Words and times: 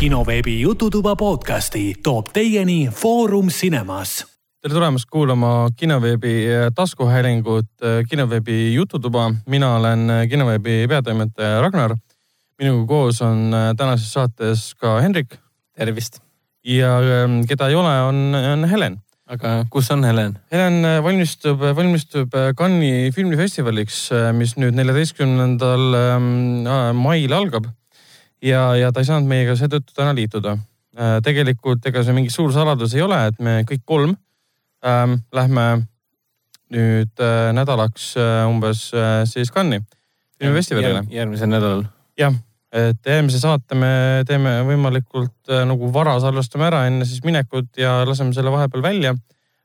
kinoveebi 0.00 0.60
Jututuba 0.60 1.12
podcasti 1.16 1.94
toob 2.02 2.30
teieni 2.32 2.88
Foorum 2.88 3.50
Cinemas. 3.52 4.24
tere 4.62 4.72
tulemast 4.72 5.04
kuulama 5.12 5.68
kinoveebi 5.76 6.46
taskuhäälingut 6.74 7.68
kinoveebi 8.08 8.74
Jututuba. 8.74 9.34
mina 9.46 9.74
olen 9.76 10.08
kinoveebi 10.28 10.86
peatoimetaja 10.88 11.60
Ragnar. 11.60 11.96
minuga 12.58 12.86
koos 12.86 13.22
on 13.22 13.52
tänases 13.76 14.12
saates 14.12 14.74
ka 14.74 15.00
Hendrik. 15.00 15.36
tervist. 15.76 16.22
ja 16.64 16.98
ähm, 16.98 17.42
keda 17.48 17.68
ei 17.68 17.74
ole, 17.74 18.00
on, 18.02 18.34
on 18.52 18.68
Helen 18.68 18.96
aga 19.26 19.66
kus 19.70 19.90
on 19.90 20.04
Helen? 20.04 20.38
Helen 20.52 21.04
valmistub, 21.04 21.60
valmistub 21.60 22.32
Cannes'i 22.56 23.12
filmifestivaliks, 23.12 24.08
mis 24.32 24.56
nüüd 24.56 24.80
neljateistkümnendal 24.80 25.94
ähm, 26.00 26.64
mail 26.96 27.36
algab. 27.36 27.68
Ja, 28.42 28.64
ja 28.76 28.90
ta 28.92 29.02
ei 29.02 29.08
saanud 29.08 29.30
meiega 29.30 29.56
seetõttu 29.58 29.94
täna 29.96 30.14
liituda. 30.16 30.56
Äh, 30.98 31.16
tegelikult 31.24 31.86
ega 31.86 32.02
see 32.04 32.16
mingi 32.16 32.32
suur 32.34 32.52
saladus 32.54 32.94
ei 32.96 33.04
ole, 33.06 33.20
et 33.30 33.40
me 33.40 33.60
kõik 33.68 33.86
kolm 33.86 34.16
ähm, 34.84 35.20
lähme 35.32 35.66
nüüd 36.70 37.22
äh, 37.22 37.50
nädalaks 37.56 38.12
äh, 38.18 38.44
umbes 38.50 38.90
äh, 38.94 39.24
siis 39.26 39.50
Cannes'i 39.54 39.86
filmifestivalile. 40.40 41.04
järgmisel 41.10 41.50
nädalal. 41.50 41.84
jah 42.18 42.34
et 42.70 43.08
eelmise 43.10 43.40
saate 43.42 43.74
me 43.78 43.90
teeme 44.28 44.60
võimalikult 44.66 45.50
äh, 45.50 45.64
nagu 45.66 45.90
vara 45.92 46.14
salvestame 46.22 46.68
ära 46.68 46.84
enne 46.86 47.06
siis 47.08 47.24
minekut 47.26 47.74
ja 47.80 48.00
laseme 48.06 48.34
selle 48.36 48.52
vahepeal 48.54 48.84
välja. 48.84 49.14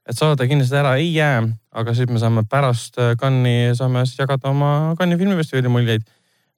et 0.05 0.17
saade 0.17 0.47
kindlasti 0.49 0.77
ära 0.77 0.95
ei 1.01 1.13
jää, 1.13 1.43
aga 1.71 1.93
siis 1.97 2.09
me 2.09 2.19
saame 2.21 2.45
pärast 2.49 2.97
äh, 2.97 3.13
Cannes'i, 3.21 3.75
saame 3.77 4.05
siis 4.05 4.19
jagada 4.19 4.49
oma 4.49 4.95
Cannes'i 4.97 5.21
filmifestivali 5.21 5.69
muljeid. 5.69 6.01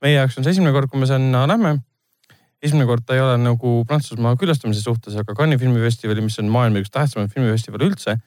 meie 0.01 0.15
jaoks 0.15 0.37
on 0.37 0.47
see 0.47 0.55
esimene 0.55 0.71
kord, 0.71 0.89
kui 0.89 0.99
me 0.99 1.09
sinna 1.09 1.43
lähme. 1.47 1.79
Esimene 2.63 2.87
kord 2.89 3.05
ta 3.05 3.15
ei 3.15 3.21
ole 3.21 3.37
nagu 3.41 3.81
Prantsusmaa 3.87 4.35
külastamise 4.39 4.81
suhtes, 4.81 5.15
aga 5.19 5.35
Cannes'i 5.37 5.61
filmifestivali, 5.65 6.23
mis 6.25 6.39
on 6.41 6.49
maailma 6.53 6.81
üks 6.81 6.91
tähtsamaid 6.93 7.33
filmifestivale 7.33 7.89
üldse 7.89 8.17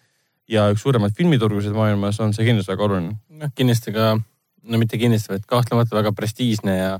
ja 0.50 0.67
üks 0.73 0.84
suuremaid 0.84 1.14
filmiturgusid 1.19 1.75
maailmas, 1.75 2.20
on 2.23 2.34
see 2.36 2.47
kindlasti 2.47 2.73
väga 2.73 2.86
oluline. 2.86 3.19
noh, 3.41 3.53
kindlasti 3.56 3.95
ka, 3.95 4.14
no 4.17 4.81
mitte 4.81 4.98
kindlasti, 5.01 5.34
vaid 5.34 5.47
kahtlemata 5.51 5.98
väga 5.98 6.14
prestiižne 6.17 6.77
ja 6.77 6.97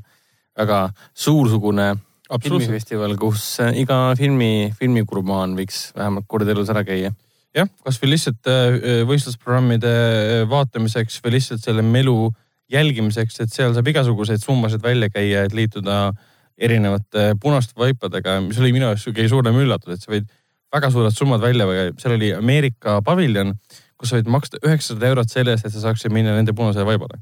väga 0.59 0.85
suursugune 1.15 1.95
filmifestival, 2.31 3.17
kus 3.19 3.57
iga 3.79 4.13
filmi, 4.19 4.71
filmigurmaan 4.79 5.57
võiks 5.59 5.89
vähemalt 5.97 6.29
kord 6.31 6.51
elus 6.51 6.71
ära 6.71 6.85
käia. 6.87 7.11
jah, 7.57 7.71
kasvõi 7.87 8.13
lihtsalt 8.13 8.51
äh, 8.51 9.03
võistlusprogrammide 9.09 9.91
äh, 9.91 10.45
vaatamiseks 10.51 11.19
või 11.25 11.39
lihtsalt 11.39 11.65
selle 11.65 11.83
melu 11.83 12.31
jälgimiseks, 12.71 13.41
et 13.43 13.51
seal 13.51 13.75
saab 13.75 13.89
igasuguseid 13.91 14.43
summasid 14.43 14.83
välja 14.83 15.11
käia, 15.11 15.43
et 15.47 15.55
liituda 15.57 16.13
erinevate 16.61 17.33
punaste 17.41 17.75
vaipadega, 17.81 18.39
mis 18.45 18.61
oli 18.61 18.75
minu 18.77 18.91
jaoks 18.91 19.09
kõige 19.09 19.31
suurem 19.33 19.57
üllatus, 19.63 19.97
et 19.97 20.05
sa 20.05 20.13
võid 20.13 20.29
väga 20.75 20.93
suured 20.93 21.17
summad 21.17 21.43
välja, 21.43 21.67
seal 21.99 22.15
oli 22.19 22.35
Ameerika 22.37 23.01
paviljon, 23.07 23.57
kus 23.99 24.13
sa 24.13 24.21
võid 24.21 24.31
maksta 24.31 24.61
üheksasada 24.63 25.11
eurot 25.11 25.33
selle 25.33 25.57
eest, 25.57 25.67
et 25.67 25.75
sa 25.75 25.89
saaksid 25.89 26.13
minna 26.15 26.37
nende 26.37 26.55
punasele 26.57 26.87
vaibale 26.89 27.21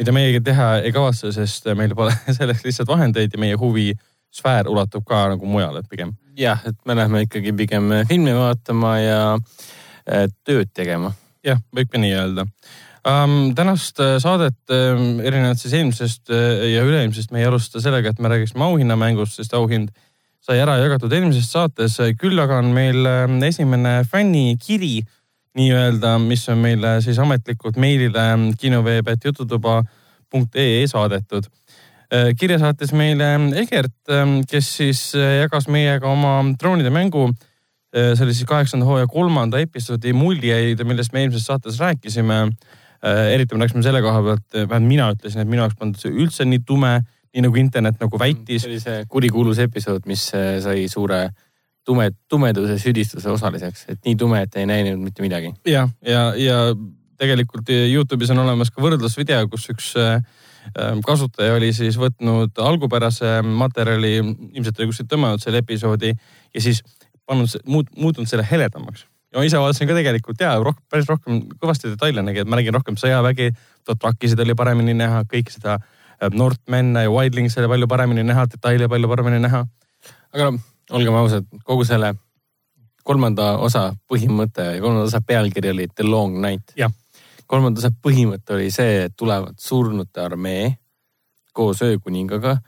mida 0.00 0.14
meiegi 0.16 0.40
teha 0.44 0.68
ei 0.84 0.92
kavatse, 0.96 1.32
sest 1.34 1.68
meil 1.78 1.94
pole 1.98 2.14
selleks 2.38 2.64
lihtsalt 2.64 2.90
vahendeid 2.90 3.34
ja 3.34 3.40
meie 3.42 3.58
huvisfäär 3.60 4.70
ulatub 4.72 5.04
ka 5.08 5.26
nagu 5.34 5.48
mujale 5.48 5.82
pigem. 5.90 6.14
jah, 6.38 6.62
et 6.66 6.78
me 6.88 6.96
läheme 6.96 7.24
ikkagi 7.26 7.52
pigem 7.56 7.90
filmi 8.08 8.34
vaatama 8.36 8.94
ja 9.00 9.18
äh, 9.36 10.28
tööd 10.46 10.72
tegema. 10.74 11.12
jah, 11.44 11.60
võib 11.76 11.92
ka 11.92 12.00
nii 12.00 12.14
öelda 12.16 12.46
um,. 13.06 13.54
tänast 13.54 14.00
äh, 14.00 14.18
saadet 14.22 14.58
um, 14.70 15.20
erinevalt 15.20 15.58
siis 15.60 15.74
eelmisest 15.78 16.30
uh, 16.30 16.36
ja 16.68 16.84
üle-eelmisest 16.86 17.30
me 17.32 17.38
ei 17.42 17.46
alusta 17.48 17.80
sellega, 17.80 18.08
et 18.10 18.18
me 18.18 18.28
räägiksime 18.32 18.64
auhinnamängust, 18.64 19.34
sest 19.40 19.54
auhind 19.54 19.88
sai 20.40 20.58
ära 20.62 20.76
jagatud 20.80 21.12
eelmises 21.12 21.52
saates. 21.52 21.98
küll 22.18 22.38
aga 22.40 22.58
on 22.62 22.68
meil 22.74 23.06
um, 23.06 23.42
esimene 23.44 24.04
fännikiri 24.08 25.02
nii-öelda, 25.58 26.18
mis 26.22 26.48
on 26.48 26.58
meile 26.62 27.02
siis 27.04 27.18
ametlikult 27.18 27.76
meilile 27.76 28.38
kinoveeb.jututuba.ee 28.58 30.86
saadetud. 30.86 31.44
Äh, 32.10 32.32
kirja 32.38 32.58
saatis 32.58 32.90
meile 32.96 33.28
Egert, 33.60 33.94
ähm, 34.10 34.40
kes 34.50 34.66
siis 34.80 35.00
äh, 35.14 35.44
jagas 35.44 35.68
meiega 35.70 36.10
oma 36.10 36.40
droonide 36.58 36.90
mängu. 36.90 37.28
Äh, 37.94 38.16
see 38.16 38.24
oli 38.26 38.34
siis 38.34 38.48
kaheksanda 38.50 38.86
hooaja 38.86 39.06
kolmanda 39.10 39.60
episoodi 39.62 40.12
muljeid, 40.14 40.82
millest 40.86 41.14
me 41.14 41.22
eelmises 41.22 41.46
saates 41.46 41.78
rääkisime. 41.78 42.48
Eriti 43.02 43.56
me 43.56 43.64
läksime 43.64 43.84
selle 43.86 44.02
koha 44.04 44.22
pealt, 44.22 44.46
vähemalt 44.54 44.88
mina 44.88 45.10
ütlesin, 45.14 45.42
et 45.42 45.48
minu 45.48 45.64
jaoks 45.64 45.78
polnud 45.78 46.00
see 46.00 46.12
üldse 46.12 46.44
nii 46.44 46.60
tume, 46.68 46.98
nii 47.34 47.44
nagu 47.46 47.60
internet 47.60 48.00
nagu 48.02 48.18
väitis. 48.20 48.64
see 48.64 48.70
oli 48.70 48.80
see 48.82 49.04
kurikuulus 49.08 49.62
episood, 49.64 50.04
mis 50.10 50.26
sai 50.30 50.84
suure 50.92 51.28
tume, 51.86 52.10
tumeduse 52.28 52.78
süüdistuse 52.82 53.30
osaliseks, 53.32 53.86
et 53.88 54.00
nii 54.04 54.16
tume, 54.20 54.42
et 54.44 54.56
ei 54.60 54.68
näinud 54.68 55.00
mitte 55.00 55.24
midagi. 55.24 55.54
ja, 55.66 55.88
ja, 56.06 56.30
ja 56.36 56.60
tegelikult 57.20 57.68
Youtube'is 57.68 58.32
on 58.32 58.44
olemas 58.44 58.70
ka 58.72 58.82
võrdlusvideo, 58.84 59.48
kus 59.52 59.68
üks 59.72 59.90
äh, 60.00 60.20
kasutaja 61.06 61.56
oli 61.56 61.72
siis 61.76 61.98
võtnud 62.00 62.58
algupärase 62.60 63.40
materjali, 63.44 64.18
ilmselt 64.20 64.80
oli 64.80 64.90
kuskilt 64.90 65.10
tõmmanud 65.12 65.42
selle 65.42 65.62
episoodi 65.64 66.12
ja 66.12 66.62
siis 66.62 66.82
pannud, 67.26 67.60
muutunud 67.96 68.28
selle 68.28 68.46
heledamaks. 68.50 69.06
Ja 69.30 69.38
ma 69.38 69.46
ise 69.46 69.60
vaatasin 69.62 69.88
ka 69.90 69.96
tegelikult 69.96 70.40
ja 70.42 70.56
rohkem, 70.58 70.84
päris 70.90 71.08
rohkem 71.10 71.44
kõvasti 71.60 71.92
detaile 71.92 72.24
nägi, 72.26 72.42
et 72.42 72.50
ma 72.50 72.58
nägin 72.60 72.74
rohkem 72.74 72.98
sõjavägi, 73.00 73.52
Dothrakisid 73.88 74.40
oli 74.42 74.54
paremini 74.54 74.94
näha, 74.94 75.22
kõik 75.30 75.52
seda 75.54 75.78
äh, 75.78 76.28
Northmenne 76.32 77.06
ja 77.06 77.12
Wildlings 77.12 77.56
oli 77.58 77.70
palju 77.74 77.88
paremini 77.90 78.26
näha, 78.26 78.46
detaile 78.50 78.90
palju 78.90 79.08
paremini 79.08 79.40
näha. 79.46 79.64
aga 80.34 80.50
noh 80.50 80.60
olgem 80.90 81.14
ausad, 81.14 81.46
kogu 81.64 81.84
selle 81.86 82.14
kolmanda 83.06 83.54
osa 83.62 83.90
põhimõte 84.10 84.66
ja 84.76 84.80
kolmanda 84.82 85.08
osa 85.08 85.20
pealkiri 85.26 85.70
oli 85.70 85.88
The 85.94 86.06
Long 86.06 86.38
Night. 86.42 86.74
kolmanda 87.46 87.80
osa 87.82 87.90
põhimõte 87.90 88.54
oli 88.54 88.70
see, 88.70 89.04
et 89.06 89.16
tulevad 89.16 89.58
surnute 89.58 90.20
armee 90.20 90.76
koos 91.52 91.82
öökuningaga 91.82 92.58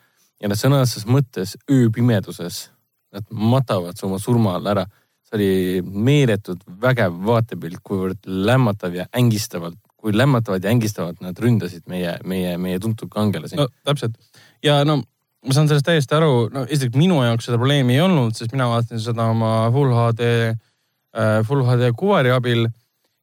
ja 0.42 0.50
nad 0.50 0.58
sõna 0.58 0.82
otseses 0.82 1.06
mõttes 1.06 1.56
ööpimeduses, 1.70 2.70
nad 3.12 3.28
matavad 3.30 3.98
su 3.98 4.06
oma 4.06 4.18
surma 4.18 4.56
all 4.56 4.66
ära. 4.66 4.86
See 5.32 5.38
oli 5.38 6.02
meeletult 6.04 6.64
vägev 6.82 7.14
vaatepilt, 7.24 7.80
kuivõrd 7.84 8.26
lämmatav 8.26 8.96
ja 8.96 9.06
ängistavalt, 9.16 9.78
kui 9.96 10.12
lämmatavad 10.16 10.64
ja 10.64 10.72
ängistavalt 10.74 11.22
nad 11.24 11.38
ründasid 11.38 11.86
meie, 11.88 12.18
meie, 12.24 12.58
meie 12.58 12.80
tuntud 12.82 13.08
kangelasi. 13.12 13.56
no 13.56 13.68
täpselt. 13.86 14.18
Ja 14.62 14.82
no 14.84 15.00
ma 15.00 15.56
saan 15.56 15.70
sellest 15.70 15.86
täiesti 15.88 16.14
aru, 16.18 16.50
no 16.52 16.66
esiteks 16.68 16.98
minu 16.98 17.22
jaoks 17.24 17.48
seda 17.48 17.58
probleemi 17.58 17.96
ei 17.96 18.04
olnud, 18.04 18.36
sest 18.36 18.52
mina 18.52 18.68
vaatasin 18.70 19.02
seda 19.02 19.30
oma 19.32 19.70
full 19.74 19.94
HD 19.96 20.28
äh,, 20.52 21.40
full 21.48 21.64
HD 21.66 21.90
kuvari 21.98 22.34
abil 22.34 22.68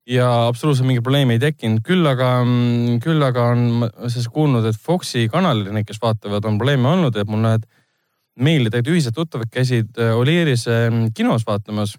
ja 0.10 0.28
absoluutselt 0.48 0.88
mingit 0.90 1.06
probleemi 1.06 1.38
ei 1.38 1.44
tekkinud, 1.44 1.84
küll 1.86 2.08
aga, 2.10 2.40
mm, 2.42 3.00
küll 3.06 3.22
aga 3.24 3.52
on 3.54 3.86
siis 4.10 4.28
kuulnud, 4.34 4.66
et 4.66 4.80
Foxi 4.82 5.28
kanalil 5.32 5.70
need, 5.76 5.86
kes 5.88 6.02
vaatavad, 6.02 6.48
on 6.50 6.58
probleeme 6.58 6.90
olnud, 6.90 7.20
et 7.20 7.30
mul 7.30 7.46
need 7.46 7.68
meil 8.40 8.70
tegelikult 8.70 8.96
ühised 8.96 9.16
tuttavad 9.16 9.50
käisid 9.54 9.98
äh, 10.00 10.16
Olieris 10.18 10.66
mm, 10.68 11.12
kinos 11.16 11.46
vaatamas 11.48 11.98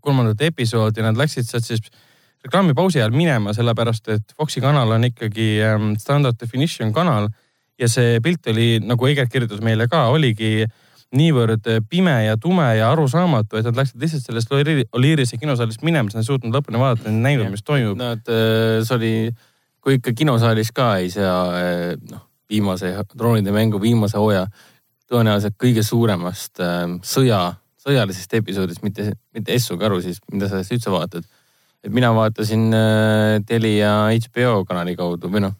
kolmandat 0.00 0.40
episoodi, 0.48 1.04
nad 1.04 1.18
läksid 1.18 1.48
sealt 1.48 1.66
siis 1.66 1.82
reklaamipausi 2.44 3.00
ajal 3.02 3.12
minema, 3.12 3.52
sellepärast 3.52 4.08
et 4.14 4.32
Foxi 4.36 4.62
kanal 4.64 4.96
on 4.96 5.04
ikkagi 5.10 5.48
ähm, 5.64 5.90
standard 6.00 6.40
definition 6.40 6.92
kanal 6.96 7.28
ja 7.80 7.88
see 7.88 8.20
pilt 8.24 8.48
oli, 8.52 8.78
nagu 8.84 9.08
Egert 9.08 9.32
kirjutas 9.32 9.60
meile 9.64 9.88
ka, 9.92 10.06
oligi 10.12 10.64
niivõrd 11.16 11.66
pime 11.90 12.14
ja 12.24 12.36
tume 12.38 12.66
ja 12.78 12.92
arusaamatu, 12.92 13.58
et 13.58 13.66
nad 13.66 13.78
läksid 13.80 14.02
lihtsalt 14.02 14.28
sellest 14.28 14.52
Oliirise 14.94 15.38
kinosaalist 15.40 15.82
minema, 15.82 16.06
sest 16.06 16.20
nad 16.20 16.24
ei 16.24 16.28
suutnud 16.28 16.54
lõpuni 16.54 16.80
vaadata, 16.80 17.08
nad 17.08 17.18
ei 17.18 17.24
näinud, 17.24 17.50
mis 17.50 17.64
toimub. 17.66 17.98
Nad, 17.98 18.22
äh, 18.30 18.80
see 18.86 18.96
oli, 18.96 19.14
kui 19.82 19.98
ikka 19.98 20.14
kinosaalis 20.16 20.70
ka 20.76 20.92
ei 21.02 21.10
sea 21.10 21.34
äh, 21.58 21.96
noh, 22.12 22.22
viimase 22.50 22.92
droonide 23.16 23.54
mängu 23.54 23.80
viimase 23.82 24.18
hooaja 24.18 24.46
tõenäoliselt 25.10 25.56
kõige 25.60 25.84
suuremast 25.86 26.62
äh, 26.64 26.84
sõja, 27.06 27.42
sõjalisest 27.82 28.38
episoodist, 28.40 28.84
mitte, 28.86 29.10
mitte 29.36 29.56
Essu 29.56 29.78
Karu 29.80 30.00
siis, 30.04 30.20
mida 30.32 30.50
sa 30.50 30.62
üldse 30.62 30.92
vaatad. 30.92 31.24
et 31.84 31.92
mina 31.92 32.12
vaatasin 32.14 32.68
Telia 33.48 33.94
HBO 34.12 34.64
kanali 34.68 34.96
kaudu 34.96 35.30
või 35.32 35.46
noh, 35.46 35.56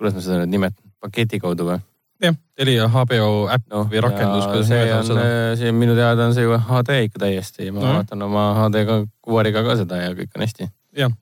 kuidas 0.00 0.16
ma 0.16 0.24
seda 0.24 0.40
nüüd 0.40 0.56
nimetan 0.56 0.92
paketi 1.00 1.40
kaudu 1.40 1.68
või? 1.68 1.80
jah, 2.24 2.36
Telia 2.56 2.88
HBO 2.92 3.30
äpp 3.52 3.70
no, 3.72 3.84
või 3.90 4.02
rakendus, 4.04 4.46
kuidas 4.50 4.68
see 4.68 4.92
on, 4.94 5.22
see 5.60 5.72
minu 5.76 5.96
teada 5.98 6.28
on 6.28 6.36
see 6.36 6.44
ju 6.44 6.58
HD 6.58 7.00
ikka 7.06 7.24
täiesti, 7.24 7.70
ma 7.72 7.82
no. 7.84 7.94
vaatan 8.00 8.26
oma 8.26 8.44
HD-ga, 8.58 9.00
kuvariga 9.24 9.64
ka 9.66 9.78
seda 9.80 10.02
ja 10.02 10.12
kõik 10.16 10.36
on 10.36 10.44
hästi. 10.44 10.68
jah, 11.00 11.14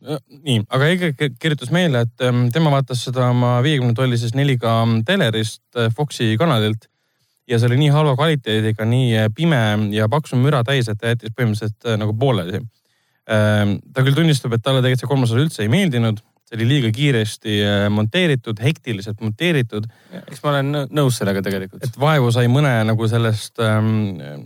nii, 0.42 0.62
aga 0.74 0.90
Ege 0.94 1.12
kirjutas 1.38 1.72
meile, 1.74 2.04
et 2.06 2.26
ähm, 2.26 2.46
tema 2.54 2.72
vaatas 2.74 3.04
seda 3.06 3.28
oma 3.30 3.58
viiekümne 3.64 3.94
tollisest 3.98 4.38
4K 4.38 5.02
telerist 5.06 5.62
äh, 5.76 5.92
Foxi 5.94 6.32
kanalilt 6.40 6.88
ja 7.48 7.58
see 7.58 7.68
oli 7.70 7.78
nii 7.82 7.92
halva 7.94 8.14
kvaliteediga, 8.18 8.86
nii 8.88 9.12
äh, 9.16 9.28
pime 9.34 9.60
ja 9.94 10.08
paksu 10.12 10.38
müra 10.40 10.62
täis, 10.66 10.88
et 10.90 10.98
ta 11.00 11.12
jättis 11.12 11.32
põhimõtteliselt 11.36 11.88
äh, 11.88 11.98
nagu 12.00 12.14
pooleli. 12.18 12.60
Ähm, 13.28 13.78
ta 13.92 14.04
küll 14.04 14.16
tunnistab, 14.16 14.54
et 14.56 14.64
talle 14.64 14.82
tegelikult 14.82 15.04
see 15.04 15.10
kolmas 15.10 15.32
osa 15.32 15.44
üldse 15.44 15.64
ei 15.64 15.72
meeldinud, 15.72 16.20
see 16.48 16.56
oli 16.58 16.68
liiga 16.68 16.92
kiiresti 16.96 17.58
äh, 17.64 17.86
monteeritud, 17.92 18.60
hektiliselt 18.64 19.20
monteeritud, 19.24 19.88
eks 20.20 20.42
ma 20.44 20.52
olen 20.54 20.72
nõ- 20.74 20.86
nõus 21.00 21.20
sellega 21.20 21.44
tegelikult. 21.44 21.84
et 21.84 22.00
vaevu 22.00 22.32
sai 22.34 22.48
mõne 22.52 22.72
nagu 22.88 23.08
sellest 23.08 23.60
ähm,, 23.64 24.44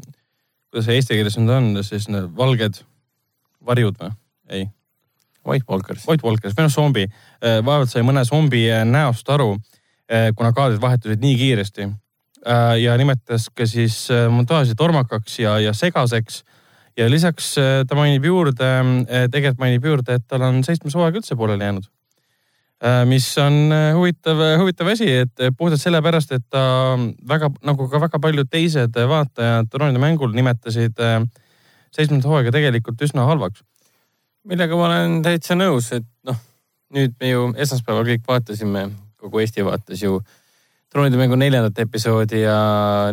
kuidas 0.70 0.88
see 0.88 0.98
eesti 0.98 1.18
keeles 1.18 1.38
nüüd 1.38 1.54
on, 1.54 1.72
siis 1.86 2.08
need 2.10 2.30
valged 2.38 2.82
varjud 3.66 3.98
või? 4.02 4.14
ei, 4.50 4.68
White 5.46 5.66
Walkers. 5.70 6.06
White 6.06 6.26
Walkers 6.26 6.54
või 6.58 6.66
noh, 6.66 6.74
zombi. 6.74 7.06
vaevalt 7.42 7.90
sai 7.90 8.02
mõne 8.06 8.22
zombi 8.26 8.66
äh, 8.70 8.86
näost 8.86 9.30
aru, 9.30 9.56
kuna 10.36 10.50
kaadrid 10.52 10.82
vahetusid 10.82 11.22
nii 11.22 11.36
kiiresti. 11.38 11.86
Ja 12.82 12.96
nimetas 12.98 13.48
ka 13.54 13.66
siis 13.68 14.08
äh, 14.10 14.26
montaaži 14.30 14.74
tormakaks 14.78 15.38
ja, 15.38 15.58
ja 15.62 15.72
segaseks. 15.72 16.42
ja 16.96 17.08
lisaks 17.10 17.56
äh, 17.58 17.84
ta 17.88 17.96
mainib 17.96 18.24
juurde, 18.24 18.68
tegelikult 19.30 19.60
mainib 19.62 19.84
juurde, 19.84 20.18
et 20.18 20.26
tal 20.28 20.42
on 20.42 20.62
seitsmes 20.64 20.94
hooaeg 20.94 21.20
üldse 21.22 21.36
pooleli 21.36 21.64
jäänud. 21.64 21.86
mis 23.06 23.38
on 23.38 23.72
äh, 23.72 23.94
huvitav, 23.94 24.38
huvitav 24.58 24.88
asi, 24.92 25.06
et 25.22 25.40
äh, 25.40 25.52
puhtalt 25.58 25.80
sellepärast, 25.80 26.32
et 26.32 26.44
ta 26.50 26.98
väga 27.28 27.52
nagu 27.62 27.88
ka 27.88 28.00
väga 28.00 28.18
paljud 28.18 28.50
teised 28.50 28.98
vaatajad 29.08 29.70
troonide 29.70 30.02
mängul 30.02 30.34
nimetasid 30.34 30.98
äh, 30.98 31.22
seitsmendat 31.94 32.26
hooaega 32.26 32.50
tegelikult 32.50 33.00
üsna 33.02 33.26
halvaks. 33.28 33.62
millega 34.44 34.76
ma 34.76 34.88
olen 34.88 35.22
täitsa 35.22 35.54
nõus, 35.54 35.92
et 35.94 36.08
noh, 36.26 36.36
nüüd 36.90 37.14
me 37.20 37.28
ju 37.30 37.52
esmaspäeval 37.54 38.08
kõik 38.08 38.26
vaatasime, 38.26 38.88
kogu 39.16 39.38
Eesti 39.38 39.64
vaatas 39.64 40.02
ju 40.02 40.18
troonide 40.92 41.16
mängu 41.16 41.38
neljandat 41.40 41.78
episoodi 41.86 42.42
ja 42.42 42.56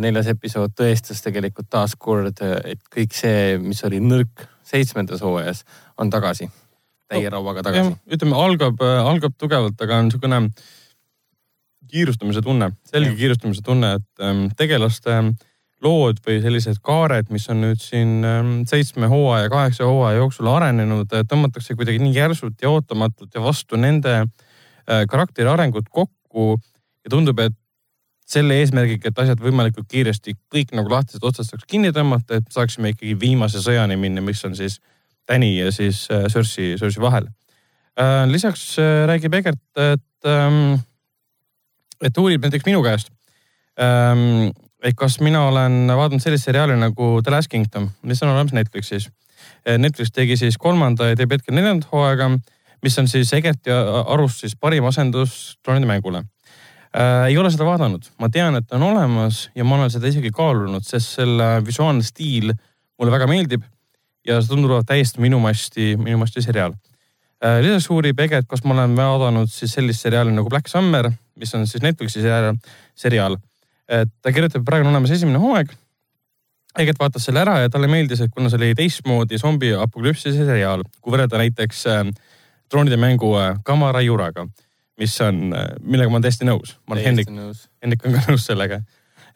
neljas 0.04 0.28
episood 0.34 0.74
tõestas 0.76 1.22
tegelikult 1.24 1.70
taaskord, 1.72 2.42
et 2.68 2.82
kõik 2.92 3.14
see, 3.16 3.56
mis 3.62 3.80
oli 3.88 4.02
nõrk 4.04 4.44
seitsmendas 4.70 5.22
hooajas, 5.24 5.64
on 5.98 6.12
tagasi. 6.12 6.50
täie 7.10 7.30
rauaga 7.32 7.64
tagasi. 7.66 7.96
ütleme, 8.06 8.36
algab, 8.36 8.82
algab 8.84 9.34
tugevalt, 9.38 9.80
aga 9.80 9.98
on 9.98 10.10
niisugune 10.10 10.42
kiirustamise 11.90 12.42
tunne, 12.44 12.70
selge 12.86 13.14
Jah. 13.14 13.18
kiirustamise 13.18 13.64
tunne, 13.66 13.94
et 13.98 14.24
ähm, 14.24 14.44
tegelaste 14.56 15.16
lood 15.80 16.20
või 16.26 16.38
sellised 16.44 16.82
kaared, 16.84 17.30
mis 17.32 17.48
on 17.50 17.62
nüüd 17.64 17.80
siin 17.80 18.20
ähm, 18.28 18.52
seitsme 18.68 19.08
hooaja, 19.10 19.48
kaheksa 19.50 19.88
hooaja 19.88 20.20
jooksul 20.20 20.50
arenenud, 20.52 21.08
tõmmatakse 21.30 21.74
kuidagi 21.78 22.02
nii 22.04 22.12
järsult 22.14 22.60
ja 22.62 22.70
ootamatult 22.70 23.34
ja 23.34 23.42
vastu 23.42 23.80
nende 23.80 24.20
äh, 24.20 25.06
karakteri 25.08 25.48
arengut 25.48 25.88
kokku 25.88 26.52
ja 26.60 27.10
tundub, 27.10 27.40
et 27.40 27.56
selle 28.30 28.60
eesmärgiga, 28.62 29.10
et 29.10 29.20
asjad 29.24 29.42
võimalikult 29.42 29.88
kiiresti 29.90 30.36
kõik 30.52 30.74
nagu 30.76 30.92
lahtised 30.92 31.24
otsad 31.26 31.48
saaks 31.48 31.66
kinni 31.70 31.90
tõmmata, 31.94 32.38
et 32.38 32.48
saaksime 32.54 32.94
ikkagi 32.94 33.16
viimase 33.18 33.62
sõjani 33.64 33.98
minna, 34.00 34.22
mis 34.24 34.42
on 34.46 34.56
siis 34.58 34.78
Täni 35.30 35.52
ja 35.58 35.68
siis 35.70 36.08
äh, 36.10 36.24
Cersei, 36.32 36.74
Cersei 36.78 37.02
vahel 37.02 37.28
äh,. 38.00 38.24
lisaks 38.30 38.78
äh, 38.78 39.04
räägib 39.10 39.34
Egert, 39.38 39.62
et 39.76 40.26
ähm,, 40.26 40.80
et 42.02 42.18
uurib 42.18 42.42
näiteks 42.46 42.66
minu 42.66 42.82
käest 42.86 43.12
ähm,, 43.78 44.50
et 44.82 44.96
kas 44.98 45.20
mina 45.20 45.44
olen 45.50 45.84
vaadanud 45.86 46.22
sellist 46.24 46.48
seriaali 46.48 46.78
nagu 46.80 47.12
The 47.22 47.34
Last 47.34 47.50
Kingdom, 47.52 47.90
mis 48.02 48.22
on 48.22 48.30
olemas 48.32 48.54
Netflixis. 48.56 49.10
Netflix 49.78 50.08
tegi 50.16 50.38
siis 50.40 50.56
kolmanda 50.56 51.10
ja 51.10 51.16
teeb 51.16 51.34
hetkel 51.34 51.52
neljandat 51.54 51.90
hooaega, 51.92 52.30
mis 52.82 52.96
on 52.98 53.08
siis 53.12 53.28
Egerti 53.36 53.72
arust 53.72 54.40
siis 54.40 54.56
parim 54.56 54.88
asendus 54.88 55.58
troonide 55.60 55.88
mängule 55.90 56.24
äh,. 56.96 57.28
ei 57.30 57.38
ole 57.38 57.50
seda 57.52 57.66
vaadanud, 57.68 58.10
ma 58.20 58.30
tean, 58.32 58.56
et 58.58 58.68
ta 58.68 58.78
on 58.78 58.88
olemas 58.90 59.48
ja 59.54 59.64
ma 59.64 59.78
olen 59.78 59.92
seda 59.92 60.10
isegi 60.10 60.32
kaalunud, 60.34 60.86
sest 60.86 61.20
selle 61.20 61.52
visuaalne 61.66 62.06
stiil 62.06 62.52
mulle 62.98 63.14
väga 63.14 63.28
meeldib 63.30 63.66
ja 64.26 64.40
see 64.40 64.52
tundub 64.52 64.84
täiesti 64.86 65.22
minu 65.22 65.40
masti, 65.42 65.94
minu 66.00 66.20
masti 66.20 66.42
seriaal 66.44 66.74
äh,. 67.44 67.60
lisaks 67.64 67.90
uurib 67.90 68.20
Egert, 68.26 68.48
kas 68.50 68.64
ma 68.64 68.74
olen 68.76 68.96
vaadanud 68.98 69.52
siis 69.52 69.76
sellist 69.78 70.06
seriaali 70.06 70.34
nagu 70.34 70.50
Black 70.52 70.68
Summer, 70.68 71.10
mis 71.40 71.54
on 71.54 71.66
siis 71.66 71.82
Netflixi 71.84 72.24
seriaal, 72.94 73.38
et 73.88 74.10
ta 74.22 74.32
kirjutab, 74.32 74.64
praegu 74.66 74.86
on 74.86 74.94
olemas 74.94 75.14
esimene 75.14 75.40
hooaeg. 75.42 75.72
Egert 76.78 77.00
vaatas 77.00 77.24
selle 77.26 77.40
ära 77.42 77.56
ja 77.64 77.70
talle 77.72 77.88
meeldis, 77.90 78.20
et 78.22 78.30
kuna 78.30 78.50
see 78.50 78.60
oli 78.60 78.74
teistmoodi 78.78 79.40
zombi 79.42 79.72
apokalüpsise 79.74 80.44
seriaal, 80.46 80.84
kui 81.02 81.14
võrrelda 81.14 81.40
näiteks 81.40 81.80
äh, 81.90 82.04
troonide 82.70 82.98
mängu 83.00 83.32
äh, 83.40 83.56
Kamara 83.66 84.02
Juraga, 84.06 84.46
mis 85.00 85.14
on 85.24 85.54
äh,, 85.56 85.70
millega 85.80 86.12
ma 86.12 86.18
olen 86.18 86.26
täiesti 86.28 86.48
nõus. 86.48 86.76
ma 86.86 86.96
olen 86.96 87.08
Hendrik. 87.08 87.30
Hendrik 87.82 88.04
on 88.06 88.18
ka 88.18 88.26
nõus 88.28 88.44
sellega. 88.48 88.82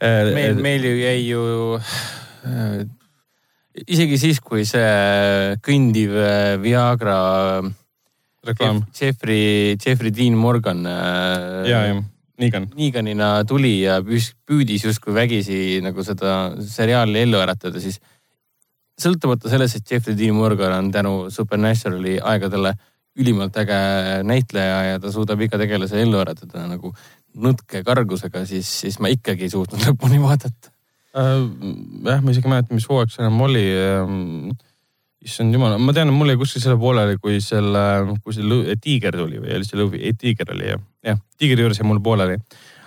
meil, 0.01 0.61
meil 0.61 0.85
ju 0.85 0.95
jäi 0.99 1.19
ju 1.25 1.43
äh, 1.79 2.85
isegi 3.87 4.19
siis, 4.21 4.41
kui 4.45 4.65
see 4.69 5.57
kõndiv 5.65 6.15
äh, 6.19 6.55
Viagra 6.63 7.19
reklaam. 8.45 8.83
Jeffrey, 8.95 9.77
Jeffrey 9.81 10.13
Dean 10.15 10.37
Morgan 10.39 10.85
äh, 10.87 11.69
ja, 11.71 11.85
ja, 11.91 12.01
Negan. 12.41 12.69
Neganina 12.75 13.29
tuli 13.49 13.77
ja 13.85 14.01
püüdis 14.03 14.85
justkui 14.89 15.15
vägisi 15.15 15.79
nagu 15.85 16.03
seda 16.07 16.55
seriaali 16.59 17.23
ellu 17.23 17.39
äratada, 17.39 17.81
siis 17.83 18.01
sõltumata 19.01 19.51
sellest, 19.51 19.81
et 19.81 19.95
Jeffrey 19.95 20.19
Dean 20.19 20.37
Morgan 20.39 20.75
on 20.77 20.91
tänu 20.95 21.15
Supernaturali 21.35 22.19
aegadele 22.23 22.75
ülimalt 23.21 23.57
äge 23.63 23.79
näitleja 24.27 24.79
ja 24.89 25.01
ta 25.03 25.13
suudab 25.15 25.43
iga 25.45 25.59
tegelase 25.61 26.01
ellu 26.03 26.19
äratada 26.23 26.67
nagu 26.67 26.93
nõtke 27.35 27.83
kargusega, 27.87 28.45
siis, 28.47 28.69
siis 28.85 29.01
ma 29.03 29.11
ikkagi 29.13 29.47
ei 29.47 29.53
suutnud 29.55 29.83
lõpuni 29.89 30.21
vaadata. 30.23 30.71
Äh, 31.15 31.41
jah, 32.11 32.23
ma 32.23 32.35
isegi 32.35 32.49
ei 32.49 32.55
mäleta, 32.57 32.75
mis 32.75 32.87
hooaeg 32.91 33.13
see 33.15 33.25
enam 33.25 33.43
oli. 33.47 33.65
issand 35.25 35.57
jumal, 35.57 35.79
ma 35.81 35.95
tean, 35.97 36.11
et 36.11 36.17
mul 36.19 36.29
jäi 36.29 36.37
kuskil 36.37 36.61
selle 36.61 36.77
pooleli, 36.77 37.17
kui 37.23 37.39
selle, 37.41 37.83
kui 38.21 38.35
see 38.37 38.45
lõ- 38.45 38.75
tiiger 38.77 39.15
tuli 39.17 39.39
või 39.41 39.55
oli 39.57 39.65
see 39.65 39.79
lõvi, 39.81 40.03
ei 40.05 40.13
tiiger 40.21 40.51
oli 40.53 40.67
jah, 40.69 40.83
jah, 41.07 41.21
tiigri 41.41 41.65
juures 41.65 41.81
jäi 41.81 41.87
mul 41.89 42.03
pooleli. 42.05 42.37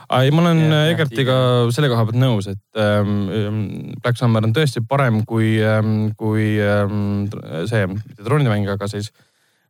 aga 0.05 0.19
ei, 0.21 0.31
ma 0.35 0.43
olen 0.43 0.75
Egertiga 0.91 1.37
selle 1.73 1.89
koha 1.89 2.03
pealt 2.05 2.19
nõus, 2.21 2.51
et 2.51 2.83
ähm, 2.83 3.95
Black 4.03 4.21
Summer 4.21 4.45
on 4.45 4.53
tõesti 4.53 4.85
parem 4.85 5.23
kui 5.25 5.55
ähm,, 5.65 6.11
kui 6.19 6.59
ähm, 6.61 7.25
see, 7.71 7.87
mitte 7.89 8.21
troonimäng, 8.21 8.69
aga 8.75 8.91
siis 8.91 9.09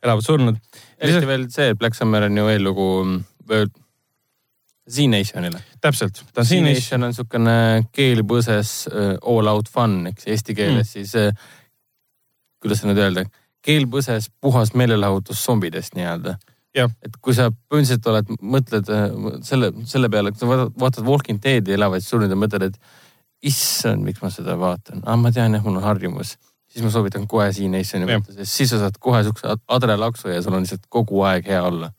Elavad 0.03 0.25
surnud. 0.25 0.57
eriti 1.01 1.27
veel 1.27 1.47
see, 1.53 1.71
et 1.73 1.79
Black 1.79 1.97
Summer 1.97 2.27
on 2.27 2.37
ju 2.37 2.47
eellugu 2.51 2.87
Z-Nationile. 4.87 5.59
täpselt, 5.81 6.23
Z-Nation 6.41 7.03
on 7.03 7.11
niisugune 7.11 7.57
keelpõses 7.95 8.75
äh, 8.91 9.15
all 9.21 9.49
out 9.51 9.69
fun, 9.71 10.05
eks 10.11 10.29
eesti 10.31 10.55
keeles 10.55 10.87
mm. 10.87 10.91
siis 10.93 11.15
äh, 11.19 11.33
kuidas 12.63 12.81
seda 12.81 12.93
nüüd 12.93 13.03
öelda, 13.03 13.25
keelpõses 13.65 14.29
puhas 14.41 14.73
meelelahutus 14.77 15.43
zombidest 15.43 15.97
nii-öelda 15.97 16.37
et 16.85 17.15
kui 17.23 17.33
sa 17.33 17.49
põhimõtteliselt 17.49 18.07
oled, 18.11 18.31
mõtled 18.55 18.89
äh, 18.93 19.05
selle, 19.47 19.71
selle 19.89 20.09
peale, 20.13 20.33
kui 20.33 20.43
sa 20.43 20.67
vaatad, 20.69 21.03
Walking 21.07 21.41
Deadi 21.43 21.73
elavaid 21.75 22.05
surnuid 22.05 22.33
ja 22.33 22.39
mõtled, 22.39 22.67
et 22.69 23.47
issand, 23.47 24.03
miks 24.05 24.21
ma 24.23 24.31
seda 24.33 24.57
vaatan 24.59 25.03
ah,, 25.05 25.17
ma 25.19 25.31
tean 25.33 25.57
jah, 25.57 25.63
mul 25.65 25.79
on 25.79 25.85
harjumus, 25.85 26.35
siis 26.77 26.85
ma 26.85 26.93
soovitan 26.93 27.25
kohe 27.29 27.47
Z-Nationi 27.49 28.05
Jah. 28.05 28.21
võtta, 28.21 28.35
sest 28.37 28.59
siis 28.59 28.69
sa 28.69 28.81
saad 28.83 28.99
kohe 29.01 29.23
siukse 29.25 29.55
adrenalaksu 29.73 30.29
ja 30.29 30.41
sul 30.45 30.57
on 30.57 30.65
lihtsalt 30.65 30.85
kogu 30.93 31.23
aeg 31.25 31.47
hea 31.49 31.63
olla. 31.65 31.89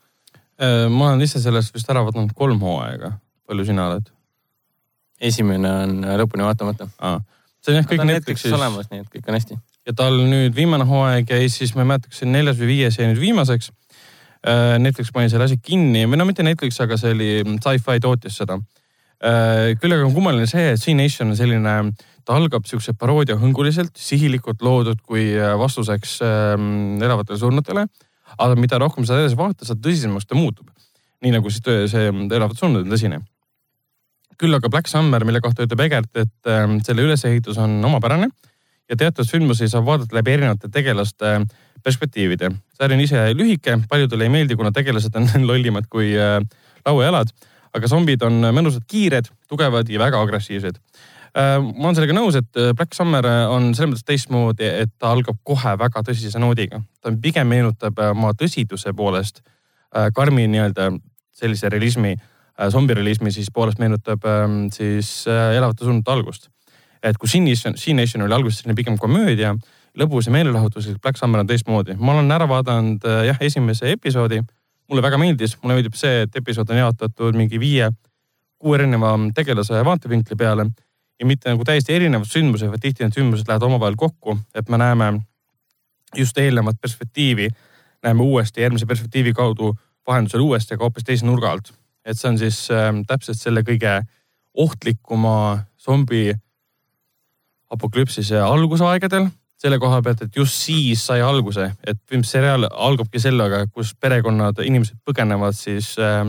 Äh, 0.63 0.87
ma 0.93 1.11
olen 1.11 1.25
ise 1.27 1.43
sellest 1.43 1.75
vist 1.75 1.91
ära 1.91 2.05
vaadanud 2.07 2.35
kolm 2.39 2.63
hooaega. 2.63 3.17
palju 3.49 3.65
sina 3.65 3.89
oled? 3.89 4.11
esimene 5.25 5.71
on 5.83 5.95
lõpuni 6.21 6.45
vaatamata. 6.47 6.87
see 7.59 7.73
on 7.73 7.81
jah 7.81 7.89
kõik 7.91 8.05
Netflixis 8.05 8.13
Netflixis 8.13 8.55
olemas, 8.55 8.87
nii 8.93 9.03
et 9.03 9.11
kõik 9.17 9.27
on 9.27 9.39
hästi. 9.39 9.59
ja 9.91 9.95
tal 9.99 10.21
nüüd 10.31 10.55
viimane 10.55 10.87
hooaeg 10.87 11.35
jäi 11.35 11.49
siis, 11.51 11.75
ma 11.75 11.83
ei 11.83 11.91
mäleta, 11.93 12.13
kas 12.13 12.23
see 12.23 12.31
neljas 12.31 12.61
või 12.61 12.71
viies 12.71 12.99
jäi 13.01 13.11
nüüd 13.11 13.23
viimaseks. 13.23 13.73
Netflix 14.79 15.11
pani 15.11 15.27
selle 15.33 15.49
asja 15.49 15.59
kinni 15.59 16.05
või 16.07 16.21
no 16.21 16.25
mitte 16.29 16.45
Netflix, 16.47 16.79
aga 16.81 16.97
see 16.97 17.11
oli 17.17 17.31
sci-fi 17.57 17.99
tootis 18.01 18.37
seda. 18.39 18.61
küll 19.83 19.97
aga 19.97 20.07
on 20.07 20.15
kummaline 20.15 20.47
see, 20.47 20.69
et 20.77 20.79
C-Nation 20.79 21.35
on 21.35 21.37
selline, 21.37 21.75
ta 22.29 22.37
algab 22.37 22.67
siukse 22.69 22.93
paroodiahõnguliselt, 23.01 23.97
sihilikult 23.97 24.61
loodud 24.65 25.01
kui 25.01 25.31
äh, 25.33 25.55
vastuseks 25.57 26.19
ähm, 26.27 26.99
elavatele 27.01 27.41
surnutele. 27.41 27.87
aga 28.39 28.57
mida 28.61 28.79
rohkem 28.79 29.07
sa 29.09 29.17
edasi 29.17 29.37
vaatad, 29.39 29.65
seda 29.65 29.81
tõsisemaks 29.87 30.29
ta 30.29 30.37
muutub. 30.37 30.69
nii 31.25 31.33
nagu 31.35 31.51
siis 31.51 31.65
töö- 31.65 31.89
see 31.91 32.13
elavad 32.13 32.57
surnud 32.59 32.85
on 32.85 32.93
tõsine. 32.93 33.23
küll 34.39 34.55
aga 34.55 34.69
Black 34.69 34.87
Summer, 34.87 35.25
mille 35.25 35.41
kohta 35.41 35.65
ütleb 35.65 35.81
Egert, 35.81 36.13
et 36.17 36.53
ähm, 36.53 36.79
selle 36.85 37.03
ülesehitus 37.03 37.59
on 37.59 37.81
omapärane 37.85 38.29
ja 38.89 38.97
teatud 38.97 39.25
sündmusi 39.25 39.69
saab 39.69 39.89
vaadata 39.89 40.15
läbi 40.17 40.37
erinevate 40.37 40.69
tegelaste 40.69 41.41
perspektiivide. 41.83 42.51
sari 42.77 42.95
on 42.95 43.01
ise 43.01 43.25
lühike, 43.35 43.81
paljudele 43.89 44.29
ei 44.29 44.35
meeldi, 44.37 44.57
kuna 44.57 44.71
tegelased 44.73 45.17
on 45.17 45.29
lollimad 45.51 45.89
kui 45.89 46.13
äh, 46.13 46.43
lauajalad, 46.85 47.33
aga 47.73 47.89
zombid 47.89 48.23
on 48.23 48.43
mõnusad, 48.53 48.85
kiired, 48.87 49.33
tugevad 49.49 49.89
ja 49.89 49.99
väga 49.99 50.21
agressiivsed. 50.21 50.77
Ma 51.35 51.89
olen 51.89 51.99
sellega 51.99 52.17
nõus, 52.17 52.39
et 52.39 52.61
äh, 52.61 52.73
Black 52.77 52.97
Summer 52.97 53.27
on 53.53 53.73
selles 53.75 53.93
mõttes 53.93 54.07
teistmoodi, 54.09 54.67
et 54.85 54.93
ta 54.99 55.13
algab 55.13 55.39
kohe 55.45 55.75
väga 55.79 56.03
tõsise 56.07 56.41
noodiga. 56.41 56.83
ta 57.03 57.13
pigem 57.23 57.49
meenutab 57.49 57.99
äh, 57.99 58.13
oma 58.17 58.33
tõsiduse 58.33 58.95
poolest 58.97 59.43
äh, 59.43 60.09
karmi 60.15 60.49
nii-öelda 60.49 60.93
sellise 61.39 61.69
realismi, 61.71 62.17
zombirealismi 62.59 63.31
siis 63.31 63.53
poolest 63.55 63.79
meenutab 63.79 64.25
ähm, 64.27 64.67
siis 64.75 65.29
äh, 65.31 65.57
elavate 65.57 65.85
surnute 65.85 66.11
algust 66.11 66.49
et 67.03 67.19
kui 67.19 67.31
C-Nation, 67.31 67.77
C-Nation 67.79 68.25
oli 68.25 68.35
alguses 68.35 68.63
selline 68.63 68.77
pigem 68.79 68.99
komöödia, 68.99 69.55
lõbus 69.99 70.29
ja 70.29 70.35
meelelahutuslik, 70.35 71.01
Black 71.03 71.19
Summer 71.19 71.43
on 71.43 71.47
teistmoodi. 71.47 71.97
ma 71.99 72.15
olen 72.15 72.31
ära 72.33 72.49
vaadanud 72.49 73.05
äh, 73.07 73.25
jah, 73.31 73.39
esimese 73.41 73.93
episoodi, 73.95 74.41
mulle 74.89 75.03
väga 75.05 75.19
meeldis, 75.21 75.57
mulle 75.63 75.79
meeldib 75.79 75.97
see, 75.99 76.25
et 76.27 76.37
episood 76.37 76.71
on 76.71 76.83
jaotatud 76.83 77.37
mingi 77.37 77.61
viie, 77.61 77.91
kuue 78.59 78.79
erineva 78.79 79.15
tegelase 79.35 79.85
vaatevinkli 79.85 80.37
peale 80.37 80.69
ja 81.21 81.27
mitte 81.27 81.51
nagu 81.51 81.65
täiesti 81.67 81.95
erinevad 81.95 82.29
sündmused, 82.31 82.71
vaid 82.71 82.83
tihti 82.83 83.05
need 83.05 83.17
sündmused 83.17 83.49
lähevad 83.49 83.67
omavahel 83.67 83.97
kokku, 83.99 84.39
et 84.55 84.69
me 84.69 84.79
näeme 84.79 85.13
just 86.17 86.39
eelnevat 86.39 86.81
perspektiivi, 86.81 87.49
näeme 88.05 88.23
uuesti 88.23 88.63
järgmise 88.63 88.87
perspektiivi 88.87 89.33
kaudu 89.33 89.75
vahendusel 90.07 90.41
uuesti, 90.41 90.75
aga 90.75 90.87
hoopis 90.87 91.05
teise 91.05 91.27
nurga 91.27 91.51
alt. 91.51 91.73
et 92.09 92.17
see 92.17 92.29
on 92.31 92.39
siis 92.41 92.71
äh, 92.73 92.95
täpselt 93.07 93.37
selle 93.37 93.61
kõige 93.61 93.99
ohtlikuma 94.57 95.67
zombi 95.77 96.33
apokalüpsise 97.69 98.41
algusaegadel 98.41 99.27
selle 99.59 99.79
koha 99.83 99.99
pealt, 100.03 100.23
et 100.23 100.37
just 100.37 100.55
siis 100.55 101.03
sai 101.05 101.21
alguse, 101.21 101.73
et 101.87 101.99
seriaal 102.25 102.69
algabki 102.71 103.21
sellega, 103.21 103.65
kus 103.75 103.91
perekonnad, 104.01 104.63
inimesed 104.65 105.01
põgenevad 105.05 105.57
siis 105.59 105.97
äh, 105.99 106.23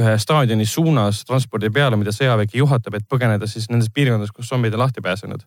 ühe 0.00 0.12
staadioni 0.18 0.66
suunas 0.66 1.24
transpordi 1.28 1.70
peale, 1.74 1.98
mida 2.00 2.14
sõjavägi 2.16 2.62
juhatab, 2.62 2.96
et 2.96 3.08
põgeneda 3.08 3.48
siis 3.50 3.68
nendes 3.68 3.90
piirkondades, 3.92 4.32
kus 4.32 4.48
zombid 4.48 4.74
on 4.76 4.84
lahti 4.84 5.04
pääsenud. 5.04 5.44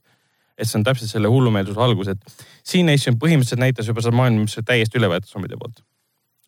et 0.57 0.69
see 0.69 0.77
on 0.77 0.83
täpselt 0.85 1.09
selle 1.09 1.27
hullumeelsuse 1.33 1.79
algus, 1.81 2.11
et 2.11 2.43
siin 2.63 2.85
Nation 2.85 3.15
põhimõtteliselt 3.17 3.59
näitas 3.59 3.87
juba 3.89 4.03
seda 4.05 4.13
maailma, 4.15 4.43
mis 4.45 4.59
täiesti 4.65 4.99
üle 4.99 5.09
võetud 5.09 5.31
zombide 5.31 5.57
poolt. 5.57 5.81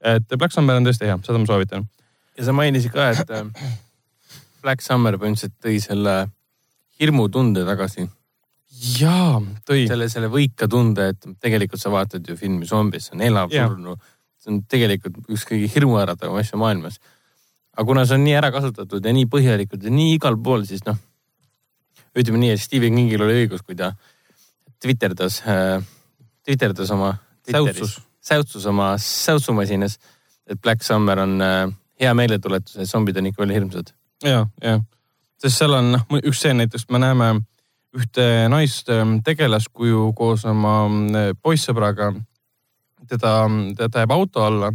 et 0.03 0.37
Black 0.37 0.53
Summer 0.53 0.77
on 0.77 0.85
tõesti 0.85 1.09
hea, 1.09 1.17
seda 1.25 1.41
ma 1.41 1.49
soovitan. 1.49 1.87
ja 2.37 2.45
sa 2.45 2.53
mainisid 2.53 2.93
ka, 2.93 3.09
et 3.09 3.33
äh, 3.33 3.71
Black 4.61 4.85
Summer 4.85 5.17
põhimõtteliselt 5.17 5.57
tõi 5.57 5.81
selle 5.81 6.27
hirmutunde 6.99 7.65
tagasi 7.65 8.05
jaa, 8.99 9.39
tõi. 9.67 9.85
selle, 9.89 10.07
selle 10.11 10.29
võika 10.31 10.67
tunde, 10.71 11.09
et 11.13 11.27
tegelikult 11.41 11.81
sa 11.81 11.91
vaatad 11.93 12.25
ju 12.27 12.37
filmi 12.39 12.67
Zombis, 12.67 13.09
see 13.09 13.17
on 13.17 13.25
elav 13.25 13.53
surnu. 13.53 13.95
see 14.41 14.53
on 14.53 14.63
tegelikult 14.69 15.21
üks 15.31 15.45
kõige 15.49 15.69
hirmuäratavam 15.73 16.37
asja 16.41 16.59
maailmas. 16.61 16.99
Aga 17.75 17.85
kuna 17.87 18.05
see 18.07 18.17
on 18.17 18.23
nii 18.23 18.35
ära 18.39 18.51
kasutatud 18.55 19.05
ja 19.05 19.13
nii 19.15 19.27
põhjalikult 19.31 19.83
ja 19.83 19.91
nii 19.91 20.15
igal 20.15 20.37
pool, 20.41 20.63
siis 20.67 20.83
noh, 20.87 20.97
ütleme 22.15 22.39
nii, 22.41 22.53
et 22.55 22.63
Stephen 22.63 22.95
Kingil 22.95 23.25
oli 23.25 23.41
õigus, 23.43 23.63
kui 23.65 23.75
ta 23.79 23.91
twitterdas 24.81 25.41
äh,, 25.49 25.79
twitterdas 26.45 26.91
oma. 26.95 27.15
säutsus. 27.51 27.97
säutsus 28.21 28.65
oma 28.65 28.95
säutsumasinas, 28.97 29.99
et 30.47 30.61
Black 30.61 30.83
Summer 30.83 31.19
on 31.19 31.41
äh, 31.41 31.67
hea 31.99 32.13
meeletuletus, 32.13 32.77
et 32.77 32.89
zombid 32.89 33.17
on 33.17 33.27
ikka 33.31 33.43
veel 33.43 33.57
hirmsad. 33.59 33.91
ja, 34.23 34.45
ja, 34.63 34.79
sest 35.41 35.59
seal 35.59 35.75
on 35.75 35.91
noh, 35.97 36.07
üks 36.23 36.39
stseen 36.39 36.63
näiteks, 36.63 36.87
me 36.89 37.03
näeme 37.03 37.33
ühte 37.95 38.23
naist 38.51 38.89
ähm, 38.91 39.19
tegelaskuju 39.23 40.09
koos 40.15 40.47
oma 40.47 40.77
äh, 40.87 41.29
poissõbraga. 41.41 42.13
teda, 43.07 43.35
teda 43.77 44.01
jääb 44.01 44.11
auto 44.15 44.43
alla 44.43 44.71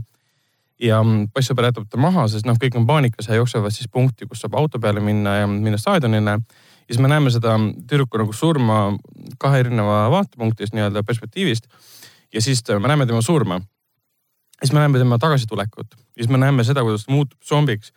ja 0.81 1.01
mm, 1.03 1.31
poissõber 1.35 1.69
jätab 1.69 1.89
ta 1.91 2.01
maha, 2.01 2.27
sest 2.33 2.49
noh, 2.49 2.59
kõik 2.61 2.77
on 2.79 2.87
paanikas 2.89 3.29
ja 3.29 3.39
jooksevad 3.39 3.75
siis 3.75 3.89
punkti, 3.93 4.29
kus 4.29 4.43
saab 4.43 4.57
auto 4.61 4.81
peale 4.81 5.03
minna 5.05 5.41
ja 5.43 5.49
minna 5.51 5.79
staadionile. 5.79 6.39
ja 6.41 6.95
siis 6.95 7.01
me 7.01 7.09
näeme 7.09 7.31
seda 7.31 7.57
tüdruku 7.89 8.19
nagu 8.19 8.33
surma 8.33 8.97
kahe 9.39 9.61
erineva 9.65 10.09
vaatepunktist 10.11 10.75
nii-öelda 10.75 11.03
perspektiivist. 11.03 11.69
ja 12.35 12.41
siis 12.41 12.65
me 12.69 12.89
näeme 12.89 13.07
tema 13.07 13.23
surma. 13.23 13.61
siis 14.63 14.73
me 14.73 14.79
näeme 14.79 14.99
tema 14.99 15.19
tagasitulekut, 15.19 15.97
siis 16.15 16.29
me 16.29 16.39
näeme 16.39 16.65
seda, 16.65 16.83
kuidas 16.83 17.05
ta 17.05 17.13
muutub 17.13 17.43
zombiks 17.43 17.93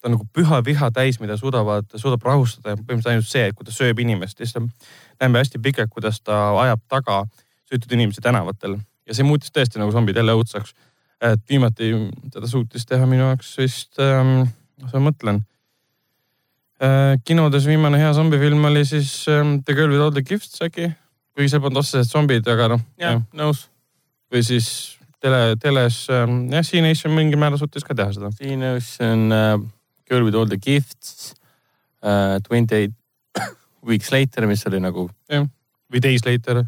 ta 0.00 0.08
on 0.08 0.14
nagu 0.14 0.26
püha 0.32 0.60
viha 0.64 0.90
täis, 0.94 1.18
mida 1.20 1.36
suudavad, 1.36 1.88
suudab 1.96 2.22
rahustada 2.22 2.70
ja 2.70 2.76
põhimõtteliselt 2.76 3.12
ainult 3.12 3.26
see, 3.26 3.48
kui 3.52 3.66
ta 3.66 3.74
sööb 3.74 3.98
inimest, 3.98 4.38
siis 4.38 4.54
näeme 4.54 5.40
hästi 5.42 5.58
pikalt, 5.58 5.90
kuidas 5.90 6.20
ta 6.22 6.52
ajab 6.62 6.84
taga 6.88 7.24
süütud 7.68 7.92
inimesi 7.96 8.22
tänavatel 8.22 8.78
ja 9.08 9.16
see 9.16 9.26
muutis 9.26 9.52
tõesti 9.54 9.80
nagu 9.80 9.92
zombid 9.92 10.16
jälle 10.20 10.36
õudsaks. 10.36 10.74
Et 11.20 11.42
viimati 11.50 11.90
teda 12.32 12.46
suutis 12.50 12.86
teha 12.86 13.06
minu 13.10 13.26
jaoks 13.26 13.54
vist 13.58 13.98
ähm,, 14.02 14.44
ma 14.82 15.02
mõtlen 15.02 15.40
äh,. 16.80 17.16
kinodes 17.26 17.66
viimane 17.66 17.98
hea 17.98 18.12
zombifilm 18.14 18.64
oli 18.70 18.84
siis 18.86 19.24
ähm, 19.32 19.58
The 19.64 19.74
Girl 19.74 19.90
with 19.90 20.04
all 20.04 20.14
the 20.14 20.22
gifts 20.22 20.62
äkki, 20.62 20.92
kuigi 21.34 21.50
seal 21.50 21.64
polnud 21.64 21.82
otseselt 21.82 22.12
zombid, 22.12 22.46
aga 22.48 22.74
noh. 22.74 22.86
jah, 23.00 23.18
nõus. 23.34 23.66
või 24.30 24.44
siis 24.46 24.68
tele, 25.18 25.56
teles 25.62 26.04
ähm, 26.14 26.46
jah, 26.52 26.62
C-Nation 26.62 27.14
mingil 27.16 27.40
määral 27.40 27.58
suutis 27.58 27.86
ka 27.86 27.96
teha 27.98 28.14
seda. 28.14 28.30
C-Nation 28.38 29.28
äh 29.32 29.58
Girl 30.08 30.24
with 30.24 30.34
all 30.34 30.46
the 30.48 30.56
gifts 30.56 31.34
uh,, 32.02 32.40
Twenty 32.40 32.74
eight 32.74 32.94
weeks 33.82 34.12
later, 34.12 34.46
mis 34.46 34.64
oli 34.66 34.80
nagu. 34.80 35.08
jah, 35.28 35.46
või 35.92 36.02
Days 36.02 36.24
later. 36.26 36.64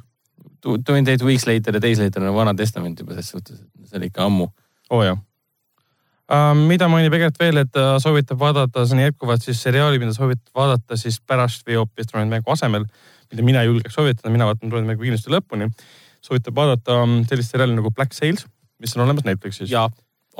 Twenty 0.60 1.10
eight 1.10 1.24
weeks 1.24 1.46
later 1.48 1.76
ja 1.76 1.82
Days 1.82 1.98
later 1.98 2.24
on 2.26 2.34
Vana 2.34 2.54
Testament 2.54 3.00
juba 3.00 3.16
ses 3.16 3.30
suhtes, 3.32 3.60
see 3.84 3.98
oli 3.98 4.10
ikka 4.10 4.26
ammu. 4.26 4.50
oo 4.90 4.98
oh, 4.98 5.04
jah 5.04 5.16
uh,. 5.16 6.54
mida 6.54 6.88
mainib 6.88 7.14
Egert 7.18 7.38
veel, 7.40 7.62
et 7.62 7.72
ta 7.72 7.94
soovitab 8.02 8.38
vaadata, 8.40 8.84
see 8.86 8.98
on 8.98 9.04
jätkuvalt 9.06 9.46
siis 9.46 9.62
seriaali, 9.62 10.02
mida 10.02 10.12
soovitab 10.16 10.62
vaadata 10.62 10.98
siis 11.00 11.20
pärast 11.20 11.66
või 11.66 11.80
hoopis 11.80 12.10
Troonide 12.10 12.34
mängu 12.36 12.52
asemel, 12.52 12.86
mida 13.32 13.46
mina 13.46 13.64
ei 13.64 13.70
julgeks 13.70 13.96
soovitada, 13.98 14.32
mina 14.32 14.48
vaatan 14.50 14.68
Troonide 14.68 14.92
mängu 14.92 15.06
kindlasti 15.06 15.32
lõpuni. 15.32 15.70
soovitab 16.20 16.54
vaadata 16.54 17.02
um, 17.02 17.20
sellist 17.28 17.56
seriaali 17.56 17.74
nagu 17.78 17.90
Black 17.90 18.12
Sails, 18.12 18.46
mis 18.78 18.96
on 18.96 19.06
olemas 19.06 19.24
Netflixis. 19.24 19.70
jaa 19.70 19.88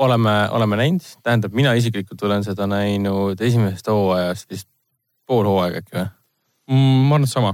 oleme, 0.01 0.49
oleme 0.49 0.77
näinud, 0.79 1.01
tähendab, 1.23 1.53
mina 1.53 1.73
isiklikult 1.77 2.23
olen 2.23 2.43
seda 2.43 2.67
näinud 2.67 3.41
esimesest 3.41 3.87
hooajast 3.87 4.49
vist 4.49 4.67
pool 5.27 5.45
hooaega 5.45 5.81
äkki 5.81 5.97
või 5.97 6.05
mm,? 6.05 7.03
ma 7.09 7.17
arvan, 7.17 7.27
et 7.27 7.33
sama. 7.33 7.53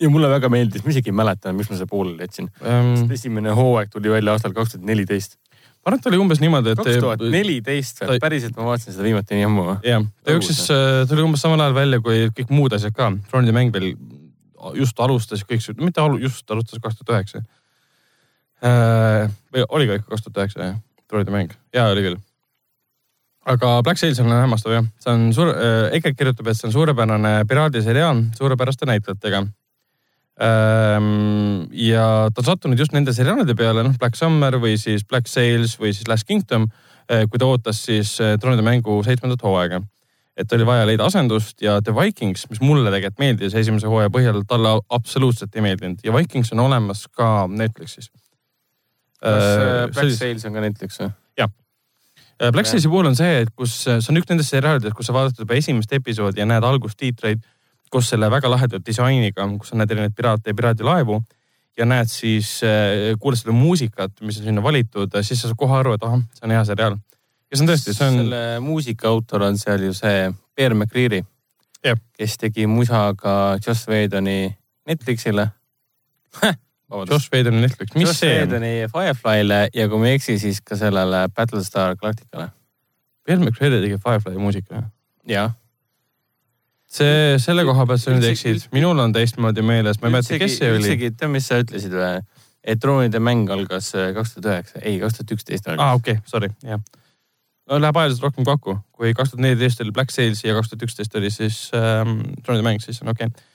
Ja 0.00 0.10
mulle 0.12 0.30
väga 0.30 0.50
meeldis, 0.52 0.84
ma 0.84 0.94
isegi 0.94 1.12
ei 1.12 1.18
mäleta, 1.20 1.52
miks 1.56 1.70
ma 1.70 1.76
selle 1.78 1.90
pooleli 1.90 2.26
jätsin 2.26 2.48
um.... 2.62 3.10
esimene 3.14 3.54
hooaeg 3.56 3.92
tuli 3.92 4.12
välja 4.12 4.36
aastal 4.36 4.54
kaks 4.56 4.74
tuhat 4.76 4.86
neliteist. 4.86 5.38
ma 5.50 5.90
arvan, 5.90 6.00
et 6.00 6.10
oli 6.12 6.22
umbes 6.22 6.42
niimoodi, 6.44 6.74
et. 6.74 6.82
kaks 6.82 7.02
tuhat 7.02 7.24
neliteist 7.34 8.02
või? 8.04 8.22
päriselt 8.22 8.58
ma 8.58 8.70
vaatasin 8.70 8.96
seda 8.96 9.08
viimati 9.08 9.38
nii 9.38 9.48
ammu 9.50 9.66
või? 9.70 9.78
jah, 9.88 10.08
ta 10.22 10.36
jooksis, 10.36 10.64
äh, 10.74 11.02
tuli 11.10 11.26
umbes 11.26 11.44
samal 11.44 11.66
ajal 11.66 11.78
välja 11.78 12.02
kui 12.04 12.26
kõik 12.40 12.52
muud 12.54 12.76
asjad 12.78 12.94
ka. 12.96 13.12
Throne'i 13.30 13.54
mäng 13.54 13.74
veel 13.74 13.94
just 14.78 14.98
alustas, 15.00 15.46
kõik, 15.46 15.62
mitte 15.80 16.02
alu, 16.02 16.18
just 16.22 16.50
alustas 16.50 16.82
kaks 16.82 16.98
tuhat 17.00 17.16
üheksa. 17.16 17.46
Äh, 18.58 19.30
või 19.54 19.66
oli 19.68 19.90
ka 19.90 19.98
ikka 20.00 20.14
kaks 20.14 20.26
tuhat 20.26 20.44
üheksa 20.44 20.70
jah 20.70 20.78
droidi 21.08 21.32
mäng, 21.32 21.52
jaa 21.74 21.88
oli 21.92 22.04
küll. 22.04 22.18
aga 23.48 23.78
Black 23.84 24.00
Sails 24.00 24.18
on 24.20 24.28
hämmastav 24.28 24.74
jah, 24.74 24.88
see 25.00 25.14
on 25.14 25.30
suur 25.32 25.54
äh,, 25.54 25.94
Egert 25.96 26.18
kirjutab, 26.18 26.50
et 26.50 26.58
see 26.58 26.68
on 26.68 26.74
suurepärane 26.74 27.32
piraadiseriaal 27.48 28.26
suurepäraste 28.36 28.88
näitlejatega. 28.88 29.46
Ja 30.38 32.04
ta 32.30 32.42
on 32.42 32.46
sattunud 32.46 32.78
just 32.78 32.92
nende 32.94 33.10
seriaalide 33.10 33.56
peale, 33.58 33.82
noh 33.82 33.96
Black 33.98 34.14
Summer 34.14 34.54
või 34.62 34.76
siis 34.78 35.02
Black 35.02 35.26
Sails 35.26 35.74
või 35.80 35.90
siis 35.90 36.06
Last 36.06 36.28
Kingdom 36.28 36.68
äh,, 37.10 37.24
kui 37.26 37.40
ta 37.42 37.48
ootas 37.48 37.80
siis 37.88 38.12
äh, 38.22 38.36
troonide 38.38 38.62
mängu 38.62 39.00
seitsmendat 39.02 39.42
hooaega 39.42 39.82
et 40.38 40.54
oli 40.54 40.68
vaja 40.68 40.86
leida 40.86 41.08
asendust 41.10 41.58
ja 41.64 41.80
The 41.82 41.90
Vikings, 41.90 42.46
mis 42.52 42.62
mulle 42.62 42.86
tegelikult 42.94 43.18
meeldis 43.18 43.58
esimese 43.58 43.90
hooaja 43.90 44.14
põhjal, 44.14 44.44
talle 44.46 44.76
absoluutselt 44.94 45.58
ei 45.58 45.66
meeldinud 45.66 46.06
ja 46.06 46.14
Vikings 46.14 46.54
on 46.54 46.62
olemas 46.68 47.08
ka 47.10 47.48
Netflixis 47.50 48.12
kas 49.18 49.42
äh, 49.42 49.84
äh, 49.84 49.90
Black 49.90 50.10
Sails 50.10 50.44
on 50.46 50.54
ka 50.54 50.62
Netflix 50.62 51.00
või? 51.00 51.10
jah. 51.38 51.50
Äh, 52.38 52.52
Black 52.54 52.70
Sailsi 52.70 52.90
puhul 52.90 53.10
on 53.10 53.18
see, 53.18 53.42
et 53.42 53.50
kus 53.56 53.74
see 53.84 53.98
on 53.98 54.20
üks 54.20 54.30
nendest 54.30 54.54
seriaalidest, 54.54 54.94
kus 54.96 55.10
sa 55.10 55.16
vaatad 55.16 55.42
juba 55.42 55.58
esimest 55.58 55.92
episoodi 55.98 56.42
ja 56.42 56.46
näed 56.48 56.66
algustiitreid 56.66 57.42
koos 57.92 58.10
selle 58.12 58.30
väga 58.30 58.50
laheda 58.50 58.80
disainiga, 58.84 59.46
kus 59.58 59.72
sa 59.72 59.78
näed 59.78 59.92
erinevaid 59.94 60.16
piraate 60.16 60.52
ja 60.52 60.58
piraadilaevu 60.58 61.18
ja 61.78 61.86
näed 61.86 62.10
siis, 62.10 62.58
kuulad 63.22 63.38
seda 63.38 63.54
muusikat, 63.54 64.16
mis 64.26 64.40
on 64.40 64.48
sinna 64.50 64.62
valitud, 64.62 65.12
siis 65.22 65.40
sa 65.40 65.48
saad 65.48 65.58
kohe 65.58 65.78
aru, 65.78 65.94
et 65.94 66.06
ahah, 66.06 66.22
see 66.34 66.46
on 66.48 66.54
hea 66.56 66.64
seriaal. 66.66 66.96
ja 67.48 67.56
see 67.56 67.64
on 67.64 67.70
tõesti, 67.70 67.94
see 67.94 68.08
on. 68.08 68.22
selle 68.22 68.42
muusika 68.64 69.08
autor 69.08 69.46
on 69.46 69.58
seal 69.58 69.86
ju 69.86 69.94
see 69.96 70.30
Peer 70.58 70.74
McCreary, 70.74 71.22
kes 72.18 72.38
tegi 72.38 72.66
musa 72.66 73.12
ka 73.18 73.34
Joss 73.64 73.86
Whedoni 73.88 74.40
Netflixile 74.88 75.50
Josh 77.10 77.28
Whedoni 77.32 77.60
Netflix, 77.60 77.94
mis 77.94 78.08
Josh 78.08 78.22
see 78.22 78.32
on? 78.32 78.48
Whedoni 78.48 78.72
Firefly'le 78.92 79.60
ja 79.74 79.88
kui 79.88 80.00
ma 80.00 80.08
ei 80.08 80.18
eksi, 80.18 80.38
siis 80.40 80.60
ka 80.64 80.76
sellele 80.78 81.26
Battlestar 81.36 81.96
Galacticale. 82.00 82.48
Bill 83.26 83.44
McCready 83.44 83.82
tegi 83.84 83.98
Firefly 84.04 84.40
muusika? 84.40 84.82
jah. 85.28 85.52
See, 86.88 87.38
selle 87.42 87.64
koha 87.68 87.86
pealt 87.88 88.02
sa 88.02 88.14
nüüd 88.14 88.28
eksid, 88.30 88.68
minul 88.74 88.98
on 89.02 89.14
teistmoodi 89.16 89.64
meeles, 89.66 90.00
ma 90.02 90.10
ei 90.10 90.16
mäleta, 90.18 90.38
kes 90.40 90.58
see 90.60 90.70
oli. 90.74 90.94
tead, 91.00 91.26
mis 91.32 91.50
sa 91.50 91.60
ütlesid 91.62 91.94
või? 91.94 92.22
et 92.68 92.80
troonide 92.82 93.20
mäng 93.22 93.48
algas 93.54 93.92
äh, 93.96 94.10
kaks 94.16 94.34
tuhat 94.36 94.48
üheksa, 94.52 94.80
ei, 94.82 94.96
kaks 95.02 95.20
tuhat 95.20 95.36
üksteist 95.36 95.68
algas. 95.68 95.84
aa 95.84 95.92
ah,, 95.92 96.00
okei 96.00 96.18
okay,, 96.18 96.30
sorry, 96.30 96.50
jah. 96.66 96.82
no 97.70 97.78
läheb 97.80 98.00
ajaliselt 98.00 98.28
rohkem 98.28 98.48
kokku, 98.48 98.78
kui 98.96 99.14
kaks 99.16 99.34
tuhat 99.34 99.44
neliteist 99.46 99.84
oli 99.84 99.94
Black 99.94 100.14
Sails 100.14 100.42
ja 100.44 100.56
kaks 100.56 100.72
tuhat 100.72 100.88
üksteist 100.88 101.14
oli 101.20 101.30
siis 101.32 101.68
ähm, 101.76 102.18
troonide 102.42 102.66
mäng, 102.66 102.82
siis 102.84 103.00
on 103.04 103.14
okei 103.14 103.30
okay 103.30 103.46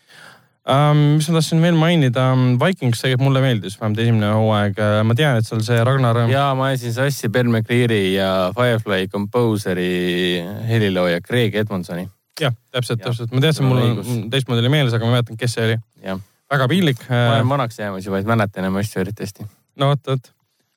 um,. 0.70 1.04
mis 1.18 1.28
ma 1.30 1.38
tahtsin 1.40 1.62
veel 1.64 1.78
mainida, 1.78 2.30
Vikings 2.62 3.04
tegelikult 3.04 3.28
mulle 3.28 3.44
meeldis, 3.44 3.78
vähemalt 3.80 4.02
esimene 4.06 4.32
hooaeg. 4.38 4.80
Äh, 4.80 4.98
ma 5.08 5.18
tean, 5.20 5.40
et 5.40 5.48
seal 5.48 5.64
see 5.66 5.84
Ragnar. 5.84 6.24
ja 6.32 6.50
ma 6.58 6.72
ajasin 6.72 6.96
sassi 6.96 7.30
Ben 7.30 7.52
McCreary 7.52 8.16
ja 8.16 8.52
Firefly 8.56 9.08
Composeri 9.12 10.42
helilooja 10.70 11.22
Craig 11.22 11.56
Edmondsoni. 11.60 12.08
Jah, 12.42 12.54
täpselt, 12.74 13.02
täpselt, 13.04 13.34
ma 13.34 13.42
teadsin, 13.44 13.68
mul 13.70 14.30
teistmoodi 14.34 14.64
oli 14.64 14.72
meeles, 14.74 14.94
aga 14.96 15.06
ma 15.06 15.12
ei 15.12 15.18
mäleta, 15.20 15.40
kes 15.40 15.58
see 15.58 15.66
oli. 15.68 16.22
väga 16.54 16.70
piinlik. 16.72 17.04
ma 17.10 17.36
olen 17.36 17.52
vanaks 17.56 17.80
jäämas 17.80 18.08
juba, 18.08 18.22
et 18.22 18.30
mäletan 18.30 18.66
enam 18.66 18.80
asju 18.82 19.04
eriti 19.04 19.28
hästi. 19.28 19.50
no 19.82 19.92
vot, 19.94 20.08
vot 20.08 20.32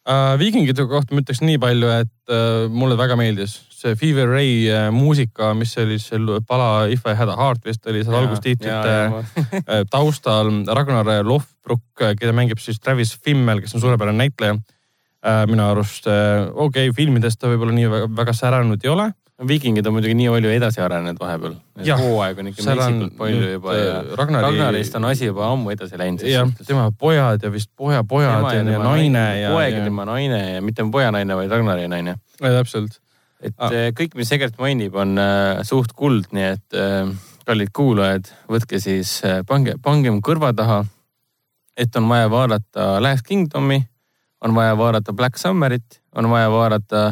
uh,. 0.07 0.35
viikingite 0.41 0.87
kohta 0.91 1.15
ma 1.15 1.25
ütleks 1.25 1.43
nii 1.45 1.59
palju, 1.63 1.91
et 2.03 2.35
uh, 2.35 2.67
mulle 2.73 2.99
väga 2.99 3.17
meeldis 3.19 3.59
see 3.77 3.97
Fever 3.99 4.31
Ray 4.31 4.69
uh, 4.71 4.87
muusika, 4.95 5.53
mis 5.59 5.75
oli 5.81 5.99
seal 6.03 6.39
pala 6.49 6.87
If 6.93 7.07
I 7.07 7.17
had 7.19 7.33
a 7.33 7.37
heart 7.39 7.65
vist 7.67 7.87
oli 7.91 8.05
seal 8.05 8.17
algustiitrite 8.21 9.45
taustal. 9.95 10.53
Ragnar 10.67 11.11
Lothbrok, 11.27 11.85
keda 12.19 12.33
mängib 12.37 12.63
siis 12.63 12.81
Travis 12.81 13.17
Fimmel, 13.25 13.61
kes 13.65 13.77
on 13.77 13.85
suurepärane 13.85 14.25
näitleja 14.25 14.57
uh,. 14.57 15.45
minu 15.51 15.67
arust 15.69 16.09
uh, 16.09 16.49
okei 16.55 16.91
okay,, 16.91 16.97
filmides 16.97 17.39
ta 17.39 17.53
võib-olla 17.53 17.77
nii 17.77 17.93
väga, 17.93 18.11
väga 18.23 18.37
säranud 18.37 18.85
ei 18.85 18.93
ole 18.93 19.13
viikingid 19.45 19.87
on 19.87 19.93
muidugi 19.97 20.17
nii 20.17 20.29
palju 20.33 20.51
edasi 20.55 20.81
arenenud 20.81 21.19
vahepeal. 21.21 21.57
hooaeg 22.01 22.39
on 22.41 22.47
ikka 22.51 22.65
metsikult 22.65 23.17
palju 23.19 23.51
juba 23.51 23.75
ja 23.77 23.97
Ragnari... 24.17 24.47
Ragnarist 24.47 24.97
on 24.97 25.09
asi 25.11 25.29
juba 25.29 25.51
ammu 25.51 25.75
edasi 25.75 25.99
läinud. 26.01 26.25
jah, 26.25 26.49
tema 26.67 26.89
pojad 26.99 27.45
ja 27.45 27.51
vist 27.53 27.71
pojapojad 27.77 28.47
ja, 28.49 28.63
ja, 28.63 28.71
ja 28.79 28.81
naine 28.81 29.27
ja. 29.41 29.51
poeg 29.53 29.77
ja 29.77 29.85
tema 29.85 30.09
naine 30.09 30.41
ja 30.55 30.63
mitte 30.65 30.87
pojanaine, 30.93 31.37
vaid 31.37 31.53
Ragnari 31.53 31.89
naine. 31.89 32.17
täpselt. 32.41 33.01
et 33.41 33.55
ah. 33.59 33.77
kõik, 33.99 34.17
mis 34.17 34.33
Egert 34.33 34.57
mainib, 34.63 34.97
on 34.97 35.19
äh, 35.21 35.61
suht 35.69 35.93
kuld, 35.93 36.33
nii 36.33 36.49
et 36.55 36.81
äh, 36.81 37.13
kallid 37.47 37.75
kuulajad, 37.77 38.33
võtke 38.49 38.81
siis 38.81 39.19
äh,, 39.25 39.43
pange, 39.47 39.77
pangem 39.83 40.23
kõrva 40.25 40.55
taha. 40.57 40.85
et 41.77 41.97
on 41.97 42.09
vaja 42.09 42.33
vaadata 42.33 42.95
Last 43.05 43.29
Kingdomi, 43.29 43.83
on 44.41 44.57
vaja 44.57 44.77
vaadata 44.79 45.13
Black 45.13 45.37
Summerit, 45.37 46.01
on 46.17 46.31
vaja 46.33 46.49
vaadata 46.51 47.11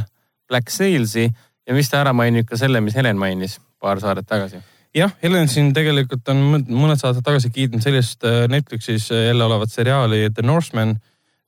Black 0.48 0.72
Sailsi 0.72 1.28
ja 1.66 1.74
mis 1.76 1.90
ta 1.90 2.02
ära 2.02 2.12
mainib 2.16 2.48
ka 2.48 2.58
selle, 2.60 2.80
mis 2.84 2.96
Helen 2.96 3.18
mainis 3.20 3.58
paar 3.80 4.00
saadet 4.02 4.28
tagasi 4.28 4.60
jah, 4.94 5.12
Helen 5.22 5.50
siin 5.50 5.72
tegelikult 5.76 6.28
on 6.32 6.42
mõned 6.68 7.00
saated 7.00 7.24
tagasi 7.26 7.50
kiitnud 7.54 7.82
sellist 7.84 8.24
äh, 8.26 8.44
Netflixis 8.50 9.10
äh, 9.12 9.28
jälle 9.30 9.46
olevat 9.48 9.72
seriaali 9.72 10.28
The 10.30 10.44
Norseman 10.46 10.96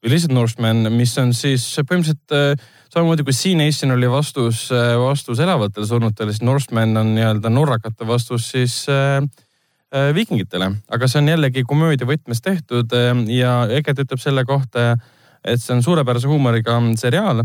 või 0.03 0.13
lihtsalt 0.13 0.35
Norseman, 0.35 0.87
mis 0.95 1.15
on 1.23 1.33
siis 1.37 1.65
põhimõtteliselt 1.79 2.35
äh, 2.37 2.67
samamoodi 2.93 3.27
kui 3.27 3.35
Sea 3.37 3.59
Nation 3.59 3.95
oli 3.95 4.09
vastus, 4.11 4.67
vastus 5.03 5.41
elavatele 5.43 5.87
surnutele, 5.89 6.33
siis 6.33 6.45
Norseman 6.47 6.97
on 7.01 7.13
nii-öelda 7.17 7.51
norrakate 7.53 8.07
vastus 8.09 8.51
siis 8.55 8.79
äh, 8.93 9.19
äh, 9.95 10.11
viikingitele. 10.17 10.73
aga 10.89 11.11
see 11.11 11.23
on 11.23 11.35
jällegi 11.35 11.67
komöödia 11.69 12.09
võtmes 12.09 12.43
tehtud 12.43 12.95
äh, 12.97 13.13
ja 13.37 13.59
Egert 13.79 14.03
ütleb 14.07 14.23
selle 14.23 14.47
kohta, 14.49 14.97
et 15.45 15.63
see 15.63 15.77
on 15.77 15.85
suurepärase 15.87 16.31
huumoriga 16.31 16.81
seriaal, 16.99 17.45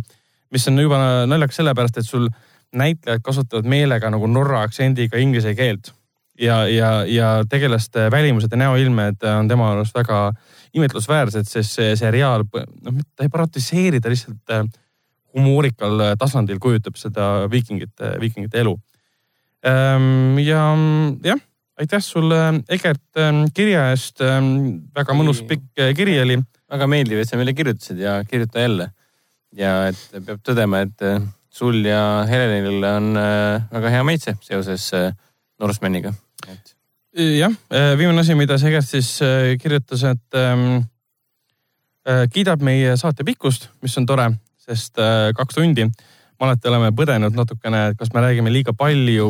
mis 0.51 0.67
on 0.67 0.79
juba 0.81 1.01
naljakas 1.29 1.61
sellepärast, 1.61 2.01
et 2.01 2.09
sul 2.09 2.25
äh, 2.25 2.47
näitlejad 2.77 3.23
kasutavad 3.23 3.67
meelega 3.67 4.09
nagu 4.13 4.27
norra 4.27 4.61
aktsendiga 4.65 5.19
inglise 5.19 5.55
keelt 5.55 5.91
ja, 6.39 6.67
ja, 6.67 6.91
ja 7.05 7.31
tegelaste 7.49 8.11
välimused 8.11 8.51
ja 8.51 8.57
näoilmed 8.57 9.23
on 9.39 9.47
tema 9.47 9.71
arust 9.71 9.95
väga 9.95 10.31
imetlusväärsed, 10.73 11.47
sest 11.49 11.75
see 11.77 11.95
seriaal, 11.99 12.45
noh, 12.47 13.01
ta 13.15 13.25
ei 13.25 13.31
paratiseeri, 13.31 13.99
ta 13.99 14.11
lihtsalt 14.11 14.55
äh, 14.55 14.63
humoorikal 15.35 16.15
tasandil 16.19 16.59
kujutab 16.59 16.97
seda 16.99 17.47
viikingite, 17.51 18.15
viikingite 18.19 18.63
elu. 18.63 18.75
Ähm, 19.67 20.39
ja 20.41 20.63
jah, 21.23 21.41
aitäh 21.79 22.01
sulle, 22.03 22.39
Egert, 22.69 23.03
ähm, 23.19 23.43
kirja 23.53 23.89
eest. 23.91 24.23
Ähm, 24.25 24.87
väga 24.95 25.15
mõnus 25.17 25.43
pikk 25.47 25.67
äh, 25.79 25.93
kiri 25.97 26.17
oli. 26.21 26.39
väga 26.71 26.87
meeldiv, 26.87 27.19
et 27.19 27.27
sa 27.27 27.35
meile 27.35 27.51
kirjutasid 27.53 27.99
ja 27.99 28.21
kirjuta 28.23 28.63
jälle. 28.63 28.91
ja 29.51 29.87
et 29.89 30.23
peab 30.25 30.39
tõdema, 30.47 30.85
et 30.85 31.01
äh, 31.03 31.19
sul 31.51 31.85
ja 31.85 32.25
Helenil 32.29 32.83
on 32.83 33.17
äh, 33.17 33.63
väga 33.71 33.91
hea 33.91 34.03
maitse 34.07 34.35
seoses 34.41 34.87
äh, 34.95 35.11
Norsemaniga 35.59 36.13
et.... 36.47 36.75
jah, 37.37 37.51
äh, 37.73 37.91
viimane 37.99 38.23
asi, 38.23 38.35
mida 38.39 38.57
Segert 38.61 38.87
siis 38.87 39.17
kirjutas, 39.61 40.05
et 40.07 40.39
ähm, 40.39 40.85
kiidab 42.33 42.63
meie 42.65 42.95
saate 42.97 43.25
pikkust, 43.27 43.67
mis 43.83 43.97
on 43.99 44.07
tore, 44.09 44.25
sest 44.57 44.97
kaks 45.37 45.59
tundi. 45.59 45.85
me 45.85 46.47
alati 46.47 46.71
oleme 46.71 46.89
põdenud 46.97 47.35
natukene, 47.37 47.91
et 47.91 47.99
kas 47.99 48.09
me 48.15 48.23
räägime 48.23 48.49
liiga 48.49 48.73
palju 48.73 49.27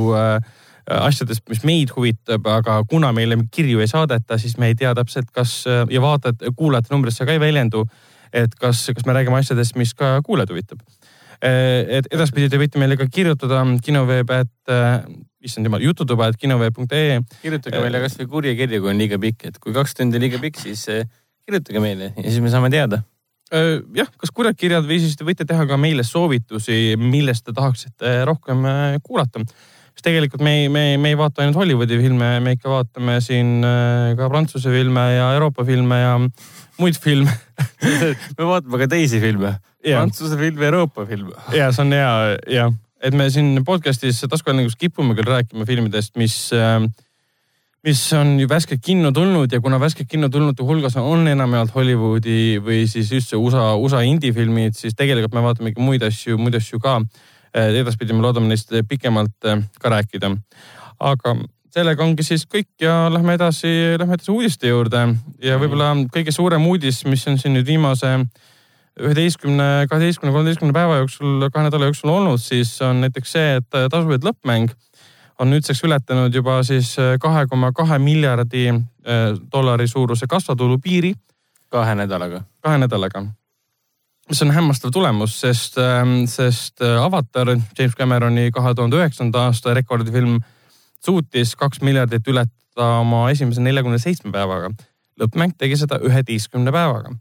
asjadest, 0.87 1.43
mis 1.51 1.65
meid 1.67 1.91
huvitab, 1.91 2.47
aga 2.47 2.77
kuna 2.87 3.11
meile 3.11 3.35
kirju 3.51 3.83
ei 3.83 3.91
saadeta, 3.91 4.37
siis 4.39 4.55
me 4.57 4.71
ei 4.71 4.77
tea 4.79 4.93
täpselt, 4.95 5.27
kas 5.35 5.65
ja 5.67 6.01
vaatajad, 6.01 6.47
kuulajate 6.55 6.93
numbrisse 6.95 7.27
ka 7.27 7.35
ei 7.35 7.43
väljendu, 7.43 7.83
et 8.31 8.55
kas, 8.55 8.85
kas 8.95 9.03
me 9.05 9.19
räägime 9.19 9.41
asjadest, 9.43 9.75
mis 9.75 9.91
ka 9.91 10.21
kuulajaid 10.23 10.55
huvitab 10.55 10.79
et 11.41 12.07
edaspidi 12.13 12.49
te 12.51 12.59
võite 12.61 12.81
meile 12.81 12.97
ka 12.99 13.07
kirjutada 13.11 13.63
kinoveeb, 13.83 14.33
et 14.35 14.73
äh, 14.73 15.03
issand 15.41 15.65
jumal, 15.65 15.83
jututuba, 15.83 16.29
et 16.29 16.39
kinoveeb.ee. 16.41 17.21
kirjutage 17.41 17.81
meile 17.81 18.01
eh, 18.01 18.05
kasvõi 18.05 18.29
kuri 18.29 18.55
kirju, 18.59 18.83
kui 18.83 18.93
on 18.93 19.01
liiga 19.01 19.17
pikk, 19.21 19.47
et 19.49 19.57
kui 19.61 19.73
kaks 19.75 19.97
tundi 19.97 20.21
liiga 20.21 20.41
pikk, 20.41 20.61
siis 20.61 20.85
kirjutage 21.41 21.81
meile 21.83 22.13
ja 22.13 22.27
siis 22.27 22.41
me 22.43 22.53
saame 22.53 22.69
teada 22.73 23.01
jah, 23.51 24.07
kas 24.21 24.31
kurjad 24.31 24.55
kirjad 24.55 24.85
või 24.87 25.01
siis 25.03 25.17
te 25.19 25.25
võite 25.27 25.43
teha 25.47 25.65
ka 25.67 25.75
meile 25.81 26.05
soovitusi, 26.07 26.95
millest 27.01 27.43
te 27.43 27.55
tahaksite 27.57 28.21
rohkem 28.29 28.63
kuulata. 29.03 29.41
sest 29.91 30.05
tegelikult 30.05 30.45
me 30.45 30.53
ei, 30.61 30.69
me, 30.71 30.85
me 31.01 31.11
ei 31.11 31.17
vaata 31.19 31.43
ainult 31.43 31.59
Hollywoodi 31.59 31.97
filme, 31.99 32.29
me 32.39 32.55
ikka 32.55 32.71
vaatame 32.71 33.17
siin 33.19 33.59
ka 34.15 34.29
Prantsuse 34.31 34.71
filme 34.71 35.03
ja 35.17 35.33
Euroopa 35.33 35.65
filme 35.67 35.99
ja 35.99 36.15
muid 36.81 36.97
filme 37.01 37.31
me 38.37 38.47
vaatame 38.47 38.81
ka 38.81 38.89
teisi 38.91 39.21
filme 39.23 39.55
Prantsuse 39.81 40.37
film, 40.37 40.61
Euroopa 40.61 41.05
film. 41.05 41.31
ja 41.59 41.71
see 41.73 41.85
on 41.85 41.95
hea 41.95 42.09
jah, 42.53 42.73
et 43.01 43.15
me 43.17 43.29
siin 43.33 43.63
podcast'is 43.65 44.21
taskuhäälingus 44.29 44.77
kipume 44.79 45.15
küll 45.17 45.29
rääkima 45.29 45.65
filmidest, 45.65 46.13
mis, 46.21 46.35
ähm, 46.53 46.91
mis 47.85 48.01
on 48.13 48.35
ju 48.39 48.49
värskelt 48.49 48.83
kinno 48.85 49.11
tulnud 49.15 49.51
ja 49.51 49.61
kuna 49.61 49.79
värskelt 49.81 50.09
kinno 50.09 50.29
tulnute 50.29 50.63
hulgas 50.63 50.97
on 51.01 51.25
enamjaolt 51.27 51.73
Hollywoodi 51.75 52.61
või 52.61 52.83
siis 52.89 53.11
üldse 53.17 53.39
USA, 53.41 53.71
USA 53.75 54.03
indie-filmid, 54.05 54.77
siis 54.77 54.97
tegelikult 54.97 55.33
me 55.33 55.45
vaatame 55.47 55.73
ikka 55.73 55.81
muid 55.81 56.05
asju, 56.05 56.37
muid 56.37 56.57
asju 56.61 56.79
ka. 56.79 56.99
edaspidi 57.53 58.13
me 58.13 58.21
loodame 58.23 58.47
neist 58.47 58.69
pikemalt 58.87 59.49
äh, 59.49 59.65
ka 59.81 59.89
rääkida. 59.89 60.35
aga 60.99 61.35
sellega 61.71 62.03
ongi 62.03 62.23
siis 62.27 62.45
kõik 62.49 62.69
ja 62.83 63.05
lähme 63.13 63.35
edasi, 63.39 63.71
lähme 63.99 64.17
edasi 64.17 64.31
uudiste 64.33 64.71
juurde 64.71 65.05
ja 65.43 65.59
võib-olla 65.61 65.93
kõige 66.13 66.33
suurem 66.35 66.65
uudis, 66.67 67.03
mis 67.07 67.23
on 67.31 67.39
siin 67.39 67.55
nüüd 67.55 67.67
viimase 67.67 68.17
üheteistkümne, 68.99 69.87
kaheteistkümne, 69.89 70.33
kolmeteistkümne 70.35 70.75
päeva 70.75 70.99
jooksul, 70.99 71.47
kahe 71.47 71.69
nädala 71.69 71.87
jooksul 71.87 72.11
olnud, 72.11 72.41
siis 72.43 72.73
on 72.83 73.01
näiteks 73.05 73.37
see, 73.37 73.59
et 73.61 73.69
tasuvad 73.71 74.27
lõppmäng 74.27 74.73
on 75.41 75.49
nüüdseks 75.49 75.83
ületanud 75.87 76.35
juba 76.35 76.59
siis 76.67 76.93
kahe 77.21 77.45
koma 77.49 77.71
kahe 77.73 77.97
miljardi 77.99 78.67
äh, 78.69 79.21
dollari 79.53 79.87
suuruse 79.87 80.27
kasvatulu 80.29 80.77
piiri. 80.77 81.13
kahe 81.69 81.95
nädalaga? 81.95 82.43
kahe 82.61 82.77
nädalaga. 82.77 83.25
mis 84.29 84.41
on 84.41 84.51
hämmastav 84.51 84.91
tulemus, 84.91 85.39
sest, 85.41 85.77
ähm, 85.77 86.25
sest 86.25 86.81
äh, 86.81 87.03
Avatar, 87.03 87.47
James 87.79 87.95
Cameroni 87.95 88.51
kahe 88.51 88.75
tuhande 88.75 88.99
üheksanda 88.99 89.47
aasta 89.47 89.73
rekordifilm 89.73 90.39
suutis 91.05 91.55
kaks 91.55 91.81
miljardit 91.81 92.27
ületada 92.27 92.87
oma 93.01 93.29
esimese 93.31 93.61
neljakümne 93.61 93.99
seitsme 93.99 94.31
päevaga. 94.31 94.71
lõppmäng 95.21 95.53
tegi 95.57 95.77
seda 95.77 95.99
üheteistkümne 96.01 96.71
päevaga 96.71 97.15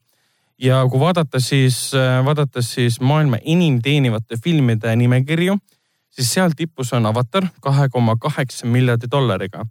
ja 0.60 0.80
kui 0.90 1.00
vaadata 1.00 1.40
siis, 1.40 1.90
äh, 1.94 2.24
vaadates 2.24 2.72
siis 2.74 3.00
maailma 3.00 3.40
enim 3.44 3.80
teenivate 3.82 4.36
filmide 4.44 4.96
nimekirju, 4.96 5.56
siis 6.10 6.32
seal 6.34 6.56
tipus 6.56 6.92
on 6.92 7.06
Avatar 7.06 7.46
kahe 7.62 7.88
koma 7.88 8.16
kaheksa 8.20 8.66
miljardi 8.66 9.08
dollariga. 9.10 9.66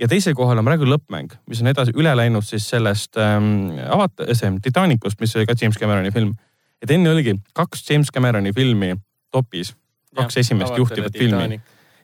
ja 0.00 0.08
teisel 0.08 0.34
kohal 0.34 0.58
on 0.58 0.64
praegu 0.66 0.86
Lõppmäng, 0.88 1.34
mis 1.46 1.60
on 1.62 1.68
edasi 1.70 1.92
üle 1.94 2.10
läinud 2.16 2.42
siis 2.42 2.64
sellest 2.68 3.16
ähm, 3.20 3.76
Avatar, 3.86 4.32
see 4.34 4.50
Titanicust, 4.62 5.20
mis 5.20 5.36
oli 5.36 5.46
ka 5.46 5.54
James 5.60 5.78
Cameroni 5.78 6.10
film. 6.10 6.34
et 6.82 6.90
enne 6.90 7.10
oligi 7.10 7.36
kaks 7.54 7.90
James 7.90 8.10
Cameroni 8.10 8.52
filmi 8.52 8.96
topis, 9.30 9.74
kaks 10.16 10.36
ja, 10.36 10.40
esimest 10.40 10.76
juhtivat 10.76 11.18
filmi. 11.18 11.60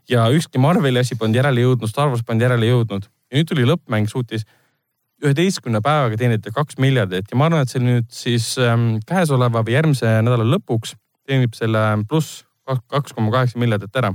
Ja 0.08 0.28
ükski 0.34 0.60
Marveli 0.62 1.02
asi 1.02 1.16
polnud 1.18 1.36
järele 1.38 1.64
jõudnud, 1.64 1.90
Star 1.90 2.10
Wars 2.12 2.24
polnud 2.26 2.46
järele 2.46 2.70
jõudnud 2.70 3.08
ja 3.08 3.38
nüüd 3.38 3.50
tuli 3.50 3.66
Lõppmäng, 3.68 4.08
suutis 4.10 4.46
üheteistkümne 5.24 5.80
päevaga 5.82 6.18
teenite 6.18 6.52
kaks 6.54 6.78
miljardit 6.78 7.30
ja 7.30 7.38
ma 7.38 7.48
arvan, 7.48 7.66
et 7.66 7.72
see 7.72 7.82
nüüd 7.82 8.06
siis 8.14 8.52
ähm, 8.62 8.98
käesoleva 9.08 9.64
või 9.66 9.74
järgmise 9.74 10.14
nädala 10.22 10.46
lõpuks 10.46 10.94
teenib 11.28 11.58
selle 11.58 11.82
pluss 12.08 12.44
kaks 12.68 13.14
koma 13.16 13.32
kaheksa 13.32 13.60
miljardit 13.60 13.96
ära. 13.96 14.12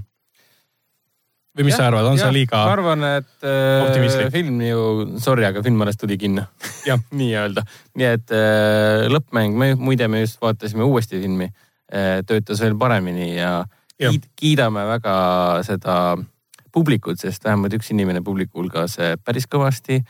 või 1.58 1.68
mis 1.68 1.76
ja, 1.76 1.82
sa 1.82 1.88
arvad, 1.90 2.08
on 2.10 2.18
ja, 2.18 2.26
see 2.26 2.38
liiga? 2.38 2.62
ma 2.64 2.76
arvan, 2.78 3.06
et 3.20 3.48
äh, 3.50 4.32
film 4.34 4.62
ju, 4.64 4.86
sorry, 5.22 5.46
aga 5.50 5.64
film 5.66 5.84
alles 5.86 6.00
tuli 6.00 6.18
kinno 6.22 6.46
nii-öelda. 7.20 7.66
nii 8.00 8.10
et 8.10 8.34
äh, 8.34 9.06
lõppmäng, 9.12 9.60
me 9.60 9.74
muide, 9.76 10.08
me 10.08 10.24
just 10.24 10.40
vaatasime 10.42 10.88
uuesti 10.88 11.20
filmi 11.20 11.50
äh,, 11.50 12.22
töötas 12.26 12.64
veel 12.64 12.78
paremini 12.80 13.34
ja, 13.36 13.60
ja. 14.04 14.12
kiidame 14.40 14.86
väga 14.90 15.16
seda 15.68 15.98
publikut, 16.74 17.20
sest 17.22 17.44
vähemalt 17.46 17.76
üks 17.78 17.92
inimene 17.94 18.24
publiku 18.26 18.62
hulgas 18.62 18.98
äh, 19.00 19.18
päris 19.22 19.48
kõvasti 19.50 20.02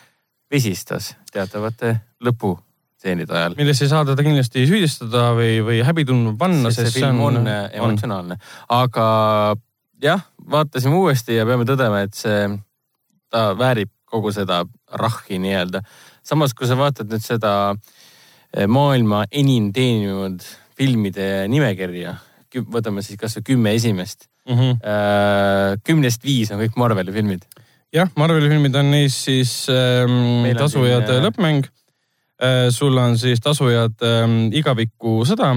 vesistas 0.54 1.14
teatavate 1.34 1.96
lõpustseenide 2.24 3.36
ajal. 3.36 3.58
milles 3.60 3.82
ei 3.84 3.92
saa 3.92 4.06
teda 4.08 4.26
kindlasti 4.26 4.68
süüdistada 4.70 5.32
või, 5.38 5.58
või 5.66 5.82
häbi 5.86 6.06
tundma 6.08 6.36
panna, 6.40 6.72
sest 6.72 6.94
see 6.94 7.02
film 7.02 7.22
on, 7.26 7.42
on 7.42 7.52
emotsionaalne. 7.52 8.40
aga 8.70 9.08
jah, 10.04 10.24
vaatasime 10.52 10.96
uuesti 11.00 11.38
ja 11.40 11.48
peame 11.48 11.68
tõdema, 11.68 12.04
et 12.06 12.16
see, 12.18 12.48
ta 13.32 13.52
väärib 13.60 13.92
kogu 14.14 14.34
seda 14.36 14.64
rahhi 15.00 15.40
nii-öelda. 15.42 15.82
samas, 16.24 16.54
kui 16.54 16.70
sa 16.70 16.78
vaatad 16.78 17.10
nüüd 17.12 17.24
seda 17.24 17.54
eh, 17.74 18.68
maailma 18.68 19.26
enim 19.32 19.72
teeninud 19.74 20.44
filmide 20.78 21.48
nimekirja. 21.50 22.16
Võtame 22.62 23.02
siis 23.06 23.20
kasvõi 23.20 23.44
kümme 23.54 23.74
esimest 23.74 24.28
mm. 24.50 24.56
-hmm. 24.56 25.80
kümnest 25.84 26.24
viis 26.24 26.52
on 26.52 26.62
kõik 26.62 26.78
Marveli 26.78 27.12
filmid. 27.12 27.46
jah, 27.94 28.10
Marveli 28.16 28.50
filmid 28.50 28.76
on 28.76 28.92
neis 28.92 29.24
siis 29.26 29.68
ähm, 29.70 30.46
Tasujad 30.58 31.10
siin, 31.10 31.24
lõppmäng 31.24 31.66
äh,. 32.44 32.70
sul 32.70 32.98
on 32.98 33.18
siis 33.18 33.42
Tasujad 33.42 34.02
ähm, 34.02 34.54
igaviku 34.54 35.24
sõda 35.26 35.56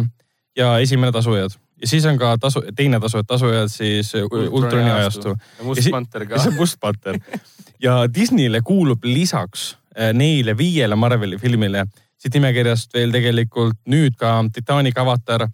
ja 0.57 0.79
esimene 0.79 1.13
Tasujad 1.13 1.57
ja 1.81 1.89
siis 1.89 2.07
on 2.07 2.19
ka 2.19 2.37
tasu, 2.41 2.63
teine 2.77 3.01
tasu, 3.01 3.23
tasujad 3.23 3.69
siis 3.69 4.15
Ultroni 4.51 4.91
ajastu. 4.91 5.37
ja 5.59 5.65
Must 5.65 5.91
Panter 5.91 6.27
ka. 6.27 6.39
see 6.39 6.53
on 6.53 6.57
Must 6.57 6.81
Panter 6.81 7.19
ja 7.83 8.07
Disneyle 8.15 8.61
kuulub 8.65 9.05
lisaks 9.05 9.77
äh, 9.99 10.13
neile 10.13 10.57
viiele 10.57 10.97
Marveli 10.97 11.39
filmile 11.39 11.87
siit 12.17 12.35
nimekirjast 12.35 12.95
veel 12.95 13.13
tegelikult 13.13 13.79
nüüd 13.93 14.17
ka 14.19 14.39
Titanic, 14.53 14.97
Avatar 14.99 15.47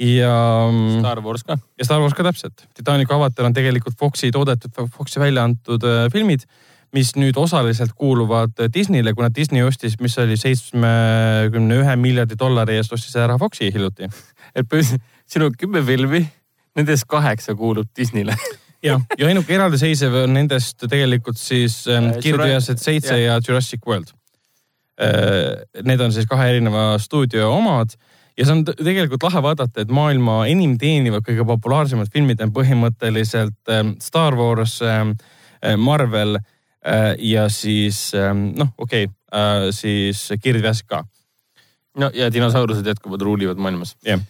ja. 0.00 0.68
Mm, 0.72 0.98
Star 0.98 1.20
Wars 1.24 1.44
ka. 1.44 1.58
ja 1.78 1.84
Star 1.84 2.00
Wars 2.00 2.16
ka 2.16 2.24
täpselt. 2.24 2.66
Titanic, 2.74 3.12
Avatar 3.12 3.48
on 3.48 3.54
tegelikult 3.56 3.98
Foxi 3.98 4.30
toodetud, 4.34 4.72
Foxi 4.96 5.20
välja 5.20 5.44
antud 5.44 5.84
äh, 5.84 6.06
filmid, 6.12 6.46
mis 6.96 7.12
nüüd 7.18 7.36
osaliselt 7.38 7.92
kuuluvad 7.94 8.56
Disneyle, 8.74 9.14
kuna 9.14 9.30
Disney 9.34 9.62
ostis, 9.62 9.98
mis 10.00 10.16
oli 10.18 10.38
seitsmekümne 10.40 11.82
ühe 11.84 11.96
miljardi 12.00 12.38
dollari 12.38 12.80
eest 12.80 12.96
ostis 12.96 13.14
ära 13.20 13.38
Foxi 13.38 13.70
hiljuti. 13.74 14.10
et 14.54 14.74
siin 14.80 15.46
on 15.46 15.54
kümme 15.58 15.84
filmi, 15.86 16.24
nendest 16.76 17.06
kaheksa 17.10 17.54
kuulub 17.54 17.92
Disneyle 17.96 18.34
jah, 18.88 19.02
ja 19.18 19.28
ainuke 19.28 19.54
eraldiseisev 19.54 20.22
on 20.24 20.34
nendest 20.34 20.86
tegelikult 20.90 21.38
siis 21.38 21.82
ähm, 21.90 22.12
Kirdeased 22.22 22.82
seitse 22.82 23.18
ja 23.20 23.40
Jurassic 23.46 23.86
World 23.86 24.14
äh,. 25.00 25.84
Need 25.84 26.00
on 26.00 26.12
siis 26.12 26.26
kahe 26.28 26.50
erineva 26.50 26.98
stuudio 26.98 27.52
omad 27.56 27.94
ja 28.40 28.46
see 28.46 28.56
on 28.56 28.64
tegelikult 28.70 29.28
lahe 29.28 29.44
vaadata, 29.44 29.84
et 29.84 29.92
maailma 29.92 30.40
enim 30.48 30.78
teenivad, 30.80 31.26
kõige 31.26 31.44
populaarsemad 31.52 32.08
filmid 32.12 32.40
on 32.40 32.54
põhimõtteliselt 32.56 33.72
ähm, 33.72 33.94
Star 34.00 34.38
Wars 34.38 34.80
ähm,, 34.82 35.14
Marvel 35.76 36.38
äh, 36.40 37.14
ja 37.20 37.46
siis 37.52 38.10
ähm, 38.16 38.50
noh, 38.56 38.72
okei 38.80 39.10
okay, 39.10 39.16
äh,, 39.36 39.70
siis 39.76 40.30
Kirdeased 40.40 40.88
ka. 40.88 41.04
no 42.00 42.10
ja 42.14 42.32
dinosaurused 42.32 42.86
jätkuvalt 42.86 43.22
ruulivad 43.22 43.60
maailmas. 43.60 43.96
jah 44.02 44.18
yeah 44.18 44.28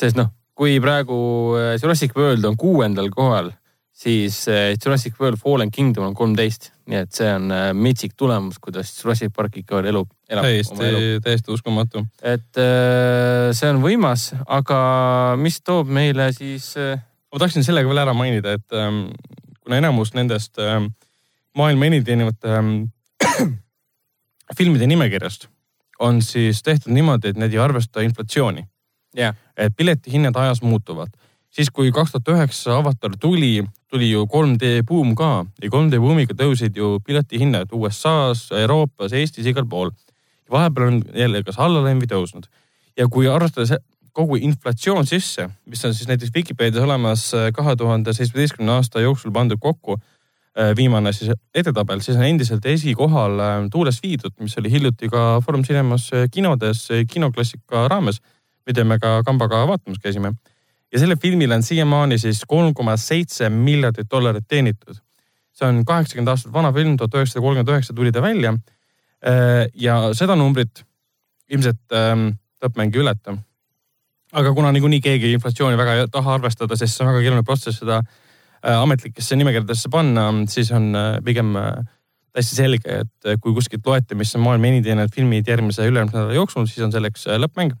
sest 0.00 0.18
noh, 0.18 0.30
kui 0.56 0.78
praegu 0.82 1.16
äh, 1.58 1.74
Jurassic 1.80 2.14
World 2.16 2.44
on 2.48 2.56
kuuendal 2.60 3.10
kohal, 3.14 3.52
siis 4.00 4.42
äh, 4.48 4.72
Jurassic 4.78 5.18
World 5.20 5.40
Fallen 5.40 5.70
Kingdom 5.70 6.08
on 6.08 6.16
kolmteist, 6.16 6.70
nii 6.88 7.02
et 7.04 7.12
see 7.16 7.28
on 7.34 7.50
äh, 7.52 7.66
metsik 7.76 8.16
tulemus, 8.16 8.58
kuidas 8.62 8.92
Jurassic 8.96 9.34
Park 9.36 9.60
ikka 9.60 9.80
veel 9.80 9.90
elub. 9.92 10.08
täiesti, 10.30 11.20
täiesti 11.24 11.52
uskumatu. 11.52 12.04
et 12.22 12.60
see 13.56 13.70
on 13.70 13.82
võimas, 13.82 14.30
aga 14.46 14.80
mis 15.40 15.60
toob 15.66 15.90
meile 15.90 16.30
siis? 16.36 16.72
ma 17.30 17.38
tahtsin 17.38 17.66
sellega 17.66 17.88
veel 17.88 18.02
ära 18.02 18.14
mainida, 18.16 18.54
et 18.58 18.76
ähm, 18.76 19.04
kuna 19.62 19.78
enamus 19.78 20.14
nendest 20.16 20.58
ähm, 20.62 20.90
maailma 21.56 21.90
enim 21.90 22.04
teenivate 22.04 22.50
ähm, 22.56 22.74
filmide 24.58 24.88
nimekirjast 24.90 25.48
on 26.00 26.22
siis 26.24 26.62
tehtud 26.66 26.92
niimoodi, 26.96 27.30
et 27.30 27.40
need 27.40 27.54
ei 27.54 27.62
arvesta 27.62 28.02
inflatsiooni 28.04 28.64
yeah.. 29.16 29.36
et 29.56 29.74
piletihinnad 29.76 30.36
ajas 30.36 30.62
muutuvad. 30.62 31.12
Siis, 31.50 31.70
kui 31.70 31.92
kaks 31.92 32.14
tuhat 32.14 32.32
üheksa 32.34 32.78
Avatar 32.78 33.16
tuli, 33.20 33.64
tuli 33.90 34.10
ju 34.10 34.26
3D 34.30 34.82
buum 34.86 35.14
ka 35.18 35.44
ja 35.62 35.70
3D 35.70 36.00
buumiga 36.02 36.36
tõusid 36.36 36.76
ju 36.78 36.98
piletihinnad 37.06 37.74
USA-s, 37.76 38.50
Euroopas, 38.62 39.12
Eestis, 39.12 39.46
igal 39.46 39.66
pool. 39.68 39.90
vahepeal 40.50 40.86
on 40.86 41.02
jälle 41.14 41.44
kas 41.46 41.58
allaläinud 41.58 42.02
või 42.02 42.10
tõusnud. 42.10 42.46
ja 42.96 43.06
kui 43.08 43.28
arvestada 43.28 43.78
kogu 44.12 44.36
inflatsioon 44.36 45.06
sisse, 45.06 45.48
mis 45.66 45.84
on 45.84 45.94
siis 45.94 46.08
näiteks 46.08 46.32
Vikipeedias 46.34 46.84
olemas 46.84 47.34
äh, 47.34 47.52
kahe 47.52 47.76
tuhande 47.76 48.12
seitsmeteistkümne 48.12 48.72
aasta 48.72 49.00
jooksul 49.00 49.30
pandud 49.30 49.58
kokku 49.60 50.00
äh, 50.00 50.74
viimane 50.76 51.12
siis 51.12 51.30
edetabel, 51.54 52.00
siis 52.00 52.16
on 52.16 52.24
endiselt 52.24 52.66
esikohal 52.66 53.38
äh, 53.38 53.54
Tuules 53.72 54.02
viidud, 54.02 54.34
mis 54.40 54.58
oli 54.58 54.70
hiljuti 54.70 55.08
ka 55.08 55.40
Foorum 55.46 55.62
Cinemas 55.62 56.10
kinodes 56.30 56.88
kinoklassika 57.10 57.88
raames 57.88 58.20
mida 58.66 58.84
me 58.84 58.98
ka 59.02 59.20
kambaga 59.26 59.64
vaatamas 59.66 59.98
käisime. 60.02 60.34
Ja 60.92 60.98
sellel 60.98 61.18
filmil 61.22 61.52
on 61.54 61.62
siiamaani 61.62 62.18
siis 62.18 62.42
kolm 62.48 62.74
koma 62.74 62.96
seitse 63.00 63.48
miljardit 63.50 64.10
dollarit 64.10 64.46
teenitud. 64.48 64.98
see 65.52 65.68
on 65.68 65.82
kaheksakümmend 65.84 66.30
aastat 66.32 66.52
vana 66.52 66.72
film, 66.72 66.96
tuhat 66.96 67.14
üheksasada 67.18 67.42
kolmkümmend 67.44 67.68
üheksa 67.68 67.94
tuli 67.94 68.12
ta 68.12 68.22
välja. 68.22 68.54
Äh, 69.20 69.66
ja 69.74 70.14
seda 70.16 70.36
numbrit 70.38 70.84
ilmselt 71.50 71.92
ähm, 71.92 72.30
lõppmäng 72.62 72.94
ei 72.94 73.02
ületa. 73.02 73.36
aga 74.32 74.52
kuna 74.54 74.70
niikuinii 74.72 75.00
keegi 75.02 75.32
inflatsiooni 75.34 75.76
väga 75.76 75.94
ei 75.94 76.08
taha 76.08 76.34
arvestada, 76.38 76.76
sest 76.78 76.96
see 76.96 77.04
on 77.04 77.10
väga 77.10 77.22
keeruline 77.24 77.44
protsess 77.44 77.82
seda 77.82 78.00
äh, 78.00 78.76
ametlikesse 78.78 79.36
nimekirjadesse 79.36 79.90
panna, 79.90 80.30
siis 80.48 80.70
on 80.72 80.94
äh, 80.94 81.18
pigem 81.24 81.52
täiesti 82.30 82.56
selge, 82.56 83.00
et 83.02 83.40
kui 83.42 83.52
kuskilt 83.52 83.86
loete, 83.86 84.14
mis 84.14 84.32
on 84.38 84.44
maailma 84.46 84.70
enim 84.70 84.84
teeninud 84.86 85.12
filmid 85.12 85.48
järgmise 85.50 85.82
ülejärgmise 85.90 86.16
nädala 86.16 86.36
jooksul, 86.38 86.68
siis 86.70 86.86
on 86.86 86.94
selleks 86.94 87.26
lõppmäng 87.42 87.74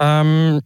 ähm,. 0.00 0.62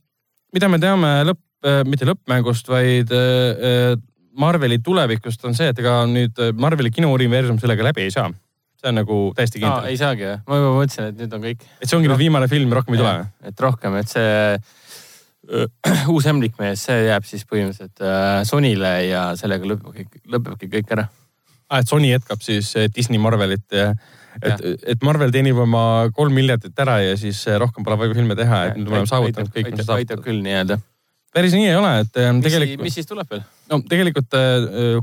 Mida 0.57 0.71
me 0.73 0.81
teame 0.83 1.13
lõpp 1.29 1.69
äh,, 1.69 1.83
mitte 1.89 2.09
lõppmängust, 2.09 2.71
vaid 2.73 3.13
äh, 3.13 3.95
Marveli 4.37 4.81
tulevikust 4.85 5.45
on 5.49 5.57
see, 5.57 5.71
et 5.73 5.79
ega 5.81 6.01
nüüd 6.09 6.41
äh, 6.43 6.53
Marveli 6.57 6.93
kinouniversum 6.95 7.61
sellega 7.61 7.87
läbi 7.91 8.07
ei 8.07 8.15
saa. 8.15 8.31
see 8.77 8.91
on 8.91 8.99
nagu 9.01 9.19
täiesti 9.37 9.61
kindel. 9.63 9.87
ei 9.89 9.97
saagi 10.01 10.27
jah, 10.27 10.43
ma 10.49 10.61
juba 10.61 10.73
mõtlesin, 10.77 11.13
et 11.13 11.23
nüüd 11.23 11.37
on 11.37 11.47
kõik. 11.47 11.69
et 11.81 11.89
see 11.89 11.99
ongi 11.99 12.11
nüüd 12.13 12.21
viimane 12.21 12.49
film, 12.53 12.73
rohkem 12.77 12.97
ei 12.97 13.03
tule? 13.03 13.15
et 13.51 13.63
rohkem, 13.67 13.97
et 14.01 14.13
see 14.13 14.35
äh, 14.57 16.09
uus 16.15 16.29
ämblikmees, 16.33 16.85
see 16.89 17.07
jääb 17.09 17.29
siis 17.29 17.47
põhimõtteliselt 17.49 18.05
äh, 18.05 18.43
Sonyle 18.49 18.93
ja 19.07 19.29
sellega 19.41 19.73
lõpeb 19.73 19.97
kõik, 20.01 20.21
lõpebki 20.37 20.73
kõik 20.79 20.93
ära 20.99 21.09
ah,. 21.09 21.81
et 21.81 21.89
Sony 21.89 22.13
jätkab 22.13 22.45
siis 22.45 22.73
äh, 22.77 22.91
Disney 22.93 23.21
Marvelit 23.23 23.67
ja 23.73 23.93
et, 24.43 24.85
et 24.95 25.05
Marvel 25.07 25.33
teenib 25.35 25.59
oma 25.63 26.09
kolm 26.17 26.35
miljardit 26.37 26.77
ära 26.85 26.99
ja 27.05 27.17
siis 27.21 27.43
rohkem 27.61 27.87
pole 27.87 27.99
vaja 28.01 28.17
filme 28.17 28.37
teha, 28.39 28.63
et 28.71 28.79
nüüd 28.79 28.91
me 28.91 29.01
oleme 29.01 29.11
saavutanud 29.11 29.53
kõik, 29.55 29.73
mis 29.75 29.87
saab. 29.87 30.03
aitab 30.03 30.23
küll 30.25 30.43
nii-öelda. 30.45 30.79
päris 31.37 31.57
nii 31.57 31.69
ei 31.71 31.77
ole, 31.79 31.93
et 32.05 32.21
ähm, 32.23 32.43
tegelikult. 32.45 32.87
mis 32.87 32.99
siis 33.01 33.09
tuleb 33.09 33.31
veel? 33.33 33.45
no 33.73 33.81
tegelikult 33.89 34.37
äh, 34.39 34.99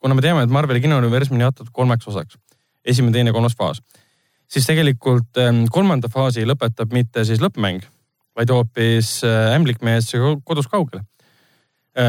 kuna 0.00 0.18
me 0.18 0.24
teame, 0.24 0.44
et 0.46 0.54
Marveli 0.54 0.82
kinouniversum 0.84 1.38
on 1.38 1.46
jaotatud 1.46 1.72
kolmeks 1.74 2.08
osaks, 2.10 2.38
esimene, 2.86 3.16
teine, 3.16 3.34
kolmas 3.36 3.56
faas, 3.58 3.82
siis 4.48 4.66
tegelikult 4.68 5.40
kolmanda 5.74 6.10
faasi 6.12 6.46
lõpetab 6.48 6.94
mitte 6.94 7.24
siis 7.28 7.42
lõppmäng, 7.44 7.84
vaid 8.38 8.54
hoopis 8.54 9.18
ämblikmees 9.26 10.12
kodus 10.46 10.70
kaugel 10.70 11.02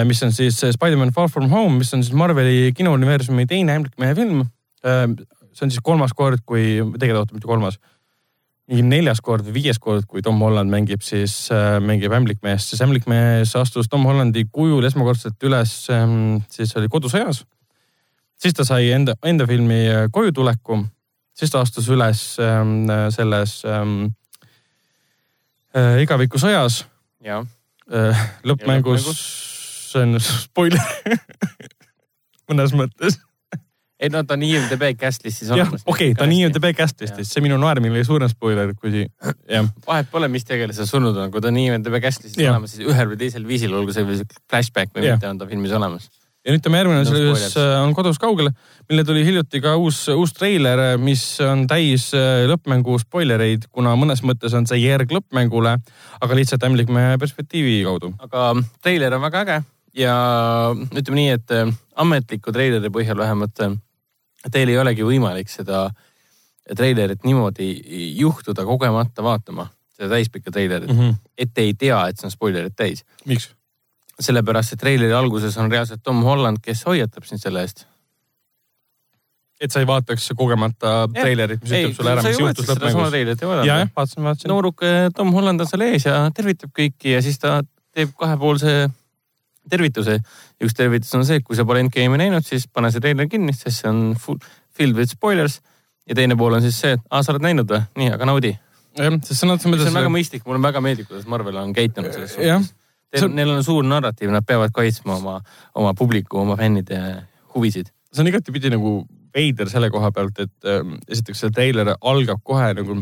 mis 0.06 0.22
on 0.22 0.32
siis 0.36 0.60
Spider-man 0.76 1.10
Far 1.16 1.32
From 1.34 1.50
Home, 1.50 1.80
mis 1.82 1.90
on 1.98 2.04
siis 2.06 2.14
Marveli 2.14 2.70
kinouniversumi 2.78 3.48
teine 3.50 3.80
ämblikmehe 3.80 4.14
film 4.16 4.44
see 5.54 5.66
on 5.66 5.72
siis 5.74 5.84
kolmas 5.84 6.14
kord, 6.18 6.44
kui, 6.46 6.80
tegelikult 7.00 7.26
oota, 7.26 7.38
mitte 7.38 7.50
kolmas, 7.50 7.80
mingi 8.70 8.84
neljas 8.86 9.22
kord 9.26 9.48
või 9.48 9.56
viies 9.64 9.80
kord, 9.82 10.06
kui 10.10 10.22
Tom 10.26 10.42
Holland 10.46 10.70
mängib 10.72 11.02
siis 11.06 11.34
äh,, 11.54 11.80
mängib 11.82 12.14
ämblikmeest, 12.14 12.70
siis 12.70 12.84
ämblikmees 12.86 13.56
astus 13.58 13.90
Tom 13.90 14.06
Hollandi 14.06 14.46
kujul 14.54 14.86
esmakordselt 14.86 15.42
üles 15.50 15.74
ähm,, 15.94 16.44
siis 16.54 16.76
oli 16.78 16.92
Kodusõjas. 16.92 17.44
siis 18.38 18.54
ta 18.54 18.66
sai 18.68 18.92
enda, 18.94 19.18
enda 19.26 19.48
filmi 19.50 19.82
äh, 19.90 20.06
Koju 20.14 20.36
tuleku, 20.38 20.84
siis 21.34 21.54
ta 21.54 21.64
astus 21.66 21.90
üles 21.90 22.22
ähm, 22.44 22.86
selles 23.16 23.64
ähm, 23.66 24.12
äh, 25.74 26.04
Igavikusõjas. 26.04 26.84
Äh, 27.90 28.22
lõppmängus, 28.46 29.08
see 29.90 30.06
on 30.06 30.22
spoiler. 30.46 31.18
Mõnes 32.50 32.74
mõttes 32.78 33.18
ei 34.00 34.10
no 34.12 34.22
ta 34.24 34.36
on 34.38 34.44
IMDB 34.48 34.94
cast 35.00 35.26
listis 35.28 35.50
olemas. 35.52 35.84
okei 35.86 36.12
okay,, 36.12 36.18
ta 36.18 36.24
on 36.24 36.34
IMDB 36.34 36.72
cast 36.78 37.02
listis, 37.04 37.32
see 37.34 37.44
minu 37.44 37.58
naermine 37.60 37.98
oli 37.98 38.06
suurem 38.08 38.32
spoiler, 38.32 38.72
kui 38.80 39.04
jah. 39.04 39.68
vahet 39.88 40.08
pole, 40.12 40.30
mis 40.32 40.48
tegelase 40.48 40.88
surnud 40.88 41.18
on, 41.20 41.32
kui 41.34 41.44
ta 41.44 41.52
on 41.52 41.60
IMDB 41.60 42.00
cast 42.04 42.24
listis 42.24 42.48
olemas, 42.48 42.78
siis 42.78 42.88
ühel 42.88 43.12
või 43.12 43.20
teisel 43.20 43.46
viisil, 43.48 43.76
olgu 43.76 43.96
see 43.96 44.24
flashback 44.50 44.96
või 44.96 45.10
ja. 45.10 45.18
mitte, 45.18 45.32
on 45.34 45.42
ta 45.42 45.48
filmis 45.50 45.76
olemas. 45.76 46.08
ja 46.48 46.56
nüüd 46.56 46.64
tema 46.64 46.80
järgmine 46.80 47.02
no, 47.04 47.10
selles 47.10 47.58
äh, 47.60 47.74
on 47.82 47.96
Kodus 47.98 48.22
kaugel, 48.22 48.54
mille 48.88 49.04
tuli 49.08 49.26
hiljuti 49.28 49.60
ka 49.66 49.76
uus, 49.82 50.06
uus 50.14 50.32
treiler, 50.38 50.86
mis 51.02 51.26
on 51.44 51.66
täis 51.68 52.08
äh, 52.16 52.46
lõppmängu 52.48 52.96
spoilereid, 53.04 53.68
kuna 53.76 53.98
mõnes 54.00 54.24
mõttes 54.24 54.56
on 54.56 54.70
see 54.70 54.80
järg 54.86 55.12
lõppmängule, 55.12 55.76
aga 56.24 56.40
lihtsalt 56.40 56.64
ämblikmehe 56.70 57.20
perspektiivi 57.20 57.82
kaudu. 57.90 58.14
aga 58.30 58.54
treiler 58.80 59.20
on 59.20 59.28
väga 59.28 59.44
äge 59.44 59.60
ja 60.00 60.16
ütleme 60.96 61.20
nii, 61.20 61.30
et 61.36 61.56
äh, 61.60 61.78
ametliku 62.00 62.56
treileri 62.56 62.96
põhjal 62.96 63.20
vähemalt 63.20 63.68
teil 64.48 64.72
ei 64.72 64.80
olegi 64.80 65.04
võimalik 65.04 65.52
seda 65.52 65.90
treilerit 66.76 67.26
niimoodi 67.26 67.70
juhtuda 68.20 68.66
kogemata 68.66 69.24
vaatama, 69.26 69.68
seda 69.96 70.14
täispikka 70.16 70.52
treilerit 70.52 70.92
mm, 70.92 71.00
-hmm. 71.00 71.16
et 71.38 71.54
te 71.54 71.66
ei 71.66 71.74
tea, 71.74 72.00
et 72.08 72.20
see 72.20 72.30
on 72.30 72.36
spoilerid 72.36 72.76
täis. 72.76 73.06
miks? 73.26 73.50
sellepärast, 74.20 74.74
et 74.74 74.80
treileri 74.80 75.14
alguses 75.16 75.58
on 75.58 75.72
reaalselt 75.72 76.04
Tom 76.04 76.24
Holland, 76.24 76.60
kes 76.62 76.84
hoiatab 76.86 77.24
sind 77.24 77.40
selle 77.40 77.62
eest. 77.64 77.86
et 79.60 79.72
sa 79.72 79.80
ei 79.80 79.88
vaataks 79.88 80.32
kogemata 80.36 81.10
treilerit, 81.14 81.62
mis 81.64 81.72
ütleb 81.72 81.96
sulle 81.96 82.12
ära, 82.12 82.24
mis 82.24 82.40
juhtus 82.40 82.68
lõppmängus. 82.68 83.14
jah, 83.66 83.66
jah, 83.66 83.90
vaatasin, 83.96 84.24
vaatasin. 84.24 84.50
nooruk 84.50 84.82
Tom 85.16 85.34
Holland 85.34 85.62
on 85.62 85.68
seal 85.68 85.82
ees 85.88 86.06
ja 86.06 86.32
tervitab 86.36 86.72
kõiki 86.76 87.16
ja 87.16 87.22
siis 87.22 87.40
ta 87.40 87.62
teeb 87.96 88.12
kahepoolse 88.16 88.90
tervituse. 89.72 90.20
üks 90.64 90.78
tervitus 90.78 91.14
on 91.18 91.26
see, 91.28 91.40
et 91.42 91.46
kui 91.46 91.58
sa 91.58 91.66
pole 91.68 91.84
Endgame'i 91.84 92.22
näinud, 92.22 92.46
siis 92.46 92.68
pane 92.68 92.92
see 92.94 93.04
treiler 93.04 93.30
kinni, 93.32 93.54
sest 93.56 93.84
see 93.84 93.92
on 93.92 94.16
full, 94.20 94.42
filled 94.76 94.98
with 94.98 95.12
spoilers. 95.12 95.60
ja 96.10 96.18
teine 96.18 96.36
pool 96.38 96.58
on 96.58 96.66
siis 96.66 96.80
see, 96.82 96.96
et 96.98 97.06
aa, 97.10 97.22
sa 97.24 97.34
oled 97.36 97.46
näinud 97.46 97.70
või? 97.70 97.84
nii, 98.02 98.12
aga 98.18 98.30
naudi. 98.30 98.56
jah, 98.98 99.20
sest 99.22 99.44
sõna 99.44 99.58
otseses 99.58 99.74
mõttes. 99.74 99.86
see 99.86 99.94
on 99.94 100.02
väga 100.02 100.14
mõistlik, 100.18 100.46
mulle 100.48 100.64
väga 100.64 100.84
meeldib, 100.86 101.10
kuidas 101.12 101.30
Marvel 101.30 101.62
on 101.62 101.74
käitunud 101.74 102.14
selles 102.16 102.36
suhtes. 102.36 102.74
See... 103.10 103.26
Neil 103.34 103.50
on 103.50 103.64
suur 103.66 103.82
narratiiv, 103.82 104.30
nad 104.30 104.46
peavad 104.46 104.70
kaitsma 104.70 105.16
oma, 105.16 105.40
oma 105.74 105.96
publiku, 105.98 106.44
oma 106.44 106.54
fännide 106.60 107.00
huvisid. 107.56 107.90
see 108.14 108.22
on 108.22 108.30
igatipidi 108.30 108.70
nagu 108.70 109.00
veider 109.34 109.70
selle 109.70 109.90
koha 109.94 110.12
pealt, 110.14 110.38
et 110.42 110.70
äh, 110.70 110.84
esiteks 111.10 111.42
see 111.46 111.54
treiler 111.54 111.96
algab 111.98 112.44
kohe 112.46 112.70
nagu 112.78 113.00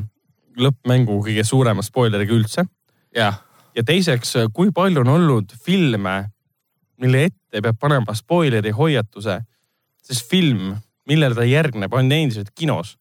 lõppmängu 0.58 1.19
kõige 1.25 1.43
suurema 1.45 1.84
spoileriga 1.86 2.34
üldse. 2.34 2.65
ja 3.13 3.84
teiseks, 3.86 4.34
kui 4.53 4.71
palju 4.73 5.03
on 5.03 5.13
olnud 5.13 5.53
filme, 5.63 6.30
mille 7.01 7.27
ette 7.29 7.62
peab 7.62 7.77
panema 7.79 8.15
spoileri 8.17 8.71
hoiatuse, 8.75 9.39
sest 10.03 10.29
film, 10.29 10.75
millele 11.07 11.38
ta 11.38 11.45
järgneb, 11.47 11.93
on 11.93 12.12
endiselt 12.12 12.53
kinos. 12.55 12.97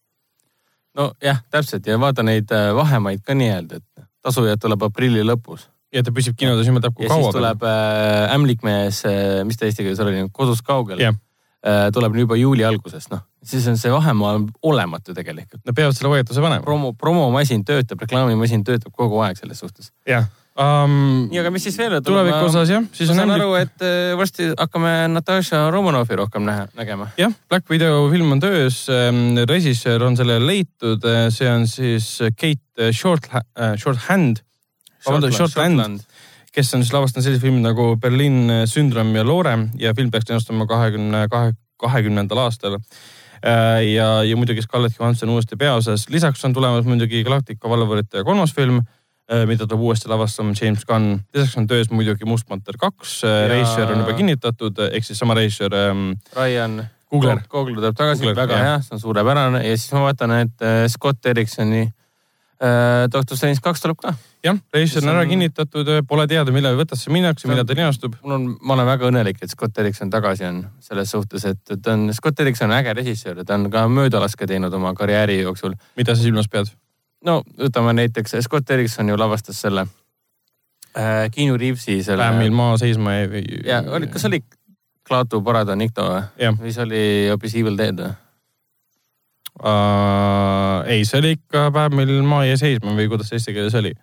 nojah, 0.97 1.43
täpselt 1.51 1.87
ja 1.87 1.99
vaata 2.01 2.25
neid 2.25 2.53
äh, 2.53 2.73
vahemaid 2.75 3.21
ka 3.25 3.35
nii-öelda, 3.37 3.81
et 3.83 4.07
tasujad 4.25 4.61
tuleb 4.61 4.83
aprilli 4.89 5.25
lõpus. 5.25 5.69
ja 5.93 6.03
ta 6.03 6.13
püsib 6.13 6.37
kinodes 6.37 6.67
jumal 6.67 6.83
teab 6.85 6.97
kui 6.97 7.09
kaua. 7.09 7.19
ja 7.19 7.31
siis 7.31 7.39
tuleb 7.41 7.63
äh, 7.63 8.35
ämblikmees 8.35 9.05
äh,, 9.07 9.45
mis 9.45 9.57
ta 9.57 9.69
eesti 9.69 9.85
keeles 9.85 10.01
oli, 10.01 10.27
kodus 10.33 10.63
kaugel 10.63 11.01
yeah 11.01 11.17
Äh, 11.67 11.89
tuleb 11.93 12.15
juba 12.15 12.37
juuli 12.39 12.63
alguses, 12.65 13.09
noh, 13.11 13.25
siis 13.43 13.65
on 13.67 13.79
see 13.81 13.91
vahemaa 13.91 14.37
olematu 14.69 15.15
tegelikult. 15.17 15.65
Nad 15.67 15.75
peavad 15.75 15.97
selle 15.97 16.13
hoiatuse 16.13 16.43
panema. 16.45 16.63
promo, 16.63 16.93
promomasin 16.95 17.65
töötab, 17.67 18.05
reklaamimasin 18.05 18.63
töötab 18.63 18.93
kogu 18.95 19.19
aeg 19.25 19.41
selles 19.41 19.59
suhtes. 19.65 19.91
jah 20.07 20.29
um,. 20.57 21.27
nii, 21.31 21.41
aga 21.41 21.53
mis 21.55 21.67
siis 21.69 21.79
veel? 21.81 21.99
tuleviku 22.05 22.49
osas 22.49 22.71
jah, 22.73 22.85
ma 22.85 23.17
saan 23.19 23.35
aru, 23.37 23.49
et 23.61 23.85
äh, 23.85 24.15
varsti 24.19 24.51
hakkame 24.55 24.93
Natasha 25.13 25.67
Romanovi 25.75 26.19
rohkem 26.23 26.47
näha, 26.49 26.67
nägema. 26.79 27.11
jah, 27.21 27.35
Black 27.51 27.71
Widow 27.73 28.11
film 28.13 28.37
on 28.37 28.43
töös, 28.43 28.85
ähm, 28.93 29.39
režissöör 29.49 30.07
on 30.09 30.19
sellele 30.19 30.47
leitud, 30.47 31.05
äh, 31.05 31.29
see 31.35 31.51
on 31.51 31.67
siis 31.71 32.17
Kate 32.37 32.93
Short, 32.93 33.29
Shorthand. 33.81 34.43
vabandust, 35.07 35.39
Shortland 35.39 36.03
kes 36.57 36.73
on 36.73 36.81
siis 36.81 36.95
lavastanud 36.95 37.25
sellised 37.27 37.45
filmid 37.45 37.67
nagu 37.67 37.91
Berliin 38.01 38.65
sündroom 38.71 39.13
ja 39.13 39.25
Loore 39.29 39.59
ja 39.77 39.93
film 39.97 40.09
peaks 40.11 40.31
linastama 40.31 40.65
kahekümne 40.69 41.27
kahe, 41.29 41.53
kahekümnendal 41.77 42.41
aastal. 42.47 42.79
Äh, 43.45 43.83
ja, 43.93 44.25
ja 44.25 44.37
muidugi 44.37 44.63
Scarlett 44.65 44.97
Johansson 44.99 45.29
uuesti 45.29 45.57
peaosas. 45.57 46.09
lisaks 46.09 46.45
on 46.45 46.53
tulemas 46.53 46.85
muidugi 46.85 47.23
Galactica 47.25 47.69
valvurite 47.69 48.25
kolmas 48.25 48.55
film, 48.55 48.81
äh, 48.81 48.96
mida 49.47 49.67
tuleb 49.67 49.83
uuesti 49.83 50.09
lavastama 50.09 50.55
James 50.61 50.85
Gunn. 50.87 51.19
lisaks 51.35 51.57
on 51.59 51.67
töös 51.67 51.91
muidugi 51.91 52.25
Must 52.25 52.47
Panther 52.49 52.79
kaks 52.79 53.25
äh, 53.25 53.31
ja..., 53.31 53.49
režissöör 53.49 53.93
on 53.93 54.05
juba 54.05 54.13
kinnitatud, 54.13 54.79
ehk 54.93 55.05
siis 55.05 55.19
sama 55.19 55.35
režissöör 55.35 55.75
ähm,. 55.75 56.13
Ryan 56.37 56.85
Coogler. 57.11 57.43
Coogler 57.49 57.81
tuleb 57.81 57.99
tagasi, 57.99 58.35
väga 58.35 58.63
hea, 58.63 58.79
see 58.83 58.95
on 58.97 59.03
suurepärane 59.03 59.65
ja 59.67 59.77
siis 59.77 59.93
ma 59.95 60.07
vaatan, 60.09 60.39
et 60.45 60.65
Scott 60.95 61.27
Ericksoni 61.27 61.83
äh, 61.87 63.07
Doctor 63.13 63.39
Strange 63.39 63.63
kaks 63.63 63.83
tuleb 63.83 63.99
ka 64.03 64.15
jah, 64.47 64.63
režissöör 64.75 65.09
on 65.09 65.13
ära 65.17 65.27
kinnitatud, 65.27 65.91
pole 66.09 66.27
teada, 66.31 66.55
millal 66.55 66.79
võtasse 66.79 67.11
minnakse, 67.11 67.51
millal 67.51 67.67
ta 67.67 67.75
linastub. 67.75 68.15
mul 68.23 68.39
on, 68.39 68.49
ma 68.63 68.79
olen 68.79 68.91
väga 68.93 69.11
õnnelik, 69.11 69.43
et 69.43 69.51
Scott 69.51 69.79
Erikson 69.83 70.11
tagasi 70.13 70.47
on 70.47 70.63
selles 70.81 71.11
suhtes, 71.11 71.51
et 71.51 71.77
ta 71.83 71.99
on, 71.99 72.13
Scott 72.15 72.41
Erikson 72.47 72.71
on 72.71 72.79
äge 72.79 72.95
režissöör 72.95 73.43
ta 73.45 73.59
on 73.59 73.71
ka 73.75 73.89
möödalaske 73.91 74.47
teinud 74.47 74.75
oma 74.75 74.95
karjääri 74.95 75.41
jooksul. 75.43 75.75
mida 75.97 76.15
sa 76.15 76.23
silmas 76.23 76.49
pead? 76.49 76.71
No 77.27 77.41
võtame 77.59 77.95
näiteks, 77.97 78.37
Scott 78.47 78.71
Erikson 78.71 79.11
ju 79.11 79.19
lavastas 79.19 79.61
selle 79.65 79.87
äh, 80.97 81.27
Keanu 81.35 81.59
Reavesi 81.61 81.99
selle. 82.07 82.25
Päevil 82.25 82.55
maa 82.55 82.77
seisma 82.81 83.19
ei. 83.23 83.45
ja 83.67 83.83
oli, 83.87 84.11
kas 84.13 84.29
oli 84.29 84.43
Klaatu 85.07 85.43
Parada 85.47 85.77
Nikto 85.79 86.09
või? 86.11 86.55
või 86.63 86.75
see 86.75 86.87
oli 86.87 87.03
hoopis 87.31 87.59
Evil 87.61 87.79
Dead 87.79 88.05
või? 88.05 88.15
Uh, 89.57 90.83
ei, 90.93 91.07
see 91.09 91.17
oli 91.23 91.31
ikka 91.39 91.71
päev, 91.73 91.95
mil 91.97 92.19
maa 92.29 92.45
jäi 92.45 92.59
seisma 92.61 92.93
või 92.93 93.07
kuidas 93.09 93.31
eesti 93.33 93.55
keeles 93.57 93.77
oli 93.79 93.95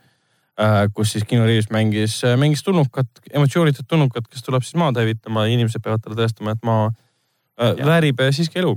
Äh, 0.53 0.85
kus 0.93 1.11
siis 1.11 1.23
Keanu 1.25 1.47
Reaves 1.49 1.71
mängis, 1.73 2.19
äh, 2.23 2.35
mängis 2.37 2.61
tulnukat, 2.63 3.07
emotsioonitud 3.33 3.87
tulnukat, 3.89 4.27
kes 4.29 4.43
tuleb 4.45 4.61
siis 4.61 4.75
maad 4.77 4.99
hävitama 5.01 5.47
ja 5.47 5.53
inimesed 5.55 5.81
peavad 5.81 6.03
talle 6.03 6.19
tõestama, 6.19 6.53
et 6.53 6.61
maa 6.61 6.91
äh, 7.57 7.73
väärib 7.81 8.21
siiski 8.29 8.61
elu 8.61 8.75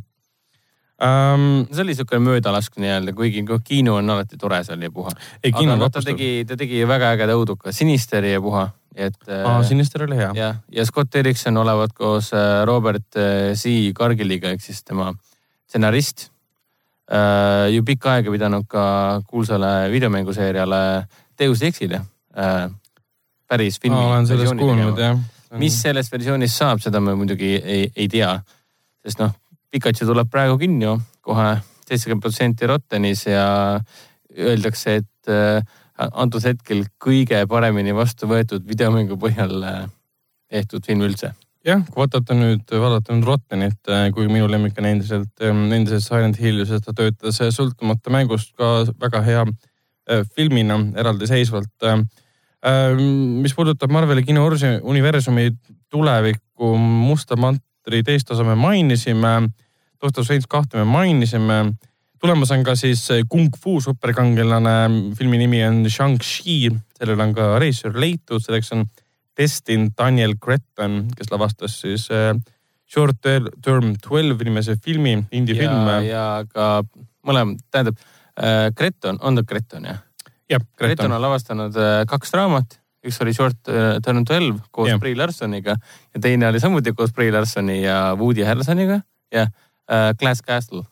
um,. 1.02 1.66
see 1.72 1.82
oli 1.82 1.96
siuke 1.98 2.20
möödalask 2.22 2.78
nii-öelda, 2.80 3.14
kuigi 3.16 3.44
Keanu 3.44 3.98
on 4.00 4.10
alati 4.10 4.38
tore 4.40 4.62
seal 4.64 4.82
ja 4.82 4.90
puha. 4.90 5.12
aga 5.42 5.76
no, 5.76 5.90
ta 5.90 6.02
tegi, 6.04 6.44
ta 6.48 6.56
tegi 6.56 6.84
väga 6.88 7.12
ägeda 7.16 7.36
õuduka, 7.36 7.72
Sinisteri 7.72 8.32
ja 8.32 8.40
puha, 8.40 8.68
et. 8.94 9.18
aa, 9.28 9.62
Sinister 9.66 10.06
oli 10.06 10.16
hea. 10.20 10.30
jah, 10.36 10.62
ja 10.72 10.86
Scott 10.86 11.14
Erikson 11.14 11.56
olevat 11.56 11.92
koos 11.92 12.32
Robert 12.64 13.20
C. 13.54 13.92
Cargilliga 13.96 14.54
ehk 14.54 14.64
siis 14.64 14.82
tema 14.84 15.12
stsenarist 15.66 16.30
ju 17.70 17.84
pikka 17.86 18.16
aega 18.16 18.32
pidanud 18.34 18.64
ka 18.66 18.82
kuulsale 19.30 19.92
videomänguseeriale 19.92 21.06
Deus 21.38 21.62
Exile 21.62 22.00
äh, 22.38 22.70
päris 23.48 23.80
filmi. 23.80 23.98
olen 23.98 24.26
sellest 24.26 24.58
kuulnud 24.58 24.98
jah. 24.98 25.18
mis 25.58 25.78
sellest 25.82 26.12
versioonist 26.12 26.58
saab, 26.58 26.82
seda 26.82 27.00
me 27.00 27.14
muidugi 27.14 27.54
ei, 27.62 27.90
ei 27.96 28.08
tea. 28.08 28.32
sest 29.06 29.22
noh, 29.22 29.34
Pikachu 29.76 30.08
tuleb 30.08 30.30
praegu 30.32 30.56
kinni 30.60 30.86
ju 30.86 30.96
kohe 31.26 31.56
seitsekümmend 31.86 32.24
protsenti 32.24 32.68
Rottenis 32.70 33.26
ja 33.28 33.46
öeldakse, 34.36 35.00
et 35.02 35.32
äh, 35.32 35.60
antud 36.12 36.44
hetkel 36.44 36.86
kõige 37.02 37.42
paremini 37.50 37.94
vastu 37.96 38.28
võetud 38.30 38.64
videomängu 38.68 39.18
põhjal 39.20 39.58
äh, 39.62 39.82
tehtud 40.52 40.86
film 40.86 41.04
üldse 41.06 41.34
jah, 41.66 41.82
kui 41.90 42.04
vaadata 42.04 42.36
nüüd, 42.38 42.64
vaadata 42.70 43.14
nüüd 43.14 43.26
Rottenit, 43.26 43.78
äh, 43.90 44.08
kuigi 44.14 44.32
minu 44.32 44.48
lemmik 44.50 44.78
on 44.80 44.88
endiselt, 44.92 45.32
ähm, 45.44 45.66
endiselt 45.74 46.06
Silent 46.06 46.40
Hill, 46.40 46.64
sest 46.68 46.86
ta 46.86 46.94
töötas 46.96 47.40
sõltumata 47.56 48.12
mängust 48.14 48.54
ka 48.58 48.86
väga 49.02 49.22
hea 49.26 49.46
filmina 50.36 50.76
eraldiseisvalt. 51.02 51.82
Mis 53.42 53.54
puudutab 53.58 53.90
Marveli 53.90 54.22
kinouniversumi 54.22 55.48
tulevikku, 55.90 56.68
Musta 56.78 57.34
mantri 57.34 58.04
teist 58.06 58.30
osa 58.30 58.46
me 58.46 58.54
mainisime, 58.54 59.32
Doctor 60.02 60.24
Strange 60.24 60.48
kahte 60.48 60.78
me 60.78 60.84
mainisime. 60.84 61.74
tulemas 62.20 62.50
on 62.50 62.64
ka 62.64 62.74
siis 62.76 63.06
Kung 63.28 63.54
Fu 63.60 63.80
superkangelane, 63.80 65.12
filmi 65.18 65.38
nimi 65.38 65.62
on 65.66 65.84
Shang-Chi, 65.84 66.70
sellele 66.98 67.22
on 67.22 67.34
ka 67.34 67.58
režissöör 67.58 67.98
leitud, 68.00 68.42
selleks 68.42 68.72
on 68.72 68.86
Destin 69.36 69.90
Daniel 69.98 70.36
Cretton, 70.40 71.08
kes 71.16 71.30
lavastas 71.30 71.80
siis 71.80 72.08
Short 72.86 73.20
Term 73.20 73.94
Twelve 74.02 74.44
nimese 74.44 74.76
filmi, 74.80 75.18
indie 75.30 75.54
film. 75.58 75.88
ja 76.06 76.44
ka 76.48 76.82
mõlem, 77.26 77.56
tähendab 77.70 77.98
Äh, 78.36 78.72
Greton, 78.76 79.18
on 79.20 79.36
ta 79.36 79.42
Greton 79.42 79.84
jah? 79.88 80.02
jah, 80.50 80.60
Greton 80.76 81.12
on 81.12 81.22
lavastanud 81.24 81.76
äh, 81.80 82.02
kaks 82.08 82.34
raamat, 82.36 82.74
üks 83.06 83.16
oli 83.24 83.32
Short 83.32 83.70
Turn 84.04 84.26
Twelve 84.28 84.58
koos 84.70 84.90
ja. 84.90 84.98
Brie 85.00 85.16
Larsoniga 85.16 85.78
ja 86.12 86.20
teine 86.20 86.50
oli 86.50 86.60
samuti 86.60 86.92
koos 86.92 87.14
Brie 87.16 87.32
Larsoni 87.32 87.78
ja 87.80 88.12
Woody 88.18 88.44
Harrelsoniga 88.44 89.00
ja 89.32 89.46
uh, 89.90 90.12
Glass 90.18 90.42
Castle. 90.42 90.84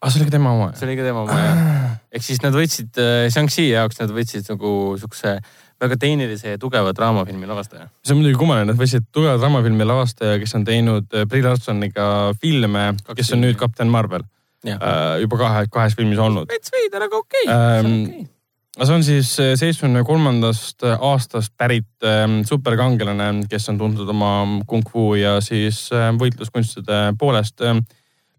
ah, 0.00 0.10
see 0.10 0.20
oli 0.20 0.30
ka 0.30 0.36
tema 0.36 0.54
oma? 0.56 0.70
see 0.76 0.88
oli 0.88 0.98
ka 0.98 1.08
tema 1.08 1.24
oma 1.26 1.40
jah. 1.40 1.64
ehk 2.12 2.26
siis 2.26 2.42
nad 2.44 2.56
võtsid 2.56 3.00
uh, 3.00 3.26
Shang-Chi 3.32 3.70
jaoks, 3.70 4.00
nad 4.02 4.14
võtsid 4.14 4.48
nagu 4.52 4.72
siukse 5.00 5.38
väga 5.80 5.96
tehnilise 6.00 6.54
ja 6.54 6.58
tugeva 6.60 6.92
draamafilmi 6.96 7.48
lavastaja. 7.48 7.88
see 8.04 8.14
on 8.14 8.20
muidugi 8.20 8.40
kummaline, 8.40 8.68
nad 8.72 8.80
võtsid 8.80 9.08
tugeva 9.14 9.38
draamafilmi 9.40 9.86
lavastaja, 9.88 10.40
kes 10.42 10.58
on 10.58 10.66
teinud 10.68 11.08
Brie 11.30 11.44
Larsoniga 11.44 12.10
filme, 12.40 12.90
kes 13.14 13.32
on 13.36 13.44
nüüd 13.46 13.56
Kapten 13.60 13.92
Marvel 13.92 14.26
äh, 14.66 15.20
juba 15.22 15.40
kahe, 15.40 15.64
kahes 15.72 15.96
filmis 15.96 16.20
olnud. 16.20 16.50
veits 16.50 16.72
veider, 16.74 17.08
aga 17.08 17.22
okei 17.22 17.46
okay. 17.46 17.56
ähm,. 17.56 18.04
Okay. 18.10 18.86
see 18.86 18.94
on 18.94 19.04
siis 19.04 19.32
äh, 19.40 19.54
seitsmekümne 19.58 20.04
kolmandast 20.06 20.84
äh, 20.84 20.98
aastast 21.00 21.54
pärit 21.58 21.88
ähm, 22.06 22.42
superkangelane, 22.48 23.46
kes 23.50 23.68
on 23.72 23.80
tuntud 23.80 24.08
oma 24.08 24.62
kung 24.66 24.84
fu 24.88 25.14
ja 25.18 25.38
siis 25.44 25.88
äh, 25.92 26.10
võitluskunstide 26.20 27.00
poolest 27.18 27.64
ähm, 27.66 27.84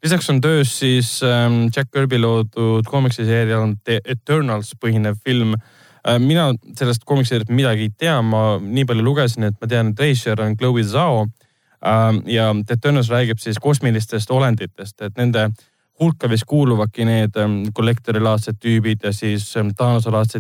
lisaks 0.03 0.29
on 0.29 0.41
töös 0.41 0.79
siis 0.79 1.23
ähm, 1.23 1.69
Jack 1.75 1.91
Kirby 1.91 2.19
loodud 2.19 2.87
koomiksiseerial 2.87 3.75
The 3.83 4.01
Eternals 4.05 4.73
põhinev 4.85 5.19
film 5.23 5.53
äh,. 5.53 6.19
mina 6.19 6.51
sellest 6.77 7.05
koomiksiseeriast 7.05 7.51
midagi 7.53 7.89
ei 7.89 7.93
tea, 7.97 8.21
ma 8.21 8.57
nii 8.61 8.85
palju 8.85 9.05
lugesin, 9.05 9.49
et 9.49 9.59
ma 9.61 9.67
tean, 9.67 9.91
et 9.91 9.99
režissöör 9.99 10.41
on 10.41 10.57
Chloe 10.57 10.83
Zhao 10.83 11.25
äh,. 11.25 12.21
ja 12.25 12.53
The 12.65 12.79
Eternals 12.79 13.09
räägib 13.09 13.39
siis 13.39 13.59
kosmilistest 13.61 14.31
olenditest, 14.31 15.01
et 15.01 15.17
nende 15.17 15.51
hulka 16.01 16.29
vist 16.29 16.47
kuuluvadki 16.49 17.05
need 17.05 17.37
kollektorilaadsed 17.77 18.55
ähm, 18.55 18.61
tüübid 18.63 19.03
ja 19.05 19.11
siis 19.13 19.51
ähm, 19.57 19.69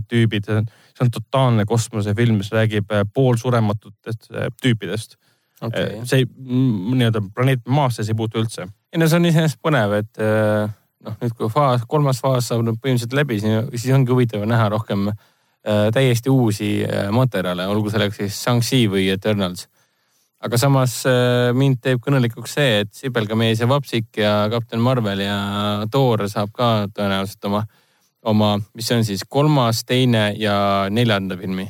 tüübid. 0.07 0.45
see 0.45 1.05
on 1.05 1.11
totaalne 1.11 1.65
kosmosefilm, 1.65 2.37
mis 2.37 2.51
räägib 2.51 2.91
äh, 2.91 3.05
poolsurematutest 3.13 4.31
äh, 4.31 4.49
tüüpidest 4.61 5.20
okay.. 5.61 5.83
Äh, 5.83 6.05
see 6.09 6.27
nii-öelda 6.27 7.23
planeet 7.35 7.65
Maasse 7.69 8.05
see 8.05 8.15
ei 8.15 8.19
puutu 8.19 8.41
üldse. 8.41 8.67
ei 8.91 9.01
no 9.01 9.07
see 9.07 9.19
on 9.19 9.27
iseenesest 9.29 9.61
põnev, 9.63 9.97
et 10.01 10.21
äh, 10.21 10.71
noh, 11.05 11.17
nüüd 11.21 11.35
kui 11.37 11.51
faas, 11.53 11.85
kolmas 11.89 12.21
faas 12.23 12.49
saab 12.51 12.65
nüüd 12.67 12.79
põhimõtteliselt 12.81 13.17
läbi, 13.17 13.39
siis 13.41 13.91
ongi 13.95 14.13
huvitav 14.13 14.45
näha 14.49 14.69
rohkem 14.73 15.11
äh, 15.11 15.89
täiesti 15.95 16.33
uusi 16.33 16.71
äh, 16.85 17.09
materjale, 17.13 17.67
olgu 17.71 17.93
selleks 17.93 18.21
siis 18.21 18.39
Shang-Chi 18.41 18.87
või 18.91 19.09
Eternals. 19.13 19.67
aga 20.41 20.57
samas 20.57 21.03
mind 21.53 21.77
teeb 21.85 21.99
kõnelikuks 22.01 22.55
see, 22.57 22.79
et 22.81 22.89
Sibelgamees 22.97 23.59
ja 23.61 23.67
Vapsik 23.69 24.17
ja 24.17 24.47
Kapten 24.49 24.81
Marvel 24.81 25.21
ja 25.21 25.37
Thor 25.93 26.25
saab 26.29 26.49
ka 26.55 26.87
tõenäoliselt 26.89 27.45
oma, 27.45 27.61
oma, 28.25 28.55
mis 28.73 28.89
see 28.89 28.97
on 28.97 29.05
siis, 29.05 29.21
kolmas, 29.29 29.83
teine 29.85 30.31
ja 30.41 30.87
neljanda 30.89 31.37
filmi 31.37 31.67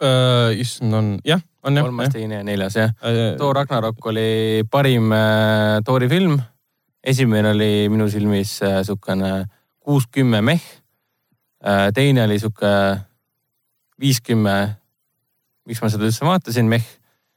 uh,. 0.00 0.56
issand, 0.56 0.96
on 0.96 1.10
jah, 1.24 1.44
on 1.62 1.76
jah. 1.76 1.84
kolmas, 1.84 2.14
teine 2.14 2.40
ja 2.40 2.46
neljas 2.46 2.76
jah 2.76 2.94
uh,. 3.02 3.36
Thor 3.38 3.56
Ragnarok 3.56 4.06
oli 4.12 4.64
parim 4.70 5.12
uh, 5.12 5.82
Thori 5.86 6.08
film 6.08 6.40
esimene 7.02 7.50
oli 7.50 7.88
minu 7.90 8.06
silmis 8.10 8.56
niisugune 8.62 9.32
äh, 9.40 9.48
kuus-kümme 9.82 10.42
meh. 10.42 10.62
Äh, 11.66 11.90
teine 11.94 12.24
oli 12.24 12.38
sihuke 12.38 12.70
viis-kümme, 14.02 14.56
miks 15.68 15.82
ma 15.82 15.90
seda 15.90 16.06
üldse 16.08 16.26
vaatasin, 16.26 16.70
meh. 16.70 16.86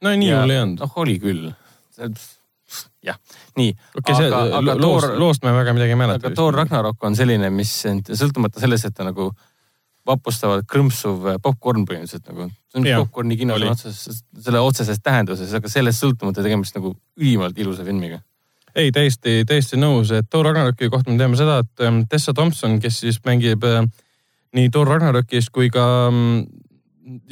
no 0.02 0.12
nii 0.14 0.32
hull 0.34 0.54
ei 0.54 0.62
olnud. 0.62 0.82
noh, 0.82 0.96
oli 1.02 1.18
küll. 1.22 1.50
jah, 3.02 3.18
nii. 3.58 3.74
okei 3.94 4.00
okay,, 4.00 4.14
see 4.18 4.30
aga 4.30 4.78
loos, 4.78 5.04
Thor, 5.04 5.18
loost 5.18 5.46
ma 5.46 5.54
väga 5.54 5.74
midagi 5.76 5.94
ei 5.94 6.00
mäleta. 6.00 6.26
aga 6.26 6.34
Thor 6.38 6.58
Ragnarok 6.58 7.06
on 7.06 7.18
selline, 7.18 7.50
mis 7.54 7.74
sõltumata 7.86 8.62
sellest, 8.62 8.90
et 8.90 8.96
ta 8.96 9.06
nagu 9.06 9.30
vapustavalt 10.06 10.68
krõmpsuv 10.70 11.36
popkorn 11.42 11.84
põhimõtteliselt 11.88 12.30
nagu. 12.30 12.48
see 12.70 12.80
on 12.82 12.88
popkorni 13.04 13.36
kino 13.40 13.58
sõna 13.58 13.74
otseses, 13.74 14.22
selle 14.46 14.62
otseses 14.62 15.02
tähenduses, 15.02 15.52
aga 15.58 15.68
sellest 15.72 16.02
sõltumata 16.02 16.44
tegemist 16.46 16.78
nagu 16.78 16.94
ülimalt 17.18 17.58
ilusa 17.58 17.84
filmiga 17.84 18.22
ei, 18.76 18.90
täiesti, 18.92 19.44
täiesti 19.48 19.78
nõus, 19.80 20.10
et 20.12 20.26
Thor 20.28 20.44
Ragnaroki 20.44 20.90
kohta 20.92 21.08
me 21.08 21.16
teame 21.16 21.38
seda, 21.38 21.62
et 21.64 21.84
ähm, 21.86 22.02
Tessa 22.10 22.34
Thompson, 22.36 22.76
kes 22.82 22.98
siis 23.06 23.22
mängib 23.24 23.64
äh, 23.64 23.86
nii 24.56 24.70
Thor 24.72 24.88
Ragnarokis 24.88 25.48
kui 25.52 25.70
ka 25.72 25.84
mm, 26.10 26.42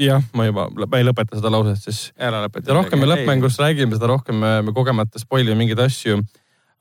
jah, 0.01 0.25
ma 0.37 0.49
juba, 0.49 0.69
ma 0.85 1.01
ei 1.01 1.07
lõpeta 1.07 1.39
seda 1.39 1.53
lauset, 1.53 1.81
siis. 1.83 2.01
ära 2.17 2.43
lõpeta. 2.45 2.75
rohkem 2.77 3.03
me 3.03 3.11
lõppmängust 3.11 3.61
räägime, 3.63 3.97
seda 3.97 4.11
rohkem 4.11 4.41
me, 4.41 4.57
me 4.67 4.75
kogemata 4.77 5.21
spoil 5.23 5.49
ime 5.49 5.59
mingeid 5.63 5.83
asju. 5.87 6.21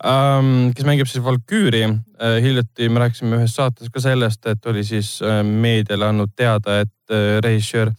Kes 0.03 0.83
mängib 0.87 1.07
siis 1.07 1.23
Valküüri 1.23 1.85
uh,. 1.87 1.99
hiljuti 2.43 2.89
me 2.91 3.05
rääkisime 3.05 3.37
ühes 3.39 3.55
saates 3.55 3.91
ka 3.91 4.01
sellest, 4.03 4.45
et 4.51 4.65
oli 4.67 4.83
siis 4.83 5.15
uh, 5.23 5.39
meediale 5.47 6.09
andnud 6.11 6.33
teada, 6.35 6.81
et 6.83 7.13
uh, 7.13 7.39
režissöör 7.43 7.93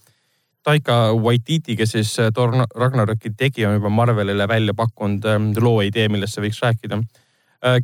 Taika 0.65 1.13
Waititi, 1.13 1.75
kes 1.77 1.91
siis 1.93 2.15
äh, 2.19 2.31
Thor 2.33 2.53
Ragnaroki 2.75 3.29
tegi, 3.37 3.65
on 3.65 3.77
juba 3.77 3.89
Marvelile 3.89 4.47
välja 4.49 4.73
pakkunud 4.73 5.25
ähm, 5.29 5.51
loo 5.61 5.81
idee, 5.85 6.07
millest 6.09 6.39
võiks 6.41 6.57
rääkida. 6.63 6.97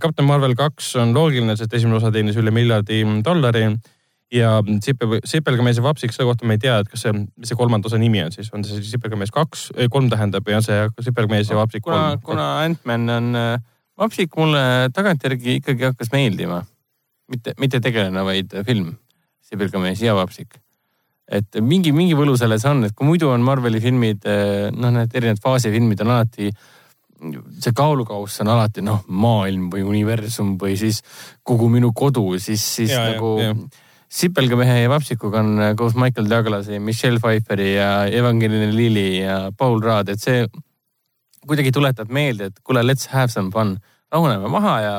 Captain 0.01 0.25
äh, 0.25 0.27
Marvel 0.27 0.55
kaks 0.57 0.95
on 1.01 1.13
loogiline, 1.13 1.53
sest 1.57 1.73
esimene 1.77 1.99
osa 1.99 2.09
teenis 2.13 2.39
üle 2.41 2.53
miljardi 2.53 3.03
dollari 3.25 3.67
ja 4.33 4.55
Sipel, 4.81 5.19
Sipelgamees 5.25 5.77
ja 5.77 5.83
Vapsik, 5.85 6.13
selle 6.15 6.31
kohta 6.31 6.47
me 6.49 6.57
ei 6.57 6.63
tea, 6.63 6.79
et 6.81 6.89
kas 6.89 7.05
see, 7.05 7.13
mis 7.13 7.51
see 7.51 7.59
kolmanda 7.59 7.89
osa 7.89 7.99
nimi 8.01 8.23
on 8.23 8.33
siis, 8.33 8.49
on 8.55 8.65
see 8.65 8.81
Sipelgamees 8.87 9.33
kaks, 9.35 9.67
kolm 9.93 10.09
tähendab 10.09 10.49
ja 10.49 10.63
see 10.65 10.81
Sipelgamees 11.05 11.53
ja 11.53 11.59
Vapsik 11.59 11.85
kolm. 11.85 11.99
kuna, 11.99 12.25
kuna 12.25 12.47
Ant-Man 12.63 13.09
on, 13.17 13.29
äh, 13.37 13.59
Vapsik 14.01 14.33
mulle 14.39 14.89
tagantjärgi 14.93 15.59
ikkagi 15.59 15.91
hakkas 15.91 16.11
meeldima. 16.13 16.63
mitte, 17.31 17.53
mitte 17.61 17.79
tegelane, 17.79 18.25
vaid 18.27 18.51
film, 18.67 18.95
Sipelgamees 19.47 20.01
ja 20.03 20.15
Vapsik 20.17 20.57
et 21.31 21.61
mingi, 21.63 21.93
mingi 21.95 22.15
võlu 22.17 22.35
selles 22.39 22.65
on, 22.67 22.85
et 22.87 22.95
kui 22.95 23.07
muidu 23.07 23.29
on 23.31 23.43
Marveli 23.45 23.81
filmid, 23.83 24.25
eh, 24.27 24.67
noh, 24.75 24.91
need 24.93 25.13
erinevad 25.15 25.41
faasifilmid 25.43 26.03
on 26.03 26.15
alati, 26.15 26.51
see 27.61 27.75
kaalukauss 27.77 28.41
on 28.43 28.51
alati 28.51 28.83
noh, 28.83 29.03
maailm 29.07 29.69
või 29.71 29.85
universum 29.87 30.55
või 30.61 30.75
siis 30.79 31.01
kogu 31.47 31.69
minu 31.71 31.93
kodu, 31.95 32.25
siis, 32.41 32.63
siis 32.79 32.91
ja, 32.95 33.05
nagu 33.13 33.35
ja, 33.39 33.53
ja. 33.53 33.87
Sipelgamehe 34.11 34.81
ja 34.81 34.89
Vapsikuga 34.91 35.39
on 35.39 35.53
eh, 35.61 35.71
koos 35.79 35.95
Michael 35.95 36.27
Douglasi, 36.31 36.81
Michelle 36.83 37.21
Pfeifferi 37.23 37.75
ja 37.77 37.91
Evangeline 38.11 38.73
Lilly 38.75 39.07
ja 39.21 39.37
Paul 39.57 39.79
Rudd, 39.85 40.11
et 40.11 40.19
see 40.19 40.43
kuidagi 41.47 41.71
tuletab 41.73 42.11
meelde, 42.13 42.51
et 42.51 42.61
kuule, 42.63 42.83
let's 42.85 43.09
have 43.13 43.31
some 43.33 43.51
fun. 43.53 43.77
rahuneme 44.11 44.49
maha 44.51 44.71
ja 44.83 44.93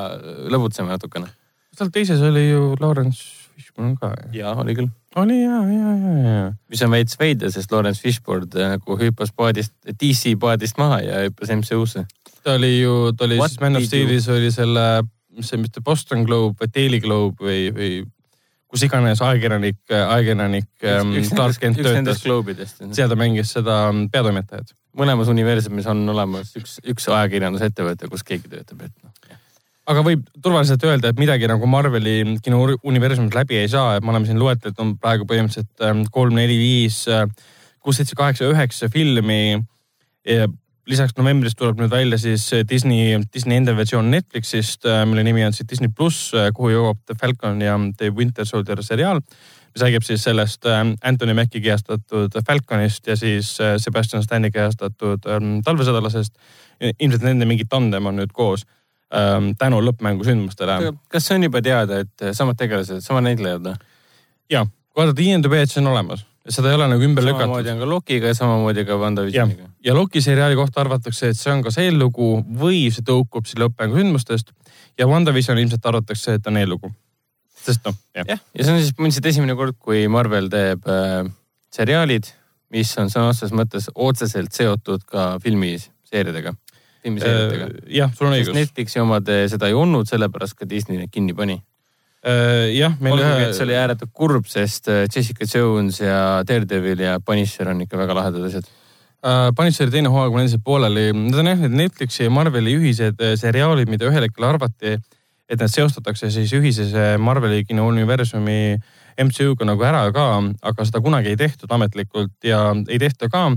lõbutseme 0.48 0.88
natukene. 0.88 1.26
seal 1.76 1.90
teises 1.92 2.20
oli 2.24 2.46
ju 2.48 2.74
Lawrence 2.81 3.42
Fishburne 3.52 3.96
ka. 4.00 4.12
jaa, 4.33 4.55
oli 4.61 4.74
küll. 4.74 4.88
oli 5.16 5.42
ja, 5.42 5.59
ja, 5.68 5.92
ja, 5.92 6.14
ja. 6.24 6.46
mis 6.72 6.83
on 6.83 6.90
veits 6.94 7.18
veider, 7.20 7.52
sest 7.52 7.72
Lawrence 7.72 8.00
Fishburne 8.00 8.70
nagu 8.76 8.96
hüppas 8.98 9.33
paadist, 9.37 9.74
DC 10.00 10.35
paadist 10.40 10.81
maha 10.81 11.02
ja 11.05 11.20
hüppas 11.26 11.52
MCU-sse. 11.52 12.07
ta 12.42 12.57
oli 12.57 12.81
ju, 12.81 13.12
ta 13.16 13.28
oli 13.28 13.38
What 13.38 13.52
siis 13.52 13.61
Man 13.61 13.76
of 13.76 13.87
Steelis 13.87 14.28
oli 14.33 14.50
selle, 14.50 15.05
mis 15.37 15.52
see, 15.52 15.61
mitte 15.61 15.85
Boston 15.85 16.24
Globe 16.24 16.57
või 16.64 16.74
Daily 16.74 17.00
Globe 17.05 17.44
või, 17.44 17.68
või 17.76 17.92
kus 18.72 18.87
iganes 18.88 19.20
ajakirjanik, 19.20 19.83
ajakirjanik 19.92 20.88
ähm, 20.88 21.16
Clark 21.28 21.61
Kent 21.61 21.83
töötas. 21.85 22.24
seal 22.24 23.12
ta 23.12 23.18
mängis 23.18 23.52
seda 23.52 23.85
ähm, 23.90 24.07
peatoimetajat. 24.12 24.72
Mõlemas 24.98 25.31
universumis 25.33 25.87
on 25.88 26.05
olemas 26.12 26.52
üks, 26.59 26.78
üks 26.85 27.09
ajakirjandusettevõte, 27.09 28.11
kus 28.12 28.24
keegi 28.26 28.50
töötab, 28.52 28.85
et 28.87 28.96
noh 29.02 29.12
aga 29.90 30.02
võib 30.07 30.22
turvaliselt 30.42 30.85
öelda, 30.87 31.11
et 31.11 31.20
midagi 31.20 31.48
nagu 31.50 31.66
Marveli 31.70 32.37
kino 32.44 32.61
universumit 32.87 33.35
läbi 33.35 33.59
ei 33.62 33.70
saa, 33.70 33.96
et 33.96 34.05
me 34.05 34.12
oleme 34.12 34.28
siin 34.28 34.40
loetlenud 34.40 34.83
on 34.83 34.94
praegu 35.00 35.26
põhimõtteliselt 35.28 35.87
ähm, 35.87 36.05
kolm, 36.14 36.37
neli, 36.38 36.57
viis, 36.61 37.02
äh, 37.11 37.26
kuus, 37.83 37.98
seitse, 37.98 38.16
kaheksa, 38.18 38.50
üheksa 38.50 38.90
filmi. 38.92 39.59
lisaks 40.87 41.14
novembris 41.18 41.55
tuleb 41.59 41.78
nüüd 41.78 41.90
välja 41.90 42.18
siis 42.18 42.44
Disney, 42.68 43.16
Disney 43.35 43.57
enda 43.59 43.74
versioon 43.74 44.11
Netflixist, 44.11 44.87
äh, 44.87 45.02
mille 45.07 45.24
nimi 45.26 45.44
on 45.44 45.55
siis 45.55 45.66
Disney 45.70 45.90
pluss, 45.90 46.31
äh, 46.35 46.50
kuhu 46.55 46.70
jõuab 46.70 47.02
The 47.07 47.18
Falcon 47.18 47.61
ja 47.62 47.74
The 47.98 48.11
Winter 48.14 48.46
Soldier 48.46 48.83
seriaal. 48.83 49.22
Mis 49.73 49.83
räägib 49.83 50.05
siis 50.05 50.25
sellest 50.25 50.67
ähm, 50.67 50.95
Anthony 51.03 51.35
Mackie 51.35 51.63
kehastatud 51.65 52.37
Falconist 52.47 53.07
ja 53.07 53.17
siis 53.17 53.57
Sebastian 53.77 54.23
Stani 54.23 54.51
kehastatud 54.51 55.27
ähm, 55.27 55.59
talvesõdalasest. 55.65 56.37
ilmselt 56.99 57.23
nende 57.23 57.47
mingi 57.47 57.65
tandem 57.65 58.07
on 58.07 58.17
nüüd 58.21 58.33
koos 58.33 58.67
ähm, 59.15 59.53
tänu 59.59 59.81
lõppmängu 59.81 60.25
sündmustele. 60.25 60.93
kas 61.09 61.27
see 61.27 61.39
on 61.39 61.49
juba 61.49 61.63
teada, 61.63 62.03
et 62.05 62.29
samad 62.33 62.59
tegelased, 62.59 63.01
samad 63.05 63.27
näitlejad 63.29 63.65
või? 63.65 63.77
ja, 64.53 64.67
kui 64.67 65.03
vaadata 65.03 65.25
IMDB-d, 65.25 65.71
see 65.71 65.83
on 65.83 65.91
olemas. 65.93 66.25
seda 66.49 66.73
ei 66.73 66.75
ole 66.75 66.89
nagu 66.91 67.05
ümber 67.07 67.25
lükatud. 67.25 67.45
samamoodi 67.47 67.71
on 67.71 67.79
ka 67.79 67.89
Lokiga 67.89 68.33
ja 68.33 68.35
samamoodi 68.35 68.85
ka 68.85 68.99
WandaVisioniga. 68.99 69.69
ja 69.85 69.95
Loki 69.95 70.21
seriaali 70.21 70.59
kohta 70.59 70.81
arvatakse, 70.81 71.29
et 71.29 71.39
see 71.39 71.53
on 71.53 71.63
kas 71.63 71.79
eellugu 71.79 72.35
või 72.65 72.89
see 72.95 73.07
tõukub 73.07 73.47
siis 73.47 73.61
lõppmängu 73.63 74.01
sündmustest. 74.01 74.53
ja 74.99 75.07
WandaVision 75.07 75.59
ilmselt 75.59 75.87
arvatakse, 75.87 76.35
et 76.35 76.47
on 76.47 76.57
eellugu. 76.57 76.93
Sest 77.64 77.87
noh, 77.87 77.96
jah. 78.16 78.27
jah, 78.29 78.42
ja 78.55 78.66
see 78.66 78.75
on 78.75 78.83
siis 78.83 78.94
põhimõtteliselt 78.96 79.31
esimene 79.33 79.57
kord, 79.59 79.79
kui 79.79 80.05
Marvel 80.12 80.51
teeb 80.53 80.87
äh, 80.90 81.22
seriaalid, 81.72 82.29
mis 82.72 82.92
on 83.01 83.12
sõna 83.12 83.33
otseses 83.33 83.55
mõttes 83.57 83.88
otseselt 83.94 84.55
seotud 84.57 85.05
ka 85.09 85.35
filmiseeriadega 85.42 86.57
filmiseeriatega. 87.03 87.68
Äh, 87.68 87.92
jah, 87.98 88.12
sul 88.16 88.29
on 88.31 88.37
õigus. 88.37 88.55
Netflixi 88.57 89.03
omad 89.03 89.29
eh, 89.33 89.44
seda 89.51 89.70
ei 89.70 89.77
olnud, 89.77 90.09
sellepärast 90.11 90.59
ka 90.59 90.68
Disney 90.68 91.01
need 91.01 91.12
kinni 91.12 91.35
pani. 91.37 91.59
Äh, 92.22 92.70
jah, 92.77 92.94
meil 93.03 93.18
ühe. 93.18 93.48
see 93.57 93.64
oli 93.66 93.75
ääretult 93.79 94.12
kurb, 94.14 94.46
sest 94.51 94.90
äh, 94.92 95.05
Jessica 95.11 95.48
Jones 95.48 95.98
ja 96.03 96.42
Daredevil 96.46 97.03
ja 97.03 97.16
Punisher 97.25 97.72
on 97.72 97.83
ikka 97.83 97.98
väga 97.98 98.18
lahedad 98.18 98.46
asjad 98.46 98.68
uh,. 98.68 99.51
Punisheri 99.59 99.90
teine 99.94 100.11
hooaeg 100.11 100.35
on 100.35 100.44
endiselt 100.44 100.62
pooleli. 100.66 101.09
Need 101.14 101.40
on 101.42 101.51
jah, 101.51 101.59
need 101.64 101.75
Netflixi 101.79 102.29
ja 102.29 102.35
Marveli 102.35 102.77
ühised 102.79 103.18
seriaalid, 103.38 103.90
mida 103.90 104.07
ühel 104.11 104.29
hetkel 104.29 104.46
arvati, 104.48 104.96
et 105.53 105.61
need 105.61 105.69
seostatakse 105.69 106.31
siis 106.33 106.53
ühises 106.57 106.95
Marveli 107.21 107.67
kinouniversumi 107.69 108.79
MCU-ga 109.21 109.67
nagu 109.69 109.85
ära 109.85 110.07
ka, 110.17 110.27
aga 110.65 110.85
seda 110.88 111.03
kunagi 111.05 111.35
ei 111.35 111.37
tehtud 111.37 111.71
ametlikult 111.77 112.33
ja 112.49 112.71
ei 112.88 112.99
tehta 113.03 113.29
ka 113.29 113.51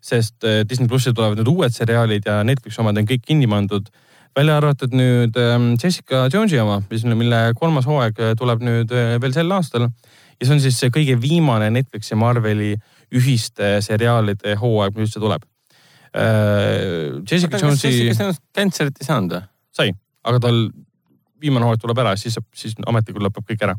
sest 0.00 0.44
äh, 0.44 0.62
Disney 0.68 0.88
plussi 0.88 1.12
tulevad 1.14 1.40
nüüd 1.40 1.50
uued 1.52 1.74
seriaalid 1.74 2.26
ja 2.26 2.40
Netflixi 2.46 2.80
omad 2.82 2.98
on 3.00 3.08
kõik 3.08 3.26
kinni 3.26 3.48
pandud. 3.50 3.90
välja 4.36 4.56
arvatud 4.56 4.92
nüüd 4.94 5.36
ähm, 5.42 5.72
Jessica 5.82 6.28
Jonesi 6.32 6.58
oma, 6.62 6.80
mis, 6.90 7.04
mille 7.04 7.38
kolmas 7.58 7.86
hooaeg 7.86 8.20
äh, 8.20 8.34
tuleb 8.38 8.62
nüüd 8.64 8.92
veel 8.92 9.32
sel 9.34 9.50
aastal. 9.52 9.88
ja 10.40 10.46
see 10.46 10.54
on 10.54 10.60
siis 10.60 10.78
see 10.80 10.90
kõige 10.94 11.18
viimane 11.20 11.70
Netflixi 11.70 12.14
ja 12.14 12.20
Marveli 12.20 12.74
ühiste 13.12 13.80
seriaalide 13.82 14.54
hooaeg, 14.56 14.94
mis 14.94 15.10
üldse 15.10 15.20
tuleb. 15.20 15.42
Jessica 16.10 17.58
Jonesi. 17.58 17.90
Jessica 17.90 18.24
Jones 18.24 18.38
cancer'it 18.54 19.02
ei 19.02 19.06
saanud 19.06 19.34
või? 19.34 19.42
sai, 19.74 19.92
aga 20.26 20.40
tal 20.42 20.56
viimane 21.40 21.68
hooaeg 21.68 21.80
tuleb 21.80 22.02
ära, 22.02 22.16
siis, 22.20 22.38
siis 22.54 22.76
ametlikult 22.86 23.28
lõpeb 23.28 23.46
kõik 23.52 23.68
ära 23.68 23.76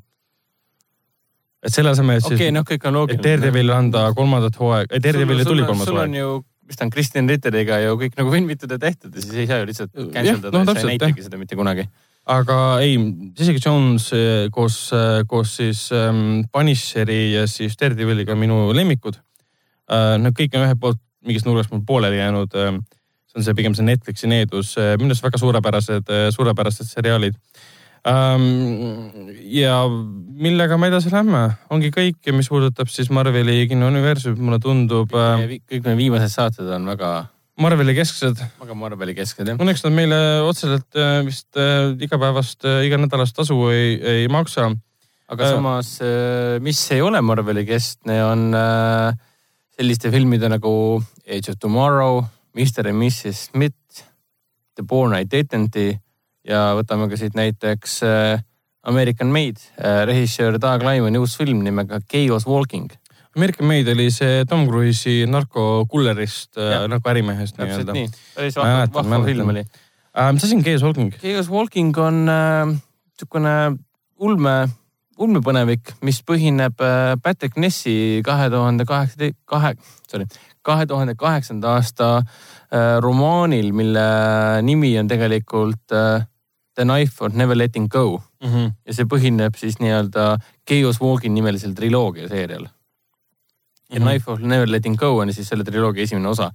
et 1.62 1.74
selle 1.74 1.94
asemel, 1.94 2.20
et 2.20 2.28
okay, 2.28 2.40
siis 2.40 2.54
no, 2.56 2.64
kõik 2.68 2.86
on 2.90 2.98
loogiline. 2.98 3.24
Daredevilile 3.26 3.76
anda 3.76 4.06
kolmandat 4.18 4.58
hooaega, 4.58 4.98
Daredevilile 4.98 5.46
tuli 5.46 5.66
kolmas 5.66 5.86
hooaeg. 5.86 5.92
sul 5.94 6.02
on 6.04 6.16
ju, 6.18 6.38
mis 6.70 6.80
ta 6.80 6.88
on, 6.88 6.94
Kristjan 6.94 7.30
Ritteriga 7.30 7.82
ju 7.84 7.98
kõik 8.02 8.16
nagu 8.18 8.34
filmitud 8.34 8.74
ja 8.74 8.80
tehtud 8.82 9.14
ja 9.14 9.26
siis 9.26 9.44
ei 9.44 9.50
saa 9.50 9.62
ju 9.62 9.68
lihtsalt 9.70 9.92
cancel 10.16 10.40
dada 10.48 10.64
no,, 10.64 10.74
sa 10.74 10.86
ei 10.88 10.96
näitagi 10.96 11.28
seda 11.28 11.38
mitte 11.42 11.58
kunagi. 11.60 11.86
aga 12.34 12.58
ei, 12.86 12.96
Jessica 13.38 13.62
Jones 13.68 14.10
eh, 14.18 14.48
koos, 14.54 14.80
eh, 14.98 15.22
koos 15.30 15.54
siis 15.60 15.88
ähm, 15.98 16.48
Punisheri 16.52 17.22
ja 17.36 17.46
siis 17.50 17.78
Daredeviliga 17.78 18.38
minu 18.38 18.72
lemmikud 18.78 19.20
äh,. 19.20 20.18
Nad 20.22 20.34
kõik 20.38 20.58
on 20.58 20.66
ühelt 20.66 20.82
poolt 20.82 21.02
mingist 21.28 21.46
nurgast 21.46 21.74
mul 21.74 21.86
pooleli 21.86 22.18
jäänud 22.18 22.58
äh, 22.58 22.74
see 23.32 23.40
on 23.40 23.48
see 23.48 23.58
pigem 23.58 23.76
see 23.78 23.88
Netflixi 23.88 24.30
needus, 24.30 24.76
minu 25.00 25.14
arust 25.14 25.26
väga 25.26 25.40
suurepärased, 25.42 26.16
suurepärased 26.36 26.90
seriaalid 26.92 27.38
ähm,. 28.08 29.32
ja 29.48 29.82
millega 29.88 30.78
me 30.78 30.92
edasi 30.92 31.14
lähme, 31.14 31.48
ongi 31.72 31.94
kõik, 31.96 32.20
mis 32.36 32.52
puudutab 32.52 32.92
siis 32.92 33.12
Marveli 33.14 33.64
kinouniversumit, 33.72 34.42
mulle 34.42 34.60
tundub. 34.64 35.14
kõik 35.16 35.86
need 35.86 36.02
viimased 36.06 36.36
saated 36.36 36.72
on 36.76 36.90
väga 36.92 37.14
Marveli 37.62 37.94
kesksed. 37.96 38.40
väga 38.62 38.76
Marveli 38.78 39.16
kesksed 39.16 39.50
jah. 39.52 39.60
Õnneks 39.62 39.84
nad 39.86 39.96
meile 39.96 40.20
otseselt 40.48 40.98
äh, 40.98 41.20
vist 41.28 41.60
äh, 41.60 41.92
igapäevast, 42.02 42.64
äh, 42.66 42.86
iganädalast 42.88 43.36
tasu 43.38 43.58
ei, 43.74 43.98
ei 44.00 44.30
maksa. 44.32 44.72
aga 45.32 45.48
samas, 45.48 45.94
mis 46.60 46.80
ei 46.92 47.00
ole 47.02 47.22
Marveli 47.24 47.62
keskne, 47.64 48.18
on 48.28 48.50
selliste 49.78 50.10
filmide 50.12 50.50
nagu 50.52 50.74
Age 51.24 51.54
of 51.54 51.60
Tomorrow, 51.62 52.20
Mr 52.58 52.88
and 52.90 53.00
Mrs 53.00 53.48
Smith, 53.52 54.06
The 54.76 54.84
Born 54.84 55.16
Identity 55.18 55.92
ja 56.48 56.72
võtame 56.78 57.10
ka 57.10 57.20
siit 57.20 57.38
näiteks 57.38 58.02
American 58.88 59.30
Made, 59.30 59.62
režissöör 60.10 60.58
Doug 60.58 60.82
Lyman'i 60.84 61.22
uus 61.22 61.38
film 61.38 61.62
nimega 61.64 62.02
Chaos 62.10 62.48
Walking 62.50 62.90
American 63.36 63.68
Made 63.68 63.92
oli 63.92 64.10
see 64.12 64.44
Tom 64.50 64.66
Cruise'i 64.68 65.24
narkokullerist 65.30 66.60
äh, 66.60 66.84
nagu 66.92 67.12
ärimehest 67.14 67.60
nii-öelda. 67.60 67.96
päris 68.36 68.58
vahva, 68.60 68.84
vahva 68.94 69.22
film 69.26 69.54
oli 69.54 69.64
äh,. 69.64 70.34
mis 70.34 70.44
asi 70.44 70.58
on 70.58 70.64
Chaos 70.64 70.84
Walking? 70.84 71.14
Chaos 71.22 71.50
Walking 71.50 71.98
on 71.98 72.26
niisugune 72.28 73.56
äh, 73.72 73.78
ulme, 74.20 74.56
ulmepõnevik, 75.22 75.96
mis 76.04 76.20
põhineb 76.28 76.84
äh, 76.84 77.16
Patrick 77.24 77.56
Nessi 77.56 78.20
kahe 78.26 78.50
tuhande 78.52 78.86
kaheksa, 78.90 79.32
kahe, 79.48 79.76
sorry, 80.12 80.28
kahe 80.62 80.86
tuhande 80.86 81.16
kaheksanda 81.16 81.76
aasta 81.78 82.10
äh, 82.18 82.98
romaanil, 83.02 83.72
mille 83.74 84.04
nimi 84.62 84.94
on 85.00 85.08
tegelikult 85.08 85.96
äh, 85.96 86.28
The 86.76 86.86
Knife 86.88 87.26
of 87.26 87.34
Never 87.34 87.58
Letting 87.58 87.88
Go 87.90 88.22
mm. 88.44 88.50
-hmm. 88.50 88.72
ja 88.86 88.94
see 88.94 89.06
põhineb 89.06 89.58
siis 89.58 89.80
nii-öelda 89.80 90.38
Chaos 90.68 91.02
Walking 91.02 91.34
nimelisel 91.34 91.74
triloogia 91.74 92.30
seerial 92.30 92.64
ja 92.64 94.00
mm 94.00 94.06
-hmm. 94.06 94.10
Knife 94.10 94.32
of 94.32 94.40
Never 94.40 94.70
Letting 94.70 94.98
Go 94.98 95.18
on 95.18 95.34
siis 95.34 95.50
selle 95.50 95.64
triloogia 95.64 96.04
esimene 96.04 96.28
osa. 96.28 96.52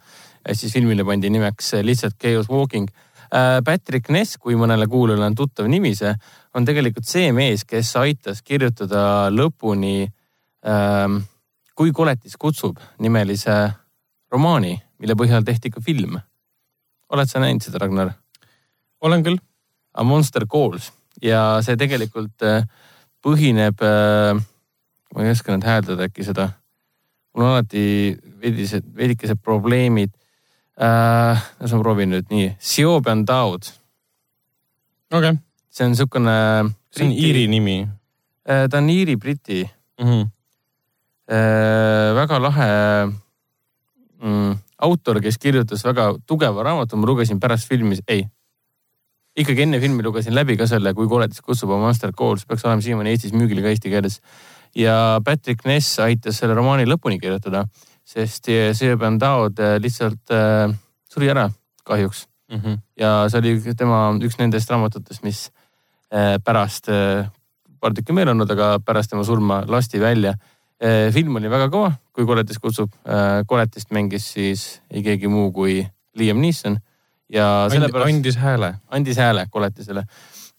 siis 0.53 0.73
filmile 0.73 1.05
pandi 1.05 1.31
nimeks 1.31 1.75
äh, 1.75 1.85
lihtsalt 1.85 2.15
Chaos 2.21 2.49
Walking. 2.49 2.89
Äh, 3.35 3.63
Patrick 3.65 4.09
Ness, 4.09 4.37
kui 4.39 4.55
mõnele 4.55 4.87
kuulajale 4.87 5.27
on 5.27 5.35
tuttav 5.35 5.67
nimi 5.67 5.95
see, 5.95 6.15
on 6.55 6.65
tegelikult 6.65 7.05
see 7.05 7.33
mees, 7.33 7.65
kes 7.65 7.97
aitas 7.97 8.43
kirjutada 8.43 9.31
lõpuni 9.31 10.07
ähm, 10.67 11.17
Kui 11.77 11.93
koletis 11.93 12.39
kutsub 12.41 12.79
nimelise 13.05 13.55
romaani, 14.33 14.77
mille 14.99 15.15
põhjal 15.15 15.45
tehti 15.45 15.71
ka 15.71 15.81
film. 15.81 16.19
oled 17.09 17.29
sa 17.31 17.41
näinud 17.41 17.63
seda, 17.63 17.79
Ragnar? 17.79 18.13
olen 19.01 19.23
küll. 19.23 19.39
A 19.97 20.03
Monster 20.05 20.45
Calls 20.47 20.93
ja 21.23 21.63
see 21.65 21.77
tegelikult 21.77 22.43
äh, 22.45 22.67
põhineb, 23.25 23.81
ma 23.81 25.23
ei 25.25 25.31
oska 25.33 25.55
nüüd 25.55 25.65
hääldada 25.65 26.05
äkki 26.05 26.25
seda 26.27 26.51
mul 27.37 27.45
on 27.45 27.53
alati 27.53 28.17
veidised, 28.41 28.87
veidikesed 28.97 29.41
probleemid 29.45 30.13
äh,. 30.81 31.37
las 31.61 31.73
ma 31.73 31.83
proovin 31.83 32.15
nüüd 32.15 32.33
nii, 32.33 32.55
Siob 32.59 33.09
and 33.13 33.29
Dowd. 33.29 33.69
okei 35.13 35.35
okay.. 35.35 35.37
see 35.71 35.85
on 35.85 35.93
niisugune. 35.93 36.37
see 36.91 37.07
on 37.07 37.13
Iiri 37.13 37.47
nimi 37.53 37.83
äh,. 38.49 38.69
ta 38.71 38.79
on 38.79 38.91
Iiri-Briti 38.91 39.69
mm. 40.01 40.07
-hmm. 40.07 40.33
Äh, 41.27 42.15
väga 42.15 42.39
lahe 42.39 42.67
mm, 44.23 44.57
autor, 44.89 45.21
kes 45.21 45.39
kirjutas 45.39 45.85
väga 45.85 46.15
tugeva 46.27 46.63
raamatu, 46.63 46.97
ma 46.97 47.07
lugesin 47.07 47.41
pärast 47.41 47.69
filmi, 47.69 47.99
ei 48.09 48.27
ikkagi 49.37 49.67
enne 49.67 49.81
filmi 49.81 50.05
lugesin 50.05 50.35
läbi 50.35 50.57
ka 50.57 50.67
selle, 50.69 50.95
kui 50.97 51.09
koledus 51.09 51.43
kutsub 51.45 51.71
oma 51.75 51.91
Master 51.91 52.13
Calls, 52.17 52.47
peaks 52.49 52.65
olema 52.65 52.85
siiamaani 52.85 53.13
Eestis 53.13 53.35
müügil 53.37 53.61
ka 53.65 53.73
eesti 53.73 53.93
keeles 53.93 54.21
ja 54.77 55.21
Patrick 55.25 55.67
Ness 55.69 56.01
aitas 56.05 56.41
selle 56.41 56.57
romaani 56.57 56.87
lõpuni 56.89 57.21
kirjutada, 57.21 57.67
sest 58.07 58.49
Seoban 58.79 59.21
Daod 59.21 59.61
äh, 59.61 59.77
lihtsalt 59.83 60.33
äh, 60.33 60.73
suri 61.13 61.31
ära 61.33 61.49
kahjuks 61.87 62.27
mm. 62.53 62.61
-hmm. 62.61 62.79
ja 63.01 63.13
see 63.31 63.41
oli 63.41 63.75
tema 63.77 64.01
üks 64.23 64.39
nendest 64.39 64.71
raamatutest, 64.71 65.23
mis 65.23 65.51
äh, 66.13 66.37
pärast 66.45 66.89
äh,, 66.89 67.29
paar 67.81 67.95
tükki 67.95 68.13
meil 68.17 68.29
olnud, 68.33 68.51
aga 68.51 68.79
pärast 68.81 69.11
tema 69.11 69.25
surma 69.25 69.65
lasti 69.69 70.01
välja. 70.01 70.35
Film 71.13 71.39
oli 71.41 71.49
väga 71.49 71.71
kõva, 71.73 71.95
kui 72.13 72.27
koletis 72.29 72.59
kutsub 72.61 72.93
äh,. 73.09 73.43
koletist 73.49 73.95
mängis 73.97 74.27
siis 74.35 74.67
ei 74.91 75.03
keegi 75.03 75.31
muu 75.33 75.49
kui 75.53 75.79
Liam 76.17 76.41
Neeson 76.43 76.77
ja 77.33 77.67
sellepärast. 77.73 78.13
andis 78.13 78.37
hääle. 78.37 78.75
andis 78.93 79.17
hääle 79.17 79.47
koletisele 79.51 80.05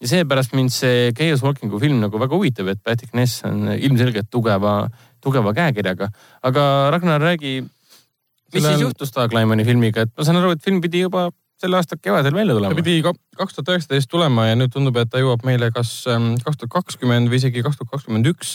ja 0.01 0.11
seepärast 0.11 0.53
mind 0.57 0.73
see 0.73 1.11
Chaos 1.17 1.43
Walkingu 1.45 1.79
film 1.81 2.01
nagu 2.03 2.19
väga 2.21 2.37
huvitab, 2.37 2.69
et 2.73 2.83
Patrick 2.83 3.15
Ness 3.17 3.43
on 3.47 3.71
ilmselgelt 3.73 4.29
tugeva, 4.33 4.79
tugeva 5.23 5.53
käekirjaga. 5.57 6.09
aga 6.43 6.63
Ragnar, 6.93 7.21
räägi, 7.21 7.61
mis 7.63 8.53
Selle... 8.53 8.75
siis 8.75 8.85
juhtus 8.85 9.13
Doug 9.15 9.33
Lyman'i 9.33 9.65
filmiga, 9.65 10.05
et 10.05 10.13
ma 10.17 10.27
saan 10.27 10.41
aru, 10.41 10.53
et 10.53 10.63
film 10.63 10.81
pidi 10.83 11.01
juba 11.05 11.29
selle 11.57 11.79
aasta 11.79 11.97
kevadel 11.97 12.35
välja 12.37 12.53
tulema. 12.53 12.75
ta 12.75 12.83
pidi 12.83 13.01
kaks 13.01 13.57
tuhat 13.57 13.73
üheksateist 13.73 14.09
tulema 14.11 14.45
ja 14.51 14.59
nüüd 14.59 14.73
tundub, 14.73 14.97
et 15.01 15.09
ta 15.09 15.21
jõuab 15.21 15.45
meile 15.47 15.71
kas 15.73 15.91
ähm, 16.11 16.35
kaks 16.43 16.61
tuhat 16.61 16.75
kakskümmend 16.75 17.31
või 17.31 17.41
isegi 17.41 17.65
kaks 17.65 17.81
tuhat 17.81 17.95
kakskümmend 17.95 18.29
üks. 18.29 18.53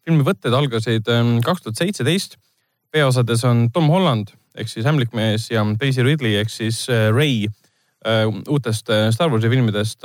Ähm, 0.00 0.06
filmi 0.06 0.24
võtted 0.24 0.54
algasid 0.54 1.08
ähm, 1.08 1.40
kaks 1.44 1.62
tuhat 1.62 1.76
seitseteist. 1.76 2.36
peaosades 2.90 3.44
on 3.44 3.70
Tom 3.70 3.88
Holland 3.88 4.32
ehk 4.58 4.68
siis 4.68 4.86
ämblikmees 4.86 5.50
ja 5.50 5.62
Daisy 5.80 6.02
Ridley 6.02 6.40
ehk 6.40 6.50
siis 6.50 6.88
äh, 6.90 7.10
Ray 7.14 7.46
äh, 8.06 8.26
uutest 8.48 8.90
äh, 8.90 9.10
Star 9.12 9.30
Warsi 9.30 9.48
filmidest 9.48 10.02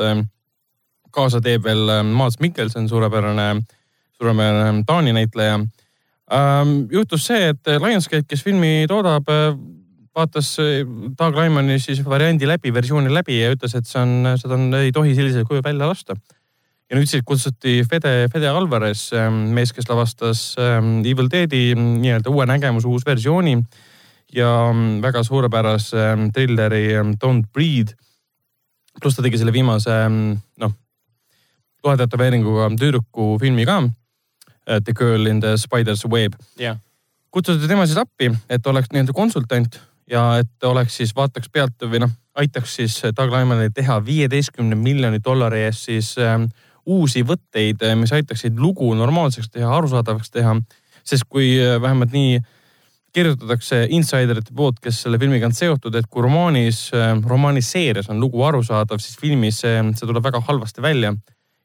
kaasa 1.12 1.41
teeb 1.41 1.64
veel 1.64 1.89
ähm, 1.89 2.12
Mads 2.12 2.39
Mikkelson, 2.39 2.89
suurepärane, 2.89 3.62
suurepärane 4.20 4.84
Taani 4.86 5.14
näitleja. 5.14 5.62
Ähm, 6.36 6.74
juhtus 6.91 7.26
see, 7.26 7.54
et 7.54 7.68
Lionsgate, 7.80 8.28
kes 8.28 8.43
filmi 8.43 8.86
toodab, 8.89 9.30
vaatas 10.16 10.58
Doug 11.18 11.38
Lyman'i 11.39 11.80
siis 11.80 12.02
variandi 12.04 12.48
läbi, 12.48 12.74
versiooni 12.74 13.14
läbi 13.14 13.39
ja 13.39 13.54
ütles, 13.56 13.78
et 13.80 13.88
see 13.88 14.02
on, 14.02 14.34
seda 14.41 14.58
on, 14.60 14.68
ei 14.76 14.91
tohi 14.91 15.16
sellisel 15.16 15.48
kujul 15.48 15.64
välja 15.64 15.88
lasta. 15.88 16.18
Ja 16.90 16.98
nüüd 16.98 17.10
siis 17.10 17.26
kutsuti 17.26 17.80
Fede, 17.90 18.28
Fede 18.34 18.50
Alvarez, 18.50 19.08
ähm, 19.18 19.48
mees, 19.56 19.74
kes 19.74 19.90
lavastas 19.90 20.54
Evil 20.60 21.30
Deadi 21.32 21.74
nii-öelda 21.76 22.30
uue 22.30 22.46
nägemuse, 22.50 22.88
uus 22.88 23.06
versiooni 23.06 23.58
ja 24.36 24.50
väga 25.02 25.24
suurepärase 25.24 26.32
trilleri 26.34 26.88
Don't 27.22 27.48
Breathe. 27.54 27.96
pluss 29.02 29.16
ta 29.18 29.24
tegi 29.26 29.38
selle 29.38 29.52
viimase 29.52 29.92
noh, 30.10 30.72
loetätoveeringuga 31.84 32.70
tüdruku 32.80 33.36
filmi 33.42 33.66
ka. 33.66 33.82
Äh, 34.70 34.82
the 34.82 34.94
Girl 34.94 35.28
in 35.28 35.40
the 35.40 35.58
Spider's 35.58 36.06
Web 36.10 36.34
yeah.. 36.60 36.78
kutsuti 37.30 37.68
tema 37.68 37.86
siis 37.86 38.00
appi, 38.02 38.32
et 38.50 38.68
oleks 38.68 38.90
nii-öelda 38.92 39.14
konsultant 39.14 39.80
ja 40.10 40.40
et 40.42 40.64
oleks 40.64 40.98
siis 40.98 41.14
vaataks 41.16 41.50
pealt 41.54 41.86
või 41.86 42.02
noh, 42.02 42.14
aitaks 42.36 42.76
siis 42.80 42.96
Doug 43.18 43.34
Lymanil 43.34 43.70
teha 43.76 44.00
viieteistkümne 44.06 44.76
miljoni 44.76 45.22
dollari 45.24 45.68
eest 45.68 45.86
siis 45.90 46.16
ähm, 46.18 46.48
uusi 46.86 47.24
võtteid, 47.28 47.82
äh, 47.84 47.96
mis 48.00 48.14
aitaksid 48.16 48.60
lugu 48.60 48.94
normaalseks 48.94 49.50
teha, 49.52 49.72
arusaadavaks 49.78 50.32
teha. 50.32 50.56
sest 51.06 51.28
kui 51.30 51.54
äh, 51.62 51.82
vähemalt 51.82 52.12
nii 52.12 52.40
kirjutatakse 53.16 53.86
insiderite 53.96 54.52
poolt, 54.56 54.82
kes 54.84 55.04
selle 55.06 55.20
filmiga 55.20 55.48
on 55.48 55.54
seotud, 55.56 55.96
et 55.96 56.08
kui 56.12 56.24
romaanis, 56.26 56.90
romaanis 57.24 57.70
seerias 57.72 58.10
on 58.12 58.20
lugu 58.20 58.44
arusaadav, 58.44 59.00
siis 59.00 59.16
filmis 59.22 59.62
see, 59.64 59.78
see 59.96 60.10
tuleb 60.10 60.26
väga 60.26 60.42
halvasti 60.44 60.84
välja 60.84 61.14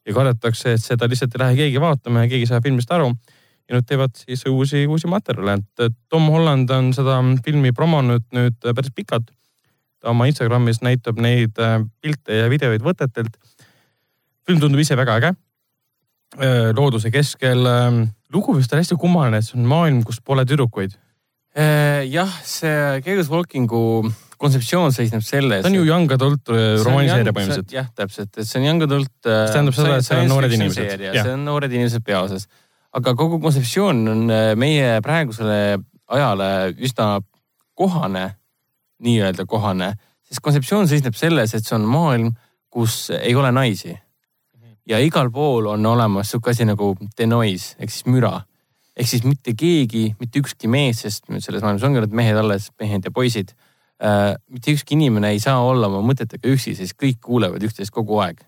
ja 0.06 0.14
kardetakse, 0.16 0.74
et 0.74 0.84
seda 0.84 1.08
lihtsalt 1.10 1.34
ei 1.36 1.42
lähe 1.44 1.58
keegi 1.64 1.82
vaatama 1.82 2.24
ja 2.24 2.30
keegi 2.30 2.46
ei 2.46 2.50
saa 2.50 2.62
filmist 2.64 2.92
aru. 2.94 3.12
ja 3.70 3.76
nüüd 3.76 3.86
teevad 3.86 4.16
siis 4.18 4.40
uusi, 4.50 4.82
uusi 4.90 5.06
materjale, 5.06 5.60
et 5.60 5.98
Tom 6.10 6.24
Holland 6.34 6.70
on 6.74 6.88
seda 6.94 7.20
filmi 7.44 7.70
promonud 7.72 8.24
nüüd 8.34 8.56
päris 8.62 8.90
pikalt. 8.94 9.30
ta 10.00 10.10
oma 10.10 10.26
Instagramis 10.26 10.80
näitab 10.82 11.20
neid 11.20 11.58
äh, 11.60 11.78
pilte 12.00 12.38
ja 12.40 12.48
videoid 12.50 12.82
võtetelt. 12.82 13.36
Film 14.48 14.60
tundub 14.62 14.82
ise 14.82 14.96
väga 14.98 15.18
äge. 15.20 15.34
Äh, 16.38 16.70
looduse 16.76 17.10
keskel. 17.10 17.66
Ähm, 17.66 18.02
lugu 18.32 18.54
vist 18.54 18.72
on 18.72 18.78
hästi 18.78 18.98
kummaline, 19.00 19.40
et 19.40 19.48
see 19.48 19.58
on 19.58 19.66
maailm, 19.70 20.02
kus 20.06 20.20
pole 20.22 20.44
tüdrukuid. 20.46 20.94
Äh, 21.58 22.06
jah, 22.06 22.30
see 22.46 23.00
Chaos 23.02 23.30
Walkingu 23.32 23.82
kontseptsioon 24.40 24.94
seisneb 24.94 25.24
selles. 25.26 25.64
ta 25.64 25.68
on 25.68 25.74
ju 25.74 25.82
Young 25.84 26.12
Adult 26.14 26.52
äh, 26.54 26.78
romaaniseeria 26.84 27.34
põhimõtteliselt. 27.34 27.74
jah, 27.74 27.88
täpselt, 27.98 28.30
et 28.38 28.46
see 28.46 28.60
on 28.60 28.68
Young 28.68 28.86
Adult. 28.86 29.12
mis 29.26 29.52
tähendab 29.52 29.76
seda, 29.76 29.96
et 29.98 30.06
seal 30.06 30.22
on 30.22 30.30
noored 30.30 30.54
inimesed. 30.54 31.06
see 31.10 31.32
on 31.34 31.42
noored 31.44 31.74
inimesed 31.74 32.06
peaosas. 32.06 32.46
aga 32.96 33.14
kogu 33.18 33.40
kontseptsioon 33.42 34.06
on 34.14 34.22
meie 34.58 35.00
praegusele 35.04 35.58
ajale 36.10 36.48
üsna 36.78 37.18
kohane, 37.74 38.24
nii-öelda 39.02 39.46
kohane, 39.50 39.94
sest 40.28 40.42
kontseptsioon 40.44 40.88
seisneb 40.90 41.18
selles, 41.18 41.54
et 41.54 41.66
see 41.66 41.76
on 41.76 41.86
maailm, 41.90 42.30
kus 42.70 43.08
ei 43.18 43.34
ole 43.34 43.50
naisi. 43.54 43.96
Ja 44.86 44.98
igal 44.98 45.30
pool 45.30 45.66
on 45.66 45.86
olemas 45.86 46.30
sihuke 46.30 46.50
asi 46.50 46.64
nagu 46.64 46.94
denoise 47.18 47.76
ehk 47.78 47.92
siis 47.92 48.06
müra 48.06 48.40
ehk 48.96 49.08
siis 49.08 49.24
mitte 49.24 49.54
keegi, 49.56 50.14
mitte 50.20 50.42
ükski 50.42 50.68
mees, 50.70 51.02
sest 51.04 51.28
selles 51.30 51.62
maailmas 51.62 51.84
ongi 51.86 52.02
need 52.02 52.16
mehed 52.16 52.38
alles, 52.40 52.68
mehed 52.80 53.06
ja 53.06 53.12
poisid 53.14 53.54
äh, 54.02 54.34
mitte 54.50 54.74
ükski 54.74 54.96
inimene 54.98 55.32
ei 55.34 55.40
saa 55.42 55.60
olla 55.64 55.88
oma 55.90 56.02
mõtetega 56.10 56.50
üksi, 56.52 56.74
sest 56.78 56.98
kõik 57.00 57.20
kuulevad 57.24 57.64
üksteist 57.66 57.94
kogu 57.94 58.20
aeg, 58.24 58.42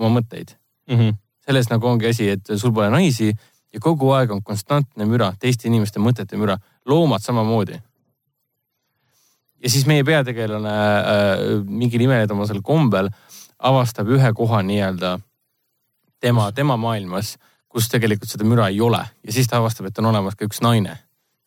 oma 0.00 0.18
mõtteid 0.18 0.56
mm. 0.88 0.98
-hmm. 0.98 1.16
selles 1.46 1.70
nagu 1.70 1.88
ongi 1.88 2.10
asi, 2.10 2.30
et 2.36 2.54
sul 2.56 2.74
pole 2.74 2.90
naisi 2.90 3.32
ja 3.72 3.80
kogu 3.80 4.12
aeg 4.16 4.32
on 4.34 4.42
konstantne 4.42 5.06
müra, 5.08 5.32
teiste 5.38 5.68
inimeste 5.68 6.00
mõtete 6.00 6.36
müra, 6.40 6.58
loomad 6.86 7.22
samamoodi. 7.22 7.80
ja 9.62 9.70
siis 9.70 9.86
meie 9.86 10.04
peategelane 10.04 10.70
äh, 10.70 11.44
mingil 11.66 12.00
imelisel 12.00 12.62
kombel 12.62 13.10
avastab 13.58 14.08
ühe 14.08 14.32
koha 14.34 14.62
nii-öelda 14.62 15.18
tema, 16.22 16.50
tema 16.54 16.78
maailmas, 16.80 17.36
kus 17.72 17.88
tegelikult 17.92 18.30
seda 18.30 18.46
müra 18.48 18.68
ei 18.72 18.80
ole 18.84 19.02
ja 19.02 19.34
siis 19.34 19.50
ta 19.50 19.58
avastab, 19.58 19.90
et 19.90 19.98
on 19.98 20.10
olemas 20.12 20.38
ka 20.38 20.46
üks 20.48 20.62
naine. 20.64 20.98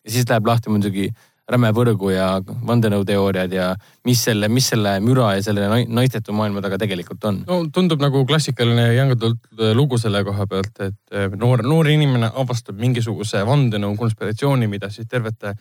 ja 0.05 0.11
siis 0.11 0.27
läheb 0.29 0.47
lahti 0.47 0.69
muidugi 0.69 1.09
räme 1.51 1.69
võrgu 1.77 2.09
ja 2.09 2.27
vandenõuteooriad 2.41 3.53
ja 3.53 3.67
mis 4.07 4.23
selle, 4.25 4.49
mis 4.49 4.65
selle 4.71 4.95
müra 5.03 5.35
ja 5.37 5.43
selle 5.45 5.67
naistetu 5.85 6.33
maailma 6.33 6.63
taga 6.65 6.79
tegelikult 6.81 7.27
on. 7.29 7.43
no 7.45 7.59
tundub 7.73 8.01
nagu 8.01 8.23
klassikaline 8.25 8.87
Young 8.95 9.13
Adult 9.13 9.41
äh, 9.59 9.73
lugu 9.77 9.99
selle 10.01 10.23
koha 10.25 10.47
pealt, 10.49 10.73
et 10.81 10.97
äh, 11.13 11.29
noor, 11.37 11.61
noor 11.65 11.89
inimene 11.93 12.31
avastab 12.33 12.81
mingisuguse 12.81 13.45
vandenõu 13.45 13.93
konspiratsiooni, 13.99 14.69
mida 14.71 14.89
siis 14.93 15.09
tervete 15.11 15.53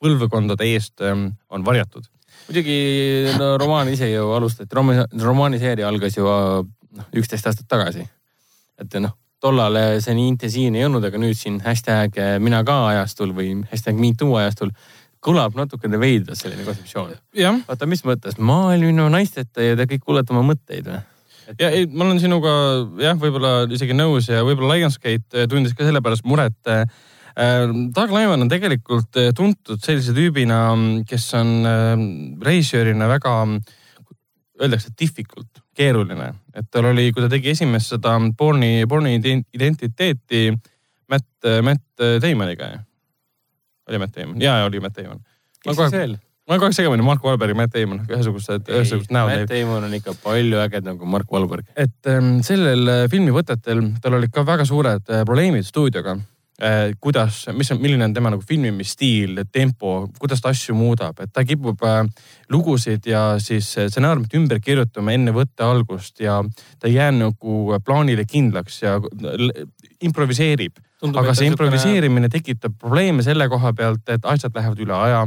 põlvkondade 0.00 0.68
eest 0.68 1.00
ähm, 1.04 1.30
on 1.48 1.64
varjatud. 1.64 2.04
muidugi 2.48 2.78
no 3.38 3.54
romaan 3.60 3.88
ise 3.92 4.10
ju 4.12 4.30
alustati, 4.36 4.76
romaani 4.76 5.60
seeria 5.60 5.88
algas 5.88 6.16
ju 6.16 6.28
noh, 6.28 7.12
üksteist 7.16 7.48
aastat 7.48 7.68
tagasi. 7.68 8.04
Et 8.80 8.96
noh, 9.02 9.16
tollal 9.40 9.76
see 10.04 10.14
nii 10.16 10.32
intensiivne 10.34 10.80
ei 10.80 10.86
olnud, 10.88 11.04
aga 11.04 11.20
nüüd 11.20 11.38
siin 11.38 11.60
hashtag 11.64 12.16
mina 12.42 12.64
ka 12.66 12.80
ajastul 12.90 13.32
või 13.36 13.54
hashtag 13.70 14.00
me 14.00 14.12
too 14.18 14.34
ajastul 14.36 14.72
kõlab 15.24 15.56
natukene 15.56 16.00
veidralt 16.00 16.40
selline 16.40 16.64
kontseptsioon. 16.64 17.14
vaata, 17.68 17.88
mis 17.88 18.02
mõttes, 18.08 18.38
maailm 18.40 18.88
ilma 18.88 19.08
naisteta 19.12 19.64
ja 19.64 19.76
te 19.76 19.86
kõik 19.90 20.04
kuulete 20.06 20.32
oma 20.34 20.44
mõtteid 20.52 20.88
või? 20.88 21.00
ja 21.60 21.70
ei, 21.74 21.86
ma 21.90 22.06
olen 22.06 22.20
sinuga 22.22 22.52
jah, 23.02 23.16
võib-olla 23.20 23.54
isegi 23.72 23.96
nõus 23.96 24.30
ja 24.30 24.44
võib-olla 24.46 24.78
Lionsgate 24.78 25.46
tundis 25.50 25.76
ka 25.76 25.88
sellepärast 25.88 26.28
muret 26.28 26.72
äh,. 26.72 26.84
Doug 27.40 28.10
Lyman 28.10 28.42
on 28.42 28.48
tegelikult 28.50 29.16
tuntud 29.38 29.78
sellise 29.80 30.12
tüübina, 30.12 30.74
kes 31.08 31.28
on 31.38 31.62
režissöörina 32.44 33.06
väga, 33.08 33.32
öeldakse 34.60 34.90
difficult, 34.98 35.48
keeruline, 35.80 36.28
et 36.54 36.68
tal 36.70 36.90
oli, 36.92 37.08
kui 37.14 37.24
ta 37.24 37.32
tegi 37.32 37.54
esimest 37.54 37.96
seda 37.96 38.18
Born'i, 38.36 38.84
Born'i 38.88 39.16
identiteeti 39.16 40.50
Matt, 41.10 41.50
Matt 41.66 42.04
Damoniga 42.22 42.74
oli 43.90 43.98
Matt 43.98 44.16
Damon, 44.16 44.40
ja, 44.40 44.58
ja 44.58 44.64
oli 44.64 44.80
Matt 44.80 44.96
Damon. 44.96 45.22
kes 45.64 45.76
siis 45.76 45.92
veel? 45.92 46.16
ma 46.50 46.54
olen 46.56 46.60
kogu 46.60 46.70
aeg 46.70 46.76
segamini 46.78 47.06
Mark 47.06 47.24
Wahlberg 47.24 47.54
ja 47.54 47.58
Matt 47.60 47.76
Damon, 47.76 48.00
ühesugused, 48.10 48.66
ühesugused 48.66 49.12
näod. 49.14 49.30
Matt 49.30 49.52
Damon 49.52 49.86
on 49.86 49.94
ikka 49.94 50.16
palju 50.22 50.58
ägedam 50.64 50.98
kui 50.98 51.10
Mark 51.10 51.30
Wahlberg. 51.32 51.68
et 51.76 52.10
ähm, 52.10 52.40
sellel 52.46 52.90
äh, 52.90 53.04
filmivõtetel, 53.12 53.84
tal 54.02 54.18
olid 54.18 54.34
ka 54.34 54.44
väga 54.46 54.66
suured 54.66 55.10
äh, 55.10 55.24
probleemid 55.28 55.66
stuudioga. 55.66 56.16
Kuidas, 57.00 57.46
mis 57.56 57.70
on, 57.72 57.78
milline 57.80 58.04
on 58.04 58.14
tema 58.14 58.32
nagu 58.34 58.44
filmimisstiil, 58.46 59.44
tempo, 59.52 60.10
kuidas 60.20 60.42
ta 60.44 60.52
asju 60.52 60.74
muudab, 60.76 61.22
et 61.24 61.32
ta 61.32 61.44
kipub 61.48 61.80
äh, 61.88 62.02
lugusid 62.52 63.06
ja 63.08 63.38
siis 63.40 63.70
äh, 63.78 63.88
stsenaariumit 63.88 64.36
ümber 64.36 64.60
kirjutama 64.60 65.14
enne 65.16 65.32
võtte 65.32 65.64
algust 65.64 66.20
ja 66.20 66.42
ta 66.78 66.90
ei 66.90 66.98
jää 66.98 67.10
nagu 67.16 67.78
plaanile 67.84 68.26
kindlaks 68.28 68.82
ja 68.82 68.98
improviseerib 70.04 70.78
aga 71.08 71.32
see 71.36 71.48
improviseerimine 71.50 72.28
tekitab 72.32 72.76
probleeme 72.80 73.24
selle 73.24 73.48
koha 73.48 73.72
pealt, 73.76 74.04
et 74.12 74.26
asjad 74.28 74.56
lähevad 74.56 74.82
üle 74.84 74.96
aja, 74.96 75.24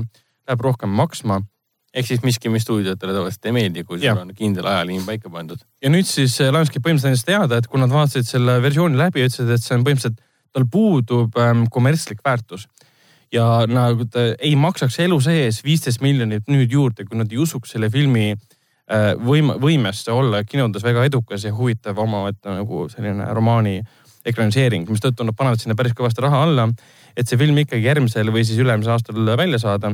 läheb 0.47 0.63
rohkem 0.69 0.93
maksma. 0.93 1.41
ehk 1.93 2.07
siis 2.09 2.23
miski, 2.25 2.49
mis 2.49 2.63
stuudiotele 2.65 3.13
tavaliselt 3.13 3.45
ei 3.45 3.53
meeldi, 3.53 3.83
kui 3.85 3.99
sul 4.01 4.17
on 4.17 4.31
kindel 4.33 4.65
ajaliin 4.65 5.03
paika 5.05 5.29
pandud. 5.29 5.59
ja 5.81 5.89
nüüd 5.93 6.07
siis 6.09 6.39
äh, 6.41 6.49
Lionsgate 6.49 6.81
põhimõtteliselt 6.81 7.11
andis 7.11 7.25
teada, 7.27 7.57
et 7.57 7.67
kui 7.67 7.81
nad 7.81 7.93
vaatasid 7.93 8.25
selle 8.25 8.61
versiooni 8.61 8.97
läbi 8.97 9.25
ütlesid, 9.25 9.49
et 9.53 9.61
see 9.61 9.77
on 9.77 9.85
põhimõtteliselt, 9.85 10.21
tal 10.53 10.69
puudub 10.71 11.37
ähm, 11.41 11.65
kommertslik 11.73 12.21
väärtus 12.25 12.67
ja 13.33 13.45
nagu 13.69 14.05
ta 14.09 14.31
ei 14.37 14.55
maksaks 14.59 14.99
elu 15.03 15.17
sees 15.23 15.61
viisteist 15.65 16.03
miljonit 16.05 16.49
nüüd 16.51 16.71
juurde, 16.71 17.05
kui 17.07 17.17
nad 17.19 17.31
ei 17.33 17.41
usuks 17.41 17.73
selle 17.73 17.89
filmi 17.93 18.31
äh, 18.33 19.13
võim-, 19.17 19.55
võimesse 19.61 20.13
olla 20.13 20.43
kinodes 20.47 20.85
väga 20.85 21.07
edukas 21.09 21.47
ja 21.47 21.53
huvitav 21.55 21.99
omaette 22.03 22.53
nagu 22.53 22.87
selline 22.93 23.29
romaani 23.33 23.79
ekraniseering, 24.29 24.87
mistõttu 24.87 25.25
nad 25.27 25.35
panevad 25.35 25.59
sinna 25.59 25.75
päris 25.75 25.95
kõvasti 25.97 26.23
raha 26.23 26.45
alla, 26.45 26.69
et 27.17 27.27
see 27.27 27.39
film 27.39 27.57
ikkagi 27.59 27.89
järgmisel 27.89 28.31
või 28.31 28.45
siis 28.47 28.61
ülemisel 28.61 28.93
aastal 28.95 29.33
välja 29.35 29.59
saada. 29.59 29.91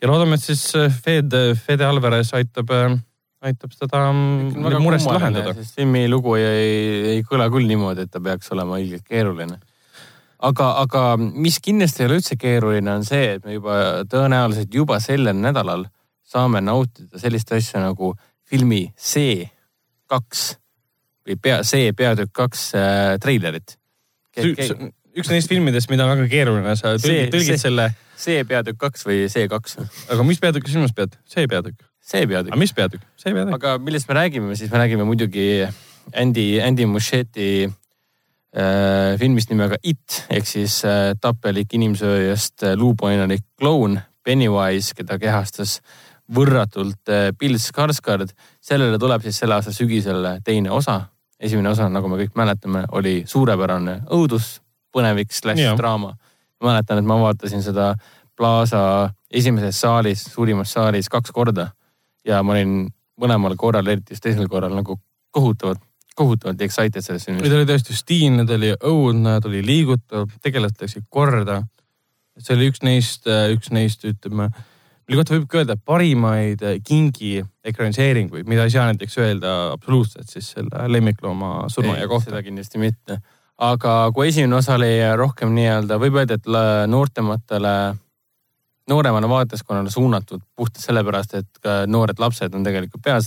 ja 0.00 0.08
loodame, 0.08 0.38
et 0.38 0.46
siis 0.46 0.70
äh, 0.78 0.92
Fed, 1.04 1.34
Fede 1.66 1.84
Alvarez 1.84 2.32
aitab, 2.38 2.70
äh, 2.70 2.96
aitab 3.42 3.74
seda 3.74 4.06
mm, 4.12 4.78
muresid 4.80 5.10
lahendada. 5.10 5.54
filmi 5.74 6.06
lugu 6.08 6.38
ei, 6.38 7.16
ei 7.16 7.22
kõla 7.26 7.50
küll 7.50 7.66
niimoodi, 7.66 8.06
et 8.06 8.14
ta 8.14 8.22
peaks 8.22 8.54
olema 8.54 8.78
ilgelt 8.78 9.04
keeruline 9.04 9.58
aga, 10.38 10.70
aga 10.82 11.02
mis 11.18 11.58
kindlasti 11.64 12.02
ei 12.02 12.08
ole 12.10 12.20
üldse 12.20 12.36
keeruline, 12.40 12.98
on 12.98 13.04
see, 13.06 13.36
et 13.36 13.44
me 13.44 13.56
juba 13.56 14.04
tõenäoliselt 14.10 14.74
juba 14.74 15.00
sellel 15.02 15.36
nädalal 15.38 15.86
saame 16.26 16.60
nautida 16.64 17.20
sellist 17.22 17.52
asja 17.54 17.82
nagu 17.82 18.12
filmi 18.46 18.86
C 18.98 19.46
kaks 20.10 20.46
või 21.26 21.38
pea, 21.42 21.60
see 21.66 21.90
peatükk 21.96 22.34
kaks 22.36 22.68
äh, 22.78 23.16
treilerit. 23.22 23.76
üks 25.16 25.30
neist 25.32 25.50
filmidest, 25.50 25.90
mida 25.90 26.04
on 26.04 26.12
väga 26.12 26.28
keeruline, 26.30 26.76
sa 26.78 26.94
tõlgid, 27.00 27.32
tõlgid 27.34 27.62
selle. 27.62 27.90
see 28.20 28.44
peatükk 28.48 28.78
kaks 28.80 29.06
või 29.08 29.26
see 29.32 29.48
kaks. 29.50 29.78
aga 30.12 30.26
mis 30.26 30.42
peatükki 30.42 30.74
silmas 30.74 30.94
pead? 30.94 31.16
see 31.30 31.48
peatükk? 31.50 31.80
see 32.02 32.26
peatükk. 32.26 32.52
aga 32.52 32.60
mis 32.60 32.76
peatükk? 32.76 33.08
see 33.18 33.34
peatükk. 33.34 33.56
aga 33.58 33.78
millest 33.82 34.10
me 34.10 34.18
räägime, 34.20 34.58
siis 34.58 34.70
me 34.70 34.82
räägime 34.82 35.08
muidugi 35.08 35.66
Andy, 36.14 36.60
Andy 36.62 36.86
Muschietti 36.86 37.66
filmist 39.20 39.50
nimega 39.50 39.76
It 39.82 40.22
ehk 40.32 40.46
siis 40.48 40.78
äh, 40.88 41.10
tappelik 41.20 41.74
inimsööjast 41.76 42.62
äh, 42.62 42.76
luupainalik 42.78 43.42
kloun 43.58 43.98
Pennywise, 44.24 44.94
keda 44.96 45.18
kehastas 45.20 45.80
võrratult 46.32 47.10
äh, 47.12 47.32
Bill 47.36 47.58
Skarsgård. 47.60 48.32
sellele 48.60 48.98
tuleb 48.98 49.26
siis 49.26 49.42
selle 49.42 49.58
aasta 49.58 49.74
sügisel 49.76 50.24
teine 50.44 50.70
osa 50.70 51.02
esimene 51.40 51.70
osa, 51.70 51.88
nagu 51.92 52.08
me 52.08 52.18
kõik 52.20 52.36
mäletame, 52.38 52.84
oli 52.96 53.22
suurepärane 53.28 54.00
õudus, 54.14 54.56
põnevik, 54.94 55.32
slaš 55.34 55.60
draama. 55.76 56.14
ma 56.60 56.70
mäletan, 56.70 56.98
et 56.98 57.08
ma 57.08 57.18
vaatasin 57.20 57.62
seda 57.62 57.94
Plaza 58.36 59.10
esimeses 59.32 59.80
saalis, 59.80 60.24
suurimas 60.32 60.72
saalis 60.72 61.08
kaks 61.08 61.32
korda 61.32 61.70
ja 62.24 62.42
ma 62.42 62.52
olin 62.52 62.88
mõlemal 63.20 63.56
korral, 63.56 63.86
eriti 63.86 64.12
just 64.12 64.24
teisel 64.24 64.48
korral 64.48 64.74
nagu 64.76 64.98
kohutavalt, 65.32 65.80
kohutavalt 66.16 66.62
excited 66.64 67.04
sellest 67.04 67.28
filmist. 67.28 67.50
ta 67.50 67.58
oli 67.60 67.68
tõesti 67.68 67.96
stiilne, 67.96 68.46
ta 68.48 68.56
oli 68.56 68.72
õudne, 68.76 69.36
ta 69.40 69.50
oli 69.50 69.60
liigutav, 69.66 70.30
tegelased 70.42 70.80
läksid 70.82 71.04
korda. 71.12 71.62
see 72.38 72.56
oli 72.56 72.70
üks 72.72 72.82
neist, 72.84 73.28
üks 73.28 73.70
neist, 73.72 74.04
ütleme 74.04 74.50
mille 75.06 75.20
kohta 75.20 75.36
võib 75.36 75.46
ka 75.50 75.60
öelda 75.60 75.76
parimaid 75.78 76.62
kingi 76.86 77.38
ekraniseeringuid, 77.66 78.46
mida 78.50 78.66
ei 78.66 78.74
saa 78.74 78.88
näiteks 78.90 79.18
öelda 79.22 79.52
absoluutselt 79.74 80.30
siis 80.30 80.50
selle 80.56 80.86
lemmiklooma 80.90 81.68
surnuaia 81.72 82.08
kohta. 82.10 82.30
seda 82.30 82.42
kindlasti 82.42 82.82
mitte. 82.82 83.20
aga 83.58 84.10
kui 84.14 84.28
esimene 84.28 84.58
osa 84.58 84.74
oli 84.74 84.90
rohkem 85.16 85.54
nii-öelda, 85.56 86.00
võib 86.02 86.18
öelda, 86.20 86.36
et 86.36 86.50
noortematele, 86.90 87.74
nooremale 88.90 89.28
vaatajaskonnale 89.30 89.90
suunatud 89.90 90.42
puhtalt 90.56 90.84
sellepärast, 90.84 91.38
et 91.38 91.62
ka 91.62 91.84
noored 91.86 92.18
lapsed 92.18 92.54
on 92.54 92.66
tegelikult 92.66 93.02
pea, 93.02 93.20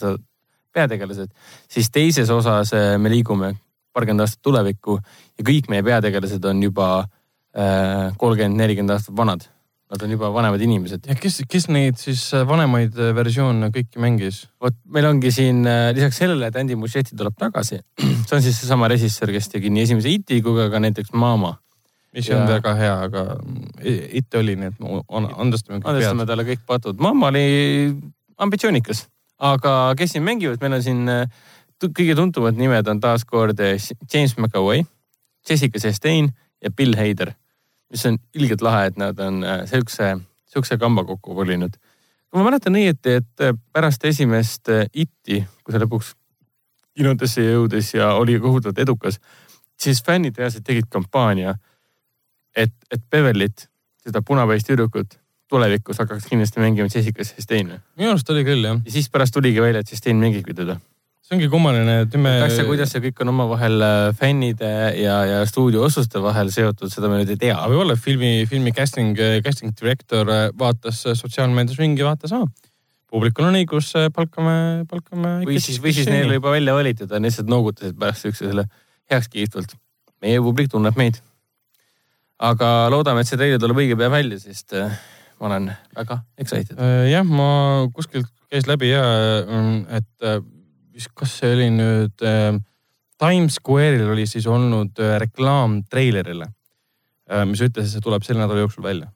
peategelased, 0.73 1.31
siis 1.71 1.89
teises 1.93 2.29
osas 2.33 2.73
eh, 2.77 2.97
me 2.97 3.11
liigume 3.11 3.53
paarkümmend 3.93 4.25
aastat 4.25 4.43
tulevikku 4.45 4.99
ja 4.99 5.45
kõik 5.45 5.69
meie 5.71 5.85
peategelased 5.85 6.45
on 6.45 6.63
juba 6.63 6.89
eh, 6.99 8.11
kolmkümmend, 8.17 8.61
nelikümmend 8.61 8.97
aastat 8.97 9.17
vanad 9.17 9.47
Nad 9.89 10.03
on 10.05 10.11
juba 10.13 10.27
vanemad 10.29 10.61
inimesed. 10.61 11.07
ja 11.09 11.15
kes, 11.17 11.39
kes 11.49 11.65
neid 11.73 11.97
siis 11.97 12.27
äh, 12.37 12.43
vanemaid 12.45 12.93
äh, 12.93 13.09
versioone 13.17 13.71
kõiki 13.73 13.97
mängis? 14.01 14.43
vot 14.61 14.75
meil 14.93 15.07
ongi 15.09 15.31
siin 15.33 15.63
äh, 15.65 15.89
lisaks 15.97 16.19
sellele, 16.21 16.51
et 16.51 16.59
Andy 16.61 16.77
Muschietti 16.77 17.17
tuleb 17.17 17.33
tagasi. 17.41 17.79
see 18.27 18.35
on 18.37 18.45
siis 18.45 18.59
seesama 18.61 18.89
režissöör, 18.91 19.33
kes 19.33 19.49
tegi 19.49 19.73
nii 19.73 19.87
esimese 19.87 20.13
Iti 20.13 20.43
kui 20.45 20.69
ka 20.69 20.81
näiteks 20.83 21.09
Mama. 21.17 21.55
mis 22.13 22.29
ja... 22.29 22.37
on 22.37 22.45
väga 22.51 22.75
hea, 22.77 22.93
aga 23.07 23.25
It 24.21 24.37
oli, 24.37 24.59
nii 24.61 24.69
et 24.69 24.85
andestame. 25.41 25.81
andestame 25.81 26.29
talle 26.29 26.45
kõik 26.45 26.61
patud. 26.69 27.01
Mama 27.01 27.33
oli 27.33 27.47
ambitsioonikas, 28.37 29.07
aga 29.39 29.93
kes 29.97 30.15
siin 30.15 30.23
mängivad, 30.23 30.59
meil 30.61 30.77
on 30.77 30.83
siin 30.83 31.03
kõige 31.79 32.15
tuntumad 32.15 32.57
nimed 32.59 32.87
on 32.91 32.99
taaskord 32.99 33.59
James 33.59 34.35
McAvoy, 34.37 34.83
Jessica 35.49 35.79
Chastain 35.79 36.33
ja 36.63 36.71
Bill 36.75 36.97
Hader 36.99 37.31
mis 37.89 38.05
on 38.05 38.17
ilgelt 38.35 38.61
lahe, 38.61 38.89
et 38.89 38.97
nad 38.97 39.19
on 39.19 39.43
äh, 39.43 39.63
sihukese, 39.69 40.17
sihukese 40.49 40.77
kamba 40.77 41.03
kokku 41.03 41.35
kolinud. 41.35 41.77
kui 42.29 42.37
ma 42.37 42.45
mäletan 42.51 42.77
õieti, 42.77 43.15
et 43.21 43.45
äh, 43.45 43.55
pärast 43.73 44.05
esimest 44.05 44.69
äh, 44.69 44.85
Iti, 44.93 45.41
kui 45.63 45.73
see 45.73 45.81
lõpuks 45.81 46.13
kinodesse 46.97 47.45
jõudis 47.45 47.93
ja 47.95 48.13
oli 48.19 48.37
kohutavalt 48.39 48.79
edukas, 48.79 49.19
siis 49.79 50.03
fännid 50.05 50.37
reaalselt 50.37 50.67
tegid 50.67 50.89
kampaania, 50.91 51.55
et, 52.55 52.73
et 52.91 53.01
Beverlit, 53.09 53.69
seda 54.03 54.21
punapäist 54.25 54.67
tüdrukut, 54.67 55.17
tulevikus 55.49 55.99
hakkaks 56.01 56.29
kindlasti 56.29 56.61
mängima 56.61 56.91
Jessica 56.91 57.25
Chastain 57.25 57.73
või? 57.73 57.81
minu 57.99 58.13
arust 58.13 58.29
oli 58.33 58.45
küll 58.47 58.65
jah. 58.65 58.79
ja 58.85 58.93
siis 58.93 59.09
pärast 59.11 59.35
tuligi 59.35 59.61
välja, 59.63 59.81
et 59.81 59.89
Chastain 59.89 60.19
mängibki 60.21 60.55
teda. 60.57 60.77
see 61.25 61.37
ongi 61.37 61.49
kummaline, 61.51 61.99
et 62.03 62.09
ütleme. 62.09 62.35
kas 62.43 62.57
ja 62.61 62.65
kuidas 62.67 62.93
see 62.93 63.03
kõik 63.07 63.21
on 63.25 63.33
omavahel 63.33 63.85
äh, 63.85 63.97
fännide 64.17 64.71
ja, 65.01 65.19
ja 65.29 65.43
stuudio 65.49 65.83
otsuste 65.87 66.21
vahel 66.23 66.53
seotud, 66.53 66.93
seda 66.93 67.11
me 67.11 67.21
nüüd 67.21 67.33
ei 67.33 67.41
tea 67.47 67.57
võib-olla 67.65 67.97
filmi, 67.99 68.33
filmi 68.49 68.73
casting, 68.77 69.17
casting 69.45 69.75
director 69.77 70.29
äh, 70.35 70.47
vaatas 70.59 71.03
sotsiaalmeedias 71.21 71.81
ringi, 71.81 72.05
vaatas, 72.05 72.35
aa, 72.37 72.45
publikul 73.09 73.49
on 73.49 73.57
õigus, 73.57 73.93
palkame, 74.15 74.85
palkame. 74.89 75.39
või 75.49 75.61
siis, 75.63 75.81
või 75.81 75.95
siis 75.97 76.09
neil 76.11 76.37
juba 76.37 76.53
välja 76.53 76.77
valitud 76.77 77.11
on, 77.11 77.25
lihtsalt 77.25 77.49
noogutasid 77.49 77.97
pärast 77.99 78.29
üksteisele 78.29 78.69
heakskiitvalt. 79.09 79.73
meie 80.21 80.41
publik 80.43 80.69
tunneb 80.69 80.97
meid. 80.99 81.21
aga 82.39 82.89
loodame, 82.93 83.21
et 83.21 83.27
see 83.27 83.37
treiler 83.39 83.59
tuleb 83.59 83.81
õige 83.81 83.97
pea 83.97 84.11
välja, 84.13 84.37
sest 84.39 84.77
äh, 84.77 84.93
ma 85.39 85.47
olen 85.47 85.71
väga 85.95 86.19
excited. 86.37 86.77
Äh, 86.77 87.09
jah, 87.11 87.25
ma 87.25 87.49
kuskilt 87.95 88.29
käis 88.49 88.67
läbi 88.67 88.89
ja, 88.91 89.03
et 89.95 90.25
äh, 90.25 90.39
vist, 90.93 91.11
kas 91.17 91.37
see 91.41 91.53
oli 91.55 91.69
nüüd 91.73 92.25
äh, 92.25 92.57
Times 93.19 93.59
Square'il 93.59 94.09
oli 94.09 94.25
siis 94.29 94.47
olnud 94.49 94.99
äh, 95.03 95.17
reklaam 95.21 95.81
treilerile, 95.89 96.49
mis 97.45 97.59
ütles, 97.61 97.85
et 97.85 97.93
see 97.93 98.01
tuleb 98.01 98.23
selle 98.25 98.41
nädala 98.41 98.63
jooksul 98.63 98.81
välja. 98.81 99.11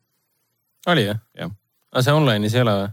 oli 0.88 1.08
jah? 1.08 1.18
Jah.. 1.40 1.50
aga 1.92 2.04
see 2.06 2.14
online'is 2.14 2.54
ei 2.54 2.62
ole 2.62 2.76
või? 2.78 2.92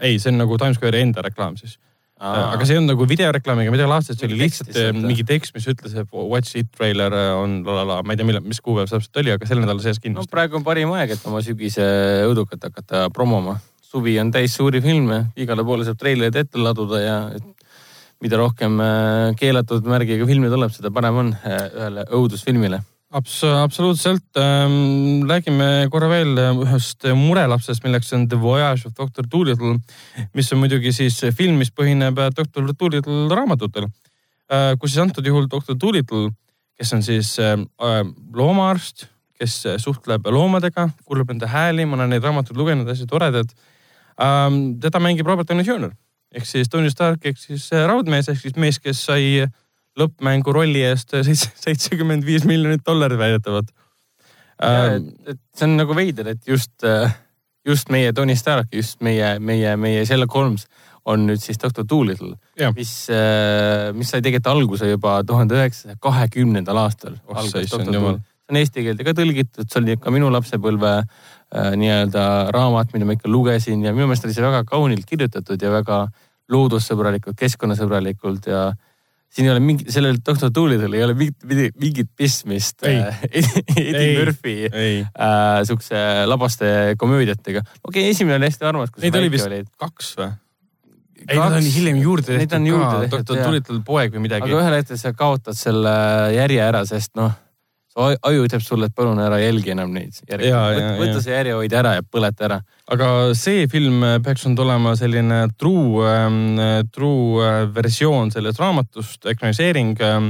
ei, 0.00 0.20
see 0.22 0.30
on 0.30 0.40
nagu 0.40 0.56
Times 0.62 0.78
Square'i 0.78 1.02
enda 1.04 1.24
reklaam 1.26 1.58
siis. 1.60 1.76
Aga 2.16 2.64
see 2.64 2.76
ei 2.76 2.80
olnud 2.80 2.94
nagu 2.94 3.06
videoreklaamiga 3.08 3.72
midagi 3.74 3.90
laadset, 3.90 4.16
see 4.16 4.28
oli 4.30 4.38
lihtsalt 4.40 4.70
tekst 4.70 4.80
lihtsalt, 4.80 4.96
äh, 4.96 5.08
mingi 5.10 5.24
tekst, 5.28 5.52
mis 5.56 5.66
ütles, 5.68 5.96
et 6.00 6.14
watch 6.16 6.56
it 6.56 6.70
treiler 6.72 7.12
on 7.36 7.58
la 7.66 7.74
la 7.80 7.84
la, 7.90 7.98
ma 8.02 8.14
ei 8.14 8.20
tea, 8.20 8.28
millal, 8.28 8.44
mis 8.46 8.62
kuupäev 8.64 8.88
see 8.88 8.96
täpselt 8.96 9.20
oli, 9.20 9.34
aga 9.34 9.48
selle 9.48 9.64
nädala 9.64 9.84
sees 9.84 10.00
no 10.00 10.06
kindlasti. 10.06 10.32
praegu 10.32 10.56
on 10.56 10.64
parim 10.64 10.94
aeg, 10.96 11.12
et 11.12 11.28
oma 11.28 11.42
sügise 11.44 11.84
õudukat 12.30 12.70
hakata 12.70 13.06
promoma. 13.12 13.58
suvi 13.84 14.16
on 14.20 14.32
täis 14.32 14.56
suuri 14.56 14.80
filme, 14.84 15.26
igale 15.36 15.64
poole 15.64 15.84
saab 15.84 16.00
treilerid 16.00 16.40
ette 16.40 16.58
laduda 16.58 17.00
ja 17.04 17.18
mida 18.24 18.40
rohkem 18.40 18.80
äh, 18.80 19.36
keelatud 19.36 19.84
märgiga 19.84 20.26
filmi 20.26 20.48
tuleb, 20.52 20.72
seda 20.72 20.90
parem 20.90 21.20
on 21.20 21.32
ühele 21.44 22.08
õudusfilmile. 22.16 22.80
Abs-, 23.14 23.44
absoluutselt 23.44 24.36
ähm,. 24.36 25.22
räägime 25.30 25.86
korra 25.90 26.08
veel 26.10 26.38
ühest 26.64 27.06
murelapsest, 27.14 27.84
milleks 27.84 28.10
on 28.12 28.24
The 28.28 28.38
Voyage 28.40 28.88
of 28.88 28.96
Doctor 28.98 29.28
Dolittle, 29.30 29.76
mis 30.34 30.50
on 30.52 30.58
muidugi 30.58 30.90
siis 30.92 31.20
film, 31.38 31.60
mis 31.62 31.70
põhineb 31.70 32.18
Doctor 32.34 32.66
Dolittle 32.72 33.28
raamatutel 33.30 33.86
äh,. 33.86 34.74
kus 34.80 34.96
siis 34.96 35.04
antud 35.04 35.26
juhul 35.26 35.46
Doctor 35.50 35.78
Dolittle, 35.78 36.32
kes 36.74 36.92
on 36.98 37.04
siis 37.06 37.36
äh, 37.38 37.54
loomaarst, 38.34 39.06
kes 39.38 39.54
suhtleb 39.78 40.26
loomadega, 40.26 40.88
kuulab 41.04 41.30
nende 41.30 41.46
hääli, 41.52 41.86
ma 41.86 42.00
olen 42.00 42.10
neid 42.16 42.26
raamatuid 42.26 42.58
lugenud, 42.58 42.90
hästi 42.90 43.06
toredad 43.06 43.54
ähm,. 44.18 44.80
teda 44.82 44.98
mängib 44.98 45.30
Robert 45.30 45.46
Downey 45.46 45.62
Jr 45.62 45.94
ehk 46.34 46.46
siis 46.48 46.68
Tony 46.68 46.90
Stark 46.90 47.24
ehk 47.26 47.38
siis 47.38 47.68
äh, 47.72 47.86
raudmees 47.86 48.28
ehk 48.32 48.42
siis 48.42 48.58
mees, 48.58 48.80
kes 48.82 49.04
sai 49.08 49.46
lõppmängu 50.00 50.54
rolli 50.54 50.82
eest 50.86 51.14
seitsekümmend 51.64 52.26
viis 52.26 52.46
miljonit 52.48 52.84
dollarit 52.86 53.20
väidetavalt 53.20 53.72
ähm,. 54.64 55.12
et 55.26 55.40
see 55.56 55.68
on 55.68 55.78
nagu 55.80 55.96
veider, 55.96 56.32
et 56.34 56.48
just, 56.48 56.74
just 57.66 57.92
meie 57.92 58.12
Tony 58.16 58.36
Stark, 58.36 58.72
just 58.72 59.00
meie, 59.04 59.36
meie, 59.38 59.76
meie 59.80 60.04
Sherlock 60.06 60.34
Holmes 60.34 60.68
on 61.06 61.26
nüüd 61.28 61.42
siis 61.42 61.60
doktor 61.62 61.86
Doolittle 61.88 62.34
mis, 62.74 62.94
mis 63.94 64.10
sai 64.10 64.22
tegelikult 64.22 64.54
alguse 64.54 64.88
juba 64.90 65.20
tuhande 65.26 65.54
üheksasaja 65.54 66.00
kahekümnendal 66.02 66.80
aastal. 66.82 67.14
Oh, 67.30 67.44
see 67.46 67.62
on 68.50 68.58
eesti 68.60 68.84
keelde 68.86 69.06
ka 69.06 69.14
tõlgitud, 69.16 69.66
see 69.66 69.80
oli 69.80 69.96
ka 70.00 70.12
minu 70.14 70.28
lapsepõlve 70.34 70.92
äh, 71.00 71.72
nii-öelda 71.78 72.26
raamat, 72.54 72.92
mida 72.94 73.08
ma 73.08 73.16
ikka 73.16 73.30
lugesin 73.30 73.82
ja 73.84 73.94
minu 73.94 74.06
meelest 74.06 74.26
oli 74.28 74.36
see 74.36 74.44
väga 74.44 74.62
kaunilt 74.68 75.06
kirjutatud 75.08 75.62
ja 75.62 75.72
väga 75.74 76.04
loodussõbralikult, 76.52 77.38
keskkonnasõbralikult 77.40 78.46
ja 78.50 78.68
siin 79.32 79.48
ei 79.48 79.52
ole 79.52 79.60
mingi, 79.60 79.86
sellel 79.92 80.18
doktor 80.24 80.52
Doolittle'il 80.54 80.96
ei 80.96 81.04
ole 81.04 81.16
mingit, 81.18 81.76
mingit 81.80 82.10
pistmist 82.16 82.86
äh, 82.88 83.20
Eddie. 83.76 84.16
Murphy 84.18 84.56
äh, 84.70 85.60
siukse 85.68 86.00
labaste 86.28 86.96
komöödiatega. 86.98 87.64
okei 87.82 88.02
okay,, 88.06 88.10
esimene 88.14 88.40
oli 88.40 88.50
hästi 88.50 88.68
armas, 88.68 88.94
neid 89.02 89.20
oli 89.20 89.32
vist 89.32 89.48
olid. 89.50 89.70
kaks 89.80 90.12
või? 90.20 90.32
ei, 91.26 91.38
nad 91.38 91.56
on 91.58 91.70
hiljem 91.74 91.98
juurde 92.02 92.38
tehtud, 92.38 93.10
doktor 93.10 93.40
jaa. 93.40 93.48
Dolittle 93.48 93.80
poeg 93.86 94.14
või 94.14 94.26
midagi 94.28 94.48
aga. 94.50 94.60
ühel 94.60 94.78
hetkel 94.78 95.00
sa 95.00 95.12
kaotad 95.16 95.58
selle 95.58 95.96
järje 96.36 96.62
ära, 96.62 96.84
sest 96.88 97.14
noh, 97.18 97.34
aju- 97.96 98.44
ütleb 98.44 98.62
sulle, 98.64 98.90
et 98.90 98.94
palun 98.94 99.18
ära 99.22 99.38
jälgi 99.40 99.72
enam 99.72 99.92
neid 99.94 100.18
järgi. 100.28 100.50
Võta 101.00 101.22
see 101.24 101.36
järjehoidja 101.36 101.80
ära 101.80 101.94
ja 101.98 102.02
põleta 102.04 102.48
ära. 102.48 102.60
aga 102.92 103.34
see 103.34 103.66
film 103.66 104.04
peaks 104.22 104.44
nüüd 104.46 104.60
olema 104.62 104.92
selline 104.96 105.48
true 105.58 106.04
ähm,, 106.06 106.60
true 106.94 107.42
äh, 107.42 107.64
versioon 107.74 108.30
sellest 108.30 108.60
raamatust, 108.62 109.26
ekraniseering 109.26 109.96
ähm,, 110.00 110.28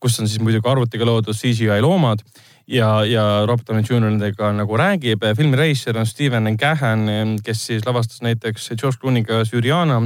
kus 0.00 0.18
on 0.20 0.28
siis 0.28 0.42
muidugi 0.42 0.68
arvutiga 0.68 1.06
loodud 1.08 1.36
CGI 1.38 1.80
loomad 1.80 2.20
ja, 2.66 3.04
ja 3.08 3.46
Robert 3.46 3.68
Downey 3.68 3.86
Jr 3.88 4.10
nendega 4.10 4.52
nagu 4.52 4.76
räägib. 4.76 5.24
filmi 5.36 5.56
režissöör 5.56 6.02
on 6.02 6.06
Steven 6.06 6.56
Cahan, 6.58 7.08
kes 7.44 7.66
siis 7.66 7.86
lavastas 7.86 8.22
näiteks 8.22 8.70
George 8.76 8.98
Clooney'ga 9.00 9.44
Syriana 9.44 10.02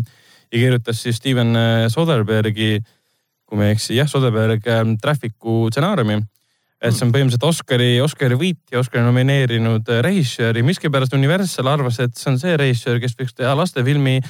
ja 0.52 0.59
kirjutas 0.59 1.02
siis 1.02 1.16
Steven 1.16 1.56
äh, 1.56 1.88
Soderberghi, 1.88 2.80
kui 3.48 3.59
ma 3.59 3.64
ei 3.64 3.76
eksi, 3.76 3.96
jah, 3.96 4.09
Soderberg 4.09 4.66
ähm, 4.66 4.96
Traffic'u 5.02 5.68
stsenaariumi 5.70 6.22
et 6.79 6.95
see 6.95 7.07
on 7.07 7.12
põhimõtteliselt 7.14 7.47
Oscari, 7.49 7.89
Oscari 8.03 8.37
võitja, 8.39 8.79
Oscari 8.79 9.03
nomineerinud 9.07 9.89
äh, 9.91 10.03
režissöör 10.07 10.61
ja 10.61 10.66
miskipärast 10.66 11.14
Universal 11.16 11.70
arvas, 11.72 11.99
et 12.05 12.14
see 12.18 12.31
on 12.31 12.39
see 12.39 12.55
režissöör, 12.59 13.01
kes 13.03 13.16
võiks 13.18 13.35
teha 13.35 13.55
lastefilmi 13.59 14.20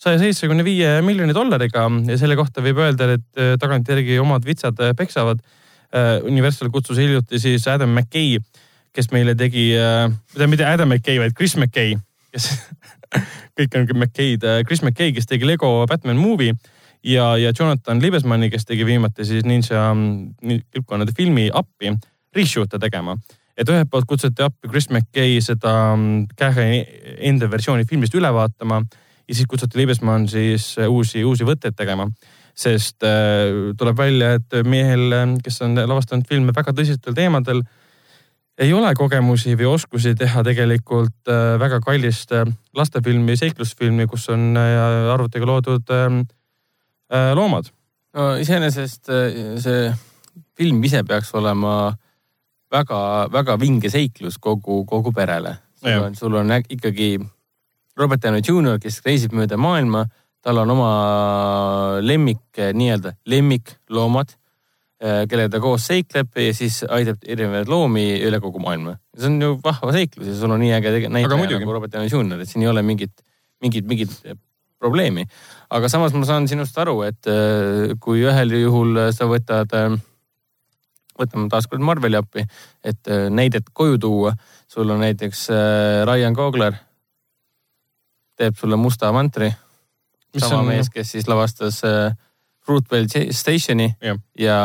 saja 0.00 0.18
seitsmekümne 0.20 0.64
viie 0.66 0.96
miljoni 1.04 1.36
dollariga. 1.36 1.84
Ja 2.08 2.16
selle 2.20 2.38
kohta 2.40 2.64
võib 2.64 2.80
öelda, 2.82 3.10
et 3.18 3.40
äh, 3.40 3.54
tagantjärgi 3.60 4.16
omad 4.22 4.48
vitsad 4.48 4.80
äh, 4.80 4.96
peksavad. 4.96 5.44
Universal 6.26 6.72
kutsus 6.74 6.98
hiljuti 6.98 7.38
siis 7.38 7.68
Adam 7.70 7.92
McKay, 7.94 8.40
kes 8.90 9.12
meile 9.12 9.36
tegi, 9.38 9.68
mitte 10.50 10.64
Adam 10.66 10.90
McKay, 10.90 11.20
vaid 11.22 11.36
Chris 11.38 11.54
McKay, 11.54 11.92
kes 12.34 12.48
kõik 13.60 13.76
on 13.78 13.86
McKay'd, 14.00 14.42
Chris 14.66 14.82
McKay, 14.82 15.12
kes 15.14 15.30
tegi 15.30 15.46
Lego 15.46 15.70
Batman 15.86 16.18
movie 16.18 16.56
ja, 17.04 17.36
ja 17.38 17.52
Jonathan 17.58 18.02
Liebesmanni, 18.02 18.50
kes 18.50 18.64
tegi 18.64 18.86
viimati 18.86 19.24
siis 19.24 19.44
Ninja 19.44 19.86
mm, 19.94 20.60
kilpkonnade 20.72 21.12
filmi 21.16 21.50
appi 21.52 21.94
reshoot'e 22.34 22.78
tegema. 22.80 23.16
et 23.56 23.68
ühelt 23.70 23.86
poolt 23.90 24.06
kutsuti 24.10 24.42
appi 24.42 24.68
Chris 24.68 24.88
McKay 24.90 25.38
seda 25.40 25.94
mm, 25.94 26.26
Cahe 26.38 26.66
enda 27.18 27.50
versiooni 27.50 27.84
filmist 27.86 28.14
üle 28.14 28.32
vaatama 28.34 28.80
ja 29.28 29.34
siis 29.34 29.46
kutsuti 29.48 29.78
Liebesmann 29.78 30.28
siis 30.28 30.74
äh, 30.78 30.88
uusi, 30.90 31.24
uusi 31.24 31.44
võtteid 31.44 31.76
tegema. 31.76 32.08
sest 32.54 33.02
äh, 33.02 33.74
tuleb 33.78 33.98
välja, 33.98 34.34
et 34.38 34.60
mehel, 34.64 35.10
kes 35.42 35.62
on 35.62 35.74
lavastanud 35.74 36.26
filme 36.28 36.52
väga 36.54 36.72
tõsistel 36.72 37.14
teemadel, 37.14 37.62
ei 38.58 38.72
ole 38.72 38.92
kogemusi 38.94 39.56
või 39.58 39.66
oskusi 39.72 40.14
teha 40.14 40.44
tegelikult 40.46 41.28
äh, 41.28 41.58
väga 41.58 41.80
kallist 41.82 42.32
äh, 42.32 42.46
lastefilmi, 42.74 43.36
seiklusfilmi, 43.36 44.06
kus 44.06 44.28
on 44.30 44.54
äh, 44.56 45.10
arvutiga 45.14 45.46
loodud 45.46 45.90
äh, 45.90 46.06
äh, 46.06 46.22
loomad. 47.34 47.70
no 48.14 48.34
iseenesest 48.40 49.10
äh, 49.10 49.58
see 49.62 49.92
film 50.56 50.82
ise 50.86 51.02
peaks 51.06 51.32
olema 51.34 51.94
väga-väga 52.74 53.56
vinge 53.60 53.90
seiklus 53.90 54.38
kogu, 54.42 54.82
kogu 54.86 55.12
perele. 55.14 55.58
sul 55.78 56.02
on, 56.02 56.14
sul 56.14 56.34
on 56.34 56.50
ikkagi 56.68 57.18
Robert 57.96 58.22
Downey 58.22 58.42
Jr, 58.42 58.78
kes 58.82 59.02
reisib 59.04 59.34
mööda 59.36 59.58
maailma, 59.60 60.06
tal 60.42 60.58
on 60.62 60.70
oma 60.74 60.88
lemmik, 62.02 62.42
nii-öelda 62.58 63.14
lemmikloomad, 63.30 64.34
kellega 65.28 65.52
ta 65.52 65.60
koos 65.62 65.86
seikleb 65.90 66.40
ja 66.40 66.54
siis 66.56 66.80
aitab 66.88 67.22
erinevaid 67.28 67.70
loomi 67.70 68.06
üle 68.24 68.40
kogu 68.42 68.62
maailma. 68.62 68.96
see 69.14 69.28
on 69.28 69.38
ju 69.42 69.52
vahva 69.62 69.92
seiklus 69.94 70.30
ja 70.30 70.34
sul 70.38 70.54
on 70.54 70.62
nii 70.64 70.72
äge 70.78 70.94
näitleja 71.12 71.58
nagu 71.60 71.76
Robert 71.76 71.92
Downey 71.92 72.10
Jr, 72.10 72.40
et 72.40 72.50
siin 72.50 72.64
ei 72.64 72.72
ole 72.72 72.82
mingit, 72.82 73.14
mingit, 73.62 73.86
mingit 73.86 74.16
probleemi. 74.84 75.24
aga 75.74 75.88
samas 75.88 76.12
ma 76.14 76.26
saan 76.28 76.48
sinust 76.48 76.76
aru, 76.78 77.00
et 77.08 77.30
äh, 77.30 77.94
kui 78.00 78.22
ühel 78.22 78.52
juhul 78.60 79.06
sa 79.16 79.26
võtad, 79.30 79.72
võtame 81.18 81.48
taaskord 81.50 81.82
Marveli 81.84 82.18
appi, 82.18 82.44
et 82.84 83.10
äh, 83.10 83.28
näidet 83.30 83.70
koju 83.72 83.98
tuua, 84.02 84.34
sul 84.70 84.90
on 84.90 85.02
näiteks 85.04 85.48
äh, 85.54 86.02
Ryan 86.08 86.36
Coogler, 86.36 86.76
teeb 88.38 88.58
sulle 88.58 88.78
musta 88.80 89.12
mantri, 89.14 89.52
sama 90.36 90.62
on- 90.62 90.72
mees, 90.72 90.90
kes 90.90 91.14
siis 91.16 91.28
lavastas 91.30 91.82
äh, 91.86 92.14
Fruitvale 92.64 93.28
Stationi 93.32 93.90
Jah. 94.00 94.18
ja 94.38 94.58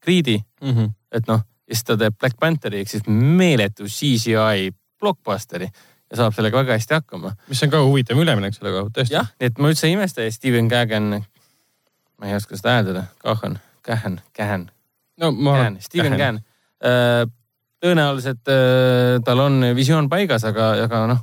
Creed'i, 0.00 0.40
mm. 0.62 0.70
-hmm. 0.70 0.92
et 1.12 1.26
noh, 1.28 1.42
ja 1.68 1.74
siis 1.74 1.84
ta 1.84 1.96
teeb 1.96 2.16
Black 2.18 2.38
Pantheri 2.40 2.80
ehk 2.80 2.88
siis 2.90 3.06
meeletu 3.06 3.84
CGI 3.86 4.70
blockbusteri 5.00 5.68
ja 6.10 6.18
saab 6.18 6.34
sellega 6.34 6.62
väga 6.62 6.76
hästi 6.76 6.96
hakkama. 6.98 7.34
mis 7.48 7.62
on 7.62 7.72
ka 7.72 7.82
huvitav 7.86 8.18
üleminek 8.18 8.56
selle 8.56 8.72
koha 8.74 8.86
pealt, 8.86 8.96
tõesti. 8.98 9.16
jah, 9.16 9.30
nii 9.40 9.50
et 9.50 9.58
ma 9.62 9.72
üldse 9.72 9.88
ei 9.88 9.96
imesta 9.96 10.26
ja 10.26 10.34
Steven 10.34 10.70
Cagan, 10.70 11.10
ma 12.18 12.30
ei 12.30 12.36
oska 12.38 12.58
seda 12.58 12.76
hääldada, 12.78 13.04
Cahan, 13.22 13.58
Cahan, 13.86 14.20
Cahan, 14.36 14.68
no 15.22 15.32
ma 15.36 15.58
Cahan, 15.58 15.80
Steven 15.84 16.18
Cahan. 16.18 16.40
tõenäoliselt 17.80 18.50
äh, 18.52 19.18
tal 19.24 19.40
on 19.46 19.62
visioon 19.76 20.08
paigas, 20.12 20.44
aga, 20.48 20.72
aga 20.84 21.04
noh, 21.14 21.22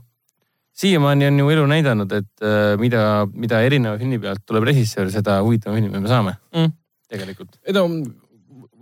siiamaani 0.77 1.27
on 1.27 1.41
ju 1.43 1.49
elu 1.53 1.65
näidanud, 1.69 2.15
et 2.17 2.45
äh, 2.45 2.73
mida, 2.81 3.01
mida 3.33 3.61
erineva 3.65 3.97
filmi 3.99 4.21
pealt 4.23 4.45
tuleb 4.45 4.69
režissöör, 4.71 5.11
seda 5.13 5.41
huvitavama 5.43 5.81
filmi 5.81 6.01
me 6.01 6.09
saame 6.09 6.37
mm. 6.55 6.73
tegelikult. 7.11 7.59
ei 7.65 7.75
no 7.75 7.89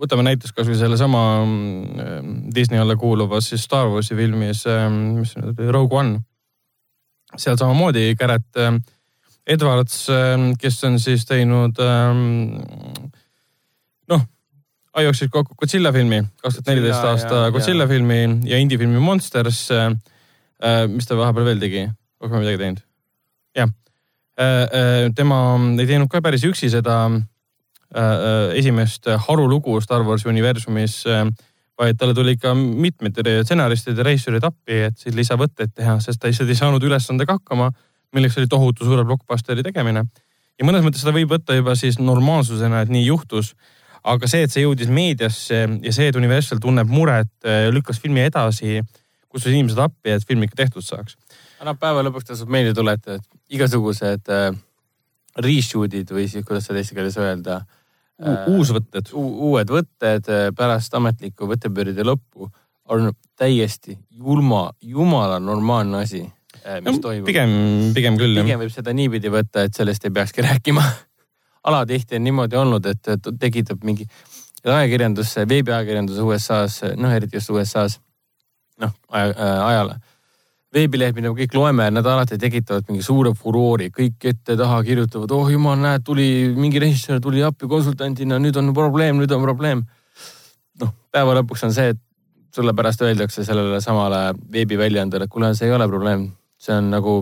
võtame 0.02 0.26
näiteks 0.28 0.54
kasvõi 0.56 0.78
sellesama 0.80 1.22
mm, 1.46 2.52
Disney 2.56 2.80
alla 2.82 2.96
kuuluvas 3.00 3.50
siis 3.52 3.64
Star 3.66 3.88
Warsi 3.92 4.18
filmis, 4.18 4.66
mis 4.68 5.34
see 5.34 5.44
nüüd 5.44 5.60
oli, 5.60 5.72
Rogue 5.74 6.00
One. 6.00 6.20
seal 7.40 7.58
samamoodi 7.60 8.14
Garrett 8.20 8.60
Edwards, 9.46 10.08
kes 10.60 10.80
on 10.88 10.98
siis 11.02 11.26
teinud 11.30 11.78
noh, 14.10 14.24
jooksis 15.06 15.30
kokku 15.32 15.58
Godzilla 15.60 15.92
filmi, 15.94 16.24
kaks 16.42 16.58
tuhat 16.58 16.72
neliteist 16.72 17.10
aasta 17.12 17.46
Godzilla 17.54 17.86
ja. 17.86 17.92
filmi 17.92 18.20
ja 18.50 18.60
indie-filmi 18.62 19.00
Monsters. 19.04 19.68
mis 20.90 21.08
ta 21.08 21.20
vahepeal 21.20 21.46
veel 21.52 21.62
tegi, 21.62 21.86
rohkem 22.24 22.42
midagi 22.42 22.62
teinud? 22.64 22.82
jah, 23.56 23.72
tema 25.16 25.40
ei 25.78 25.88
teinud 25.88 26.12
ka 26.12 26.24
päris 26.26 26.44
üksi 26.48 26.72
seda 26.74 27.06
esimest 28.56 29.08
harulugu 29.28 29.78
Star 29.84 30.04
Warsi 30.04 30.28
universumis, 30.28 31.04
vaid 31.80 32.00
talle 32.00 32.16
tuli 32.18 32.34
ikka 32.36 32.54
mitmed 32.56 33.20
stsenaristid 33.44 34.00
ja 34.00 34.04
režissöörid 34.08 34.48
appi, 34.48 34.80
et 34.88 34.98
siis 35.00 35.16
lisavõtteid 35.16 35.76
teha, 35.76 36.00
sest 36.04 36.20
ta 36.20 36.32
lihtsalt 36.32 36.52
ei 36.52 36.60
saanud 36.60 36.84
ülesandega 36.84 37.38
hakkama, 37.38 37.70
milleks 38.16 38.40
oli 38.42 38.50
tohutu 38.52 38.88
suure 38.88 39.06
blockbusteri 39.06 39.64
tegemine. 39.64 40.06
ja 40.60 40.66
mõnes 40.66 40.84
mõttes 40.84 41.04
seda 41.04 41.14
võib 41.16 41.32
võtta 41.32 41.56
juba 41.56 41.76
siis 41.76 42.00
normaalsusena, 42.00 42.82
et 42.82 42.92
nii 42.92 43.06
juhtus 43.06 43.54
aga 44.06 44.30
see, 44.30 44.46
et 44.46 44.54
see 44.54 44.64
jõudis 44.66 44.92
meediasse 44.94 45.64
ja 45.66 45.94
see, 45.96 46.10
et 46.12 46.20
Universal 46.20 46.62
tunneb 46.64 46.90
muret, 46.92 47.32
äh, 47.48 47.68
lükkas 47.74 48.00
filmi 48.02 48.24
edasi, 48.26 48.80
kutsus 49.30 49.52
inimesed 49.52 49.82
appi, 49.82 50.14
et 50.14 50.26
film 50.28 50.46
ikka 50.46 50.62
tehtud 50.64 50.86
saaks. 50.86 51.18
annab 51.60 51.80
päeva 51.82 52.04
lõpuks 52.06 52.28
tasub 52.30 52.52
meelde 52.52 52.76
tuletada, 52.78 53.18
et 53.18 53.56
igasugused 53.58 54.30
äh, 54.32 54.52
reshoot'id 55.42 56.12
või 56.16 56.28
siis 56.32 56.46
kuidas 56.48 56.70
seda 56.70 56.82
eesti 56.82 56.98
keeles 56.98 57.18
öelda 57.20 57.62
äh,. 58.22 58.46
uusvõtted 58.52 59.12
uued 59.16 59.74
võtted 59.74 60.32
äh, 60.32 60.46
pärast 60.56 60.94
ametlikku 60.96 61.50
võtteperioodi 61.50 62.08
lõppu 62.08 62.50
on 62.94 63.12
täiesti 63.36 63.98
julma, 64.14 64.70
jumala 64.82 65.40
normaalne 65.42 66.04
asi, 66.06 66.22
mis 66.86 67.00
no, 67.00 67.02
toimub. 67.02 67.26
pigem, 67.26 67.52
pigem 67.98 68.20
küll. 68.20 68.38
pigem 68.38 68.62
võib 68.62 68.72
seda 68.72 68.94
niipidi 68.94 69.32
võtta, 69.34 69.66
et 69.66 69.76
sellest 69.76 70.06
ei 70.06 70.14
peakski 70.14 70.46
rääkima 70.50 70.86
alatihti 71.66 72.16
on 72.16 72.24
niimoodi 72.24 72.56
olnud, 72.56 72.86
et 72.86 73.30
tekitab 73.40 73.84
mingi 73.84 74.06
ajakirjandus, 74.66 75.36
veebiajakirjandus 75.50 76.20
USA-s, 76.26 76.92
noh 76.98 77.14
eriti 77.14 77.38
just 77.38 77.50
USA-s, 77.54 78.00
noh 78.82 78.94
aja, 79.10 79.32
äh, 79.34 79.62
ajale. 79.68 79.98
Veebilehed, 80.76 81.16
mida 81.16 81.32
me 81.32 81.40
kõik 81.40 81.56
loeme, 81.56 81.88
nad 81.94 82.08
alati 82.10 82.38
tekitavad 82.40 82.88
mingi 82.90 83.04
suure 83.06 83.32
furoori, 83.38 83.90
kõik 83.96 84.28
ette-taha 84.32 84.82
kirjutavad, 84.88 85.32
oh 85.36 85.52
jumal, 85.52 85.78
näed, 85.80 86.04
tuli 86.08 86.28
mingi 86.56 86.82
režissöör 86.84 87.22
tuli 87.24 87.44
appi 87.46 87.70
konsultandina, 87.72 88.40
nüüd 88.44 88.58
on 88.60 88.74
probleem, 88.76 89.22
nüüd 89.22 89.32
on 89.36 89.46
probleem. 89.46 89.86
noh, 90.82 90.92
päeva 91.12 91.38
lõpuks 91.38 91.64
on 91.64 91.72
see, 91.76 91.94
et 91.94 92.02
sulle 92.56 92.74
pärast 92.76 93.04
öeldakse 93.04 93.46
sellele 93.48 93.80
samale 93.84 94.34
veebiväljaandele, 94.52 95.28
et 95.28 95.32
kuule, 95.32 95.54
see 95.56 95.70
ei 95.70 95.76
ole 95.76 95.88
probleem, 95.92 96.28
see 96.60 96.76
on 96.76 96.92
nagu 96.92 97.22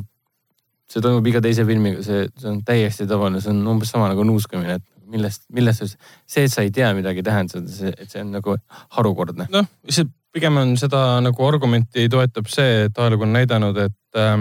see 0.89 1.01
toimub 1.01 1.27
iga 1.29 1.41
teise 1.41 1.65
filmiga, 1.65 2.01
see, 2.05 2.25
see 2.37 2.49
on 2.49 2.59
täiesti 2.65 3.07
tavaline, 3.09 3.41
see 3.41 3.53
on 3.53 3.61
umbes 3.75 3.93
sama 3.93 4.09
nagu 4.11 4.25
nuuskamine, 4.25 4.79
et 4.81 5.09
millest, 5.13 5.45
millest 5.53 5.85
see, 5.85 6.45
et 6.45 6.53
sa 6.53 6.65
ei 6.65 6.73
tea 6.73 6.89
midagi, 6.97 7.23
tähendab, 7.25 7.69
et 7.93 8.09
see 8.09 8.21
on 8.21 8.33
nagu 8.33 8.57
harukordne. 8.97 9.47
noh, 9.53 9.69
see 9.89 10.09
pigem 10.33 10.57
on 10.57 10.75
seda 10.79 11.21
nagu 11.23 11.47
argumenti 11.47 12.07
toetab 12.11 12.49
see, 12.51 12.87
et 12.87 12.97
ajalugu 12.97 13.27
on 13.27 13.35
näidanud, 13.37 13.77
et 13.85 14.19
äh, 14.19 14.37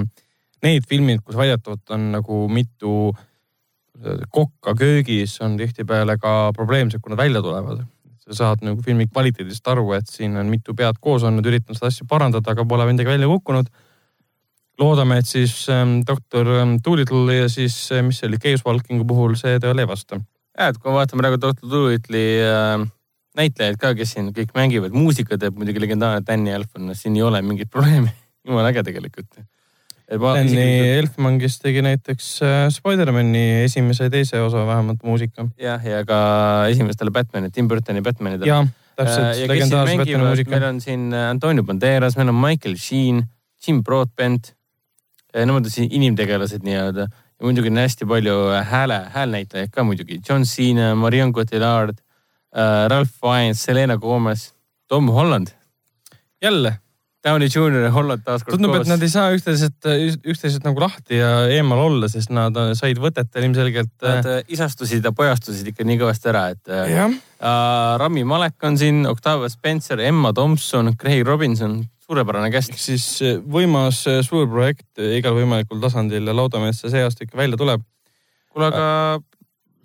need 0.65 0.89
filmid, 0.89 1.23
kus 1.25 1.37
väidetavalt 1.39 1.95
on 1.95 2.11
nagu 2.15 2.43
mitu 2.53 3.13
äh, 3.13 4.25
kokka 4.33 4.77
köögis, 4.79 5.39
on 5.45 5.59
tihtipeale 5.61 6.17
ka 6.23 6.53
probleemsed, 6.57 7.03
kui 7.03 7.15
nad 7.15 7.21
välja 7.21 7.43
tulevad. 7.45 7.85
sa 8.23 8.35
saad 8.39 8.61
nagu 8.63 8.79
filmi 8.87 9.09
kvaliteedist 9.11 9.67
aru, 9.67 9.89
et 9.97 10.07
siin 10.07 10.37
on 10.39 10.47
mitu 10.47 10.77
pead 10.79 11.01
koos 11.03 11.25
olnud, 11.27 11.47
üritanud 11.47 11.75
seda 11.75 11.89
asja 11.91 12.07
parandada, 12.09 12.53
aga 12.53 12.65
pole 12.65 12.87
midagi 12.87 13.11
välja 13.11 13.27
kukkunud 13.27 13.67
loodame, 14.79 15.19
et 15.19 15.27
siis 15.27 15.67
ähm, 15.69 16.01
doktor 16.07 16.47
ähm, 16.61 16.77
Doolittle 16.85 17.35
ja 17.35 17.49
siis, 17.49 17.75
äh, 17.93 18.03
mis 18.07 18.21
see 18.23 18.31
oli, 18.31 18.39
Case 18.39 18.63
Walkingu 18.67 19.05
puhul 19.09 19.35
see 19.41 19.59
tõele 19.63 19.85
ei 19.85 19.91
vasta. 19.91 20.21
ja, 20.59 20.69
et 20.69 20.79
kui 20.79 20.91
me 20.91 21.01
vaatame 21.01 21.25
praegu 21.25 21.41
doktor 21.43 21.71
Doolittle'i 21.75 22.25
äh, 22.47 22.87
näitlejaid 23.39 23.79
ka, 23.81 23.95
kes 23.99 24.15
siin 24.17 24.31
kõik 24.37 24.53
mängivad, 24.57 24.95
muusika 24.97 25.39
teeb 25.41 25.57
muidugi 25.59 25.83
legendaarne 25.83 26.25
Danny 26.27 26.53
Elfman, 26.53 26.93
siin 26.99 27.17
ei 27.17 27.25
ole 27.27 27.43
mingit 27.47 27.71
probleemi. 27.73 28.13
jumala 28.47 28.73
äge 28.73 28.85
tegelikult. 28.89 29.43
Danny 30.13 30.51
isegi... 30.51 30.95
Elfman, 31.01 31.39
kes 31.41 31.59
tegi 31.63 31.83
näiteks 31.85 32.31
äh, 32.45 32.63
Spider-man'i 32.75 33.65
esimese 33.65 34.11
ja 34.11 34.13
teise 34.13 34.43
osa 34.45 34.67
vähemalt 34.69 35.05
muusika. 35.09 35.47
jah, 35.61 35.85
ja 35.87 36.03
ka 36.09 36.23
esimestele 36.69 37.15
Batman'i, 37.15 37.51
Tim 37.51 37.69
Burtoni 37.69 38.03
Batman'idele. 38.05 38.51
jah, 38.51 38.67
täpselt 38.99 39.29
äh,, 39.31 39.47
legendaarse 39.49 39.97
Batman'i 40.03 40.25
muusika. 40.27 40.57
meil 40.57 40.67
on 40.69 40.81
siin 40.85 41.07
äh, 41.15 41.31
Antonio 41.31 41.65
Banderas, 41.65 42.19
meil 42.21 42.35
on 42.35 42.41
Michael 42.41 42.77
Sheen, 42.77 43.25
Jim 43.63 43.81
Broadbent 43.87 44.53
nemad 45.33 45.65
on 45.65 45.71
siis 45.71 45.89
inimtegelased 45.91 46.65
nii-öelda 46.67 47.07
ja 47.09 47.47
muidugi 47.47 47.71
on 47.73 47.81
hästi 47.81 48.07
palju 48.07 48.37
hääle, 48.69 48.99
häälnäitlejaid 49.15 49.73
ka 49.73 49.85
muidugi. 49.85 50.21
John 50.29 50.45
Cena, 50.45 50.95
Marion 50.95 51.33
Cotillard 51.33 51.99
Ralph 52.53 53.13
Fiennes, 53.17 53.63
Selena 53.65 53.97
Gomez, 53.97 54.51
Tom 54.89 55.09
Holland. 55.09 55.55
jälle. 56.43 56.79
Downey 57.23 57.47
Jr 57.47 57.85
ja 57.85 57.91
Holland 57.95 58.25
taas 58.27 58.43
kord 58.43 58.57
tundub, 58.57 58.75
et 58.81 58.89
nad 58.91 59.03
ei 59.05 59.11
saa 59.11 59.29
üksteisest, 59.31 59.87
üksteisest 60.27 60.65
nagu 60.67 60.83
lahti 60.83 61.21
ja 61.21 61.45
eemal 61.55 61.79
olla, 61.85 62.09
sest 62.11 62.33
nad 62.35 62.57
said 62.79 62.99
võtetel 63.03 63.47
ilmselgelt. 63.47 63.93
Nad 64.03 64.27
äh, 64.27 64.41
isastusid 64.51 65.07
ja 65.07 65.13
pojastusid 65.15 65.71
ikka 65.71 65.87
nii 65.87 66.01
kõvasti 66.01 66.33
ära, 66.33 66.49
et 66.57 66.73
äh, 66.73 67.05
Rami 68.03 68.27
Malek 68.27 68.67
on 68.67 68.79
siin, 68.81 69.05
Octavia 69.07 69.53
Spencer, 69.55 70.03
Emma 70.03 70.35
Thompson, 70.35 70.97
Craig 70.99 71.23
Robinson, 71.29 71.79
suurepärane 72.03 72.51
käst. 72.51 72.75
siis 72.83 73.07
võimas 73.47 74.03
suur 74.27 74.51
projekt 74.51 74.99
igal 74.99 75.39
võimalikul 75.39 75.79
tasandil 75.83 76.27
ja 76.27 76.35
loodame, 76.35 76.75
et 76.75 76.79
see 76.79 76.91
see 76.91 77.07
aasta 77.07 77.23
ikka 77.23 77.39
välja 77.39 77.61
tuleb. 77.61 77.87
kuule, 78.51 78.73
aga 78.75 78.89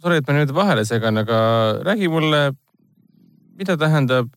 sorry, 0.01 0.21
et 0.21 0.27
ma 0.27 0.37
nüüd 0.37 0.53
vahele 0.55 0.85
segan, 0.87 1.21
aga 1.23 1.39
räägi 1.85 2.09
mulle, 2.11 2.41
mida 3.57 3.77
tähendab 3.77 4.29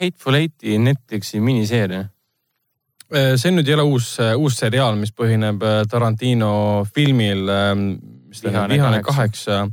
Hateful 0.00 0.40
Eighti 0.40 0.78
Netflixi 0.78 1.40
miniseeria? 1.40 2.08
see 3.14 3.50
nüüd 3.52 3.68
ei 3.68 3.74
ole 3.76 3.84
uus, 3.86 4.14
uus 4.40 4.56
seriaal, 4.58 4.96
mis 4.98 5.12
põhineb 5.14 5.60
Tarantino 5.90 6.54
filmil, 6.96 7.44
mis 7.76 8.40
tähendab 8.42 8.72
Vihane 8.72 9.02
kaheksa. 9.06 9.68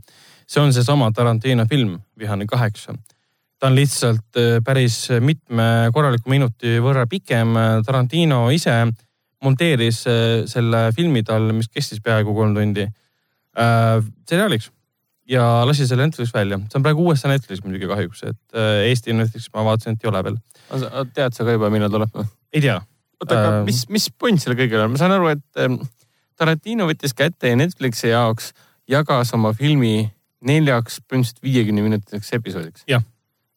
see 0.45 0.61
on 0.61 0.73
seesama 0.75 1.09
Tarantino 1.15 1.65
film, 1.65 1.95
Vihane 2.19 2.45
kaheksa 2.45 2.93
ta 3.61 3.69
on 3.69 3.77
lihtsalt 3.77 4.37
äh, 4.41 4.57
päris 4.65 5.05
mitme 5.21 5.63
korraliku 5.93 6.31
minuti 6.33 6.79
võrra 6.81 7.05
pikem. 7.09 7.53
Tarantino 7.85 8.47
ise 8.53 8.73
monteeris 9.45 10.01
äh, 10.09 10.43
selle 10.49 10.87
filmi 10.97 11.21
tal, 11.25 11.51
mis 11.53 11.69
kestis 11.69 12.01
peaaegu 12.01 12.33
kolm 12.33 12.55
tundi 12.57 12.87
äh,, 12.87 14.01
seriaaliks 14.29 14.71
ja 15.31 15.43
lasi 15.67 15.87
selle 15.87 16.05
Netflix 16.07 16.33
välja. 16.35 16.59
see 16.69 16.79
on 16.79 16.85
praegu 16.85 17.05
uuesti 17.07 17.31
Netflix 17.31 17.63
muidugi 17.65 17.89
kahjuks, 17.89 18.23
et 18.29 18.57
äh, 18.57 18.87
Eesti 18.89 19.15
Netflix 19.17 19.49
ma 19.55 19.65
vaatasin, 19.67 19.97
et 19.97 20.05
ei 20.05 20.11
ole 20.11 20.23
veel. 20.27 20.39
tead 21.15 21.37
sa 21.37 21.47
ka 21.47 21.57
juba, 21.57 21.71
millal 21.73 21.93
tuleb 21.93 22.15
või? 22.15 22.27
ei 22.53 22.63
tea. 22.63 22.79
oota, 23.21 23.37
aga 23.37 23.53
äh, 23.59 23.63
mis, 23.69 23.85
mis 23.93 24.09
point 24.11 24.41
sellel 24.41 24.59
kõigel 24.59 24.85
on? 24.85 24.95
ma 24.95 25.01
saan 25.01 25.15
aru, 25.17 25.31
et 25.35 25.63
ähm, 25.63 25.79
Tarantino 26.39 26.87
võttis 26.89 27.15
kätte 27.17 27.51
ja 27.51 27.59
Netflixi 27.59 28.11
jaoks 28.11 28.51
jagas 28.89 29.33
oma 29.37 29.53
filmi 29.57 30.09
neljaks 30.41 30.99
põhimõtteliselt 31.05 31.43
viiekümne 31.45 31.85
minutiliseks 31.85 32.37
episoodiks. 32.39 32.85
jah 32.89 33.05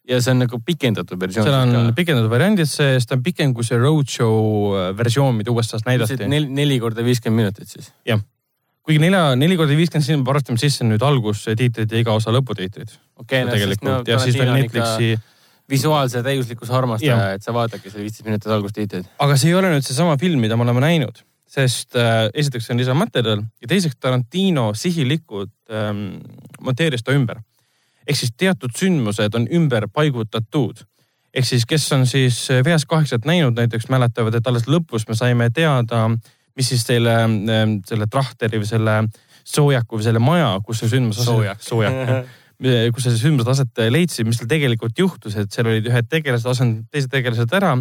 ja 0.09 0.20
see 0.20 0.35
on 0.35 0.43
nagu 0.45 0.59
pikendatud 0.61 1.20
versioon. 1.20 1.49
seal 1.49 1.79
on 1.81 1.95
pikendatud 1.97 2.31
variandid 2.33 2.68
sees, 2.68 3.07
ta 3.09 3.16
on 3.16 3.25
pikem 3.25 3.55
kui 3.57 3.64
see 3.66 3.79
roadshow 3.81 4.77
äh, 4.77 4.91
versioon, 4.97 5.37
mida 5.39 5.53
USA-s 5.55 5.87
näidati. 5.89 6.29
neli, 6.29 6.51
neli 6.53 6.79
korda 6.83 7.05
viiskümmend 7.07 7.45
minutit 7.45 7.72
siis? 7.72 7.91
jah. 8.09 8.20
Kuigi 8.85 9.01
nelja, 9.01 9.35
neli 9.39 9.57
korda 9.61 9.76
viiskümmend, 9.76 10.07
siin 10.07 10.20
me 10.20 10.28
parastame 10.28 10.61
sisse 10.61 10.87
nüüd 10.87 11.03
algustiitrid 11.05 11.93
ja 11.93 12.03
iga 12.03 12.16
osa 12.16 12.35
lõputiitrid. 12.35 12.97
okei 13.20 13.45
okay,, 13.45 13.49
no 13.49 13.61
siis 13.61 13.85
no, 13.87 14.01
ja 14.09 14.18
siis 14.22 14.39
veel 14.39 14.53
Netflixi 14.53 15.14
visuaalse 15.70 16.20
täiuslikkuse 16.22 16.74
armastaja, 16.76 17.32
et 17.39 17.47
sa 17.47 17.55
vaadake 17.57 17.89
selle 17.89 18.05
viisteist 18.05 18.28
minutit 18.28 18.53
algustiitreid. 18.53 19.09
aga 19.18 19.39
see 19.41 19.53
ei 19.53 19.57
ole 19.61 19.72
nüüd 19.72 19.87
seesama 19.87 20.18
film, 20.20 20.43
mida 20.45 20.59
me 20.61 20.66
oleme 20.66 20.85
näinud, 20.85 21.24
sest 21.49 21.97
äh, 21.97 22.28
esiteks 22.35 22.68
see 22.68 22.76
on 22.76 22.85
lisamaterjal 22.85 23.43
ja 23.62 23.72
teiseks 23.72 23.97
Tarantino 23.97 24.70
sihilikult 24.76 25.55
ähm, 25.72 26.07
monteeris 26.61 27.07
ta 27.07 27.16
ümber 27.16 27.41
ehk 28.07 28.18
siis 28.18 28.35
teatud 28.37 28.74
sündmused 28.76 29.37
on 29.37 29.47
ümber 29.53 29.89
paigutatud. 29.93 30.85
ehk 31.35 31.47
siis, 31.47 31.66
kes 31.66 31.93
on 31.93 32.07
siis 32.07 32.47
VS 32.64 32.85
kaheksat 32.87 33.24
näinud 33.24 33.57
näiteks 33.59 33.89
mäletavad, 33.91 34.35
et 34.35 34.47
alles 34.47 34.68
lõpus 34.70 35.09
me 35.09 35.16
saime 35.18 35.51
teada, 35.51 36.05
mis 36.57 36.71
siis 36.71 36.87
selle, 36.87 37.17
selle 37.89 38.07
trahteri 38.11 38.61
või 38.63 38.69
selle 38.69 38.97
soojaku 39.45 39.99
või 39.99 40.07
selle 40.07 40.23
maja, 40.23 40.55
kus 40.65 40.83
see 40.83 40.95
sündmus 40.95 41.21
soojak, 41.25 41.63
soojak 41.63 42.25
kus 42.95 43.05
see 43.05 43.19
sündmused 43.19 43.51
aset 43.51 43.81
leidsid, 43.91 44.27
mis 44.29 44.39
seal 44.39 44.49
tegelikult 44.49 44.99
juhtus, 44.99 45.35
et 45.37 45.53
seal 45.53 45.69
olid 45.69 45.89
ühed 45.91 46.07
tegelased 46.09 46.47
asendanud 46.49 46.87
teised 46.93 47.11
tegelased 47.13 47.53
ära. 47.59 47.75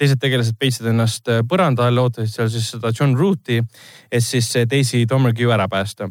teised 0.00 0.18
tegelased 0.18 0.56
peitsid 0.58 0.86
ennast 0.90 1.28
põranda 1.46 1.86
all, 1.86 1.98
ootasid 2.02 2.32
seal 2.32 2.48
siis 2.50 2.70
seda 2.72 2.90
John 2.90 3.14
Root'i, 3.14 3.60
et 4.10 4.24
siis 4.24 4.48
Daisy 4.70 5.04
Domergue 5.06 5.52
ära 5.52 5.68
päästa. 5.68 6.08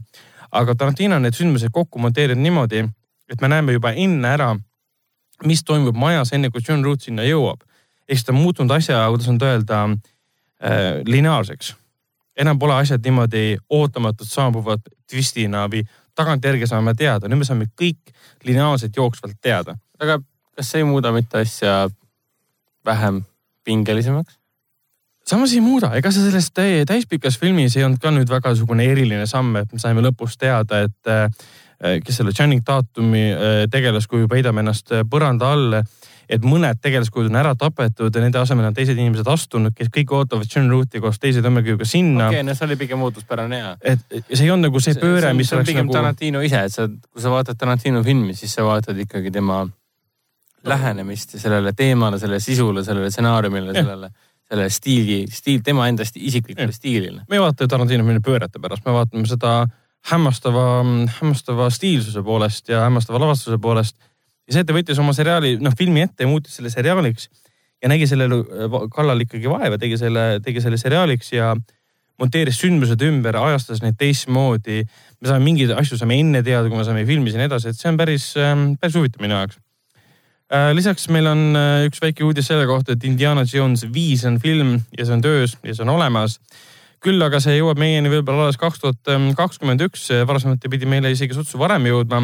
aga 0.51 0.75
Tarantino 0.75 1.15
on 1.15 1.23
need 1.23 1.33
sündmused 1.33 1.71
kokku 1.73 1.99
monteerinud 1.99 2.43
niimoodi, 2.43 2.85
et 3.29 3.41
me 3.41 3.47
näeme 3.47 3.73
juba 3.73 3.91
enne 3.91 4.27
ära, 4.27 4.55
mis 5.43 5.63
toimub 5.63 5.95
majas, 5.95 6.31
enne 6.33 6.49
kui 6.49 6.61
John 6.61 6.83
Root 6.83 7.01
sinna 7.01 7.23
jõuab. 7.23 7.63
ehk 8.07 8.17
siis 8.17 8.25
ta 8.25 8.31
on 8.31 8.39
muutunud 8.39 8.71
asja, 8.71 9.07
kuidas 9.09 9.27
nüüd 9.27 9.41
öelda 9.41 9.89
äh,, 9.89 11.01
lineaarseks 11.05 11.75
enam 12.37 12.59
pole 12.59 12.75
asjad 12.75 13.03
niimoodi 13.03 13.57
ootamatult 13.69 14.29
saabuvad 14.29 14.85
twistina 15.09 15.65
või 15.69 15.83
tagantjärgi 16.15 16.67
saame 16.69 16.93
teada, 16.97 17.29
nüüd 17.29 17.41
me 17.41 17.47
saame 17.47 17.69
kõik 17.79 18.13
lineaarselt 18.45 18.95
jooksvalt 18.97 19.37
teada. 19.41 19.75
aga 19.99 20.19
kas 20.55 20.71
see 20.71 20.83
ei 20.83 20.87
muuda 20.87 21.11
mitte 21.11 21.41
asja 21.41 21.89
vähem 22.85 23.23
pingelisemaks? 23.63 24.37
samas 25.25 25.53
ei 25.53 25.61
muuda, 25.63 25.93
ega 25.95 26.11
see 26.11 26.25
selles 26.25 26.49
täispikas 26.87 27.37
filmis 27.39 27.77
ei 27.77 27.85
olnud 27.87 28.01
ka 28.01 28.11
nüüd 28.11 28.29
väga 28.29 28.51
niisugune 28.51 28.85
eriline 28.91 29.27
samm, 29.29 29.55
et 29.61 29.71
me 29.71 29.79
saime 29.79 30.03
lõpus 30.03 30.35
teada, 30.37 30.83
et 30.83 31.11
äh, 31.11 31.29
kes 32.03 32.19
selle 32.19 32.33
Channing 32.35 32.63
Tatumi 32.65 33.29
äh, 33.31 33.63
tegelaskuju 33.71 34.27
peidab 34.31 34.59
ennast 34.59 34.91
põranda 35.09 35.53
all 35.55 35.79
et 36.29 36.45
mõned 36.47 36.79
tegelaskujud 36.81 37.29
on 37.31 37.37
ära 37.39 37.53
tapetud 37.59 38.15
ja 38.15 38.23
nende 38.23 38.39
asemel 38.39 38.69
on 38.69 38.75
teised 38.77 38.97
inimesed 38.97 39.27
astunud, 39.29 39.75
kes 39.75 39.91
kõik 39.93 40.13
ootavad 40.15 40.49
John 40.49 40.71
Rooti 40.71 41.01
koos 41.03 41.19
teise 41.21 41.43
tõmmekiviga 41.45 41.87
sinna. 41.87 42.29
okei 42.29 42.41
okay,, 42.41 42.47
no 42.47 42.55
see 42.57 42.67
oli 42.67 42.79
pigem 42.79 43.05
ootuspärane 43.05 43.59
ja. 43.59 43.75
et 43.81 44.03
see 44.31 44.45
ei 44.45 44.51
olnud 44.53 44.69
nagu 44.69 44.83
see 44.83 44.97
pööre, 44.99 45.33
mis 45.37 45.51
see 45.51 45.59
oleks 45.59 45.71
pigem 45.71 45.87
nagu. 45.87 45.97
Tarantino 45.97 46.43
ise, 46.45 46.65
et 46.67 46.75
sa, 46.75 46.87
kui 46.87 47.23
sa 47.23 47.33
vaatad 47.33 47.59
Tarantino 47.59 48.03
filmi, 48.05 48.35
siis 48.37 48.55
sa 48.55 48.65
vaatad 48.67 48.99
ikkagi 49.05 49.33
tema 49.33 49.63
lähenemist 50.63 51.37
sellele 51.37 51.73
teemale, 51.75 52.19
sellele 52.19 52.39
sisule, 52.43 52.85
sellele 52.87 53.11
stsenaariumile, 53.11 53.75
sellele 53.75 54.13
selle 54.53 54.67
stiili, 54.69 55.23
stiil, 55.31 55.61
tema 55.65 55.87
enda 55.89 56.03
isiklikule 56.03 56.71
stiilile. 56.75 57.23
me 57.29 57.37
ei 57.37 57.41
vaata 57.41 57.63
ju 57.63 57.71
Tarantino 57.71 58.03
filmi 58.05 58.21
pöörete 58.23 58.59
pärast, 58.61 58.85
me 58.85 58.93
vaatame 58.93 59.27
seda 59.27 59.63
hämmastava, 60.11 60.83
hämmastava 61.19 61.69
stiilsuse 61.71 62.23
poolest 62.23 62.69
ja 62.69 62.83
hämmastava 62.83 63.21
lavastuse 63.23 63.57
poolest 63.57 63.95
ja 64.47 64.55
see, 64.55 64.63
et 64.63 64.69
ta 64.69 64.75
võttis 64.75 64.99
oma 64.99 65.15
seriaali, 65.15 65.55
noh 65.63 65.75
filmi 65.77 66.03
ette 66.03 66.25
ja 66.25 66.31
muutis 66.31 66.57
selle 66.57 66.71
seriaaliks 66.73 67.29
ja 67.83 67.91
nägi 67.91 68.07
sellele 68.07 68.39
äh, 68.43 68.77
kallal 68.93 69.23
ikkagi 69.25 69.51
vaeva, 69.51 69.79
tegi 69.79 69.99
selle, 69.99 70.39
tegi 70.43 70.63
selle 70.63 70.79
seriaaliks 70.79 71.33
ja 71.35 71.53
monteeris 72.21 72.59
sündmused 72.61 73.01
ümber, 73.03 73.35
ajastas 73.39 73.81
neid 73.83 73.97
teistmoodi. 73.99 74.83
me 75.19 75.29
saame 75.29 75.43
mingeid 75.47 75.73
asju 75.75 75.97
saame 75.99 76.19
enne 76.21 76.43
teada, 76.45 76.69
kui 76.69 76.77
me 76.77 76.85
saame 76.87 77.05
filmis 77.09 77.35
ja 77.35 77.41
nii 77.41 77.49
edasi, 77.49 77.71
et 77.71 77.79
see 77.79 77.89
on 77.89 77.97
päris, 77.99 78.27
ähm, 78.39 78.73
päris 78.79 78.97
huvitav 78.99 79.23
minu 79.23 79.35
jaoks. 79.39 79.57
Äh, 80.53 80.69
lisaks 80.77 81.07
meil 81.11 81.27
on 81.31 81.57
äh, 81.57 81.87
üks 81.87 82.03
väike 82.03 82.23
uudis 82.27 82.47
selle 82.51 82.67
kohta, 82.69 82.93
et 82.93 83.03
Indiana 83.07 83.47
Jones 83.49 83.87
viis 83.91 84.23
on 84.29 84.37
film 84.43 84.77
ja 84.93 85.07
see 85.07 85.17
on 85.17 85.25
töös 85.25 85.57
ja 85.63 85.73
see 85.73 85.83
on 85.87 85.95
olemas. 85.95 86.39
küll 87.03 87.19
aga 87.19 87.41
see 87.43 87.57
jõuab 87.57 87.81
meieni 87.81 88.07
võib-olla 88.07 88.45
alles 88.45 88.55
kaks 88.55 88.79
tuhat 88.79 89.09
kakskümmend 89.35 89.81
üks, 89.83 90.05
varasemalt 90.23 90.63
pidi 90.71 90.87
meile 90.87 91.09
isegi 91.11 91.35
sutsu 91.35 91.59
varem 91.59 91.83
jõudma 91.89 92.21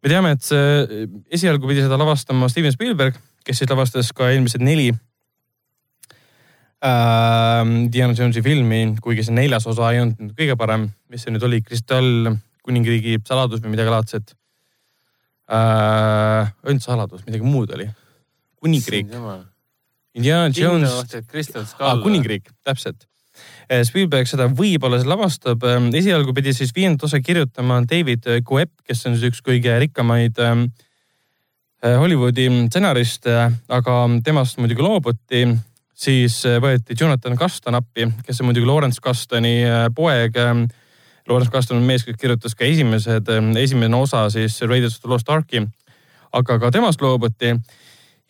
me 0.00 0.08
teame, 0.12 0.32
et 0.36 0.42
see 0.44 1.06
esialgu 1.36 1.68
pidi 1.68 1.84
seda 1.84 1.98
lavastama 2.00 2.48
Steven 2.52 2.72
Spielberg, 2.74 3.14
kes 3.44 3.60
siis 3.60 3.70
lavastas 3.70 4.12
ka 4.16 4.30
eelmised 4.32 4.62
neli 4.64 4.88
äh, 6.84 7.64
Diana 7.92 8.16
Jonesi 8.16 8.42
filmi, 8.44 8.80
kuigi 9.04 9.26
see 9.26 9.36
neljas 9.36 9.68
osa 9.70 9.92
ei 9.92 10.00
olnud 10.04 10.32
kõige 10.38 10.56
parem, 10.60 10.88
mis 11.12 11.24
see 11.24 11.34
nüüd 11.34 11.44
oli, 11.46 11.60
Kristall, 11.66 12.32
kuningriigi 12.64 13.18
saladus 13.26 13.62
või 13.64 13.74
midagi 13.76 13.92
laadset 13.92 14.34
äh,. 15.50 16.50
ainult 16.64 16.84
saladus, 16.86 17.24
midagi 17.28 17.44
muud 17.46 17.72
oli. 17.76 17.88
kuningriik. 18.60 19.08
Indiana 20.14 20.50
Jones. 20.50 20.90
Ah, 21.78 22.00
kuningriik, 22.02 22.50
täpselt. 22.66 23.09
Eh, 23.70 23.84
Spielberg 23.86 24.26
seda 24.26 24.48
võib-olla 24.50 24.98
lavastab. 25.06 25.62
Ehm, 25.62 25.92
esialgu 25.94 26.32
pidi 26.34 26.50
siis 26.56 26.72
viiendat 26.74 27.04
osa 27.06 27.20
kirjutama 27.22 27.76
David 27.86 28.26
Coep, 28.42 28.72
kes 28.82 29.04
on 29.06 29.14
siis 29.14 29.28
üks 29.30 29.44
kõige 29.46 29.76
rikkamaid 29.84 30.40
eh, 30.42 30.64
Hollywoodi 32.02 32.48
stsenariste, 32.66 33.36
aga 33.70 34.00
temast 34.26 34.58
muidugi 34.58 34.82
loobuti. 34.82 35.44
siis 35.94 36.44
eh, 36.48 36.58
võeti 36.58 36.96
Jonathan 36.98 37.36
Kaston 37.38 37.78
appi, 37.78 38.08
kes 38.26 38.40
on 38.40 38.50
muidugi 38.50 38.66
Lawrence 38.66 39.00
Kastoni 39.00 39.62
poeg. 39.94 40.34
Lawrence 41.28 41.52
Kaston 41.52 41.78
on 41.78 41.86
mees, 41.86 42.02
kes 42.02 42.16
kirjutas 42.18 42.56
ka 42.58 42.64
esimesed, 42.64 43.28
esimene 43.60 43.96
osa 43.96 44.24
siis 44.30 44.60
Raiders 44.62 44.96
of 44.96 45.02
the 45.02 45.12
Lost 45.14 45.30
Arki. 45.30 45.62
aga 46.32 46.58
ka 46.58 46.70
temast 46.70 47.00
loobuti 47.00 47.54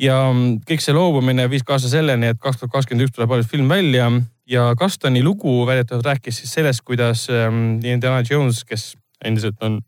ja 0.00 0.16
mm, 0.32 0.62
kõik 0.68 0.82
see 0.84 0.96
loobumine 0.96 1.46
viis 1.52 1.64
kaasa 1.66 1.90
selleni, 1.92 2.32
et 2.32 2.40
kaks 2.40 2.60
tuhat 2.60 2.72
kakskümmend 2.74 3.08
üks 3.08 3.16
tuleb 3.16 3.34
alles 3.36 3.50
film 3.50 3.68
välja 3.70 4.08
ja 4.50 4.70
Kastani 4.78 5.22
lugu 5.24 5.60
väidetavalt 5.68 6.08
rääkis 6.14 6.40
siis 6.42 6.54
sellest, 6.56 6.84
kuidas 6.86 7.26
ähm, 7.30 7.78
Indiana 7.84 8.24
Jones, 8.26 8.64
kes 8.64 8.94
endiselt 9.24 9.60
on 9.62 9.80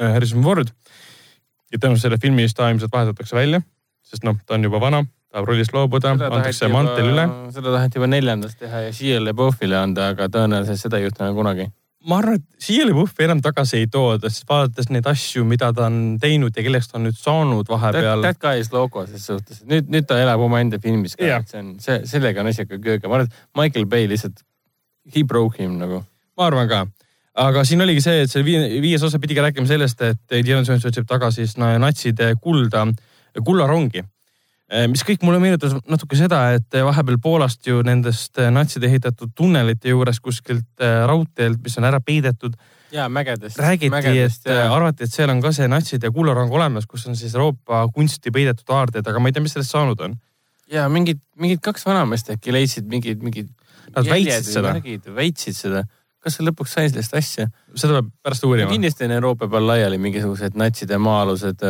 äh, 0.00 0.12
Harrison 0.14 0.42
Ford 0.42 0.72
ja 1.72 1.78
tõenäoliselt 1.78 2.08
selle 2.08 2.20
filmi 2.22 2.46
eest 2.46 2.56
ta 2.56 2.70
ilmselt 2.72 2.92
vahetatakse 2.92 3.36
välja, 3.36 3.60
sest 4.06 4.24
noh, 4.24 4.38
ta 4.46 4.56
on 4.56 4.64
juba 4.64 4.80
vana, 4.80 5.02
tahab 5.28 5.50
rollist 5.50 5.74
loobuda, 5.76 6.14
antakse 6.16 6.70
mantel 6.72 7.12
üle. 7.12 7.26
seda 7.52 7.74
taheti 7.76 8.00
juba 8.00 8.08
neljandas 8.08 8.56
teha 8.56 8.86
ja 8.86 8.94
Shia 8.96 9.20
LaBeouf'ile 9.20 9.76
anda, 9.76 10.12
aga 10.14 10.30
tõenäoliselt 10.32 10.80
seda 10.80 11.00
ei 11.00 11.08
juhtu 11.08 11.26
enam 11.26 11.36
kunagi 11.36 11.68
ma 12.08 12.18
arvan, 12.22 12.38
et 12.38 12.64
siia 12.64 12.86
LaBeouf'i 12.88 13.26
enam 13.26 13.40
tagasi 13.44 13.82
ei 13.82 13.88
tooda, 13.92 14.30
sest 14.32 14.46
vaadates 14.48 14.88
neid 14.92 15.06
asju, 15.10 15.44
mida 15.48 15.70
ta 15.76 15.86
on 15.88 16.16
teinud 16.20 16.56
ja 16.56 16.64
kellest 16.64 16.92
ta 16.92 16.98
on 16.98 17.06
nüüd 17.08 17.18
saanud 17.18 17.68
vahepeal. 17.70 18.24
That 18.24 18.40
guy 18.42 18.62
is 18.62 18.70
loco 18.72 19.04
ses 19.08 19.26
suhtes, 19.28 19.62
nüüd, 19.68 19.90
nüüd 19.92 20.08
ta 20.08 20.18
elab 20.22 20.42
omaenda 20.44 20.80
filmis 20.82 21.18
ka 21.18 21.26
yeah., 21.26 21.44
see 21.48 21.60
on, 21.62 21.74
see, 21.84 22.00
sellega 22.08 22.44
on 22.44 22.52
ikka 22.52 22.78
kööge, 22.78 23.10
ma 23.10 23.20
arvan, 23.20 23.28
et 23.28 23.58
Michael 23.60 23.88
Bay 23.90 24.08
lihtsalt, 24.10 24.40
he 25.14 25.24
broke 25.28 25.60
him 25.62 25.76
nagu. 25.80 26.02
ma 26.38 26.48
arvan 26.48 26.70
ka, 26.70 26.84
aga 27.44 27.64
siin 27.68 27.84
oligi 27.84 28.04
see, 28.04 28.24
et 28.24 28.32
see 28.32 28.44
viies 28.46 29.04
osa 29.04 29.20
pidi 29.22 29.36
ka 29.36 29.44
rääkima 29.48 29.68
sellest, 29.68 30.04
et 30.06 30.38
Indiana 30.40 30.64
Jones 30.64 30.86
otsib 30.88 31.08
tagasi 31.08 31.48
natside 31.58 32.32
kulda, 32.40 32.86
kullarongi 33.44 34.02
mis 34.68 35.04
kõik 35.06 35.22
mulle 35.24 35.40
meenutas 35.40 35.72
natuke 35.88 36.16
seda, 36.18 36.42
et 36.58 36.76
vahepeal 36.84 37.16
Poolast 37.22 37.66
ju 37.66 37.80
nendest 37.86 38.38
eh, 38.40 38.50
natside 38.52 38.88
ehitatud 38.90 39.32
tunnelite 39.36 39.94
juures 39.94 40.20
kuskilt 40.20 40.84
eh, 40.84 41.04
raudteelt, 41.08 41.62
mis 41.64 41.78
on 41.80 41.88
ära 41.88 42.00
peidetud. 42.04 42.56
ja 42.92 43.08
mägedest. 43.08 43.58
räägiti, 43.58 43.96
et 43.96 44.48
ja. 44.48 44.72
arvati, 44.74 45.04
et 45.04 45.12
seal 45.12 45.30
on 45.30 45.40
ka 45.44 45.52
see 45.52 45.68
natside 45.68 46.10
kullerang 46.12 46.52
olemas, 46.52 46.86
kus 46.86 47.06
on 47.06 47.16
siis 47.16 47.34
Euroopa 47.34 47.86
kunsti 47.94 48.30
peidetud 48.30 48.68
aarded, 48.76 49.06
aga 49.06 49.20
ma 49.20 49.28
ei 49.28 49.36
tea, 49.36 49.42
mis 49.42 49.56
sellest 49.56 49.72
saanud 49.72 50.00
on. 50.00 50.16
ja 50.72 50.88
mingid, 50.88 51.20
mingid 51.36 51.64
kaks 51.64 51.86
vanameest 51.88 52.34
äkki 52.36 52.52
leidsid 52.52 52.88
mingid, 52.88 53.24
mingid. 53.24 53.48
Nad 53.88 54.04
väitsid 54.04 54.52
seda. 54.52 54.74
väitsid 55.16 55.56
seda 55.56 55.86
kas 56.20 56.36
see 56.36 56.44
lõpuks 56.44 56.74
sai 56.74 56.90
sellest 56.90 57.14
asja? 57.16 57.46
seda 57.78 58.02
peab 58.02 58.10
pärast 58.26 58.44
uurima. 58.44 58.68
kindlasti 58.68 59.06
on 59.06 59.14
Euroopa 59.16 59.48
peal 59.48 59.64
laiali 59.64 59.96
mingisugused 60.02 60.58
natside 60.60 60.98
maa-alused 61.00 61.64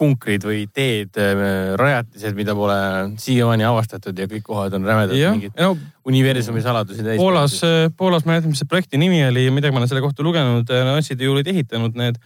punkrid 0.00 0.44
või 0.46 0.64
teed, 0.72 1.16
äh, 1.20 1.74
rajatised, 1.78 2.36
mida 2.38 2.54
pole 2.56 2.76
siiamaani 3.20 3.66
avastatud 3.68 4.16
ja 4.18 4.28
kõik 4.30 4.44
kohad 4.46 4.76
on 4.78 4.86
rämedad 4.88 5.16
mingid 5.36 5.56
no, 5.60 5.74
universumi 6.08 6.62
saladusi 6.64 7.04
täis. 7.04 7.20
Poolas, 7.20 7.58
äh, 7.66 7.88
Poolas 7.96 8.24
ma 8.24 8.32
ei 8.32 8.38
mäleta, 8.38 8.52
mis 8.52 8.62
see 8.62 8.70
projekti 8.70 9.00
nimi 9.00 9.20
oli, 9.26 9.46
midagi 9.54 9.76
ma 9.76 9.82
olen 9.82 9.90
selle 9.92 10.04
kohta 10.04 10.24
lugenud, 10.26 10.72
äh, 10.72 10.84
natsid 10.88 11.20
ju 11.20 11.34
olid 11.34 11.50
ehitanud 11.52 11.98
need 12.00 12.20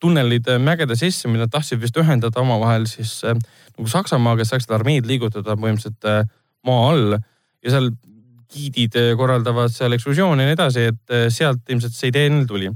tunnelid 0.00 0.46
mägede 0.62 0.94
sisse, 0.96 1.28
mida 1.30 1.48
tahtsid 1.50 1.80
vist 1.82 1.96
ühendada 1.98 2.40
omavahel 2.40 2.86
siis 2.86 3.16
nagu 3.26 3.88
Saksamaaga, 3.90 4.44
et 4.44 4.50
saaksid 4.52 4.70
armeed 4.76 5.08
liigutada 5.10 5.56
põhimõtteliselt 5.58 6.30
maa 6.68 6.84
all 6.92 7.16
ja 7.18 7.72
seal 7.72 7.90
giidid 8.48 8.94
korraldavad 9.18 9.74
seal 9.74 9.96
ekskursioone 9.96 10.46
ja 10.46 10.52
nii 10.52 10.56
edasi, 10.56 10.86
et 10.92 11.34
sealt 11.34 11.66
ilmselt 11.68 11.98
see 11.98 12.12
idee 12.12 12.30
neil 12.30 12.46
tuli 12.48 12.70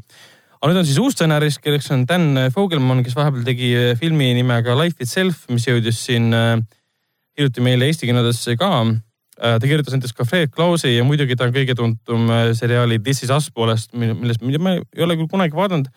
aga 0.62 0.70
nüüd 0.70 0.84
on 0.84 0.86
siis 0.86 0.98
uus 1.02 1.16
stsenarist, 1.16 1.58
kelleks 1.62 1.90
on 1.90 2.04
Dan 2.06 2.38
Fogelman, 2.54 3.02
kes 3.02 3.16
vahepeal 3.18 3.42
tegi 3.46 3.72
eh, 3.74 3.88
filmi 3.98 4.28
nimega 4.36 4.76
Life 4.78 5.02
Itself, 5.02 5.48
mis 5.50 5.66
jõudis 5.66 5.98
siin 6.06 6.28
eh, 6.38 6.52
hiljuti 7.34 7.64
meile 7.66 7.88
Eesti 7.90 8.06
kinodesse 8.06 8.54
ka. 8.60 8.68
Eh, 9.42 9.56
ta 9.58 9.66
kirjutas 9.66 9.96
näiteks 9.96 10.14
ka 10.14 10.26
Fred 10.28 10.52
Klausi 10.54 10.92
ja 10.94 11.06
muidugi 11.06 11.34
ta 11.34 11.48
on 11.48 11.56
kõige 11.56 11.74
tuntum 11.78 12.30
seriaali 12.54 13.00
This 13.02 13.24
is 13.26 13.32
us 13.34 13.50
poolest, 13.50 13.90
millest 13.98 14.44
ma 14.62 14.76
ei 14.76 15.02
ole 15.02 15.18
küll 15.18 15.30
kunagi 15.32 15.58
vaadanud. 15.58 15.90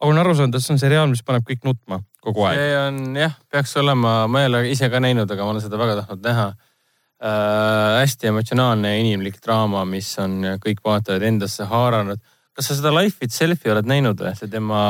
aga 0.00 0.08
olen 0.10 0.24
aru 0.24 0.34
saanud, 0.34 0.58
et 0.58 0.64
see 0.64 0.74
on 0.74 0.82
seriaal, 0.82 1.06
mis 1.12 1.22
paneb 1.22 1.46
kõik 1.46 1.62
nutma 1.68 2.00
kogu 2.24 2.48
aeg. 2.48 2.58
see 2.58 2.74
on 2.80 3.16
jah, 3.20 3.38
peaks 3.52 3.76
olema, 3.78 4.24
ma 4.26 4.42
ei 4.42 4.50
ole 4.50 4.64
ise 4.72 4.90
ka 4.90 4.98
näinud, 4.98 5.30
aga 5.30 5.46
ma 5.46 5.54
olen 5.54 5.62
seda 5.62 5.78
väga 5.78 6.00
tahtnud 6.00 6.26
näha 6.26 6.48
äh,. 6.50 8.00
hästi 8.00 8.32
emotsionaalne 8.32 8.96
ja 8.96 9.06
inimlik 9.06 9.38
draama, 9.44 9.84
mis 9.86 10.10
on 10.18 10.56
kõik 10.66 10.82
vaatajad 10.82 11.30
endasse 11.30 11.68
haaranud 11.70 12.18
kas 12.60 12.68
sa 12.68 12.76
seda 12.76 12.92
Life 12.92 13.24
Itself'i 13.24 13.72
oled 13.72 13.88
näinud 13.88 14.20
või, 14.20 14.34
see 14.36 14.50
tema 14.52 14.80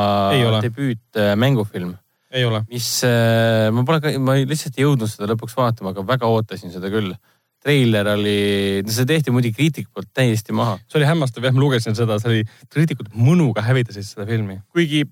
debüüt 0.64 1.18
äh, 1.18 1.36
mängufilm? 1.38 1.94
ei 2.34 2.44
ole. 2.46 2.64
mis, 2.70 2.88
äh, 3.06 3.68
ma 3.74 3.84
pole 3.86 4.14
ma 4.22 4.36
lihtsalt 4.38 4.78
ei 4.78 4.86
jõudnud 4.86 5.10
seda 5.10 5.28
lõpuks 5.30 5.54
vaatama, 5.58 5.94
aga 5.94 6.04
väga 6.06 6.30
ootasin 6.30 6.74
seda 6.74 6.90
küll. 6.92 7.14
treiler 7.60 8.08
oli, 8.14 8.82
see 8.88 9.04
tehti 9.06 9.32
muidugi 9.34 9.58
kriitiku 9.58 9.90
poolt 9.94 10.10
täiesti 10.16 10.54
maha. 10.56 10.78
see 10.88 10.98
oli 11.00 11.08
hämmastav 11.08 11.46
jah, 11.46 11.54
ma 11.54 11.62
lugesin 11.62 11.98
seda, 11.98 12.18
see 12.22 12.30
oli, 12.30 12.44
kriitikud 12.72 13.10
mõnuga 13.14 13.62
hävitasid 13.66 14.06
seda 14.06 14.26
filmi. 14.26 14.60
kuigi 14.74 15.04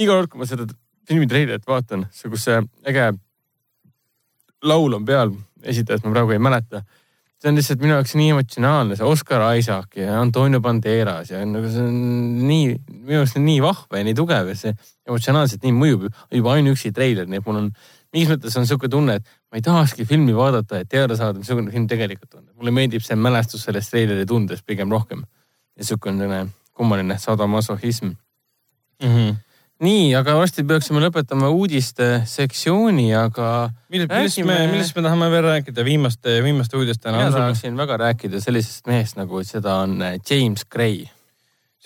iga 0.00 0.14
kord, 0.14 0.30
kui 0.32 0.42
ma 0.42 0.48
seda 0.50 0.66
filmi 1.08 1.30
treilerit 1.30 1.66
vaatan, 1.66 2.06
see, 2.14 2.30
kus 2.32 2.46
see 2.48 2.58
äge 2.90 3.10
laul 4.66 4.98
on 4.98 5.06
peal, 5.06 5.34
esitajat 5.62 6.04
ma 6.06 6.14
praegu 6.14 6.34
ei 6.36 6.42
mäleta. 6.42 6.82
See 7.40 7.48
on 7.48 7.56
lihtsalt 7.56 7.80
minu 7.80 7.94
jaoks 7.94 8.12
nii 8.18 8.32
emotsionaalne, 8.34 8.96
see 8.98 9.06
Oscar 9.08 9.42
Isaac 9.56 9.96
ja 9.96 10.18
Antonio 10.20 10.60
Banderas 10.60 11.30
ja 11.32 11.40
nagu 11.48 11.70
see 11.72 11.86
on 11.86 11.96
nii, 12.44 12.74
minu 12.98 13.22
arust 13.22 13.38
on 13.40 13.46
nii 13.46 13.62
vahva 13.64 14.00
ja 14.00 14.06
nii 14.06 14.16
tugev 14.18 14.52
ja 14.52 14.58
see 14.58 14.74
emotsionaalselt 15.08 15.64
nii 15.64 15.72
mõjub 15.78 16.06
juba 16.36 16.54
ainuüksi 16.58 16.92
treiler, 16.96 17.28
nii 17.30 17.40
et 17.40 17.48
mul 17.48 17.62
on 17.62 17.70
mingis 18.12 18.32
mõttes 18.32 18.56
on 18.58 18.66
niisugune 18.66 18.92
tunne, 18.92 19.18
et 19.20 19.26
ma 19.50 19.60
ei 19.60 19.64
tahakski 19.64 20.04
filmi 20.08 20.34
vaadata, 20.36 20.82
et 20.82 20.90
teada 20.90 21.16
saada, 21.16 21.40
missugune 21.40 21.72
film 21.72 21.86
tegelikult 21.90 22.34
on. 22.36 22.48
mulle 22.60 22.74
meeldib 22.76 23.04
see 23.06 23.16
mälestus 23.16 23.64
sellest 23.68 23.94
treileri 23.94 24.26
tundest 24.28 24.66
pigem 24.66 24.92
rohkem. 24.92 25.24
ja 25.76 25.84
niisugune 25.84 26.48
kummaline 26.76 27.18
sadomasohhism 27.18 28.06
mm. 28.06 29.14
-hmm 29.14 29.38
nii, 29.84 30.10
aga 30.18 30.34
varsti 30.36 30.64
peaksime 30.68 31.00
lõpetama 31.02 31.50
uudiste 31.54 32.20
sektsiooni, 32.28 33.08
aga. 33.16 33.70
millest 33.92 34.42
me, 34.44 34.58
millest 34.70 34.96
me 34.96 35.04
tahame 35.06 35.30
veel 35.32 35.46
rääkida 35.46 35.84
viimaste, 35.86 36.36
viimaste 36.44 36.76
uudistena? 36.80 37.16
mina 37.16 37.32
tahaksin 37.34 37.78
väga 37.78 37.96
rääkida 38.04 38.42
sellisest 38.44 38.90
mehest 38.90 39.18
nagu 39.20 39.40
seda 39.46 39.80
on 39.86 39.96
äh, 40.04 40.18
James 40.20 40.66
Gray. 40.68 41.06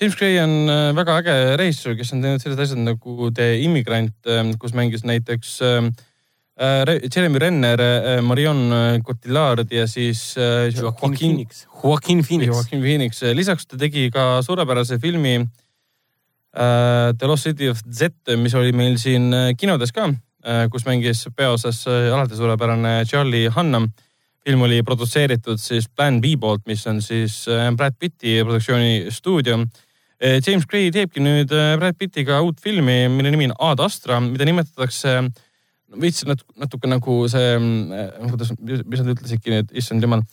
James 0.01 0.19
Gray 0.19 0.41
on 0.43 0.57
äh, 0.71 0.89
väga 0.97 1.21
äge 1.23 1.37
režissöör, 1.61 1.95
kes 2.01 2.11
on 2.17 2.25
teinud 2.25 2.43
sellised 2.43 2.65
asjad 2.67 2.83
nagu 2.83 3.31
The 3.35 3.53
Immigrant, 3.63 4.17
äh, 4.27 4.43
kus 4.59 4.75
mängis 4.75 5.07
näiteks 5.07 5.61
Jeremy 6.55 7.41
Renner, 7.43 7.81
Marion 8.23 8.69
Cotillard 9.03 9.73
ja 9.75 9.89
siis 9.91 10.37
Joaquin 10.39 11.17
Phoenix. 11.19 11.65
Joaquin 11.83 12.23
Phoenix. 12.23 12.47
Joaquin 12.47 12.79
Phoenix, 12.79 13.25
lisaks 13.35 13.67
ta 13.67 13.79
tegi 13.81 14.05
ka 14.15 14.39
suurepärase 14.47 15.01
filmi 15.03 15.41
Äh, 15.43 15.64
The 16.55 17.27
Lost 17.27 17.49
City 17.49 17.69
of 17.69 17.81
Z, 17.91 18.15
mis 18.39 18.55
oli 18.55 18.71
meil 18.77 18.95
siin 19.03 19.33
äh, 19.35 19.53
kinodes 19.59 19.91
ka, 19.95 20.07
äh, 20.47 20.67
kus 20.71 20.85
mängis 20.87 21.25
peaosas 21.35 21.81
alati 21.89 22.39
suurepärane 22.39 23.01
Charlie 23.11 23.49
Hunnam. 23.51 23.91
film 24.45 24.61
oli 24.63 24.83
produtseeritud 24.83 25.57
siis 25.57 25.89
Plan 25.89 26.21
B 26.21 26.35
poolt, 26.41 26.67
mis 26.67 26.87
on 26.87 27.01
siis 27.03 27.47
Brad 27.77 27.95
Pitti 27.99 28.43
produktsiooni 28.45 29.07
stuudio. 29.09 29.57
James 30.21 30.67
Gray 30.67 30.91
teebki 30.93 31.21
nüüd 31.21 31.49
Brad 31.49 31.97
Pittiga 31.97 32.43
uut 32.45 32.61
filmi, 32.61 33.09
mille 33.09 33.31
nimi 33.33 33.49
on 33.49 33.55
Ad 33.71 33.81
Astra, 33.81 34.21
mida 34.21 34.45
nimetatakse 34.45 35.15
veits 35.97 36.27
natuke 36.29 36.91
nagu 36.93 37.17
see, 37.33 37.57
kuidas, 38.29 38.53
mis 38.61 39.01
nad 39.01 39.15
ütlesidki 39.15 39.55
nüüd, 39.55 39.73
issand 39.81 40.05
jumal 40.05 40.27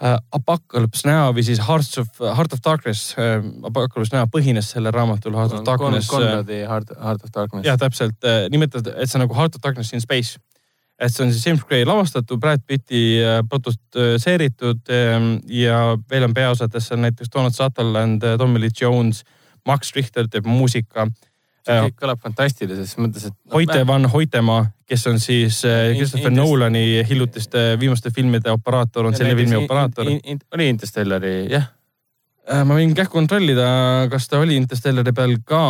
uh, 0.00 0.16
Apocalypse 0.36 1.06
Now 1.08 1.32
või 1.36 1.44
siis 1.46 1.60
Hearts 1.66 2.00
of, 2.02 2.10
Heart 2.20 2.56
of 2.56 2.62
Darkness 2.64 3.14
uh,. 3.18 3.38
Apocalypse 3.68 4.14
Now 4.16 4.28
põhines 4.32 4.72
sellel 4.74 4.94
raamatul 4.94 5.36
Heart 5.36 5.60
of 5.60 5.64
Darkness. 5.66 6.10
Conradi 6.10 6.62
Heart, 6.64 6.96
Heart 7.02 7.24
of 7.24 7.32
Darkness. 7.34 7.66
jah, 7.68 7.78
täpselt 7.80 8.18
uh,, 8.24 8.46
nimetad, 8.52 8.92
et 8.94 9.08
see 9.08 9.18
on 9.18 9.26
nagu 9.26 9.38
Heart 9.38 9.58
of 9.58 9.64
Darkness 9.64 9.94
in 9.96 10.04
space. 10.04 10.40
et 10.98 11.12
see 11.12 11.24
on 11.26 11.32
siis 11.32 11.44
James 11.46 11.64
Gray 11.68 11.84
lavastatud, 11.84 12.40
Brad 12.40 12.64
Pitti 12.66 13.20
uh, 13.20 13.42
produtseeritud 13.48 14.92
um, 14.96 15.32
ja 15.52 15.80
veel 16.10 16.24
on 16.24 16.34
peaosades 16.34 16.88
seal 16.88 17.02
näiteks 17.02 17.32
Donald 17.32 17.56
Sutherland, 17.56 18.24
Tommy 18.38 18.60
Lee 18.60 18.72
Jones, 18.80 19.24
Max 19.66 19.92
Richter 19.96 20.28
teeb 20.30 20.46
muusika 20.48 21.08
see 21.66 21.84
kõik 21.86 21.98
kõlab 22.02 22.22
fantastilises 22.22 22.94
mõttes, 23.00 23.28
et 23.28 23.34
no,. 23.34 23.54
Hoite 23.56 23.82
van 23.88 24.08
Hoitemaa, 24.12 24.66
kes 24.88 25.06
on 25.10 25.20
siis 25.22 25.60
äh, 25.68 25.92
Christopher 25.96 26.32
in, 26.32 26.38
Nolani 26.38 26.84
hiljutiste 27.08 27.68
viimaste 27.80 28.12
filmide 28.14 28.52
operaator, 28.54 29.08
on 29.10 29.16
selle 29.18 29.34
filmi 29.38 29.58
operaator. 29.64 30.10
oli 30.54 30.68
Interstellari, 30.72 31.34
jah? 31.52 31.70
Äh, 32.46 32.62
ma 32.66 32.78
võin 32.78 32.94
kähku 32.96 33.18
kontrollida, 33.18 33.66
kas 34.12 34.28
ta 34.30 34.40
oli 34.42 34.58
Interstellari 34.60 35.14
peal 35.16 35.38
ka. 35.46 35.62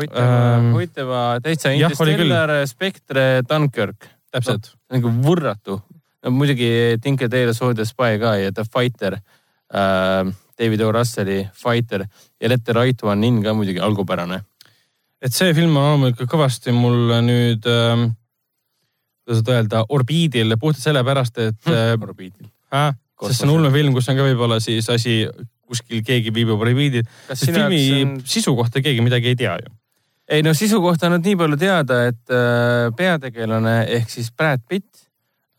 Hoiteva 0.00 0.26
ähm,, 0.56 0.72
Hoiteva 0.76 1.22
täitsa 1.42 1.72
Interstellar, 1.74 2.52
Spectre, 2.70 3.24
Dunkirk. 3.48 4.06
täpselt 4.30 4.70
no,. 4.70 4.78
nagu 4.94 5.10
võrratu. 5.24 5.80
no 6.22 6.30
muidugi 6.30 7.00
Tinker 7.02 7.28
Tailor 7.28 7.56
Soldier 7.56 7.88
Spy 7.88 8.20
ka 8.22 8.36
ja 8.38 8.52
The 8.54 8.64
Fighter 8.64 9.18
äh,. 9.18 10.30
David 10.60 10.82
O. 10.84 10.90
Russelli 10.92 11.48
Fighter 11.56 12.04
ja 12.40 12.48
Letter 12.52 12.76
Right 12.76 13.02
One 13.02 13.26
In 13.26 13.42
ka 13.42 13.54
muidugi 13.56 13.80
algupärane 13.80 14.42
et 15.20 15.36
see 15.36 15.52
film 15.56 15.76
on 15.76 15.94
olnud 15.96 16.14
ikka 16.14 16.26
kõvasti 16.30 16.72
mul 16.74 17.12
nüüd 17.26 17.66
äh,, 17.68 18.06
kuidas 19.26 19.44
öelda, 19.52 19.84
orbiidil 19.88 20.56
puhtalt 20.60 20.82
sellepärast, 20.82 21.40
et 21.44 21.68
hm, 21.68 22.06
orbiidil 22.08 22.48
äh,. 22.74 22.94
sest 23.26 23.42
see 23.42 23.48
on 23.48 23.58
ulmefilm, 23.58 23.94
kus 23.96 24.08
on 24.10 24.18
ka 24.18 24.26
võib-olla 24.26 24.60
siis 24.64 24.88
asi, 24.92 25.22
kuskil 25.68 26.02
keegi 26.06 26.32
viibib 26.34 26.58
orbiidil. 26.60 27.04
sest 27.28 27.50
filmi 27.52 27.82
on... 28.04 28.16
sisu 28.24 28.56
kohta 28.58 28.82
keegi 28.84 29.04
midagi 29.04 29.32
ei 29.34 29.38
tea 29.38 29.58
ju. 29.60 29.76
ei 30.30 30.42
no 30.46 30.54
sisu 30.56 30.80
kohta 30.82 31.08
on 31.10 31.18
nüüd 31.18 31.30
nii 31.30 31.38
palju 31.44 31.60
teada, 31.60 32.02
et 32.10 32.34
äh, 32.34 32.88
peategelane 32.96 33.76
ehk 34.00 34.10
siis 34.10 34.32
Brad 34.32 34.64
Pitt 34.68 35.06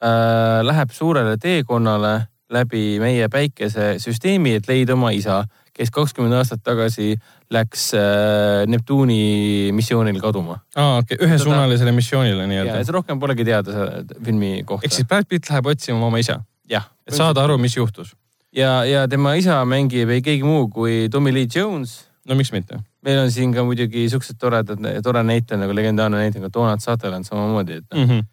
äh, 0.02 0.60
läheb 0.66 0.94
suurele 0.96 1.38
teekonnale 1.38 2.18
läbi 2.52 3.00
meie 3.00 3.30
päikesesüsteemi, 3.32 4.58
et 4.60 4.68
leida 4.68 4.98
oma 4.98 5.14
isa 5.16 5.46
kes 5.78 5.92
kakskümmend 5.94 6.36
aastat 6.36 6.64
tagasi 6.66 7.16
läks 7.54 7.92
äh, 7.98 8.64
Neptuuni 8.70 9.72
missioonil 9.76 10.20
kaduma. 10.24 10.60
aa, 10.76 11.00
okei 11.02 11.18
okay., 11.18 11.28
ühesuunalisele 11.28 11.94
missioonile 11.96 12.48
nii-öelda. 12.50 12.80
ja, 12.82 12.96
rohkem 12.96 13.20
polegi 13.20 13.46
teada 13.48 13.76
selle 13.76 14.20
filmi 14.26 14.62
kohta. 14.68 14.88
ehk 14.88 14.98
siis 14.98 15.08
Brad 15.08 15.30
Pitt 15.30 15.50
läheb 15.50 15.72
otsima 15.74 16.06
oma 16.08 16.22
isa? 16.22 16.42
et 16.72 17.16
saada 17.18 17.44
aru, 17.44 17.58
mis 17.62 17.76
juhtus? 17.78 18.14
ja, 18.56 18.82
ja 18.88 19.08
tema 19.12 19.36
isa 19.40 19.62
mängib 19.68 20.12
ei 20.12 20.24
keegi 20.26 20.48
muu 20.48 20.68
kui 20.70 21.08
Tommy 21.12 21.34
Lee 21.34 21.48
Jones. 21.56 22.02
no 22.28 22.38
miks 22.40 22.54
mitte? 22.56 22.82
meil 23.06 23.24
on 23.24 23.32
siin 23.34 23.56
ka 23.56 23.66
muidugi 23.66 24.08
siuksed 24.12 24.40
toredad, 24.40 24.80
tore 25.04 25.24
näitleja 25.26 25.64
nagu 25.64 25.76
legendaarne 25.76 26.20
näitleja 26.22 26.46
nagu 26.46 26.54
Donald 26.54 26.84
Sutherland 26.84 27.28
samamoodi, 27.28 27.82
et 27.82 27.96
mm. 27.96 28.08
-hmm. 28.10 28.26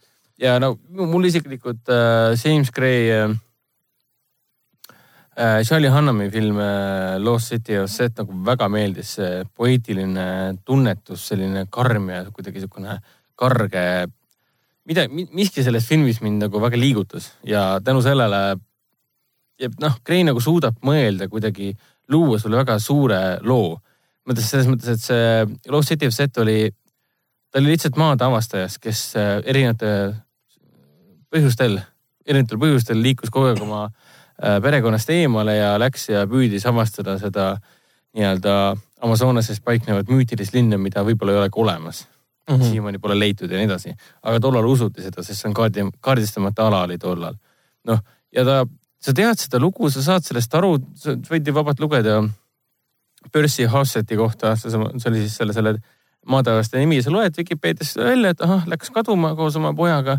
ja 0.43 0.59
no 0.59 0.77
mul 0.91 1.25
isiklikult 1.25 1.87
äh, 1.89 2.35
James 2.45 2.71
Gray 2.71 3.11
Äh, 3.11 3.37
Charlie 5.63 5.91
Hunnami 5.91 6.31
film 6.31 6.59
äh, 6.59 7.19
Lost 7.23 7.53
City 7.53 7.77
of 7.79 7.91
Z 7.91 8.19
nagu 8.19 8.35
väga 8.47 8.67
meeldis, 8.73 9.13
see 9.19 9.45
poeetiline 9.55 10.25
tunnetus, 10.67 11.29
selline 11.31 11.67
karm 11.71 12.09
ja 12.11 12.25
kuidagi 12.35 12.59
niisugune 12.59 12.97
karge. 13.39 13.85
mida, 14.89 15.05
miski 15.09 15.63
selles 15.63 15.87
filmis 15.87 16.19
mind 16.25 16.43
nagu 16.47 16.61
väga 16.61 16.81
liigutas 16.81 17.29
ja 17.47 17.79
tänu 17.85 18.03
sellele 18.03 18.57
noh, 19.83 20.01
Gray 20.03 20.25
nagu 20.27 20.41
suudab 20.41 20.81
mõelda 20.83 21.29
kuidagi, 21.29 21.71
luua 22.09 22.39
sulle 22.43 22.59
väga 22.59 22.79
suure 22.83 23.39
loo. 23.43 23.79
mõttes 24.27 24.51
selles 24.51 24.67
mõttes, 24.67 24.91
et 24.91 25.01
see 25.01 25.71
Lost 25.71 25.95
City 25.95 26.11
of 26.11 26.17
Z 26.19 26.43
oli, 26.43 26.73
ta 27.53 27.63
oli 27.63 27.77
lihtsalt 27.77 27.97
maade-avastajas, 27.97 28.81
kes 28.83 29.07
äh, 29.17 29.39
erinevate 29.47 29.95
põhjustel, 31.31 31.79
erinevatel 32.27 32.59
põhjustel 32.59 33.03
liikus 33.07 33.31
kogu 33.31 33.53
aeg 33.53 33.63
oma 33.63 33.87
Äh, 33.87 34.08
perekonnast 34.39 35.11
eemale 35.11 35.57
ja 35.57 35.73
läks 35.81 36.09
ja 36.13 36.27
püüdis 36.31 36.67
avastada 36.69 37.19
seda 37.19 37.57
nii-öelda 38.17 38.77
Amazonases 39.03 39.61
paiknevat 39.63 40.09
müütilist 40.11 40.55
linna, 40.55 40.79
mida 40.79 41.05
võib-olla 41.07 41.35
ei 41.35 41.41
olegi 41.43 41.61
olemas 41.63 42.05
mm 42.49 42.55
-hmm.. 42.55 42.71
siiamaani 42.71 42.99
pole 42.99 43.19
leitud 43.19 43.51
ja 43.51 43.59
nii 43.59 43.67
edasi. 43.67 43.95
aga 44.23 44.41
tollal 44.41 44.67
usuti 44.67 45.03
seda, 45.03 45.23
sest 45.23 45.41
see 45.41 45.49
on 45.49 45.55
kaardi, 45.55 45.87
kaardistamata 46.01 46.67
ala 46.67 46.83
oli 46.83 46.99
tollal. 46.99 47.35
noh, 47.85 48.01
ja 48.33 48.45
ta, 48.45 48.67
sa 49.01 49.13
tead 49.13 49.39
seda 49.39 49.59
lugu, 49.59 49.91
sa 49.91 50.03
saad 50.03 50.25
sellest 50.25 50.55
aru, 50.55 50.79
sa 50.95 51.15
võid 51.31 51.47
ju 51.47 51.55
vabalt 51.55 51.81
lugeda 51.81 52.23
Percy 53.33 53.65
Hosseti 53.65 54.17
kohta, 54.17 54.57
see 54.57 55.11
oli 55.11 55.21
siis 55.21 55.37
selle, 55.37 55.53
selle 55.53 55.79
maadeavaste 56.27 56.79
nimi, 56.79 57.03
sa 57.03 57.11
loed 57.11 57.37
Vikipeediast 57.37 57.97
välja, 57.97 58.31
et 58.31 58.41
ahah, 58.41 58.67
läks 58.67 58.91
kaduma 58.91 59.35
koos 59.35 59.57
oma 59.57 59.75
pojaga. 59.75 60.19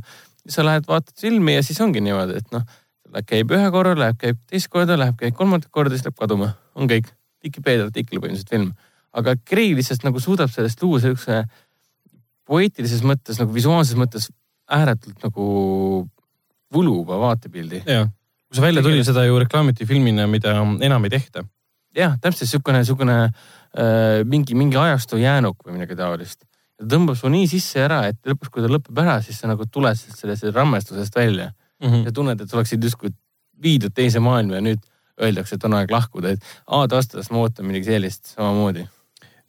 sa 0.49 0.63
lähed, 0.65 0.87
vaatad 0.87 1.13
filmi 1.19 1.53
ja 1.53 1.63
siis 1.63 1.81
ongi 1.81 2.01
niimoodi, 2.01 2.37
et 2.37 2.51
noh 2.51 2.63
käib 3.27 3.51
ühe 3.55 3.71
korra, 3.73 3.95
läheb, 3.97 4.19
käib 4.21 4.37
teist 4.49 4.69
korda, 4.71 4.97
läheb, 4.99 5.17
käib 5.19 5.35
kolmandat 5.37 5.71
korda, 5.73 5.95
siis 5.95 6.05
läheb 6.07 6.17
kaduma. 6.19 6.53
on 6.75 6.89
kõik. 6.89 7.09
Vikipeedia 7.43 7.85
artikkel 7.87 8.19
põhimõtteliselt 8.19 8.49
film. 8.51 8.73
aga 9.13 9.35
Gray 9.49 9.73
lihtsalt 9.73 10.03
nagu 10.05 10.19
suudab 10.19 10.51
sellest 10.53 10.81
luua 10.83 10.99
siukse 11.01 11.43
poeetilises 12.45 13.01
mõttes 13.01 13.39
nagu 13.41 13.53
visuaalses 13.53 13.97
mõttes 13.97 14.29
ääretult 14.69 15.23
nagu 15.23 15.45
võluva 16.73 17.19
vaatepildi. 17.23 17.83
kui 17.85 18.57
see 18.57 18.65
välja 18.65 18.83
tuli, 18.85 19.03
seda 19.05 19.25
ju 19.25 19.39
reklaamiti 19.41 19.85
filmina, 19.85 20.27
mida 20.27 20.53
enam 20.81 21.05
ei 21.05 21.09
tehta. 21.09 21.43
jah, 21.95 22.17
täpselt 22.21 22.45
niisugune, 22.45 22.83
niisugune 22.83 23.17
äh, 23.23 24.21
mingi, 24.25 24.55
mingi 24.55 24.77
ajastu 24.77 25.17
jäänuk 25.17 25.65
või 25.65 25.79
midagi 25.79 25.95
taolist. 25.95 26.45
ta 26.77 26.85
tõmbab 26.85 27.17
su 27.17 27.29
nii 27.29 27.47
sisse 27.47 27.81
ära, 27.81 28.05
et 28.07 28.19
lõpuks, 28.25 28.51
kui 28.51 28.61
ta 28.61 28.69
lõpeb 28.69 29.01
ära, 29.01 29.21
siis 29.21 29.39
sa 29.39 29.49
nagu 29.49 29.65
tuled 29.65 29.97
sellest 29.97 30.51
rammestusest 30.53 31.15
välja 31.15 31.51
mm 31.81 31.89
-hmm. 31.89 32.05
ja 32.05 32.11
tunned, 32.11 32.41
et 32.41 32.49
sa 32.49 32.57
oleksid 32.57 32.83
justkui 32.83 33.11
viidud 33.63 33.93
teise 33.95 34.19
maailma 34.19 34.55
ja 34.55 34.61
nüüd 34.61 34.85
öeldakse, 35.21 35.55
et 35.55 35.63
on 35.63 35.73
aeg 35.73 35.91
lahkuda, 35.91 36.29
et 36.29 36.41
A-taastast 36.67 37.31
ma 37.31 37.43
ootan 37.43 37.67
midagi 37.67 37.91
sellist 37.91 38.35
samamoodi 38.35 38.87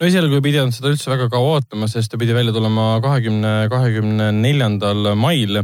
no 0.00 0.08
esialgu 0.08 0.38
ei 0.38 0.44
pidanud 0.44 0.72
seda 0.72 0.90
üldse 0.94 1.10
väga 1.12 1.28
kaua 1.32 1.58
ootama, 1.58 1.86
sest 1.90 2.08
ta 2.12 2.18
pidi 2.20 2.32
välja 2.32 2.54
tulema 2.56 2.94
kahekümne, 3.04 3.52
kahekümne 3.68 4.30
neljandal 4.32 5.12
mail, 5.20 5.60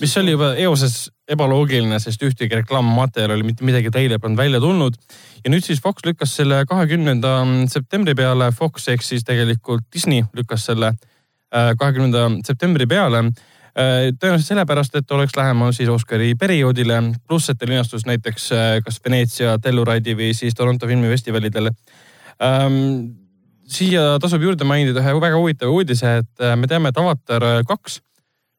mis 0.00 0.16
oli 0.16 0.32
juba 0.32 0.54
eoses 0.64 1.10
ebaloogiline, 1.28 1.98
sest 2.00 2.22
ühtegi 2.24 2.56
reklaammaterjali, 2.62 3.44
mitte 3.44 3.64
midagi 3.68 3.92
teile 3.92 4.18
polnud 4.20 4.40
välja 4.40 4.60
tulnud. 4.60 4.96
ja 5.44 5.52
nüüd 5.52 5.64
siis 5.64 5.82
Fox 5.84 6.04
lükkas 6.06 6.32
selle 6.36 6.62
kahekümnenda 6.68 7.36
septembri 7.68 8.14
peale, 8.16 8.50
Fox 8.56 8.88
ehk 8.88 9.04
siis 9.04 9.24
tegelikult 9.24 9.84
Disney 9.92 10.24
lükkas 10.32 10.64
selle 10.70 10.94
äh, 10.94 11.74
kahekümnenda 11.76 12.30
septembri 12.44 12.88
peale 12.88 13.26
tõenäoliselt 13.74 14.52
sellepärast, 14.52 14.94
et 15.00 15.10
oleks 15.10 15.34
lähemal 15.36 15.72
siis 15.74 15.90
Oscari 15.90 16.34
perioodile, 16.38 17.00
pluss 17.26 17.50
et 17.50 17.58
ta 17.58 17.66
linastus 17.66 18.06
näiteks 18.06 18.46
äh, 18.54 18.70
kas 18.86 19.00
Veneetsia, 19.04 19.56
Telluride 19.58 20.14
või 20.18 20.30
siis 20.34 20.54
Toronto 20.54 20.86
filmifestivalidel 20.86 21.72
ähm,. 22.42 23.18
siia 23.64 24.18
tasub 24.20 24.42
juurde 24.42 24.64
mainida 24.68 25.00
ühe 25.00 25.14
väga 25.20 25.36
huvitava 25.40 25.72
uudise, 25.72 26.18
et 26.22 26.40
äh, 26.44 26.54
me 26.56 26.70
teame, 26.70 26.92
et 26.92 26.98
Avatar 26.98 27.64
kaks 27.66 28.00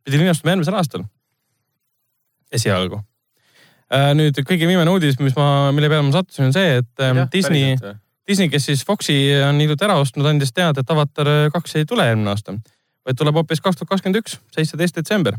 pidi 0.04 0.20
linastuma 0.20 0.52
järgmisel 0.56 0.76
aastal. 0.76 1.06
esialgu 2.52 3.04
nüüd 4.18 4.36
kõige 4.42 4.68
viimane 4.68 4.92
uudis, 4.92 5.20
mis 5.22 5.36
ma, 5.38 5.72
mille 5.72 5.88
peale 5.88 6.04
ma 6.04 6.12
sattusin, 6.12 6.50
on 6.50 6.54
see, 6.54 6.80
et 6.82 7.04
ja, 7.06 7.28
Disney, 7.32 7.78
Disney, 8.28 8.50
kes 8.50 8.66
siis 8.66 8.82
Foxi 8.84 9.14
on 9.46 9.62
hiljuti 9.62 9.86
ära 9.86 10.00
ostnud, 10.02 10.26
andis 10.26 10.52
teada, 10.52 10.82
et 10.82 10.90
Avatar 10.90 11.30
kaks 11.54 11.78
ei 11.78 11.86
tule 11.86 12.08
järgmine 12.10 12.34
aasta 12.34 12.58
vaid 13.06 13.20
tuleb 13.20 13.38
hoopis 13.40 13.62
kaks 13.62 13.80
tuhat 13.80 13.94
kakskümmend 13.94 14.22
üks, 14.24 14.40
seitseteist 14.56 14.98
detsember. 14.98 15.38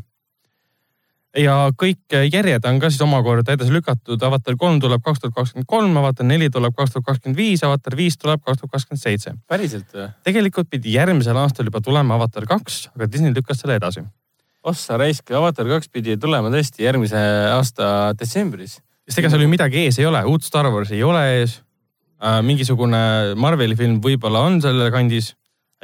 ja 1.37 1.53
kõik 1.77 2.15
järjed 2.31 2.65
on 2.65 2.79
ka 2.81 2.89
siis 2.89 3.01
omakorda 3.05 3.53
edasi 3.53 3.69
lükatud. 3.69 4.23
Avatar 4.25 4.55
kolm 4.57 4.79
tuleb 4.81 5.03
kaks 5.05 5.19
tuhat 5.21 5.35
kakskümmend 5.35 5.67
kolm, 5.69 5.97
Avatar 5.99 6.25
neli 6.25 6.47
tuleb 6.49 6.73
kaks 6.73 6.95
tuhat 6.95 7.05
kakskümmend 7.05 7.37
viis, 7.37 7.63
Avatar 7.67 7.97
viis 7.99 8.17
tuleb 8.17 8.41
kaks 8.41 8.61
tuhat 8.61 8.71
kakskümmend 8.71 9.03
seitse. 9.03 9.35
päriselt 9.47 9.91
või? 9.93 10.07
tegelikult 10.25 10.69
pidi 10.69 10.95
järgmisel 10.95 11.37
aastal 11.37 11.69
juba 11.69 11.83
tulema 11.83 12.15
Avatar 12.15 12.47
kaks, 12.49 12.87
aga 12.95 13.11
Disney 13.11 13.35
lükkas 13.35 13.61
selle 13.61 13.75
edasi. 13.77 14.05
ossa 14.63 14.97
raisk, 14.97 15.31
Avatar 15.31 15.67
kaks 15.75 15.91
pidi 15.93 16.17
tulema 16.17 16.49
tõesti 16.49 16.87
järgmise 16.87 17.21
aasta 17.53 18.13
detsembris. 18.17 18.79
sest 19.05 19.19
ega 19.19 19.29
seal 19.29 19.43
ju 19.43 19.51
midagi 19.51 19.83
ees 19.85 19.99
ei 19.99 20.05
ole, 20.05 20.23
uut 20.25 20.43
Star 20.43 20.71
Warsi 20.71 20.95
ei 20.95 21.03
ole 21.03 21.25
ees 21.41 21.61
äh,. 22.23 22.41
mingisugune 22.41 23.35
Marveli 23.35 23.75
film 23.75 23.99
võib-olla 24.01 24.47
on 24.47 24.61
selle 24.61 24.89
kandis 24.91 25.35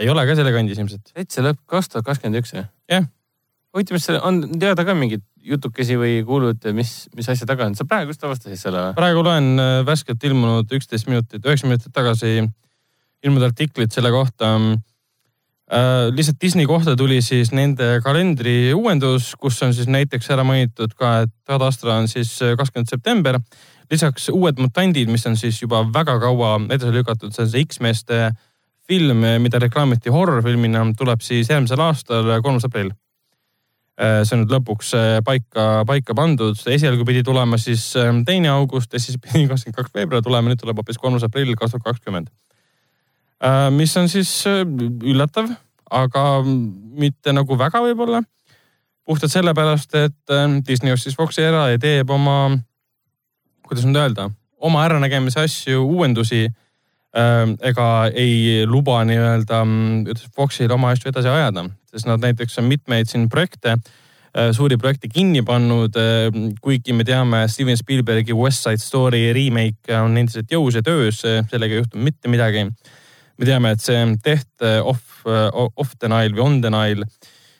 ei 0.02 0.10
ole 0.10 0.26
ka 0.28 0.38
selle 0.38 0.54
kandis 0.54 0.80
ilmselt. 0.82 1.12
täitsa 1.14 1.44
lõpp, 1.46 1.62
kaks 1.70 1.92
tuhat 1.92 2.08
kakskümmend 2.08 2.42
üks 2.42 2.56
jah? 2.56 2.70
jah. 2.90 3.06
huvitav, 3.74 3.98
mis 3.98 4.10
on 4.20 4.42
teada 4.62 4.86
ka 4.88 4.96
mingeid 4.98 5.26
jutukesi 5.44 5.98
või 6.00 6.22
kuulud, 6.28 6.64
mis, 6.76 6.94
mis 7.18 7.28
asja 7.30 7.48
taga 7.50 7.68
on, 7.68 7.76
sa 7.78 7.86
praegu 7.90 8.14
just 8.14 8.24
avastasid 8.26 8.60
selle 8.60 8.88
või? 8.88 8.96
praegu 8.98 9.26
loen 9.26 9.52
äh, 9.62 9.76
värskelt 9.88 10.24
ilmunud 10.30 10.72
üksteist 10.80 11.10
minutit, 11.12 11.44
üheksa 11.44 11.70
minutit 11.70 11.94
tagasi 11.96 12.40
ilmunud 13.24 13.52
artiklit 13.52 13.94
selle 13.94 14.12
kohta 14.14 14.56
äh,. 14.58 16.10
lihtsalt 16.14 16.42
Disney 16.42 16.66
kohta 16.70 16.96
tuli 17.00 17.22
siis 17.26 17.54
nende 17.54 18.00
kalendri 18.06 18.74
uuendus, 18.74 19.34
kus 19.40 19.62
on 19.66 19.76
siis 19.78 19.92
näiteks 19.92 20.32
ära 20.34 20.46
mainitud 20.48 20.96
ka, 20.98 21.24
et 21.28 21.54
Ad 21.54 21.68
Astra 21.68 22.00
on 22.02 22.10
siis 22.10 22.34
äh, 22.42 22.58
kakskümmend 22.58 22.90
september. 22.90 23.40
lisaks 23.92 24.30
uued 24.34 24.58
mutandid, 24.58 25.12
mis 25.12 25.26
on 25.30 25.36
siis 25.38 25.60
juba 25.62 25.84
väga 25.94 26.16
kaua 26.24 26.56
edasi 26.72 26.96
lükatud, 26.96 27.34
see 27.36 27.44
on 27.44 27.50
see 27.52 27.66
X-meeste 27.68 28.20
äh, 28.32 28.34
film, 28.88 29.24
mida 29.44 29.62
reklaamiti 29.64 30.12
horror-filmina, 30.12 30.84
tuleb 31.00 31.24
siis 31.24 31.50
järgmisel 31.50 31.82
aastal, 31.84 32.28
kolmas 32.44 32.68
aprill. 32.68 32.92
Äh, 33.94 34.24
see 34.26 34.34
on 34.34 34.42
nüüd 34.42 34.54
lõpuks 34.56 34.88
äh, 34.98 35.20
paika, 35.22 35.84
paika 35.86 36.16
pandud, 36.18 36.58
esialgu 36.58 37.06
pidi 37.06 37.22
tulema 37.26 37.60
siis 37.62 37.92
ähm, 38.02 38.24
teine 38.26 38.50
august 38.50 38.96
ja 38.96 39.02
siis 39.02 39.20
pidi 39.22 39.46
kakskümmend 39.46 39.78
kaks 39.78 39.94
veebruar 39.94 40.24
tulema, 40.26 40.50
nüüd 40.50 40.62
tuleb 40.62 40.82
hoopis 40.82 40.98
kolmas 40.98 41.26
aprill 41.28 41.54
kaks 41.54 41.76
tuhat 41.76 41.86
kakskümmend. 41.92 42.32
Äh, 43.46 43.68
mis 43.76 43.94
on 44.02 44.10
siis 44.10 44.32
üllatav, 44.50 45.52
aga 45.94 46.24
mitte 46.42 47.36
nagu 47.38 47.58
väga 47.60 47.84
võib-olla. 47.86 48.24
puhtalt 49.06 49.34
sellepärast, 49.34 49.94
et 50.00 50.32
Disney 50.66 50.94
ostis 50.96 51.16
Foxi 51.20 51.44
ära 51.44 51.68
ja 51.74 51.78
teeb 51.78 52.10
oma, 52.10 52.56
kuidas 53.68 53.84
nüüd 53.86 54.00
öelda, 54.00 54.30
oma 54.58 54.86
äranägemise 54.88 55.44
asju, 55.44 55.84
uuendusi 55.84 56.48
ega 57.14 57.88
ei 58.10 58.64
luba 58.66 59.04
nii-öelda 59.06 59.60
mm, 59.64 60.30
Foxil 60.36 60.72
oma 60.74 60.94
asju 60.94 61.12
edasi 61.12 61.30
ajada, 61.30 61.68
sest 61.92 62.10
nad 62.10 62.24
näiteks 62.24 62.58
on 62.62 62.66
mitmeid 62.66 63.10
siin 63.10 63.28
projekte, 63.30 63.76
suuri 64.58 64.80
projekte 64.82 65.12
kinni 65.14 65.44
pannud. 65.46 65.94
kuigi 66.62 66.94
me 66.94 67.06
teame, 67.06 67.44
Steven 67.48 67.78
Spielbergi 67.78 68.34
West 68.34 68.66
Side 68.66 68.82
Story 68.82 69.28
remake 69.34 69.94
on 69.94 70.18
endiselt 70.18 70.50
jõus 70.50 70.80
ja 70.80 70.82
töös, 70.82 71.22
sellega 71.22 71.76
ei 71.76 71.84
juhtunud 71.84 72.04
mitte 72.10 72.34
midagi. 72.34 72.66
me 73.38 73.46
teame, 73.46 73.72
et 73.72 73.82
see 73.82 74.18
Death 74.26 74.66
of, 74.82 75.04
of 75.26 75.94
the 76.00 76.10
Nile 76.10 76.34
või 76.34 76.46
On 76.48 76.62
the 76.62 76.74
Nile, 76.74 77.06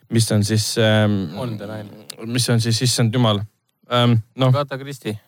mis 0.10 0.32
on 0.32 0.44
siis. 0.44 0.78
On 0.80 1.58
the 1.58 1.70
Nile. 1.70 2.26
mis 2.26 2.50
on 2.50 2.62
siis, 2.62 2.82
issand 2.82 3.14
jumal. 3.14 3.44
noh. 3.90 4.50
Agatha 4.50 4.78
Christie 4.82 5.20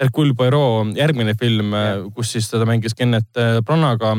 Hercule 0.00 0.34
Poirot 0.34 0.96
järgmine 0.98 1.36
film, 1.38 1.74
kus 2.14 2.32
siis 2.34 2.48
teda 2.50 2.66
mängis 2.66 2.96
Kennet 2.98 3.38
äh, 3.38 3.60
Branaga, 3.62 4.16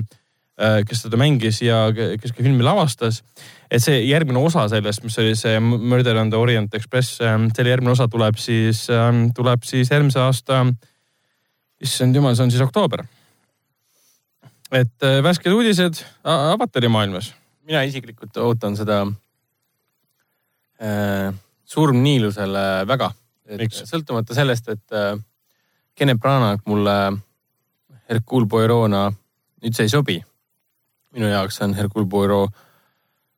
äh, 0.60 0.80
kes 0.88 1.04
teda 1.04 1.20
mängis 1.20 1.60
ja 1.64 1.90
kes 1.94 2.32
ka 2.32 2.44
filmi 2.44 2.64
lavastas. 2.64 3.24
et 3.72 3.84
see 3.84 4.04
järgmine 4.06 4.40
osa 4.40 4.68
sellest, 4.70 5.04
mis 5.04 5.18
oli 5.20 5.36
see 5.36 5.60
Murder 5.60 6.18
on 6.22 6.30
the 6.30 6.38
Orient 6.38 6.74
Express, 6.78 7.20
ähm, 7.22 7.50
selle 7.56 7.74
järgmine 7.74 7.92
osa 7.92 8.08
tuleb 8.08 8.38
siis, 8.38 8.86
ähm, 8.90 9.32
tuleb 9.36 9.64
siis 9.64 9.92
järgmise 9.92 10.20
aasta, 10.22 10.66
issand 11.82 12.16
jumal, 12.16 12.36
see 12.38 12.46
on 12.46 12.52
siis 12.54 12.64
oktoober. 12.64 13.04
et 14.72 15.04
äh, 15.04 15.22
värsked 15.24 15.52
uudised 15.52 16.06
avatari 16.24 16.88
maailmas. 16.88 17.34
mina 17.66 17.84
isiklikult 17.84 18.38
ootan 18.38 18.78
seda 18.78 19.06
äh, 20.80 21.34
Surm 21.66 22.04
Niilusele 22.04 22.86
väga. 22.88 23.12
sõltumata 23.86 24.34
sellest, 24.34 24.70
et 24.70 24.94
äh, 24.94 25.18
Kene 25.96 26.16
Branagh 26.20 26.66
mulle 26.68 26.96
Hercule 28.10 28.48
Poirot'na 28.52 29.08
üldse 29.64 29.86
ei 29.86 29.90
sobi. 29.90 30.24
minu 31.16 31.30
jaoks 31.32 31.62
on 31.64 31.74
Hercule 31.74 32.10
Poirot 32.12 32.52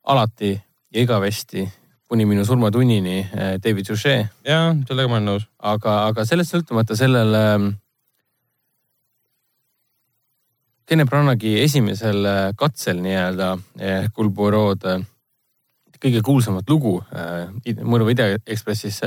alati 0.04 0.50
ja 0.90 1.00
igavesti 1.00 1.68
kuni 2.08 2.24
minu 2.26 2.44
surmatunnini 2.44 3.18
eh, 3.18 3.58
David 3.64 3.86
Suchet. 3.86 4.26
jaa, 4.44 4.74
sellega 4.88 5.08
ma 5.08 5.20
olen 5.20 5.28
nõus. 5.30 5.44
aga, 5.58 6.06
aga 6.08 6.24
sellest 6.24 6.54
sõltumata 6.54 6.96
sellele 6.96 7.44
Kene 10.88 11.04
Branaghi 11.04 11.58
esimesel 11.62 12.26
eh, 12.26 12.42
katsel 12.58 12.98
nii-öelda 13.04 13.52
eh, 13.78 14.00
Hercule 14.02 14.34
Poirot 14.34 14.88
kõige 15.98 16.22
kuulsamat 16.22 16.68
lugu 16.70 17.00
Mõrva 17.82 18.12
Ida 18.14 18.28
Ekspressis 18.46 19.00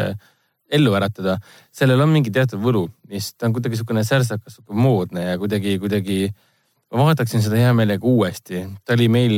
ellu 0.71 0.93
äratada, 0.97 1.37
sellel 1.75 2.01
on 2.03 2.13
mingi 2.13 2.31
teatud 2.33 2.61
võlu, 2.63 2.85
mis 3.11 3.33
ta 3.35 3.47
on 3.47 3.55
kuidagi 3.55 3.75
niisugune 3.75 4.03
särtsakas, 4.07 4.57
sihuke 4.57 4.77
moodne 4.77 5.25
ja 5.31 5.39
kuidagi, 5.41 5.77
kuidagi 5.81 6.19
ma 6.91 7.07
vaataksin 7.07 7.43
seda 7.43 7.59
hea 7.59 7.73
meelega 7.75 8.07
uuesti. 8.07 8.65
ta 8.85 8.95
oli 8.97 9.07
meil, 9.11 9.35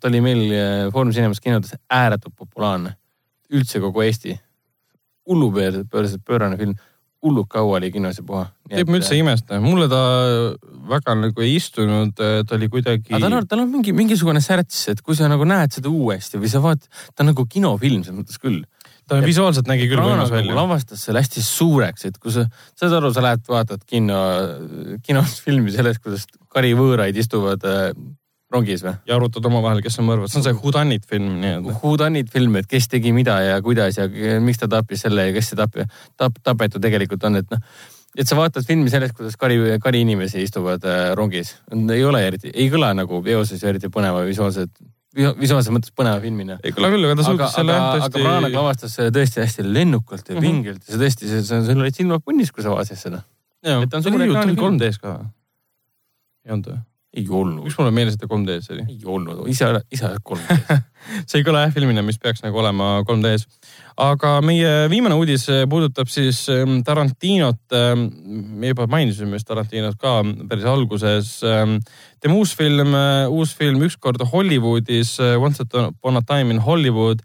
ta 0.00 0.10
oli 0.10 0.22
meil 0.24 0.42
äh, 0.50 0.72
Foorum 0.92 1.12
Cinemas 1.14 1.42
kinodes 1.42 1.76
ääretult 1.90 2.36
populaarne. 2.36 2.96
üldse 3.54 3.80
kogu 3.80 4.02
Eesti. 4.02 4.40
hullupöörselt 5.28 6.24
pöörane 6.24 6.56
film, 6.56 6.74
hullult 7.24 7.48
kaua 7.48 7.78
oli 7.78 7.90
kinos 7.92 8.18
ja 8.20 8.24
puha. 8.26 8.44
teeb 8.68 8.90
ma 8.90 8.98
üldse 9.00 9.16
imestada, 9.16 9.60
mulle 9.64 9.88
ta 9.88 10.00
väga 10.90 11.14
nagu 11.16 11.44
ei 11.44 11.54
istunud, 11.56 12.12
ta 12.14 12.56
oli 12.56 12.68
kuidagi. 12.68 13.14
aga 13.14 13.24
tal 13.26 13.38
on, 13.38 13.46
tal 13.48 13.64
on 13.64 13.70
mingi, 13.72 13.94
mingisugune 13.96 14.42
särts, 14.44 14.88
et 14.92 15.00
kui 15.04 15.16
sa 15.16 15.30
nagu 15.32 15.46
näed 15.48 15.72
seda 15.78 15.92
uuesti 15.92 16.40
või 16.40 16.52
sa 16.52 16.60
vaatad, 16.64 16.90
ta 17.14 17.24
on 17.24 17.32
nagu 17.32 17.46
kinofilm 17.48 18.04
selles 18.04 18.20
mõttes 18.20 18.40
küll 18.42 18.60
ta 19.08 19.20
ja 19.20 19.26
visuaalselt 19.26 19.68
nägi 19.68 19.86
küll 19.90 20.02
võimas 20.02 20.32
välja. 20.32 20.56
lavastas 20.56 21.04
selle 21.06 21.22
hästi 21.22 21.42
suureks, 21.44 22.06
et 22.08 22.18
kui 22.22 22.32
sa, 22.34 22.46
saad 22.78 22.98
aru, 22.98 23.12
sa 23.14 23.24
lähed, 23.24 23.44
vaatad 23.48 23.82
kino, 23.88 24.18
kinos 25.04 25.38
filmi 25.44 25.74
sellest, 25.74 26.02
kuidas 26.04 26.26
kari 26.52 26.72
võõraid 26.78 27.18
istuvad 27.20 27.64
äh, 27.68 27.90
rongis 28.54 28.84
või? 28.86 28.94
ja 29.08 29.18
arutad 29.18 29.44
omavahel, 29.50 29.82
kes 29.84 29.98
on 30.00 30.08
mõrvad, 30.08 30.32
see 30.32 30.40
on 30.40 30.46
see 30.46 30.56
Whodunit 30.60 31.04
film 31.10 31.36
nii-öelda. 31.42 31.76
Whodunit 31.82 32.32
film, 32.32 32.56
et 32.60 32.70
kes 32.70 32.88
tegi 32.92 33.12
mida 33.16 33.36
ja 33.44 33.58
kuidas 33.64 33.98
ja 34.00 34.08
miks 34.44 34.62
ta 34.62 34.70
tappis 34.70 35.04
selle 35.06 35.28
ja 35.28 35.36
kes 35.36 35.52
see 35.52 35.60
tap-, 35.60 35.82
tap-, 36.20 36.40
tapetu 36.44 36.82
tegelikult 36.82 37.26
on, 37.28 37.40
et 37.42 37.52
noh. 37.52 37.62
et 38.16 38.30
sa 38.30 38.38
vaatad 38.38 38.66
filmi 38.66 38.92
sellest, 38.92 39.16
kuidas 39.18 39.36
kari, 39.40 39.58
kari 39.82 40.04
inimesi 40.06 40.44
istuvad 40.46 40.84
äh, 40.88 41.06
rongis. 41.18 41.56
ei 41.74 42.04
ole 42.04 42.24
eriti, 42.28 42.52
ei 42.54 42.70
kõla 42.72 42.94
nagu 42.96 43.22
eoses 43.36 43.64
eriti 43.64 43.92
põneva 43.92 44.24
visuaalselt 44.28 44.72
visuaalses 45.14 45.72
mõttes 45.74 45.92
põneva 45.94 46.20
filmina. 46.22 46.58
ei 46.64 46.74
kõla 46.74 46.90
küll, 46.94 47.06
aga 47.08 47.18
ta 47.18 47.26
suutis 47.28 47.54
selle 47.54 47.76
jah 47.76 47.86
tõesti. 47.92 48.08
aga 48.08 48.24
Branagh 48.24 48.56
lavastas 48.58 48.96
selle 48.98 49.14
tõesti 49.14 49.42
hästi 49.42 49.66
lennukalt 49.66 50.30
ja 50.30 50.40
vingelt 50.42 50.82
ja 50.88 50.94
see 50.94 51.02
tõesti, 51.04 51.44
sul 51.46 51.84
olid 51.84 51.98
silmad 52.00 52.24
punnis, 52.24 52.50
kui 52.54 52.64
sa 52.66 52.74
vaatasid 52.74 53.00
seda. 53.00 53.22
jaa, 53.64 53.84
ta 53.90 54.02
oli 54.10 54.28
ju 54.30 54.34
3D-s 54.58 54.98
ka. 55.02 55.14
ei 56.46 56.56
olnud 56.56 56.72
või? 56.72 56.82
Ei 57.14 57.26
olnud. 57.30 57.62
miks 57.64 57.76
mul 57.78 57.88
on 57.88 57.94
meeles, 57.94 58.16
et 58.16 58.22
ta 58.22 58.28
3D-s 58.30 58.72
oli? 58.74 58.84
ei 58.90 59.06
olnud, 59.06 59.44
ise, 59.50 59.68
ise 59.94 60.08
oled 60.08 60.24
3D-s 60.26 60.80
see 61.28 61.40
ei 61.40 61.46
kõla 61.46 61.64
jah 61.64 61.74
filmina, 61.74 62.02
mis 62.06 62.18
peaks 62.22 62.42
nagu 62.44 62.58
olema 62.62 62.96
3D-s. 63.06 63.46
aga 64.02 64.32
meie 64.44 64.72
viimane 64.90 65.16
uudis 65.18 65.46
puudutab 65.70 66.10
siis 66.10 66.42
ähm, 66.52 66.80
Tarantinot. 66.86 67.62
Ähm, 67.76 68.08
me 68.58 68.72
juba 68.72 68.88
mainisime 68.90 69.38
vist 69.38 69.48
Tarantinot 69.48 69.98
ka 70.00 70.16
päris 70.50 70.66
alguses. 70.68 71.36
Ähm, 71.46 71.78
tema 72.20 72.38
uus 72.40 72.56
film, 72.58 72.96
uus 73.30 73.54
film 73.54 73.86
Ükskord 73.86 74.24
Hollywoodis, 74.32 75.16
äh, 75.22 75.38
Once 75.38 75.62
upon 75.62 76.18
a 76.18 76.22
time 76.26 76.54
in 76.54 76.62
Hollywood 76.64 77.22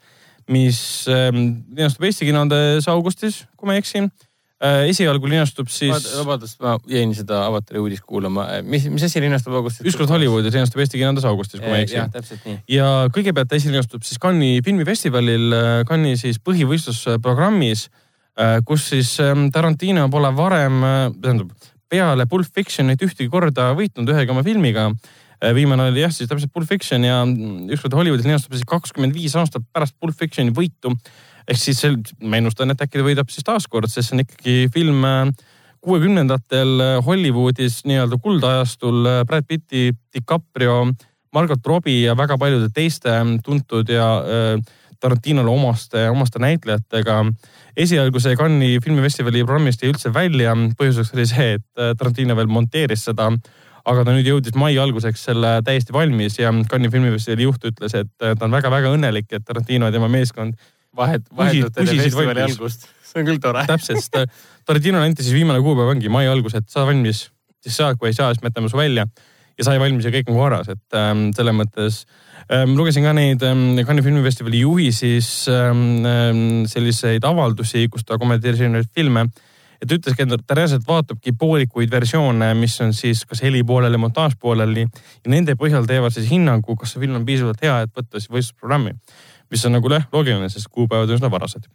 mis 0.50 1.06
linastub 1.06 2.08
Eesti 2.08 2.26
kinodes 2.26 2.88
augustis, 2.90 3.44
kui 3.54 3.70
ma 3.70 3.76
ei 3.76 3.84
eksi. 3.84 4.08
Esialgu 4.60 5.30
linastub 5.32 5.70
siis 5.72 6.10
vabandust, 6.18 6.60
ma 6.60 6.76
jäin 6.92 7.14
seda 7.16 7.46
Avatari 7.48 7.80
uudist 7.80 8.04
kuulama. 8.04 8.48
mis, 8.68 8.90
mis 8.92 9.06
asi 9.08 9.22
linastub 9.24 9.56
augustis? 9.56 9.88
ükskord 9.88 10.12
Hollywoodis 10.12 10.56
linastub 10.56 10.84
Eesti 10.84 11.00
kinodes 11.00 11.28
augustis, 11.30 11.62
kui 11.62 11.72
ma 11.72 11.80
ei 11.80 11.88
eksi 11.88 11.96
jah, 11.96 12.12
täpselt 12.12 12.44
nii. 12.44 12.60
ja 12.76 12.90
kõigepealt 13.16 13.48
ta 13.52 13.56
esilinastub 13.56 14.04
siis 14.04 14.20
Cannes'i 14.20 14.60
filmifestivalil, 14.66 15.56
Cannes'i 15.88 16.28
siis 16.28 16.42
põhivõistlusprogrammis, 16.44 17.88
kus 18.68 18.92
siis 18.92 19.16
ähm, 19.24 19.48
Tarantino 19.56 20.10
pole 20.12 20.34
varem, 20.36 20.84
tähendab 21.24 21.56
peale 21.90 22.28
Pulp 22.30 22.52
Fictionit 22.54 23.02
ühtegi 23.06 23.30
korda 23.32 23.72
võitnud 23.78 24.12
ühegi 24.14 24.34
oma 24.34 24.44
filmiga. 24.46 24.90
viimane 25.56 25.88
oli 25.88 26.04
jah, 26.04 26.12
siis 26.12 26.30
täpselt 26.30 26.52
Pulp 26.54 26.68
Fiction 26.68 27.04
ja 27.04 27.22
mm, 27.24 27.70
ükskord 27.74 27.96
Hollywoodis 27.96 28.28
linastub 28.28 28.54
siis 28.54 28.68
kakskümmend 28.68 29.16
viis 29.16 29.36
aastat 29.40 29.64
pärast 29.74 29.96
Pulp 30.00 30.18
Fictioni 30.20 30.52
võitu. 30.52 30.92
Ehk 31.50 31.60
siis 31.60 31.82
ma 32.22 32.38
ennustan, 32.38 32.72
et 32.72 32.82
äkki 32.86 33.00
ta 33.00 33.06
võidab 33.06 33.32
siis 33.34 33.48
taaskord, 33.48 33.90
sest 33.90 34.12
see 34.12 34.18
on 34.18 34.26
ikkagi 34.26 34.58
film 34.74 35.06
äh, 35.08 35.32
kuuekümnendatel 35.82 37.02
Hollywoodis 37.06 37.82
nii-öelda 37.90 38.20
kuldajastul 38.22 39.06
äh, 39.08 39.22
Brad 39.26 39.48
Pitti, 39.48 39.90
DiCaprio, 40.14 40.84
Margot 41.34 41.66
Robbie 41.66 42.04
ja 42.08 42.18
väga 42.18 42.38
paljude 42.38 42.70
teiste 42.74 43.14
tuntud 43.46 43.90
ja 43.90 44.12
äh, 44.20 44.76
Tarantinole 45.00 45.50
omaste, 45.50 46.10
omaste 46.10 46.40
näitlejatega. 46.44 47.22
esialgu 47.78 48.20
see 48.20 48.36
Cannes'i 48.36 48.82
filmifestivali 48.84 49.46
programmist 49.46 49.84
jäi 49.84 49.94
üldse 49.94 50.12
välja, 50.14 50.52
põhjuseks 50.80 51.14
oli 51.16 51.26
see, 51.30 51.54
et 51.56 51.80
äh, 51.80 51.94
Tarantino 51.98 52.36
veel 52.36 52.52
monteeris 52.52 53.06
seda. 53.08 53.32
aga 53.90 54.04
ta 54.04 54.12
nüüd 54.12 54.28
jõudis 54.28 54.58
mai 54.60 54.76
alguseks 54.78 55.22
selle 55.30 55.62
täiesti 55.66 55.94
valmis 55.96 56.36
ja 56.40 56.52
Cannes'i 56.52 56.92
filmifestivali 56.92 57.48
juht 57.48 57.64
ütles, 57.72 57.96
et 57.96 58.12
äh, 58.26 58.36
ta 58.36 58.46
on 58.46 58.52
väga-väga 58.52 58.92
õnnelik, 58.98 59.32
et 59.32 59.46
Tarantino 59.46 59.88
ja 59.88 59.96
tema 59.96 60.12
meeskond 60.12 60.60
vahet, 60.96 61.26
vahetult 61.36 61.82
enne 61.82 61.98
festivali 62.04 62.46
algust. 62.46 62.88
see 63.10 63.24
on 63.24 63.28
küll 63.32 63.42
tore. 63.42 63.66
täpselt, 63.70 64.04
sest 64.04 64.22
äh, 64.22 64.30
Tarantinole 64.70 65.10
anti 65.10 65.26
siis 65.26 65.38
viimane 65.38 65.62
kuupäev 65.66 65.96
ongi 65.96 66.12
mai 66.14 66.28
algus, 66.30 66.56
et 66.60 66.70
saa 66.70 66.86
valmis, 66.90 67.28
siis 67.64 67.78
saad, 67.80 67.98
kui 67.98 68.12
ei 68.12 68.18
saa, 68.18 68.34
siis 68.34 68.44
me 68.44 68.52
jätame 68.52 68.70
su 68.72 68.78
välja 68.78 69.08
ja 69.60 69.68
sai 69.68 69.80
valmis 69.82 70.08
ja 70.08 70.14
kõik 70.14 70.32
on 70.32 70.40
korras, 70.40 70.72
et 70.72 70.98
ähm, 70.98 71.30
selles 71.36 71.56
mõttes 71.56 72.00
ähm, 72.48 72.76
lugesin 72.80 73.06
ka 73.06 73.14
neid 73.16 73.44
ähm, 73.46 73.74
Cannes'i 73.82 74.08
filmifestivali 74.08 74.64
juhi 74.64 74.90
siis 74.96 75.30
ähm, 75.52 76.06
ähm, 76.08 76.44
selliseid 76.70 77.26
avaldusi, 77.28 77.88
kus 77.92 78.08
ta 78.08 78.20
kommenteeris 78.22 78.64
erinevaid 78.64 78.92
filme. 78.96 79.28
et 79.80 79.92
ütleski, 79.96 80.26
et 80.26 80.42
ta 80.48 80.56
reaalselt 80.58 80.84
vaatabki 80.88 81.32
poolikuid 81.40 81.92
versioone, 81.92 82.50
mis 82.60 82.74
on 82.84 82.92
siis 82.94 83.22
kas 83.26 83.40
heli 83.46 83.62
pooleli, 83.64 83.98
montaaž 83.98 84.36
pooleli 84.40 84.84
ja 84.84 85.32
nende 85.32 85.56
põhjal 85.56 85.88
teevad 85.88 86.12
siis 86.12 86.28
hinnangu, 86.32 86.76
kas 86.76 86.94
see 86.94 87.04
film 87.04 87.16
on 87.16 87.26
piisavalt 87.28 87.64
hea, 87.64 87.78
et 87.86 87.94
võtta 87.96 88.20
siis 88.20 88.32
võistlusprogrammi. 88.32 88.92
Mis 89.52 89.66
on 89.66 89.78
nagu 89.78 89.90
loogiline, 89.90 90.50
sest 90.50 90.72
kuupäevad 90.72 91.10
on 91.10 91.20
üsna 91.20 91.32
varased 91.32 91.70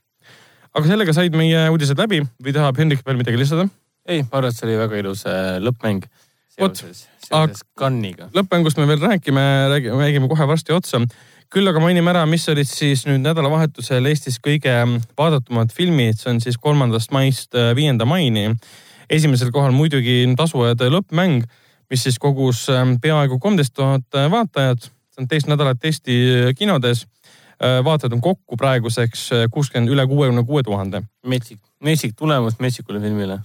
aga 0.74 0.90
sellega 0.90 1.14
said 1.14 1.34
meie 1.38 1.68
uudised 1.70 1.98
läbi 1.98 2.20
või 2.42 2.54
tahab 2.54 2.78
Hendrik 2.80 3.04
veel 3.06 3.18
midagi 3.20 3.40
lisada? 3.40 3.68
ei, 4.06 4.22
ma 4.22 4.40
arvan, 4.40 4.50
et 4.50 4.58
see 4.58 4.68
oli 4.68 4.78
väga 4.80 5.02
ilus 5.02 5.26
äh, 5.30 5.56
lõppmäng 5.62 6.06
Vot, 6.60 6.78
Cannes'iga. 7.74 8.28
lõppmängust 8.30 8.78
me 8.78 8.86
veel 8.86 9.00
räägime, 9.02 9.42
räägime, 9.72 9.96
räägime 9.98 10.28
kohe 10.30 10.46
varsti 10.46 10.74
otsa. 10.74 11.00
küll 11.50 11.68
aga 11.70 11.80
mainime 11.82 12.10
ära, 12.10 12.22
mis 12.26 12.46
olid 12.50 12.68
siis 12.68 13.04
nüüd 13.08 13.22
nädalavahetusel 13.24 14.06
Eestis 14.10 14.38
kõige 14.42 14.74
vaadatumad 15.18 15.74
filmid, 15.74 16.18
see 16.18 16.30
on 16.30 16.40
siis 16.42 16.58
kolmandast 16.58 17.10
maist 17.14 17.54
äh, 17.58 17.72
viienda 17.74 18.06
maini. 18.06 18.54
esimesel 19.10 19.50
kohal 19.54 19.74
muidugi 19.74 20.22
Tasujate 20.36 20.90
lõppmäng, 20.90 21.42
mis 21.90 22.06
siis 22.06 22.18
kogus 22.18 22.68
ähm, 22.70 22.96
peaaegu 23.02 23.38
kolmteist 23.38 23.74
tuhat 23.74 24.06
vaatajat. 24.30 24.90
see 25.14 25.22
on 25.22 25.28
teist 25.28 25.50
nädalat 25.50 25.84
Eesti 25.84 26.54
kinodes. 26.58 27.06
Vaatajad 27.60 28.12
on 28.16 28.20
kokku 28.20 28.56
praeguseks 28.60 29.26
äh, 29.32 29.48
kuuskümmend, 29.50 29.92
üle 29.92 30.06
kuuekümne 30.10 30.44
kuue 30.46 30.62
tuhande 30.62 31.02
metsik, 31.26 31.60
metsik 31.84 32.16
tulemus 32.18 32.58
metsikule 32.58 33.00
filmile. 33.00 33.40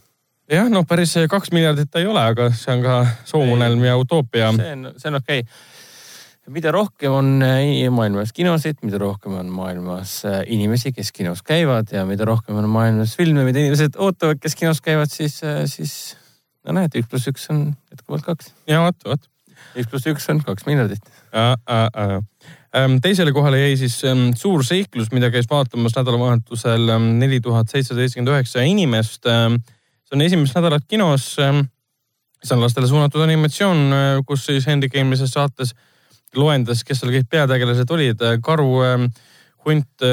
jah, 0.52 0.70
noh, 0.70 0.86
päris 0.88 1.16
kaks 1.30 1.52
miljardit 1.56 1.92
ta 1.92 2.02
ei 2.02 2.08
ole, 2.10 2.24
aga 2.34 2.50
see 2.56 2.74
on 2.78 2.86
ka 2.86 3.02
soovunelm 3.30 3.84
ja 3.86 3.98
utoopia. 3.98 4.54
see 4.58 4.72
on, 4.78 4.94
see 4.98 5.12
on 5.12 5.20
okei 5.22 5.44
okay.. 5.44 6.54
mida 6.56 6.72
rohkem 6.74 7.14
on 7.14 7.34
äh, 7.46 7.90
maailmas 7.94 8.34
kinosid, 8.34 8.82
mida 8.82 9.02
rohkem 9.02 9.38
on 9.40 9.52
maailmas 9.54 10.24
äh, 10.26 10.42
inimesi, 10.48 10.94
kes 10.96 11.12
kinos 11.16 11.44
käivad 11.46 11.94
ja 11.94 12.06
mida 12.10 12.26
rohkem 12.26 12.58
on 12.58 12.70
maailmas 12.70 13.18
filme, 13.18 13.46
mida 13.48 13.62
inimesed 13.62 14.00
ootavad, 14.00 14.42
kes 14.42 14.58
kinos 14.58 14.82
käivad, 14.82 15.14
siis, 15.14 15.42
siis 15.70 16.00
no 16.66 16.76
näed, 16.80 16.96
üks 17.00 17.10
pluss 17.10 17.30
üks 17.32 17.50
on 17.54 17.68
jätkuvalt 17.92 18.26
kaks. 18.26 18.54
ja 18.70 18.82
vot, 18.84 18.98
vot. 19.06 19.30
üks 19.78 19.92
pluss 19.92 20.10
üks 20.12 20.30
on 20.34 20.42
kaks 20.46 20.68
miljardit. 20.70 21.14
Ähm, 22.76 23.00
teisele 23.02 23.32
kohale 23.34 23.60
jäi 23.64 23.78
siis 23.80 23.96
ähm, 24.06 24.30
suur 24.38 24.62
seiklus, 24.66 25.10
mida 25.10 25.32
käis 25.34 25.48
vaatamas 25.50 25.96
nädalavahetusel 25.98 26.92
ähm, 26.94 27.08
neli 27.18 27.40
tuhat 27.42 27.72
seitsesada 27.72 28.04
seitsekümmend 28.04 28.30
üheksa 28.36 28.62
inimest. 28.62 29.24
see 29.26 30.18
on 30.18 30.22
esimest 30.22 30.58
nädalat 30.58 30.86
kinos. 30.88 31.32
see 31.34 32.56
on 32.56 32.62
lastele 32.62 32.88
suunatud 32.88 33.22
animatsioon, 33.22 33.90
kus 34.26 34.46
siis 34.46 34.68
Hendrik 34.68 34.96
eelmises 34.96 35.34
saates 35.34 35.74
loendas, 36.36 36.84
kes 36.86 37.02
seal 37.02 37.12
kõik 37.12 37.28
peategelased 37.30 37.90
olid. 37.92 38.22
karu, 38.46 38.70
hunt, 39.66 40.06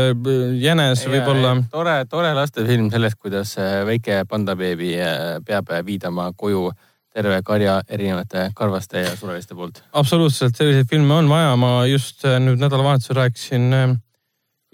jänes 0.57 1.05
võib-olla. 1.07 1.55
tore, 1.70 1.99
tore 2.09 2.33
lastefilm 2.35 2.89
sellest, 2.91 3.20
kuidas 3.20 3.57
väike 3.87 4.24
pandabeebi 4.28 4.97
peab 5.45 5.77
viidama 5.85 6.33
koju 6.37 6.70
terve 7.17 7.39
karja 7.47 7.79
erinevate 7.89 8.51
karvaste 8.57 9.07
ja 9.07 9.15
sureliste 9.17 9.57
poolt. 9.57 9.81
absoluutselt 9.93 10.57
selliseid 10.59 10.91
filme 10.91 11.15
on 11.17 11.31
vaja, 11.33 11.55
ma 11.61 11.79
just 11.89 12.27
äh, 12.29 12.37
nüüd 12.43 12.61
nädalavahetusel 12.61 13.17
rääkisin 13.23 13.73
äh, 13.73 13.97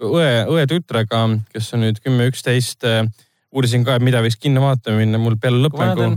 õe, 0.03 0.29
õe 0.51 0.67
tütrega, 0.67 1.23
kes 1.53 1.71
on 1.77 1.85
nüüd 1.85 2.03
kümme, 2.03 2.27
üksteist. 2.31 2.83
uurisin 3.53 3.83
ka, 3.85 3.95
et 3.95 4.03
mida 4.03 4.19
võiks 4.25 4.39
kinno 4.41 4.63
vaatama 4.65 4.99
minna, 4.99 5.21
mul 5.21 5.37
peale 5.39 5.61
lõppmängu 5.63 6.15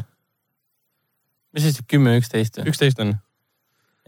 mis 1.56 1.70
asi, 1.70 1.84
kümme, 1.88 2.16
üksteist 2.20 2.60
või? 2.60 2.70
üksteist 2.72 3.00
on, 3.02 3.14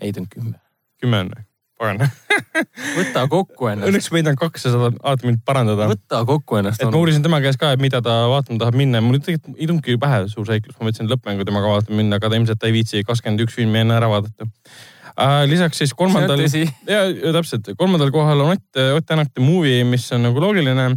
ei, 0.01 0.13
ta 0.13 0.23
on 0.23 0.29
kümme. 0.33 0.59
kümme 1.01 1.23
on, 1.25 1.33
pagan. 1.79 2.03
võta 2.99 3.25
kokku 3.31 3.71
ennast, 3.71 3.89
Õnneks 3.91 4.11
meid 4.15 4.29
on 4.31 4.37
kaks 4.39 4.67
ja 4.67 4.73
sa 4.75 4.91
alati 4.91 5.29
mind 5.29 5.41
parandada. 5.47 5.89
võta 5.91 6.21
kokku 6.29 6.59
ennast. 6.61 6.83
et 6.83 6.91
ma 6.91 7.01
uurisin 7.01 7.25
tema 7.25 7.41
käest 7.45 7.61
ka, 7.61 7.73
et 7.75 7.83
mida 7.83 8.03
ta 8.05 8.21
vaatama 8.33 8.61
tahab 8.63 8.79
minna, 8.79 9.03
mul 9.05 9.21
tegelikult 9.23 9.57
ei 9.57 9.71
tulnudki 9.71 9.99
pähe 10.03 10.25
suur 10.33 10.49
seiklus, 10.49 10.77
ma 10.79 10.89
mõtlesin 10.89 11.11
lõppmängu 11.11 11.47
temaga 11.49 11.73
vaatama 11.77 12.01
minna, 12.03 12.19
aga 12.19 12.31
ta 12.31 12.41
ilmselt 12.41 12.69
ei 12.69 12.77
viitsi 12.77 13.05
kakskümmend 13.07 13.47
üks 13.47 13.59
filmi 13.59 13.83
enne 13.83 13.97
ära 13.99 14.11
vaadata. 14.11 14.49
lisaks 15.51 15.81
siis 15.83 15.95
kolmandal, 15.99 16.43
ja 16.43 17.01
ja 17.09 17.33
täpselt, 17.37 17.73
kolmandal 17.79 18.13
kohal 18.15 18.45
on 18.45 18.57
Ott, 18.57 18.83
Ott 18.97 19.07
Tänak 19.07 19.33
The 19.35 19.45
Movie, 19.45 19.85
mis 19.85 20.11
on 20.13 20.27
nagu 20.29 20.41
loogiline. 20.41 20.93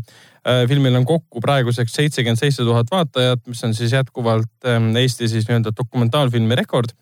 filmil 0.67 0.95
on 0.97 1.03
kokku 1.05 1.37
praeguseks 1.41 1.93
seitsekümmend 1.93 2.39
seitse 2.39 2.63
tuhat 2.65 2.87
vaatajat, 2.89 3.43
mis 3.45 3.63
on 3.63 3.75
siis 3.77 3.91
jätkuvalt 3.93 4.65
ähm, 4.65 4.95
Eesti 4.97 5.27
siis 5.29 5.45
nii-öelda 5.45 5.69
dokumentaalfilmi 5.77 6.55
rekord. 6.57 6.95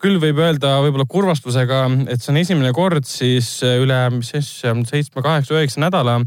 Küll 0.00 0.20
võib 0.20 0.38
öelda 0.40 0.78
võib-olla 0.84 1.06
kurvastusega, 1.08 1.82
et 2.08 2.22
see 2.22 2.32
on 2.32 2.40
esimene 2.40 2.72
kord 2.76 3.06
siis 3.08 3.58
äh, 3.66 3.76
üle, 3.82 3.98
mis 4.14 4.32
siis 4.32 4.48
seitsme, 4.62 5.22
kaheksa, 5.24 5.56
üheksa 5.58 5.82
nädala. 5.86 6.20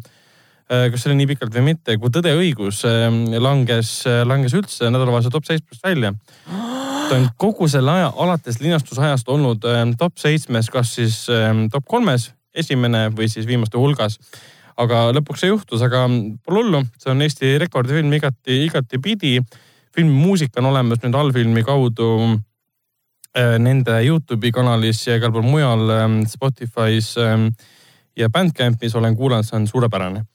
kas 0.73 1.03
see 1.03 1.09
oli 1.11 1.17
nii 1.19 1.27
pikalt 1.33 1.53
või 1.53 1.65
mitte, 1.67 1.97
kui 1.99 2.09
Tõde 2.09 2.31
ja 2.31 2.37
õigus 2.39 2.79
ähm, 2.87 3.25
langes, 3.43 4.05
langes 4.25 4.55
üldse 4.57 4.87
nädalavahetuse 4.89 5.33
top 5.33 5.45
seitsmest 5.45 5.83
välja. 5.83 6.13
ta 7.09 7.17
on 7.17 7.27
kogu 7.37 7.67
selle 7.69 7.91
aja 7.91 8.13
alates 8.15 8.61
linastusajast 8.61 9.29
olnud 9.29 9.67
ähm, 9.69 9.91
top 9.99 10.17
seitsmes, 10.17 10.71
kas 10.73 10.95
siis 10.95 11.27
ähm, 11.29 11.67
top 11.69 11.85
kolmes, 11.85 12.31
esimene 12.55 13.09
või 13.13 13.27
siis 13.29 13.45
viimaste 13.45 13.77
hulgas 13.77 14.17
aga 14.79 15.09
lõpuks 15.13 15.43
see 15.43 15.51
juhtus, 15.51 15.83
aga 15.85 16.07
pole 16.45 16.63
hullu, 16.63 16.81
see 17.01 17.11
on 17.11 17.21
Eesti 17.25 17.57
rekordifilm 17.61 18.13
igati, 18.17 18.63
igatipidi. 18.69 19.35
filmi 19.93 20.13
muusika 20.13 20.61
on 20.61 20.71
olemas 20.71 21.03
nüüd 21.03 21.15
allfilmi 21.15 21.63
kaudu 21.63 22.07
äh, 22.23 22.39
nende 23.59 23.95
Youtube'i 24.05 24.51
kanalis 24.53 25.07
ja 25.07 25.15
igal 25.17 25.31
pool 25.33 25.45
mujal 25.47 25.89
ähm, 25.89 26.19
Spotify's 26.29 27.15
ähm, 27.17 27.47
ja 28.17 28.29
Bandcampis 28.29 28.95
olen 28.95 29.15
kuulanud, 29.17 29.47
see 29.47 29.57
on 29.57 29.67
suurepärane. 29.67 30.25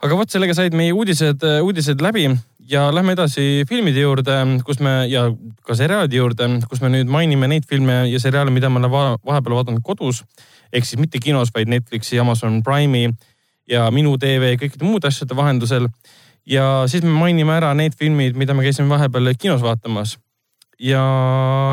aga 0.00 0.16
vot 0.16 0.30
sellega 0.30 0.54
said 0.54 0.72
meie 0.78 0.92
uudised, 0.96 1.42
uudised 1.62 2.00
läbi 2.00 2.28
ja 2.70 2.86
lähme 2.94 3.12
edasi 3.12 3.64
filmide 3.68 4.00
juurde, 4.00 4.36
kus 4.64 4.78
me 4.80 5.06
ja 5.10 5.26
ka 5.66 5.74
seriaalide 5.74 6.16
juurde, 6.16 6.48
kus 6.70 6.80
me 6.80 6.88
nüüd 6.94 7.10
mainime 7.10 7.48
neid 7.50 7.66
filme 7.68 8.04
ja 8.08 8.20
seriaale, 8.22 8.54
mida 8.54 8.70
me 8.70 8.78
oleme 8.78 8.92
va- 8.92 9.18
vahepeal 9.26 9.58
vaadanud 9.58 9.82
kodus 9.84 10.22
ehk 10.72 10.86
siis 10.86 11.00
mitte 11.00 11.18
kinos, 11.18 11.50
vaid 11.54 11.68
Netflixi, 11.68 12.18
Amazon 12.22 12.62
Prime'i 12.62 13.10
ja 13.70 13.90
Minu 13.90 14.16
tv 14.18 14.54
ja 14.54 14.58
kõikide 14.60 14.86
muude 14.86 15.10
asjade 15.10 15.36
vahendusel. 15.36 15.88
ja 16.46 16.84
siis 16.86 17.02
me 17.02 17.10
mainime 17.10 17.52
ära 17.58 17.74
need 17.74 17.94
filmid, 17.98 18.36
mida 18.36 18.54
me 18.54 18.62
käisime 18.62 18.88
vahepeal 18.88 19.34
kinos 19.38 19.62
vaatamas. 19.62 20.18
ja. 20.80 21.04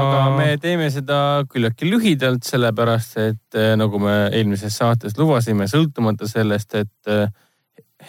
aga 0.02 0.36
me 0.38 0.48
teeme 0.62 0.90
seda 0.94 1.44
küllaltki 1.52 1.90
lühidalt, 1.90 2.46
sellepärast 2.48 3.18
et 3.24 3.58
eh, 3.58 3.74
nagu 3.80 4.02
me 4.04 4.16
eelmises 4.36 4.78
saates 4.78 5.18
lubasime, 5.20 5.70
sõltumata 5.72 6.30
sellest, 6.30 6.80
et 6.84 7.14
eh, 7.14 7.28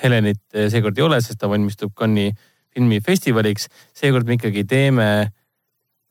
Helenit 0.02 0.42
eh, 0.54 0.68
seekord 0.72 0.98
ei 0.98 1.06
ole, 1.06 1.20
sest 1.24 1.40
ta 1.40 1.50
valmistub 1.50 1.94
Cannes'i 1.96 2.34
filmifestivaliks, 2.78 3.68
seekord 3.96 4.28
me 4.28 4.36
ikkagi 4.36 4.64
teeme 4.68 5.08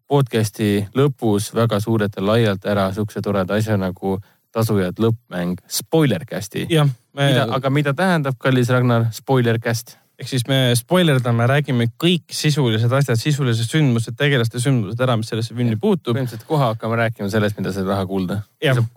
podcast'i 0.07 0.87
lõpus 0.95 1.51
väga 1.55 1.79
suurelt 1.83 2.15
ja 2.17 2.23
laialt 2.23 2.65
ära 2.65 2.89
siukse 2.95 3.21
toreda 3.23 3.59
asja 3.59 3.77
nagu 3.79 4.17
tasujad 4.55 4.99
lõppmäng, 5.03 5.59
spoiler 5.69 6.25
cast'i. 6.25 6.65
jah, 6.71 6.89
me... 7.13 7.29
mida, 7.29 7.45
aga 7.53 7.71
mida 7.71 7.93
tähendab, 7.93 8.39
kallis 8.41 8.71
Ragnar, 8.73 9.09
spoiler 9.13 9.59
cast? 9.63 9.97
Ehk 10.17 10.29
siis 10.31 10.45
me 10.49 10.71
spoilerdame, 10.77 11.45
räägime 11.49 11.89
kõik 12.01 12.33
sisulised 12.33 12.93
asjad, 12.99 13.19
sisulised 13.21 13.69
sündmused, 13.69 14.15
tegelaste 14.17 14.61
sündmused 14.61 15.01
ära, 15.05 15.17
mis 15.19 15.29
sellesse 15.29 15.53
filmi 15.57 15.77
puutub. 15.81 16.15
põhimõtteliselt 16.15 16.47
kohe 16.49 16.71
hakkame 16.71 16.97
rääkima 17.03 17.29
sellest, 17.29 17.59
mida 17.59 17.73
sa 17.73 17.83
ei 17.83 17.89
taha 17.89 18.07
kuulda. 18.09 18.39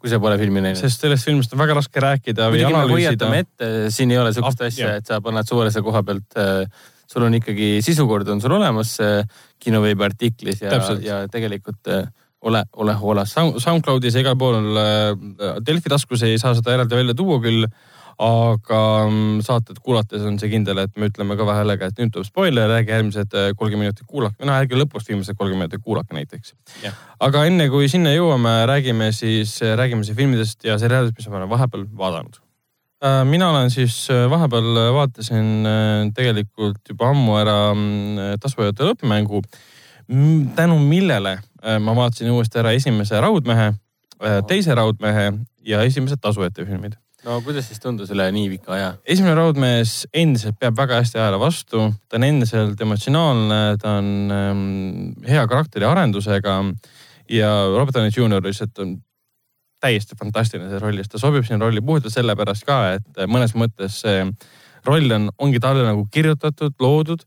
kui 0.01 0.13
sa 0.13 0.21
pole 0.23 0.39
filmi 0.41 0.63
näinud. 0.65 0.81
sest 0.81 1.05
sellest 1.05 1.29
filmist 1.29 1.53
on 1.53 1.61
väga 1.61 1.77
raske 1.81 2.01
rääkida 2.01 2.49
või 2.55 2.65
analüüsida. 2.71 3.29
ette, 3.37 3.69
siin 3.93 4.15
ei 4.15 4.23
ole 4.23 4.33
sihukest 4.33 4.65
asja, 4.71 4.95
et 5.03 5.13
sa 5.13 5.21
paned 5.21 5.49
suvalise 5.49 5.85
koha 5.85 6.03
pealt 6.07 6.41
äh, 6.41 6.65
sul 7.11 7.27
on 7.27 7.37
ikkagi 7.37 7.81
sisukord 7.85 8.29
on 8.33 8.41
sul 8.41 8.57
olemas 8.57 8.97
kinoveebi 9.61 10.05
artiklis 10.07 10.63
ja, 10.63 10.81
ja 11.05 11.21
tegelikult 11.29 11.91
äh, 11.91 12.09
ole, 12.41 12.65
ole 12.77 12.95
hoolas. 12.95 13.35
SoundCloudis 13.35 14.17
ja 14.17 14.25
igal 14.25 14.37
pool 14.41 14.77
äh, 14.81 15.13
Delfi 15.67 15.93
taskus 15.93 16.25
ei 16.27 16.39
saa 16.41 16.55
seda 16.57 16.75
eraldi 16.77 16.97
välja 16.97 17.17
tuua 17.19 17.41
küll 17.43 17.67
aga 18.21 18.81
mm, 19.07 19.41
saated 19.45 19.79
kuulates 19.81 20.25
on 20.29 20.37
see 20.41 20.51
kindel, 20.53 20.83
et 20.83 20.93
me 21.01 21.09
ütleme 21.09 21.37
ka 21.39 21.47
vahele, 21.49 21.79
et 21.81 22.03
nüüd 22.03 22.13
tuleb 22.13 22.29
spoiler, 22.29 22.75
ärge 22.77 22.93
järgmised 22.93 23.33
äh, 23.33 23.49
kolmkümmend 23.57 23.89
minutit 23.89 24.09
kuulake, 24.09 24.45
noh 24.45 24.59
ärge 24.61 24.77
lõpust 24.77 25.09
viimased 25.09 25.39
kolmkümmend 25.39 25.71
minutit 25.71 25.85
kuulake 25.87 26.17
näiteks. 26.17 26.53
aga 27.25 27.47
enne 27.49 27.71
kui 27.73 27.89
sinna 27.89 28.13
jõuame, 28.13 28.53
räägime 28.69 29.09
siis, 29.17 29.57
äh, 29.65 29.73
räägime 29.81 30.05
siis 30.05 30.19
filmidest 30.21 30.69
ja 30.69 30.77
seriaalidest, 30.81 31.17
mis 31.17 31.33
ma 31.33 31.41
olen 31.41 31.53
vahepeal 31.55 31.89
vaadanud. 31.97 32.41
Äh, 33.01 33.23
mina 33.25 33.51
olen 33.55 33.73
siis 33.73 34.03
vahepeal 34.13 34.85
vaatasin 34.99 35.69
tegelikult 36.17 36.93
juba 36.93 37.15
ammu 37.15 37.41
ära 37.41 37.59
mm, 37.73 38.41
tasujate 38.43 38.93
lõppmängu, 38.93 39.47
tänu 40.57 40.77
millele 40.83 41.39
ma 41.81 41.93
vaatasin 41.95 42.33
uuesti 42.35 42.59
ära 42.59 42.73
esimese 42.75 43.21
Raudmehe, 43.23 43.71
teise 44.51 44.75
Raudmehe 44.75 45.31
ja 45.65 45.85
esimesed 45.87 46.19
tasujate 46.21 46.67
filmid 46.67 46.99
no 47.27 47.41
kuidas 47.45 47.69
siis 47.69 47.83
tundus 47.83 48.13
üle 48.15 48.27
nii 48.35 48.49
pika 48.55 48.75
aja? 48.77 48.89
esimene 49.05 49.35
raudmees 49.39 50.05
endiselt 50.13 50.59
peab 50.61 50.79
väga 50.79 51.01
hästi 51.03 51.21
ajale 51.21 51.41
vastu, 51.43 51.85
ta 52.09 52.19
on 52.21 52.27
endiselt 52.29 52.81
emotsionaalne, 52.87 53.61
ta 53.83 53.99
on 54.01 54.11
ähm, 54.35 54.65
hea 55.29 55.45
karakteriarendusega 55.51 56.57
ja 57.31 57.51
Robert 57.75 57.97
Downey 57.97 58.15
Jr 58.15 58.45
lihtsalt 58.47 58.83
on 58.85 58.97
täiesti 59.81 60.17
fantastiline 60.19 60.69
selles 60.69 60.85
rollis, 60.85 61.09
ta 61.09 61.21
sobib 61.21 61.47
sinna 61.49 61.65
rolli 61.65 61.83
puhtalt 61.85 62.13
sellepärast 62.13 62.67
ka, 62.69 62.81
et 62.99 63.23
mõnes 63.31 63.57
mõttes 63.57 64.03
see 64.05 64.25
roll 64.89 65.17
on, 65.17 65.29
ongi 65.41 65.61
talle 65.61 65.85
nagu 65.87 66.07
kirjutatud, 66.13 66.77
loodud. 66.81 67.25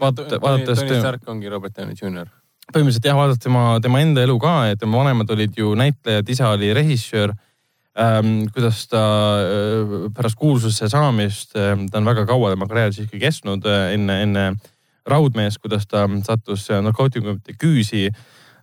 vaata, 0.00 0.26
vaadates. 0.40 0.82
Tony 0.82 0.98
Stark 1.00 1.28
ongi 1.28 1.48
Robert 1.52 1.76
Downey 1.76 1.96
Jr 1.96 2.28
põhimõtteliselt 2.72 3.06
jah, 3.06 3.14
vaadates 3.14 3.42
tema, 3.44 3.64
tema 3.82 4.00
enda 4.02 4.24
elu 4.26 4.36
ka, 4.42 4.54
et 4.72 4.80
tema 4.80 4.98
vanemad 4.98 5.30
olid 5.30 5.54
ju 5.58 5.74
näitlejad, 5.78 6.30
isa 6.34 6.50
oli 6.54 6.72
režissöör. 6.74 7.34
Kuidas 8.52 8.86
ta 8.92 9.02
äh, 9.40 10.12
pärast 10.14 10.36
kuulsuse 10.36 10.88
saamist 10.88 11.56
äh,, 11.56 11.76
ta 11.90 11.98
on 11.98 12.04
väga 12.04 12.26
kaua 12.28 12.50
tema 12.52 12.68
karjäär 12.68 12.92
siiski 12.92 13.20
kestnud 13.20 13.64
äh, 13.64 13.92
enne, 13.96 14.20
enne 14.22 14.46
Raudmeest, 15.06 15.58
kuidas 15.62 15.86
ta 15.86 16.04
sattus 16.26 16.68
äh, 16.70 16.82
narkootikumide 16.82 17.56
küüsi 17.60 18.10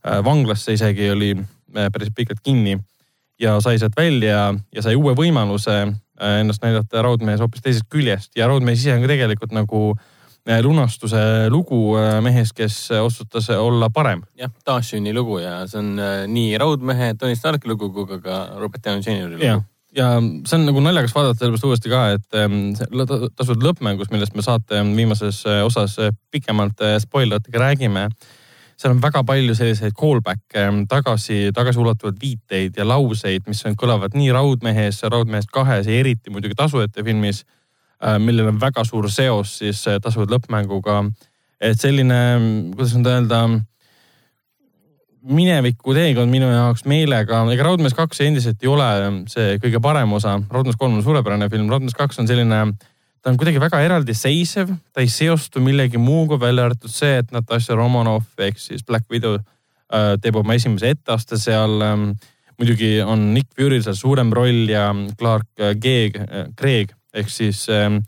vanglasse 0.04 0.74
isegi 0.76 1.06
oli 1.10 1.30
päris 1.72 2.10
pikalt 2.16 2.42
kinni 2.44 2.74
ja 3.40 3.56
sai 3.64 3.80
sealt 3.80 3.96
välja 3.96 4.50
ja 4.76 4.82
sai 4.84 4.98
uue 5.00 5.14
võimaluse 5.16 5.78
ennast 6.20 6.62
näidata 6.62 7.02
Raudmees 7.02 7.40
hoopis 7.40 7.64
teisest 7.64 7.88
küljest. 7.90 8.34
Ja 8.36 8.50
Raudmees 8.52 8.84
ise 8.84 8.92
on 8.98 9.06
ka 9.06 9.08
tegelikult 9.08 9.56
nagu 9.56 9.86
äh, 9.94 10.04
lunastuse 10.44 11.50
lugu 11.50 11.96
eh, 11.98 12.18
mehest, 12.22 12.54
kes 12.56 12.92
otsustas 13.00 13.50
olla 13.56 13.90
parem. 13.90 14.24
jah, 14.36 14.52
taassünni 14.66 15.14
lugu 15.14 15.40
ja 15.40 15.62
see 15.68 15.80
on 15.80 15.94
eh, 16.00 16.26
nii 16.28 16.58
Raudmehe, 16.60 17.14
Tony 17.20 17.36
Starki 17.36 17.70
lugu 17.72 17.92
kui 17.94 18.06
ka, 18.08 18.20
ka 18.20 18.40
Robert 18.60 18.84
Downey 18.84 19.02
Jr 19.02 19.32
lugu. 19.32 19.64
ja 19.96 20.10
see 20.20 20.60
on 20.60 20.68
nagu 20.68 20.84
naljakas 20.84 21.16
vaadata 21.16 21.40
sellepärast 21.40 21.68
uuesti 21.70 21.94
ka, 21.94 22.04
et 22.18 23.36
tasub 23.38 23.64
lõppmängus, 23.64 24.12
millest 24.12 24.36
me 24.36 24.44
saate 24.44 24.84
viimases 24.96 25.44
osas 25.64 25.96
pikemalt 26.32 26.82
spoileritega 27.00 27.64
räägime. 27.64 28.10
seal 28.76 28.92
on 28.92 29.02
väga 29.02 29.24
palju 29.24 29.56
selliseid 29.56 29.96
callback'e, 29.96 30.68
tagasi, 30.92 31.54
tagasiulatuvaid 31.56 32.20
viiteid 32.20 32.78
ja 32.78 32.88
lauseid, 32.88 33.48
mis 33.48 33.64
on, 33.70 33.80
kõlavad 33.80 34.18
nii 34.18 34.32
Raudmehes, 34.36 35.04
Raudmehest 35.08 35.54
kahes 35.54 35.88
ja 35.88 36.00
eriti 36.04 36.34
muidugi 36.34 36.58
Tasujate 36.58 37.06
filmis 37.06 37.46
millel 38.20 38.52
on 38.52 38.60
väga 38.62 38.84
suur 38.88 39.08
seos 39.12 39.58
siis 39.62 39.84
äh, 39.88 40.00
tasuvad 40.04 40.34
lõppmänguga. 40.34 41.04
et 41.64 41.80
selline, 41.80 42.18
kuidas 42.76 42.96
nüüd 42.98 43.08
öelda, 43.08 43.38
mineviku 45.24 45.94
teekond 45.96 46.32
minu 46.32 46.50
jaoks 46.52 46.84
meelega, 46.90 47.40
ega 47.54 47.64
Raudmees 47.64 47.96
kaks 47.96 48.20
endiselt 48.26 48.64
ei 48.64 48.68
ole 48.68 48.88
see 49.32 49.54
kõige 49.64 49.80
parem 49.84 50.12
osa. 50.18 50.36
Raudmees 50.52 50.76
kolm 50.80 50.98
on 50.98 51.06
suurepärane 51.06 51.48
film, 51.52 51.70
Raudmees 51.72 51.96
kaks 51.96 52.20
on 52.20 52.28
selline, 52.28 52.60
ta 53.24 53.32
on 53.32 53.40
kuidagi 53.40 53.62
väga 53.64 53.80
eraldiseisev, 53.86 54.74
ta 54.92 55.06
ei 55.06 55.08
seostu 55.08 55.64
millegi 55.64 56.02
muuga, 56.02 56.36
välja 56.42 56.68
arvatud 56.68 56.92
see, 56.92 57.22
et 57.22 57.32
Natasja 57.32 57.78
Romanov 57.80 58.28
ehk 58.44 58.60
siis 58.60 58.84
Black 58.84 59.08
Widow 59.12 59.38
äh, 59.40 60.18
teeb 60.20 60.42
oma 60.42 60.60
esimese 60.60 60.92
etteaste 60.98 61.40
seal 61.40 61.80
muidugi 62.60 62.98
on 63.08 63.30
Nick 63.34 63.56
Fury'l 63.56 63.86
seal 63.86 63.96
suurem 63.96 64.36
roll 64.36 64.68
ja 64.68 64.90
Clark 65.16 65.64
Gregg, 65.80 66.20
Craig 66.60 66.92
ehk 67.14 67.30
siis 67.30 67.66
ähm, 67.70 68.02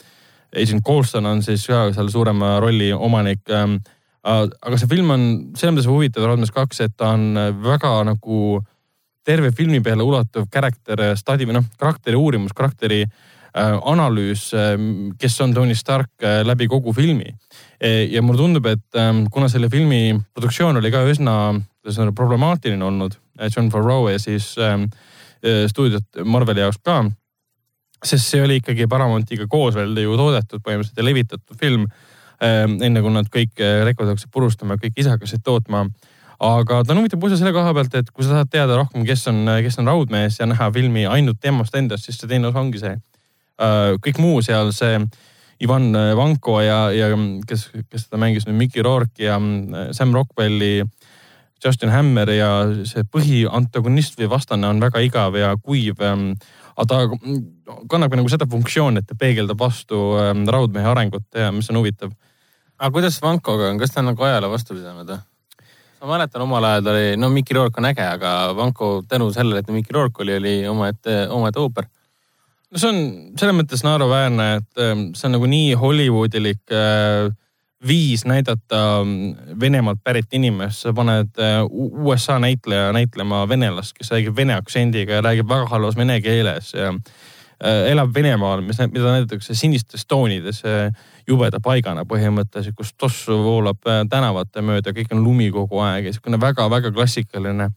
Agent 0.56 0.86
Coulson 0.86 1.26
on 1.26 1.44
siis 1.44 1.66
ka 1.68 1.90
seal 1.94 2.10
suurema 2.10 2.60
rolli 2.64 2.94
omanik 2.94 3.44
ähm,. 3.52 3.80
aga 4.26 4.78
see 4.82 4.90
film 4.90 5.12
on 5.14 5.26
selles 5.54 5.76
mõttes 5.76 5.90
huvitav, 5.90 6.24
Raudmees 6.26 6.50
kaks, 6.50 6.80
et 6.82 6.96
ta 6.98 7.12
on 7.14 7.38
väga 7.62 7.92
nagu 8.08 8.40
terve 9.26 9.52
filmi 9.54 9.82
peale 9.86 10.06
ulatuv 10.06 10.48
karakter 10.50 11.12
study 11.18 11.46
või 11.46 11.60
noh, 11.60 11.68
karakteri 11.78 12.18
uurimus, 12.18 12.54
karakteri 12.58 13.04
äh, 13.06 13.76
analüüs 13.92 14.48
äh,, 14.58 14.74
kes 15.22 15.38
on 15.46 15.54
Tony 15.54 15.76
Stark 15.78 16.24
äh, 16.24 16.42
läbi 16.46 16.70
kogu 16.72 16.94
filmi 16.94 17.28
e,. 17.80 18.08
ja 18.10 18.24
mulle 18.26 18.42
tundub, 18.42 18.66
et 18.72 18.98
äh, 18.98 19.12
kuna 19.32 19.50
selle 19.52 19.70
filmi 19.70 20.16
produktsioon 20.34 20.82
oli 20.82 20.94
ka 20.94 21.04
üsna, 21.10 21.36
üsna 21.86 22.10
problemaatiline 22.16 22.86
olnud, 22.86 23.20
John 23.50 23.70
Farrow 23.70 24.10
ja 24.10 24.18
siis 24.22 24.56
ähm, 24.58 24.88
äh, 25.46 25.66
stuudiot 25.70 26.26
Marveli 26.26 26.66
jaoks 26.66 26.82
ka 26.82 27.04
sest 28.04 28.32
see 28.32 28.42
oli 28.44 28.60
ikkagi 28.62 28.88
Paramontiga 28.92 29.48
koos 29.50 29.76
veel 29.78 29.96
ju 30.02 30.18
toodetud 30.20 30.64
põhimõtteliselt 30.66 31.00
ja 31.00 31.08
levitatud 31.08 31.60
film. 31.60 31.88
Ehm, 32.44 32.80
enne 32.84 33.02
kui 33.02 33.14
nad 33.14 33.30
kõik 33.32 33.62
eh, 33.64 33.82
rekord 33.88 34.12
hakkasid 34.12 34.32
purustama, 34.34 34.80
kõik 34.82 35.00
ise 35.00 35.14
hakkasid 35.14 35.44
tootma. 35.46 35.86
aga 36.36 36.82
ta 36.84 36.92
on 36.92 37.00
huvitav 37.00 37.20
pusa 37.20 37.38
selle 37.40 37.54
koha 37.56 37.72
pealt, 37.74 37.94
et 37.96 38.10
kui 38.12 38.26
sa 38.26 38.34
tahad 38.34 38.50
teada 38.52 38.76
rohkem, 38.76 39.06
kes 39.08 39.28
on, 39.32 39.46
kes 39.64 39.80
on 39.80 39.88
Raudmees 39.88 40.40
ja 40.40 40.46
näha 40.46 40.68
filmi 40.72 41.06
ainult 41.08 41.40
temast 41.40 41.76
endast, 41.76 42.04
siis 42.04 42.20
see 42.20 42.28
teine 42.28 42.50
osa 42.50 42.60
ongi 42.60 42.82
see. 42.82 42.98
Äh, 43.56 43.96
kõik 44.04 44.20
muu 44.20 44.42
seal, 44.44 44.74
see 44.76 45.00
Ivan 45.64 45.96
Vanko 45.96 46.60
ja, 46.60 46.90
ja 46.92 47.08
kes, 47.48 47.70
kes 47.88 48.10
seda 48.10 48.20
mängis 48.20 48.44
nüüd, 48.50 48.58
Mickey 48.60 48.84
Rourke 48.84 49.24
ja 49.24 49.40
mm, 49.40 49.94
Sam 49.96 50.12
Rockwelli 50.12 50.84
Justin 51.66 51.90
Hammer 51.90 52.30
ja 52.36 52.50
see 52.86 53.06
põhiantagonist 53.10 54.20
või 54.20 54.30
vastane 54.36 54.68
on 54.70 54.82
väga 54.84 55.02
igav 55.06 55.38
ja 55.40 55.54
kuiv 55.56 56.02
ehm, 56.04 56.34
aga 56.76 56.88
ta 56.88 56.98
kannab 57.90 58.12
ka 58.12 58.20
nagu 58.20 58.32
seda 58.32 58.48
funktsiooni, 58.52 59.02
et 59.02 59.08
ta 59.08 59.18
peegeldab 59.20 59.60
vastu 59.60 60.02
ähm, 60.20 60.44
raudmehe 60.52 60.90
arengut 60.92 61.28
ja 61.36 61.52
mis 61.56 61.70
on 61.72 61.80
huvitav. 61.80 62.12
aga 62.78 62.92
kuidas 62.92 63.22
Vankoga 63.24 63.72
on, 63.72 63.80
kas 63.80 63.96
ta 63.96 64.02
on 64.04 64.12
nagu 64.12 64.28
ajale 64.28 64.52
vastu 64.52 64.76
pidanud 64.76 65.14
või? 65.14 65.22
ma 66.02 66.12
mäletan 66.18 66.44
omal 66.44 66.68
ajal 66.68 66.92
oli, 66.92 67.06
no 67.18 67.30
Mikki 67.34 67.56
Rourke 67.58 67.82
on 67.82 67.88
äge, 67.90 68.04
aga 68.06 68.32
Vanko 68.58 68.90
tänu 69.10 69.32
sellele, 69.34 69.64
et 69.64 69.72
Mikki 69.74 69.96
Rourke 69.96 70.24
oli, 70.26 70.36
oli 70.38 70.56
omaette, 70.68 71.26
omaette 71.34 71.64
ooper. 71.64 71.88
no 72.72 72.82
see 72.82 72.92
on 72.92 73.00
selles 73.40 73.56
mõttes 73.56 73.86
naeruväärne, 73.88 74.50
et 74.60 74.84
ähm, 74.84 75.08
see 75.16 75.30
on 75.30 75.38
nagu 75.38 75.50
nii 75.50 75.74
Hollywoodilik 75.80 76.76
äh, 76.76 77.32
viis 77.88 78.26
näidata 78.26 79.04
mm, 79.04 79.36
Venemaalt 79.60 80.00
pärit 80.04 80.34
inimest, 80.34 80.82
sa 80.82 80.94
paned 80.94 81.38
äh, 81.40 81.62
USA 81.70 82.40
näitleja 82.40 82.92
näitlema 82.94 83.46
venelast, 83.50 83.94
kes 83.98 84.12
räägib 84.12 84.36
vene 84.36 84.56
aktsendiga 84.56 85.20
ja 85.20 85.22
räägib 85.26 85.50
väga 85.50 85.68
halvas 85.70 85.98
vene 85.98 86.20
keeles 86.22 86.74
ja 86.74 86.92
äh, 86.94 87.92
elab 87.92 88.14
Venemaal, 88.16 88.62
mis, 88.66 88.80
mida 88.92 89.12
näidatakse 89.12 89.56
sinistes 89.56 90.06
toonides 90.06 90.64
äh, 90.66 90.90
jubeda 91.28 91.60
paigana 91.64 92.06
põhimõtteliselt, 92.10 92.78
kus 92.78 92.94
tossu 92.98 93.38
voolab 93.44 93.82
tänavate 94.10 94.62
mööda, 94.66 94.94
kõik 94.94 95.14
on 95.14 95.24
lumi 95.24 95.52
kogu 95.54 95.82
aeg 95.86 96.10
ja 96.10 96.14
niisugune 96.14 96.42
väga-väga 96.42 96.94
klassikaline 96.94 97.70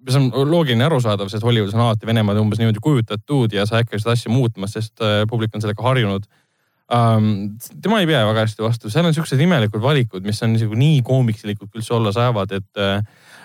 mis 0.00 0.16
on 0.16 0.30
loogiline 0.48 0.82
arusaadav, 0.86 1.28
sest 1.28 1.44
Hollywoodis 1.44 1.74
on 1.76 1.82
alati 1.84 2.06
Venemaad 2.08 2.38
umbes 2.40 2.58
niimoodi 2.58 2.80
kujutatud 2.82 3.52
ja 3.52 3.66
sa 3.68 3.76
ei 3.76 3.84
hakka 3.84 3.98
seda 4.00 4.14
asja 4.16 4.32
muutma, 4.32 4.66
sest 4.70 5.02
publik 5.30 5.54
on 5.54 5.62
sellega 5.62 5.84
harjunud 5.84 6.24
um,. 6.90 7.58
tema 7.82 8.00
ei 8.00 8.08
pea 8.08 8.22
väga 8.26 8.44
hästi 8.46 8.64
vastu, 8.64 8.90
seal 8.90 9.06
on 9.08 9.14
siuksed 9.14 9.40
imelikud 9.40 9.82
valikud, 9.82 10.24
mis 10.26 10.42
on 10.42 10.54
nagu 10.56 10.78
nii 10.78 11.02
koomiksilikud 11.06 11.76
üldse 11.76 11.94
olla 11.96 12.12
saavad, 12.14 12.52
et 12.56 12.82
äh, 12.82 13.04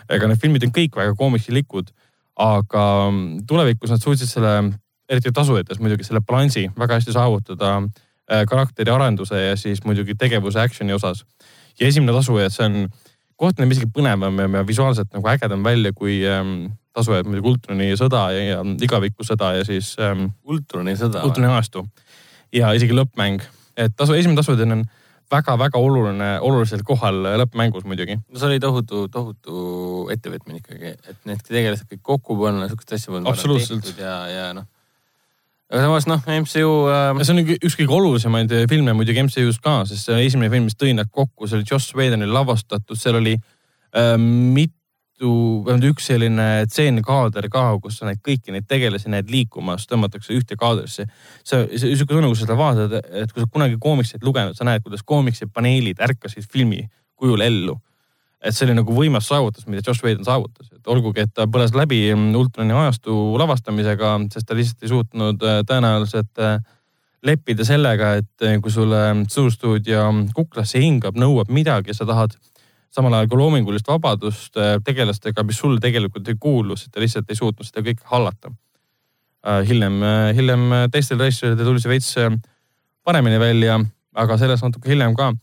ega 0.10 0.30
need 0.30 0.42
filmid 0.42 0.66
on 0.68 0.74
kõik 0.76 0.98
väga 0.98 1.16
koomiksilikud. 1.20 1.94
aga 2.36 2.82
mm, 3.12 3.46
tulevikus 3.48 3.94
nad 3.94 4.02
suutsid 4.04 4.28
selle, 4.28 4.56
eriti 5.08 5.32
tasujates 5.32 5.80
muidugi 5.80 6.04
selle 6.04 6.20
balansi 6.20 6.66
väga 6.76 6.98
hästi 6.98 7.14
saavutada 7.16 7.78
äh, 7.80 8.44
karakteri 8.50 8.92
arenduse 8.92 9.40
ja 9.40 9.56
siis 9.56 9.84
muidugi 9.86 10.18
tegevuse 10.20 10.60
action'i 10.60 10.94
osas. 10.94 11.26
ja 11.80 11.88
esimene 11.88 12.12
tasuja, 12.12 12.50
see 12.50 12.66
on 12.66 12.90
koht 13.40 13.60
näeb 13.60 13.72
isegi 13.72 13.88
põnevam 13.92 14.42
ja, 14.42 14.50
ja 14.58 14.68
visuaalselt 14.68 15.14
nagu 15.14 15.28
ägedam 15.32 15.64
välja 15.64 15.94
kui 15.96 16.22
ähm, 16.28 16.74
tasujad 16.96 17.28
muidugi 17.28 17.52
Ultroni 17.52 17.90
sõda 18.00 18.30
ja, 18.36 18.44
ja 18.56 18.60
igaviku 18.84 19.24
sõda 19.28 19.54
ja 19.58 19.66
siis 19.68 19.96
ähm,. 20.00 20.30
Ultroni 20.44 20.96
sõda. 21.00 21.24
Ultroni 21.28 21.52
ajastu 21.52 21.86
ja 22.56 22.74
isegi 22.78 22.96
lõppmäng, 22.96 23.44
et 23.78 23.96
tasu, 23.98 24.16
esimene 24.18 24.40
tasujad 24.40 24.64
on 24.68 24.86
väga-väga 25.32 25.82
oluline, 25.82 26.30
olulisel 26.46 26.84
kohal 26.86 27.24
lõppmängus 27.42 27.88
muidugi. 27.90 28.20
no 28.22 28.40
see 28.40 28.52
oli 28.52 28.62
tohutu, 28.64 29.08
tohutu 29.12 30.06
ettevõtmine 30.14 30.62
ikkagi, 30.62 30.94
et 30.96 31.20
need 31.26 31.42
tegelased 31.48 31.90
kõik 31.90 32.04
kokku 32.14 32.38
panna, 32.40 32.70
sihukest 32.70 32.96
asja 33.00 33.14
polnud. 33.14 33.32
absoluutselt. 33.32 33.92
ja, 34.00 34.18
ja 34.30 34.48
noh 34.58 34.70
aga 35.72 35.82
samas 35.82 36.06
noh, 36.06 36.22
MCU 36.30 36.74
äh.... 36.94 37.24
see 37.26 37.34
on 37.34 37.42
üks 37.58 37.78
kõige 37.80 37.96
olulisemaid 37.98 38.54
filme 38.70 38.94
muidugi 38.98 39.24
MCU-s 39.26 39.58
ka, 39.64 39.80
sest 39.90 40.10
see 40.10 40.28
esimene 40.28 40.52
film, 40.54 40.70
mis 40.70 40.78
tõi 40.78 40.94
nad 40.98 41.10
kokku, 41.10 41.50
see 41.50 41.60
oli 41.60 41.70
Joss 41.70 41.96
Whedonil 41.98 42.34
lavastatud, 42.34 43.00
seal 43.00 43.18
oli 43.18 43.34
äh, 43.36 44.14
mitu, 45.16 45.64
vähemalt 45.66 45.88
üks 45.94 46.10
selline 46.12 46.66
tseenkaader 46.68 47.48
ka, 47.50 47.80
kus 47.80 48.00
sa 48.00 48.10
neid 48.10 48.20
kõiki 48.20 48.52
neid 48.52 48.68
tegelasi 48.68 49.10
näed 49.10 49.32
liikumas, 49.32 49.88
tõmmatakse 49.88 50.36
ühte 50.36 50.58
kaadrisse. 50.60 51.08
see 51.44 51.78
sihuke 51.78 52.14
tunne, 52.14 52.28
kui 52.28 52.36
sa 52.36 52.44
seda 52.44 52.58
vaatad, 52.60 53.00
et 53.24 53.32
kui 53.32 53.42
sa 53.42 53.48
kunagi 53.48 53.78
koomikseid 53.80 54.24
lugenud, 54.24 54.56
sa 54.56 54.66
näed, 54.66 54.84
kuidas 54.84 55.04
koomiksid 55.04 55.54
paneelid 55.54 56.00
ärkasid 56.00 56.46
filmi 56.52 56.90
kujul 57.16 57.42
ellu 57.42 57.80
et 58.46 58.54
see 58.54 58.68
oli 58.68 58.76
nagu 58.78 58.94
võimas 58.94 59.26
saavutus, 59.26 59.66
mida 59.66 59.82
Josh 59.82 60.04
Whedon 60.04 60.26
saavutas, 60.26 60.68
et 60.70 60.88
olgugi, 60.88 61.24
et 61.24 61.32
ta 61.34 61.48
põles 61.50 61.72
läbi 61.74 62.12
Ultrani 62.14 62.76
ajastu 62.78 63.38
lavastamisega, 63.42 64.20
sest 64.34 64.46
ta 64.46 64.58
lihtsalt 64.58 64.84
ei 64.84 64.92
suutnud 64.92 65.42
äh, 65.42 65.62
tõenäoliselt 65.66 66.44
äh, 66.44 66.60
leppida 67.26 67.66
sellega, 67.66 68.16
et 68.20 68.46
äh, 68.46 68.60
kui 68.62 68.70
sulle 68.70 69.02
suurstuudio 69.32 70.12
kuklasse 70.36 70.84
hingab, 70.84 71.18
nõuab 71.18 71.50
midagi, 71.50 71.96
sa 71.98 72.06
tahad 72.06 72.38
samal 72.96 73.14
ajal 73.18 73.32
ka 73.32 73.40
loomingulist 73.40 73.88
vabadust 73.92 74.60
tegelastega, 74.88 75.44
mis 75.44 75.60
sulle 75.60 75.82
tegelikult 75.84 76.28
ei 76.32 76.38
kuulu, 76.40 76.78
sest 76.80 76.94
ta 76.96 77.04
lihtsalt 77.04 77.30
ei 77.30 77.40
suutnud 77.40 77.68
seda 77.68 77.84
kõike 77.86 78.08
hallata. 78.12 78.54
hiljem, 79.68 80.00
hiljem 80.34 80.64
teistel 80.92 81.20
reisijadel 81.20 81.68
tuli 81.68 81.84
see 81.84 81.92
veits 81.92 82.16
paremini 83.06 83.38
välja, 83.40 83.76
aga 84.16 84.38
sellest 84.42 84.64
natuke 84.64 84.90
hiljem 84.90 85.14
ka. 85.16 85.34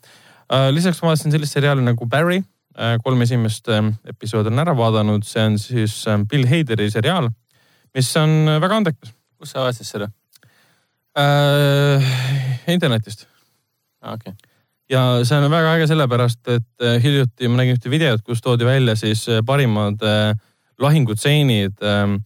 lisaks 0.73 1.03
ma 1.03 1.13
vaatasin 1.13 1.37
sellist 1.37 1.55
seriaali 1.55 1.85
nagu 1.85 2.09
Barry 2.09 2.41
Äh, 2.73 2.97
kolm 3.05 3.21
esimest 3.21 3.69
episoodi 4.09 4.49
olen 4.49 4.63
ära 4.63 4.73
vaadanud, 4.77 5.27
see 5.29 5.43
on 5.45 5.59
siis 5.61 5.93
Bill 6.29 6.47
Haderi 6.49 6.87
seriaal, 6.91 7.27
mis 7.93 8.09
on 8.17 8.31
äh, 8.49 8.61
väga 8.65 8.79
andekas. 8.81 9.13
kus 9.37 9.53
sa 9.53 9.67
vaatasid 9.67 9.89
seda 9.89 10.09
äh,? 11.19 12.07
internetist. 12.73 13.27
okei 14.01 14.33
okay. 14.33 14.52
Ja 14.93 15.03
see 15.25 15.39
on 15.41 15.49
väga 15.51 15.75
äge 15.79 15.89
sellepärast, 15.91 16.43
et 16.53 16.85
äh, 16.85 16.99
hiljuti 17.03 17.49
ma 17.49 17.63
nägin 17.63 17.79
ühte 17.79 17.93
videot, 17.93 18.23
kus 18.27 18.45
toodi 18.45 18.69
välja 18.69 18.97
siis 18.99 19.25
parimad 19.47 20.05
äh, 20.07 20.33
lahingutseenid 20.83 21.83
ähm,. 21.83 22.23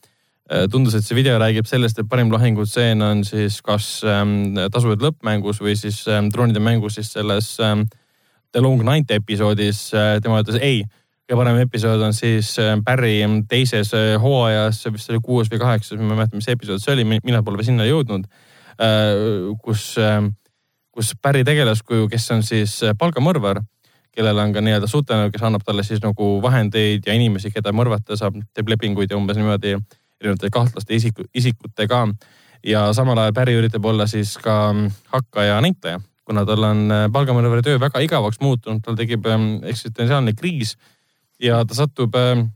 tundus, 0.70 0.94
et 0.94 1.02
see 1.02 1.16
video 1.18 1.40
räägib 1.43 1.66
sellest, 1.66 1.98
et 1.98 2.06
parim 2.06 2.28
lahingutseen 2.30 3.01
on 3.02 3.24
siis 3.26 3.56
kas 3.66 4.05
ähm, 4.06 4.55
tasujad 4.70 5.02
lõppmängus 5.02 5.59
või 5.59 5.74
siis 5.74 6.05
ähm, 6.06 6.28
droonide 6.30 6.62
mängus 6.62 7.01
siis 7.01 7.10
selles 7.16 7.48
The 8.56 8.62
Long 8.62 8.80
Night 8.80 9.10
episoodis 9.12 9.90
äh, 9.93 10.16
tema 10.24 10.38
ütles 10.40 10.56
ei. 10.64 10.84
kõige 11.26 11.36
parem 11.40 11.59
episood 11.60 12.01
on 12.06 12.14
siis 12.16 12.55
äh, 12.62 12.72
Barry 12.80 13.18
teises 13.51 13.90
äh, 13.93 14.14
hooajas, 14.22 14.78
vist 14.94 15.10
oli 15.12 15.20
kuues 15.20 15.51
või 15.52 15.60
kaheksas, 15.60 15.98
ma 16.01 16.14
ei 16.14 16.20
mäleta, 16.22 16.38
mis 16.38 16.48
episood 16.48 16.80
see 16.80 16.94
oli, 16.94 17.05
mina 17.10 17.43
pole 17.44 17.66
sinna 17.66 17.84
jõudnud. 17.84 18.24
kus, 19.64 19.97
kus 20.97 21.12
Barry 21.23 21.44
tegelaskuju, 21.44 22.09
kes 22.09 22.31
on 22.32 22.43
siis 22.47 22.78
palgamõrvar, 22.98 23.60
kellel 24.16 24.40
on 24.40 24.55
ka 24.55 24.62
nii-öelda 24.64 24.89
sutenöör, 24.89 25.31
kes 25.35 25.44
annab 25.44 25.64
talle 25.66 25.85
siis 25.85 26.01
nagu 26.01 26.31
vahendeid 26.43 27.05
ja 27.05 27.14
inimesi, 27.16 27.52
keda 27.52 27.74
mõrvata 27.77 28.16
saab, 28.16 28.40
teeb 28.56 28.73
lepinguid 28.73 29.12
ja 29.12 29.20
umbes 29.20 29.36
niimoodi 29.36 29.77
erinevate 29.77 30.51
kahtlaste 30.51 30.97
isiku, 30.97 31.28
isikutega. 31.36 32.06
ja 32.64 32.89
samal 32.97 33.18
ajal 33.20 33.36
Barry 33.36 33.59
üritab 33.60 33.85
olla 33.85 34.06
siis 34.09 34.39
ka 34.40 34.74
hakkaja 35.12 35.60
näitleja 35.60 36.01
kuna 36.27 36.43
tal 36.47 36.66
on 36.66 36.85
äh, 36.90 37.06
palgamõrvari 37.14 37.62
töö 37.64 37.78
väga 37.81 38.02
igavaks 38.05 38.40
muutunud, 38.43 38.82
tal 38.85 38.98
tekib 38.98 39.27
ähm, 39.31 39.48
eksistentsiaalne 39.70 40.35
kriis 40.39 40.74
ja 41.43 41.62
ta 41.68 41.77
satub 41.78 42.16
ähm, 42.18 42.48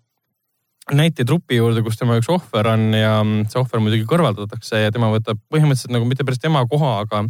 näitetrupi 0.90 1.60
juurde, 1.60 1.84
kus 1.86 2.00
tema 2.00 2.18
üks 2.18 2.30
ohver 2.32 2.72
on 2.72 2.88
ja 2.96 3.20
mm, 3.22 3.46
see 3.52 3.60
ohver 3.62 3.82
muidugi 3.84 4.08
kõrvaldatakse 4.10 4.82
ja 4.82 4.94
tema 4.94 5.12
võtab 5.12 5.38
põhimõtteliselt 5.52 5.94
nagu 5.94 6.08
mitte 6.08 6.26
päris 6.26 6.42
tema 6.42 6.64
koha, 6.70 6.96
aga 7.04 7.22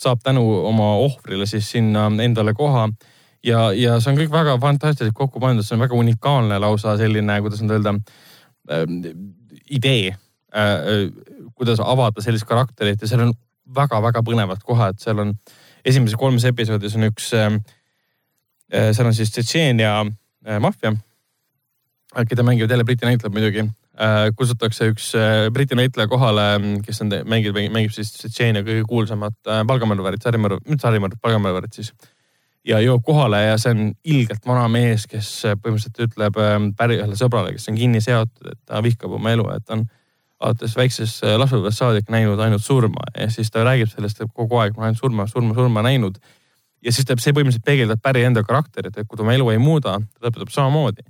saab 0.00 0.22
tänu 0.24 0.42
oma 0.64 0.94
ohvrile 1.04 1.46
siis 1.46 1.70
sinna 1.70 2.08
endale 2.24 2.54
koha. 2.56 2.88
ja, 3.44 3.70
ja 3.72 4.00
see 4.00 4.12
on 4.12 4.18
kõik 4.20 4.32
väga 4.32 4.58
fantastiliselt 4.60 5.16
kokku 5.16 5.40
pandud, 5.40 5.66
see 5.66 5.76
on 5.76 5.84
väga 5.84 5.96
unikaalne 5.96 6.58
lausa 6.58 6.96
selline, 7.00 7.40
kuidas 7.44 7.62
nüüd 7.62 7.76
öelda 7.78 7.94
äh,, 8.70 8.84
idee 9.70 10.10
äh, 10.10 10.60
äh, 10.60 11.50
kuidas 11.54 11.80
avada 11.84 12.24
sellist 12.24 12.48
karakterit 12.48 13.00
ja 13.00 13.08
seal 13.08 13.28
on 13.28 13.34
väga-väga 13.76 14.22
põnevad 14.26 14.64
kohad, 14.66 14.98
seal 15.00 15.22
on 15.22 15.36
äh, 15.36 15.58
esimeses 15.84 16.18
kolmes 16.18 16.44
episoodis 16.48 16.96
on 16.98 17.08
üks, 17.08 17.30
ähm, 17.36 17.60
äh, 18.72 18.90
seal 18.96 19.08
on 19.08 19.16
siis 19.16 19.32
Tšetšeenia 19.34 19.92
äh, 20.04 20.60
maffia, 20.62 20.94
keda 22.28 22.44
mängivad 22.46 22.74
jälle 22.74 22.84
Briti 22.84 23.06
näitlejad 23.06 23.34
muidugi. 23.34 23.68
Äh, 24.00 24.30
kutsutakse 24.36 24.86
üks 24.94 25.10
Briti 25.52 25.76
näitleja 25.76 26.08
kohale, 26.08 26.46
kes 26.86 27.02
on, 27.04 27.12
mängib, 27.28 27.58
mängib 27.72 27.92
siis 27.92 28.14
Tšetšeenia 28.14 28.64
kõige 28.64 28.86
kuulsamat 28.88 29.52
palgamõrvarit, 29.68 30.24
sarimõrv, 30.24 30.62
mitte 30.64 30.86
sarimõrv, 30.86 31.20
palgamõrvarit 31.20 31.76
siis. 31.76 31.92
ja 32.64 32.80
jõuab 32.80 33.04
kohale 33.04 33.42
ja 33.44 33.58
see 33.60 33.74
on 33.76 33.92
ilgelt 34.04 34.46
vana 34.46 34.66
mees, 34.72 35.06
kes 35.08 35.28
põhimõtteliselt 35.60 36.00
ütleb 36.06 36.40
päri 36.76 36.96
ühele 37.00 37.16
sõbrale, 37.16 37.52
kes 37.52 37.68
on 37.68 37.76
kinni 37.76 38.00
seotud, 38.00 38.52
et 38.52 38.60
ta 38.64 38.80
vihkab 38.84 39.12
oma 39.20 39.32
elu, 39.36 39.46
et 39.52 39.76
on 39.76 39.84
alates 40.40 40.74
väiksest 40.76 41.24
äh, 41.24 41.36
lapsepõlvest 41.40 41.80
saadik 41.80 42.10
näinud 42.12 42.40
ainult 42.40 42.64
surma 42.64 43.10
ja 43.14 43.28
siis 43.32 43.52
ta 43.52 43.64
räägib 43.66 43.90
sellest, 43.92 44.22
kogu 44.34 44.60
aeg 44.60 44.76
ma 44.78 44.88
olen 44.88 44.98
surma, 44.98 45.26
surma, 45.28 45.54
surma 45.56 45.84
näinud. 45.84 46.16
ja 46.84 46.92
siis 46.92 47.06
ta, 47.06 47.16
see 47.20 47.34
põhimõtteliselt 47.36 47.66
peegeldab 47.66 48.00
päri 48.02 48.24
enda 48.24 48.42
karakterit, 48.46 48.96
et 48.96 49.08
kui 49.08 49.18
ta 49.18 49.24
oma 49.26 49.34
elu 49.36 49.50
ei 49.52 49.60
muuda, 49.60 49.98
ta 50.00 50.26
lõpetab 50.26 50.52
samamoodi. 50.54 51.04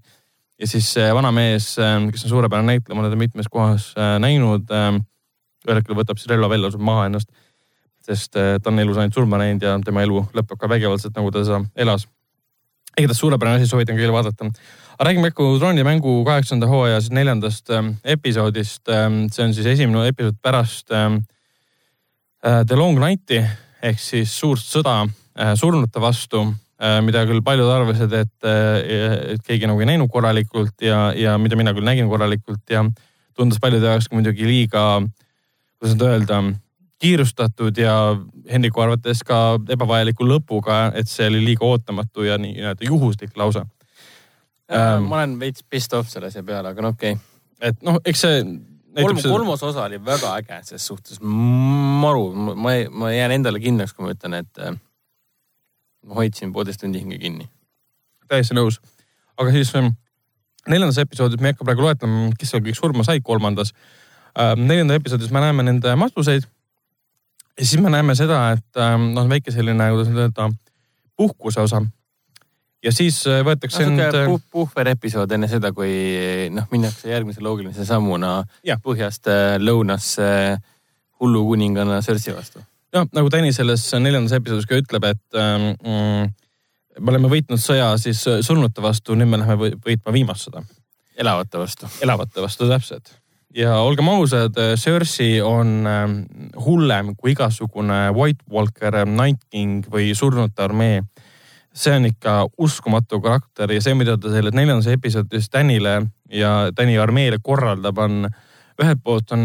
Ja 0.60 0.68
siis 0.68 0.88
see 0.92 1.08
vana 1.16 1.32
mees, 1.32 1.72
ähm, 1.80 2.10
kes 2.12 2.26
on 2.26 2.34
suurepärane 2.34 2.74
näitleja, 2.74 2.96
ma 2.96 3.04
olen 3.04 3.14
teda 3.14 3.20
mitmes 3.20 3.48
kohas 3.48 3.92
äh, 3.96 4.18
näinud. 4.22 4.68
Ühel 4.70 5.76
hetkel 5.76 5.96
võtab 5.96 6.20
siis 6.20 6.30
relva 6.30 6.48
välja, 6.52 6.68
lasub 6.68 6.84
maha 6.84 7.06
ennast, 7.08 7.28
sest 8.04 8.36
äh, 8.36 8.54
ta 8.62 8.72
on 8.72 8.80
elus 8.80 9.00
ainult 9.00 9.16
surma 9.16 9.40
näinud 9.40 9.64
ja 9.64 9.78
tema 9.84 10.04
elu 10.04 10.22
lõpeb 10.36 10.60
ka 10.60 10.68
vägivaldselt, 10.68 11.16
nagu 11.16 11.32
ta 11.32 11.44
seda 11.44 11.62
elas. 11.76 12.06
igatahes 12.98 13.20
suurepärane 13.22 13.60
asi, 13.60 13.70
soovitan 13.70 13.96
kõigile 13.96 14.12
vaadata 14.12 14.50
aga 15.00 15.08
räägime 15.08 15.28
äkki 15.30 15.44
troonimängu 15.58 16.24
kaheksanda 16.24 16.66
hooaja 16.68 17.00
siis 17.00 17.12
neljandast 17.16 17.70
ähm, 17.70 17.94
episoodist 18.04 18.88
ähm,. 18.88 19.30
see 19.32 19.44
on 19.44 19.54
siis 19.54 19.66
esimene 19.66 20.08
episood 20.08 20.36
pärast 20.42 20.92
ähm, 20.92 21.14
äh, 22.44 22.66
The 22.66 22.76
Long 22.76 23.00
Night'i 23.00 23.40
ehk 23.82 24.00
siis 24.00 24.34
suurt 24.38 24.60
sõda 24.60 25.06
äh, 25.06 25.54
surnute 25.56 26.00
vastu 26.00 26.42
äh,, 26.42 26.52
mida 27.04 27.26
küll 27.28 27.42
paljud 27.44 27.68
arvasid, 27.68 28.12
et, 28.16 28.36
äh, 28.48 29.34
et 29.34 29.44
keegi 29.44 29.68
nagu 29.68 29.82
ei 29.82 29.90
näinud 29.92 30.08
korralikult 30.12 30.80
ja, 30.84 31.10
ja 31.16 31.36
mida 31.38 31.58
mina 31.60 31.74
küll 31.76 31.84
nägin 31.84 32.08
korralikult 32.08 32.72
ja 32.72 32.86
tundus 33.36 33.60
paljude 33.60 33.90
jaoks 33.90 34.08
ka 34.08 34.16
muidugi 34.16 34.48
liiga, 34.48 34.84
kuidas 35.76 35.96
nüüd 35.96 36.06
öelda, 36.08 36.40
kiirustatud 37.00 37.76
ja 37.80 37.94
Hendriku 38.50 38.84
arvates 38.84 39.22
ka 39.24 39.58
ebavajaliku 39.76 40.24
lõpuga, 40.28 40.80
et 40.96 41.08
see 41.08 41.28
oli 41.28 41.44
liiga 41.50 41.68
ootamatu 41.68 42.24
ja 42.24 42.40
nii-öelda 42.40 42.88
juhuslik 42.88 43.36
lausa 43.40 43.66
ähm,. 44.72 45.08
ma 45.08 45.20
olen 45.20 45.38
veits 45.40 45.64
pissed 45.68 45.96
off 45.96 46.08
selle 46.12 46.32
asja 46.32 46.44
peale, 46.44 46.72
aga 46.72 46.84
no 46.84 46.94
okei 46.96 47.16
okay.. 47.16 47.70
et 47.70 47.80
noh, 47.84 48.00
eks 48.04 48.24
see. 48.26 48.42
kolm, 49.00 49.20
kolmas 49.20 49.64
osa 49.68 49.84
oli 49.84 50.00
väga 50.04 50.32
äge 50.40 50.62
ses 50.72 50.86
suhtes, 50.92 51.20
maru, 51.20 52.30
ma, 52.36 52.76
ma 52.88 53.12
jään 53.12 53.36
endale 53.36 53.60
kindlaks, 53.60 53.96
kui 53.96 54.08
ma 54.08 54.16
ütlen, 54.16 54.40
et 54.40 54.64
äh, 54.64 54.76
ma 56.10 56.18
hoidsin 56.18 56.52
poolteist 56.54 56.82
tundi 56.82 57.02
hinge 57.02 57.18
kinni. 57.22 57.48
täiesti 58.30 58.54
nõus, 58.54 58.78
aga 59.38 59.52
siis 59.54 59.72
ähm, 59.78 59.92
neljandas 60.70 61.00
episoodis, 61.02 61.40
me 61.40 61.50
ei 61.50 61.54
hakka 61.54 61.66
praegu 61.66 61.86
loetlema, 61.86 62.30
kes 62.38 62.52
seal 62.52 62.64
kõik 62.66 62.78
surma 62.78 63.06
said 63.06 63.24
kolmandas 63.26 63.72
ähm,. 64.38 64.66
neljandas 64.66 65.00
episoodis 65.00 65.30
me 65.34 65.42
näeme 65.44 65.66
nende 65.66 65.94
vastuseid. 66.02 66.46
ja 67.58 67.64
siis 67.64 67.82
me 67.82 67.90
näeme 67.94 68.18
seda, 68.18 68.42
et 68.58 68.82
ähm, 68.82 69.12
noh, 69.16 69.30
väike 69.30 69.54
selline, 69.54 69.90
kuidas 69.94 70.12
nüüd 70.12 70.26
öelda, 70.26 70.50
puhkuse 71.16 71.62
osa 71.66 71.82
ja 72.84 72.92
siis 72.94 73.20
äh, 73.28 73.42
võetakse 73.46 73.84
no, 73.86 73.94
end 73.94 74.18
puh. 74.26 74.42
puhver 74.56 74.92
episood 74.94 75.32
enne 75.36 75.48
seda, 75.50 75.72
kui 75.76 75.92
noh, 76.54 76.66
minnakse 76.72 77.10
järgmise 77.12 77.44
loogilise 77.44 77.86
sammuna 77.88 78.40
ja. 78.66 78.78
põhjast 78.82 79.30
äh, 79.30 79.56
lõunasse 79.60 80.30
hullu 81.20 81.44
kuninganna 81.50 82.00
Cersei 82.04 82.34
vastu. 82.36 82.62
Jah, 82.94 83.06
nagu 83.16 83.30
Tõni 83.32 83.54
selles 83.56 83.86
neljandas 83.98 84.34
episoodis 84.38 84.68
ka 84.68 84.78
ütleb, 84.80 85.06
et 85.12 85.38
ähm, 85.38 85.70
mm, 85.78 86.34
me 86.98 87.14
oleme 87.14 87.30
võitnud 87.32 87.62
sõja 87.62 87.92
siis 88.02 88.22
surnute 88.46 88.82
vastu, 88.84 89.16
nüüd 89.18 89.30
me 89.30 89.40
läheme 89.40 89.72
võitma 89.78 90.14
viimast 90.14 90.48
sõda. 90.48 90.64
elavate 91.16 91.58
vastu. 91.58 91.90
elavate 92.02 92.42
vastu, 92.42 92.68
täpselt. 92.68 93.14
ja 93.54 93.78
olgem 93.80 94.08
ausad, 94.08 94.58
Cersei 94.76 95.40
on 95.40 95.86
ähm, 95.86 96.20
hullem 96.66 97.14
kui 97.16 97.32
igasugune 97.32 98.10
White 98.16 98.44
Walker, 98.50 99.04
Night 99.06 99.42
King 99.50 99.86
või 99.90 100.14
surnute 100.14 100.62
armee 100.62 101.02
see 101.74 101.96
on 101.96 102.06
ikka 102.08 102.48
uskumatu 102.58 103.20
karakter 103.22 103.70
ja 103.72 103.82
see, 103.82 103.94
mida 103.94 104.16
ta 104.18 104.32
selles 104.32 104.54
neljandas 104.54 104.90
episoodis 104.90 105.50
Danile 105.52 106.00
ja 106.32 106.70
Dani 106.76 106.98
armeele 106.98 107.38
korraldab, 107.42 107.98
on 107.98 108.26
ühelt 108.80 109.02
poolt 109.04 109.32
on 109.36 109.44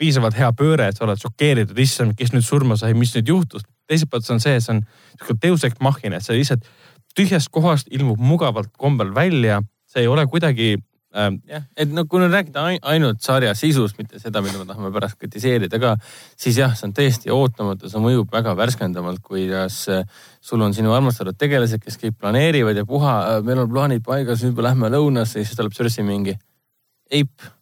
piisavalt 0.00 0.36
hea 0.38 0.50
pööre, 0.56 0.90
et 0.90 0.98
sa 0.98 1.06
oled 1.06 1.20
šokeeritud, 1.20 1.78
issand, 1.80 2.16
kes 2.18 2.34
nüüd 2.34 2.44
surma 2.44 2.76
sai, 2.78 2.92
mis 2.94 3.14
nüüd 3.16 3.32
juhtus. 3.32 3.64
teiselt 3.86 4.10
poolt 4.10 4.26
see 4.26 4.34
on 4.34 4.42
see, 4.42 4.58
see 4.60 4.72
on 4.74 4.82
sihuke 5.14 5.38
deus 5.42 5.64
ex 5.64 5.78
machina, 5.80 6.18
et 6.18 6.26
sa 6.26 6.34
lihtsalt 6.34 6.66
tühjast 7.16 7.52
kohast 7.54 7.88
ilmub 7.94 8.20
mugavalt 8.20 8.72
kombel 8.76 9.14
välja, 9.14 9.60
see 9.86 10.02
ei 10.02 10.10
ole 10.10 10.26
kuidagi 10.26 10.74
ähm, 11.16 11.38
jah, 11.48 11.64
et 11.78 11.92
no 11.94 12.04
kui 12.10 12.20
nüüd 12.20 12.34
rääkida 12.34 12.64
ainult 12.82 13.22
sarja 13.24 13.54
sisust, 13.56 13.96
mitte 14.00 14.20
seda, 14.20 14.42
mida 14.44 14.58
me 14.58 14.66
tahame 14.68 14.90
pärast 14.92 15.20
kritiseerida 15.22 15.80
ka, 15.80 15.94
siis 16.36 16.58
jah, 16.60 16.74
see 16.76 16.90
on 16.90 16.96
täiesti 16.96 17.32
ootamatu, 17.32 17.88
see 17.92 18.02
mõjub 18.02 18.32
väga 18.34 18.56
värskendavalt, 18.58 19.22
kuidas 19.24 19.84
äh, 19.92 20.02
sul 20.44 20.66
on 20.66 20.74
sinu 20.76 20.92
armastatud 20.96 21.38
tegelased, 21.38 21.80
kes 21.84 22.00
kõik 22.02 22.18
planeerivad 22.20 22.82
ja 22.82 22.84
puha, 22.88 23.16
äh, 23.36 23.42
meil 23.46 23.64
on 23.64 23.70
plaanid 23.70 24.04
paigas, 24.04 24.44
nüüd 24.44 24.58
me 24.58 24.66
lähme 24.66 24.92
lõunasse 24.98 25.40
ja 25.40 25.46
siis 25.46 25.56
tuleb 25.56 25.78
Cersei 25.78 26.04
mingi 26.04 26.36
eip 27.14 27.52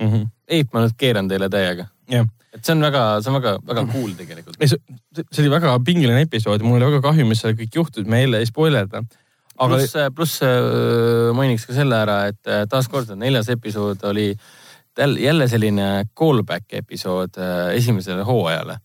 mm. 0.00 0.06
-hmm. 0.06 0.30
eip, 0.48 0.72
ma 0.72 0.84
nüüd 0.84 0.96
keeran 0.98 1.28
teile 1.28 1.48
täiega 1.52 1.88
et 2.52 2.60
see 2.66 2.74
on 2.76 2.84
väga, 2.84 3.02
see 3.24 3.32
on 3.32 3.38
väga, 3.38 3.54
väga 3.68 3.84
cool 3.92 4.12
tegelikult. 4.18 4.58
ei, 4.60 4.68
see, 4.68 5.24
see 5.24 5.42
oli 5.44 5.52
väga 5.54 5.74
pingeline 5.86 6.24
episood 6.26 6.64
mul 6.66 6.78
oli 6.78 6.90
väga 6.90 7.02
kahju, 7.08 7.26
mis 7.28 7.42
seal 7.44 7.56
kõik 7.58 7.78
juhtus, 7.80 8.06
me 8.06 8.22
jälle 8.22 8.42
ei 8.42 8.48
spoilerda 8.48 9.02
aga.... 9.02 9.68
pluss, 9.72 9.96
pluss 10.16 10.42
äh, 10.46 11.30
mainiks 11.36 11.66
ka 11.68 11.76
selle 11.76 11.98
ära, 12.04 12.18
et 12.32 12.50
äh, 12.50 12.64
taaskord 12.70 13.14
neljas 13.16 13.48
episood 13.52 14.04
oli 14.10 14.32
jälle 14.98 15.48
selline 15.48 15.88
callback 16.18 16.74
episood 16.82 17.40
äh, 17.40 17.70
esimesele 17.78 18.26
hooajale 18.28 18.76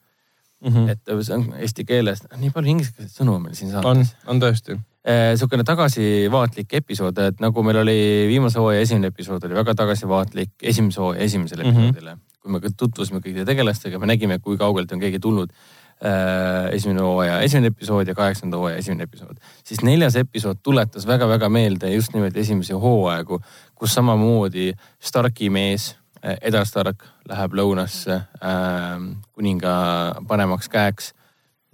mm. 0.64 0.74
-hmm. 0.74 0.92
et 0.92 1.26
see 1.26 1.36
on 1.36 1.50
eesti 1.60 1.86
keeles, 1.86 2.24
nii 2.38 2.54
palju 2.56 2.76
ingliskeelseid 2.76 3.24
sõnu 3.24 3.40
meil 3.44 3.56
siin 3.60 3.74
saates. 3.76 4.16
on, 4.24 4.36
on 4.36 4.44
tõesti 4.48 4.80
niisugune 5.08 5.64
tagasivaatlik 5.64 6.74
episood, 6.82 7.20
et 7.24 7.40
nagu 7.40 7.64
meil 7.64 7.80
oli 7.84 7.98
viimase 8.28 8.60
hooaja 8.60 8.84
esimene 8.84 9.12
episood 9.14 9.44
oli 9.48 9.56
väga 9.56 9.76
tagasivaatlik 9.76 10.68
esimese 10.72 11.02
hooaja 11.02 11.22
esimesele 11.24 11.64
mm 11.64 11.70
-hmm. 11.70 11.90
episoodile. 11.90 12.18
kui 12.42 12.52
me 12.52 12.60
tutvusime 12.78 13.20
kõikide 13.20 13.46
tegelastega, 13.46 14.00
me 14.00 14.06
nägime, 14.08 14.40
kui 14.40 14.58
kaugelt 14.58 14.92
on 14.92 15.00
keegi 15.00 15.20
tulnud 15.20 15.50
äh, 15.52 16.74
esimene 16.74 17.02
hooaja 17.02 17.40
esimene 17.42 17.68
episood 17.68 18.08
ja 18.08 18.16
kaheksanda 18.16 18.58
hooaja 18.58 18.78
esimene 18.78 19.04
episood. 19.04 19.38
siis 19.64 19.82
neljas 19.82 20.16
episood 20.16 20.58
tuletas 20.64 21.08
väga-väga 21.08 21.50
meelde 21.50 21.94
just 21.94 22.14
nimelt 22.14 22.38
esimesi 22.38 22.74
hooaegu, 22.74 23.42
kus 23.76 23.94
samamoodi 23.94 24.74
Starki 25.00 25.50
mees 25.50 25.96
äh,, 26.26 26.38
Eda 26.42 26.66
Stark 26.66 27.04
läheb 27.30 27.54
lõunasse 27.54 28.14
äh, 28.14 29.00
kuninga 29.32 30.16
panemaks 30.28 30.70
käeks 30.70 31.14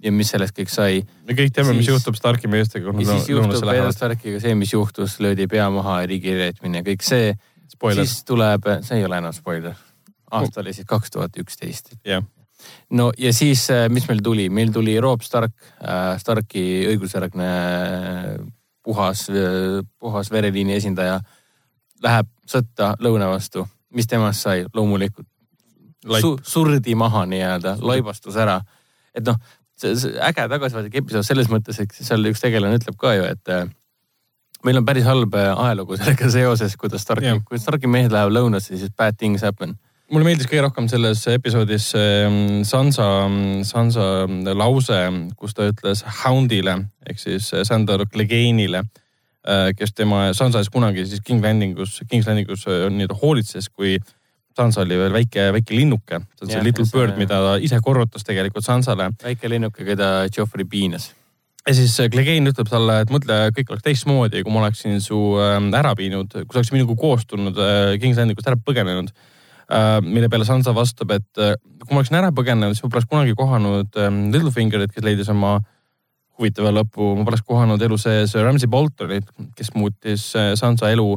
ja 0.04 0.12
mis 0.12 0.30
sellest 0.34 0.56
kõik 0.56 0.70
sai. 0.72 1.02
me 1.24 1.36
kõik 1.36 1.54
teame, 1.54 1.74
mis 1.78 1.88
juhtub 1.88 2.16
Starki 2.18 2.50
meestega. 2.50 2.92
ja 3.00 3.06
siis 3.08 3.32
juhtub 3.32 3.72
Eda 3.72 3.90
Starkiga 3.94 4.40
see, 4.42 4.54
mis 4.58 4.72
juhtus, 4.74 5.18
löödi 5.24 5.48
pea 5.50 5.66
maha 5.72 6.02
riigi 6.10 6.36
reetmine 6.36 6.82
ja 6.82 6.86
kõik 6.86 7.04
see. 7.06 7.34
siis 7.96 8.22
tuleb, 8.28 8.68
see 8.86 9.00
ei 9.00 9.08
ole 9.08 9.18
enam 9.22 9.34
spoiler. 9.36 9.76
aasta 10.30 10.60
oli 10.60 10.74
siis 10.76 10.88
kaks 10.88 11.14
tuhat 11.14 11.36
üksteist. 11.40 11.94
no 12.90 13.12
ja 13.18 13.32
siis, 13.32 13.68
äh, 13.70 13.88
mis 13.88 14.08
meil 14.08 14.22
tuli, 14.22 14.48
meil 14.48 14.72
tuli 14.72 14.98
Rob 15.00 15.22
Stark 15.22 15.54
äh,, 15.80 16.18
Starki 16.18 16.86
õigusjärgne 16.92 17.50
puhas, 18.84 19.28
puhas 19.98 20.30
vereliini 20.30 20.74
esindaja. 20.76 21.20
Läheb 22.04 22.28
sõtta 22.44 22.90
lõuna 23.00 23.30
vastu, 23.30 23.64
mis 23.96 24.06
temast 24.10 24.44
sai, 24.44 24.66
loomulikult 24.74 25.28
Su, 26.20 26.34
surdi 26.44 26.92
maha 26.94 27.22
nii-öelda, 27.24 27.78
laibastus 27.80 28.36
ära. 28.36 28.58
et 29.14 29.24
noh, 29.24 29.38
äge 29.84 30.48
tagasivaatlik 30.50 31.00
episood 31.02 31.26
selles 31.26 31.50
mõttes, 31.52 31.80
et 31.82 31.96
seal 31.96 32.24
üks 32.30 32.42
tegelane 32.42 32.80
ütleb 32.80 32.96
ka 33.00 33.14
ju, 33.16 33.26
et 33.28 33.52
äh, 33.52 33.66
meil 34.64 34.80
on 34.80 34.86
päris 34.88 35.06
halb 35.08 35.34
ajalugu 35.36 35.98
sellega 36.00 36.30
seoses, 36.32 36.76
kuidas 36.80 37.04
Starki, 37.04 37.36
kui 37.48 37.60
Starki 37.60 37.90
mehed 37.90 38.14
lähevad 38.14 38.34
lõunasse, 38.34 38.78
siis 38.78 38.92
bad 38.96 39.18
things 39.20 39.44
happen. 39.46 39.76
Mulle 40.12 40.26
meeldis 40.28 40.48
kõige 40.50 40.66
rohkem 40.66 40.86
selles 40.92 41.22
episoodis 41.32 41.86
ähm, 41.96 42.60
Sansa, 42.68 43.06
Sansa 43.64 44.26
lause, 44.52 44.98
kus 45.40 45.56
ta 45.56 45.70
ütles 45.70 46.04
Houndile 46.20 46.76
ehk 47.08 47.22
siis 47.22 47.48
Sandor 47.64 48.04
Clegane'ile, 48.12 48.84
äh, 49.48 49.70
kes 49.78 49.96
tema, 49.96 50.26
Sansa 50.36 50.60
ees 50.60 50.68
kunagi 50.72 51.06
siis 51.08 51.24
King 51.24 51.44
Landingus, 51.44 52.02
King's 52.10 52.28
Landingus 52.28 52.66
äh, 52.68 52.84
nii-öelda 52.92 53.16
hoolitses, 53.22 53.70
kui 53.72 53.96
Sansa 54.54 54.84
oli 54.84 54.98
veel 55.00 55.12
väike, 55.14 55.50
väike 55.56 55.74
linnuke. 55.74 56.20
see 56.38 56.46
on 56.46 56.52
see 56.52 56.62
Little 56.62 56.86
see, 56.86 56.98
Bird, 56.98 57.18
mida 57.18 57.40
ta 57.42 57.58
ise 57.58 57.80
korrutas 57.82 58.26
tegelikult 58.26 58.64
Sansale. 58.64 59.10
väike 59.22 59.50
linnuke, 59.50 59.84
keda 59.84 60.28
Joffrey 60.30 60.64
piinas 60.64 61.12
ja 61.66 61.74
siis 61.74 61.94
äh, 62.00 62.10
Clegane 62.12 62.50
ütleb 62.52 62.68
talle, 62.68 63.00
et 63.04 63.12
mõtle, 63.12 63.38
kõik 63.56 63.70
oleks 63.72 63.86
teistmoodi, 63.86 64.42
kui 64.44 64.52
ma 64.52 64.66
oleksin 64.66 65.00
su 65.00 65.20
ähm, 65.40 65.70
ära 65.74 65.94
viinud, 65.96 66.32
kui 66.32 66.52
sa 66.52 66.60
oleksid 66.60 66.76
minuga 66.76 66.96
koos 67.00 67.24
tulnud 67.26 67.56
King's 68.02 68.20
Landingust 68.20 68.50
ära 68.50 68.60
põgenenud 68.60 69.14
Äh, 69.72 70.02
mille 70.02 70.28
peale 70.28 70.44
Sansa 70.44 70.74
vastab, 70.76 71.14
et 71.16 71.40
äh, 71.40 71.54
kui 71.80 71.94
ma 71.94 72.02
oleksin 72.02 72.18
ära 72.18 72.28
põgenenud, 72.36 72.76
siis 72.76 72.84
ma 72.84 72.90
poleks 72.92 73.08
kunagi 73.08 73.32
kohanud 73.38 73.96
ähm, 73.96 74.26
Littlefingerit, 74.34 74.92
kes 74.92 75.04
leidis 75.06 75.30
oma 75.32 75.56
huvitava 76.36 76.72
lõpu, 76.74 77.14
ma 77.16 77.24
poleks 77.24 77.46
kohanud 77.48 77.80
elu 77.86 77.96
sees 78.00 78.34
Ramsey 78.36 78.68
Boltonit, 78.68 79.30
kes 79.56 79.72
muutis 79.72 80.26
äh, 80.36 80.52
Sansa 80.60 80.90
elu 80.92 81.14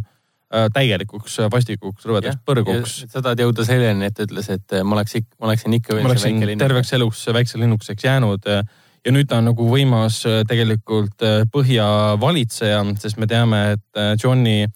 täielikuks 0.47 1.37
vastikuks 1.51 2.05
rõvedaks 2.07 2.39
põrguks. 2.47 2.97
sa 3.11 3.21
tahad 3.21 3.41
jõuda 3.43 3.65
selleni, 3.67 4.07
et 4.07 4.15
ta 4.15 4.23
ütles, 4.23 4.47
et 4.53 4.75
ma 4.83 4.95
oleks 4.95 5.17
ikka, 5.19 5.35
ma 5.41 5.49
oleksin 5.49 5.73
ikka 5.75 5.95
veel 5.97 6.07
see 6.13 6.31
väike 6.31 6.51
linnuk. 6.51 6.63
terveks 6.63 6.93
eluks 6.95 7.23
väikse 7.35 7.59
linnukeseks 7.59 8.07
jäänud 8.07 8.47
ja 8.47 9.11
nüüd 9.11 9.27
ta 9.27 9.41
on 9.41 9.49
nagu 9.51 9.67
võimas 9.67 10.21
tegelikult 10.47 11.25
põhja 11.51 11.87
valitseja, 12.21 12.79
sest 13.01 13.19
me 13.19 13.27
teame, 13.27 13.63
et 13.75 14.23
Johni 14.23 14.61
äh, 14.63 14.71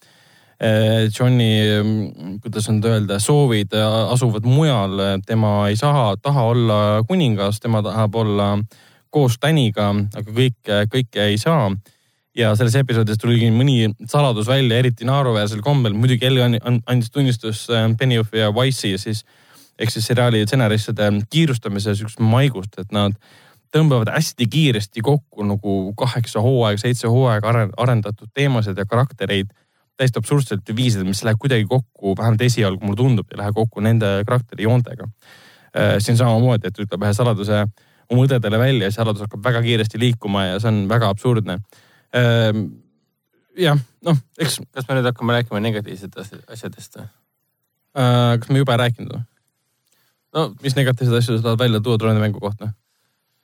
Johni, 1.20 1.82
mm, 1.84 2.40
kuidas 2.44 2.68
nüüd 2.70 2.86
öelda, 2.86 3.18
soovid 3.20 3.74
asuvad 4.14 4.46
mujal, 4.46 5.00
tema 5.26 5.68
ei 5.72 5.78
saa, 5.80 6.14
taha 6.22 6.44
olla 6.52 6.78
kuningas, 7.08 7.60
tema 7.60 7.82
tahab 7.82 8.16
olla 8.16 8.52
koos 9.10 9.40
Täniga, 9.42 9.90
aga 9.90 10.30
kõike, 10.30 10.84
kõike 10.94 11.26
ei 11.32 11.40
saa. 11.42 11.72
Ja 12.38 12.54
selles 12.56 12.76
episoodis 12.80 13.20
tuli 13.20 13.50
mõni 13.52 13.92
saladus 14.10 14.48
välja, 14.48 14.78
eriti 14.80 15.08
naeruväärsel 15.08 15.62
kombel, 15.66 15.94
muidugi 15.98 16.26
Elli 16.26 16.42
andis 16.42 17.12
tunnistust 17.12 17.70
eh, 17.70 17.88
Benioff 17.98 18.34
ja 18.34 18.52
Wise'i 18.56 18.98
siis 19.02 19.26
ehk 19.82 19.92
siis 19.92 20.06
seriaali 20.08 20.44
stsenaristide 20.46 21.10
kiirustamise 21.32 21.96
sihukest 21.96 22.22
maigust, 22.22 22.78
et 22.80 22.92
nad 22.94 23.16
tõmbavad 23.74 24.12
hästi 24.14 24.48
kiiresti 24.52 25.02
kokku 25.02 25.46
nagu 25.48 25.76
kaheksa 25.98 26.44
hooaega, 26.44 26.82
seitse 26.82 27.10
hooaega 27.10 27.54
arendatud 27.80 28.30
teemasid 28.36 28.78
ja 28.78 28.86
karaktereid 28.86 29.54
täiesti 29.98 30.20
absurdselt 30.20 30.74
viisidel, 30.76 31.08
mis 31.08 31.22
läheb 31.24 31.40
kuidagi 31.40 31.66
kokku, 31.70 32.16
vähemalt 32.18 32.42
esialgu 32.42 32.86
mulle 32.86 33.00
tundub, 33.00 33.30
ei 33.32 33.40
lähe 33.40 33.54
kokku 33.56 33.84
nende 33.86 34.10
karakteri 34.28 34.66
joontega. 34.66 35.08
Äh, 35.72 35.96
siin 36.04 36.18
samamoodi, 36.20 36.68
et 36.68 36.80
ütleb 36.84 37.06
ühe 37.06 37.14
saladuse 37.16 37.64
oma 38.12 38.26
õdedele 38.26 38.60
välja 38.60 38.90
ja 38.90 38.96
saladus 38.96 39.24
hakkab 39.24 39.44
väga 39.46 39.62
kiiresti 39.64 40.02
liikuma 40.02 40.50
ja 40.50 40.60
see 40.60 40.72
on 40.72 40.84
väga 40.90 41.12
absurdne. 41.14 41.60
Ähm, 42.16 42.66
jah, 43.56 43.80
noh, 44.04 44.18
eks. 44.40 44.60
kas 44.76 44.88
me 44.88 44.98
nüüd 44.98 45.08
hakkame 45.08 45.36
rääkima 45.38 45.62
negatiivsetest 45.64 46.52
asjadest 46.52 46.98
või? 47.00 47.08
Äh, 47.96 48.34
kas 48.42 48.52
me 48.52 48.60
juba 48.62 48.76
rääkinud 48.82 49.14
või? 49.16 49.24
no 50.36 50.46
mis 50.64 50.76
negatiivseid 50.76 51.22
asju 51.22 51.38
sa 51.38 51.50
tahad 51.50 51.64
välja 51.64 51.82
tuua 51.84 52.00
trooni 52.02 52.20
mängu 52.20 52.44
kohta? 52.44 52.72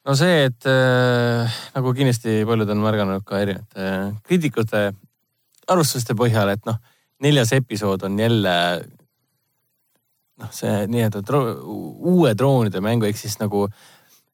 no 0.07 0.15
see, 0.19 0.45
et 0.49 0.67
äh, 0.67 1.57
nagu 1.75 1.95
kindlasti 1.95 2.41
paljud 2.47 2.75
on 2.75 2.83
märganud 2.83 3.25
ka 3.27 3.39
erinevate 3.43 3.87
äh, 3.87 4.11
kriitikute 4.27 4.83
arvustuste 5.67 6.15
põhjal, 6.15 6.51
et 6.51 6.63
noh, 6.67 6.79
neljas 7.23 7.51
episood 7.55 8.03
on 8.07 8.19
jälle 8.19 8.55
noh, 10.43 10.51
see 10.55 10.83
nii-öelda 10.91 11.23
uue 11.63 12.35
droonide 12.35 12.83
mängu 12.83 13.07
ehk 13.07 13.19
siis 13.19 13.39
nagu 13.39 13.67
äh, 13.67 13.85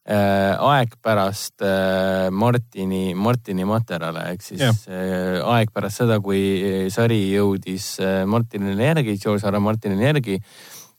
aeg 0.04 0.98
pärast 1.02 1.64
äh, 1.64 2.28
Martini, 2.32 3.14
Martini 3.16 3.64
materjale 3.64 4.26
ehk 4.34 4.42
siis 4.44 4.60
yeah. 4.60 4.76
äh, 4.92 5.38
aeg 5.56 5.72
pärast 5.72 6.02
seda, 6.02 6.20
kui 6.20 6.90
sari 6.92 7.22
jõudis 7.32 7.94
äh, 8.04 8.24
Martinile 8.28 8.90
järgi, 8.90 9.16
George 9.22 9.48
R. 9.48 9.60
Martinile 9.64 10.10
järgi 10.10 10.42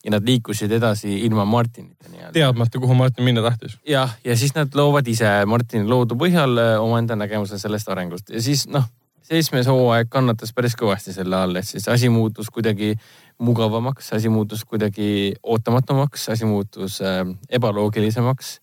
ja 0.05 0.13
nad 0.13 0.25
liikusid 0.25 0.73
edasi 0.73 1.19
ilma 1.27 1.45
Martinita 1.45 2.09
nii-öelda. 2.09 2.33
teadmata, 2.33 2.81
kuhu 2.81 2.95
Martin 2.95 3.25
minna 3.25 3.45
tahtis. 3.45 3.77
jah, 3.89 4.17
ja 4.25 4.37
siis 4.37 4.57
nad 4.57 4.73
loovad 4.75 5.09
ise 5.09 5.31
Martini 5.47 5.85
loodu 5.89 6.17
põhjal 6.21 6.57
äh, 6.61 6.75
omaenda 6.81 7.17
nägemuse 7.17 7.61
sellest 7.61 7.89
arengust 7.93 8.33
ja 8.33 8.43
siis 8.45 8.67
noh 8.73 8.89
seitsmes 9.25 9.69
hooaeg 9.69 10.11
kannatas 10.13 10.53
päris 10.53 10.75
kõvasti 10.77 11.15
selle 11.17 11.37
all, 11.39 11.57
et 11.57 11.69
siis 11.69 11.87
asi 11.89 12.11
muutus 12.13 12.51
kuidagi 12.53 12.95
mugavamaks, 13.41 14.13
asi 14.13 14.29
muutus 14.29 14.65
kuidagi 14.69 15.35
ootamatumaks, 15.43 16.29
asi 16.29 16.45
muutus 16.45 17.01
äh, 17.03 17.25
ebaloogilisemaks. 17.49 18.61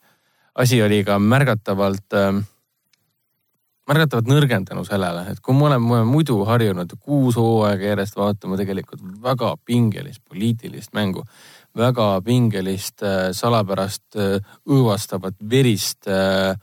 Asi 0.56 0.82
oli 0.84 1.03
ka 1.07 1.19
märgatavalt 1.19 2.18
äh,, 2.18 2.41
märgatavalt 3.90 4.30
nõrgendanud 4.30 4.88
sellele, 4.88 5.26
et 5.32 5.40
kui 5.44 5.56
me 5.57 5.68
oleme 5.69 6.03
muidu 6.07 6.41
harjunud 6.48 6.94
kuus 6.99 7.38
hooaega 7.40 7.91
järjest 7.94 8.18
vaatama 8.18 8.60
tegelikult 8.60 9.03
väga 9.23 9.56
pingelist 9.65 10.22
poliitilist 10.30 10.94
mängu, 10.98 11.26
väga 11.78 12.14
pingelist 12.26 13.03
äh, 13.03 13.32
salapärast 13.36 14.19
äh, 14.19 14.38
õõvastavat 14.69 15.40
verist 15.49 16.07
äh, 16.07 16.56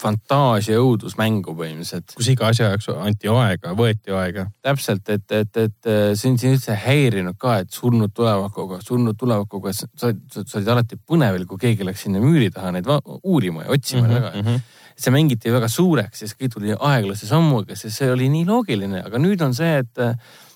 fantaasia 0.00 0.78
õudusmängu 0.82 1.54
põhimõtteliselt. 1.56 2.14
kus 2.16 2.30
iga 2.32 2.50
asja 2.52 2.70
jaoks 2.70 2.88
anti 2.94 3.30
aega, 3.32 3.74
võeti 3.78 4.14
aega. 4.14 4.46
täpselt, 4.64 5.08
et, 5.12 5.26
et, 5.32 5.60
et 5.62 5.90
see 6.14 6.30
on 6.30 6.38
siin 6.40 6.56
üldse 6.56 6.76
häirinud 6.86 7.38
ka, 7.40 7.58
et 7.64 7.72
surnud 7.72 8.14
tulevakuga, 8.16 8.80
surnud 8.84 9.18
tulevakuga, 9.18 9.74
sa, 9.76 9.88
sa, 9.96 10.12
sa 10.42 10.58
olid 10.60 10.72
alati 10.76 11.00
põnevil, 11.00 11.46
kui 11.50 11.62
keegi 11.66 11.86
läks 11.86 12.06
sinna 12.06 12.22
müüri 12.22 12.50
taha 12.54 12.74
neid 12.76 12.88
uurima 13.22 13.66
ja 13.66 13.72
otsima 13.76 14.06
mm 14.06 14.10
-hmm, 14.10 14.20
taga 14.20 14.34
mm. 14.34 14.48
-hmm 14.48 14.82
see 14.96 15.12
mängiti 15.12 15.52
väga 15.52 15.68
suureks, 15.68 16.18
siis 16.18 16.32
kõik 16.32 16.54
tuli 16.54 16.72
aeglase 16.72 17.26
sammuga, 17.28 17.76
sest 17.76 17.98
see 17.98 18.08
oli 18.10 18.30
nii 18.32 18.46
loogiline, 18.48 19.02
aga 19.04 19.18
nüüd 19.20 19.42
on 19.44 19.52
see, 19.54 19.82
et 19.82 20.00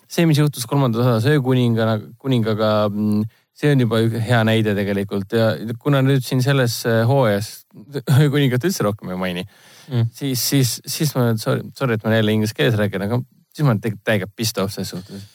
see, 0.09 0.25
mis 0.27 0.39
juhtus 0.39 0.65
kolmandas 0.67 1.05
osas 1.05 1.29
öökuninga, 1.29 1.99
kuningaga 2.19 2.89
mm, 2.89 3.27
see 3.61 3.73
on 3.75 3.85
juba 3.85 4.01
hea 4.25 4.41
näide 4.49 4.75
tegelikult 4.77 5.35
ja 5.37 5.51
kuna 5.79 6.01
nüüd 6.05 6.25
siin 6.25 6.41
selles 6.45 6.81
äh, 6.89 7.03
hooajas 7.09 7.60
kuningat 8.35 8.65
üldse 8.69 8.87
rohkem 8.87 9.13
ei 9.15 9.21
maini 9.21 9.45
mm., 9.45 10.09
siis, 10.17 10.43
siis, 10.53 10.77
siis 10.87 11.13
ma, 11.17 11.31
sorry, 11.41 11.67
sorry, 11.77 11.99
et 11.99 12.07
ma 12.07 12.15
jälle 12.17 12.37
inglise 12.37 12.57
keeles 12.57 12.79
räägin, 12.79 13.07
aga 13.07 13.21
siis 13.51 13.67
ma 13.67 13.75
olen 13.75 13.83
tegelikult 13.85 14.07
täiega 14.11 14.31
pissed 14.37 14.63
off 14.63 14.75
selles 14.75 14.93
suhtes. 14.95 15.27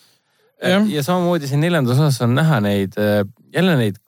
ja, 0.62 0.80
ja 0.92 1.04
samamoodi 1.06 1.50
siin 1.52 1.64
neljandas 1.64 2.00
osas 2.00 2.22
on 2.26 2.36
näha 2.38 2.62
neid, 2.66 2.98
äh, 3.02 3.22
jälle 3.56 3.78
neid 3.82 4.02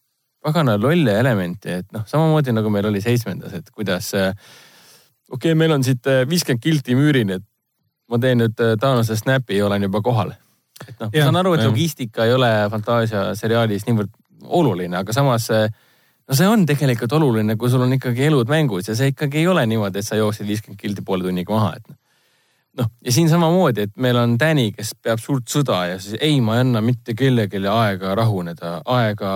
pagana 0.44 0.78
lolle 0.80 1.20
elemente, 1.20 1.82
et 1.82 1.94
noh, 1.96 2.06
samamoodi 2.08 2.56
nagu 2.56 2.72
meil 2.72 2.88
oli 2.90 3.04
seitsmendas, 3.04 3.56
et 3.58 3.72
kuidas 3.76 4.14
äh, 4.16 4.34
okei 5.32 5.52
okay,, 5.52 5.60
meil 5.60 5.76
on 5.76 5.86
siit 5.88 6.08
viiskümmend 6.30 6.64
kilti 6.64 6.96
müürini, 7.00 7.40
et 7.40 7.48
ma 8.08 8.20
teen 8.24 8.40
nüüd 8.40 8.60
Taanose 8.80 9.18
snap'i 9.20 9.58
ja 9.58 9.66
olen 9.68 9.84
juba 9.90 10.00
kohal 10.04 10.36
et 10.86 11.00
noh, 11.02 11.10
ma 11.12 11.26
saan 11.26 11.40
aru, 11.42 11.56
et 11.58 11.66
logistika 11.66 12.28
ei 12.28 12.34
ole 12.36 12.50
Fantaasia 12.72 13.24
seriaalis 13.38 13.88
niivõrd 13.88 14.12
oluline, 14.60 15.00
aga 15.00 15.16
samas 15.16 15.50
no 16.28 16.36
see 16.36 16.50
on 16.50 16.66
tegelikult 16.68 17.14
oluline, 17.18 17.56
kui 17.60 17.72
sul 17.72 17.86
on 17.86 17.96
ikkagi 17.96 18.28
elud 18.28 18.50
mängus 18.52 18.90
ja 18.90 18.96
see 18.98 19.14
ikkagi 19.14 19.42
ei 19.42 19.48
ole 19.48 19.64
niimoodi, 19.70 20.02
et 20.02 20.08
sa 20.08 20.20
jooksid 20.20 20.48
viiskümmend 20.48 20.82
kilti 20.82 21.06
poole 21.06 21.28
tunniga 21.28 21.54
maha, 21.56 21.74
et 21.78 21.88
noh. 21.88 21.98
noh, 22.82 22.92
ja 23.06 23.16
siin 23.16 23.30
samamoodi, 23.32 23.88
et 23.88 23.96
meil 24.04 24.20
on 24.20 24.36
Danny, 24.40 24.70
kes 24.76 24.94
peab 25.04 25.22
suurt 25.24 25.48
sõda 25.52 25.84
ja 25.94 26.00
siis 26.04 26.20
ei, 26.20 26.40
ma 26.44 26.58
ei 26.58 26.66
anna 26.66 26.84
mitte 26.84 27.16
kellelegi 27.18 27.64
aega 27.72 28.16
rahuneda, 28.20 28.78
aega 28.98 29.34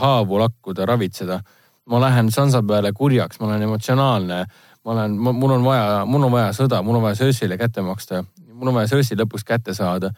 haavu 0.00 0.42
lakkuda, 0.44 0.86
ravitseda. 0.88 1.42
ma 1.88 2.00
lähen 2.00 2.28
Sansa 2.30 2.60
peale 2.62 2.92
kurjaks, 2.92 3.40
ma 3.40 3.46
olen 3.46 3.62
emotsionaalne, 3.64 4.42
ma 4.84 4.92
olen, 4.92 5.14
mul 5.16 5.54
on 5.56 5.64
vaja, 5.64 6.04
mul 6.04 6.26
on 6.28 6.32
vaja 6.32 6.50
sõda, 6.52 6.82
mul 6.84 6.98
on 6.98 7.06
vaja 7.08 7.16
Cersei'le 7.22 7.56
kätte 7.56 7.80
maksta, 7.82 8.24
mul 8.52 8.68
on 8.68 8.76
vaja 8.76 8.90
Cersei 8.92 9.16
lõpuks 9.16 9.46
kätte 9.48 9.72
saada 9.74 10.12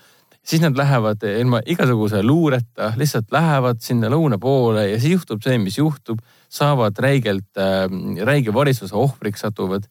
siis 0.46 0.62
nad 0.62 0.76
lähevad 0.76 1.22
ilma 1.28 1.60
igasuguse 1.66 2.22
luureta, 2.24 2.92
lihtsalt 2.96 3.32
lähevad 3.32 3.80
sinna 3.84 4.10
lõuna 4.12 4.38
poole 4.40 4.86
ja 4.88 4.98
siis 4.98 5.18
juhtub 5.18 5.42
see, 5.44 5.58
mis 5.62 5.78
juhtub, 5.78 6.20
saavad 6.50 6.98
räigelt 6.98 7.60
äh,, 7.60 7.86
räige 8.26 8.54
varistuse 8.54 8.96
ohvriks 8.96 9.46
satuvad. 9.46 9.86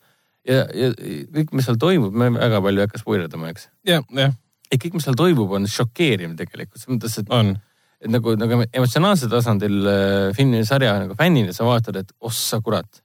ja, 0.47 0.65
ja 0.73 0.91
kõik, 1.35 1.53
mis 1.53 1.67
seal 1.69 1.79
toimub, 1.79 2.13
me 2.15 2.31
väga 2.35 2.61
palju 2.65 2.81
ei 2.81 2.87
hakka 2.87 3.01
spoilerdama, 3.01 3.53
eks. 3.53 3.69
jah, 3.87 4.05
jah. 4.15 4.37
et 4.71 4.81
kõik, 4.81 4.97
mis 4.97 5.05
seal 5.07 5.17
toimub, 5.19 5.51
on 5.57 5.67
šokeeriv 5.69 6.35
tegelikult, 6.39 6.81
selles 6.81 6.95
mõttes, 6.97 7.19
et 7.21 7.33
on 7.33 7.57
et 7.99 8.11
nagu, 8.11 8.33
nagu 8.39 8.63
emotsionaalsel 8.63 9.31
tasandil 9.31 9.77
äh, 9.91 10.31
filmi 10.37 10.63
sarja 10.67 10.95
nagu 11.01 11.15
fännina 11.19 11.53
sa 11.55 11.67
vaatad, 11.67 11.99
et 11.99 12.13
ossa 12.23 12.61
kurat, 12.63 13.01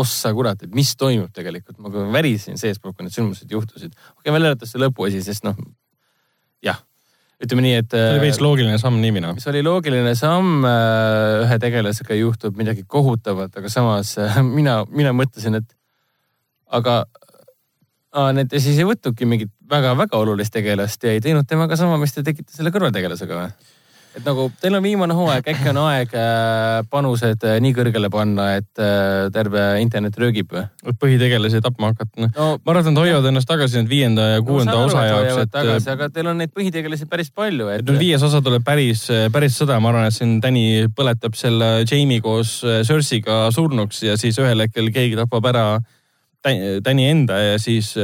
ossa 0.00 0.32
kurat, 0.36 0.64
et 0.64 0.74
mis 0.74 0.94
toimub 0.96 1.32
tegelikult. 1.34 1.78
ma 1.78 1.92
värisin 2.14 2.58
seestpoolt, 2.60 2.96
kui 2.96 3.06
need 3.06 3.14
sündmused 3.14 3.52
juhtusid. 3.52 3.92
okei 3.92 4.16
okay,, 4.22 4.32
välja 4.32 4.52
arvatud 4.52 4.70
see 4.70 4.80
lõpuasi, 4.80 5.20
sest 5.26 5.44
noh, 5.44 5.58
jah, 6.64 6.80
ütleme 7.44 7.64
nii, 7.66 7.80
et. 7.82 7.90
see 7.94 8.12
oli 8.14 8.22
veits 8.26 8.40
loogiline 8.42 8.78
samm 8.80 9.00
niimina. 9.02 9.34
see 9.42 9.50
oli 9.52 9.64
loogiline 9.66 10.14
samm, 10.18 10.64
äh, 10.68 11.44
ühe 11.44 11.58
tegelasega 11.62 12.18
juhtub 12.18 12.56
midagi 12.60 12.86
kohutavat, 12.88 13.54
aga 13.60 13.72
samas 13.72 14.16
äh, 14.22 14.40
mina, 14.58 14.82
mina 14.90 15.14
mõtlesin, 15.16 15.60
et 15.60 15.76
aga 16.74 17.04
need 18.34 18.52
siis 18.62 18.78
ei 18.78 18.86
võtnudki 18.86 19.26
mingit 19.26 19.50
väga-väga 19.70 20.18
olulist 20.20 20.54
tegelast 20.54 21.02
ja 21.02 21.14
ei 21.14 21.22
teinud 21.22 21.48
temaga 21.50 21.76
sama, 21.78 21.96
mis 21.98 22.14
te 22.14 22.22
tegite 22.26 22.54
selle 22.54 22.70
kõrvaltegelasega 22.74 23.40
või? 23.40 23.73
Et 24.14 24.22
nagu 24.26 24.46
teil 24.62 24.76
on 24.78 24.84
viimane 24.84 25.14
hooaeg, 25.16 25.48
äkki 25.50 25.70
on 25.72 25.78
aeg 25.84 26.12
äh, 26.18 26.82
panused 26.90 27.46
äh, 27.46 27.56
nii 27.62 27.74
kõrgele 27.76 28.10
panna, 28.12 28.46
et 28.60 28.82
äh, 28.82 29.26
terve 29.34 29.64
internet 29.82 30.18
röögib 30.20 30.52
või? 30.54 30.64
põhitegelasi 31.00 31.62
tapma 31.64 31.90
hakata, 31.92 32.22
noh 32.22 32.30
no,. 32.30 32.48
ma 32.60 32.74
arvan, 32.74 32.84
et 32.84 32.90
nad 32.92 33.02
hoiavad 33.02 33.28
ennast 33.30 33.50
tagasi 33.50 33.80
nüüd 33.80 33.90
viienda 33.90 34.28
ja 34.36 34.44
kuuenda 34.46 34.76
no, 34.76 34.84
osa 34.86 35.02
jaoks, 35.08 35.40
et. 35.42 35.52
tagasi, 35.54 35.90
aga 35.96 36.08
teil 36.14 36.30
on 36.30 36.38
neid 36.42 36.54
põhitegelasi 36.54 37.08
päris 37.10 37.32
palju, 37.34 37.68
et. 37.74 37.82
nüüd 37.88 38.00
viies 38.04 38.26
osa 38.26 38.42
tuleb 38.44 38.64
päris, 38.66 39.06
päris 39.34 39.58
sõda, 39.58 39.80
ma 39.82 39.90
arvan, 39.90 40.08
et 40.10 40.16
siin 40.16 40.38
Danny 40.44 40.86
põletab 40.94 41.34
selle 41.38 41.72
Jamie 41.82 42.22
koos 42.24 42.60
Cersei'ga 42.62 43.48
surnuks 43.54 44.04
ja 44.06 44.18
siis 44.20 44.38
ühel 44.42 44.66
hetkel 44.66 44.92
keegi 44.94 45.18
tapab 45.18 45.50
ära 45.50 45.66
Danny 46.44 47.08
enda 47.08 47.40
ja 47.40 47.58
siis 47.58 47.94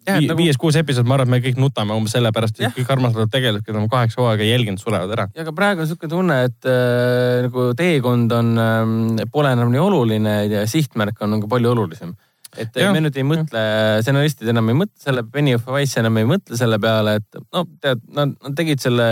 Vi, 0.00 0.26
nagu... 0.30 0.38
viies-kuus 0.40 0.78
episood, 0.80 1.06
ma 1.08 1.18
arvan, 1.18 1.28
et 1.28 1.34
me 1.34 1.40
kõik 1.44 1.58
nutame 1.60 1.94
umbes 1.96 2.14
sellepärast, 2.16 2.60
et 2.60 2.72
kõik 2.76 2.88
armastavad 2.94 3.30
tegelased, 3.32 3.66
keda 3.66 3.82
on 3.82 3.90
kaheksa 3.92 4.22
hooaega 4.22 4.46
jälginud, 4.48 4.80
surevad 4.80 5.12
ära. 5.16 5.26
ja 5.36 5.44
aga 5.44 5.52
praegu 5.56 5.84
on 5.84 5.88
niisugune 5.88 6.14
tunne, 6.14 6.38
et 6.48 6.70
äh, 6.70 7.44
nagu 7.46 7.66
teekond 7.76 8.32
on 8.38 8.50
äh,, 8.64 9.28
pole 9.32 9.52
enam 9.52 9.72
nii 9.74 9.82
oluline 9.84 10.34
ja 10.48 10.64
sihtmärk 10.70 11.20
on 11.20 11.36
nagu 11.36 11.50
palju 11.52 11.74
olulisem 11.74 12.16
et 12.58 12.78
ja, 12.80 12.90
me 12.94 13.02
nüüd 13.04 13.16
ei 13.20 13.24
mõtle, 13.26 13.62
stsenaristid 14.02 14.50
enam 14.50 14.70
ei 14.72 14.78
mõtle 14.82 15.04
selle, 15.04 15.22
Benny 15.22 15.54
of 15.54 15.68
Wise 15.70 16.00
enam 16.02 16.18
ei 16.20 16.26
mõtle 16.28 16.58
selle 16.58 16.80
peale, 16.82 17.16
et 17.20 17.40
no 17.54 17.64
tead, 17.82 18.02
nad, 18.16 18.34
nad 18.34 18.56
tegid 18.58 18.82
selle 18.82 19.06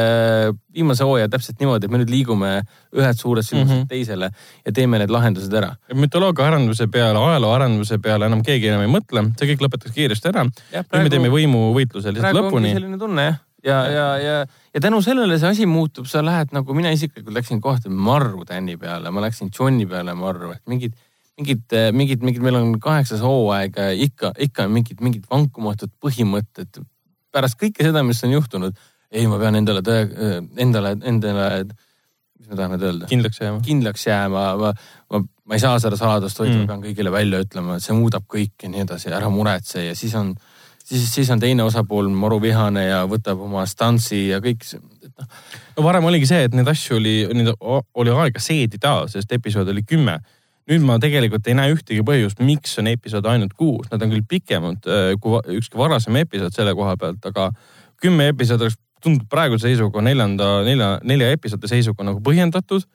viimase 0.74 1.06
hooaja 1.06 1.30
täpselt 1.32 1.62
niimoodi, 1.62 1.86
et 1.86 1.94
me 1.94 2.02
nüüd 2.02 2.12
liigume 2.12 2.52
ühest 2.96 3.24
suurest 3.24 3.52
sündmusest 3.52 3.74
mm 3.74 3.82
-hmm. 3.84 3.90
teisele 3.92 4.30
ja 4.66 4.74
teeme 4.74 4.98
need 5.02 5.14
lahendused 5.14 5.54
ära. 5.54 5.74
mütoloogia 5.94 6.46
arenduse 6.50 6.86
peale, 6.86 7.18
ajaloo 7.18 7.52
arenduse 7.54 7.98
peale 7.98 8.26
enam 8.26 8.42
keegi 8.42 8.72
enam 8.72 8.86
ei 8.86 8.94
mõtle, 8.98 9.28
see 9.38 9.52
kõik 9.52 9.66
lõpetatakse 9.66 9.94
kiiresti 9.94 10.32
ära. 10.32 10.46
nüüd 10.46 11.02
me 11.02 11.10
teeme 11.10 11.28
võimuvõitluse 11.28 12.14
lihtsalt 12.14 12.42
lõpuni. 12.42 12.72
selline 12.74 12.98
tunne 12.98 13.22
jah 13.22 13.44
ja, 13.64 13.78
ja, 13.90 14.06
ja, 14.18 14.46
ja 14.74 14.80
tänu 14.80 15.02
sellele 15.02 15.38
see 15.38 15.50
asi 15.50 15.66
muutub, 15.66 16.06
sa 16.06 16.22
lähed 16.24 16.54
nagu 16.54 16.74
mina 16.74 16.90
isiklikult 16.94 17.34
läksin 17.34 17.60
kohati 17.60 17.90
marru 17.90 18.44
Danny 18.48 18.76
peale, 18.78 19.10
ma 19.10 19.24
läksin 19.24 19.50
Johni 19.58 19.86
peale 19.86 20.14
marru, 20.14 20.52
et 20.54 20.62
mingid 20.70 20.94
mingid, 21.38 21.64
äh, 21.72 21.90
mingid, 21.94 22.22
mingid, 22.24 22.42
meil 22.42 22.58
on 22.58 22.76
kaheksas 22.82 23.22
hooaeg, 23.22 23.78
ikka, 24.08 24.32
ikka 24.48 24.68
mingid, 24.72 25.02
mingid 25.04 25.26
vankumatud 25.30 25.92
põhimõtted. 26.02 26.82
pärast 27.32 27.58
kõike 27.60 27.84
seda, 27.84 28.02
mis 28.02 28.22
on 28.24 28.32
juhtunud, 28.32 28.78
ei, 29.12 29.26
ma 29.30 29.38
pean 29.38 29.58
endale 29.58 29.82
tõe, 29.84 30.06
äh, 30.08 30.38
endale, 30.64 30.96
endale, 31.06 31.48
mis 32.38 32.48
ma 32.48 32.56
tahan 32.56 32.74
nüüd 32.74 32.86
öelda? 32.88 33.10
kindlaks 33.10 33.42
jääma. 33.42 33.60
kindlaks 33.64 34.06
jääma, 34.08 34.44
ma, 34.58 34.72
ma, 35.12 35.22
ma 35.22 35.58
ei 35.58 35.62
saa 35.62 35.78
seda 35.82 35.98
saladust 36.00 36.40
hoida 36.40 36.56
mm., 36.56 36.64
ma 36.64 36.72
pean 36.72 36.86
kõigile 36.88 37.12
välja 37.14 37.42
ütlema, 37.44 37.76
et 37.76 37.86
see 37.86 37.96
muudab 37.96 38.26
kõike 38.26 38.66
ja 38.66 38.72
nii 38.72 38.86
edasi, 38.86 39.12
ära 39.14 39.30
muretse 39.30 39.84
ja 39.84 39.94
siis 39.98 40.16
on, 40.18 40.32
siis, 40.82 41.06
siis 41.12 41.30
on 41.30 41.42
teine 41.44 41.66
osapool 41.68 42.10
maruvihane 42.10 42.88
ja 42.88 43.04
võtab 43.10 43.44
oma 43.46 43.66
stantsi 43.70 44.24
ja 44.32 44.42
kõik 44.42 44.66
noh. 44.74 45.30
no 45.76 45.86
varem 45.86 46.10
oligi 46.10 46.32
see, 46.32 46.48
et 46.48 46.56
neid 46.56 46.72
asju 46.74 46.98
oli, 46.98 47.14
oli 47.94 48.16
aega 48.24 48.42
seedida, 48.42 48.98
sest 49.12 49.38
episood 49.38 49.70
oli 49.70 49.86
kümme 49.86 50.18
nüüd 50.68 50.84
ma 50.84 50.98
tegelikult 51.00 51.46
ei 51.48 51.56
näe 51.56 51.72
ühtegi 51.72 52.04
põhjust, 52.06 52.42
miks 52.44 52.76
on 52.80 52.90
episood 52.90 53.26
ainult 53.30 53.54
kuus, 53.58 53.88
nad 53.92 54.02
on 54.04 54.12
küll 54.12 54.26
pikemad 54.28 54.88
äh, 54.88 55.14
kui 55.22 55.40
ükski 55.56 55.80
varasem 55.80 56.18
episood 56.20 56.54
selle 56.56 56.74
koha 56.76 56.94
pealt, 57.00 57.24
aga 57.30 57.48
kümme 58.02 58.28
episoodi 58.34 58.68
oleks, 58.68 58.78
tundub 59.04 59.28
praeguse 59.30 59.68
seisuga 59.68 60.02
neljanda, 60.04 60.58
nelja, 60.66 60.92
nelja 61.06 61.30
episoodi 61.36 61.70
seisuga 61.70 62.06
nagu 62.06 62.22
põhjendatud. 62.24 62.86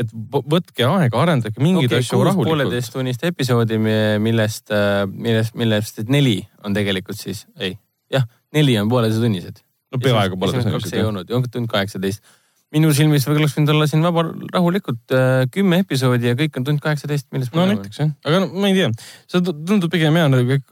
et 0.00 0.12
võtke 0.30 0.86
aega, 0.86 1.18
arendage 1.20 1.60
mingeid 1.60 1.90
okay, 1.90 2.00
asju 2.00 2.20
rahulikult. 2.24 2.48
pooleteisttunnist 2.48 3.24
episoodi, 3.28 3.76
millest, 4.22 4.70
äh, 4.72 5.02
millest, 5.10 5.56
millest 5.58 6.00
neli 6.08 6.38
on 6.64 6.76
tegelikult 6.76 7.18
siis, 7.20 7.42
ei, 7.60 7.74
jah, 8.12 8.24
neli 8.54 8.78
on 8.80 8.88
pooleteisttunnised. 8.88 9.60
no 9.92 10.00
peaaegu 10.00 10.38
pooleteisttunnised. 10.40 10.96
ei 10.96 11.04
olnud, 11.04 11.50
tund 11.52 11.68
kaheksateist 11.68 12.24
minu 12.74 12.90
silmis 12.94 13.26
oleks 13.30 13.56
võinud 13.56 13.72
olla 13.74 13.86
siin 13.90 14.04
vaba, 14.04 14.24
rahulikult 14.54 15.14
äh, 15.14 15.44
kümme 15.54 15.80
episoodi 15.82 16.30
ja 16.30 16.36
kõik 16.38 16.58
on 16.60 16.66
tund 16.68 16.82
kaheksateist, 16.84 17.26
millest. 17.34 17.54
no 17.56 17.66
näiteks 17.66 18.02
jah, 18.02 18.12
aga 18.26 18.42
no, 18.44 18.50
ma 18.54 18.70
ei 18.70 18.76
tea, 18.78 18.90
see 19.30 19.42
tundub 19.48 19.90
pigem 19.92 20.18
hea, 20.18 20.28
nagu 20.30 20.46
kõik, 20.46 20.66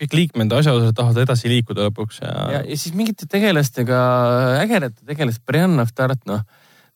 kõik 0.00 0.16
liikmed, 0.18 0.54
asjaosalised 0.56 0.96
tahavad 0.96 1.24
edasi 1.26 1.52
liikuda 1.52 1.88
lõpuks 1.90 2.22
ja. 2.22 2.32
ja, 2.56 2.62
ja 2.64 2.80
siis 2.80 2.96
mingite 2.96 3.28
tegelastega, 3.30 3.98
ägedate 4.62 5.04
tegelast, 5.04 5.44
Brianna 5.44 5.84
Start, 5.90 6.24
noh, 6.30 6.46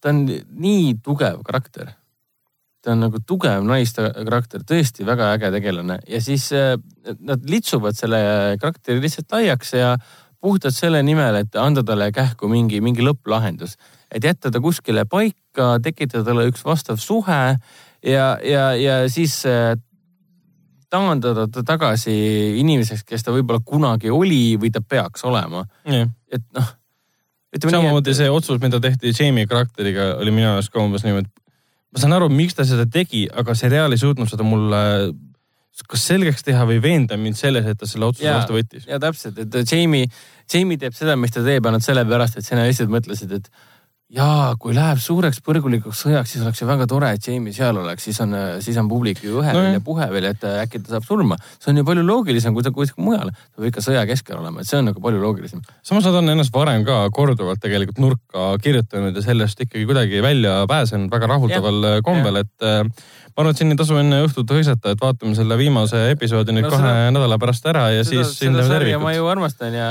ta 0.00 0.14
on 0.14 0.24
nii 0.28 0.94
tugev 1.04 1.42
karakter. 1.46 1.92
ta 2.84 2.94
on 2.94 3.04
nagu 3.04 3.20
tugev 3.20 3.66
naiste 3.68 4.06
karakter, 4.16 4.64
tõesti 4.64 5.04
väga 5.04 5.34
äge 5.34 5.52
tegelane 5.58 5.98
ja 6.08 6.22
siis 6.24 6.48
äh, 6.56 6.78
nad 7.20 7.44
litsuvad 7.44 8.00
selle 8.00 8.22
karakteri 8.62 9.04
lihtsalt 9.04 9.36
laiaks 9.36 9.76
ja 9.76 9.92
puhtalt 10.40 10.72
selle 10.72 11.02
nimel, 11.02 11.42
et 11.42 11.56
anda 11.58 11.82
talle 11.84 12.08
kähku 12.14 12.48
mingi, 12.48 12.80
mingi 12.80 13.04
lõpplahendus 13.04 13.76
et 14.14 14.24
jätta 14.24 14.50
ta 14.50 14.60
kuskile 14.60 15.04
paika, 15.04 15.76
tekitada 15.82 16.24
talle 16.24 16.48
üks 16.50 16.64
vastav 16.64 17.00
suhe 17.02 17.42
ja, 18.04 18.26
ja, 18.44 18.64
ja 18.78 18.96
siis 19.12 19.40
äh, 19.46 19.74
taandada 20.90 21.46
ta 21.52 21.62
tagasi 21.66 22.14
inimeseks, 22.62 23.04
kes 23.08 23.24
ta 23.24 23.34
võib-olla 23.34 23.60
kunagi 23.64 24.12
oli 24.14 24.56
või 24.60 24.72
ta 24.72 24.80
peaks 24.80 25.24
olema. 25.28 25.64
et 26.32 26.44
noh. 26.56 26.74
samamoodi 27.60 28.14
et... 28.14 28.16
see 28.16 28.30
otsus, 28.30 28.60
mida 28.62 28.80
tehti 28.80 29.12
Jamie 29.12 29.46
karakteriga, 29.46 30.14
oli 30.22 30.32
minu 30.34 30.54
arust 30.54 30.72
ka 30.72 30.82
umbes 30.82 31.04
niimoodi, 31.04 31.28
ma 31.92 32.02
saan 32.02 32.16
aru, 32.16 32.30
miks 32.32 32.56
ta 32.56 32.66
seda 32.68 32.88
tegi, 32.90 33.26
aga 33.28 33.56
seriaal 33.56 33.92
ei 33.92 34.00
suutnud 34.00 34.30
seda 34.30 34.46
mulle 34.46 34.82
kas 35.88 36.08
selgeks 36.08 36.42
teha 36.42 36.64
või 36.66 36.80
veenda 36.82 37.16
mind 37.20 37.38
selles, 37.38 37.66
et 37.68 37.78
ta 37.78 37.86
selle 37.86 38.08
otsuse 38.08 38.32
vastu 38.32 38.56
võttis. 38.56 38.88
ja 38.88 38.98
täpselt, 39.02 39.38
et 39.38 39.58
Jamie, 39.70 40.08
Jamie 40.50 40.80
teeb 40.80 40.96
seda, 40.96 41.14
mis 41.16 41.30
ta 41.30 41.44
teeb 41.44 41.68
ainult 41.68 41.86
sellepärast, 41.86 42.40
et 42.40 42.46
sina 42.46 42.64
lihtsalt 42.66 42.90
mõtlesid, 42.90 43.36
et 43.36 43.46
jaa, 44.08 44.54
kui 44.56 44.72
läheb 44.72 45.00
suureks 45.02 45.42
põrgulikuks 45.44 46.00
sõjaks, 46.06 46.30
siis 46.32 46.44
oleks 46.44 46.62
ju 46.62 46.68
väga 46.68 46.86
tore, 46.88 47.10
et 47.12 47.26
Jamie 47.28 47.52
seal 47.52 47.76
oleks, 47.76 48.06
siis 48.08 48.16
on, 48.24 48.32
siis 48.64 48.78
on 48.80 48.88
publik 48.88 49.20
ju 49.24 49.42
ühe 49.42 49.52
no, 49.52 49.64
ja 49.74 49.82
puhe 49.84 50.06
veel, 50.08 50.30
et 50.30 50.44
äkki 50.48 50.80
ta 50.80 50.94
saab 50.94 51.04
surma. 51.04 51.36
see 51.60 51.74
on 51.74 51.82
ju 51.82 51.84
palju 51.84 52.04
loogilisem, 52.08 52.54
kui 52.56 52.64
ta 52.64 52.72
kuskil 52.72 53.04
mujal, 53.04 53.28
ta 53.28 53.60
peab 53.60 53.68
ikka 53.68 53.84
sõja 53.84 54.06
keskel 54.08 54.38
olema, 54.40 54.64
et 54.64 54.70
see 54.70 54.80
on 54.80 54.88
nagu 54.88 55.02
palju 55.04 55.20
loogilisem. 55.20 55.60
samas 55.84 56.08
nad 56.08 56.16
on 56.22 56.32
ennast 56.32 56.54
varem 56.56 56.86
ka 56.88 57.02
korduvalt 57.12 57.60
tegelikult 57.60 58.00
nurka 58.00 58.50
kirjutanud 58.64 59.16
ja 59.16 59.24
sellest 59.26 59.60
ikkagi 59.66 59.84
kuidagi 59.90 60.22
välja 60.24 60.62
pääsenud 60.70 61.12
väga 61.12 61.28
rahuldaval 61.34 62.00
kombel, 62.06 62.40
et 62.40 62.64
äh, 62.64 62.80
ma 62.88 63.44
arvan, 63.44 63.52
et 63.52 63.60
siin 63.60 63.76
ei 63.76 63.78
tasu 63.78 63.98
enne 64.00 64.22
õhtut 64.24 64.54
hõisata, 64.56 64.94
et 64.96 65.02
vaatame 65.04 65.36
selle 65.36 65.58
viimase 65.60 66.06
episoodi 66.14 66.56
nüüd 66.56 66.64
no, 66.64 66.72
kahe 66.72 66.94
seda, 66.94 67.10
nädala 67.12 67.36
pärast 67.42 67.68
ära 67.68 67.84
ja 67.92 68.08
seda, 68.08 68.24
siis 68.24 68.48
hindame 68.48 68.72
tervikut. 68.72 69.04
ma 69.04 69.12
ju 69.12 69.28
armastan 69.28 69.76
ja 69.76 69.90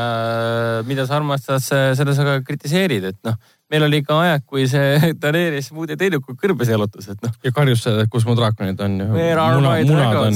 mida 0.89 1.05
sa 1.05 1.21
armastad, 1.21 1.61
seda 1.61 2.17
sa 2.17 2.25
ka 2.25 2.39
kritiseerid, 2.49 3.11
et 3.13 3.21
noh 3.29 3.37
meil 3.71 3.85
oli 3.87 3.99
ka 4.05 4.17
aeg, 4.23 4.43
kui 4.47 4.65
see 4.71 4.97
Daenerys 5.21 5.69
muud 5.75 5.91
ei 5.91 5.99
teinud, 5.99 6.23
kui 6.25 6.37
kõrbes 6.39 6.71
jalutas, 6.71 7.09
et 7.11 7.23
noh. 7.23 7.33
ja 7.43 7.51
karjus, 7.55 7.83
kus 8.13 8.27
mu 8.27 8.35
draakonid 8.37 8.83
on. 8.83 8.99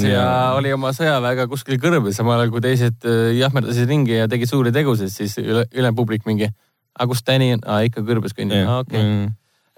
Ja, 0.04 0.18
ja 0.18 0.26
oli 0.58 0.74
oma 0.76 0.94
sõjaväega 0.96 1.48
kuskil 1.52 1.80
kõrbes, 1.82 2.18
samal 2.20 2.42
ajal 2.42 2.54
kui 2.56 2.64
teised 2.66 3.08
äh, 3.08 3.32
jahmerdasid 3.40 3.92
ringi 3.92 4.18
ja 4.20 4.28
tegid 4.32 4.52
suuri 4.52 4.74
tegusid, 4.76 5.14
siis 5.14 5.38
üle, 5.42 5.66
üle 5.72 5.94
publik 5.96 6.28
mingi. 6.30 6.52
aga 6.98 7.08
kus 7.08 7.24
Danny 7.28 7.54
on? 7.56 7.64
ikka 7.88 8.04
kõrbes 8.08 8.36
kõnnib, 8.36 8.68
okei 8.68 9.00
okay. 9.00 9.04
mm.. 9.08 9.34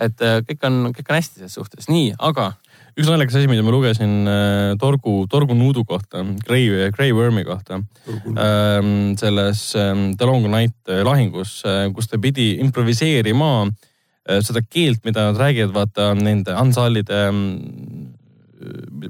et 0.07 0.25
äh, 0.25 0.39
kõik 0.49 0.69
on, 0.69 0.79
kõik 0.97 1.13
on 1.13 1.19
hästi 1.21 1.43
selles 1.43 1.57
suhtes, 1.59 1.89
nii, 1.91 2.15
aga 2.17 2.55
üks 2.93 3.09
naljakas 3.09 3.39
asi, 3.39 3.49
mida 3.49 3.63
ma 3.65 3.73
lugesin 3.73 4.11
äh, 4.29 4.73
torgu, 4.81 5.23
torgu 5.31 5.55
nuudu 5.57 5.83
kohta, 5.89 6.21
Grey, 6.45 6.67
Grey 6.93 7.13
Wormi 7.15 7.45
kohta 7.47 7.79
ähm,. 7.79 9.15
selles 9.17 9.73
ähm, 9.75 10.11
The 10.17 10.27
Long 10.29 10.45
Night 10.51 10.75
äh, 10.87 11.01
lahingus 11.05 11.63
äh,, 11.65 11.89
kus 11.93 12.11
ta 12.11 12.19
pidi 12.21 12.53
improviseerima 12.61 13.51
äh, 13.65 14.41
seda 14.45 14.61
keelt, 14.61 15.01
mida 15.05 15.31
nad 15.31 15.41
räägivad, 15.41 15.73
vaata 15.73 16.11
nende 16.17 16.53
ansaalide 16.53 17.25
ähm,. 17.29 17.41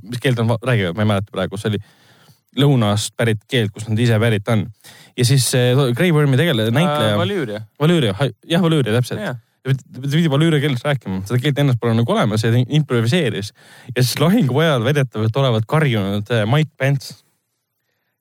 mis 0.01 0.21
keelt 0.23 0.39
nad 0.39 0.63
räägivad, 0.63 0.95
ma 0.95 1.03
ei 1.03 1.11
mäleta 1.11 1.35
praegu, 1.35 1.59
see 1.59 1.73
oli 1.73 1.83
lõunast 2.63 3.15
pärit 3.17 3.41
keelt, 3.49 3.73
kust 3.73 3.89
nad 3.89 3.99
ise 3.99 4.15
pärit 4.21 4.47
on. 4.53 4.67
ja 5.17 5.25
siis 5.27 5.49
äh, 5.59 5.75
Grey 5.97 6.15
Wormi 6.15 6.39
tegeleja, 6.39 6.71
näitleja 6.71 7.17
äh,. 7.17 7.19
Valüüria. 7.19 7.65
Valüüria, 7.79 8.15
jah, 8.47 8.63
Valüüria 8.63 8.95
täpselt 8.95 9.19
yeah 9.19 9.41
ta 9.63 10.03
pidi 10.03 10.29
Valüüria 10.31 10.59
keeles 10.61 10.83
rääkima, 10.83 11.21
seda 11.27 11.39
keelt 11.41 11.59
ennast 11.63 11.79
pole 11.81 11.95
nagu 11.95 12.11
olemas 12.11 12.43
ja 12.43 12.51
ta 12.51 12.61
improviseeris. 12.67 13.53
ja 13.95 14.03
siis 14.03 14.19
lahingu 14.19 14.59
ajal 14.59 14.83
väidetavalt 14.83 15.35
olevat 15.39 15.67
karjunud 15.67 16.31
äh, 16.31 16.43
Mike 16.49 16.71
Pence. 16.77 17.23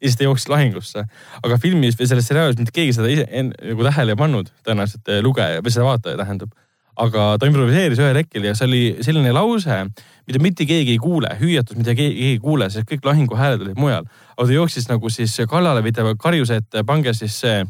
ja 0.02 0.08
siis 0.08 0.16
ta 0.16 0.24
jooksis 0.24 0.48
lahingusse. 0.48 1.04
aga 1.42 1.58
filmis 1.58 1.98
või 1.98 2.06
selles 2.10 2.30
seriaalis 2.30 2.58
mitte 2.58 2.74
keegi 2.74 2.94
seda 2.98 3.10
ise 3.10 3.26
nagu 3.42 3.88
tähele 3.88 4.14
ei 4.14 4.20
pannud, 4.22 4.52
tõenäoliselt 4.66 5.10
äh, 5.10 5.22
lugeja 5.22 5.64
või 5.64 5.74
seda 5.74 5.88
vaataja 5.90 6.20
tähendab. 6.22 6.54
aga 7.02 7.26
ta 7.40 7.50
improviseeris 7.50 7.98
ühel 7.98 8.22
hetkel 8.22 8.46
ja 8.46 8.54
see 8.54 8.68
oli 8.68 8.82
selline 9.02 9.34
lause, 9.34 9.82
mida 10.28 10.38
mitte 10.38 10.66
keegi 10.68 10.94
ei 10.94 11.02
kuule, 11.02 11.34
hüüatus, 11.40 11.76
mida 11.76 11.96
keegi 11.98 12.30
ei 12.30 12.38
kuule, 12.38 12.70
sest 12.70 12.86
kõik 12.86 13.06
lahinguhääled 13.08 13.66
olid 13.66 13.78
mujal. 13.80 14.06
aga 14.36 14.46
ta 14.46 14.58
jooksis 14.60 14.90
nagu 14.92 15.10
siis 15.10 15.40
kallale 15.50 15.82
või 15.82 15.96
ta 15.96 16.06
karjus, 16.14 16.54
et 16.54 16.84
pange 16.86 17.18
siis 17.18 17.40
see 17.42 17.62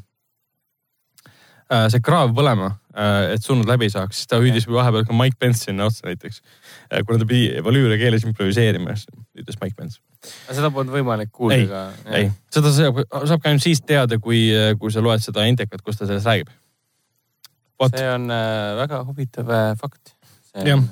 Äh, 1.72 1.86
see 1.88 2.02
kraav 2.04 2.34
põlema, 2.36 2.74
et 3.32 3.44
surnud 3.44 3.68
läbi 3.68 3.88
saaks, 3.92 4.20
siis 4.20 4.30
ta 4.30 4.38
hüüdis 4.42 4.66
vahepeal 4.68 5.06
ka 5.08 5.16
Mike 5.16 5.38
Pence 5.40 5.66
sinna 5.66 5.88
otsa 5.88 6.06
näiteks. 6.08 6.40
Äh, 6.92 7.04
kuna 7.06 7.20
ta 7.22 7.28
pidi 7.28 7.62
valüüria 7.64 7.98
keeles 8.00 8.26
improviseerima, 8.28 8.96
ütles 9.38 9.60
Mike 9.62 9.76
Pence. 9.78 10.00
seda 10.52 10.70
polnud 10.70 10.94
võimalik 10.94 11.32
kuulda 11.34 11.60
ka? 11.66 11.84
ei, 12.14 12.30
seda 12.52 12.72
saab, 12.74 13.02
saab 13.10 13.42
ka 13.42 13.50
ainult 13.50 13.64
siis 13.64 13.82
teada, 13.86 14.20
kui, 14.22 14.44
kui 14.78 14.92
sa 14.94 15.02
loed 15.02 15.24
seda 15.24 15.46
intekat, 15.50 15.82
kus 15.82 15.98
ta 15.98 16.06
sellest 16.06 16.28
räägib. 16.28 16.50
see 17.90 18.10
on 18.14 18.30
äh, 18.30 18.74
väga 18.78 19.04
huvitav 19.08 19.48
äh, 19.50 19.70
fakt. 19.80 20.16
jah 20.54 20.76
um,. 20.78 20.90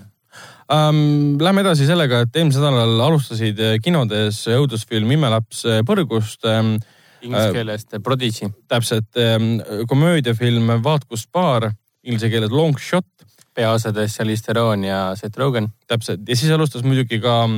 Lähme 1.43 1.65
edasi 1.65 1.83
sellega, 1.83 2.21
et 2.23 2.37
eelmisel 2.39 2.63
nädalal 2.63 3.01
alustasid 3.09 3.59
kinodes 3.83 4.45
õudusfilm 4.55 5.11
Imelaps 5.17 5.65
põrgust 5.83 6.47
um, 6.47 6.77
Inglise 7.23 7.49
äh, 7.49 7.53
keeles 7.53 7.87
The 7.87 8.01
Prodigy. 8.01 8.51
täpselt, 8.69 9.17
ähm, 9.17 9.61
komöödiafilm 9.89 10.83
Vaat 10.85 11.05
kus 11.05 11.27
paar, 11.27 11.73
inglise 12.05 12.31
keeles 12.31 12.51
Long 12.51 12.79
Shot. 12.79 13.07
peaosades 13.55 14.15
Charlize 14.15 14.45
Theron 14.47 14.85
ja 14.85 15.17
Seth 15.19 15.39
Rogen. 15.39 15.69
täpselt 15.87 16.29
ja 16.29 16.37
siis 16.37 16.53
alustas 16.53 16.83
muidugi 16.83 17.19
ka 17.21 17.49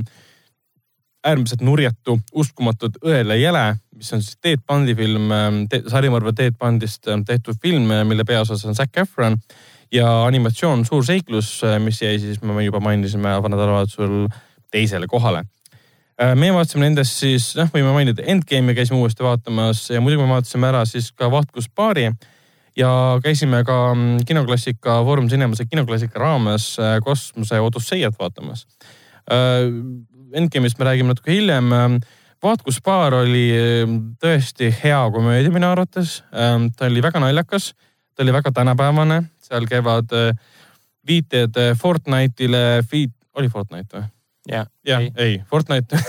äärmiselt 1.24 1.60
nurjatu, 1.60 2.18
uskumatut 2.34 2.96
Õele 3.04 3.36
jäle, 3.38 3.76
mis 3.94 4.12
on 4.12 4.22
siis 4.22 4.38
Ted 4.40 4.64
Bundi 4.66 4.94
film 4.98 5.30
te,, 5.70 5.82
sarimõrva 5.86 6.32
Ted 6.32 6.56
Bundist 6.58 7.06
ähm, 7.08 7.22
tehtud 7.28 7.60
film, 7.62 7.92
mille 8.08 8.24
peaosas 8.24 8.64
on 8.64 8.74
Zac 8.74 8.96
Efron 8.96 9.38
ja 9.92 10.08
animatsioon 10.24 10.84
Suur 10.88 11.04
seiklus, 11.06 11.60
äh, 11.64 11.78
mis 11.78 12.02
jäi 12.02 12.18
siis, 12.18 12.42
me 12.42 12.64
juba 12.64 12.80
mainisime 12.80 13.36
nädalavahetusel 13.38 14.26
teisele 14.72 15.06
kohale 15.06 15.44
Äh, 16.20 16.34
meie 16.36 16.52
vaatasime 16.52 16.84
nendest 16.84 17.16
siis, 17.22 17.46
noh, 17.56 17.70
võime 17.72 17.90
mainida 17.94 18.22
Endgame'i 18.28 18.76
käisime 18.76 18.98
uuesti 19.00 19.24
vaatamas 19.24 19.86
ja 19.90 20.00
muidugi 20.04 20.26
me 20.26 20.36
vaatasime 20.36 20.68
ära 20.68 20.82
siis 20.86 21.08
ka 21.16 21.30
Vahtkuspaari 21.32 22.10
ja 22.76 23.20
käisime 23.22 23.64
ka 23.64 23.94
mm, 23.94 24.24
kinoklassika 24.26 25.02
Foorum 25.04 25.28
Cinemase 25.28 25.66
kinoklassika 25.70 26.18
raames 26.18 26.76
äh, 26.78 26.98
kosmose 27.04 27.60
Odusseiat 27.60 28.18
vaatamas. 28.18 28.66
Äh, 29.30 29.68
Endgame'ist 30.32 30.78
me 30.78 30.84
räägime 30.88 31.12
natuke 31.12 31.32
hiljem. 31.32 31.68
vaatkuspaar 32.42 33.14
oli 33.14 33.52
tõesti 34.18 34.70
hea 34.82 35.00
komöödia 35.12 35.50
minu 35.52 35.68
arvates. 35.68 36.24
ta 36.76 36.86
oli 36.86 37.02
väga 37.02 37.20
naljakas, 37.20 37.74
ta 38.16 38.22
oli 38.22 38.32
väga 38.32 38.52
tänapäevane, 38.52 39.22
seal 39.38 39.66
käivad 39.68 40.08
viited 41.06 41.60
Fortnite'ile, 41.76 42.82
oli 43.34 43.48
Fortnite 43.48 43.98
või? 43.98 44.08
jah, 44.48 44.66
jah, 44.86 45.04
ei, 45.16 45.42
Fortnite 45.50 46.00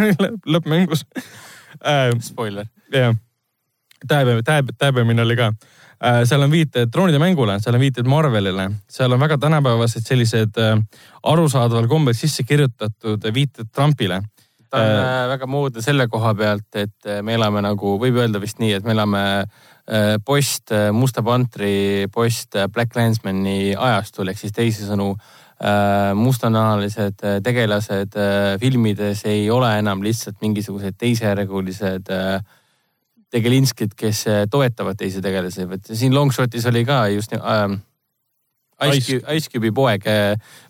lõppmängus 0.52 1.04
äh,. 1.84 2.14
Spoiler. 2.20 2.66
jah, 2.94 3.16
tääbe, 4.08 4.42
tääbe, 4.44 4.72
tääbemine 4.78 5.22
oli 5.22 5.36
ka 5.36 5.50
äh,. 5.50 5.81
Seal 6.26 6.42
on 6.42 6.50
viited 6.50 6.90
droonide 6.92 7.20
mängule, 7.22 7.58
seal 7.62 7.76
on 7.78 7.82
viited 7.82 8.08
Marvelile, 8.10 8.68
seal 8.90 9.12
on 9.14 9.20
väga 9.22 9.38
tänapäevased 9.38 10.06
sellised 10.06 10.58
äh, 10.58 10.76
arusaadaval 11.22 11.88
kombel 11.90 12.16
sisse 12.18 12.42
kirjutatud 12.42 13.28
viited 13.34 13.70
Trumpile. 13.74 14.22
Ta 14.70 14.80
on 14.80 14.88
äh, 14.88 15.02
äh, 15.02 15.28
väga 15.34 15.46
moodne 15.46 15.84
selle 15.84 16.08
koha 16.08 16.34
pealt, 16.34 16.68
et 16.74 17.06
äh, 17.06 17.22
me 17.22 17.36
elame 17.38 17.62
nagu, 17.62 17.98
võib 18.02 18.18
öelda 18.18 18.40
vist 18.42 18.58
nii, 18.62 18.72
et 18.78 18.88
me 18.88 18.96
elame 18.96 19.22
äh, 19.42 20.16
post 20.24 20.74
Musta 20.92 21.22
Pantri, 21.22 22.08
post 22.12 22.58
Black 22.72 22.96
Landsmani 22.96 23.76
ajastul 23.76 24.32
ehk 24.32 24.42
siis 24.42 24.56
teisisõnu 24.56 25.12
äh, 25.12 25.30
Äh, 25.62 26.14
mustanahalised 26.18 27.22
äh, 27.22 27.36
tegelased 27.38 28.16
äh, 28.18 28.58
filmides 28.58 29.20
ei 29.30 29.44
ole 29.50 29.68
enam 29.78 30.00
lihtsalt 30.02 30.40
mingisugused 30.42 30.96
teisejärgulised 30.98 32.10
tegelinskid, 33.32 33.94
kes 33.96 34.26
toetavad 34.52 34.98
teisi 35.00 35.22
tegelasi, 35.24 35.66
vaid 35.70 35.88
siin 35.88 36.14
Longshotis 36.14 36.66
oli 36.68 36.84
ka 36.88 37.06
just 37.14 37.32
äh, 37.38 37.66
Ice, 38.92 39.20
Ice 39.30 39.50
Cube'i 39.52 39.70
poeg 39.72 40.04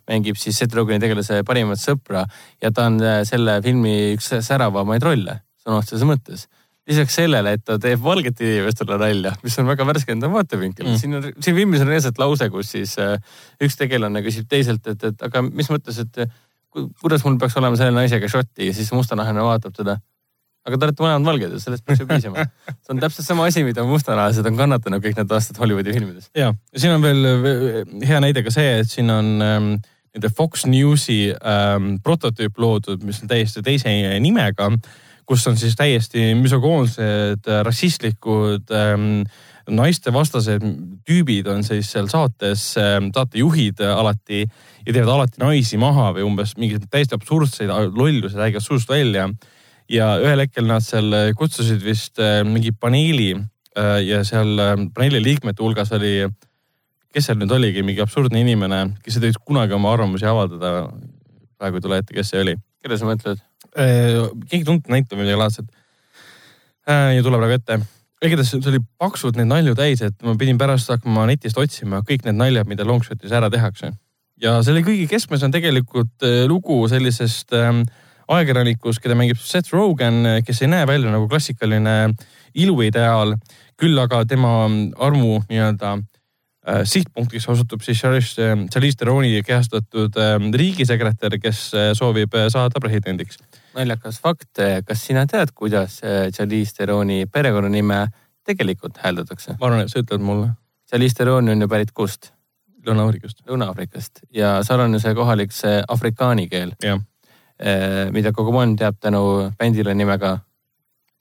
mängib 0.09 0.37
siis 0.39 0.59
Seth 0.61 0.77
Rogeni 0.77 1.01
tegelase 1.01 1.41
parimat 1.49 1.81
sõpra 1.81 2.27
ja 2.61 2.71
ta 2.75 2.91
on 2.91 3.01
selle 3.27 3.57
filmi 3.65 4.13
üks 4.13 4.35
säravamaid 4.45 5.03
rolle 5.07 5.39
sõna 5.63 5.81
otseses 5.81 6.05
mõttes. 6.07 6.47
Lisaks 6.91 7.15
sellele, 7.15 7.55
et 7.55 7.63
ta 7.63 7.77
teeb 7.79 8.01
valgete 8.03 8.43
inimestele 8.43 8.97
nalja, 8.99 9.37
mis 9.45 9.55
on 9.63 9.69
väga 9.71 9.85
värskendav 9.87 10.33
vaatevinkel. 10.35 10.89
Mm.. 10.89 10.99
siin 10.99 11.19
on, 11.19 11.29
siin 11.39 11.59
filmis 11.61 11.85
on 11.85 11.93
reaalselt 11.93 12.19
lause, 12.19 12.49
kus 12.51 12.73
siis 12.75 12.97
äh, 12.99 13.15
üks 13.63 13.79
tegelane 13.79 14.25
küsib 14.25 14.49
teiselt, 14.51 14.89
et, 14.91 15.05
et 15.13 15.23
aga 15.29 15.45
mis 15.47 15.71
mõttes, 15.71 16.01
et 16.03 16.25
kuidas 16.73 17.23
mul 17.27 17.39
peaks 17.39 17.55
olema 17.61 17.79
selle 17.79 17.95
naisega 17.95 18.31
šotti 18.33 18.71
ja 18.71 18.75
siis 18.75 18.91
mustanahaline 18.97 19.45
vaatab 19.47 19.77
teda. 19.77 20.01
Aga 20.67 20.79
te 20.79 20.89
olete 20.89 21.05
mõlemad 21.05 21.29
valged 21.31 21.55
ja 21.57 21.63
sellest 21.63 21.87
peaks 21.87 22.03
ju 22.03 22.09
piisama. 22.11 22.47
see 22.83 22.95
on 22.95 23.03
täpselt 23.03 23.27
sama 23.27 23.47
asi, 23.51 23.65
mida 23.67 23.85
mustanahalised 23.87 24.47
on 24.51 24.59
kannatanud 24.61 25.05
kõik 25.05 25.19
need 25.19 25.37
aastad 25.39 25.63
Hollywoodi 25.63 25.95
filmides. 25.97 26.31
ja, 26.39 26.53
ja 26.53 26.85
siin 26.85 26.97
on 26.97 27.05
veel 27.05 27.87
hea 28.07 28.21
näide 28.25 28.45
ka 28.47 28.55
see, 28.55 28.79
et 28.83 28.91
siin 28.91 29.11
on 29.13 29.33
ähm, 29.45 29.71
nende 30.13 30.33
Fox 30.37 30.67
Newsi 30.69 31.33
ähm, 31.33 31.97
prototüüp 32.05 32.61
loodud, 32.61 33.03
mis 33.07 33.23
on 33.25 33.33
täiesti 33.33 33.65
teise 33.65 33.95
nimega 34.21 34.71
kus 35.29 35.47
on 35.47 35.57
siis 35.57 35.77
täiesti 35.79 36.33
misogoonsed, 36.37 37.47
rassistlikud 37.65 38.73
ähm, 38.75 39.23
naistevastased 39.71 40.65
tüübid 41.07 41.47
on 41.51 41.63
siis 41.67 41.91
seal 41.95 42.09
saates 42.11 42.73
ähm,, 42.81 43.13
saatejuhid 43.15 43.81
alati 43.87 44.43
ja 44.43 44.93
teevad 44.93 45.13
alati 45.15 45.43
naisi 45.43 45.79
maha 45.81 46.11
või 46.17 46.27
umbes 46.27 46.57
mingeid 46.59 46.89
täiesti 46.91 47.17
absurdseid 47.17 47.71
lollusi 47.71 48.39
räägivad 48.39 48.65
suust 48.65 48.91
välja. 48.91 49.29
Ja 49.93 50.13
ühel 50.23 50.45
hetkel 50.45 50.67
nad 50.69 50.85
seal 50.85 51.13
kutsusid 51.39 51.83
vist 51.85 52.21
äh, 52.23 52.41
mingi 52.49 52.73
paneeli 52.73 53.33
äh, 53.37 54.01
ja 54.07 54.23
seal 54.27 54.57
äh, 54.61 54.75
paneeli 54.95 55.23
liikmete 55.25 55.65
hulgas 55.65 55.93
oli, 55.97 56.27
kes 57.13 57.29
seal 57.29 57.41
nüüd 57.41 57.53
oligi, 57.53 57.85
mingi 57.87 58.03
absurdne 58.05 58.41
inimene, 58.41 58.83
kes 59.05 59.19
ei 59.19 59.27
tohiks 59.27 59.41
kunagi 59.45 59.77
oma 59.77 59.93
arvamusi 59.93 60.29
avaldada. 60.29 60.91
praegu 61.61 61.79
ei 61.79 61.85
tule 61.85 61.99
ette, 62.01 62.15
kes 62.17 62.33
see 62.33 62.43
oli. 62.43 62.57
keda 62.83 62.99
sa 62.99 63.09
mõtled? 63.09 63.43
keegi 63.73 64.65
tuntud 64.69 64.93
näitab 64.93 65.17
midagi 65.17 65.39
laadset 65.39 65.69
ja 66.85 67.23
tuleb 67.25 67.41
praegu 67.41 67.57
ette. 67.57 67.79
igatahes 68.23 68.51
see 68.53 68.71
oli 68.73 68.81
paksult 69.01 69.37
neid 69.39 69.49
nalju 69.49 69.77
täis, 69.79 70.03
et 70.05 70.17
ma 70.25 70.35
pidin 70.41 70.59
pärast 70.61 70.91
hakkama 70.93 71.27
netist 71.31 71.59
otsima 71.61 72.03
kõik 72.09 72.27
need 72.27 72.41
naljad, 72.41 72.69
mida 72.69 72.85
Longshotis 72.89 73.33
ära 73.33 73.51
tehakse. 73.53 73.93
ja 74.41 74.57
selle 74.65 74.83
kõige 74.85 75.07
keskmes 75.11 75.45
on 75.45 75.53
tegelikult 75.53 76.27
lugu 76.49 76.81
sellisest 76.89 77.53
äh, 77.57 77.85
ajakirjanikust, 78.37 79.03
keda 79.03 79.17
mängib 79.19 79.41
Seth 79.41 79.73
Rogen, 79.75 80.25
kes 80.47 80.63
ei 80.63 80.71
näe 80.73 80.87
välja 80.89 81.13
nagu 81.13 81.29
klassikaline 81.31 82.15
iluideaal, 82.55 83.37
küll 83.81 83.99
aga 83.99 84.23
tema 84.29 84.53
armu 85.03 85.41
nii-öelda 85.49 85.93
äh, 85.97 86.83
sihtpunktiks 86.89 87.49
osutub 87.53 87.85
siis 87.85 88.01
Charlize, 88.01 88.49
Charlize 88.73 89.01
Theron'i 89.01 89.43
kehastatud 89.47 90.19
äh, 90.21 90.35
riigisekretär, 90.59 91.39
kes 91.43 91.65
äh, 91.75 91.91
soovib 91.99 92.35
äh, 92.39 92.49
saada 92.53 92.81
presidendiks. 92.81 93.41
naljakas 93.75 94.21
fakt, 94.21 94.61
kas 94.87 95.07
sina 95.07 95.27
tead, 95.27 95.55
kuidas 95.55 96.01
äh, 96.05 96.29
Charlize 96.33 96.77
Theron'i 96.77 97.25
perekonnanime 97.27 98.07
tegelikult 98.45 99.01
hääldatakse? 99.03 99.57
ma 99.61 99.71
arvan, 99.71 99.87
et 99.87 99.93
sa 99.93 100.03
ütled 100.03 100.25
mulle. 100.25 100.53
Charlize 100.91 101.17
Theron 101.17 101.49
on 101.49 101.61
ju 101.61 101.69
pärit 101.69 101.93
kust? 101.97 102.33
Lõuna-Aafrikast. 102.83 103.45
Lõuna-Aafrikast 103.47 104.25
ja 104.35 104.57
seal 104.67 104.81
on 104.83 104.97
ju 104.97 105.01
see 105.01 105.15
kohalik 105.15 105.55
see 105.55 105.79
afrikaani 105.89 106.49
keel 106.51 106.75
Eh, 107.63 108.11
mida 108.11 108.33
Kogomon 108.35 108.75
teab 108.75 108.97
tänu 108.99 109.53
bändile 109.59 109.95
nimega 109.95 110.39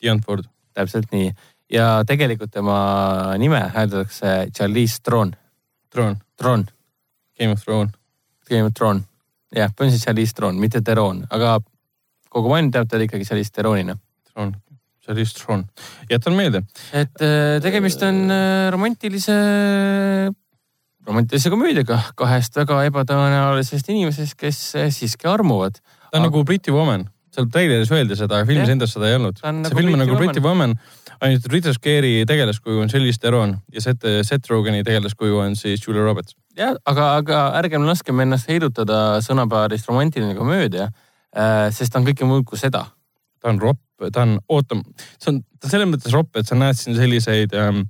Dion 0.02 0.22
Ford. 0.26 0.48
täpselt 0.74 1.12
nii. 1.12 1.34
ja 1.70 2.04
tegelikult 2.08 2.52
tema 2.52 3.36
nime 3.38 3.60
hääldatakse 3.76 4.48
Charlize 4.56 5.02
Theron, 5.04 5.36
Throne, 5.90 6.16
Tron, 6.38 6.66
Game 7.38 7.52
of 7.52 7.62
Throne. 7.64 7.92
Game 8.50 8.64
of 8.64 8.74
Thron. 8.74 9.04
jah, 9.56 9.70
põhimõtteliselt 9.70 10.06
Charlize 10.06 10.34
Theron, 10.34 10.56
mitte 10.56 10.82
Theron, 10.82 11.26
aga 11.30 11.60
Kogomon 12.30 12.72
teab 12.72 12.90
teda 12.90 13.06
ikkagi 13.06 13.28
Charlize 13.28 13.52
Theronina. 13.52 13.98
Throne, 14.32 14.58
Charlize 15.06 15.38
Throne. 15.38 15.68
jätan 16.10 16.34
meelde. 16.34 16.64
et 16.92 17.22
eh, 17.22 17.62
tegemist 17.62 18.02
on 18.02 18.32
eh, 18.32 18.72
romantilise, 18.72 19.38
romantilise 21.06 21.54
komöödiaga 21.54 22.02
kahest 22.16 22.56
väga 22.56 22.84
ebatõenäolisest 22.90 23.94
inimesest, 23.94 24.40
kes 24.40 24.72
siiski 24.90 25.30
armuvad 25.30 25.84
ta 26.12 26.20
on 26.20 26.28
nagu 26.28 26.44
Pretty 26.48 26.74
Woman, 26.76 27.06
seal 27.32 27.48
treileris 27.52 27.92
öeldi 27.96 28.18
seda, 28.20 28.42
aga 28.42 28.48
filmis 28.50 28.68
Jah. 28.68 28.76
endas 28.76 28.96
seda 28.96 29.08
ei 29.10 29.18
olnud. 29.18 29.40
See 29.40 29.54
nagu 29.56 29.78
film 29.78 29.96
on 29.96 30.04
nagu 30.04 30.16
Woman. 30.16 30.26
Pretty 30.26 30.44
Woman, 30.44 30.76
ainult 31.24 31.48
Rita 31.54 31.74
Scare'i 31.76 32.26
tegelaskuju 32.28 32.82
on 32.84 32.92
Charlize 32.92 33.22
Theron 33.22 33.56
ja 33.72 33.84
Seth, 33.84 34.10
Seth 34.28 34.52
Rogeni 34.52 34.84
tegelaskuju 34.88 35.40
on 35.44 35.56
siis 35.60 35.86
Julia 35.88 36.04
Roberts. 36.04 36.36
jah, 36.58 36.76
aga, 36.86 37.14
aga 37.22 37.44
ärgem 37.62 37.86
laskem 37.88 38.20
ennast 38.26 38.50
heidutada 38.52 39.22
sõnapaarist 39.24 39.88
romantiline 39.88 40.36
komöödia, 40.36 40.90
sest 41.72 41.94
ta 41.94 42.02
on 42.02 42.10
kõike 42.10 42.28
muud 42.28 42.44
kui 42.50 42.60
seda. 42.60 42.90
ta 43.42 43.50
on 43.50 43.62
ropp, 43.62 43.82
ta 44.12 44.26
on, 44.26 44.36
oota, 44.52 44.78
see 45.18 45.32
on, 45.32 45.40
ta 45.58 45.66
on 45.66 45.72
selles 45.72 45.90
mõttes 45.90 46.14
ropp, 46.14 46.36
et 46.38 46.50
sa 46.50 46.58
näed 46.60 46.78
siin 46.78 46.98
selliseid 47.00 47.56
ähm, 47.58 47.86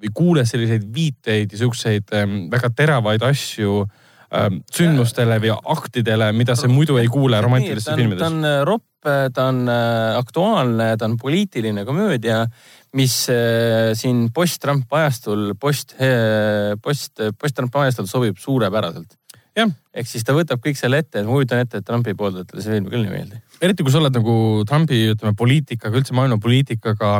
või 0.00 0.12
kuuled 0.14 0.48
selliseid 0.48 0.86
viiteid 0.94 1.52
ja 1.52 1.58
siukseid 1.60 2.14
ähm, 2.16 2.46
väga 2.52 2.70
teravaid 2.76 3.26
asju 3.26 3.82
ähm, 3.82 3.98
sündmustele 4.30 5.40
või 5.42 5.52
aktidele, 5.74 6.30
mida 6.36 6.54
sa 6.58 6.70
muidu 6.70 7.00
ei 7.00 7.08
kuule 7.10 7.40
romantilistes 7.42 7.96
filmides 7.98 8.22
ta 8.22 8.30
on 8.30 8.46
äh, 8.46 8.58
ropp, 8.66 8.86
ta 9.34 9.46
on 9.50 9.62
äh, 9.66 10.18
aktuaalne, 10.20 10.92
ta 11.00 11.08
on 11.08 11.16
poliitiline 11.18 11.84
komöödia, 11.88 12.44
mis 12.98 13.16
äh, 13.32 13.90
siin 13.98 14.28
post-Trump 14.34 14.92
ajastul, 14.92 15.54
post, 15.60 15.96
post, 16.82 17.24
post-Trump 17.40 17.80
ajastul 17.82 18.10
sobib 18.10 18.38
suurepäraselt. 18.38 19.16
Ehk 19.60 20.06
siis 20.06 20.22
ta 20.24 20.32
võtab 20.32 20.62
kõik 20.62 20.78
selle 20.78 21.00
ette, 21.02 21.24
ma 21.26 21.34
kujutan 21.34 21.64
ette, 21.64 21.80
et 21.82 21.84
Trumpi 21.84 22.14
pooldajatele 22.16 22.62
see 22.62 22.76
film 22.76 22.86
küll 22.88 23.02
ei 23.02 23.10
meeldi. 23.12 23.40
eriti 23.60 23.84
kui 23.84 23.92
sa 23.92 23.98
oled 23.98 24.14
nagu 24.14 24.34
Trumpi, 24.64 25.02
ütleme 25.12 25.34
poliitikaga, 25.36 25.98
üldse 25.98 26.14
maailma 26.16 26.38
poliitikaga, 26.40 27.16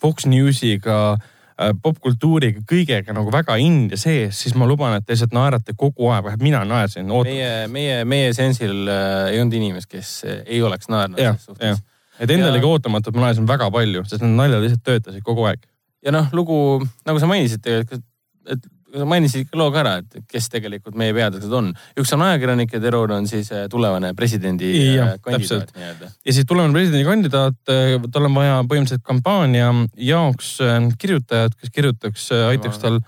Fox 0.00 0.24
Newsiga 0.26 0.96
äh, 1.12 1.33
popkultuuriga, 1.82 2.62
kõigega 2.66 3.14
nagu 3.14 3.30
väga 3.32 3.56
in 3.62 3.84
ja 3.92 3.98
sees, 4.00 4.40
siis 4.42 4.54
ma 4.58 4.66
luban, 4.66 4.96
et 4.98 5.04
te 5.06 5.14
lihtsalt 5.14 5.34
naerate 5.36 5.74
kogu 5.78 6.08
aeg, 6.10 6.24
vähemalt 6.26 6.42
mina 6.42 6.62
naersin. 6.66 7.06
meie, 7.30 7.68
meie, 7.70 8.00
meie 8.04 8.32
sensil 8.34 8.88
äh, 8.90 9.28
ei 9.32 9.40
olnud 9.42 9.54
inimest, 9.60 9.90
kes 9.90 10.14
äh, 10.26 10.40
ei 10.46 10.62
oleks 10.66 10.90
naernud 10.90 11.20
selles 11.20 11.44
suhtes. 11.46 11.82
et 12.18 12.30
endal 12.30 12.56
Ja- 12.58 12.66
ootamatult, 12.66 13.14
ma 13.14 13.28
naersin 13.28 13.46
väga 13.46 13.70
palju, 13.70 14.04
sest 14.10 14.22
need 14.22 14.34
naljad 14.38 14.66
lihtsalt 14.66 14.84
töötasid 14.84 15.22
kogu 15.22 15.46
aeg. 15.50 15.62
ja 16.04 16.10
noh, 16.14 16.26
lugu, 16.32 16.58
nagu 17.06 17.22
sa 17.22 17.26
mainisid 17.30 17.62
tegelikult, 17.62 18.02
et 18.50 18.66
sa 18.94 19.08
mainisid 19.08 19.46
ikka 19.46 19.58
loo 19.60 19.70
ka 19.74 19.82
ära, 19.82 19.94
et 20.02 20.24
kes 20.30 20.48
tegelikult 20.52 20.98
meie 20.98 21.14
peategelased 21.16 21.56
on. 21.58 21.72
üks 22.00 22.14
on 22.16 22.24
ajakirjanik 22.28 22.74
ja 22.76 22.82
Teror 22.84 23.14
on 23.16 23.28
siis 23.30 23.50
äh, 23.52 23.66
tulevane 23.70 24.14
presidendi 24.18 24.72
äh, 24.94 25.14
kandidaat 25.22 25.40
täpselt. 25.40 25.74
nii-öelda. 25.76 26.10
ja 26.26 26.36
siis 26.36 26.48
tulevane 26.48 26.76
presidendikandidaat, 26.76 27.60
tal 27.64 28.30
on 28.30 28.38
vaja 28.40 28.58
põhimõtteliselt 28.62 29.06
kampaania 29.06 29.70
jaoks 30.10 30.56
äh, 30.64 30.80
kirjutajat, 30.98 31.58
kes 31.60 31.74
kirjutaks, 31.74 32.28
aitaks 32.50 32.82
tal 32.82 33.00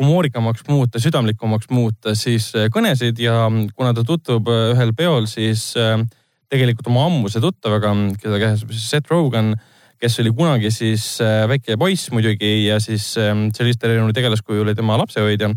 humoorikamaks 0.00 0.66
muuta, 0.68 1.00
südamlikumaks 1.02 1.70
muuta 1.70 2.16
siis 2.18 2.50
äh, 2.56 2.68
kõnesid 2.72 3.20
ja 3.22 3.46
kuna 3.76 3.92
ta 3.96 4.04
tutvub 4.06 4.50
äh, 4.52 4.72
ühel 4.74 4.94
peol 4.96 5.28
siis 5.30 5.72
äh, 5.80 5.98
tegelikult 6.52 6.88
oma 6.92 7.06
ammuse 7.08 7.40
tuttavaga, 7.42 7.94
keda 8.20 8.40
käsib 8.42 8.72
siis 8.74 8.88
Seth 8.92 9.12
Rogen, 9.12 9.54
kes 10.02 10.18
oli 10.18 10.32
kunagi 10.34 10.70
siis 10.74 11.04
äh, 11.22 11.44
väike 11.50 11.76
poiss 11.78 12.10
muidugi 12.10 12.66
ja 12.66 12.80
siis 12.82 13.12
äh, 13.20 13.32
selliste 13.54 13.86
erinevaid 13.86 14.16
tegelaskuju 14.18 14.64
oli 14.64 14.74
tema 14.74 14.98
lapsehoidja. 14.98 15.52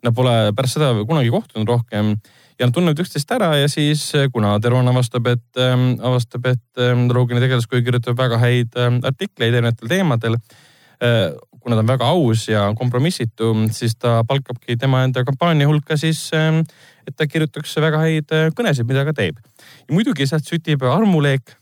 Nad 0.00 0.16
pole 0.16 0.36
pärast 0.56 0.78
seda 0.78 0.94
kunagi 1.04 1.32
kohtunud 1.32 1.68
rohkem 1.68 2.14
ja 2.60 2.68
nad 2.68 2.72
tunnevad 2.76 3.02
üksteist 3.04 3.30
ära 3.36 3.50
ja 3.60 3.68
siis 3.72 4.06
äh, 4.16 4.30
kuna 4.32 4.54
Teron 4.60 4.88
avastab, 4.88 5.28
et 5.34 5.60
äh, 5.60 5.76
avastab, 6.00 6.48
et 6.48 6.80
äh, 6.80 7.04
Rogeni 7.12 7.44
tegelaskuju 7.44 7.84
kirjutab 7.84 8.16
väga 8.20 8.40
häid 8.40 8.80
äh, 8.80 8.96
artikleid 9.12 9.52
erinevatel 9.52 9.92
teemadel 9.92 10.40
äh, 10.40 11.36
kuna 11.60 11.76
ta 11.76 11.84
on 11.84 11.92
väga 11.92 12.08
aus 12.08 12.48
ja 12.48 12.64
kompromissitu, 12.76 13.52
siis 13.76 13.98
ta 14.00 14.22
palkabki 14.24 14.78
tema 14.80 15.04
enda 15.04 15.26
kampaania 15.28 15.68
hulka 15.68 15.98
siis, 16.00 16.30
ähm, 16.32 16.62
et 17.04 17.12
ta 17.16 17.28
kirjutaks 17.28 17.76
väga 17.84 18.00
häid 18.00 18.32
äh, 18.32 18.48
kõnesid, 18.56 18.88
mida 18.88 19.04
ka 19.04 19.12
teeb. 19.12 19.36
ja 19.84 19.92
muidugi 19.92 20.24
sealt 20.24 20.48
sütib 20.48 20.88
armuleek, 20.88 21.56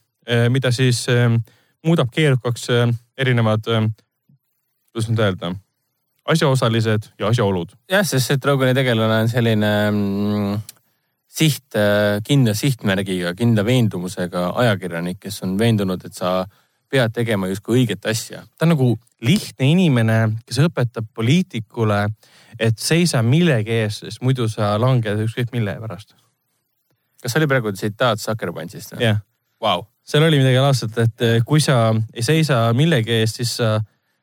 mida 0.53 0.69
siis 0.77 1.07
ähm, 1.09 1.39
muudab 1.87 2.11
keerukaks 2.15 2.69
äh, 2.75 2.89
erinevad, 3.19 3.67
ähm, 3.73 3.93
kuidas 4.93 5.11
nüüd 5.11 5.23
öelda, 5.25 5.53
asjaosalised 6.29 7.13
ja 7.19 7.31
asjaolud. 7.33 7.75
jah, 7.91 8.07
sest 8.07 8.31
see 8.31 8.41
Drogani 8.43 8.75
tegelane 8.77 9.23
on 9.25 9.31
selline 9.33 9.73
mm, 9.91 10.57
siht, 11.39 11.77
kindla 12.27 12.55
sihtmärgiga, 12.57 13.35
kindla 13.39 13.65
veendumusega 13.65 14.49
ajakirjanik, 14.65 15.21
kes 15.23 15.43
on 15.47 15.59
veendunud, 15.61 16.05
et 16.05 16.17
sa 16.17 16.43
pead 16.89 17.13
tegema 17.15 17.49
justkui 17.51 17.83
õiget 17.83 18.09
asja. 18.09 18.43
ta 18.57 18.67
on 18.67 18.75
nagu 18.75 18.89
lihtne 19.25 19.71
inimene, 19.73 20.19
kes 20.47 20.61
õpetab 20.65 21.09
poliitikule, 21.15 22.05
et 22.59 22.79
seisa 22.81 23.23
millegi 23.23 23.77
ees, 23.83 24.03
sest 24.05 24.23
muidu 24.25 24.49
sa 24.51 24.75
langed 24.81 25.25
ükskõik 25.27 25.53
mille 25.53 25.77
pärast. 25.81 26.15
kas 27.23 27.33
see 27.33 27.41
oli 27.43 27.51
praegu 27.51 27.73
tsitaat 27.73 28.21
Sucker 28.23 28.53
Punchist 28.53 28.95
või? 28.95 29.09
jah 29.11 29.25
Vau. 29.61 29.87
Seal 30.09 30.25
oli 30.25 30.41
midagi 30.41 30.61
laadset, 30.63 30.99
et 31.05 31.25
eh, 31.27 31.39
kui 31.47 31.61
sa 31.61 31.93
ei 32.15 32.25
seisa 32.25 32.67
millegi 32.77 33.21
eest, 33.21 33.43
siis 33.43 33.57
sa 33.61 33.79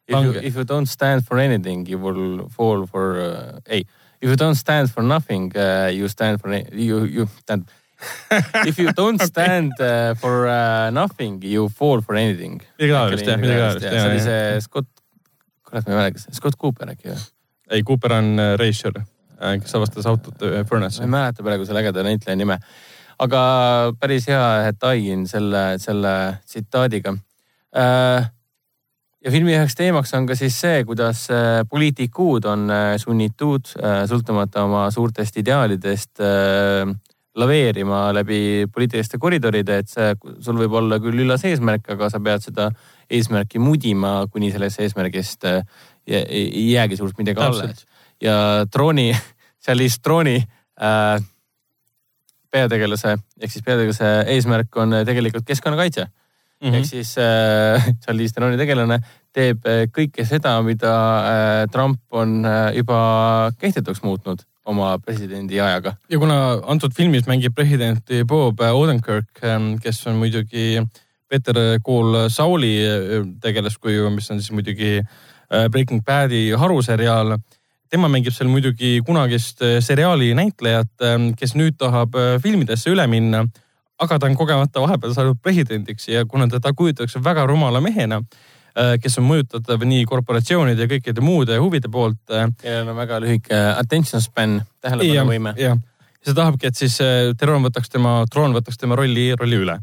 If 0.07 0.22
you, 0.22 0.34
if 0.38 0.56
you 0.56 0.64
don't 0.66 0.86
stand 0.86 1.26
for 1.26 1.40
anything, 1.40 1.88
you 1.90 1.98
will 1.98 2.48
fall 2.53 2.86
for 2.86 3.18
uh,, 3.18 3.60
ei, 3.66 3.88
if 4.22 4.30
you 4.30 4.36
don't 4.38 4.53
stand 4.53 4.91
for 4.94 5.02
nothing 5.02 5.52
uh,, 5.57 5.90
you 5.90 6.07
stand 6.07 6.38
for, 6.40 6.53
you, 6.53 7.06
you, 7.06 7.26
tähendab. 7.45 7.74
If 8.70 8.78
you 8.78 8.91
don't 8.94 9.22
stand 9.22 9.72
uh, 9.80 10.14
for 10.20 10.48
uh, 10.48 10.91
nothing, 10.91 11.41
you 11.41 11.70
fall 11.70 12.02
for 12.02 12.16
anything. 12.16 12.62
Midagi 12.78 12.94
taolist, 12.94 13.26
jah, 13.26 13.40
midagi 13.40 13.62
taolist, 13.64 13.88
see 13.88 14.03
oli 14.03 14.20
see 14.22 14.60
Scott, 14.62 14.90
kurat 15.66 15.88
ma 15.88 15.95
ei 15.95 15.99
mäleta, 16.02 16.36
Scott 16.36 16.60
Cooper 16.62 16.91
äkki 16.94 17.10
või? 17.10 17.22
ei, 17.72 17.86
Cooper 17.88 18.14
on 18.20 18.36
äh, 18.41 19.56
kes 19.64 19.74
avastas 19.80 20.06
autot 20.12 20.44
äh, 20.45 20.62
ma 20.70 20.91
ei 20.91 21.14
mäleta 21.16 21.45
praegu 21.48 21.66
selle 21.66 21.82
ägeda 21.82 22.06
näitleja 22.06 22.38
nime. 22.38 22.60
Aga 23.20 23.42
päris 24.00 24.28
hea 24.28 24.46
detail 24.70 25.28
selle, 25.30 25.66
selle 25.80 26.16
tsitaadiga 26.46 27.16
äh, 27.76 28.32
ja 29.26 29.34
filmi 29.34 29.56
üheks 29.56 29.76
teemaks 29.78 30.14
on 30.18 30.28
ka 30.30 30.38
siis 30.38 30.58
see, 30.62 30.84
kuidas 30.88 31.26
äh, 31.34 31.64
poliitikud 31.70 32.46
on 32.50 32.70
äh, 32.70 32.94
sunnitud 33.02 33.72
äh, 33.80 34.04
sõltumata 34.10 34.66
oma 34.68 34.86
suurtest 34.94 35.42
ideaalidest 35.42 36.22
laveerima 37.36 38.14
läbi 38.16 38.40
poliitiliste 38.72 39.18
koridoride, 39.20 39.82
et 39.82 39.90
see, 39.92 40.14
sul 40.46 40.62
võib 40.62 40.78
olla 40.80 41.02
küll 41.04 41.26
üllas 41.26 41.44
eesmärk, 41.44 41.90
aga 41.92 42.08
sa 42.14 42.22
pead 42.24 42.46
seda 42.46 42.70
eesmärki 43.12 43.60
mudima, 43.60 44.22
kuni 44.32 44.54
sellest 44.54 44.80
eesmärgist 44.86 45.44
ei 46.06 46.70
jäägi 46.70 46.96
suurt 46.96 47.18
midagi 47.20 47.44
alles. 47.44 47.84
ja 48.22 48.38
trooni, 48.72 49.10
seal 49.60 49.84
siis 49.84 50.00
trooni 50.00 50.38
äh, 50.38 51.18
peategelase 52.56 53.18
ehk 53.41 53.52
siis 53.52 53.65
peategelase 53.68 54.15
eesmärk 54.36 54.82
on 54.82 55.02
tegelikult 55.07 55.45
keskkonnakaitse 55.48 56.07
mm. 56.07 56.65
Mhm. 56.68 56.80
ehk 56.80 56.90
siis 56.90 57.15
äh, 57.27 57.91
Charlize 58.02 58.34
Theroni 58.34 58.60
tegelane 58.61 59.02
teeb 59.36 59.65
äh, 59.68 59.86
kõike 59.91 60.26
seda, 60.27 60.57
mida 60.65 60.91
äh, 61.19 61.61
Trump 61.73 62.02
on 62.15 62.44
äh, 62.48 62.69
juba 62.77 62.99
kehtetuks 63.60 64.03
muutnud 64.06 64.45
oma 64.65 64.95
presidendi 64.98 65.60
ajaga. 65.61 65.95
ja 66.10 66.19
kuna 66.22 66.38
antud 66.72 66.95
filmis 66.95 67.27
mängib 67.30 67.53
presidenti 67.56 68.23
Bob 68.26 68.64
Odenkirk, 68.65 69.44
kes 69.84 69.99
on 70.10 70.18
muidugi 70.18 70.80
Peter 71.30 71.60
Kool 71.86 72.26
Sauli 72.34 72.73
tegelaskuju, 73.41 74.10
mis 74.14 74.32
on 74.32 74.41
siis 74.41 74.53
muidugi 74.56 74.98
Breaking 75.69 76.02
Badi 76.06 76.48
haruseriaal 76.57 77.36
tema 77.91 78.10
mängib 78.12 78.34
seal 78.36 78.49
muidugi 78.49 78.99
kunagist 79.06 79.62
seriaali 79.84 80.32
näitlejat, 80.38 81.06
kes 81.40 81.56
nüüd 81.57 81.78
tahab 81.80 82.18
filmidesse 82.44 82.91
üle 82.94 83.06
minna. 83.07 83.45
aga 83.99 84.18
ta 84.20 84.28
on 84.28 84.36
kogemata 84.36 84.82
vahepeal 84.84 85.14
saanud 85.16 85.38
presidendiks 85.40 86.07
ja 86.07 86.26
kuna 86.26 86.48
teda 86.52 86.74
kujutatakse 86.74 87.24
väga 87.24 87.45
rumala 87.48 87.80
mehena, 87.82 88.22
kes 89.02 89.18
on 89.22 89.24
mõjutatav 89.30 89.86
nii 89.88 90.03
korporatsioonide 90.06 90.84
ja 90.84 90.88
kõikide 90.91 91.24
muude 91.24 91.57
huvide 91.57 91.88
poolt. 91.88 92.20
kellel 92.62 92.90
on 92.90 92.95
väga 92.95 93.22
lühike 93.24 93.62
attention 93.78 94.22
span, 94.22 94.62
tähelepanuvõime. 94.82 95.53
jah, 95.56 95.78
ja 95.80 96.26
see 96.26 96.36
tahabki, 96.36 96.68
et 96.68 96.76
siis 96.76 96.98
troon 97.40 97.64
võtaks 97.70 97.90
tema, 97.90 98.26
troon 98.32 98.53
võtaks 98.57 98.78
tema 98.78 98.99
rolli, 98.99 99.32
rolli 99.40 99.64
üle. 99.64 99.80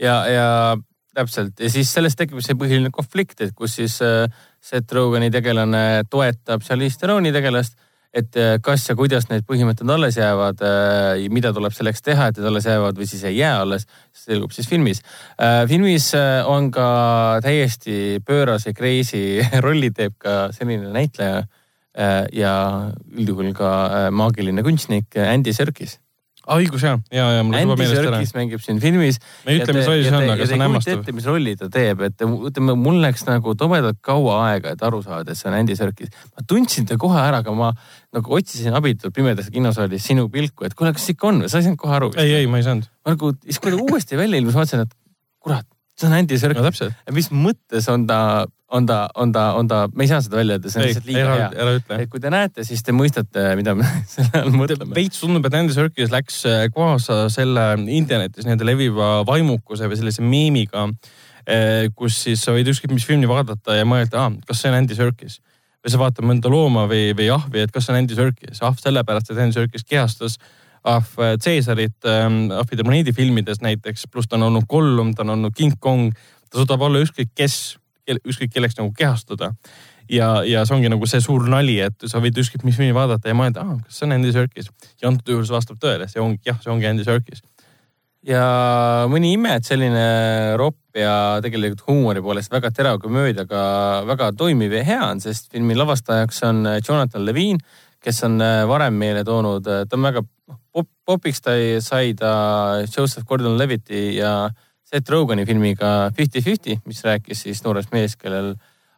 ja, 0.00 0.18
ja 0.26 0.76
täpselt 1.16 1.60
ja 1.60 1.70
siis 1.72 1.90
sellest 1.92 2.18
tekib 2.18 2.42
see 2.44 2.56
põhiline 2.58 2.92
konflikt, 2.94 3.40
et 3.44 3.54
kus 3.56 3.78
siis 3.78 3.98
äh, 4.04 4.26
Seth 4.66 4.94
Rogani 4.96 5.30
tegelane 5.30 6.04
toetab 6.10 6.64
Charlize 6.66 6.98
Theron'i 6.98 7.30
tegelast, 7.34 7.76
et 8.16 8.38
äh, 8.40 8.56
kas 8.64 8.88
ja 8.88 8.96
kuidas 8.98 9.28
need 9.30 9.44
põhimõtted 9.46 9.90
alles 9.92 10.18
jäävad, 10.18 10.62
äh, 10.66 11.26
mida 11.30 11.52
tuleb 11.54 11.74
selleks 11.76 12.02
teha, 12.02 12.30
et 12.30 12.40
need 12.40 12.48
alles 12.50 12.66
jäävad 12.66 12.98
või 12.98 13.06
siis 13.10 13.22
ei 13.28 13.38
jää 13.38 13.60
alles, 13.62 13.86
selgub 14.16 14.54
siis 14.56 14.68
filmis. 14.68 15.02
filmis 15.68 16.08
on 16.50 16.70
ka 16.74 16.88
täiesti 17.44 18.18
pöörase 18.26 18.72
crazy 18.74 19.44
rolli 19.66 19.92
teeb 19.94 20.16
ka 20.18 20.48
selline 20.56 20.90
näitleja 20.94 21.44
ja 22.36 22.54
üldjuhul 23.16 23.54
ka 23.56 23.70
maagiline 24.12 24.60
kunstnik 24.66 25.16
Andy 25.16 25.54
Serkis 25.56 25.96
ah,. 26.46 26.60
õigus 26.60 26.84
ja, 26.86 26.94
ja, 27.12 27.26
ja 27.36 27.44
mul 27.46 27.58
juba 27.58 27.76
meelest 27.80 28.00
ära. 28.02 28.20
mängib 28.38 28.62
siin 28.64 28.80
filmis. 28.82 29.18
me 29.44 29.54
ei 29.54 29.60
ütle, 29.60 29.74
mis 29.76 29.88
roll 29.90 30.02
see 30.06 30.14
on, 30.14 30.26
aga 30.34 30.48
see 30.48 30.58
on 30.58 30.64
hämmastav. 30.66 31.02
ette, 31.02 31.14
mis 31.16 31.28
rolli 31.28 31.54
ta 31.60 31.68
teeb, 31.72 32.02
et 32.08 32.26
ütleme, 32.26 32.76
mul 32.80 33.00
läks 33.04 33.26
nagu 33.28 33.54
tobedalt 33.58 34.00
kaua 34.06 34.38
aega, 34.50 34.74
et 34.76 34.84
aru 34.86 35.02
saada, 35.04 35.32
et 35.32 35.40
see 35.40 35.50
on 35.50 35.58
Andy 35.58 35.76
Serkis. 35.78 36.12
ma 36.36 36.46
tundsin 36.48 36.88
ta 36.88 36.98
kohe 37.00 37.20
ära, 37.20 37.42
aga 37.44 37.54
ma 37.56 37.72
nagu 38.16 38.36
otsisin 38.38 38.76
abitult 38.78 39.14
pimedas 39.16 39.50
kinosaalis 39.52 40.06
sinu 40.10 40.28
pilku, 40.32 40.66
et 40.68 40.76
kuule, 40.78 40.94
kas 40.96 41.08
ikka 41.12 41.32
on 41.32 41.44
või 41.44 41.52
sa 41.52 41.60
ei 41.60 41.68
saanud 41.68 41.82
kohe 41.82 41.96
aru? 42.00 42.12
ei, 42.22 42.36
ei, 42.40 42.50
ma 42.50 42.62
ei 42.62 42.66
saanud. 42.66 42.88
ma 43.04 43.16
nagu, 43.16 43.32
siis 43.46 43.62
kui 43.62 43.74
ta 43.74 43.80
uuesti 43.82 44.20
välja 44.20 44.40
ilmus, 44.40 44.56
ma 44.56 44.64
mõtlesin, 44.64 44.86
et 44.86 44.94
kurat, 45.42 45.66
see 45.98 46.10
on 46.10 46.18
Andy 46.20 46.38
Serkis 46.40 46.82
no,. 46.86 46.92
mis 47.16 47.32
mõttes 47.34 47.90
on 47.92 48.06
ta 48.08 48.20
on 48.68 48.86
ta, 48.86 49.08
on 49.14 49.32
ta, 49.32 49.52
on 49.54 49.68
ta, 49.68 49.84
me 49.94 50.04
ei 50.04 50.10
saa 50.10 50.20
seda 50.24 50.40
välja 50.40 50.56
öelda, 50.56 50.70
see 50.70 50.80
on 50.80 50.88
lihtsalt 50.88 51.06
liiga 51.06 51.34
hea. 51.38 51.98
et 52.00 52.10
kui 52.10 52.22
te 52.22 52.30
näete, 52.32 52.64
siis 52.66 52.82
te 52.82 52.94
mõistate, 52.96 53.44
mida 53.58 53.76
me 53.78 53.86
selle 54.14 54.42
all 54.42 54.54
mõtleme. 54.54 54.94
veits 54.96 55.22
tundub, 55.22 55.46
et 55.46 55.58
Andy 55.58 55.76
Serkis 55.76 56.10
läks 56.14 56.40
äh, 56.50 56.64
kaasa 56.74 57.26
selle 57.32 57.68
internetis 57.94 58.46
nii-öelda 58.46 58.66
leviva 58.66 59.10
vaimukuse 59.28 59.90
või 59.90 60.00
sellise 60.00 60.26
meemiga, 60.26 60.88
äh, 61.46 61.86
kus 61.94 62.18
siis 62.26 62.42
sa 62.42 62.56
võid 62.56 62.72
ükskõik 62.72 62.96
mis 62.96 63.06
filmi 63.06 63.30
vaadata 63.30 63.78
ja 63.78 63.86
mõelda, 63.88 64.26
ah, 64.26 64.34
kas 64.48 64.64
see 64.64 64.72
on 64.72 64.80
Andy 64.80 64.98
Serkis. 64.98 65.40
või 65.86 65.94
sa 65.94 66.02
vaatad 66.02 66.26
mõnda 66.26 66.50
looma 66.50 66.88
või, 66.90 67.12
või 67.14 67.30
ahvi, 67.30 67.62
et 67.62 67.70
kas 67.70 67.86
see 67.86 67.94
on 67.94 68.02
Andy 68.02 68.18
Serkis. 68.18 68.62
ahv 68.66 68.82
sellepärast, 68.82 69.30
et 69.30 69.38
Andy 69.38 69.54
Serkis 69.54 69.86
kehastas 69.86 70.40
ahv 70.86 71.38
Caesarit 71.42 72.06
ähm, 72.06 72.48
ahvide 72.54 72.82
planeedi 72.82 73.14
filmides 73.14 73.62
näiteks, 73.62 74.06
pluss 74.10 74.26
ta 74.26 74.38
on 74.38 74.50
olnud 74.50 74.66
Gollum, 74.70 75.14
ta 75.14 75.22
on 75.22 75.36
olnud 75.38 75.54
King 75.54 75.78
Kong. 75.78 76.14
ta 76.50 76.58
suudab 76.58 76.82
olla 76.82 77.02
ükskõik 77.02 77.30
kes 77.34 77.76
ükskõik 78.14 78.52
kelleks 78.54 78.78
nagu 78.78 78.92
kehastuda. 78.96 79.52
ja, 80.10 80.28
ja 80.46 80.62
see 80.66 80.76
ongi 80.76 80.90
nagu 80.92 81.06
see 81.10 81.20
suur 81.20 81.48
nali, 81.50 81.80
et 81.82 82.06
sa 82.06 82.20
võid 82.22 82.36
ükskõik 82.38 82.62
mis 82.66 82.76
filmi 82.78 82.94
vaadata 82.94 83.32
ja 83.32 83.34
mõelda, 83.34 83.64
kas 83.86 83.98
see 83.98 84.06
on 84.06 84.14
Andy 84.16 84.32
Serkis. 84.32 84.70
ja 85.02 85.08
antud 85.10 85.34
juhul 85.34 85.46
see 85.46 85.56
vastab 85.56 85.80
tõele, 85.82 86.08
see 86.10 86.22
ongi, 86.22 86.40
jah, 86.46 86.58
see 86.62 86.72
ongi 86.72 86.86
Andy 86.86 87.06
Serkis. 87.06 87.42
ja 88.26 88.44
mõni 89.10 89.32
ime, 89.34 89.56
et 89.58 89.66
selline 89.66 90.56
ropp 90.60 90.96
ja 90.96 91.40
tegelikult 91.42 91.82
huumori 91.88 92.22
poolest 92.22 92.52
väga 92.52 92.70
terav 92.70 93.00
komöödiaga 93.02 94.04
väga 94.06 94.30
toimiv 94.38 94.78
ja 94.78 94.84
hea 94.84 95.02
on, 95.10 95.20
sest 95.20 95.50
filmi 95.52 95.74
lavastajaks 95.74 96.42
on 96.48 96.62
Jonathan 96.78 97.26
Levine, 97.26 97.58
kes 98.02 98.22
on 98.28 98.38
varem 98.70 98.94
meile 98.94 99.24
toonud, 99.26 99.66
ta 99.66 99.98
on 99.98 100.06
väga 100.06 100.22
noh, 100.22 100.60
pop, 100.72 100.88
popiks 101.04 101.42
ta 101.42 101.56
sai 101.82 102.14
ta 102.14 102.30
Joseph 102.86 103.26
Gordon-Levitti 103.26 104.16
ja 104.20 104.48
Seth 104.96 105.12
Rogani 105.12 105.44
filmiga 105.44 106.10
Fifty 106.16 106.40
Fifty, 106.40 106.78
mis 106.88 107.02
rääkis 107.04 107.42
siis 107.44 107.58
noorest 107.64 107.90
mehest, 107.92 108.16
kellel 108.16 108.54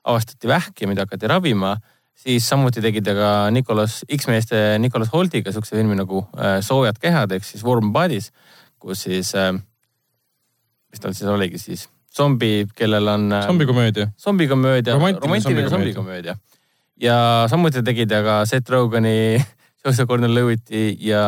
avastati 0.06 0.46
vähk 0.46 0.84
ja 0.84 0.88
mida 0.88 1.02
hakati 1.06 1.26
ravima. 1.26 1.76
siis 2.18 2.48
samuti 2.48 2.82
tegi 2.82 3.00
ta 3.02 3.14
ka 3.14 3.50
Nicolas, 3.50 4.04
X-meeste 4.10 4.78
Nicolas 4.78 5.10
Holtiga 5.12 5.52
siukse 5.54 5.76
filmi 5.76 5.94
nagu 5.94 6.24
äh, 6.34 6.58
Soojad 6.62 6.98
kehad 6.98 7.32
ehk 7.32 7.44
siis 7.46 7.62
Warm 7.64 7.92
Bodies, 7.92 8.32
kus 8.78 9.04
siis 9.06 9.34
äh,, 9.38 9.52
mis 10.90 11.02
tal 11.02 11.14
siis 11.14 11.30
oligi 11.30 11.58
siis, 11.58 11.88
zombi, 12.14 12.66
kellel 12.74 13.08
on 13.08 13.32
äh,. 13.32 13.46
zombikomöödia. 13.46 14.10
zombikomöödia, 14.18 14.94
romantiline 14.94 15.70
zombikomöödia. 15.70 16.36
ja 17.00 17.46
samuti 17.50 17.82
tegi 17.82 18.06
ta 18.06 18.22
ka 18.22 18.44
Seth 18.46 18.70
Rogani 18.70 19.38
Joseph 19.84 20.10
Gordon-Levitti 20.10 20.96
ja 21.00 21.22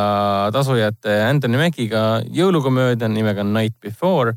tasujate 0.53 1.23
Anthony 1.23 1.59
Mackiga 1.59 2.23
jõulukomöödia 2.27 3.09
nimega 3.09 3.47
Night 3.47 3.79
Before 3.81 4.35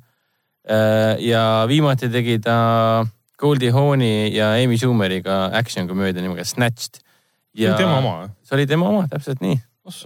ja 0.63 1.65
viimati 1.67 2.07
tegi 2.09 2.37
ta 2.39 3.05
Goldie 3.43 3.71
Hawni 3.71 4.31
ja 4.35 4.53
Amy 4.55 4.77
Schumeriga 4.77 5.49
action 5.53 5.87
komöödia 5.87 6.21
nimega 6.21 6.45
Snatched. 6.45 7.01
see 7.55 7.67
oli 7.67 7.77
tema 7.77 7.97
oma? 7.97 8.29
see 8.43 8.55
oli 8.55 8.67
tema 8.67 8.87
oma, 8.87 9.07
täpselt 9.07 9.41
nii. 9.41 9.57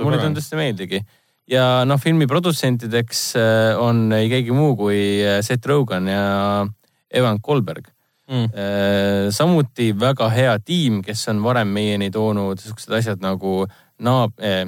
mulle 0.03 0.17
tundus 0.17 0.49
see 0.49 0.57
meeldigi. 0.57 1.03
ja 1.47 1.85
noh, 1.85 1.99
filmi 2.01 2.27
produtsentideks 2.27 3.21
äh, 3.38 3.77
on 3.79 4.09
ei 4.17 4.29
keegi 4.31 4.55
muu 4.55 4.73
kui 4.75 4.97
äh, 5.21 5.38
Seth 5.45 5.69
Rogen 5.69 6.09
ja 6.09 6.65
Evan 7.13 7.39
Kolberg 7.41 7.88
mm.. 8.27 8.49
samuti 9.31 9.93
väga 9.95 10.27
hea 10.34 10.57
tiim, 10.59 10.99
kes 11.05 11.27
on 11.31 11.39
varem 11.45 11.69
meieni 11.71 12.09
toonud 12.11 12.59
siuksed 12.59 12.97
asjad 12.97 13.21
nagu 13.23 13.61
naab- 14.03 14.35
eh,, 14.43 14.65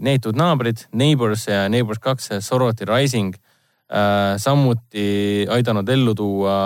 Neetud 0.00 0.36
naabrid, 0.36 0.84
Neighbors 0.92 1.46
ja 1.48 1.68
Neighbors 1.72 2.02
kaks, 2.02 2.34
Sorority 2.44 2.84
Rising 2.84 3.32
Äh, 3.32 3.55
samuti 4.42 5.46
aidanud 5.50 5.88
ellu 5.88 6.14
tuua, 6.18 6.56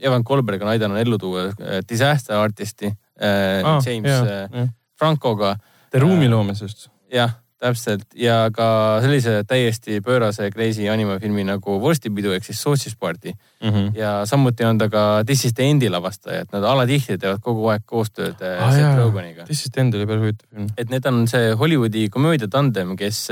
Evan 0.00 0.24
Kolberg 0.24 0.62
on 0.62 0.70
aidanud 0.70 1.00
ellu 1.00 1.18
tuua 1.18 1.48
äh, 1.48 1.80
Disaster 1.88 2.38
Artisti 2.38 2.86
äh, 2.86 3.64
ah, 3.64 3.82
James 3.82 4.10
jah, 4.10 4.48
jah. 4.52 4.70
Francoga. 4.98 5.56
The 5.90 5.98
Room'i 5.98 6.28
loomisest. 6.28 6.90
jah, 7.10 7.32
täpselt 7.58 8.14
ja 8.14 8.50
ka 8.54 8.66
sellise 9.02 9.40
täiesti 9.48 9.98
pöörase 10.04 10.50
crazy 10.54 10.86
animafilmi 10.90 11.42
nagu 11.48 11.78
Vorstipidu 11.82 12.30
ehk 12.36 12.46
siis 12.46 12.60
Sausage 12.62 12.96
Party 13.00 13.32
mm. 13.32 13.68
-hmm. 13.68 13.90
ja 13.98 14.26
samuti 14.26 14.64
on 14.64 14.78
ta 14.78 14.88
ka 14.88 15.24
This 15.26 15.44
is 15.44 15.54
the 15.54 15.70
End'i 15.70 15.90
lavastaja, 15.90 16.40
et 16.40 16.52
nad 16.52 16.64
alatihti 16.64 17.18
teevad 17.18 17.40
kogu 17.42 17.66
aeg 17.68 17.82
koostööd 17.86 18.38
ah, 18.42 18.70
Seth 18.74 18.98
Rogeniga. 18.98 19.44
This 19.44 19.64
is 19.64 19.72
the 19.72 19.80
End 19.80 19.94
oli 19.94 20.06
päris 20.06 20.20
huvitav 20.20 20.46
film. 20.54 20.68
et 20.76 20.90
need 20.90 21.06
on 21.06 21.26
see 21.28 21.54
Hollywoodi 21.54 22.08
komöödia 22.08 22.48
tandem, 22.48 22.96
kes 22.96 23.30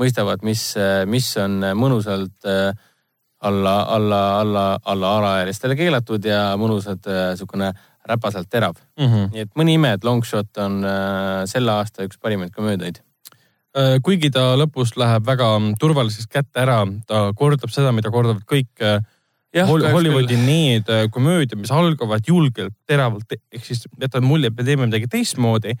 mõistavad, 0.00 0.44
mis, 0.46 0.62
mis 1.10 1.28
on 1.40 1.60
mõnusalt 1.78 2.48
äh, 2.48 2.70
alla, 3.40 3.76
alla, 3.96 4.22
alla, 4.40 4.64
alla 4.84 5.12
alaealistele 5.18 5.76
keelatud 5.78 6.24
ja 6.28 6.50
mõnusalt 6.60 7.06
niisugune 7.08 7.70
äh, 7.72 7.86
räpaselt 8.08 8.48
terav 8.50 8.74
mm. 8.98 9.06
-hmm. 9.06 9.30
nii 9.34 9.46
et 9.46 9.54
mõni 9.56 9.76
ime, 9.78 9.94
et 9.96 10.04
Longshot 10.04 10.60
on 10.64 10.82
äh, 10.84 11.44
selle 11.50 11.72
aasta 11.72 12.04
üks 12.08 12.20
parimaid 12.20 12.52
komöödiaid 12.56 13.02
kuigi 14.02 14.32
ta 14.34 14.56
lõpus 14.58 14.96
läheb 14.98 15.22
väga 15.22 15.46
turvalisest 15.78 16.26
kätte 16.26 16.58
ära, 16.58 16.80
ta 17.06 17.28
kordab 17.38 17.70
seda, 17.70 17.92
mida 17.94 18.10
kordavad 18.10 18.42
kõik 18.42 18.82
ja, 18.82 19.66
Hollywoodi 19.66 20.34
need 20.34 20.90
komöödiad, 21.14 21.54
mis 21.60 21.70
algavad 21.70 22.26
julgelt, 22.26 22.74
teravalt, 22.90 23.30
ehk 23.30 23.62
siis 23.62 23.84
jätavad 23.94 24.26
mulje, 24.26 24.50
et 24.50 24.58
me 24.58 24.66
teeme 24.66 24.88
midagi 24.88 25.06
teistmoodi 25.06 25.76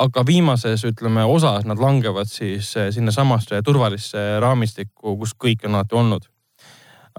aga 0.00 0.24
viimases, 0.26 0.84
ütleme, 0.88 1.24
osas 1.28 1.66
nad 1.68 1.80
langevad 1.80 2.28
siis 2.30 2.72
eh, 2.78 2.90
sinnasamasse 2.94 3.60
turvalisse 3.66 4.22
raamistikku, 4.42 5.16
kus 5.20 5.34
kõik 5.36 5.66
on 5.68 5.76
alati 5.76 5.98
olnud 6.00 6.26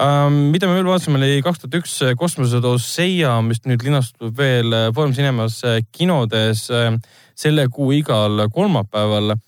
um,. 0.02 0.40
mida 0.53 0.70
me 0.70 0.78
veel 0.80 0.90
vaatasime, 0.90 1.20
oli 1.20 1.44
kaks 1.45 1.62
tuhat 1.62 1.78
üks 1.82 1.95
kosmosedoos 2.18 2.88
Seia, 2.95 3.36
mis 3.45 3.64
nüüd 3.68 3.86
linastub 3.86 4.34
veel 4.38 4.74
eh, 4.74 4.90
Foorum 4.95 5.14
Cinemas 5.18 5.62
eh, 5.68 5.82
kinodes 5.94 6.68
selle 7.41 7.68
kuu 7.74 7.91
igal 7.99 8.48
kolmapäeval 8.53 9.36
uh,. 9.36 9.40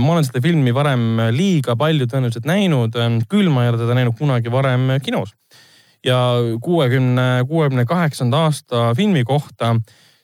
ma 0.00 0.14
olen 0.16 0.26
seda 0.26 0.42
filmi 0.42 0.74
varem 0.74 1.28
liiga 1.36 1.76
palju 1.78 2.08
tõenäoliselt 2.10 2.48
näinud, 2.48 2.96
küll 3.30 3.52
ma 3.52 3.66
ei 3.66 3.74
ole 3.74 3.82
teda 3.82 3.98
näinud 3.98 4.18
kunagi 4.18 4.50
varem 4.50 4.96
kinos. 5.04 5.34
ja 6.04 6.18
kuuekümne, 6.62 7.44
kuuekümne 7.46 7.84
kaheksanda 7.86 8.46
aasta 8.48 8.92
filmi 8.96 9.24
kohta 9.28 9.76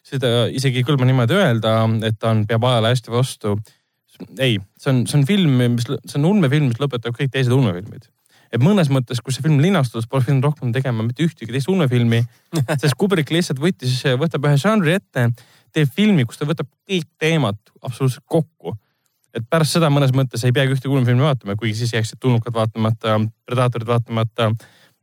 seda 0.05 0.33
isegi 0.53 0.83
ei 0.83 0.87
kõlba 0.87 1.07
niimoodi 1.09 1.37
öelda, 1.39 1.79
et 2.07 2.19
ta 2.21 2.33
on, 2.35 2.45
peab 2.49 2.67
ajale 2.69 2.93
hästi 2.93 3.13
vastu. 3.15 3.57
ei, 4.39 4.59
see 4.79 4.93
on, 4.93 5.07
see 5.11 5.19
on 5.19 5.25
film, 5.27 5.57
mis, 5.75 5.89
see 5.89 6.19
on 6.21 6.29
ulmefilm, 6.29 6.69
mis 6.71 6.83
lõpetab 6.83 7.17
kõik 7.17 7.33
teised 7.33 7.55
ulmefilmid. 7.55 8.07
et 8.55 8.63
mõnes 8.63 8.91
mõttes, 8.93 9.19
kus 9.25 9.39
see 9.39 9.43
film 9.43 9.59
linastus, 9.65 10.07
pole 10.07 10.23
pidanud 10.23 10.47
rohkem 10.51 10.71
tegema 10.77 11.03
mitte 11.03 11.25
ühtegi 11.25 11.51
teist 11.51 11.71
ulmefilmi, 11.73 12.23
sest 12.83 12.95
Kubrick 13.01 13.33
lihtsalt 13.35 13.59
võttis, 13.63 13.97
võtab 14.21 14.47
ühe 14.47 14.61
žanri 14.61 14.95
ette, 15.01 15.31
teeb 15.75 15.91
filmi, 15.91 16.29
kus 16.29 16.39
ta 16.39 16.47
võtab 16.47 16.69
kõik 16.87 17.09
teemad 17.19 17.59
absoluutselt 17.83 18.27
kokku. 18.29 18.77
et 19.35 19.43
pärast 19.51 19.75
seda 19.75 19.91
mõnes 19.91 20.13
mõttes 20.15 20.45
ei 20.47 20.53
peagi 20.55 20.77
ühtegi 20.77 20.93
ulmefilmi 20.93 21.25
vaatama, 21.27 21.57
kuigi 21.59 21.81
siis 21.81 21.97
jääksid 21.97 22.21
tulnukad 22.23 22.55
vaatamata, 22.55 23.19
Predaatorid 23.49 23.89
vaatamata, 23.89 24.53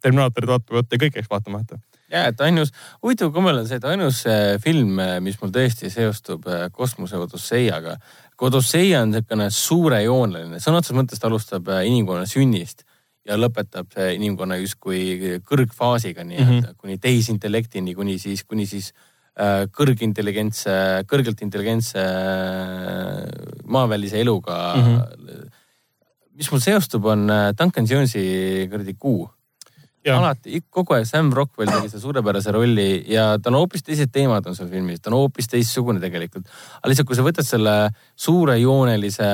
Terminaatorid 0.02 0.48
vaatamata 0.48 0.96
ja 0.96 1.02
kõik 1.02 1.18
jääks 1.20 1.30
vaatamata 1.30 1.82
ja 2.12 2.28
et 2.32 2.42
ainus, 2.44 2.72
huvitav 3.04 3.32
kombel 3.36 3.62
on 3.62 3.68
see, 3.68 3.80
et 3.80 3.88
ainus 3.88 4.24
äh, 4.30 4.56
film, 4.64 5.00
äh, 5.02 5.18
mis 5.24 5.40
mul 5.42 5.54
tõesti 5.56 5.92
seostub 5.94 6.48
äh, 6.52 6.68
kosmose 6.74 7.20
Odusseiaga. 7.22 7.98
Odusseia 8.42 9.04
on 9.04 9.12
niisugune 9.14 9.52
suurejooneline, 9.54 10.58
sõna 10.64 10.80
otseses 10.80 10.98
mõttes 10.98 11.20
ta 11.22 11.28
alustab 11.30 11.68
inimkonna 11.86 12.26
sünnist 12.26 12.82
ja 13.30 13.36
lõpetab 13.38 13.94
inimkonna 14.16 14.58
justkui 14.58 15.38
kõrgfaasiga 15.46 16.26
nii-öelda 16.26 16.56
mm 16.56 16.64
-hmm. 16.64 16.80
kuni 16.82 16.98
tehisintellektini, 16.98 17.94
kuni 17.94 18.18
siis, 18.20 18.42
kuni 18.44 18.66
siis 18.66 18.88
äh, 19.38 19.68
kõrgintelligentse, 19.70 20.74
kõrgelt 21.06 21.44
intelligentse 21.46 22.08
maavälise 23.64 24.18
eluga 24.26 24.58
mm. 24.74 24.90
-hmm. 24.90 25.46
mis 26.34 26.52
mul 26.52 26.66
seostub, 26.66 27.06
on 27.06 27.30
Duncan 27.54 27.86
Jonesi 27.86 28.68
kuradi 28.72 28.98
Kuu 28.98 29.30
alati, 30.10 30.62
kogu 30.74 30.96
aeg 30.96 31.06
Sam 31.06 31.32
Rockwell 31.36 31.70
tegi 31.70 31.92
selle 31.92 32.02
suurepärase 32.02 32.54
rolli 32.56 32.88
ja 33.12 33.36
ta 33.38 33.52
on 33.52 33.60
hoopis 33.60 33.86
teised 33.86 34.12
teemad 34.14 34.48
on 34.50 34.58
seal 34.58 34.70
filmis, 34.72 35.02
ta 35.02 35.12
on 35.12 35.20
hoopis 35.20 35.52
teistsugune 35.52 36.02
tegelikult. 36.02 36.48
aga 36.80 36.92
lihtsalt, 36.92 37.10
kui 37.10 37.20
sa 37.20 37.26
võtad 37.26 37.48
selle 37.48 37.76
suurejoonelise 38.16 39.30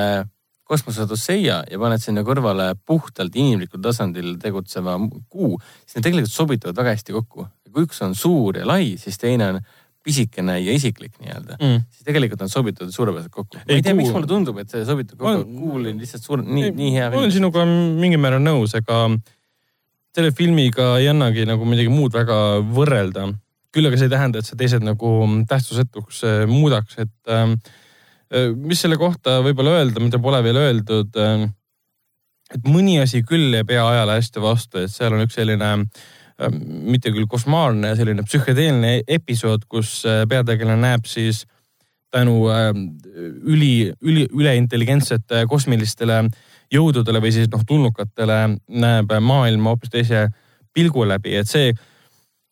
kosmose 0.68 1.06
Odosseia 1.06 1.62
ja 1.64 1.80
paned 1.80 2.02
sinna 2.02 2.24
kõrvale 2.26 2.74
puhtalt 2.86 3.36
inimlikul 3.40 3.80
tasandil 3.84 4.34
tegutseva 4.42 4.98
kuu, 5.32 5.56
siis 5.84 5.96
need 5.96 6.08
tegelikult 6.10 6.34
sobituvad 6.34 6.82
väga 6.82 6.96
hästi 6.96 7.16
kokku. 7.16 7.48
kui 7.72 7.84
üks 7.84 8.00
on 8.04 8.14
suur 8.16 8.56
ja 8.56 8.66
lai, 8.68 8.96
siis 9.00 9.20
teine 9.20 9.52
on 9.52 9.60
pisikene 10.04 10.54
ja 10.60 10.72
isiklik 10.72 11.18
nii-öelda 11.20 11.58
mm., 11.58 11.82
siis 11.92 12.06
tegelikult 12.06 12.44
on 12.44 12.52
sobitatud 12.52 12.92
suurepäraselt 12.94 13.32
kokku. 13.32 13.58
ma 13.60 13.76
ei 13.76 13.84
tea, 13.84 13.96
miks 13.96 14.12
mulle 14.14 14.28
tundub, 14.30 14.60
et 14.60 14.70
see 14.72 14.84
sobitub 14.88 15.20
kokku, 15.20 15.48
Kuul 15.58 15.90
on 15.90 16.00
lihtsalt 16.00 16.24
suur, 16.24 16.44
nii, 16.44 16.70
nii 16.76 16.92
hea. 16.94 17.10
ma 17.12 17.20
olen 17.22 17.34
sinuga 17.34 17.64
mingil 17.68 18.20
määral 18.22 18.44
nõus, 18.44 18.76
ega 18.78 19.02
selle 20.18 20.34
filmiga 20.34 20.96
ei 20.98 21.06
annagi 21.12 21.44
nagu 21.46 21.66
midagi 21.68 21.92
muud 21.92 22.16
väga 22.16 22.58
võrrelda. 22.74 23.28
küll 23.74 23.86
aga 23.86 23.98
see 24.00 24.08
ei 24.08 24.14
tähenda, 24.14 24.40
et 24.40 24.48
see 24.48 24.56
teised 24.58 24.82
nagu 24.82 25.08
tähtsusetuks 25.46 26.22
äh, 26.26 26.38
muudaks, 26.48 26.96
et 27.04 27.30
ähm, 27.30 27.58
äh, 28.32 28.48
mis 28.56 28.80
selle 28.82 28.96
kohta 28.98 29.38
võib-olla 29.44 29.76
öelda, 29.78 30.02
mida 30.02 30.18
pole 30.18 30.40
veel 30.42 30.58
öeldud 30.58 31.18
äh,. 31.20 31.44
et 32.56 32.64
mõni 32.66 32.96
asi 33.02 33.20
küll 33.28 33.54
ei 33.54 33.66
pea 33.68 33.84
ajale 33.84 34.16
hästi 34.18 34.42
vastu, 34.42 34.80
et 34.82 34.90
seal 34.90 35.14
on 35.14 35.22
üks 35.26 35.36
selline 35.38 35.70
äh, 35.76 36.48
mitte 36.48 37.12
küll 37.14 37.28
košmaarne, 37.30 37.92
selline 38.00 38.24
psühhedeelne 38.26 39.02
episood, 39.06 39.68
kus 39.70 40.00
äh, 40.08 40.24
peategelane 40.30 40.80
näeb 40.82 41.06
siis 41.06 41.44
tänu 42.14 42.36
äh, 42.52 42.70
üli, 43.44 43.92
üli, 44.00 44.28
üleintelligentsete 44.32 45.44
kosmilistele 45.50 46.22
äh, 46.24 46.46
jõududele 46.72 47.20
või 47.22 47.32
siis 47.34 47.50
noh, 47.52 47.62
tulnukatele 47.66 48.38
näeb 48.68 49.12
maailma 49.24 49.72
hoopis 49.72 49.92
teise 49.92 50.26
pilgu 50.76 51.06
läbi, 51.08 51.36
et 51.38 51.48
see 51.48 51.72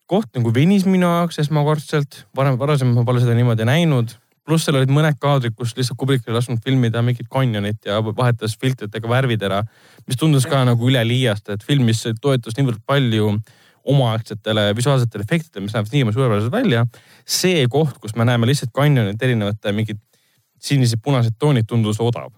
koht 0.09 0.31
nagu 0.39 0.53
venis 0.55 0.87
minu 0.87 1.09
jaoks 1.09 1.41
esmakordselt, 1.43 2.23
varem, 2.37 2.57
varasemalt 2.61 3.01
ma 3.01 3.05
pole 3.09 3.23
seda 3.23 3.35
niimoodi 3.37 3.67
näinud. 3.69 4.17
pluss 4.47 4.63
seal 4.65 4.77
olid 4.79 4.93
mõned 4.95 5.17
kaadrid, 5.19 5.57
kus 5.59 5.73
lihtsalt 5.75 5.99
Kubrick 5.99 6.29
oli 6.29 6.37
lasknud 6.37 6.61
filmida 6.63 7.01
mingit 7.03 7.27
kanjonit 7.29 7.83
ja 7.85 7.99
vahetas 8.01 8.55
filtritega 8.61 9.09
värvid 9.09 9.43
ära, 9.43 9.65
mis 10.07 10.17
tundus 10.17 10.47
ka 10.47 10.63
nagu 10.65 10.87
üleliiast, 10.87 11.49
et 11.51 11.65
filmis 11.67 12.05
toetus 12.23 12.55
niivõrd 12.57 12.79
palju 12.87 13.33
omaaegsetele 13.87 14.69
visuaalsetele 14.77 15.27
efektidele, 15.27 15.67
mis 15.67 15.77
näevad 15.77 15.95
niivõrd 15.95 16.19
suurepäraselt 16.19 16.53
välja. 16.53 16.87
see 17.27 17.67
koht, 17.71 17.99
kus 18.03 18.17
me 18.17 18.25
näeme 18.25 18.47
lihtsalt 18.47 18.73
kanjonit 18.75 19.23
erinevate 19.23 19.73
mingid 19.73 20.03
sinised, 20.63 21.01
punased 21.03 21.39
toonid, 21.39 21.67
tundus 21.69 22.01
odav. 22.03 22.33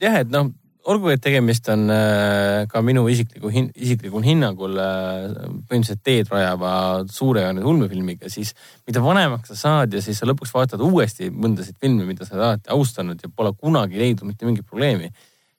jah, 0.00 0.20
et 0.22 0.30
noh, 0.30 0.52
olgu, 0.88 1.10
et 1.12 1.22
tegemist 1.22 1.68
on 1.72 1.88
äh, 1.92 2.64
ka 2.70 2.80
minu 2.84 3.04
isikliku 3.10 3.50
hin,, 3.52 3.68
isiklikul 3.76 4.24
hinnangul 4.24 4.78
äh, 4.80 5.24
põhimõtteliselt 5.68 6.02
teed 6.06 6.30
rajava 6.32 6.72
suurejoonelise 7.12 7.68
ulmefilmiga, 7.72 8.30
siis 8.32 8.54
mida 8.88 9.02
vanemaks 9.04 9.52
sa 9.52 9.58
saad 9.62 9.96
ja 9.96 10.02
siis 10.04 10.20
sa 10.20 10.28
lõpuks 10.28 10.54
vaatad 10.54 10.82
uuesti 10.84 11.32
mõndasid 11.34 11.76
filme, 11.80 12.06
mida 12.08 12.26
sa 12.26 12.36
oled 12.36 12.46
alati 12.46 12.72
austanud 12.76 13.24
ja 13.24 13.32
pole 13.34 13.52
kunagi 13.58 14.00
leidnud 14.00 14.30
mitte 14.30 14.48
mingit 14.48 14.66
probleemi. 14.66 15.10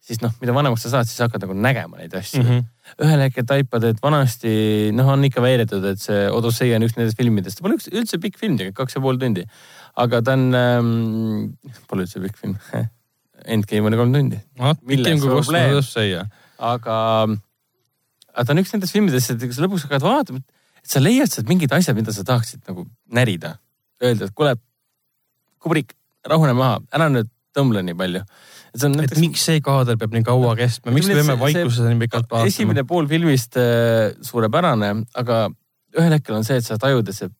siis 0.09 0.21
noh, 0.23 0.33
mida 0.41 0.55
vanemaks 0.55 0.87
sa 0.87 0.95
saad, 0.95 1.09
siis 1.09 1.21
hakkad 1.21 1.43
nagu 1.45 1.53
nägema 1.53 1.99
neid 1.99 2.15
asju 2.17 2.41
mm. 2.41 2.49
-hmm. 2.49 2.63
Ühel 3.03 3.23
hetkel 3.25 3.45
taipad, 3.47 3.85
et 3.89 3.99
vanasti 4.03 4.53
noh, 4.95 5.09
on 5.13 5.25
ikka 5.27 5.43
väidetud, 5.43 5.85
et 5.91 6.01
see 6.01 6.27
Odyssey 6.33 6.73
on 6.75 6.85
üks 6.87 6.97
nendest 6.97 7.19
filmidest, 7.19 7.59
ta 7.59 7.65
pole 7.65 7.77
üks, 7.79 7.89
üldse 7.93 8.19
pikk 8.21 8.39
film 8.41 8.57
tegelikult, 8.59 8.79
kaks 8.81 8.97
ja 8.97 9.03
pool 9.03 9.19
tundi. 9.21 9.45
aga 9.99 10.21
ta 10.25 10.37
on 10.37 10.47
ähm,, 10.57 10.93
pole 11.91 12.07
üldse 12.07 12.23
pikk 12.23 12.39
film 12.39 12.57
Endgame 13.49 13.87
oli 13.87 13.99
kolm 13.99 14.13
tundi. 14.13 14.39
aga, 16.59 16.95
aga 18.33 18.45
ta 18.45 18.55
on 18.55 18.63
üks 18.63 18.73
nendest 18.75 18.95
filmidest, 18.95 19.33
et 19.33 19.45
kui 19.45 19.55
sa 19.55 19.63
lõpuks 19.65 19.87
hakkad 19.87 20.05
vaatama, 20.05 20.43
et 20.83 20.93
sa 20.95 21.01
leiad 21.03 21.31
sealt 21.31 21.49
mingid 21.51 21.73
asjad, 21.75 21.97
mida 21.97 22.13
sa 22.15 22.25
tahaksid 22.27 22.63
nagu 22.69 22.85
närida. 23.15 23.55
Öelda, 24.03 24.29
et 24.29 24.35
kuule, 24.35 24.55
Kubrick, 25.59 25.95
rahune 26.27 26.53
maha, 26.55 26.79
ära 26.95 27.09
nüüd 27.11 27.27
tõmble 27.55 27.83
nii 27.83 27.97
palju. 27.99 28.23
Et, 28.75 28.83
on, 28.85 28.95
näiteks... 28.97 29.19
miks 29.23 29.45
see 29.49 29.63
kaader 29.65 29.97
peab 29.99 30.15
nii 30.15 30.25
kaua 30.27 30.55
kestma, 30.59 30.93
miks 30.95 31.09
me 31.09 31.19
peame 31.19 31.37
vaikuses 31.41 31.85
nii 31.87 32.01
pikalt 32.05 32.29
vaatama? 32.29 32.53
esimene 32.53 32.85
pool 32.87 33.09
filmist 33.09 33.59
äh, 33.59 34.15
suurepärane, 34.25 34.93
aga 35.19 35.43
ühel 35.97 36.17
hetkel 36.17 36.37
on 36.37 36.47
see, 36.47 36.59
et 36.61 36.67
sa 36.67 36.77
tajud, 36.81 37.07
et 37.09 37.17
see 37.17 37.31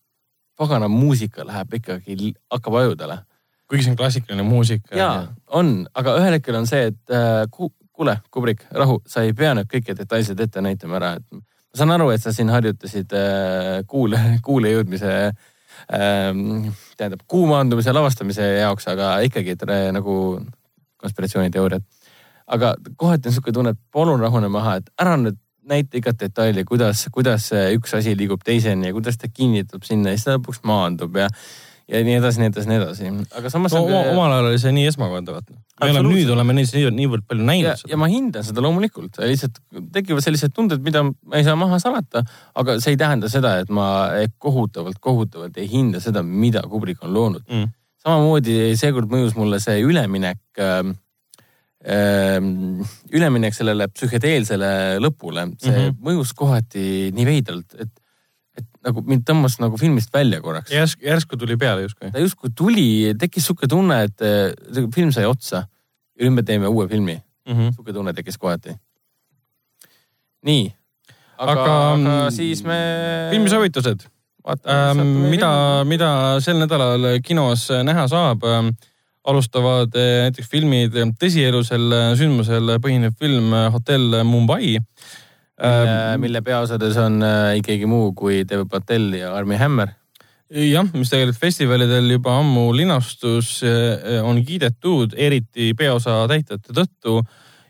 pagana 0.60 0.90
muusika 0.92 1.46
läheb 1.48 1.80
ikkagi, 1.80 2.34
hakkab 2.52 2.80
ajudele 2.82 3.22
kuigi 3.70 3.86
see 3.86 3.94
on 3.94 3.98
klassikaline 3.98 4.44
muusika. 4.44 4.98
ja 4.98 5.10
on, 5.48 5.86
aga 5.94 6.16
ühel 6.20 6.38
hetkel 6.40 6.58
on 6.58 6.68
see, 6.70 6.90
et 6.90 7.14
äh, 7.14 7.44
ku, 7.54 7.70
kuule, 7.94 8.18
Kubrik, 8.32 8.66
rahu, 8.72 9.00
sa 9.08 9.24
ei 9.28 9.36
pea 9.38 9.54
nüüd 9.58 9.70
kõike 9.70 9.96
detailselt 9.98 10.42
ette 10.42 10.64
näitama 10.66 10.98
ära, 11.00 11.14
et 11.20 11.26
ma 11.30 11.78
saan 11.78 11.94
aru, 11.94 12.10
et 12.14 12.24
sa 12.24 12.34
siin 12.34 12.50
harjutasid 12.54 13.14
äh, 13.18 13.72
kuule, 13.90 14.22
kuule 14.46 14.74
jõudmise 14.74 15.12
äh,, 15.30 16.32
tähendab 16.98 17.22
kuu 17.30 17.46
maandumise 17.50 17.94
lavastamise 17.94 18.48
jaoks, 18.58 18.90
aga 18.90 19.20
ikkagi 19.28 19.54
et, 19.58 19.68
äh, 19.70 19.90
nagu 19.96 20.16
konspiratsiooniteooriad. 21.02 21.86
aga 22.48 22.74
kohati 22.98 23.30
on 23.30 23.36
sihuke 23.36 23.54
tunne, 23.54 23.76
et 23.76 23.82
palun 23.94 24.20
rahune 24.20 24.50
maha, 24.50 24.80
et 24.80 24.90
ära 25.00 25.16
nüüd 25.22 25.38
näita 25.70 26.00
igat 26.00 26.18
detaili, 26.20 26.64
kuidas, 26.66 27.06
kuidas 27.14 27.52
üks 27.76 27.94
asi 27.98 28.16
liigub 28.18 28.42
teiseni 28.46 28.90
ja 28.90 28.96
kuidas 28.96 29.20
ta 29.22 29.30
kinnitab 29.30 29.86
sinna 29.86 30.14
ja 30.14 30.18
siis 30.18 30.26
ta 30.26 30.38
lõpuks 30.38 30.64
maandub 30.66 31.20
ja 31.20 31.30
ja 31.90 32.02
nii 32.06 32.18
edasi, 32.20 32.42
nii 32.42 32.50
edasi, 32.52 32.70
nii 32.70 32.80
edasi. 32.80 33.10
aga 33.38 33.52
samas 33.52 33.74
no,. 33.74 33.82
Oma, 33.88 34.02
omal 34.12 34.34
ajal 34.36 34.50
oli 34.52 34.60
see 34.62 34.74
nii 34.76 34.86
esmakordne, 34.92 35.34
vaata. 35.36 35.56
me 35.82 35.90
oleme 35.90 36.14
nüüd 36.14 36.30
oleme 36.34 36.56
neid 36.58 36.74
niivõrd, 36.76 36.98
niivõrd 37.00 37.26
palju 37.30 37.48
näinud 37.48 37.70
ja, 37.72 37.76
seda. 37.80 37.92
ja 37.94 38.00
ma 38.02 38.10
hindan 38.12 38.46
seda 38.46 38.64
loomulikult, 38.66 39.18
lihtsalt 39.32 39.58
tekivad 39.96 40.26
sellised 40.26 40.54
tunded, 40.56 40.84
mida 40.86 41.04
ma 41.08 41.40
ei 41.40 41.48
saa 41.48 41.58
maha 41.60 41.80
salata. 41.82 42.24
aga 42.62 42.78
see 42.84 42.94
ei 42.94 43.02
tähenda 43.02 43.32
seda, 43.32 43.56
et 43.64 43.74
ma 43.74 43.88
kohutavalt, 44.38 45.02
kohutavalt 45.02 45.58
ei 45.62 45.70
hinda 45.72 46.02
seda, 46.04 46.24
mida 46.24 46.64
Kubrick 46.70 47.04
on 47.06 47.16
loonud 47.16 47.46
mm.. 47.48 47.74
Samamoodi 48.04 48.76
seekord 48.80 49.12
mõjus 49.12 49.36
mulle 49.38 49.60
see 49.64 49.82
üleminek 49.86 50.62
äh, 50.64 50.92
üleminek 53.16 53.56
sellele 53.56 53.88
psühhedeelsele 53.94 55.00
lõpule, 55.00 55.46
see 55.62 55.72
mm 55.72 55.78
-hmm. 55.86 56.00
mõjus 56.04 56.34
kohati 56.36 56.86
nii 57.16 57.26
veidralt, 57.28 57.76
et 57.80 57.94
et 58.60 58.68
nagu 58.84 59.04
mind 59.08 59.24
tõmbas 59.28 59.56
nagu 59.62 59.78
filmist 59.80 60.12
välja 60.14 60.42
korraks. 60.44 60.72
järsku, 60.74 61.06
järsku 61.06 61.38
tuli 61.40 61.56
peale 61.58 61.86
justkui. 61.86 62.12
ta 62.12 62.20
justkui 62.20 62.52
tuli, 62.56 63.14
tekkis 63.20 63.48
sihuke 63.48 63.68
tunne, 63.72 64.04
et 64.04 64.20
film 64.96 65.14
sai 65.16 65.26
otsa 65.30 65.64
ja 65.64 66.26
nüüd 66.26 66.36
me 66.36 66.44
teeme 66.44 66.68
uue 66.68 66.88
filmi 66.88 67.16
mm 67.16 67.54
-hmm.. 67.54 67.74
sihuke 67.76 67.94
tunne 67.94 68.14
tekkis 68.14 68.38
kohati. 68.38 68.76
nii, 70.44 70.74
aga, 71.38 71.52
aga, 71.52 71.64
aga 71.64 71.96
mm, 71.96 72.32
siis 72.36 72.64
me. 72.64 72.80
filmisoovitused 73.32 74.08
ähm,. 74.48 75.02
mida, 75.30 75.84
mida 75.86 76.12
sel 76.44 76.60
nädalal 76.62 77.20
kinos 77.24 77.70
näha 77.84 78.08
saab 78.08 78.44
ähm,? 78.44 78.74
alustavad 79.30 79.94
äh, 80.00 80.26
näiteks 80.26 80.48
filmid 80.50 80.96
tõsielusel 81.20 82.16
sündmusel 82.18 82.78
põhinev 82.82 83.18
film 83.20 83.52
Hotell 83.74 84.24
Mumbai 84.26 84.78
äh, 84.80 84.84
mille, 85.60 86.14
ähm, 86.14 86.22
mille 86.22 86.42
peaosades 86.42 86.98
on 86.98 87.22
äh, 87.24 87.58
ikkagi 87.60 87.86
muu 87.90 88.14
kui 88.18 88.44
Dave 88.48 88.66
Patel 88.70 89.14
ja 89.20 89.34
Armi 89.36 89.58
Hammer. 89.60 89.92
jah, 90.50 90.88
mis 90.94 91.12
tegelikult 91.12 91.42
festivalidel 91.42 92.10
juba 92.10 92.40
ammu 92.40 92.72
linastus, 92.74 93.60
äh, 93.64 94.24
on 94.24 94.40
kiidetud, 94.46 95.14
eriti 95.18 95.74
peaosa 95.78 96.24
täitjate 96.32 96.74
tõttu 96.74 97.20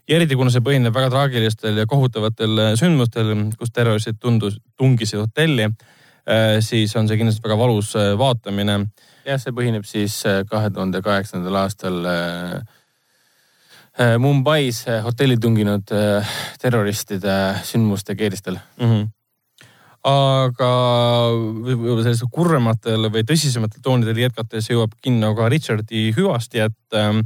ja 0.08 0.16
eriti 0.16 0.38
kuna 0.40 0.54
see 0.54 0.64
põhineb 0.64 0.94
väga 0.96 1.10
traagilistel 1.12 1.82
ja 1.82 1.88
kohutavatel 1.90 2.78
sündmustel, 2.80 3.34
kus 3.60 3.74
terroristid 3.74 4.22
tundus, 4.22 4.62
tungisid 4.78 5.20
hotelli, 5.20 5.68
äh, 5.68 5.99
siis 6.62 6.92
on 7.00 7.08
see 7.10 7.18
kindlasti 7.18 7.42
väga 7.42 7.56
valus 7.58 7.94
vaatamine. 8.18 8.76
jah, 9.26 9.40
see 9.42 9.54
põhineb 9.56 9.88
siis 9.88 10.20
kahe 10.50 10.70
tuhande 10.70 11.02
kaheksandal 11.02 11.56
aastal 11.64 12.06
äh, 12.06 12.60
Äh, 14.00 14.18
Mumbais 14.18 14.86
äh, 14.88 15.02
hotelli 15.04 15.36
tunginud 15.38 15.92
äh, 15.92 16.28
terroristide 16.62 17.34
sündmuste 17.68 18.16
keeristel 18.16 18.56
mm. 18.80 18.86
-hmm. 18.86 19.08
aga 20.08 20.70
võib-olla 21.66 22.06
sellise 22.06 22.30
kurvematel 22.32 23.10
või 23.12 23.26
tõsisematel 23.28 23.84
toonidel 23.84 24.22
jätkates 24.24 24.70
jõuab 24.72 24.94
kinno 25.04 25.34
ka 25.36 25.50
Richardi 25.52 26.14
hüvasti, 26.16 26.64
et 26.64 26.96
ähm, 26.96 27.26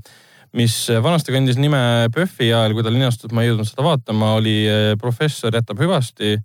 mis 0.58 0.88
vanasti 0.90 1.36
kandis 1.36 1.62
nime 1.62 2.10
PÖFFi 2.16 2.50
ajal, 2.50 2.74
kui 2.74 2.84
ta 2.84 2.90
linastus, 2.90 3.30
ma 3.32 3.44
ei 3.44 3.52
jõudnud 3.52 3.70
seda 3.70 3.86
vaatama, 3.86 4.34
oli 4.40 4.58
äh, 4.66 4.98
Professor 4.98 5.54
jätab 5.54 5.78
hüvasti 5.78 6.40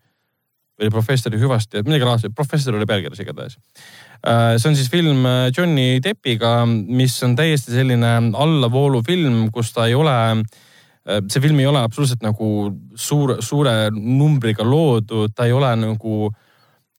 või 0.79 0.93
professori 0.95 1.41
hüvasti, 1.41 1.83
midagi 1.87 2.07
laadset, 2.07 2.35
professor 2.37 2.77
oli 2.79 2.87
pealkirjas 2.87 3.25
igatahes. 3.25 3.59
Äh, 4.23 4.55
see 4.59 4.71
on 4.71 4.79
siis 4.79 4.91
film 4.93 5.27
äh, 5.27 5.49
Johnny 5.57 5.99
Deppiga, 6.05 6.63
mis 6.67 7.19
on 7.27 7.35
täiesti 7.39 7.75
selline 7.75 8.15
allavoolufilm, 8.39 9.49
kus 9.55 9.75
ta 9.75 9.89
ei 9.91 9.99
ole 9.99 10.19
Äh, 11.09 11.23
see 11.33 11.41
film 11.41 11.59
ei 11.63 11.67
ole 11.67 11.81
absoluutselt 11.81 12.23
nagu 12.25 12.69
suure, 12.97 13.39
suure 13.41 13.89
numbriga 13.95 14.67
loodud, 14.67 15.33
ta 15.35 15.47
ei 15.49 15.55
ole 15.57 15.71
nagu 15.81 16.29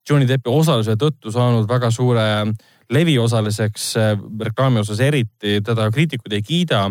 Johnny 0.10 0.26
Deppi 0.26 0.50
osaluse 0.50 0.96
tõttu 0.98 1.34
saanud 1.34 1.70
väga 1.70 1.92
suure 1.94 2.26
leviosaliseks 2.90 3.86
äh, 4.02 4.16
reklaami 4.50 4.82
osas 4.82 5.04
eriti, 5.06 5.60
teda 5.66 5.92
kriitikud 5.94 6.34
ei 6.34 6.42
kiida. 6.46 6.88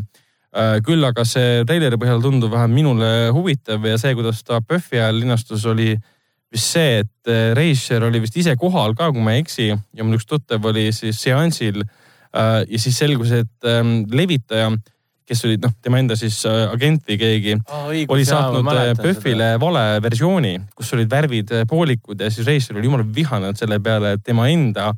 Äh, 0.55 0.77
küll 0.87 1.03
aga 1.05 1.25
see 1.27 1.65
treileri 1.67 1.99
põhjal 1.99 2.23
tundub 2.23 2.55
vähem 2.55 2.77
minule 2.77 3.11
huvitav 3.35 3.83
ja 3.85 3.99
see, 3.99 4.15
kuidas 4.17 4.45
ta 4.47 4.63
PÖFFi 4.63 5.03
ajal 5.03 5.19
linastus, 5.25 5.67
oli 5.67 5.97
vist 6.53 6.75
see, 6.75 7.03
et 7.03 7.33
reisijal 7.57 8.07
oli 8.09 8.23
vist 8.25 8.37
ise 8.41 8.55
kohal 8.57 8.95
ka, 8.97 9.11
kui 9.13 9.25
ma 9.25 9.35
ei 9.37 9.43
eksi 9.45 9.69
ja 9.69 10.05
mul 10.05 10.17
üks 10.17 10.29
tuttav 10.29 10.65
oli 10.65 10.89
siis 10.97 11.21
seansil. 11.21 11.83
ja 12.33 12.79
siis 12.79 12.97
selgus, 12.99 13.31
et 13.33 13.69
ähm, 13.69 14.03
levitaja 14.13 14.71
kes 15.29 15.45
oli 15.45 15.59
noh, 15.61 15.75
tema 15.85 16.01
enda 16.01 16.17
siis 16.19 16.39
äh, 16.49 16.65
agent 16.73 17.05
või 17.09 17.19
keegi 17.21 17.55
oh,, 17.59 17.91
oli 18.15 18.25
saatnud 18.27 18.71
äh, 18.73 18.93
PÖFFile 18.99 19.51
vale 19.61 19.85
versiooni, 20.05 20.55
kus 20.77 20.93
olid 20.97 21.11
värvid 21.13 21.53
äh, 21.55 21.67
poolikud 21.69 22.25
ja 22.25 22.31
siis 22.33 22.49
reisijal 22.49 22.81
oli 22.81 22.89
jumala 22.89 23.07
vihane 23.15 23.53
selle 23.59 23.81
peale, 23.85 24.17
et 24.17 24.25
tema 24.25 24.49
enda 24.53 24.93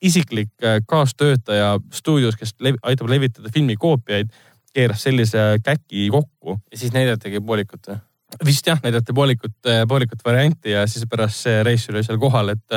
isiklik 0.00 0.50
kaastöötaja 0.88 1.74
stuudios, 1.92 2.38
kes 2.40 2.54
lev 2.64 2.78
aitab 2.88 3.10
levitada 3.12 3.50
filmi 3.52 3.76
koopiaid, 3.76 4.30
keeras 4.72 5.04
sellise 5.04 5.58
käki 5.64 6.08
kokku. 6.10 6.56
ja 6.72 6.80
siis 6.80 6.94
näidatagi 6.96 7.42
poolikut 7.44 7.90
või? 7.90 8.00
Vist 8.46 8.66
jah, 8.66 8.78
näidati 8.82 9.14
poolikut, 9.16 9.56
poolikut 9.88 10.24
varianti 10.24 10.74
ja 10.74 10.86
siis 10.88 11.06
pärast 11.10 11.46
see 11.46 11.62
reisijal 11.66 11.98
oli 11.98 12.06
seal 12.06 12.20
kohal, 12.22 12.52
et 12.54 12.76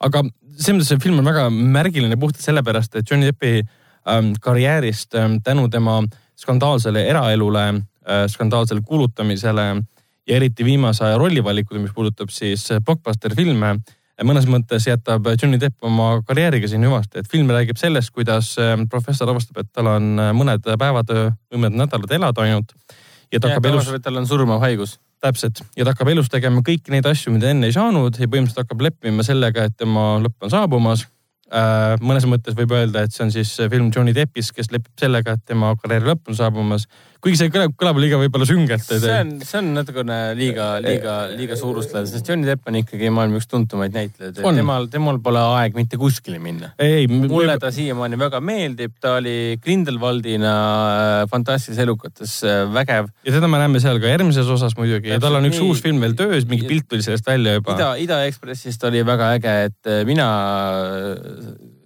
aga 0.00 0.24
selles 0.58 0.76
mõttes 0.76 0.90
see 0.92 1.02
film 1.02 1.22
on 1.22 1.30
väga 1.30 1.46
märgiline 1.50 2.18
puhtalt 2.20 2.44
sellepärast, 2.44 2.96
et 2.96 3.10
Johnny 3.10 3.30
Deppi 3.30 3.62
ähm, 4.08 4.34
karjäärist 4.40 5.14
ähm, 5.16 5.38
tänu 5.44 5.68
tema 5.72 6.00
äh, 6.02 6.10
skandaalsele 6.42 7.06
eraelule, 7.08 7.64
äh, 7.68 8.26
skandaalsele 8.28 8.82
kulutamisele 8.86 9.66
ja 10.26 10.36
eriti 10.36 10.64
viimase 10.64 11.04
aja 11.04 11.18
rollivalikule, 11.18 11.82
mis 11.82 11.94
puudutab 11.94 12.30
siis 12.30 12.68
blockbuster 12.84 13.34
filme. 13.36 13.76
mõnes 14.22 14.44
mõttes 14.46 14.84
jätab 14.86 15.24
Johnny 15.32 15.58
Depp 15.58 15.82
oma 15.82 16.20
karjääriga 16.22 16.68
siin 16.70 16.84
hüvasti, 16.86 17.18
et 17.18 17.30
film 17.30 17.48
räägib 17.50 17.78
sellest, 17.80 18.12
kuidas 18.14 18.54
äh, 18.58 18.76
professor 18.90 19.30
avastab, 19.30 19.64
et 19.64 19.72
tal 19.72 19.88
on 19.96 20.18
äh, 20.18 20.30
mõned 20.36 20.68
päevad 20.78 21.10
mõned 21.54 21.78
nädalad 21.80 22.18
elada 22.18 22.44
ainult. 22.46 22.76
Ja 23.32 23.40
ta 23.40 23.52
hakkab 23.52 23.70
elus. 23.72 23.90
tal 24.04 24.20
on 24.20 24.28
surmav 24.28 24.60
haigus 24.64 24.98
täpselt 25.22 25.62
ja 25.76 25.84
ta 25.84 25.94
hakkab 25.94 26.12
elus 26.12 26.28
tegema 26.32 26.62
kõiki 26.66 26.94
neid 26.94 27.06
asju, 27.06 27.32
mida 27.34 27.50
enne 27.52 27.70
ei 27.70 27.74
saanud 27.76 28.18
ja 28.18 28.28
põhimõtteliselt 28.28 28.64
hakkab 28.64 28.86
leppima 28.88 29.26
sellega, 29.26 29.68
et 29.70 29.76
tema 29.78 30.16
lõpp 30.22 30.48
on 30.48 30.54
saabumas 30.54 31.06
Äh, 31.52 31.98
mõnes 32.00 32.24
mõttes 32.24 32.56
võib 32.56 32.72
öelda, 32.72 33.02
et 33.04 33.12
see 33.12 33.26
on 33.26 33.32
siis 33.32 33.50
film 33.68 33.90
Johnny 33.92 34.14
Deppis, 34.16 34.48
kes 34.56 34.70
lepib 34.72 34.94
sellega, 35.00 35.34
et 35.36 35.42
tema 35.44 35.74
karjääri 35.76 36.08
lõpp 36.08 36.30
on 36.32 36.38
saabumas. 36.38 36.86
Kuigi 37.22 37.38
see 37.38 37.50
kõlab, 37.54 37.74
kõlab 37.78 37.98
liiga 38.02 38.18
võib-olla 38.18 38.46
süngelt. 38.48 38.84
see 38.86 39.14
on, 39.14 39.32
see 39.46 39.58
on 39.60 39.70
natukene 39.76 40.16
liiga, 40.38 40.66
liiga, 40.82 41.14
liiga 41.30 41.58
suurustada, 41.58 42.02
sest 42.10 42.28
Johnny 42.28 42.48
Depp 42.48 42.66
on 42.70 42.78
ikkagi 42.80 43.12
maailma 43.14 43.38
üks 43.38 43.46
tuntumaid 43.50 43.94
näitlejaid. 43.94 44.40
temal, 44.42 44.88
temal 44.92 45.20
pole 45.22 45.42
aeg 45.58 45.78
mitte 45.78 46.00
kuskile 46.00 46.40
minna. 46.42 46.72
mulle 47.12 47.56
ta 47.62 47.70
siiamaani 47.74 48.18
väga 48.20 48.42
meeldib, 48.42 48.96
ta 49.02 49.16
oli 49.20 49.36
Grindelwaldina 49.62 50.52
äh, 50.52 51.26
Fantastilistes 51.30 51.82
elukates 51.86 52.38
äh, 52.42 52.64
vägev. 52.74 53.12
ja 53.22 53.36
teda 53.36 53.50
me 53.50 53.62
näeme 53.62 53.82
seal 53.84 54.02
ka 54.02 54.10
järgmises 54.10 54.50
osas 54.50 54.74
muidugi 54.78 55.14
ja 55.14 55.20
tal 55.22 55.38
on 55.38 55.46
üks 55.50 55.60
nii, 55.60 55.68
uus 55.70 55.84
film 55.84 56.02
veel 56.02 56.18
töös, 56.18 56.48
mingi 56.50 56.66
pilt 56.66 56.90
tuli 56.90 57.06
sellest 57.06 57.28
välja 57.28 57.58
juba. 57.60 57.78
Ida, 57.78 57.92
Ida 58.02 58.22
Ekspressist 58.26 58.82
oli 58.90 59.04
väga 59.06 59.30
äge, 59.38 59.54
et 59.70 59.94
mina 60.08 60.26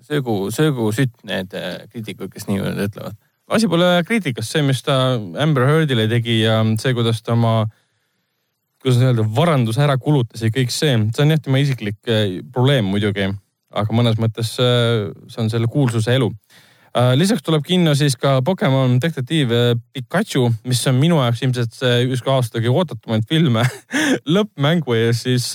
söögu, 0.06 0.36
söögu 0.54 0.90
sütt 0.94 1.22
need 1.26 1.54
äh, 1.56 1.84
kriitikud, 1.92 2.30
kes 2.32 2.48
nii 2.48 2.62
ütlevad. 2.86 3.16
Asi 3.46 3.68
pole 3.70 3.88
kriitikas, 4.06 4.50
see, 4.50 4.62
mis 4.66 4.82
ta 4.86 5.16
Amber 5.42 5.66
Heardile 5.68 6.06
tegi 6.10 6.40
ja 6.42 6.60
see, 6.80 6.94
kuidas 6.96 7.22
ta 7.22 7.34
oma, 7.36 7.56
kuidas 8.82 9.02
öelda, 9.02 9.26
varanduse 9.36 9.82
ära 9.84 9.98
kulutas 10.02 10.42
ja 10.42 10.52
kõik 10.54 10.74
see, 10.74 10.94
see 11.14 11.24
on 11.24 11.34
jah 11.34 11.42
tema 11.42 11.62
isiklik 11.62 11.98
äh, 12.10 12.38
probleem 12.52 12.88
muidugi, 12.90 13.28
aga 13.76 13.96
mõnes 13.96 14.18
mõttes 14.22 14.54
äh, 14.62 15.10
see 15.30 15.44
on 15.44 15.52
selle 15.52 15.70
kuulsuse 15.72 16.16
elu. 16.16 16.30
Lisaks 16.96 17.42
tuleb 17.44 17.60
kinno 17.60 17.92
siis 17.92 18.14
ka 18.16 18.38
Pokemon 18.40 18.94
detektiiv 19.02 19.50
Pikachu, 19.92 20.46
mis 20.64 20.78
on 20.88 20.96
minu 20.96 21.18
jaoks 21.20 21.42
ilmselt 21.44 21.74
see 21.76 22.06
üks 22.06 22.22
aasta 22.24 22.56
kõige 22.56 22.72
ootatumaid 22.72 23.26
filme 23.28 23.66
lõppmängu 24.34 24.96
ees 24.96 25.20
siis 25.26 25.50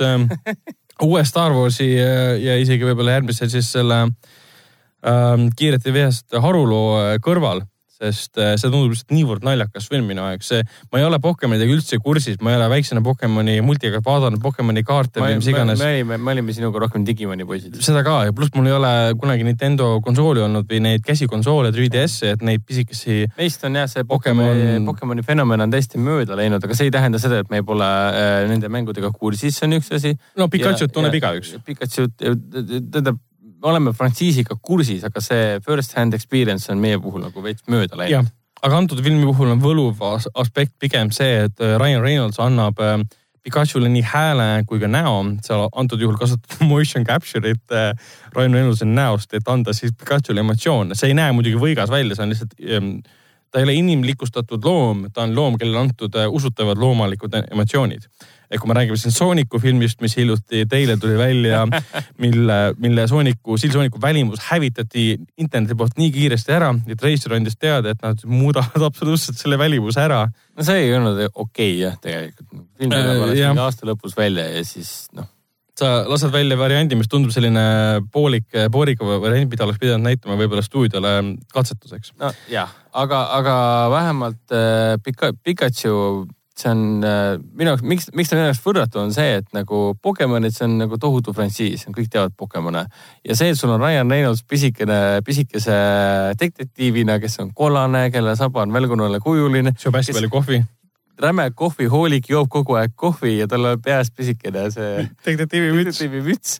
uue 1.01 1.23
Star 1.25 1.55
Warsi 1.55 1.87
ja 1.97 2.59
isegi 2.61 2.85
võib-olla 2.85 3.17
järgmise 3.17 3.49
siis 3.49 3.71
selle 3.73 4.03
ähm, 5.05 5.49
kiirete 5.57 5.93
vihast 5.93 6.37
haruloo 6.43 6.87
äh, 6.99 7.15
kõrval, 7.23 7.63
sest 8.01 8.39
äh, 8.41 8.55
see 8.57 8.71
tundub 8.71 8.95
lihtsalt 8.95 9.13
niivõrd 9.13 9.45
naljakas 9.45 9.87
film 9.91 10.09
minu 10.09 10.25
jaoks. 10.25 10.51
see, 10.51 10.65
ma 10.91 11.01
ei 11.01 11.07
ole 11.07 11.19
Pokemonidega 11.21 11.75
üldse 11.75 11.99
kursis, 12.03 12.39
ma 12.41 12.53
ei 12.53 12.59
ole 12.59 12.69
väiksena 12.73 13.03
Pokemoni 13.05 13.59
multiga 13.65 14.01
vaadanud 14.05 14.41
Pokemoni 14.41 14.83
kaarte 14.87 15.21
või 15.23 15.37
mis 15.39 15.49
iganes. 15.51 15.79
me 15.81 15.91
olime, 15.95 16.17
me 16.17 16.35
olime 16.35 16.55
sinuga 16.57 16.83
rohkem 16.85 17.05
Digimoni 17.07 17.47
poisid. 17.47 17.77
seda 17.85 18.03
ka 18.07 18.17
ja 18.27 18.35
pluss 18.35 18.55
mul 18.57 18.71
ei 18.71 18.75
ole 18.77 18.93
kunagi 19.21 19.45
Nintendo 19.47 19.93
konsooli 20.05 20.43
olnud 20.47 20.69
või 20.71 20.81
neid 20.87 21.05
käsikonsoole 21.05 21.73
3DS-e, 21.75 22.35
et 22.35 22.45
neid 22.45 22.65
pisikesi. 22.67 23.23
meist 23.37 23.65
on 23.67 23.79
jah 23.79 23.89
see 23.91 24.07
Pokemoni 24.07 24.61
Pokemon..., 24.61 24.85
Pokemoni 24.91 25.25
fenomen 25.25 25.65
on 25.65 25.73
täiesti 25.73 26.01
mööda 26.01 26.37
läinud, 26.39 26.63
aga 26.63 26.77
see 26.77 26.89
ei 26.89 26.93
tähenda 26.93 27.21
seda, 27.21 27.41
et 27.43 27.51
me 27.53 27.61
pole 27.65 27.87
äh, 27.87 28.45
nende 28.49 28.69
mängudega 28.71 29.11
kursis, 29.15 29.57
see 29.57 29.67
on 29.69 29.77
üks 29.79 29.91
asi. 29.97 30.15
no 30.39 30.47
Pikachu't 30.51 30.93
tunneb 30.95 31.15
igaüks. 31.17 31.55
Pikachu't, 31.67 32.15
tähendab 32.17 33.19
me 33.61 33.69
oleme 33.69 33.93
frantsiisiga 33.93 34.57
kursis, 34.61 35.05
aga 35.07 35.21
see 35.23 35.57
first 35.65 35.95
hand 35.97 36.17
experience 36.17 36.71
on 36.71 36.81
meie 36.81 36.99
puhul 37.01 37.23
nagu 37.27 37.43
veits 37.45 37.65
mööda 37.69 37.99
läinud. 37.99 38.31
aga 38.61 38.77
antud 38.77 39.01
filmi 39.01 39.25
puhul 39.25 39.53
on 39.53 39.61
võluv 39.61 40.01
aspekt 40.11 40.77
pigem 40.79 41.11
see, 41.13 41.47
et 41.47 41.61
äh, 41.61 41.77
Ryan 41.81 42.03
Reynolds 42.05 42.41
annab 42.41 42.81
äh, 42.81 42.99
Pikachule 43.41 43.89
nii 43.89 44.03
hääle 44.05 44.47
kui 44.69 44.77
ka 44.81 44.85
näo, 44.85 45.15
seal 45.41 45.63
antud 45.73 46.01
juhul 46.01 46.17
kasutatud 46.21 46.67
motion 46.71 47.05
capture'it 47.07 47.73
äh, 47.73 47.93
Ryan 48.35 48.57
Reynoldsi 48.57 48.85
näost, 48.89 49.33
et 49.33 49.49
anda 49.49 49.73
siis 49.77 49.95
Pikachule 49.97 50.43
emotsioone. 50.45 50.97
see 50.97 51.13
ei 51.13 51.17
näe 51.17 51.33
muidugi 51.33 51.61
võigas 51.61 51.89
välja, 51.93 52.17
see 52.17 52.27
on 52.27 52.35
lihtsalt 52.35 52.57
ähm, 52.61 52.93
ta 53.51 53.59
ei 53.59 53.67
ole 53.67 53.73
inimlikustatud 53.79 54.63
loom, 54.65 55.07
ta 55.13 55.25
on 55.25 55.35
loom, 55.35 55.57
kellele 55.59 55.85
antud 55.85 56.15
usutavad 56.31 56.79
loomalikud 56.79 57.35
emotsioonid 57.43 58.07
et 58.51 58.59
kui 58.59 58.67
me 58.67 58.75
räägime 58.75 58.99
siin 58.99 59.13
Sooniku 59.15 59.59
filmist, 59.63 60.01
mis 60.03 60.15
hiljuti 60.19 60.65
teile 60.69 60.97
tuli 60.99 61.17
välja, 61.17 61.63
mille, 62.23 62.59
mille 62.83 63.07
Sooniku, 63.07 63.57
Siil 63.57 63.71
Sooniku 63.71 64.01
välimus 64.01 64.43
hävitati 64.49 65.05
interneti 65.37 65.77
poolt 65.79 65.97
nii 65.99 66.11
kiiresti 66.11 66.55
ära, 66.57 66.73
et 66.91 67.03
reisijal 67.03 67.37
andis 67.37 67.55
teada, 67.59 67.95
et 67.95 68.03
nad 68.03 68.25
muudavad 68.27 68.87
absoluutselt 68.89 69.39
selle 69.39 69.59
välimuse 69.61 70.03
ära. 70.03 70.25
no 70.57 70.67
see 70.67 70.87
ei 70.87 70.95
olnud 70.97 71.21
okei 71.31 71.37
okay, 71.45 71.77
jah, 71.79 71.99
tegelikult. 72.01 72.49
film 72.77 72.91
tuleb 72.91 73.13
alles 73.13 73.39
mingi 73.39 73.67
aasta 73.67 73.87
lõpus 73.87 74.17
välja 74.17 74.49
ja 74.51 74.65
siis 74.67 75.07
noh 75.15 75.29
sa 75.79 75.91
lased 76.09 76.33
välja 76.33 76.57
variandi, 76.59 76.97
mis 76.99 77.09
tundub 77.11 77.31
selline 77.33 77.63
poolik, 78.11 78.49
pooliga 78.71 79.07
variant, 79.23 79.49
mida 79.51 79.65
oleks 79.65 79.79
pidanud 79.81 80.05
näitama 80.05 80.37
võib-olla 80.39 80.63
stuudiole 80.65 81.15
katsetuseks. 81.53 82.13
nojah, 82.21 82.75
aga, 82.91 83.23
aga 83.39 83.55
vähemalt 83.93 84.55
äh, 84.55 84.99
Pika, 85.03 85.33
Pikachu 85.43 86.27
see 86.61 86.71
on 86.71 87.03
äh, 87.03 87.37
minu 87.57 87.71
jaoks, 87.71 87.85
miks, 87.87 88.09
miks 88.17 88.31
ta 88.31 88.37
minu 88.37 88.49
jaoks 88.49 88.61
võrratu 88.65 89.01
on 89.01 89.13
see, 89.15 89.37
et 89.39 89.47
nagu 89.55 89.81
Pokemonid, 90.01 90.53
see 90.55 90.67
on 90.67 90.77
nagu 90.83 90.99
tohutu 91.01 91.33
frantsiis, 91.35 91.85
kõik 91.95 92.11
teavad 92.11 92.35
Pokemone. 92.37 92.85
ja 93.27 93.37
see, 93.37 93.53
et 93.53 93.59
sul 93.59 93.71
on 93.73 93.81
Ryan 93.81 94.11
Reynolds 94.11 94.43
pisikene, 94.47 95.21
pisikese 95.25 95.77
detektiivina, 96.39 97.19
kes 97.23 97.39
on 97.43 97.55
kollane, 97.55 98.09
kelle 98.13 98.35
saba 98.39 98.65
on 98.65 98.73
välgunale 98.75 99.21
kujuline. 99.23 99.75
sööb 99.79 99.99
hästi 99.99 100.17
palju 100.17 100.33
kohvi. 100.33 100.61
Räme 101.21 101.51
kohvihoolik, 101.55 102.29
joob 102.29 102.49
kogu 102.49 102.77
aeg 102.79 102.95
kohvi 102.95 103.37
ja 103.39 103.47
tal 103.47 103.65
on 103.73 103.81
peas 103.81 104.11
pisikene 104.11 104.69
see 104.73 105.07
detektiivi 105.25 105.71
müts. 105.77 106.03
müts 106.25 106.59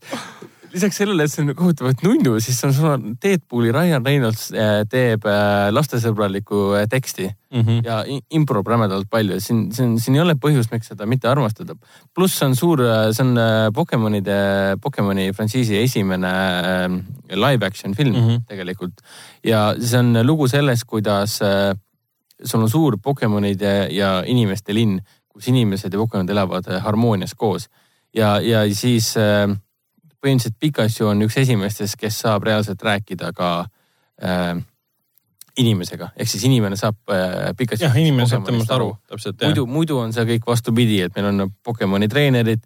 lisaks 0.72 0.98
sellele, 1.02 1.26
et 1.26 1.32
see 1.32 1.44
on 1.44 1.52
kohutavalt 1.58 2.02
nunnu, 2.06 2.38
siis 2.44 2.60
on 2.66 2.74
sul 2.76 2.90
on 2.90 3.16
Deadpooli 3.22 3.72
Ryan 3.76 4.06
Reynolds 4.06 4.48
äh, 4.56 4.82
teeb 4.90 5.26
äh, 5.30 5.68
lastesõbralikku 5.74 6.62
äh, 6.80 6.86
teksti 6.92 7.28
mm 7.28 7.62
-hmm. 7.62 7.82
ja 7.86 8.02
improb 8.38 8.68
rämedalt 8.68 9.10
palju. 9.10 9.40
siin, 9.40 9.72
siin, 9.76 10.00
siin 10.00 10.16
ei 10.16 10.22
ole 10.22 10.36
põhjust, 10.36 10.72
miks 10.72 10.88
seda 10.88 11.06
mitte 11.06 11.28
armastada. 11.28 11.76
pluss 12.16 12.42
on 12.44 12.56
suur, 12.56 12.80
see 13.12 13.26
on 13.26 13.36
Pokemonide, 13.74 14.78
Pokemoni 14.82 15.32
frantsiisi 15.34 15.78
esimene 15.78 16.32
live 17.30 17.66
action 17.66 17.96
film 17.96 18.16
mm 18.16 18.28
-hmm. 18.28 18.42
tegelikult. 18.48 18.94
ja 19.44 19.76
see 19.80 20.00
on 20.00 20.28
lugu 20.28 20.48
sellest, 20.48 20.84
kuidas 20.88 21.40
sul 22.44 22.62
on 22.62 22.70
suur 22.70 22.98
Pokemonide 23.04 23.88
ja 23.92 24.24
inimeste 24.26 24.74
linn, 24.74 25.00
kus 25.30 25.48
inimesed 25.48 25.94
ja 25.94 26.00
Pokemonid 26.00 26.30
elavad 26.30 26.68
harmoonias 26.82 27.34
koos 27.38 27.70
ja, 28.16 28.40
ja 28.44 28.64
siis 28.76 29.14
äh, 29.20 29.48
põhimõtteliselt 30.22 30.58
Pikachu 30.60 31.08
on 31.12 31.24
üks 31.26 31.38
esimestest, 31.42 31.98
kes 32.00 32.20
saab 32.26 32.46
reaalselt 32.48 32.84
rääkida 32.86 33.32
ka 33.38 33.52
äh, 34.24 34.60
inimesega, 35.62 36.12
ehk 36.16 36.30
siis 36.32 36.44
inimene 36.48 36.78
saab 36.80 37.00
äh, 37.12 37.52
Pikachu. 37.58 37.86
jah, 37.88 37.98
inimene 37.98 38.28
saab 38.30 38.46
temast 38.48 38.72
aru, 38.72 38.94
täpselt. 39.10 39.42
muidu, 39.42 39.66
muidu 39.68 39.98
on 40.02 40.14
see 40.16 40.28
kõik 40.36 40.46
vastupidi, 40.48 41.02
et 41.08 41.18
meil 41.18 41.32
on 41.32 41.56
Pokemoni 41.64 42.10
treenerid, 42.12 42.64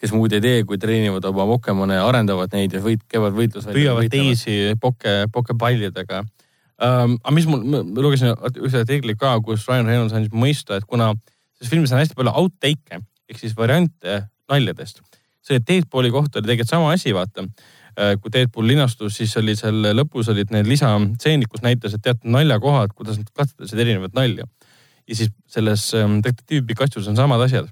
kes 0.00 0.12
muud 0.14 0.32
ei 0.36 0.44
tee, 0.44 0.62
kui 0.68 0.78
treenivad 0.80 1.24
oma 1.28 1.46
Pokemone, 1.54 1.98
arendavad 2.00 2.54
neid 2.56 2.76
ja 2.76 2.84
võit, 2.84 3.04
käivad 3.08 3.36
võitlusel. 3.36 3.74
püüavad 3.76 4.12
teisi 4.12 4.76
poke, 4.80 5.26
pokepallidega 5.32 6.22
um,. 6.80 7.18
aga 7.22 7.34
mis 7.36 7.48
mul, 7.50 7.64
ma 7.68 7.82
lugesin 8.04 8.32
ühte 8.32 8.82
artiklit 8.82 9.20
ka, 9.20 9.36
kus 9.44 9.66
Ryan 9.68 9.90
Reynolds 9.90 10.16
andis 10.16 10.32
mõista, 10.34 10.78
et 10.78 10.88
kuna 10.88 11.12
selles 11.58 11.72
filmis 11.72 11.92
on 11.94 12.02
hästi 12.02 12.18
palju 12.18 12.34
outtake'e 12.42 13.02
ehk 13.30 13.40
siis 13.40 13.56
variante 13.56 14.22
naljadest. 14.50 15.02
see 15.42 15.58
Deadpooli 15.58 16.10
kohta 16.14 16.38
oli 16.38 16.46
tegelikult 16.46 16.70
sama 16.70 16.92
asi, 16.94 17.14
vaata 17.14 17.46
kui 17.92 18.32
Deadpool 18.32 18.66
linastus, 18.66 19.18
siis 19.18 19.34
oli 19.36 19.54
seal 19.58 19.82
lõpus 19.92 20.30
olid 20.32 20.52
need 20.54 20.68
lisatseenid, 20.68 21.48
kus 21.52 21.64
näitas, 21.64 21.92
et 21.92 22.02
teatud 22.04 22.30
naljakohad, 22.32 22.94
kuidas 22.96 23.18
nad 23.20 23.28
katsetasid 23.36 23.82
erinevat 23.84 24.14
nalja. 24.16 24.46
ja 25.08 25.16
siis 25.16 25.32
selles 25.50 25.90
ähm, 25.98 26.20
detektiiv 26.24 26.64
Pikachu's 26.66 27.08
on 27.08 27.16
samad 27.16 27.40
asjad. 27.44 27.68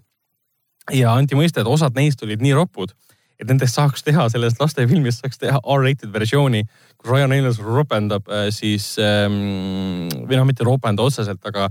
ja 0.92 1.14
anti 1.14 1.38
mõista, 1.38 1.60
et 1.60 1.66
osad 1.66 1.96
neist 1.96 2.22
olid 2.22 2.42
nii 2.42 2.52
ropud, 2.52 2.92
et 3.40 3.48
nendest 3.48 3.78
saaks 3.78 4.04
teha, 4.04 4.26
sellest 4.32 4.60
lastefilmist 4.60 5.24
saaks 5.24 5.40
teha 5.40 5.60
R-rated 5.60 6.12
versiooni, 6.12 6.64
kus 7.00 7.10
Ryan 7.10 7.32
Reynolds 7.32 7.62
ropendab 7.64 8.28
äh, 8.28 8.48
siis 8.54 8.92
ähm,, 9.00 10.10
või 10.28 10.36
noh, 10.36 10.46
mitte 10.48 10.66
ropenda 10.66 11.06
otseselt, 11.06 11.40
aga 11.48 11.70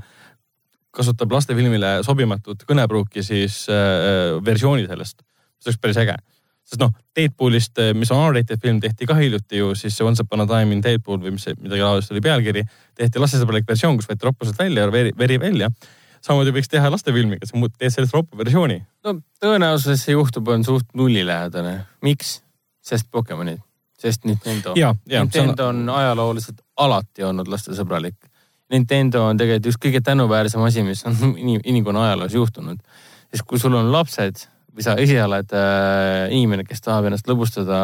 kasutab 0.95 1.31
lastefilmile 1.31 1.99
sobimatut 2.03 2.65
kõnepruuki 2.67 3.23
siis 3.23 3.61
äh, 3.69 4.39
versiooni 4.45 4.89
sellest. 4.89 5.21
see 5.59 5.69
oleks 5.69 5.81
päris 5.83 6.01
äge 6.01 6.17
sest 6.69 6.81
noh, 6.83 6.91
Deadpoolist, 7.17 7.77
eh, 7.81 7.93
mis 7.97 8.11
on 8.13 8.21
R-rated 8.27 8.61
film, 8.61 8.79
tehti 8.81 9.07
ka 9.09 9.17
hiljuti 9.17 9.57
ju 9.57 9.71
siis 9.77 9.95
see 9.97 10.05
Once 10.05 10.21
upon 10.21 10.43
a 10.43 10.47
time 10.49 10.75
in 10.75 10.83
Deadpool 10.85 11.17
või 11.23 11.33
mis 11.35 11.47
see 11.47 11.57
midagi 11.57 11.81
laadset 11.81 12.13
oli 12.13 12.21
pealkiri. 12.25 12.63
tehti 12.99 13.21
lastesõbralik 13.21 13.65
versioon, 13.67 13.97
kus 13.97 14.09
võeti 14.09 14.27
roppuselt 14.27 14.59
välja 14.59 14.85
ja 14.85 14.91
veri, 14.93 15.13
veri 15.17 15.39
välja. 15.41 15.69
Samamoodi 16.25 16.53
võiks 16.55 16.71
teha 16.71 16.91
lastefilmiga, 16.91 17.47
sa 17.47 17.59
teed 17.77 17.93
sellest 17.93 18.15
roppu 18.15 18.37
versiooni. 18.39 18.79
no 19.05 19.15
tõenäosus, 19.41 19.93
et 19.93 20.01
see 20.01 20.15
juhtub, 20.15 20.47
on 20.47 20.65
suht 20.67 20.93
nullilähedane. 20.97 21.79
miks? 22.05 22.39
sest 22.89 23.09
Pokemonid, 23.11 23.59
sest 23.99 24.25
Nintendo. 24.25 24.73
Nintendo 25.05 25.67
on... 25.69 25.83
ajalooliselt 25.93 26.61
alati 26.79 27.23
olnud 27.27 27.49
lastesõbralik. 27.51 28.15
Nintendo 28.73 29.25
on 29.27 29.37
tegelikult 29.37 29.73
üks 29.73 29.81
kõige 29.81 30.01
tänuväärsem 30.05 30.61
asi, 30.65 30.83
mis 30.85 31.03
on 31.09 31.17
inimkonna 31.71 32.07
ajaloos 32.07 32.37
juhtunud. 32.37 32.79
sest 33.29 33.45
kui 33.45 33.59
sul 33.61 33.75
on 33.77 33.91
lapsed 33.93 34.45
või 34.73 34.85
sa 34.85 34.95
ise 35.01 35.17
oled 35.23 35.53
äh, 35.57 36.29
inimene, 36.33 36.63
kes 36.65 36.81
tahab 36.85 37.09
ennast 37.09 37.27
lõbustada 37.29 37.79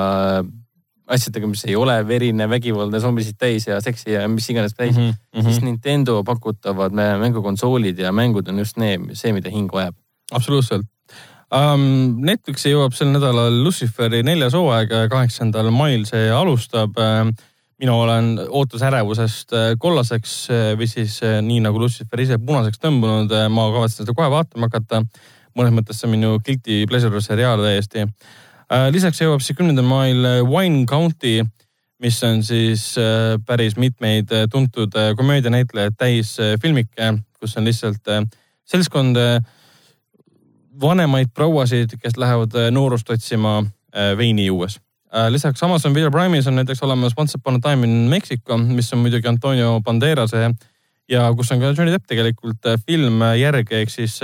asjadega, 1.07 1.48
mis 1.49 1.64
ei 1.68 1.76
ole 1.77 1.95
verine, 2.07 2.48
vägivaldne, 2.49 2.99
zombisid 3.02 3.38
täis 3.38 3.68
ja 3.68 3.77
seksi 3.84 4.15
ja 4.15 4.26
mis 4.32 4.48
iganes 4.49 4.73
täis 4.73 4.95
mm, 4.98 5.11
-hmm. 5.11 5.44
siis 5.45 5.61
Nintendo 5.61 6.23
pakutavad 6.23 6.95
mängukonsoolid 6.95 7.99
ja 7.99 8.11
mängud 8.11 8.48
on 8.49 8.60
just 8.60 8.77
need, 8.77 9.14
see, 9.14 9.34
mida 9.34 9.49
hing 9.49 9.72
vajab. 9.73 9.95
absoluutselt 10.32 10.88
um,. 11.53 12.15
Netflixi 12.26 12.73
jõuab 12.73 12.95
sel 12.98 13.11
nädalal 13.14 13.64
Luciferi 13.64 14.23
neljas 14.23 14.53
hooaeg, 14.57 14.95
kaheksandal 15.10 15.69
mail 15.72 16.07
see 16.10 16.32
alustab 16.32 16.98
uh, 16.98 17.30
mina 17.80 17.94
olen 17.94 18.40
ootusärevusest 18.49 19.53
äh, 19.53 19.72
kollaseks 19.80 20.36
või 20.80 20.88
siis 20.90 21.19
nii 21.22 21.60
nagu 21.60 21.80
Lucifer 21.80 22.22
ise 22.23 22.38
punaseks 22.40 22.80
tõmbunud, 22.82 23.34
ma 23.49 23.69
kavatsen 23.72 24.06
seda 24.06 24.15
kohe 24.15 24.30
vaatama 24.32 24.72
hakata 24.72 25.03
mõnes 25.56 25.76
mõttes 25.76 25.99
see 25.99 26.10
on 26.10 26.15
minu 26.15 26.34
guilty 26.44 26.84
pleasure 26.90 27.22
seriaal 27.23 27.61
täiesti. 27.64 28.06
Äh, 28.66 28.88
lisaks 28.90 29.20
jõuab 29.22 29.44
siis 29.46 29.58
kümnendal 29.58 29.86
mail 29.86 30.26
äh, 30.26 30.40
Wine 30.42 30.88
County, 30.90 31.44
mis 32.02 32.18
on 32.26 32.42
siis 32.44 32.96
äh, 32.98 33.36
päris 33.46 33.76
mitmeid 33.78 34.32
tuntud 34.52 34.96
komöödianäitlejaid 35.18 35.94
täis 36.00 36.34
filmike, 36.62 37.12
kus 37.38 37.54
on 37.60 37.68
lihtsalt 37.70 38.10
seltskond 38.66 39.20
vanemaid 40.82 41.30
prouasid, 41.34 41.94
kes 42.02 42.18
lähevad 42.18 42.58
noorust 42.74 43.10
otsima 43.14 43.62
veini 44.18 44.48
juues. 44.48 44.80
Lisaks 45.30 45.64
Amazon 45.64 45.94
Video 45.96 46.10
Prime'is 46.12 46.50
on 46.50 46.58
näiteks 46.58 46.82
olemas 46.84 47.14
Once 47.18 47.38
upon 47.38 47.56
a 47.56 47.60
time 47.64 47.88
in 47.88 48.10
Mexico, 48.10 48.58
mis 48.58 48.92
on 48.94 49.00
muidugi 49.06 49.30
Antonio 49.30 49.78
Banderase 49.86 50.50
ja 51.10 51.30
kus 51.38 51.52
on 51.54 51.62
ka 51.62 51.70
Johnny 51.70 51.94
Depp 51.94 52.10
tegelikult 52.10 52.66
film 52.88 53.22
järg 53.38 53.72
ehk 53.72 53.94
siis 53.94 54.18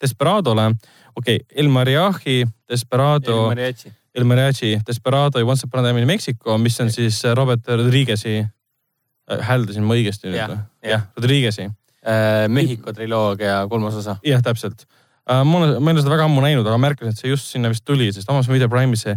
Desperadole. 0.00 0.74
okei 1.16 1.36
okay,, 1.36 1.46
El 1.54 1.68
Mariachi, 1.68 2.46
Desperado. 2.68 3.42
El 3.42 3.48
Mariachi. 3.48 3.92
El 4.14 4.24
Mariachi, 4.24 4.78
Desperado 4.86 5.38
ja 5.38 5.46
Once 5.46 5.66
Upon 5.66 5.84
a 5.84 5.88
Time 5.88 6.00
in 6.00 6.06
Mexico, 6.06 6.58
mis 6.58 6.80
on 6.80 6.90
siis 6.90 7.24
äh, 7.24 7.34
Robert 7.34 7.68
Rodriguez'i 7.68 8.38
äh,, 8.40 9.44
hääldasin 9.46 9.84
ma 9.86 9.94
õigesti 9.94 10.30
nüüd 10.30 10.40
või? 10.54 10.62
jah, 10.90 11.04
Rodriguez'i 11.16 11.68
äh,. 11.68 12.48
Mehhiko 12.48 12.92
triloogia 12.92 13.66
kolmas 13.70 14.00
osa. 14.00 14.16
jah, 14.26 14.42
täpselt 14.42 14.86
äh,. 15.28 15.44
ma 15.44 15.60
olen, 15.60 15.76
ma 15.78 15.92
ei 15.92 15.98
ole 15.98 16.02
seda 16.02 16.14
väga 16.16 16.26
ammu 16.26 16.42
näinud, 16.42 16.66
aga 16.66 16.80
märkasin, 16.82 17.14
et 17.14 17.22
see 17.22 17.30
just 17.30 17.52
sinna 17.52 17.70
vist 17.70 17.84
tuli, 17.86 18.10
sest 18.12 18.30
Amazon 18.30 18.56
Video 18.56 18.70
Prime'is 18.72 19.06
see 19.06 19.14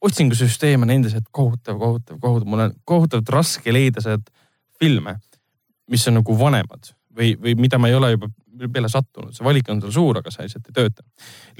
otsingusüsteem 0.00 0.86
on 0.86 0.94
endiselt 0.94 1.26
kohutav, 1.30 1.78
kohutav, 1.80 2.20
kohutav. 2.20 2.48
mul 2.48 2.64
on 2.68 2.76
kohutavalt 2.88 3.34
raske 3.34 3.72
leida 3.74 4.00
sealt 4.04 4.30
filme, 4.80 5.18
mis 5.90 6.06
on 6.08 6.20
nagu 6.20 6.38
vanemad 6.38 6.94
või, 7.16 7.34
või 7.40 7.56
mida 7.66 7.80
ma 7.82 7.90
ei 7.90 7.98
ole 7.98 8.14
juba 8.14 8.30
peale 8.68 8.90
sattunud, 8.92 9.32
see 9.34 9.46
valik 9.46 9.68
on 9.72 9.80
tal 9.82 9.92
suur, 9.94 10.20
aga 10.20 10.32
see 10.32 10.46
lihtsalt 10.46 10.68
ei 10.68 10.76
tööta. 10.76 11.04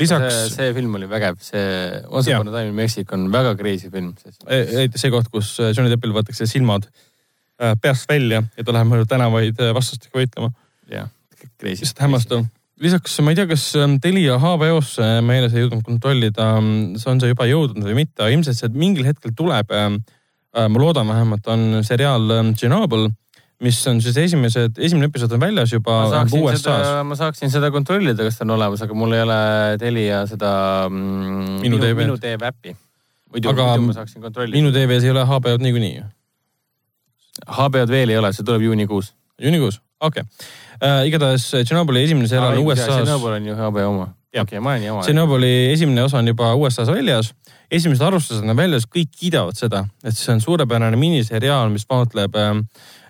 lisaks. 0.01 0.39
see 0.55 0.73
film 0.77 0.99
oli 0.99 1.09
vägev, 1.11 1.39
see 1.45 1.65
Once 2.09 2.33
upon 2.35 2.51
a 2.51 2.55
time 2.55 2.73
in 2.73 2.77
Mexico 2.77 3.17
on 3.17 3.29
väga 3.33 3.55
crazy 3.59 3.91
film. 3.93 4.13
eriti 4.47 5.01
see 5.01 5.13
koht, 5.15 5.31
kus 5.33 5.55
äh, 5.61 5.73
Johnny 5.77 5.93
Deppil 5.93 6.15
võetakse 6.17 6.49
silmad 6.51 6.89
äh, 6.91 7.77
peast 7.81 8.09
välja 8.11 8.43
ja 8.43 8.65
ta 8.67 8.77
läheb 8.77 8.91
mööda 8.93 9.09
tänavaid 9.09 9.61
vastastikku 9.77 10.21
võitlema. 10.21 10.53
jah, 10.91 11.09
crazy. 11.57 11.85
lihtsalt 11.85 12.05
hämmastav. 12.05 12.45
lisaks 12.81 13.17
ma 13.25 13.33
ei 13.33 13.41
tea, 13.41 13.49
kas 13.51 13.67
Telia 14.03 14.37
HBO-sse 14.43 15.11
ma 15.25 15.39
eile 15.39 15.49
ei 15.53 15.65
jõudnud 15.65 15.87
kontrollida, 15.87 16.53
ähm, 16.59 16.97
on 17.01 17.23
see 17.23 17.33
juba 17.33 17.49
jõudnud 17.49 17.89
või 17.89 18.03
mitte, 18.03 18.29
ilmselt 18.29 18.61
see 18.61 18.73
mingil 18.75 19.09
hetkel 19.09 19.37
tuleb. 19.37 19.73
Ma 20.51 20.81
loodan 20.83 21.07
vähemalt, 21.07 21.45
on 21.47 21.85
seriaal 21.87 22.25
Chernobyl 22.59 23.05
mis 23.65 23.81
on 23.91 24.01
siis 24.01 24.17
esimesed, 24.17 24.79
esimene 24.81 25.11
episood 25.11 25.35
on 25.37 25.43
väljas 25.43 25.73
juba 25.75 25.99
USA-s. 26.25 26.93
ma 27.05 27.17
saaksin 27.19 27.53
seda 27.53 27.71
kontrollida, 27.73 28.25
kas 28.25 28.39
ta 28.39 28.47
on 28.47 28.55
olemas, 28.57 28.85
aga 28.87 28.97
mul 28.97 29.13
ei 29.17 29.25
ole 29.25 29.41
Telia 29.81 30.23
seda 30.31 30.53
mm, 30.89 31.59
minu, 31.65 31.81
TV. 31.83 31.99
minu 32.01 32.17
TV 32.21 32.49
äppi. 32.49 32.77
muidu, 33.33 33.53
muidu 33.53 33.87
ma 33.87 33.97
saaksin 33.99 34.25
kontrollida. 34.25 34.57
minu 34.57 34.73
TV-s 34.73 35.05
ei 35.05 35.13
ole 35.13 35.27
HBO-d 35.29 35.67
niikuinii 35.67 35.93
ju. 35.99 36.07
HBO-d 37.59 37.93
veel 37.93 38.15
ei 38.15 38.21
ole, 38.21 38.33
see 38.37 38.47
tuleb 38.47 38.65
juunikuus. 38.65 39.13
juunikuus, 39.41 39.81
okei 40.01 40.25
okay. 40.25 40.49
äh,. 40.81 41.03
igatahes 41.11 41.51
Tšernobõli 41.61 42.07
esimene 42.09 42.31
seriaal 42.33 42.57
on 42.57 42.65
USA-s. 42.65 42.97
Tšernobõl 42.97 43.37
on 43.37 43.51
ju 43.53 43.59
HBO 43.61 43.87
oma. 43.91 44.09
okei 44.41 44.63
ma 44.65 44.79
olen 44.79 44.95
oma. 44.95 45.05
Tšernobõli 45.05 45.53
esimene 45.75 46.07
osa 46.09 46.23
on 46.23 46.33
juba 46.33 46.55
USA-s 46.57 46.89
väljas. 46.89 47.35
esimesed 47.71 48.03
arvustused 48.03 48.49
on 48.49 48.57
väljas, 48.57 48.89
kõik 48.89 49.13
kiidavad 49.21 49.55
seda, 49.55 49.85
et 50.03 50.17
see 50.17 50.33
on 50.33 50.41
suurepärane 50.41 50.97
miniseriaal, 50.97 51.69
mis 51.71 51.85
äh, 51.87 52.25
Äh, 52.35 52.55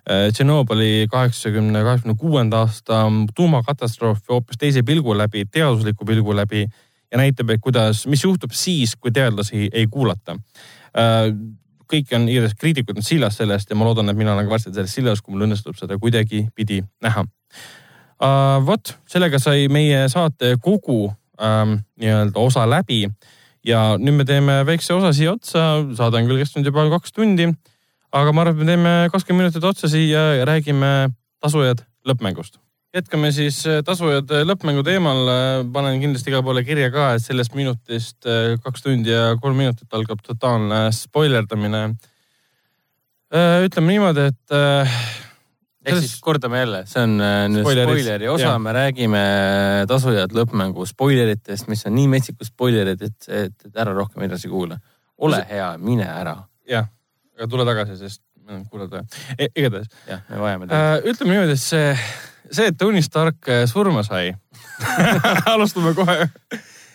Tšernobõli 0.09 1.06
kaheksakümne, 1.12 1.82
kaheksakümne 1.85 2.16
kuuenda 2.18 2.62
aasta 2.64 3.02
tuumakatastroofi 3.36 4.32
hoopis 4.32 4.59
teise 4.59 4.82
pilgu 4.82 5.14
läbi, 5.16 5.44
teadusliku 5.52 6.06
pilgu 6.09 6.35
läbi 6.36 6.64
ja 7.10 7.18
näitab, 7.18 7.51
et 7.51 7.60
kuidas, 7.62 8.06
mis 8.06 8.24
juhtub 8.24 8.55
siis, 8.55 8.94
kui 8.97 9.12
teadlasi 9.12 9.68
ei 9.72 9.86
kuulata. 9.90 10.36
Äh, 10.97 11.31
kõik 11.90 12.14
on, 12.14 12.28
kriitikud 12.59 13.01
on 13.01 13.06
sillas 13.06 13.40
sellest 13.40 13.70
ja 13.70 13.78
ma 13.78 13.89
loodan, 13.89 14.09
et 14.10 14.18
mina 14.18 14.35
olen 14.35 14.47
ka 14.47 14.55
varsti 14.55 14.72
selles 14.72 14.94
sillas, 14.94 15.22
kui 15.22 15.35
mul 15.35 15.48
õnnestub 15.48 15.78
seda 15.78 15.98
kuidagipidi 15.98 16.81
näha. 17.02 17.27
Äh, 18.22 18.56
vot, 18.66 18.94
sellega 19.10 19.40
sai 19.43 19.66
meie 19.72 20.06
saate 20.12 20.55
kogu 20.62 21.09
ähm, 21.40 21.81
nii-öelda 22.01 22.40
osa 22.40 22.66
läbi 22.70 23.05
ja 23.66 23.97
nüüd 23.98 24.20
me 24.20 24.28
teeme 24.28 24.60
väikse 24.68 24.94
osa 24.94 25.12
siia 25.16 25.35
otsa, 25.35 25.66
saade 25.98 26.20
on 26.20 26.31
küll 26.31 26.40
kestnud 26.40 26.68
juba 26.68 26.86
kaks 26.94 27.12
tundi 27.16 27.51
aga 28.11 28.32
ma 28.35 28.45
arvan, 28.45 28.57
et 28.57 28.65
me 28.65 28.69
teeme 28.69 28.97
kakskümmend 29.12 29.47
minutit 29.47 29.66
otsa 29.66 29.91
siia 29.91 30.24
ja 30.41 30.49
räägime 30.49 31.11
tasujad 31.43 31.85
lõppmängust. 32.07 32.59
jätkame 32.95 33.31
siis 33.32 33.61
äh, 33.70 33.85
tasujad 33.87 34.31
äh, 34.35 34.43
lõppmängu 34.43 34.82
teemal. 34.82 35.20
Äh, 35.31 35.62
panen 35.73 36.01
kindlasti 36.03 36.32
igale 36.32 36.43
poole 36.47 36.65
kirja 36.66 36.91
ka, 36.91 37.12
et 37.15 37.24
sellest 37.24 37.55
minutist 37.55 38.27
kaks 38.65 38.82
tundi 38.82 39.15
ja 39.15 39.37
kolm 39.41 39.61
minutit 39.62 39.95
algab 39.95 40.23
totaalne 40.27 40.89
spoilerdamine. 40.95 41.85
ütleme 43.31 43.93
niimoodi, 43.93 44.24
et 44.32 44.55
ehk 45.87 46.01
siis 46.03 46.16
kordame 46.20 46.65
jälle, 46.65 46.81
see 46.91 47.05
on 47.07 47.12
nüüd 47.55 47.62
spoileri 47.62 48.28
osa, 48.28 48.57
me 48.59 48.73
räägime 48.74 49.20
tasujad 49.89 50.35
lõppmängu 50.35 50.82
spoileritest, 50.91 51.70
mis 51.70 51.87
on 51.87 51.95
nii 51.95 52.09
metsikud 52.11 52.51
spoilerid, 52.51 53.07
et, 53.07 53.28
et, 53.28 53.69
et 53.70 53.78
ära 53.78 53.95
rohkem 53.95 54.27
edasi 54.27 54.51
kuula. 54.51 54.81
ole 55.19 55.45
hea, 55.47 55.77
mine 55.78 56.11
ära. 56.11 56.41
jah 56.66 56.91
aga 57.41 57.49
tule 57.49 57.65
tagasi, 57.65 57.97
sest 57.97 58.21
kuulad 58.71 58.91
vaja 58.91 59.05
e. 59.39 59.49
igatahes. 59.57 59.89
jah, 60.09 60.23
me 60.29 60.41
vajame 60.43 60.69
teid 60.69 60.81
äh,. 60.81 61.11
ütleme 61.12 61.35
niimoodi, 61.35 61.57
et 61.57 61.62
see, 61.62 61.93
see, 62.51 62.67
et 62.71 62.79
Tony 62.79 63.03
Stark 63.05 63.49
äh, 63.49 63.65
surma 63.71 64.03
sai 64.07 64.35
alustame 65.55 65.95
kohe. 65.97 66.29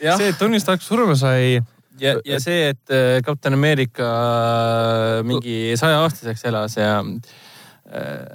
see, 0.01 0.29
et 0.29 0.37
Tony 0.39 0.59
Stark 0.61 0.83
surma 0.85 1.15
sai 1.19 1.59
ja, 2.01 2.15
ja 2.27 2.39
see, 2.43 2.71
et 2.73 2.93
äh, 2.93 3.19
kapten 3.25 3.57
Ameerika 3.57 4.09
äh, 4.09 5.19
mingi 5.27 5.75
sajaaastaseks 5.79 6.45
elas 6.51 6.79
ja 6.79 6.99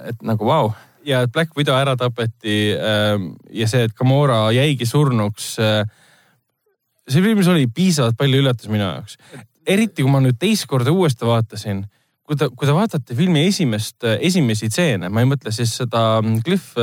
et 0.07 0.21
nagu 0.23 0.47
vau 0.47 0.69
wow. 0.69 0.75
ja 1.05 1.25
et 1.25 1.31
Black 1.31 1.57
Widow 1.57 1.75
ära 1.75 1.97
tapeti 1.99 2.71
ähm, 2.71 3.33
ja 3.51 3.67
see, 3.67 3.83
et 3.89 3.95
Gamora 3.95 4.45
jäigi 4.55 4.87
surnuks. 4.87 5.57
see 7.11 7.21
filmis 7.21 7.49
oli 7.51 7.67
piisavalt 7.67 8.15
palju 8.17 8.39
üllatus 8.39 8.71
minu 8.71 8.85
jaoks, 8.87 9.17
eriti 9.67 10.05
kui 10.05 10.11
ma 10.11 10.23
nüüd 10.23 10.39
teist 10.39 10.69
korda 10.71 10.93
uuesti 10.95 11.27
vaatasin 11.27 11.83
kui 12.31 12.39
te, 12.39 12.47
kui 12.55 12.67
te 12.69 12.75
vaatate 12.75 13.15
filmi 13.17 13.43
esimest, 13.49 14.05
esimesi 14.23 14.69
stseene, 14.71 15.09
ma 15.11 15.19
ei 15.19 15.27
mõtle 15.27 15.51
siis 15.51 15.73
seda 15.81 16.21
mm, 16.21 16.43
Cliff 16.47 16.77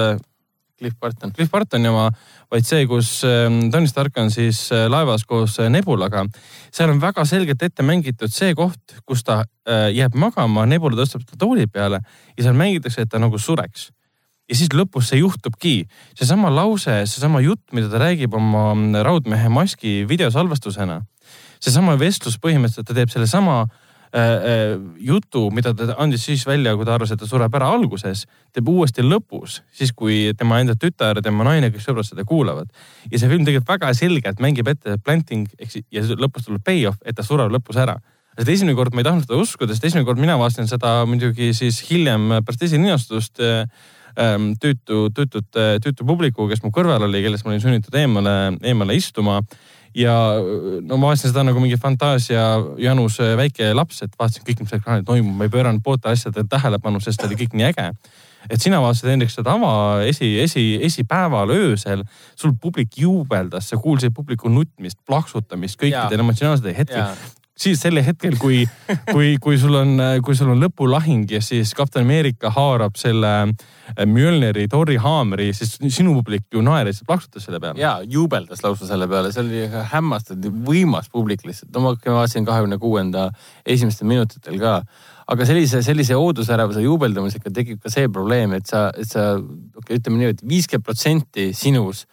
Cliff 0.78 0.94
Barton. 1.00 1.32
Cliff 1.34 1.50
Bartoni 1.50 1.88
oma, 1.90 2.04
vaid 2.52 2.66
see, 2.68 2.84
kus 2.86 3.24
ähm, 3.26 3.64
Tony 3.72 3.88
Stark 3.90 4.20
on 4.22 4.30
siis 4.30 4.60
äh, 4.70 4.84
laevas 4.86 5.24
koos 5.26 5.56
äh, 5.58 5.66
Nebulaga. 5.72 6.22
seal 6.70 6.92
on 6.92 7.00
väga 7.02 7.24
selgelt 7.26 7.62
ette 7.66 7.82
mängitud 7.82 8.30
see 8.30 8.54
koht, 8.54 9.00
kus 9.08 9.24
ta 9.26 9.40
äh, 9.42 9.88
jääb 9.96 10.14
magama, 10.14 10.68
Nebula 10.70 11.00
tõstab 11.00 11.24
ta 11.26 11.40
tooli 11.40 11.66
peale 11.66 11.98
ja 12.36 12.44
seal 12.44 12.54
mängitakse, 12.54 13.02
et 13.02 13.10
ta 13.10 13.18
nagu 13.18 13.38
sureks. 13.42 13.88
ja 14.48 14.54
siis 14.54 14.70
lõpus 14.70 15.10
see 15.10 15.18
juhtubki. 15.18 15.88
seesama 16.14 16.52
lause, 16.54 17.02
seesama 17.10 17.42
jutt, 17.42 17.64
mida 17.72 17.90
ta 17.90 17.98
räägib 17.98 18.34
oma 18.34 18.74
mm, 18.74 19.02
Raudmehe 19.02 19.48
maski 19.48 20.04
videosalvestusena. 20.08 21.02
seesama 21.58 21.98
vestlus 21.98 22.38
põhimõtteliselt, 22.38 22.86
ta 22.86 22.94
teeb 22.94 23.10
sellesama 23.10 23.64
äh, 23.64 23.68
Äh, 23.68 23.74
äh, 23.74 23.87
jutu, 24.98 25.48
mida 25.52 25.74
ta 25.76 25.94
andis 26.00 26.24
siis 26.24 26.46
välja, 26.48 26.74
kui 26.76 26.86
ta 26.88 26.94
arvas, 26.96 27.12
et 27.12 27.20
ta 27.20 27.28
sureb 27.28 27.54
ära 27.54 27.68
alguses, 27.74 28.24
teeb 28.56 28.68
uuesti 28.72 29.04
lõpus, 29.04 29.60
siis 29.72 29.92
kui 29.92 30.32
tema 30.38 30.60
enda 30.62 30.76
tütar 30.80 31.20
tema 31.24 31.44
naine, 31.44 31.70
kes 31.74 31.84
sõbrad 31.88 32.08
seda 32.08 32.24
kuulavad. 32.24 32.70
ja 33.10 33.18
see 33.18 33.28
film 33.28 33.44
tegelikult 33.44 33.68
väga 33.68 33.92
selgelt 33.94 34.40
mängib 34.40 34.68
ette 34.68 34.96
planting 35.04 35.48
ehk 35.58 35.70
siis 35.70 35.84
ja 35.92 36.02
lõpus 36.02 36.48
tuleb 36.48 36.64
payoff, 36.64 37.02
et 37.04 37.16
ta 37.16 37.22
sureb 37.22 37.52
lõpus 37.52 37.76
ära. 37.76 37.98
sest 38.38 38.48
esimene 38.48 38.74
kord 38.74 38.94
ma 38.94 39.02
ei 39.02 39.04
tahtnud 39.04 39.26
seda 39.26 39.36
uskuda, 39.36 39.74
sest 39.74 39.84
esimene 39.84 40.06
kord 40.06 40.18
mina 40.18 40.38
vaatasin 40.38 40.68
seda 40.68 41.04
muidugi 41.04 41.52
siis 41.52 41.82
hiljem 41.90 42.40
pärast 42.46 42.62
esilinastust 42.62 43.40
ähm, 43.42 44.52
tüütu, 44.62 45.10
tüütut, 45.12 45.50
tüütu 45.84 46.06
publiku, 46.06 46.48
kes 46.48 46.62
mu 46.62 46.70
kõrval 46.70 47.04
oli, 47.04 47.22
kellest 47.22 47.44
ma 47.44 47.52
olin 47.52 47.60
sunnitud 47.60 47.94
eemale, 47.94 48.54
eemale 48.62 48.96
istuma 48.96 49.42
ja 49.98 50.14
no 50.86 50.96
ma 50.96 51.10
vaatasin 51.10 51.32
seda 51.32 51.44
nagu 51.46 51.60
mingi 51.62 51.78
fantaasia 51.80 52.44
janus 52.80 53.18
äh, 53.24 53.34
väike 53.38 53.72
laps, 53.76 54.02
et 54.06 54.14
vaatasin 54.18 54.46
kõik, 54.46 54.62
mis 54.64 54.74
ekraanil 54.78 55.06
toimub, 55.06 55.34
ma 55.36 55.48
ei 55.48 55.52
pööranud 55.52 55.82
poolte 55.84 56.12
asjadele 56.12 56.46
tähelepanu, 56.50 57.02
sest 57.02 57.24
oli 57.26 57.38
kõik 57.40 57.56
nii 57.58 57.68
äge. 57.72 57.88
et 58.48 58.62
sina 58.62 58.78
vaatasid 58.80 59.10
Hendrik 59.10 59.32
seda 59.32 59.50
tava 59.50 59.72
esi, 60.06 60.30
esi, 60.40 60.66
esipäeval 60.86 61.50
öösel, 61.50 62.04
sul 62.38 62.54
publik 62.62 62.94
juubeldas, 62.96 63.68
sa 63.68 63.76
kuulsid 63.76 64.14
publiku 64.14 64.48
nutmist, 64.48 64.98
plaksutamist, 65.06 65.80
kõikidel 65.80 66.24
emotsionaalsetel 66.24 66.78
hetkel 66.78 67.12
siis 67.58 67.80
sel 67.82 68.00
hetkel, 68.04 68.36
kui, 68.40 68.62
kui, 69.10 69.34
kui 69.42 69.58
sul 69.60 69.74
on, 69.78 69.96
kui 70.24 70.36
sul 70.38 70.52
on 70.54 70.62
lõpulahing 70.62 71.26
ja 71.32 71.40
siis 71.44 71.74
kapten 71.76 72.06
Ameerika 72.06 72.52
haarab 72.54 72.96
selle 73.00 73.32
äh, 73.48 74.06
Mjölneri 74.06 74.68
torrihaamri, 74.70 75.50
siis 75.56 75.76
sinu 75.94 76.14
publik 76.16 76.46
ju 76.54 76.62
naeris 76.64 77.02
ja 77.02 77.10
plaksutas 77.10 77.48
selle 77.48 77.60
peale. 77.62 77.80
ja 77.82 77.98
juubeldas 78.06 78.62
lausa 78.64 78.88
selle 78.88 79.08
peale, 79.10 79.32
see 79.34 79.44
oli 79.44 79.84
hämmastav, 79.92 80.48
võimas 80.66 81.10
publik 81.12 81.44
lihtsalt. 81.46 81.72
no 81.74 81.84
ma 81.84 81.94
vaatasin 81.98 82.46
kahekümne 82.48 82.78
kuuenda 82.82 83.28
esimestel 83.66 84.08
minutitel 84.10 84.58
ka 84.62 84.80
aga 85.28 85.46
sellise, 85.48 85.82
sellise 85.84 86.16
oodusärevuse 86.16 86.82
juubeldamisega 86.84 87.52
tekib 87.54 87.82
ka 87.84 87.92
see 87.92 88.08
probleem, 88.12 88.54
et 88.56 88.70
sa, 88.70 88.88
et 88.96 89.08
sa, 89.08 89.34
okay,, 89.76 89.98
ütleme 89.98 90.22
nii, 90.22 90.32
et 90.36 90.46
viiskümmend 90.48 90.86
protsenti 90.86 91.50
sinus 91.56 92.06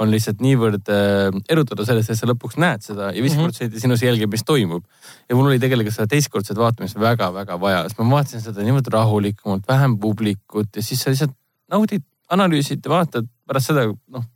on 0.00 0.08
lihtsalt 0.12 0.40
niivõrd 0.40 0.88
äh, 0.92 1.34
erutada 1.52 1.84
sellest, 1.84 2.12
et 2.12 2.18
sa 2.18 2.28
lõpuks 2.28 2.56
näed 2.60 2.84
seda 2.84 3.10
ja 3.12 3.20
viiskümmend 3.20 3.50
mhm. 3.50 3.50
protsenti 3.50 3.82
sinus 3.82 4.04
jälgib, 4.04 4.32
mis 4.32 4.44
toimub. 4.48 4.84
ja 5.28 5.36
mul 5.36 5.50
oli 5.50 5.60
tegelikult 5.60 5.96
seda 5.96 6.08
teistkordset 6.14 6.58
vaatamist 6.58 6.96
väga-väga 7.00 7.58
vaja, 7.60 7.82
sest 7.88 8.00
ma 8.00 8.08
vaatasin 8.16 8.44
seda 8.44 8.64
niivõrd 8.64 8.88
rahulikumalt, 8.94 9.66
vähem 9.68 9.98
publikut 10.00 10.76
ja 10.76 10.84
siis 10.84 11.04
sa 11.04 11.12
lihtsalt 11.12 11.36
naudid, 11.72 12.04
analüüsid 12.32 12.80
ja 12.84 12.94
vaatad 12.94 13.28
pärast 13.48 13.72
seda, 13.72 13.84
noh, 13.92 14.28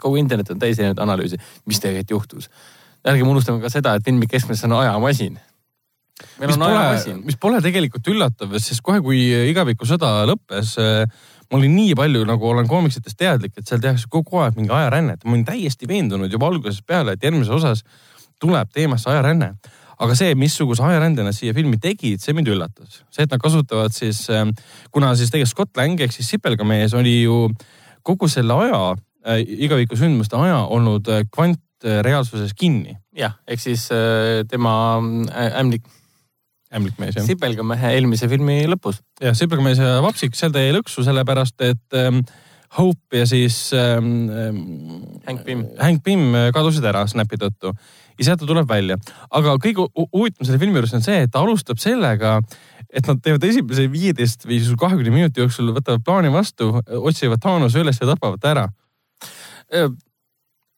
kogu 0.00 0.20
internet 0.20 0.52
on 0.52 0.60
täis 0.60 0.78
erinevaid 0.78 1.00
analüüse, 1.02 1.40
mis 1.66 1.80
tegelikult 1.80 2.16
juhtus. 2.18 2.50
ärgem 3.00 3.28
unustame 3.28 3.62
ka 3.62 3.70
seda, 3.72 3.94
et 3.96 4.04
filmi 4.04 4.28
keskmes 4.28 4.64
on 4.68 4.76
ajamasin 4.82 5.40
on 6.60 6.62
ajamasin. 6.62 7.22
mis 7.24 7.36
pole 7.40 7.60
tegelikult 7.64 8.08
üllatav, 8.12 8.52
sest 8.60 8.82
kohe, 8.84 9.00
kui 9.00 9.22
igavikusõda 9.50 10.26
lõppes 10.28 10.74
äh, 10.76 11.06
ma 11.50 11.58
olin 11.58 11.74
nii 11.74 11.96
palju 11.98 12.22
nagu 12.28 12.48
olen 12.52 12.68
koomiksitest 12.70 13.18
teadlik, 13.18 13.56
et 13.58 13.66
seal 13.66 13.82
tehakse 13.82 14.08
kogu 14.10 14.40
aeg 14.44 14.56
mingi 14.58 14.72
ajarännet. 14.74 15.24
ma 15.24 15.34
olin 15.34 15.44
täiesti 15.44 15.88
veendunud 15.88 16.32
juba 16.32 16.50
algusest 16.50 16.86
peale, 16.86 17.16
et 17.16 17.26
järgmises 17.26 17.52
osas 17.54 17.84
tuleb 18.40 18.70
teemasse 18.72 19.10
ajaränne. 19.10 19.54
aga 20.00 20.14
see, 20.16 20.32
missuguse 20.34 20.80
ajarändena 20.82 21.32
siia 21.36 21.52
filmi 21.52 21.76
tegid, 21.76 22.22
see 22.22 22.32
mind 22.36 22.48
üllatas. 22.48 23.02
see, 23.10 23.26
et 23.26 23.30
nad 23.30 23.42
kasutavad 23.42 23.92
siis, 23.92 24.28
ähm, 24.30 24.54
kuna 24.90 25.14
siis 25.14 25.30
tegelikult 25.30 25.56
Scott 25.56 25.76
Lang 25.76 26.00
ehk 26.00 26.14
siis 26.14 26.30
sipelgamees 26.36 26.94
oli 26.94 27.22
ju 27.22 27.48
kogu 28.02 28.28
selle 28.28 28.54
aja 28.54 28.82
äh,, 29.26 29.42
igavikusündmuste 29.66 30.38
aja 30.38 30.64
olnud 30.70 31.08
äh, 31.10 31.26
kvantreaalsuses 31.34 32.54
kinni. 32.54 32.96
jah, 33.16 33.36
ehk 33.46 33.60
siis 33.60 33.90
äh, 33.92 34.46
tema 34.48 35.02
äh, 35.34 35.58
ämblik 36.70 36.94
ämblikmees 36.94 37.18
jah. 37.18 37.26
sipelgamehe 37.26 37.94
eelmise 37.96 38.28
filmi 38.30 38.62
lõpus. 38.70 39.00
jah, 39.20 39.34
sipelgamees 39.34 39.80
ja 39.82 39.98
vapsik, 40.04 40.36
seal 40.38 40.54
ta 40.54 40.62
jäi 40.62 40.74
lõksu 40.76 41.04
sellepärast, 41.06 41.58
et 41.66 41.98
ähm, 41.98 42.22
Hope 42.78 43.18
ja 43.18 43.26
siis 43.26 43.72
ähm, 43.74 44.30
ähm 44.30 44.58
Hank 45.26 45.42
Pym, 45.44 45.64
Hank 45.78 46.04
Pym 46.06 46.36
kadusid 46.54 46.84
ära 46.86 47.02
Snapi 47.10 47.40
tõttu 47.40 47.72
ja 48.20 48.26
sealt 48.28 48.42
ta 48.42 48.46
tuleb 48.46 48.68
välja. 48.68 48.96
aga 49.30 49.56
kõige 49.58 49.88
huvitavam 49.96 50.46
selle 50.46 50.60
filmi 50.62 50.78
juures 50.78 50.94
on 50.94 51.02
see, 51.02 51.24
et 51.24 51.32
ta 51.32 51.42
alustab 51.42 51.80
sellega, 51.82 52.38
et 52.92 53.06
nad 53.06 53.18
teevad 53.24 53.44
esimese 53.48 53.88
viieteist 53.90 54.46
või 54.46 54.60
siis 54.60 54.78
kahekümne 54.78 55.14
minuti 55.14 55.42
jooksul, 55.42 55.72
võtavad 55.74 56.04
plaani 56.06 56.30
vastu, 56.32 56.70
otsivad 56.86 57.42
Thaanose 57.42 57.82
üles 57.82 57.98
ja 57.98 58.12
tapavad 58.12 58.42
ta 58.42 58.54
ära. 58.54 58.68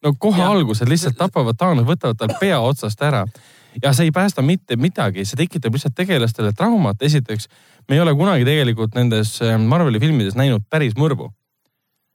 no 0.03 0.15
kohe 0.19 0.43
alguses 0.43 0.89
lihtsalt 0.89 1.19
tapavad 1.19 1.59
Thaanose, 1.59 1.89
võtavad 1.89 2.17
tal 2.17 2.33
pea 2.41 2.61
otsast 2.61 3.03
ära 3.03 3.27
ja 3.83 3.93
see 3.97 4.09
ei 4.09 4.15
päästa 4.15 4.43
mitte 4.45 4.77
midagi, 4.77 5.25
see 5.25 5.39
tekitab 5.41 5.77
lihtsalt 5.77 5.95
tegelastele 5.97 6.53
traumat. 6.57 7.03
esiteks, 7.03 7.49
me 7.89 7.97
ei 7.97 8.03
ole 8.03 8.15
kunagi 8.19 8.45
tegelikult 8.49 8.99
nendes 8.99 9.39
äh, 9.43 9.57
Marveli 9.59 10.01
filmides 10.03 10.37
näinud 10.39 10.67
päris 10.71 10.97
mõrvu 10.99 11.31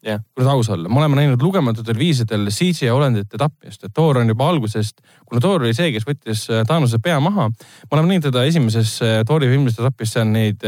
yeah.. 0.06 0.22
kui 0.34 0.44
nüüd 0.44 0.52
aus 0.52 0.70
olla, 0.74 0.90
me 0.92 1.02
oleme 1.02 1.20
näinud 1.20 1.42
lugematutel 1.42 1.98
viisidel 1.98 2.48
CGI 2.54 2.92
olendite 2.94 3.40
tapmist, 3.40 3.84
et 3.84 3.94
Thor 3.94 4.22
on 4.22 4.30
juba 4.30 4.50
algusest, 4.52 5.02
kuna 5.26 5.42
Thor 5.44 5.66
oli 5.66 5.76
see, 5.78 5.92
kes 5.96 6.08
võttis 6.08 6.48
äh, 6.52 6.64
Thaanose 6.68 7.02
pea 7.04 7.20
maha. 7.24 7.50
me 7.50 7.98
oleme 7.98 8.14
näinud 8.14 8.30
teda 8.30 8.46
esimeses 8.48 8.98
äh, 9.06 9.22
Thori 9.28 9.50
filmis, 9.52 9.78
ta 9.78 9.88
tappis 9.90 10.18
seal 10.18 10.28
neid 10.32 10.66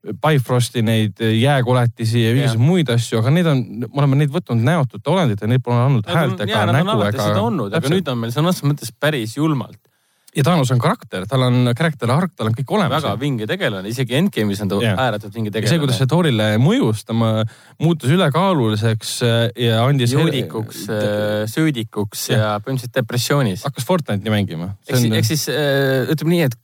Bifrosti 0.00 0.80
neid 0.80 1.18
jääkoletisi 1.20 2.22
ja 2.22 2.30
igasuguseid 2.32 2.62
muid 2.64 2.88
asju, 2.88 3.18
aga 3.20 3.32
neid 3.34 3.48
on, 3.50 3.58
me 3.82 4.00
oleme 4.00 4.16
neid 4.22 4.30
võtnud 4.32 4.62
näotute 4.64 5.12
olendit 5.12 5.42
ja 5.44 5.48
neid 5.50 5.60
pole 5.60 5.76
andnud 5.76 6.08
häält 6.08 6.40
ega 6.46 6.62
nägu 6.72 6.94
ega. 7.04 7.26
olnud, 7.42 7.76
aga 7.76 7.92
nüüd 7.92 8.08
on 8.08 8.22
meil 8.22 8.32
sõna 8.32 8.48
otseses 8.48 8.64
mõttes 8.70 8.94
päris 8.96 9.36
julmalt 9.36 9.89
ja 10.36 10.44
Thanos 10.46 10.70
on 10.70 10.78
karakter, 10.78 11.24
tal 11.28 11.42
on 11.46 11.70
karakter 11.76 12.10
arg, 12.14 12.32
tal 12.38 12.50
on 12.50 12.54
kõik 12.54 12.72
olemas. 12.76 13.02
väga 13.02 13.14
vinge 13.18 13.46
tegelane, 13.50 13.90
isegi 13.90 14.16
Endgame'is 14.18 14.62
on 14.64 14.70
ta 14.70 14.78
yeah. 14.82 14.98
ääretult 15.06 15.34
vinge 15.34 15.50
tegelane. 15.50 15.72
see, 15.72 15.82
kuidas 15.82 15.98
see 15.98 16.10
Thorile 16.10 16.48
mõjus, 16.62 17.02
ta 17.06 17.16
muutus 17.16 18.12
ülekaaluliseks 18.14 19.14
äh, 19.26 19.38
ja 19.66 19.84
andis. 19.84 20.14
juudikuks, 20.14 20.84
äh, 20.94 21.44
süüdikuks 21.50 22.28
yeah. 22.30 22.42
ja 22.42 22.50
põhimõtteliselt 22.62 23.00
depressioonis. 23.00 23.64
hakkas 23.66 23.86
Fortnite'i 23.88 24.34
mängima. 24.34 24.74
eks 24.86 25.02
on... 25.02 25.16
siis 25.26 25.48
äh, 25.52 26.10
ütleme 26.14 26.36
nii, 26.36 26.44
et 26.50 26.58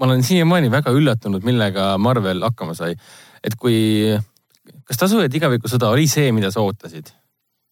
ma 0.00 0.08
olen 0.08 0.24
siiamaani 0.26 0.72
väga 0.72 0.94
üllatunud, 0.94 1.44
millega 1.46 1.94
Marvel 2.00 2.40
hakkama 2.48 2.76
sai. 2.78 2.96
et 3.44 3.58
kui, 3.60 3.76
kas 4.88 5.04
Tasu 5.04 5.20
ja 5.20 5.28
igavikusõda 5.28 5.92
oli 5.92 6.08
see, 6.10 6.32
mida 6.32 6.50
sa 6.54 6.64
ootasid? 6.64 7.12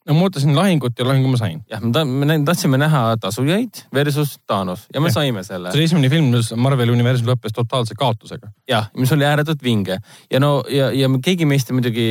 No 0.06 0.16
ma 0.16 0.26
ootasin 0.26 0.54
lahingut 0.56 0.98
ja 0.98 1.06
lahingu 1.06 1.30
ma 1.30 1.38
sain. 1.38 1.60
jah, 1.70 1.82
me 1.82 2.38
tahtsime 2.46 2.78
näha 2.80 3.02
tasujaid 3.22 3.84
versus 3.94 4.38
Thanos 4.46 4.86
ja 4.94 5.00
me 5.00 5.12
ja. 5.12 5.16
saime 5.18 5.44
selle. 5.46 5.72
see 5.74 5.86
esimene 5.86 6.10
film, 6.12 6.32
mis 6.34 6.52
Marveli 6.58 6.94
universum 6.94 7.30
lõppes 7.30 7.54
totaalse 7.54 7.96
kaotusega. 7.98 8.50
jah, 8.68 8.90
mis 8.98 9.12
oli 9.14 9.26
ääretult 9.28 9.62
vinge 9.62 9.98
ja 10.30 10.42
no 10.42 10.54
ja, 10.70 10.90
ja 10.96 11.10
keegi 11.22 11.46
meist 11.48 11.70
muidugi, 11.74 12.06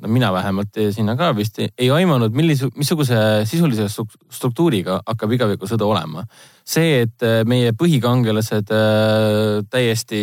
no 0.00 0.12
mina 0.12 0.32
vähemalt 0.34 0.80
sinna 0.96 1.16
ka 1.16 1.32
vist 1.36 1.62
ei, 1.62 1.70
ei 1.86 1.90
aimanud, 2.00 2.36
millise, 2.36 2.68
missuguse 2.76 3.18
sisulise 3.48 3.88
struktuuriga 3.88 5.00
hakkab 5.06 5.36
igavikusõda 5.38 5.88
olema. 5.88 6.26
see, 6.64 7.00
et 7.06 7.24
äh, 7.26 7.40
meie 7.48 7.72
põhikangelased 7.72 8.74
äh, 8.76 9.64
täiesti 9.72 10.20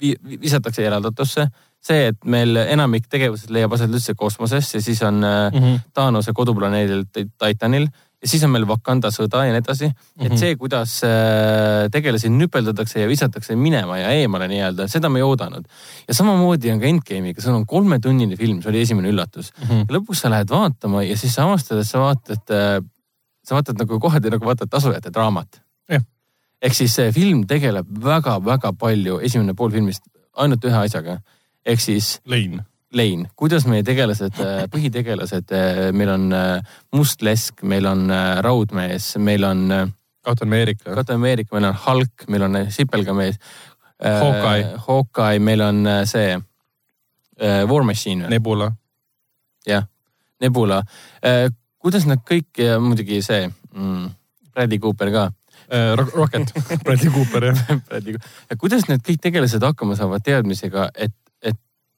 visatakse 0.00 0.82
eraldatusse 0.84 1.46
see, 1.80 2.10
et 2.12 2.28
meil 2.28 2.56
enamik 2.60 3.08
tegevused 3.08 3.50
leiab 3.54 3.72
aset 3.72 3.90
üldse 3.90 4.14
kosmoses 4.18 4.74
ja 4.74 4.82
siis 4.84 5.02
on 5.02 5.22
mm 5.22 5.58
-hmm. 5.58 5.80
Thaanose 5.94 6.32
koduplaneedil 6.36 7.06
Titanil 7.14 7.88
ja 8.22 8.28
siis 8.28 8.44
on 8.44 8.52
meil 8.52 8.66
Wakanda 8.68 9.08
sõda 9.08 9.46
ja 9.46 9.54
nii 9.54 9.62
edasi 9.62 9.86
mm. 9.86 9.92
-hmm. 9.94 10.26
et 10.26 10.32
mhm. 10.32 10.38
see, 10.38 10.56
kuidas 10.56 11.00
äh, 11.04 11.88
tegelasi 11.92 12.28
nüpeldatakse 12.28 13.00
ja 13.00 13.08
visatakse 13.08 13.56
minema 13.56 13.98
ja 13.98 14.10
eemale 14.10 14.48
nii-öelda, 14.48 14.88
seda 14.88 15.08
me 15.08 15.18
ei 15.18 15.22
oodanud. 15.22 15.64
ja 16.08 16.14
samamoodi 16.14 16.70
on 16.70 16.80
ka 16.80 16.86
Endgame'iga, 16.86 17.40
see 17.40 17.52
on 17.52 17.66
kolmetunnine 17.66 18.36
film, 18.36 18.62
see 18.62 18.70
oli 18.70 18.80
esimene 18.80 19.08
üllatus 19.08 19.52
mm. 19.52 19.66
-hmm. 19.66 19.84
ja 19.88 19.98
lõpuks 19.98 20.20
sa 20.20 20.30
lähed 20.30 20.50
vaatama 20.50 21.02
ja 21.02 21.16
siis 21.16 21.34
sa 21.34 21.44
avastad, 21.44 21.78
et 21.78 21.88
sa 21.88 21.98
vaatad 21.98 22.84
sa 23.44 23.56
vaatad 23.56 23.80
nagu 23.80 24.00
kohati 24.00 24.30
nagu 24.30 24.46
vaatad 24.46 24.70
tasujate 24.70 25.12
draamat. 25.14 25.60
Jah. 25.90 26.02
ehk 26.62 26.74
siis 26.76 26.94
see 26.94 27.12
film 27.12 27.46
tegeleb 27.48 27.88
väga-väga 28.04 28.72
palju, 28.78 29.18
esimene 29.24 29.54
pool 29.56 29.72
filmist 29.72 30.02
ainult 30.36 30.64
ühe 30.64 30.82
asjaga. 30.84 31.20
Ehk 31.66 31.80
siis 31.80 32.20
lein. 32.24 32.60
lein, 32.92 33.28
kuidas 33.36 33.66
meie 33.70 33.84
tegelased, 33.86 34.40
põhitegelased, 34.72 35.52
meil 35.94 36.10
on 36.10 36.32
äh, 36.34 36.76
Must 36.96 37.22
Lesk, 37.22 37.62
meil 37.62 37.86
on 37.86 38.10
äh, 38.10 38.40
Raudmees, 38.42 39.14
meil 39.18 39.44
on 39.46 39.70
äh, 39.70 39.88
Captain 40.24 40.48
America. 40.48 40.94
Captain 40.94 41.16
America, 41.16 41.54
meil 41.54 41.70
on 41.70 41.76
Hulk, 41.86 42.28
meil 42.28 42.42
on 42.42 42.58
Sipelgamees. 42.70 43.38
Hawkeye. 44.00 44.76
Hawkeye, 44.86 45.38
meil 45.38 45.60
on 45.60 45.86
äh, 45.86 46.04
see 46.06 46.38
äh, 47.40 47.68
War 47.68 47.82
Machine. 47.84 48.28
Nebula. 48.28 48.72
jah, 49.66 49.84
Nebula. 50.40 50.82
kuidas 51.78 52.06
nad 52.08 52.22
kõik 52.24 52.56
ja 52.58 52.78
muidugi 52.80 53.20
see 53.22 53.44
mm, 53.46 54.06
Bradley 54.54 54.78
Cooper 54.80 55.10
ka 55.12 55.24
äh, 55.68 55.92
Rocket, 55.96 56.52
Bradley 56.84 57.12
Cooper 57.12 57.50
jah. 57.50 57.60
Bradley, 57.88 58.16
kuidas 58.58 58.88
need 58.88 59.04
kõik 59.04 59.20
tegelased 59.20 59.64
hakkama 59.64 59.96
saavad 59.98 60.24
teadmisega, 60.24 60.88
et 60.94 61.14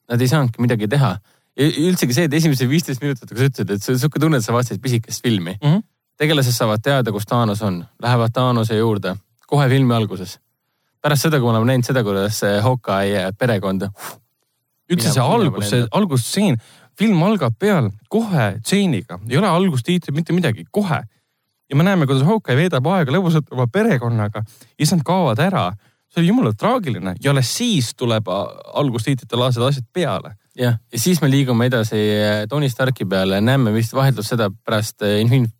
nad 0.09 0.21
ei 0.21 0.27
saanudki 0.27 0.61
midagi 0.61 0.87
teha 0.91 1.15
üldsegi 1.53 2.15
see, 2.15 2.25
et 2.25 2.33
esimesed 2.33 2.69
viisteist 2.69 3.03
minutit, 3.03 3.29
kui 3.29 3.37
sa 3.37 3.49
ütlesid, 3.49 3.75
et 3.75 3.83
see 3.83 3.93
on 3.93 3.99
sihuke 4.01 4.21
tunne, 4.21 4.39
et 4.41 4.45
sa 4.45 4.55
vaatasid 4.55 4.81
pisikest 4.81 5.21
filmi 5.21 5.53
mm. 5.53 5.67
-hmm. 5.67 5.83
tegelased 6.17 6.55
saavad 6.55 6.81
teada, 6.81 7.11
kus 7.11 7.27
Thanos 7.29 7.61
on, 7.61 7.83
lähevad 8.01 8.33
Thanose 8.33 8.77
juurde 8.77 9.15
kohe 9.47 9.69
filmi 9.69 9.93
alguses. 9.93 10.39
pärast 11.03 11.27
seda, 11.27 11.39
kui 11.39 11.51
me 11.51 11.57
oleme 11.57 11.67
näinud 11.73 11.85
seda, 11.85 12.03
kuidas 12.03 12.41
Hawkeye 12.63 13.31
perekond. 13.39 13.89
üldse 14.91 15.11
see 15.11 15.23
algus, 15.23 15.69
see 15.69 15.87
algusstseen, 15.91 16.57
film 16.99 17.23
algab 17.23 17.55
peal 17.59 17.89
kohe 18.09 18.53
stseeniga, 18.61 19.19
ei 19.29 19.37
ole 19.37 19.47
algustiitrit, 19.47 20.15
mitte 20.15 20.33
midagi, 20.33 20.65
kohe. 20.71 21.03
ja 21.69 21.75
me 21.75 21.83
näeme, 21.83 22.07
kuidas 22.07 22.25
Hawkeye 22.27 22.57
veedab 22.57 22.87
aega 22.87 23.11
lõbusalt 23.11 23.51
oma 23.51 23.67
perekonnaga 23.67 24.43
ja 24.43 24.85
siis 24.85 24.95
nad 24.95 25.03
kaovad 25.05 25.39
ära. 25.39 25.71
See 26.13 26.21
oli 26.21 26.29
jumala 26.29 26.53
traagiline. 26.53 27.15
Ja 27.23 27.33
alles 27.33 27.49
siis 27.57 27.93
tuleb 27.97 28.29
algustiitrite 28.29 29.39
laadsed 29.39 29.65
asjad 29.65 29.89
peale. 29.93 30.35
Jah, 30.53 30.75
ja 30.93 30.99
siis 31.01 31.17
me 31.23 31.31
liigume 31.31 31.65
edasi 31.65 31.97
eh, 31.97 32.43
Tony 32.49 32.67
Starki 32.69 33.07
peale, 33.09 33.39
näeme 33.41 33.71
vist 33.73 33.95
vahetult 33.97 34.27
seda 34.27 34.51
pärast 34.53 35.01
eh, 35.01 35.17
Infinity, 35.23 35.55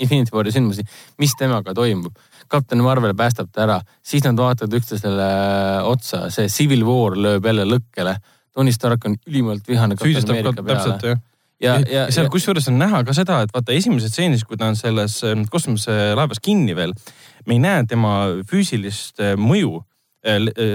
Infinity 0.00 0.32
War'i 0.32 0.54
sündmusi, 0.54 0.84
mis 1.20 1.34
temaga 1.36 1.74
toimub. 1.76 2.16
kapten 2.50 2.80
Marvel 2.82 3.12
päästab 3.14 3.50
ta 3.52 3.62
ära, 3.62 3.76
siis 4.02 4.24
nad 4.24 4.40
vaatavad 4.40 4.78
üksteisele 4.78 5.26
eh, 5.26 5.88
otsa, 5.90 6.22
see 6.32 6.48
Civil 6.48 6.86
War 6.88 7.18
lööb 7.20 7.44
jälle 7.44 7.68
lõkkele. 7.68 8.16
Tony 8.56 8.72
Stark 8.72 9.04
on 9.06 9.18
ülimalt 9.28 9.68
vihane 9.68 10.00
kapten 10.00 10.32
Ameerika 10.32 10.64
peale. 10.64 10.96
ja, 11.04 11.18
ja, 11.60 11.76
ja, 11.84 11.84
ja 12.06 12.08
seal 12.08 12.32
kusjuures 12.32 12.72
on 12.72 12.80
näha 12.80 13.04
ka 13.04 13.12
seda, 13.12 13.42
et 13.44 13.52
vaata 13.52 13.76
esimeses 13.76 14.14
stseenis, 14.14 14.48
kui 14.48 14.56
ta 14.56 14.72
on 14.72 14.80
selles 14.80 15.20
kosmoselaevas 15.52 16.40
kinni 16.40 16.72
veel, 16.80 16.96
me 17.44 17.58
ei 17.58 17.62
näe 17.68 17.84
tema 17.92 18.16
füüsilist 18.48 19.20
mõju, 19.36 19.82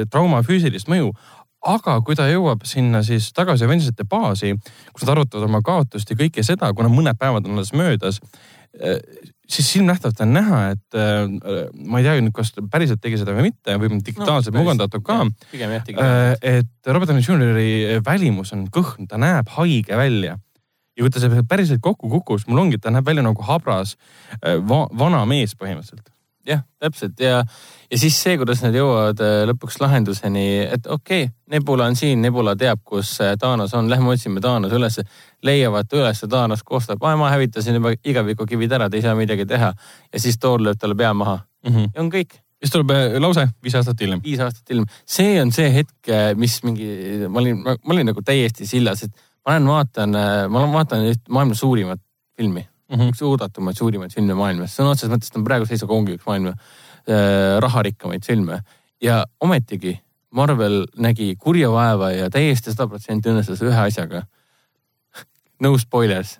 trauma 0.09 0.39
füüsilist 0.45 0.89
mõju, 0.89 1.11
aga 1.65 1.99
kui 2.05 2.17
ta 2.17 2.27
jõuab 2.29 2.65
sinna 2.67 3.01
siis 3.05 3.31
tagasi 3.35 3.65
Avengersite 3.65 4.05
baasi, 4.09 4.53
kus 4.93 5.05
nad 5.05 5.15
arutavad 5.15 5.47
oma 5.49 5.61
kaotust 5.65 6.11
ja 6.11 6.17
kõike 6.19 6.45
seda, 6.45 6.71
kuna 6.77 6.91
mõned 6.91 7.17
päevad 7.19 7.47
on 7.47 7.57
alles 7.57 7.73
möödas, 7.75 8.21
eh, 8.79 9.01
siis 9.49 9.71
silmnähtavalt 9.73 10.21
on 10.25 10.33
näha, 10.33 10.61
et 10.73 10.97
äh, 10.97 11.27
ma 11.85 12.01
ei 12.01 12.07
tea 12.07 12.15
nüüd, 12.21 12.33
kas 12.35 12.53
ta 12.53 12.63
päriselt 12.71 13.01
tegi 13.01 13.19
seda 13.21 13.35
või 13.35 13.49
mitte 13.49 13.77
või 13.81 13.99
digitaalselt 13.99 14.55
no, 14.55 14.63
mugandatud 14.63 15.05
ka. 15.05 15.19
Äh, 15.53 16.31
et 16.41 16.89
Robert 16.89 17.11
Downey 17.11 17.25
Jr.'i 17.25 18.01
välimus 18.05 18.55
on 18.57 18.65
kõhn, 18.73 19.05
ta 19.09 19.21
näeb 19.21 19.53
haige 19.57 20.01
välja. 20.01 20.39
ja 20.95 21.03
kui 21.03 21.11
ta 21.11 21.19
see 21.19 21.43
päriselt 21.49 21.81
kokku 21.83 22.09
kukkus, 22.09 22.47
mul 22.47 22.63
ongi, 22.65 22.79
ta 22.81 22.93
näeb 22.93 23.05
välja 23.05 23.25
nagu 23.25 23.45
habras 23.45 23.97
äh, 24.41 24.57
va 24.57 24.85
vana 24.97 25.25
mees 25.29 25.53
põhimõtteliselt 25.59 26.14
jah, 26.47 26.61
täpselt 26.79 27.19
ja, 27.19 27.41
ja 27.91 27.99
siis 27.99 28.17
see, 28.21 28.37
kuidas 28.39 28.61
nad 28.63 28.75
jõuavad 28.75 29.21
äh, 29.23 29.41
lõpuks 29.49 29.79
lahenduseni, 29.81 30.45
et 30.63 30.87
okei 30.87 31.25
okay,, 31.27 31.33
Nebula 31.53 31.85
on 31.89 31.97
siin, 31.97 32.21
Nebula 32.25 32.55
teab, 32.57 32.81
kus 32.85 33.15
äh, 33.23 33.35
Thanos 33.39 33.73
on, 33.77 33.89
lähme 33.89 34.09
otsime 34.13 34.41
Thanos 34.41 34.73
ülesse. 34.73 35.05
leiavad 35.45 35.91
üles, 35.93 36.23
Thanos 36.29 36.63
koostab, 36.63 37.01
ma 37.01 37.29
hävitasin 37.29 37.77
juba 37.79 37.93
igavikukivid 38.03 38.71
ära, 38.77 38.89
te 38.89 38.97
ei 38.97 39.05
saa 39.05 39.15
midagi 39.15 39.45
teha. 39.45 39.73
ja 40.13 40.19
siis 40.19 40.39
Thor 40.39 40.61
lööb 40.61 40.79
talle 40.81 40.95
pea 40.95 41.13
maha 41.13 41.39
mm 41.65 41.71
-hmm. 41.75 41.89
ja 41.95 42.01
on 42.01 42.11
kõik. 42.11 42.37
siis 42.59 42.71
tuleb 42.71 42.91
äh, 42.91 43.19
lause 43.19 43.47
viis 43.63 43.75
aastat 43.75 44.01
hiljem. 44.01 44.21
viis 44.23 44.39
aastat 44.39 44.69
hiljem, 44.69 44.85
see 45.05 45.41
on 45.41 45.51
see 45.51 45.73
hetk, 45.73 46.13
mis 46.35 46.63
mingi, 46.63 47.27
ma 47.29 47.39
olin, 47.39 47.63
ma 47.63 47.93
olin 47.93 48.05
nagu 48.05 48.21
täiesti 48.21 48.67
sillas, 48.67 49.03
et 49.03 49.11
ma 49.45 49.51
lähen 49.51 49.67
vaatan, 49.67 50.09
ma 50.49 50.71
vaatan 50.73 51.09
üht 51.09 51.29
maailma 51.29 51.55
suurimat 51.55 52.01
filmi 52.37 52.67
mm 52.89 52.95
-hmm. 52.99 53.11
üks 53.13 53.21
oodatumaid, 53.25 53.77
suurimaid 53.77 54.13
filme 54.13 54.37
maailmas, 54.37 54.77
sõna 54.77 54.93
otseses 54.93 55.11
mõttes 55.11 55.31
ta 55.31 55.39
on 55.39 55.45
praeguse 55.47 55.73
seisuga 55.73 55.93
ongi 55.93 56.17
üks 56.17 56.25
maailma 56.27 56.55
äh, 56.55 57.59
raharikkamaid 57.59 58.25
filme 58.25 58.61
ja 59.01 59.25
ometigi 59.39 59.99
Marvel 60.35 60.85
nägi 60.99 61.35
kurja 61.39 61.69
vaeva 61.71 62.11
ja 62.11 62.29
täiesti 62.29 62.73
sada 62.73 62.89
protsenti 62.91 63.29
õnnestus 63.31 63.61
ühe 63.63 63.77
asjaga. 63.87 64.25
no 65.63 65.77
spoilers 65.77 66.39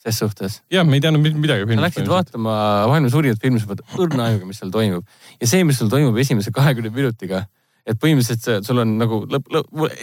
ses 0.00 0.18
suhtes. 0.18 0.62
jah, 0.72 0.84
me 0.86 0.96
ei 0.96 1.04
teadnud 1.04 1.24
midagi. 1.36 1.66
sa 1.74 1.84
läksid 1.84 2.08
vaatama 2.08 2.52
maailma 2.88 3.10
suurimat 3.12 3.40
filmi, 3.40 3.60
sa 3.60 3.68
pead 3.68 3.82
õrna 4.00 4.30
ajuga, 4.30 4.48
mis 4.48 4.60
seal 4.60 4.72
toimub 4.72 5.04
ja 5.40 5.48
see, 5.48 5.64
mis 5.64 5.80
sul 5.80 5.90
toimub 5.92 6.16
esimese 6.16 6.52
kahekümne 6.56 6.92
minutiga 6.94 7.44
et 7.90 7.98
põhimõtteliselt 8.00 8.66
sul 8.66 8.82
on 8.82 8.94
nagu 9.00 9.20
lõpp, 9.30 9.50
lõpp, 9.54 9.98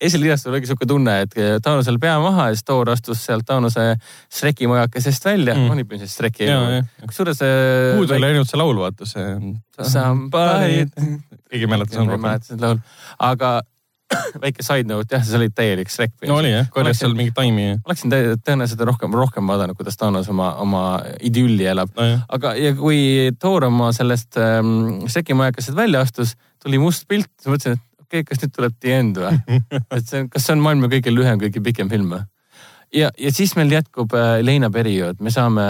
esilinast 0.00 0.48
oligi 0.50 0.70
sihuke 0.70 0.88
tunne, 0.88 1.16
et 1.24 1.36
Taunusel 1.64 1.98
pea 2.02 2.18
maha 2.22 2.50
ja 2.50 2.58
siis 2.58 2.66
Thor 2.68 2.92
astus 2.92 3.24
sealt 3.26 3.46
Taunuse 3.48 3.86
Shreki 4.28 4.68
majakesest 4.70 5.26
välja 5.30 5.56
mm., 5.56 5.72
on 5.72 5.82
ilmselt 5.82 6.12
Shreki. 6.12 6.50
kusjuures. 7.06 7.42
puudu 7.96 8.16
oli 8.18 8.30
ainult 8.30 8.50
see 8.50 8.60
laul, 8.60 8.84
vaata 8.84 9.08
see. 9.08 9.26
Somebody. 9.80 10.86
keegi 11.50 11.64
ei 11.64 11.70
mäleta 11.70 11.96
seda. 11.96 12.06
ma 12.06 12.16
ei 12.18 12.24
mäleta 12.28 12.52
seda 12.52 12.72
laulu, 12.72 12.88
aga 13.30 13.58
väike 14.42 14.64
side 14.64 14.88
note 14.88 15.14
jah, 15.14 15.22
see 15.24 15.38
oli 15.38 15.48
täielik 15.54 15.90
Shrek. 15.92 16.14
no 16.28 16.38
oli 16.40 16.52
jah, 16.52 16.68
korjas 16.74 17.00
seal 17.02 17.14
mingit 17.16 17.34
taimi. 17.36 17.66
oleksin 17.86 18.12
tõenäoliselt 18.12 18.82
rohkem, 18.88 19.14
rohkem 19.16 19.50
vaadanud, 19.50 19.78
kuidas 19.78 19.98
Thanos 20.00 20.28
oma, 20.32 20.52
oma 20.62 20.84
idülli 21.26 21.68
elab 21.70 21.92
no,. 21.96 22.08
aga, 22.28 22.54
ja 22.58 22.74
kui 22.78 23.30
Thor 23.40 23.68
oma 23.70 23.92
sellest 23.96 24.38
ähm, 24.40 25.04
Shreki 25.06 25.36
majakesest 25.38 25.78
välja 25.78 26.02
astus, 26.06 26.34
tuli 26.62 26.80
must 26.82 27.06
pilt, 27.08 27.30
siis 27.40 27.52
mõtlesin, 27.52 27.78
et 27.78 28.04
okei 28.04 28.22
okay,, 28.22 28.28
kas 28.28 28.42
nüüd 28.42 28.54
tuleb 28.56 28.76
The 28.78 28.98
End 28.98 29.20
või? 29.22 29.40
et 29.96 30.04
see 30.04 30.22
on, 30.24 30.30
kas 30.32 30.46
see 30.46 30.56
on 30.56 30.62
maailma 30.66 30.92
kõige 30.92 31.14
lühem, 31.14 31.40
kõige 31.42 31.64
pikem 31.70 31.90
film 31.92 32.14
või? 32.14 32.22
ja, 32.96 33.10
ja 33.18 33.34
siis 33.34 33.56
meil 33.58 33.72
jätkub 33.74 34.14
äh, 34.18 34.38
leinaperiood, 34.44 35.20
me 35.24 35.34
saame 35.34 35.66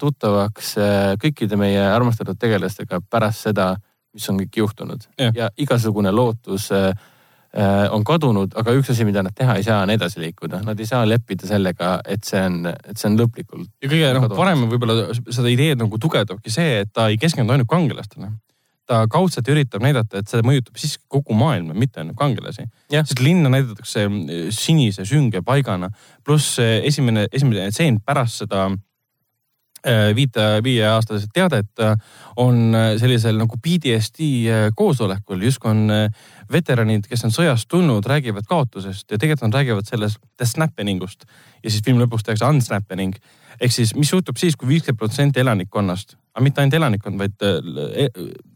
tuttavaks 0.00 0.76
äh, 0.80 0.98
kõikide 1.22 1.58
meie 1.60 1.82
armastatud 1.92 2.40
tegelastega 2.40 3.02
pärast 3.10 3.48
seda, 3.48 3.74
mis 4.12 4.28
on 4.28 4.42
kõik 4.42 4.62
juhtunud 4.64 5.08
ja, 5.18 5.32
ja 5.36 5.50
igasugune 5.60 6.12
lootus 6.14 6.70
äh, 6.76 6.92
Äh, 7.52 7.84
on 7.92 8.00
kadunud, 8.00 8.54
aga 8.56 8.72
üks 8.72 8.88
asi, 8.94 9.04
mida 9.04 9.20
nad 9.20 9.34
teha 9.36 9.58
ei 9.60 9.64
saa, 9.66 9.82
on 9.84 9.90
edasi 9.92 10.22
liikuda, 10.22 10.62
nad 10.64 10.78
ei 10.80 10.86
saa 10.88 11.02
leppida 11.04 11.44
sellega, 11.44 11.98
et 12.08 12.24
see 12.24 12.40
on, 12.40 12.62
et 12.64 12.96
see 12.96 13.10
on 13.10 13.18
lõplikult. 13.20 13.68
ja 13.84 13.90
kõige 13.92 14.12
noh, 14.16 14.24
parem 14.32 14.62
võib-olla 14.70 15.10
seda 15.12 15.52
ideed 15.52 15.82
nagu 15.82 15.98
tugevdabki 16.00 16.48
see, 16.54 16.78
et 16.86 16.92
ta 16.96 17.10
ei 17.12 17.18
keskendu 17.20 17.52
ainult 17.52 17.68
kangelastele. 17.68 18.30
Ta 18.92 19.02
kaudselt 19.10 19.48
üritab 19.48 19.84
näidata, 19.84 20.20
et 20.20 20.28
see 20.28 20.44
mõjutab 20.44 20.78
siiski 20.80 21.04
kogu 21.12 21.36
maailma, 21.38 21.74
mitte 21.74 22.02
ainult 22.02 22.18
kangelasi. 22.20 22.68
sest 22.92 23.24
linna 23.24 23.48
näidatakse 23.52 24.06
sinise 24.52 25.08
sünge 25.08 25.42
paigana, 25.42 25.90
pluss 26.24 26.58
esimene, 26.60 27.26
esimene 27.32 27.70
tseen 27.72 28.00
pärast 28.04 28.44
seda 28.44 28.68
Äh, 29.82 30.12
viite, 30.14 30.42
viieaastased 30.62 31.32
teadet 31.34 31.80
on 32.38 32.70
sellisel 33.02 33.34
nagu 33.34 33.56
PTSD 33.58 34.28
koosolekul, 34.78 35.42
justkui 35.42 35.72
on 35.72 35.80
veteranid, 36.54 37.08
kes 37.10 37.26
on 37.26 37.34
sõjast 37.34 37.66
tulnud, 37.66 38.06
räägivad 38.06 38.46
kaotusest 38.46 39.10
ja 39.10 39.18
tegelikult 39.18 39.48
nad 39.48 39.58
räägivad 39.58 39.90
sellest 39.90 40.22
the 40.38 40.46
snappening 40.46 41.02
ust. 41.02 41.26
ja 41.64 41.70
siis 41.70 41.82
filmi 41.82 42.04
lõpus 42.04 42.22
tehakse 42.22 42.46
unsnappening 42.46 43.18
ehk 43.58 43.74
siis, 43.74 43.96
mis 43.98 44.12
juhtub 44.12 44.38
siis 44.38 44.54
kui, 44.54 44.68
kui 44.68 44.76
viiskümmend 44.76 45.02
protsenti 45.02 45.42
elanikkonnast, 45.42 46.14
aga 46.30 46.46
mitte 46.46 46.62
ainult 46.62 46.78
elanikkond, 46.78 47.18
vaid 47.18 47.48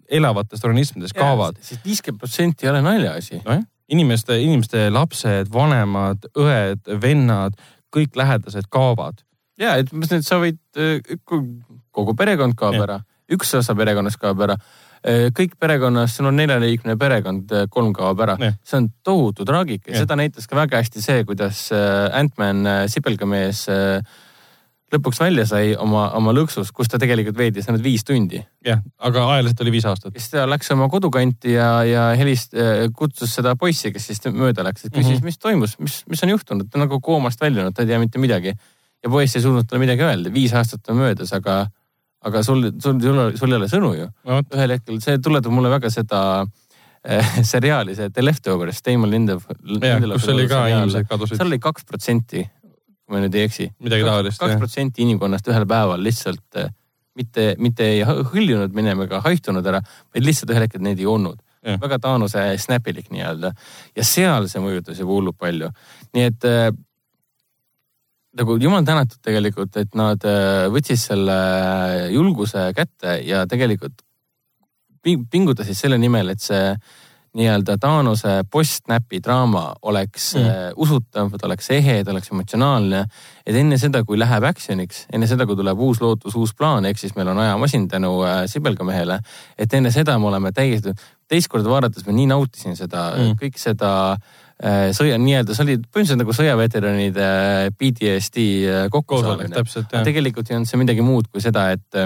e 0.08 0.16
elavatest 0.20 0.64
organismidest 0.64 1.16
kaovad. 1.16 1.58
siis 1.60 1.80
viiskümmend 1.84 2.20
protsenti 2.20 2.66
ei 2.66 2.70
ole 2.70 2.82
naljaasi 2.82 3.42
no. 3.44 3.60
inimeste, 3.88 4.40
inimeste 4.42 4.88
lapsed, 4.90 5.52
vanemad, 5.52 6.28
õed, 6.38 6.90
vennad, 7.02 7.58
kõik 7.94 8.16
lähedased 8.18 8.68
kaovad 8.70 9.22
ja, 9.60 9.76
et 9.80 9.92
mis 9.92 10.10
nüüd 10.12 10.26
sa 10.26 10.40
võid, 10.42 10.58
äh, 10.78 11.00
kogu 11.26 12.16
perekond 12.18 12.56
kaob 12.58 12.78
ja. 12.78 12.84
ära, 12.86 12.98
üks 13.32 13.54
osa 13.58 13.74
perekonnast 13.78 14.20
kaob 14.22 14.42
ära 14.46 14.56
äh, 14.58 15.28
kõik 15.36 15.56
perekonnas, 15.60 16.16
sul 16.16 16.30
on 16.30 16.38
neljaliikmeline 16.38 16.98
perekond, 17.00 17.54
äh, 17.56 17.66
kolm 17.72 17.92
kaob 17.96 18.20
ära. 18.26 18.36
see 18.62 18.78
on 18.80 18.90
tohutu 19.06 19.46
traagika 19.48 19.92
ja 19.92 20.04
seda 20.04 20.18
näitas 20.18 20.48
ka 20.48 20.58
väga 20.58 20.82
hästi 20.82 21.02
see, 21.02 21.24
kuidas 21.28 21.66
Ant-Man, 21.72 22.88
sipelgamees 22.92 23.66
lõpuks 24.94 25.18
välja 25.18 25.46
sai 25.48 25.72
oma, 25.82 26.04
oma 26.14 26.34
lõksus, 26.36 26.70
kus 26.74 26.90
ta 26.90 26.98
tegelikult 27.02 27.38
veedis 27.38 27.66
ainult 27.66 27.82
viis 27.82 28.04
tundi. 28.06 28.38
jah, 28.64 28.82
aga 28.98 29.24
ajaliselt 29.34 29.64
oli 29.64 29.74
viis 29.74 29.88
aastat. 29.88 30.14
siis 30.14 30.30
ta 30.30 30.46
läks 30.46 30.70
oma 30.74 30.88
kodukanti 30.92 31.56
ja, 31.56 31.70
ja 31.86 32.06
helist-, 32.18 32.54
kutsus 32.94 33.34
seda 33.34 33.56
poissi, 33.58 33.90
kes 33.92 34.06
siis 34.12 34.22
mööda 34.30 34.62
läks, 34.66 34.86
et 34.86 34.94
küsis 34.94 35.16
mm, 35.16 35.18
-hmm. 35.18 35.24
mis 35.24 35.38
toimus, 35.42 35.78
mis, 35.82 36.00
mis 36.10 36.22
on 36.22 36.34
juhtunud, 36.36 36.70
ta 36.70 36.78
on 36.78 36.86
nagu 36.86 37.00
koomast 37.00 37.40
väljunud, 37.42 37.74
ta 37.74 37.82
ei 37.82 37.90
tea 37.90 37.98
mitte 38.02 38.22
midagi 38.22 38.54
ja 39.06 39.10
poiss 39.10 39.36
ei 39.36 39.44
suutnud 39.44 39.66
talle 39.68 39.82
midagi 39.84 40.04
öelda, 40.06 40.32
viis 40.34 40.54
aastat 40.56 40.88
on 40.92 41.00
möödas, 41.00 41.32
aga, 41.36 41.64
aga 42.26 42.42
sul, 42.46 42.70
sul, 42.82 43.00
sul, 43.02 43.20
sul 43.38 43.54
ei 43.54 43.58
ole 43.60 43.68
sõnu 43.70 43.92
ju. 43.96 44.08
ühel 44.26 44.76
hetkel 44.76 45.00
see 45.04 45.20
tuletab 45.22 45.54
mulle 45.54 45.70
väga 45.72 45.90
seda 45.94 46.20
äh, 46.42 47.38
seriaali, 47.54 47.96
see 47.98 48.10
The 48.10 48.24
Leftovers, 48.24 48.82
Damon 48.86 49.12
Lindelof. 49.14 49.48
kus 50.14 50.28
oli 50.34 50.48
ka 50.50 50.66
inimesed 50.72 51.10
kadusid. 51.10 51.40
seal 51.40 51.50
oli 51.50 51.60
kaks 51.62 51.86
protsenti, 51.88 52.46
kui 53.06 53.14
ma 53.14 53.22
nüüd 53.22 53.36
ei 53.38 53.46
eksi. 53.46 53.68
kaks 53.78 54.58
protsenti 54.58 55.04
inimkonnast 55.06 55.46
ühel 55.52 55.66
päeval 55.70 56.02
lihtsalt 56.02 56.58
äh, 56.58 56.72
mitte, 57.16 57.54
mitte 57.62 57.86
ei 57.86 58.02
hõljunud 58.06 58.74
minema 58.76 59.06
ega 59.06 59.22
haihtunud 59.24 59.66
ära, 59.66 59.80
vaid 60.14 60.26
lihtsalt 60.26 60.52
ühel 60.52 60.66
hetkel 60.66 60.82
neid 60.84 61.00
ei 61.00 61.06
olnud. 61.10 61.42
väga 61.66 61.96
Taanuse 61.98 62.42
snäpilik 62.62 63.08
nii-öelda 63.10 63.48
ja 63.96 64.04
seal 64.06 64.44
see 64.46 64.60
mõjutas 64.62 65.00
juba 65.00 65.16
hullult 65.16 65.38
palju. 65.38 65.70
nii 66.14 66.26
et 66.30 66.46
äh, 66.46 66.68
nagu 68.36 68.58
jumal 68.60 68.84
tänatud 68.84 69.22
tegelikult, 69.24 69.76
et 69.80 69.94
nad 69.98 70.22
äh, 70.28 70.66
võtsid 70.72 71.00
selle 71.00 71.38
julguse 72.12 72.68
kätte 72.76 73.20
ja 73.24 73.46
tegelikult 73.50 74.02
pingutasid 75.06 75.78
selle 75.78 75.98
nimel, 76.02 76.34
et 76.34 76.42
see 76.42 76.74
nii-öelda 77.36 77.76
Taanuse 77.80 78.38
post-näpi 78.50 79.20
draama 79.24 79.64
oleks 79.82 80.30
mm. 80.34 80.46
uh, 80.46 80.82
usutav, 80.86 81.32
ta 81.36 81.46
oleks 81.48 81.70
ehe, 81.76 81.98
ta 82.04 82.14
oleks 82.14 82.32
emotsionaalne. 82.32 83.04
et 83.46 83.56
enne 83.56 83.78
seda, 83.78 84.02
kui 84.04 84.18
läheb 84.18 84.44
action'iks, 84.48 85.04
enne 85.12 85.28
seda, 85.30 85.46
kui 85.46 85.56
tuleb 85.56 85.78
uus 85.78 86.00
lootus, 86.00 86.34
uus 86.34 86.54
plaan, 86.54 86.88
ehk 86.88 86.98
siis 86.98 87.14
meil 87.16 87.28
on 87.32 87.42
ajamasin 87.44 87.88
tänu 87.88 88.16
uh, 88.22 88.42
Sibelgamehele. 88.46 89.20
et 89.58 89.74
enne 89.74 89.90
seda 89.94 90.18
me 90.18 90.32
oleme 90.32 90.52
täiesti, 90.52 90.96
teist 91.28 91.52
korda 91.52 91.70
vaadates 91.70 92.06
ma 92.06 92.16
nii 92.16 92.26
nautisin 92.32 92.76
seda 92.76 93.12
mm., 93.16 93.38
kõik 93.42 93.60
seda 93.60 93.92
Äh, 94.56 94.88
sõja, 94.96 95.18
nii-öelda, 95.20 95.52
see 95.52 95.64
oli 95.66 95.74
põhimõtteliselt 95.76 96.20
nagu 96.22 96.32
sõjaveteranide 96.32 97.24
äh, 97.26 97.66
PTSD 97.76 98.44
äh, 98.64 98.84
kokkusaamine. 98.88 99.64
tegelikult 100.06 100.48
ei 100.48 100.56
olnud 100.56 100.70
see 100.70 100.80
midagi 100.80 101.04
muud 101.04 101.28
kui 101.28 101.44
seda, 101.44 101.66
et 101.76 101.98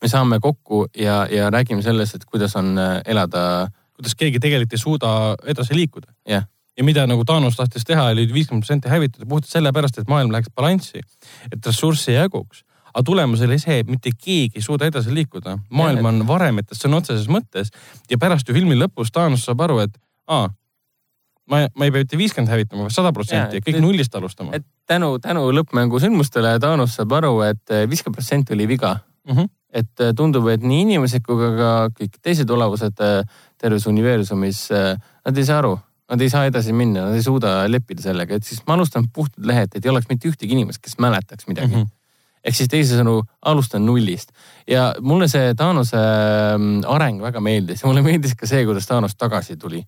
me 0.00 0.08
saame 0.08 0.38
kokku 0.40 0.86
ja, 0.96 1.26
ja 1.28 1.50
räägime 1.52 1.84
sellest, 1.84 2.16
et 2.16 2.24
kuidas 2.24 2.56
on 2.56 2.72
elada. 3.04 3.68
Kuidas 3.98 4.14
keegi 4.18 4.40
tegelikult 4.42 4.78
ei 4.78 4.84
suuda 4.84 5.10
edasi 5.46 5.76
liikuda 5.76 6.12
yeah.. 6.28 6.46
ja 6.78 6.86
mida 6.86 7.06
nagu 7.10 7.26
Thanos 7.26 7.58
tahtis 7.58 7.84
teha, 7.84 8.10
oli 8.14 8.28
viiskümmend 8.32 8.64
protsenti 8.64 8.92
hävitada 8.92 9.26
puhtalt 9.26 9.50
sellepärast, 9.52 9.98
et 9.98 10.08
maailm 10.08 10.32
läheks 10.34 10.54
balanssi, 10.54 11.04
et 11.52 11.66
ressurssi 11.66 12.16
jaguks 12.16 12.64
aga 12.98 13.04
tulemus 13.04 13.42
oli 13.46 13.58
see, 13.62 13.80
et 13.82 13.90
mitte 13.90 14.10
keegi 14.12 14.58
ei 14.58 14.64
suuda 14.64 14.88
edasi 14.88 15.12
liikuda. 15.14 15.58
maailm 15.70 16.06
on 16.10 16.22
varemetes 16.26 16.80
sõna 16.82 17.02
otseses 17.02 17.28
mõttes 17.30 17.70
ja 18.10 18.18
pärast 18.18 18.48
ju 18.48 18.56
filmi 18.56 18.78
lõpus 18.78 19.12
Thanos 19.14 19.44
saab 19.46 19.60
aru, 19.66 19.78
et 19.84 19.94
aa, 20.26 20.48
ma, 21.50 21.60
ma 21.74 21.88
ei 21.88 21.92
pea 21.92 22.04
mitte 22.04 22.18
viiskümmend 22.20 22.52
hävitama, 22.52 22.86
vaid 22.86 22.96
sada 22.96 23.12
protsenti 23.16 23.60
ja 23.60 23.64
kõik 23.64 23.80
nullist 23.82 24.14
alustama. 24.18 24.56
et 24.56 24.66
tänu, 24.88 25.16
tänu 25.22 25.46
lõppmängu 25.54 26.00
sündmustele 26.02 26.56
Thanos 26.62 26.96
saab 26.98 27.14
aru, 27.20 27.38
et 27.46 27.62
eh, 27.70 27.86
viiskümmend 27.90 28.18
protsenti 28.18 28.56
oli 28.56 28.68
viga 28.68 28.96
mm. 28.98 29.34
-hmm. 29.36 29.50
et 29.82 30.00
eh, 30.00 30.14
tundub, 30.16 30.48
et 30.48 30.62
nii 30.62 30.82
inimesed 30.88 31.24
kui 31.26 31.52
ka 31.60 31.72
kõik 32.00 32.18
teised 32.22 32.50
olevused 32.50 33.04
eh, 33.04 33.22
terves 33.58 33.86
universumis, 33.90 34.64
nad 34.70 35.38
ei 35.38 35.46
saa 35.46 35.60
aru, 35.62 35.74
nad 36.08 36.24
ei 36.24 36.30
saa 36.32 36.46
edasi 36.48 36.72
minna, 36.72 37.08
nad 37.08 37.18
ei 37.18 37.24
suuda 37.24 37.60
leppida 37.68 38.04
sellega, 38.06 38.38
et 38.38 38.46
siis 38.46 38.62
ma 38.66 38.78
alustan 38.78 39.08
puhtalt 39.12 39.46
lehelt, 39.46 39.74
et 39.74 39.84
ei 39.84 39.92
oleks 39.92 40.08
mitte 40.10 40.30
ühtegi 40.30 40.56
inimest, 40.56 40.82
kes 40.84 40.98
mäletaks 41.02 41.50
midagi 41.50 41.74
mm. 41.74 41.82
-hmm 41.82 41.94
ehk 42.44 42.56
siis 42.56 42.70
teisisõnu, 42.72 43.20
alustan 43.50 43.84
nullist 43.86 44.30
ja 44.68 44.90
mulle 45.04 45.28
see 45.30 45.54
Thaanose 45.58 45.98
mm, 45.98 46.84
areng 46.88 47.22
väga 47.22 47.42
meeldis 47.44 47.82
ja 47.82 47.90
mulle 47.90 48.04
meeldis 48.06 48.36
ka 48.38 48.48
see, 48.48 48.64
kuidas 48.68 48.86
Thanos 48.88 49.16
tagasi 49.18 49.56
tuli. 49.60 49.82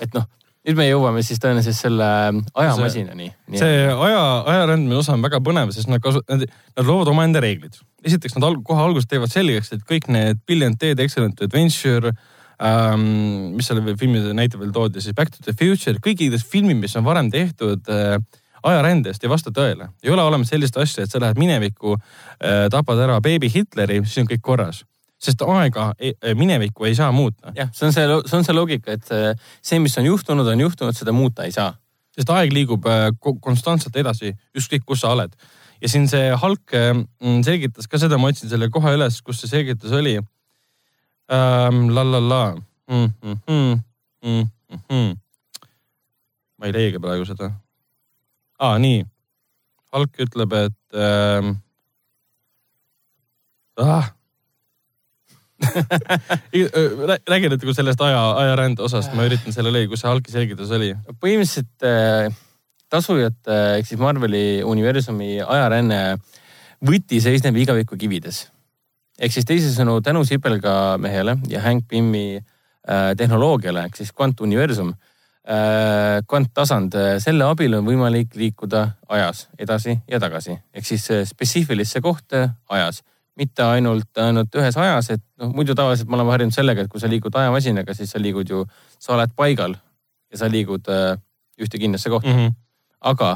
et 0.00 0.14
noh, 0.16 0.26
nüüd 0.64 0.78
me 0.78 0.86
jõuame 0.88 1.22
siis 1.24 1.40
tõenäoliselt 1.42 1.78
selle 1.78 2.10
ajamasinani. 2.54 3.30
see 3.54 3.80
aja, 3.92 4.20
ajarändmise 4.52 5.02
osa 5.02 5.16
on 5.16 5.24
väga 5.24 5.40
põnev, 5.44 5.72
sest 5.76 5.90
nad 5.92 6.02
kasu-, 6.04 6.24
nad, 6.28 6.46
nad 6.76 6.86
loovad 6.88 7.12
omaenda 7.12 7.42
reeglid. 7.44 7.78
esiteks 8.04 8.38
nad 8.38 8.48
alg, 8.50 8.62
kohe 8.66 8.84
alguses 8.84 9.08
teevad 9.10 9.32
selgeks, 9.32 9.74
et 9.76 9.84
kõik 9.88 10.08
need 10.12 10.40
Billion 10.48 10.76
Dead 10.80 11.00
Excellent 11.04 11.42
Adventure 11.46 12.12
ähm,, 12.12 12.22
mis 12.62 13.66
selle 13.66 13.96
filmi 13.98 14.22
näite 14.36 14.58
veel 14.60 14.72
toodi, 14.72 15.02
siis 15.02 15.14
Back 15.16 15.34
to 15.34 15.42
the 15.42 15.54
Future, 15.58 15.98
kõikides 16.02 16.46
filmid, 16.46 16.78
mis 16.78 16.94
on 16.96 17.04
varem 17.06 17.30
tehtud 17.32 17.88
äh, 17.90 18.16
ajarändest 18.64 19.24
ei 19.24 19.30
vasta 19.30 19.52
tõele. 19.54 19.90
ei 20.02 20.10
ole 20.10 20.22
olemas 20.22 20.52
sellist 20.52 20.76
asja, 20.76 21.04
et 21.04 21.10
sa 21.10 21.20
lähed 21.20 21.38
minevikku 21.40 21.96
äh,, 21.98 22.66
tapad 22.70 23.00
ära 23.04 23.20
beebi 23.20 23.50
Hitleri, 23.52 24.00
siis 24.04 24.22
on 24.22 24.30
kõik 24.30 24.44
korras 24.44 24.84
sest 25.24 25.40
aega, 25.46 25.94
minevikku 26.36 26.84
ei 26.84 26.94
saa 26.94 27.08
muuta. 27.12 27.52
jah, 27.56 27.70
see 27.72 27.86
on 27.88 27.94
see, 27.96 28.04
see 28.28 28.38
on 28.38 28.44
see 28.44 28.56
loogika, 28.56 28.92
et 28.92 29.12
äh, 29.14 29.32
see, 29.64 29.78
mis 29.80 29.96
on 29.98 30.04
juhtunud, 30.04 30.48
on 30.52 30.60
juhtunud, 30.60 30.96
seda 30.96 31.14
muuta 31.16 31.46
ei 31.48 31.54
saa. 31.54 31.72
sest 32.14 32.30
aeg 32.30 32.52
liigub 32.54 32.84
konstantselt 33.42 33.96
edasi, 33.98 34.34
ükskõik 34.54 34.84
kus 34.86 35.00
sa 35.02 35.14
oled. 35.16 35.32
ja 35.80 35.90
siin 35.90 36.06
see 36.08 36.30
Hulk 36.42 36.76
selgitas 37.46 37.88
ka 37.90 37.98
seda, 37.98 38.18
ma 38.20 38.30
otsin 38.30 38.52
selle 38.52 38.68
kohe 38.70 38.94
üles, 38.94 39.20
kus 39.24 39.40
see 39.42 39.50
selgitus 39.50 39.92
oli 39.92 40.18
ähm,. 41.32 41.88
la 41.94 42.04
la 42.04 42.20
la 42.20 42.42
mm,. 42.88 43.10
Mm, 43.22 43.38
mm, 43.48 43.80
mm, 44.22 44.48
mm. 44.90 45.12
ma 46.58 46.66
ei 46.66 46.72
leia 46.72 47.00
praegu 47.00 47.24
seda. 47.28 47.52
aa, 48.58 48.78
nii. 48.78 49.04
Hulk 49.94 50.20
ütleb, 50.24 50.52
et 50.58 50.98
ähm, 50.98 51.50
ah, 53.78 54.10
räägi 57.30 57.48
natuke 57.48 57.74
sellest 57.74 58.00
aja, 58.02 58.22
ajarände 58.42 58.82
osast, 58.82 59.14
ma 59.14 59.26
üritan 59.28 59.54
selle 59.54 59.72
leida, 59.72 59.90
kus 59.92 60.02
see 60.02 60.10
algki 60.10 60.34
selgitus 60.34 60.72
oli. 60.74 60.90
põhimõtteliselt 61.22 61.86
äh, 61.88 62.34
tasujate 62.92 63.60
ehk 63.78 63.88
siis 63.88 64.00
Marveli 64.00 64.62
universumi 64.66 65.38
ajaränne 65.42 66.00
võti 66.84 67.20
seisneb 67.24 67.56
igavikukivides. 67.62 68.44
Ehk 69.18 69.32
siis 69.32 69.48
teisisõnu 69.48 70.00
tänu 70.04 70.24
Sibelga 70.24 70.96
mehele 70.98 71.38
ja 71.48 71.62
Hank 71.64 71.88
Pymmi 71.88 72.36
äh, 72.36 73.10
tehnoloogiale 73.16 73.86
ehk 73.88 73.96
siis 73.96 74.12
kvantuniversum 74.12 74.92
äh,, 74.92 76.20
kvanttasand, 76.28 76.94
äh, 76.94 77.16
selle 77.22 77.46
abil 77.48 77.78
on 77.78 77.86
võimalik 77.86 78.34
liikuda 78.38 78.86
ajas 79.08 79.48
edasi 79.58 79.98
ja 80.10 80.20
tagasi 80.20 80.58
ehk 80.74 80.86
siis 80.86 81.10
äh, 81.10 81.26
spetsiifilisse 81.28 82.02
kohta 82.04 82.48
ajas 82.68 83.02
mitte 83.38 83.64
ainult, 83.66 84.10
ainult 84.20 84.54
ühes 84.54 84.76
ajas, 84.78 85.10
et 85.16 85.22
noh, 85.42 85.50
muidu 85.54 85.74
tavaliselt 85.74 86.10
me 86.10 86.18
oleme 86.18 86.34
harjunud 86.34 86.54
sellega, 86.54 86.84
et 86.84 86.90
kui 86.90 87.02
sa 87.02 87.10
liigud 87.10 87.34
ajamasinaga, 87.34 87.96
siis 87.96 88.12
sa 88.14 88.20
liigud 88.22 88.50
ju, 88.50 88.62
sa 89.02 89.16
oled 89.16 89.34
paigal 89.36 89.74
ja 90.30 90.40
sa 90.40 90.50
liigud 90.50 90.86
äh, 90.92 91.16
ühte 91.60 91.80
kindlasse 91.80 92.10
kohta 92.12 92.30
mm. 92.30 92.38
-hmm. 92.38 92.54
aga 93.10 93.30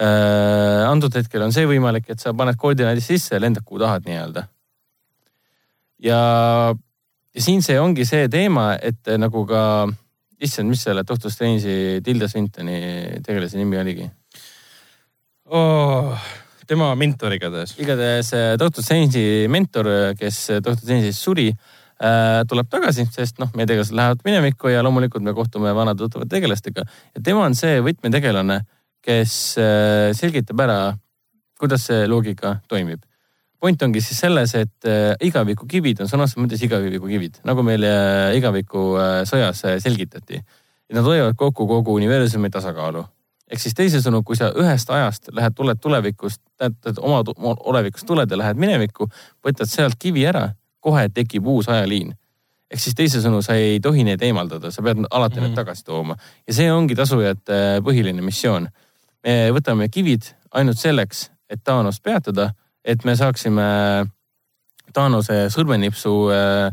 äh, 0.00 0.88
antud 0.88 1.14
hetkel 1.14 1.42
on 1.42 1.52
see 1.52 1.68
võimalik, 1.68 2.08
et 2.08 2.20
sa 2.20 2.34
paned 2.34 2.56
koordinaadid 2.56 3.04
sisse 3.04 3.34
ja 3.34 3.40
lendad 3.40 3.64
kuhu 3.64 3.80
tahad 3.80 4.08
nii-öelda. 4.08 4.48
Ja, 6.02 6.20
ja 7.34 7.42
siin 7.42 7.62
see 7.64 7.76
ongi 7.80 8.06
see 8.08 8.28
teema, 8.32 8.72
et 8.80 9.06
äh, 9.10 9.18
nagu 9.20 9.44
ka, 9.48 9.62
issand, 10.44 10.70
mis 10.70 10.82
selle 10.84 11.04
Doctor 11.06 11.32
Strange'i 11.32 12.00
Tilda 12.04 12.28
Swintoni 12.28 12.78
tegelase 13.24 13.60
nimi 13.60 13.78
oligi 13.80 14.08
oh.? 15.46 16.16
tema 16.64 16.94
mentor 16.96 17.34
igatahes. 17.36 17.76
igatahes 17.78 18.32
äh, 18.34 18.50
Doctor 18.58 18.84
Strange'i 18.84 19.46
mentor, 19.52 19.90
kes 20.18 20.46
Doctor 20.58 20.82
Strange'is 20.82 21.20
suri 21.20 21.50
äh, 21.52 22.42
tuleb 22.48 22.70
tagasi, 22.72 23.06
sest 23.12 23.38
noh, 23.42 23.52
meie 23.54 23.68
tegelased 23.70 23.94
lähevad 23.94 24.24
minevikku 24.26 24.72
ja 24.72 24.82
loomulikult 24.84 25.24
me 25.24 25.36
kohtume 25.36 25.74
vanade 25.76 26.02
tuttavate 26.02 26.32
tegelastega. 26.36 26.86
ja 27.14 27.24
tema 27.24 27.46
on 27.46 27.56
see 27.58 27.80
võtmetegelane, 27.84 28.62
kes 29.04 29.32
selgitab 30.16 30.62
ära, 30.64 30.78
kuidas 31.60 31.84
see 31.90 32.06
loogika 32.08 32.56
toimib. 32.72 33.04
Point 33.64 33.82
ongi 33.86 34.02
siis 34.04 34.18
selles, 34.20 34.52
et 34.60 34.88
igavikukivid 35.24 36.04
on 36.04 36.10
sõna 36.10 36.26
otseses 36.26 36.42
mõttes 36.42 36.64
igavikukivid, 36.66 37.40
nagu 37.48 37.64
meile 37.64 37.88
igavikusõjas 38.36 39.64
selgitati. 39.80 40.42
Nad 40.92 41.08
hoiavad 41.08 41.32
kokku 41.40 41.64
kogu 41.66 41.94
universumi 41.96 42.52
tasakaalu 42.52 43.06
ehk 43.54 43.62
siis 43.62 43.76
teisisõnu, 43.76 44.22
kui 44.26 44.38
sa 44.38 44.50
ühest 44.58 44.90
ajast 44.90 45.30
lähed, 45.34 45.54
tuled 45.56 45.80
tulevikust, 45.82 46.40
tähendab 46.58 47.00
oma 47.04 47.54
olevikust 47.70 48.06
tuled 48.08 48.30
ja 48.30 48.38
lähed 48.40 48.60
minevikku, 48.60 49.08
võtad 49.44 49.70
sealt 49.70 49.98
kivi 50.00 50.26
ära, 50.28 50.48
kohe 50.84 51.08
tekib 51.12 51.46
uus 51.46 51.68
ajaliin. 51.68 52.14
ehk 52.70 52.80
siis 52.80 52.96
teisisõnu, 52.98 53.42
sa 53.42 53.54
ei 53.54 53.78
tohi 53.80 54.04
neid 54.04 54.22
eemaldada, 54.22 54.70
sa 54.72 54.82
pead 54.82 55.04
alati 55.10 55.38
mm. 55.38 55.44
need 55.44 55.54
tagasi 55.54 55.84
tooma 55.84 56.16
ja 56.48 56.54
see 56.54 56.72
ongi 56.72 56.96
tasujate 56.98 57.80
põhiline 57.84 58.22
missioon. 58.22 58.68
me 59.22 59.34
võtame 59.52 59.88
kivid 59.88 60.32
ainult 60.52 60.78
selleks, 60.78 61.30
et 61.48 61.60
Thanost 61.64 62.02
peatada, 62.02 62.50
et 62.84 63.04
me 63.04 63.16
saaksime 63.16 63.64
Thanose 64.94 65.48
sõrmenipsu 65.50 66.14
äh, 66.30 66.70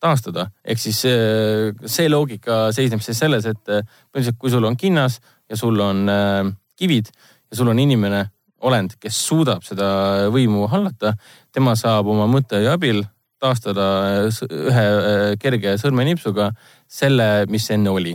taastada. 0.00 0.48
ehk 0.64 0.80
siis 0.80 1.00
see, 1.04 1.72
see 1.86 2.08
loogika 2.08 2.68
seisneb 2.76 3.02
siis 3.04 3.18
selles, 3.18 3.46
et 3.46 3.62
põhimõtteliselt 3.64 4.38
kui 4.38 4.52
sul 4.52 4.64
on 4.64 4.76
kinnas 4.76 5.20
ja 5.50 5.56
sul 5.56 5.80
on 5.80 6.08
äh, 6.08 6.52
kivid 6.76 7.10
ja 7.50 7.58
sul 7.58 7.70
on 7.72 7.78
inimene, 7.78 8.26
olend, 8.64 8.96
kes 9.00 9.16
suudab 9.26 9.64
seda 9.66 10.28
võimu 10.32 10.68
hallata, 10.72 11.14
tema 11.52 11.74
saab 11.76 12.08
oma 12.12 12.26
mõttetöö 12.30 12.72
abil 12.72 13.02
taastada 13.44 13.86
ühe 14.24 14.84
äh, 14.84 15.24
kerge 15.40 15.76
sõrmenipsuga 15.80 16.50
selle, 16.88 17.46
mis 17.50 17.68
enne 17.74 17.92
oli. 17.92 18.14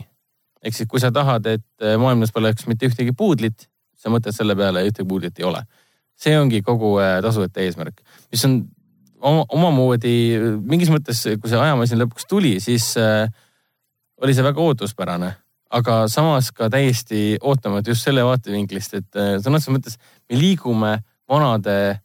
ehk 0.63 0.75
siis, 0.75 0.89
kui 0.91 0.99
sa 0.99 1.11
tahad, 1.15 1.45
et 1.47 1.85
äh, 1.85 1.97
maailmas 2.01 2.33
poleks 2.35 2.67
mitte 2.67 2.89
ühtegi 2.89 3.13
puudlit, 3.15 3.69
sa 3.99 4.11
mõtled 4.11 4.35
selle 4.35 4.55
peale, 4.59 4.83
ühtegi 4.87 5.07
puudlit 5.07 5.39
ei 5.39 5.47
ole. 5.47 5.63
See 6.19 6.35
ongi 6.39 6.61
kogu 6.65 6.97
tasujate 7.23 7.63
eesmärk, 7.67 8.01
mis 8.31 8.43
on 8.47 8.59
oma, 9.19 9.45
omamoodi 9.55 10.15
mingis 10.59 10.91
mõttes, 10.93 11.23
kui 11.39 11.51
see 11.51 11.59
ajamasin 11.59 12.01
lõpuks 12.03 12.27
tuli, 12.29 12.57
siis 12.63 12.91
äh, 12.99 13.29
oli 14.23 14.35
see 14.35 14.45
väga 14.45 14.63
ootuspärane, 14.63 15.31
aga 15.79 15.99
samas 16.11 16.51
ka 16.55 16.69
täiesti 16.73 17.37
ootamatu 17.39 17.93
just 17.93 18.07
selle 18.07 18.25
vaatevinklist, 18.27 18.97
et 18.99 19.19
äh, 19.19 19.35
sõna 19.43 19.59
otseses 19.59 19.75
mõttes 19.75 19.99
me 20.29 20.39
liigume 20.39 20.95
vanade 21.29 21.99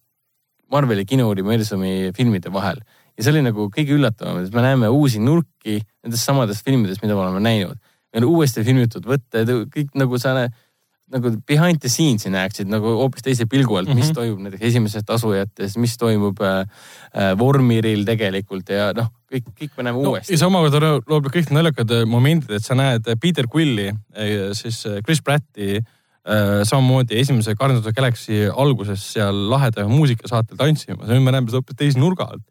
Marveli 0.72 1.04
kinouniversumi 1.06 2.10
filmide 2.16 2.50
vahel 2.50 2.80
ja 3.14 3.22
see 3.22 3.34
oli 3.34 3.44
nagu 3.44 3.68
kõige 3.72 3.94
üllatavam, 3.94 4.42
et 4.42 4.54
me 4.54 4.62
näeme 4.64 4.90
uusi 4.90 5.20
nurki 5.22 5.78
nendes 6.02 6.24
samades 6.26 6.62
filmides, 6.66 7.00
mida 7.02 7.14
me 7.14 7.26
oleme 7.26 7.42
näinud. 7.44 7.78
meil 8.14 8.26
on 8.26 8.36
uuesti 8.38 8.62
filmitud 8.62 9.06
võtted, 9.10 9.50
kõik 9.74 9.94
nagu 9.98 10.18
sa 10.22 10.34
näed 10.36 10.54
nagu 11.14 11.30
behind 11.46 11.80
the 11.82 11.90
scenes'i 11.90 12.30
näeksid 12.32 12.70
nagu 12.70 12.94
hoopis 12.98 13.24
teise 13.24 13.46
pilgu 13.50 13.78
alt, 13.78 13.90
mis 13.90 13.96
mm 13.96 14.10
-hmm. 14.10 14.14
toimub 14.18 14.44
näiteks 14.46 14.66
esimeses 14.70 15.04
tasujates, 15.06 15.76
mis 15.78 15.96
toimub 15.98 16.40
äh, 16.42 16.60
äh, 17.14 17.32
Vormiril 17.38 18.04
tegelikult 18.04 18.68
ja 18.68 18.92
noh, 18.96 19.10
kõik, 19.30 19.50
kõik 19.60 19.76
me 19.76 19.86
näeme 19.88 20.02
no, 20.02 20.14
uuesti. 20.14 20.34
ja 20.34 20.40
see 20.40 20.48
omakorda 20.48 20.94
loob 20.98 21.28
kõik 21.34 21.52
naljakad 21.54 21.90
äh, 21.90 22.06
momendid, 22.06 22.50
et 22.58 22.64
sa 22.64 22.74
näed 22.78 23.06
äh, 23.06 23.18
Peter 23.20 23.46
Quilli, 23.50 23.92
siis 24.52 24.84
Chris 25.04 25.22
Pratti 25.22 25.76
äh, 25.78 26.62
samamoodi 26.64 27.18
esimese 27.20 27.54
Guardians 27.54 27.84
of 27.84 27.88
the 27.88 27.94
Galaxy 27.94 28.44
alguses 28.50 29.12
seal 29.12 29.46
laheda 29.50 29.86
muusikasaatel 29.88 30.58
tantsimas 30.58 31.08
ja 31.08 31.14
nüüd 31.14 31.26
me 31.26 31.36
näeme 31.36 31.50
seda 31.50 31.62
hoopis 31.62 31.78
teise 31.78 32.02
nurga 32.02 32.28
alt 32.34 32.44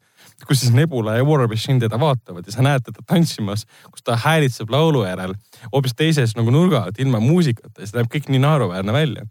kus 0.46 0.60
siis 0.60 0.72
Nebula 0.74 1.16
ja 1.16 1.24
War 1.24 1.48
Machine 1.48 1.80
teda 1.80 1.98
vaatavad 2.00 2.46
ja 2.46 2.52
sa 2.52 2.62
näed 2.64 2.84
teda 2.86 3.02
tantsimas, 3.06 3.64
kus 3.90 4.04
ta 4.04 4.16
häälitseb 4.20 4.70
laulu 4.70 5.04
järel 5.06 5.34
hoopis 5.72 5.94
teises 5.96 6.36
nagu 6.36 6.52
nurga 6.54 6.84
alt 6.84 6.98
ilma 7.00 7.20
muusikata 7.22 7.82
ja 7.82 7.88
see 7.88 8.00
näeb 8.00 8.10
kõik 8.12 8.30
nii 8.32 8.42
naeruväärne 8.42 8.92
välja. 8.92 9.26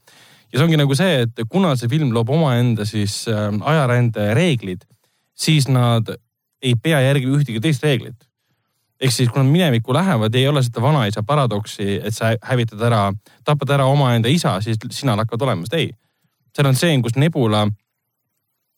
ja 0.51 0.57
see 0.57 0.65
ongi 0.65 0.80
nagu 0.80 0.95
see, 0.95 1.23
et 1.27 1.43
kuna 1.49 1.75
see 1.80 1.91
film 1.91 2.14
loob 2.15 2.30
omaenda 2.30 2.85
siis 2.85 3.23
äh, 3.27 3.49
ajarände 3.73 4.33
reeglid, 4.38 4.85
siis 5.35 5.67
nad 5.67 6.14
ei 6.64 6.75
pea 6.80 7.01
järgima 7.03 7.38
ühtegi 7.38 7.61
teist 7.61 7.83
reeglit. 7.83 8.30
ehk 9.03 9.11
siis, 9.11 9.30
kui 9.30 9.41
nad 9.43 9.51
minevikku 9.51 9.93
lähevad, 9.93 10.35
ei 10.35 10.48
ole 10.48 10.64
seda 10.64 10.82
vanaisa 10.82 11.23
paradoksi, 11.27 11.99
et 12.03 12.15
sa 12.15 12.32
hävitad 12.41 12.82
ära, 12.88 13.09
tapad 13.43 13.73
ära 13.75 13.85
omaenda 13.85 14.32
isa, 14.32 14.61
siis 14.61 14.80
sina 14.91 15.17
hakkad 15.19 15.41
olema, 15.41 15.65
sest 15.67 15.73
ei. 15.82 15.90
seal 16.56 16.69
on 16.69 16.77
see, 16.80 16.95
kus 17.01 17.17
Nebula 17.19 17.67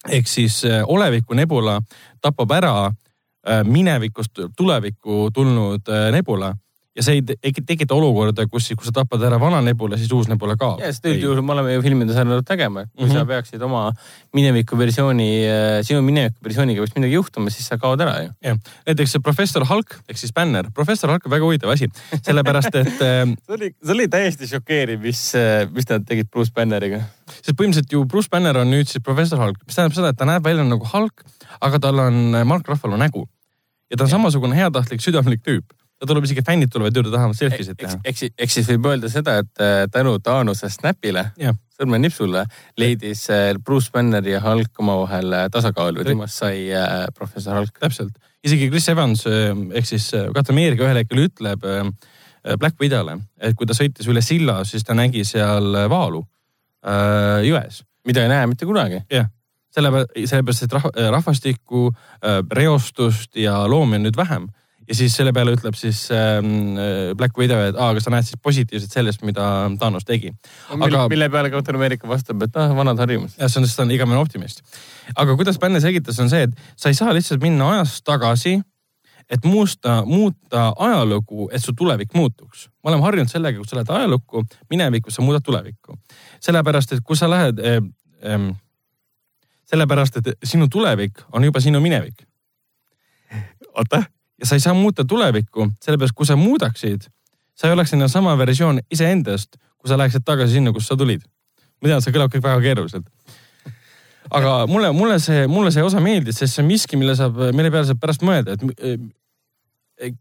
ehk 0.09 0.27
siis 0.27 0.65
äh, 0.65 0.83
oleviku 0.87 1.33
nebula 1.33 1.81
tapab 2.21 2.51
ära 2.51 2.75
äh, 2.87 3.63
minevikust 3.63 4.39
tulevikku 4.57 5.29
tulnud 5.33 5.89
äh, 5.89 6.11
nebula 6.11 6.55
ja 6.95 7.03
see 7.03 7.19
ei 7.19 7.53
tekita 7.55 7.95
olukorda, 7.95 8.45
kus, 8.51 8.69
kui 8.71 8.87
sa 8.87 8.93
tapad 9.01 9.23
ära 9.27 9.37
vana 9.39 9.59
nebula, 9.63 9.97
siis 9.99 10.11
uus 10.15 10.29
nebula 10.31 10.55
kaob. 10.59 10.79
ja, 10.79 10.91
sest 10.93 11.07
üldjuhul 11.11 11.41
me 11.43 11.51
oleme 11.55 11.73
ju 11.75 11.83
filmides 11.83 12.15
harjunud 12.15 12.47
tegema, 12.47 12.85
et 12.85 12.91
kui 12.93 13.05
mm 13.05 13.11
-hmm. 13.11 13.19
sa 13.19 13.25
peaksid 13.31 13.65
oma 13.67 13.81
mineviku 14.33 14.79
versiooni, 14.79 15.27
sinu 15.83 16.01
mineviku 16.01 16.47
versiooniga 16.47 16.81
peaks 16.81 16.95
midagi 16.95 17.19
juhtuma, 17.19 17.49
siis 17.49 17.67
sa 17.67 17.77
kaod 17.77 18.01
ära 18.01 18.15
ju. 18.23 18.31
jah, 18.43 18.57
näiteks 18.87 19.17
professor 19.23 19.65
Hulk 19.65 19.99
ehk 20.09 20.17
siis 20.17 20.33
Banner, 20.33 20.71
professor 20.71 21.11
Hulk 21.11 21.25
on 21.25 21.31
väga 21.31 21.45
huvitav 21.45 21.69
asi, 21.69 21.91
sellepärast 22.21 22.75
et 22.75 22.97
see 22.99 23.35
oli, 23.49 23.71
see 23.83 23.93
oli 23.93 24.07
täiesti 24.07 24.47
šokeeriv, 24.47 25.01
mis, 25.01 25.33
mis 25.75 25.89
nad 25.89 26.07
tegid 26.07 26.31
Bruce 26.31 26.51
Banneriga. 26.55 27.03
sest 27.41 27.57
põhimõtteliselt 27.59 27.91
ju 27.91 28.05
Bruce 28.05 28.29
Banner 28.31 28.57
on 28.57 28.71
nüüd 28.71 28.87
siis 28.87 29.03
professor 29.03 29.39
Hulk, 29.39 29.59
mis 29.67 29.75
tähendab 29.75 29.95
seda, 29.95 30.09
et 30.09 30.17
ta 30.17 30.25
näeb 30.25 30.43
välja 30.43 30.63
nagu 30.63 30.87
Hulk, 30.93 31.25
aga 31.59 31.79
tal 31.79 31.99
on 31.99 32.45
Mark 32.45 32.67
Ruffalo 32.67 32.97
nägu. 32.97 33.27
ja 33.91 33.97
ta 33.97 34.03
on 34.03 34.09
samasugune 34.09 34.55
heatahtlik, 34.55 35.01
südamlik 35.01 35.43
tüüp 35.43 35.75
ta 36.05 36.13
tuleb 36.13 36.27
isegi 36.27 36.43
fännid 36.45 36.71
tulevad 36.71 36.95
juurde 36.95 37.11
tahavad 37.13 37.37
selfisid 37.37 37.77
teha. 37.79 37.97
eks, 38.05 38.27
eks 38.37 38.57
siis 38.59 38.67
võib 38.69 38.89
öelda 38.91 39.09
seda, 39.11 39.39
et 39.41 39.63
äh, 39.63 39.85
tänu 39.91 40.15
Taanuse 40.23 40.69
snapile, 40.71 41.25
sõrmenipsule, 41.75 42.45
leidis 42.79 43.25
äh, 43.33 43.47
Bruce 43.57 43.91
Banner 43.93 44.25
ja 44.29 44.41
Hulk 44.43 44.83
omavahel 44.83 45.33
äh, 45.33 45.47
tasakaalu 45.53 46.03
ja 46.03 46.09
temast 46.11 46.41
sai 46.43 46.67
professor 47.17 47.57
Hulk. 47.57 47.79
täpselt, 47.81 48.13
isegi 48.45 48.69
Chris 48.69 48.89
Evans 48.93 49.25
ehk 49.25 49.89
siis 49.89 50.11
Captain 50.13 50.53
America 50.53 50.85
ühel 50.85 51.01
hetkel 51.01 51.25
ütleb 51.25 51.65
Black 52.61 52.77
Widow'le, 52.81 53.17
et 53.41 53.57
kui 53.57 53.65
ta 53.65 53.73
sõitis 53.73 54.05
üle 54.11 54.21
silla, 54.21 54.59
siis 54.69 54.85
ta 54.85 54.93
nägi 54.93 55.25
seal 55.25 55.87
vaalu 55.89 56.21
jões. 57.45 57.81
mida 58.05 58.21
ei 58.21 58.29
näe 58.29 58.51
mitte 58.51 58.69
kunagi. 58.69 59.01
jah 59.09 59.31
sellepärast, 59.75 60.13
sellepärast, 60.29 60.63
et 60.63 61.09
rahvastikku, 61.11 61.89
reostust 62.55 63.35
ja 63.35 63.57
loomi 63.67 63.97
on 63.97 64.05
nüüd 64.07 64.15
vähem 64.15 64.45
ja 64.87 64.95
siis 64.95 65.15
selle 65.17 65.33
peale 65.33 65.55
ütleb 65.55 65.77
siis 65.77 66.05
ähm, 66.13 66.77
äh, 66.77 67.15
Black 67.17 67.37
Widow, 67.37 67.61
et 67.69 67.79
aa, 67.79 67.93
kas 67.97 68.05
sa 68.05 68.13
näed 68.13 68.27
siis 68.27 68.39
positiivset 68.41 68.93
sellest, 68.93 69.23
mida 69.25 69.47
Thanos 69.79 70.05
tegi. 70.05 70.31
aga 70.69 71.05
mille 71.11 71.29
peale 71.33 71.51
Captain 71.53 71.79
America 71.79 72.07
vastab, 72.09 72.43
et 72.45 72.61
ah, 72.61 72.73
vanad 72.77 73.01
harjumused. 73.01 73.39
jah, 73.39 73.49
see 73.49 73.61
on, 73.61 73.67
sest 73.67 73.79
ta 73.79 73.85
on 73.85 73.93
igavene 73.95 74.21
optimist. 74.21 74.61
aga 75.15 75.35
kuidas 75.35 75.59
Bänne 75.61 75.81
selgitas, 75.81 76.19
on 76.21 76.29
see, 76.29 76.45
et 76.49 76.65
sa 76.77 76.93
ei 76.93 76.97
saa 76.97 77.13
lihtsalt 77.15 77.41
minna 77.43 77.71
ajas 77.73 77.97
tagasi, 78.05 78.59
et 79.29 79.45
muusta, 79.45 80.03
muuta 80.05 80.67
ajalugu, 80.77 81.49
et 81.51 81.63
su 81.63 81.73
tulevik 81.73 82.13
muutuks. 82.13 82.67
me 82.83 82.93
oleme 82.93 83.07
harjunud 83.07 83.31
sellega, 83.31 83.57
kui 83.57 83.69
sa 83.69 83.79
lähed 83.79 83.93
ajalukku, 83.99 84.45
minevikku, 84.69 85.11
sa 85.11 85.25
muudad 85.25 85.45
tulevikku. 85.45 85.97
sellepärast, 86.39 86.93
et 86.93 87.03
kui 87.03 87.17
sa 87.17 87.29
lähed 87.29 87.59
äh,, 87.59 87.81
äh, 88.25 88.49
sellepärast, 89.65 90.21
et 90.21 90.35
sinu 90.43 90.69
tulevik 90.69 91.25
on 91.33 91.43
juba 91.43 91.59
sinu 91.59 91.81
minevik. 91.81 92.27
oota 93.75 94.03
ja 94.39 94.49
sa 94.49 94.57
ei 94.57 94.63
saa 94.63 94.73
muuta 94.73 95.05
tulevikku, 95.05 95.69
sellepärast 95.83 96.15
kui 96.15 96.27
sa 96.27 96.35
muudaksid, 96.39 97.07
sa 97.55 97.67
ei 97.67 97.73
oleks 97.73 97.93
enam 97.95 98.11
sama 98.11 98.35
versioon 98.37 98.81
iseendast, 98.91 99.57
kui 99.77 99.89
sa 99.89 99.97
läheksid 99.99 100.25
tagasi 100.25 100.57
sinna, 100.57 100.73
kust 100.75 100.91
sa 100.91 100.97
tulid. 100.99 101.23
ma 101.81 101.91
tean, 101.91 102.01
see 102.01 102.13
kõlab 102.15 102.31
kõik 102.33 102.43
väga 102.43 102.61
keeruliselt. 102.63 103.07
aga 104.31 104.55
mulle, 104.67 104.91
mulle 104.91 105.19
see, 105.19 105.47
mulle 105.47 105.71
see 105.71 105.83
osa 105.83 106.01
meeldis, 106.03 106.39
sest 106.39 106.55
see 106.55 106.63
on 106.63 106.69
miski, 106.69 106.97
mille 106.97 107.15
saab, 107.15 107.37
mille 107.53 107.71
peale 107.71 107.87
saab 107.87 108.01
pärast 108.01 108.25
mõelda, 108.25 108.57
et 108.57 109.03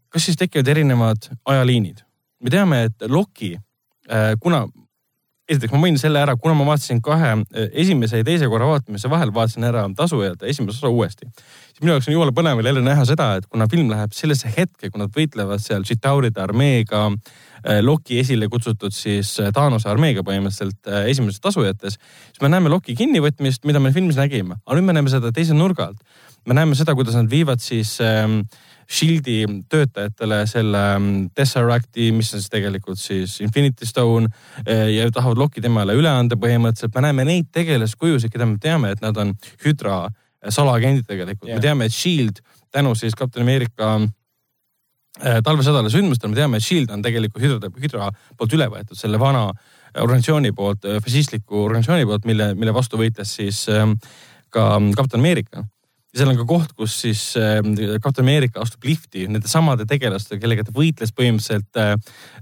kas 0.09 0.25
siis 0.27 0.37
tekivad 0.39 0.67
erinevad 0.71 1.29
ajaliinid. 1.45 2.03
me 2.39 2.49
teame, 2.49 2.83
et 2.83 3.07
Loki, 3.09 3.55
eh, 4.09 4.33
kuna 4.39 4.65
esiteks 5.49 5.73
ma 5.75 5.81
mainin 5.83 5.99
selle 6.01 6.21
ära, 6.21 6.33
kuna 6.41 6.55
ma 6.57 6.65
vaatasin 6.71 7.01
kahe 7.05 7.31
eh, 7.53 7.67
esimese 7.83 8.21
ja 8.21 8.25
teise 8.25 8.47
korra 8.49 8.67
vaatamise 8.69 9.09
vahel, 9.11 9.31
vaatasin 9.33 9.67
ära 9.67 9.83
tasujad 9.97 10.41
esimese 10.49 10.81
osa 10.81 10.89
uuesti. 10.89 11.27
siis 11.35 11.83
minu 11.83 11.93
jaoks 11.93 12.09
on 12.09 12.15
jumala 12.15 12.33
põnev 12.35 12.61
jälle 12.65 12.81
näha 12.85 13.05
seda, 13.05 13.29
et 13.39 13.45
kuna 13.51 13.67
film 13.71 13.91
läheb 13.93 14.15
sellesse 14.17 14.49
hetke, 14.57 14.89
kui 14.89 15.01
nad 15.01 15.13
võitlevad 15.13 15.61
seal 15.61 15.85
Chitauride 15.85 16.41
armeega, 16.41 17.05
eh, 17.61 17.81
Loki 17.85 18.19
esile 18.19 18.49
kutsutud 18.49 18.95
siis 18.95 19.35
eh, 19.39 19.51
Thaanose 19.53 19.89
armeega 19.91 20.25
põhimõtteliselt 20.25 20.89
esimeses 21.05 21.41
tasujates, 21.43 21.99
siis 22.31 22.41
me 22.41 22.49
näeme 22.49 22.73
Loki 22.73 22.97
kinnivõtmist, 22.97 23.67
mida 23.69 23.81
me 23.83 23.93
filmis 23.93 24.17
nägime, 24.17 24.57
aga 24.65 24.79
nüüd 24.79 24.89
me 24.89 24.97
näeme 24.97 25.13
seda 25.13 25.33
teise 25.35 25.53
nurga 25.53 25.91
alt. 25.91 26.01
me 26.45 26.53
näeme 26.53 26.75
seda, 26.77 26.93
kuidas 26.95 27.15
nad 27.17 27.29
viivad 27.29 27.61
siis 27.61 27.99
äh, 28.01 28.25
Shieldi 28.85 29.45
töötajatele 29.69 30.43
selle 30.49 30.81
mm, 30.97 31.29
Tesseracti, 31.35 32.11
mis 32.13 32.29
on 32.33 32.41
siis 32.41 32.51
tegelikult 32.53 32.99
siis 33.01 33.39
Infinity 33.41 33.87
Stone 33.89 34.29
eh, 34.65 34.91
ja 34.93 35.07
tahavad 35.13 35.41
Loki 35.41 35.63
temale 35.63 35.95
üle 35.97 36.11
anda 36.11 36.37
põhimõtteliselt. 36.37 36.93
me 36.95 37.05
näeme 37.07 37.25
neid 37.25 37.49
tegelaskujusid, 37.55 38.31
keda 38.33 38.45
me 38.49 38.59
teame, 38.61 38.93
et 38.93 39.01
nad 39.01 39.17
on 39.17 39.33
Hydra 39.65 40.03
eh, 40.05 40.51
salaagendid 40.53 41.07
tegelikult. 41.09 41.49
Yeah.. 41.49 41.57
me 41.57 41.65
teame, 41.65 41.89
et 41.89 41.95
Shield 41.95 42.43
tänu 42.75 42.93
siis 42.95 43.17
Captain 43.17 43.45
America 43.45 43.95
eh, 44.01 45.41
talvesõdala 45.41 45.89
sündmustel 45.89 46.33
me 46.33 46.41
teame, 46.41 46.61
et 46.61 46.69
Shield 46.69 46.93
on 46.93 47.05
tegelikult 47.05 47.43
Hydra, 47.43 47.73
Hydra 47.81 48.11
poolt 48.37 48.57
üle 48.57 48.69
võetud, 48.69 48.97
selle 48.99 49.21
vana 49.21 49.47
organisatsiooni 49.95 50.51
poolt, 50.53 50.85
fašistliku 51.01 51.63
organisatsiooni 51.65 52.05
poolt, 52.05 52.25
mille, 52.27 52.51
mille 52.59 52.73
vastu 52.75 52.99
võitles 52.99 53.37
siis 53.37 53.63
ka 54.51 54.65
Captain 54.95 55.23
America 55.23 55.63
ja 56.15 56.21
seal 56.21 56.31
on 56.31 56.37
ka 56.39 56.45
koht, 56.47 56.71
kus 56.79 56.93
siis 57.03 57.21
äh, 57.39 57.59
Captain 57.99 58.23
America 58.23 58.63
astub 58.63 58.85
lifti 58.87 59.25
nende 59.27 59.51
samade 59.51 59.83
tegelastega, 59.89 60.39
kellega 60.41 60.63
ta 60.63 60.75
võitles 60.75 61.11
põhimõtteliselt 61.15 61.81
äh, 61.81 61.91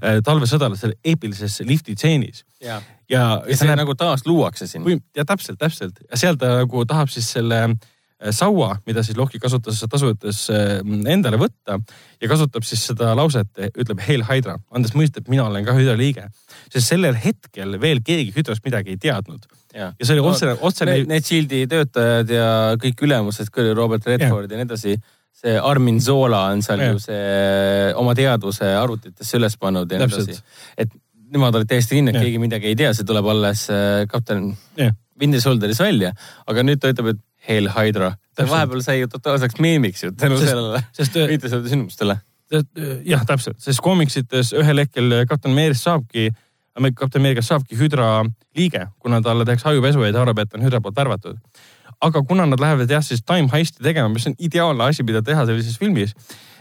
äh 0.01 0.19
talvesõdal 0.25 0.77
seal 0.77 0.93
eepilises 1.01 1.59
lifti 1.65 1.97
tseenis. 1.97 2.45
ja, 2.61 2.77
ja, 3.09 3.23
ja 3.41 3.57
see 3.57 3.67
näeb, 3.67 3.81
nagu 3.81 3.97
taas 3.97 4.27
luuakse 4.29 4.69
sinna. 4.69 4.99
ja 5.17 5.25
täpselt, 5.25 5.57
täpselt 5.59 6.05
ja 6.05 6.21
seal 6.21 6.37
ta 6.37 6.59
nagu 6.61 6.85
tahab 6.85 7.09
siis 7.09 7.31
selle 7.33 7.63
äh, 7.65 8.29
saua, 8.29 8.75
mida 8.85 9.01
siis 9.03 9.17
Loki 9.17 9.41
kasutas 9.41 9.81
tasudes 9.89 10.45
äh, 10.53 10.77
endale 11.09 11.41
võtta 11.41 11.79
ja 12.21 12.29
kasutab 12.29 12.69
siis 12.69 12.85
seda 12.91 13.15
lauset, 13.17 13.49
ütleb 13.73 14.05
Hail 14.05 14.27
Hydra, 14.29 14.59
andes 14.69 14.93
mõista, 14.93 15.23
et 15.23 15.33
mina 15.33 15.49
olen 15.49 15.65
ka 15.65 15.73
Hydra 15.73 15.97
liige. 15.97 16.29
sest 16.69 16.93
sellel 16.93 17.17
hetkel 17.17 17.81
veel 17.81 18.05
keegi 18.05 18.37
Hydrast 18.37 18.61
midagi 18.69 18.93
ei 18.93 19.01
teadnud. 19.01 19.49
Ja, 19.73 19.89
ja 19.91 20.05
see 20.07 20.15
oli 20.17 20.23
otsene, 20.31 20.55
otsene. 20.61 20.95
Need 21.09 21.27
Shieldi 21.27 21.65
töötajad 21.71 22.31
ja 22.33 22.47
kõik 22.81 23.03
ülemused, 23.07 23.51
Robert 23.73 24.07
Redford 24.07 24.49
ja. 24.49 24.57
ja 24.57 24.63
nii 24.63 24.69
edasi 24.69 24.97
see 25.43 25.59
Armin 25.59 25.99
Zola 26.01 26.45
on 26.53 26.61
seal 26.63 26.83
ja. 26.83 26.91
ju 26.93 27.01
see 27.03 27.93
oma 27.99 28.15
teadvuse 28.17 28.69
arvutitesse 28.79 29.39
üles 29.39 29.57
pannud 29.59 29.91
ja 29.91 29.99
nii 29.99 30.09
edasi. 30.09 30.37
et 30.79 30.93
nemad 31.33 31.55
olid 31.57 31.69
täiesti 31.69 31.97
kinni, 31.97 32.13
et 32.13 32.21
keegi 32.21 32.41
midagi 32.41 32.69
ei 32.69 32.77
tea, 32.79 32.91
see 32.93 33.07
tuleb 33.09 33.27
alles 33.33 33.65
äh, 33.73 34.03
kapten 34.11 34.51
Winter 35.19 35.41
Soldieris 35.41 35.81
välja, 35.81 36.11
aga 36.49 36.65
nüüd 36.65 36.81
ta 36.81 36.91
ütleb, 36.93 37.13
et 37.13 37.23
Hail 37.47 37.67
Hydra. 37.73 38.13
vahepeal 38.39 38.83
sai 38.85 39.01
ju 39.01 39.09
totaalseks 39.11 39.59
meemiks 39.61 40.05
ju 40.05 40.13
tänu 40.15 40.37
sellele 40.39 40.79
sest 40.95 41.17
viitesõidu 41.17 41.71
sündmustele. 41.73 42.19
jah, 43.09 43.25
täpselt, 43.27 43.59
sest 43.63 43.81
koomiksites 43.83 44.53
ühel 44.55 44.83
hetkel 44.83 45.23
Captain 45.29 45.53
Amerikast 45.55 45.89
saabki, 45.89 46.29
Captain 46.73 47.21
Amerikast 47.21 47.51
saabki 47.51 47.77
Hydra 47.77 48.23
liige, 48.57 48.87
kuna 48.99 49.21
talle 49.21 49.45
tehakse 49.45 49.69
ajupesu 49.69 50.01
ja 50.05 50.13
ta 50.13 50.23
arvab, 50.23 50.41
et 50.41 50.55
on 50.57 50.65
Hydra 50.65 50.81
poolt 50.81 50.97
värvatud. 50.97 51.37
aga 52.03 52.19
kuna 52.27 52.45
nad 52.45 52.59
lähevad 52.59 52.89
jah, 52.91 53.03
siis 53.03 53.21
time 53.23 53.47
heist'i 53.47 53.83
tegema, 53.83 54.09
mis 54.11 54.25
on 54.27 54.33
ideaalne 54.39 54.83
asi, 54.83 55.03
mida 55.07 55.21
teha 55.23 55.45
sellises 55.47 55.77
filmis, 55.79 56.11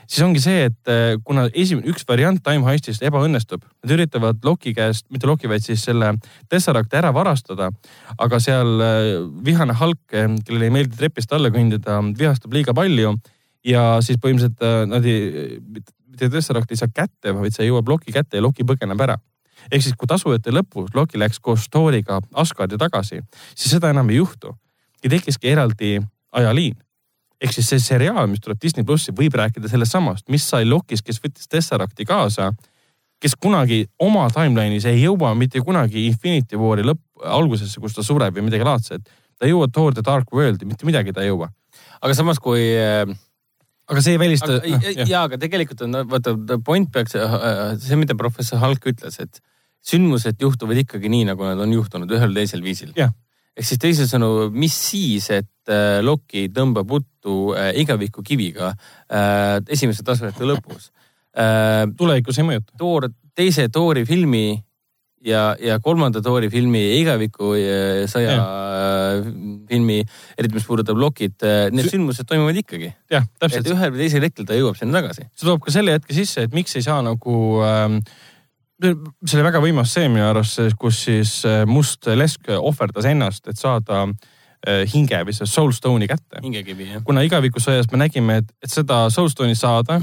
siis 0.06 0.22
ongi 0.22 0.38
see, 0.40 0.68
et 0.68 0.90
äh, 0.92 1.16
kuna 1.24 1.48
esimene, 1.48 1.88
üks 1.90 2.04
variant 2.06 2.38
time 2.44 2.62
heist'ist 2.68 3.02
ebaõnnestub, 3.02 3.64
nad 3.82 3.94
üritavad 3.96 4.44
Loki 4.46 4.74
käest, 4.76 5.08
mitte 5.10 5.26
Loki, 5.26 5.50
vaid 5.50 5.64
siis 5.64 5.82
selle 5.82 6.12
Tesseracti 6.52 7.00
ära 7.00 7.10
varastada. 7.16 7.72
aga 8.18 8.40
seal 8.40 8.86
äh, 8.86 9.08
vihane 9.44 9.74
Hulk, 9.80 10.04
kellele 10.12 10.68
ei 10.68 10.76
meeldi 10.76 11.00
trepist 11.00 11.32
alla 11.32 11.50
kõndida, 11.50 11.98
vihastab 12.18 12.54
liiga 12.54 12.76
palju 12.76 13.16
ja 13.64 13.98
siis 14.04 14.20
põhimõtteliselt 14.22 14.88
nad 14.92 15.04
ei, 15.10 15.58
mitte 16.06 16.30
Tesseracti 16.30 16.76
ei 16.76 16.84
saa 16.84 16.94
kätte, 16.94 17.34
vaid 17.34 17.56
see 17.56 17.66
jõuab 17.66 17.88
Loki 17.88 18.14
kätte 18.14 18.38
ja 18.38 18.46
Loki 18.46 18.68
põgeneb 18.68 19.00
ära 19.00 19.18
ehk 19.70 19.84
siis, 19.84 19.96
kui 19.98 20.08
tasujate 20.10 20.54
lõpus 20.54 20.94
Loki 20.94 21.20
läks 21.20 21.40
koos 21.40 21.68
Thoriga 21.70 22.20
Asgardi 22.34 22.78
tagasi, 22.80 23.22
siis 23.54 23.76
seda 23.76 23.92
enam 23.92 24.10
ei 24.10 24.20
juhtu 24.20 24.54
ja 25.04 25.10
tekkiski 25.10 25.52
eraldi 25.52 26.00
ajaliin. 26.32 26.76
ehk 27.42 27.52
siis 27.52 27.68
see 27.72 27.80
seriaal, 27.82 28.28
mis 28.30 28.40
tuleb 28.40 28.60
Disney 28.62 28.84
plussi, 28.86 29.12
võib 29.18 29.34
rääkida 29.34 29.68
sellest 29.68 29.92
samast, 29.92 30.28
mis 30.30 30.44
sai 30.48 30.64
Lokis, 30.64 31.02
kes 31.02 31.18
võttis 31.24 31.48
Tesseracti 31.50 32.04
kaasa, 32.06 32.52
kes 33.22 33.34
kunagi 33.34 33.86
oma 33.98 34.28
timeline'is 34.30 34.86
ei 34.86 35.02
jõua 35.02 35.32
mitte 35.38 35.60
kunagi 35.60 36.06
Infinity 36.06 36.58
War'i 36.58 36.86
lõpp, 36.86 37.02
algusesse, 37.22 37.80
kus 37.82 37.96
ta 37.96 38.06
sureb 38.06 38.36
või 38.36 38.46
midagi 38.46 38.66
laadset. 38.66 39.02
ta 39.38 39.46
ei 39.46 39.50
jõua 39.50 39.66
Thor 39.72 39.94
the 39.94 40.04
Dark 40.06 40.30
World'i, 40.32 40.66
mitte 40.66 40.86
midagi 40.86 41.12
ta 41.12 41.22
ei 41.22 41.32
jõua. 41.32 41.50
aga 42.00 42.14
samas, 42.14 42.38
kui 42.38 42.62
äh, 42.78 43.10
aga 43.90 44.02
see 44.02 44.16
ei 44.16 44.20
välista. 44.22 44.58
ja, 44.62 45.06
ja, 45.06 45.22
aga 45.26 45.38
tegelikult 45.40 45.82
on, 45.86 46.02
vaata 46.10 46.36
point 46.64 46.90
peaks, 46.92 47.16
äh, 47.18 47.34
äh, 47.34 47.62
see, 47.82 47.98
mida 48.00 48.16
professor 48.18 48.60
Hulk 48.62 48.86
ütles, 48.92 49.18
et 49.22 49.42
sündmused 49.82 50.40
juhtuvad 50.40 50.78
ikkagi 50.84 51.10
nii, 51.10 51.26
nagu 51.32 51.46
nad 51.46 51.60
on 51.62 51.74
juhtunud 51.74 52.10
ühel 52.16 52.34
teisel 52.36 52.62
viisil. 52.64 52.94
ehk 53.52 53.68
siis 53.68 53.80
teisisõnu, 53.82 54.50
mis 54.54 54.74
siis, 54.88 55.28
et 55.34 55.70
äh, 55.72 56.00
Loki 56.04 56.46
tõmbab 56.54 56.90
uttu 56.98 57.52
äh, 57.56 57.72
igaviku 57.82 58.24
kiviga 58.24 58.72
äh, 58.72 59.58
esimese 59.68 60.06
tasandite 60.06 60.48
lõpus 60.48 60.90
tulevikus 61.96 62.36
ei 62.42 62.44
mõjuta. 62.44 62.74
Toor, 62.76 63.06
teise 63.32 63.62
Toori 63.72 64.02
filmi 64.04 64.58
ja, 65.24 65.54
ja 65.56 65.78
kolmanda 65.80 66.20
Toori 66.20 66.50
filmi 66.52 66.82
igaviku 66.98 67.54
sõja 68.12 68.34
äh, 68.36 69.30
filmi, 69.70 70.02
eriti 70.36 70.58
mis 70.58 70.66
puudutab 70.68 71.00
Lokit, 71.00 71.46
need 71.72 71.88
Sü 71.88 71.94
sündmused 71.94 72.28
toimuvad 72.28 72.60
ikkagi. 72.60 72.92
jah, 73.08 73.24
täpselt. 73.40 73.72
ühel 73.72 73.94
või 73.94 74.04
teisel 74.04 74.28
hetkel 74.28 74.44
ta 74.44 74.60
jõuab 74.60 74.76
sinna 74.76 75.00
tagasi. 75.00 75.24
see 75.32 75.48
toob 75.48 75.64
ka 75.64 75.72
selle 75.72 75.96
hetke 75.96 76.12
sisse, 76.20 76.44
et 76.44 76.52
miks 76.52 76.76
ei 76.76 76.84
saa 76.84 77.00
nagu 77.06 77.38
ähm, 77.64 78.02
see 78.82 79.38
oli 79.38 79.46
väga 79.46 79.62
võimas 79.62 79.94
see 79.94 80.08
minu 80.10 80.26
arust, 80.28 80.60
kus 80.80 81.04
siis 81.06 81.34
äh, 81.48 81.62
Must 81.68 82.08
Lesk 82.16 82.50
ohverdas 82.58 83.08
ennast, 83.08 83.46
et 83.48 83.60
saada 83.60 84.04
äh, 84.06 84.82
hinge 84.92 85.22
või 85.26 85.36
see 85.36 85.48
soulstone'i 85.48 86.08
kätte. 86.10 86.42
hingekivi 86.42 86.90
jah. 86.90 87.04
kuna 87.06 87.24
igavikusõjas 87.26 87.90
me 87.92 88.02
nägime, 88.04 88.42
et, 88.42 88.52
et 88.62 88.72
seda 88.72 89.04
soulstone'i 89.14 89.58
saada, 89.58 90.00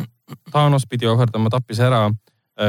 Thanos 0.51 0.85
pidi 0.85 1.07
ohverdama, 1.09 1.49
tappis 1.49 1.79
ära 1.81 2.05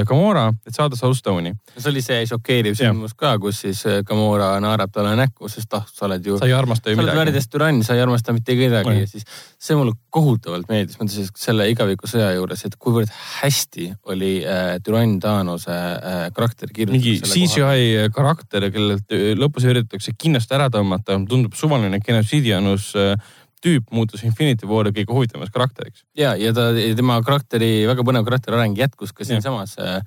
Gamora, 0.06 0.46
et 0.66 0.74
saada 0.74 0.96
Soulstone'i. 0.96 1.52
see 1.76 1.90
oli 1.90 2.02
see 2.04 2.26
šokeeriv 2.30 2.76
sündmus 2.78 3.16
ka, 3.18 3.32
kus 3.42 3.62
siis 3.64 3.80
äh, 3.90 4.00
Gamora 4.06 4.52
naerab 4.62 4.92
talle 4.94 5.16
näkku, 5.18 5.48
sest 5.50 5.74
ah, 5.74 5.86
sa 5.90 6.06
oled 6.06 6.26
ju. 6.26 6.38
sa 6.38 6.46
ei 6.46 6.54
armasta 6.54 6.92
ju 6.92 6.98
midagi. 6.98 7.10
sa 7.10 7.16
oled 7.16 7.20
värdjast 7.24 7.50
türann, 7.50 7.82
sa 7.86 7.96
ei 7.96 8.04
armasta 8.04 8.34
mitte 8.36 8.54
kedagi 8.58 8.94
ja 9.00 9.08
siis 9.10 9.26
see 9.58 9.78
mulle 9.78 9.96
kohutavalt 10.14 10.70
meeldis, 10.70 10.98
ma 10.98 11.06
ütlesin 11.08 11.28
selle 11.38 11.66
igavikusõja 11.72 12.30
juures, 12.36 12.64
et 12.66 12.76
kuivõrd 12.78 13.10
hästi 13.40 13.88
oli 14.14 14.32
äh, 14.44 14.76
türann 14.86 15.18
Thanose 15.22 15.74
äh, 15.74 16.22
karakter 16.36 16.70
kirjutatud. 16.70 16.94
mingi 16.94 17.50
CGI 17.50 18.08
karakter, 18.14 18.70
kellelt 18.74 19.16
äh, 19.16 19.32
lõpus 19.38 19.66
üritatakse 19.70 20.14
kindlasti 20.18 20.58
ära 20.58 20.70
tõmmata, 20.72 21.18
tundub 21.30 21.58
suvaline 21.58 21.98
genotsiidianus 22.04 22.92
äh, 22.98 23.14
tüüp 23.64 23.90
muutus 23.94 24.22
Infinity 24.26 24.68
War'i 24.68 24.92
kõige 24.94 25.12
huvitavamaks 25.14 25.52
karakteriks. 25.54 26.04
ja, 26.16 26.32
ja 26.38 26.52
ta, 26.56 26.70
tema 26.96 27.18
karakteri, 27.24 27.86
väga 27.88 28.04
põnev 28.06 28.24
karakteri 28.28 28.56
areng 28.56 28.78
jätkus 28.78 29.12
ka 29.16 29.26
siinsamas 29.28 29.76
äh, 29.80 30.00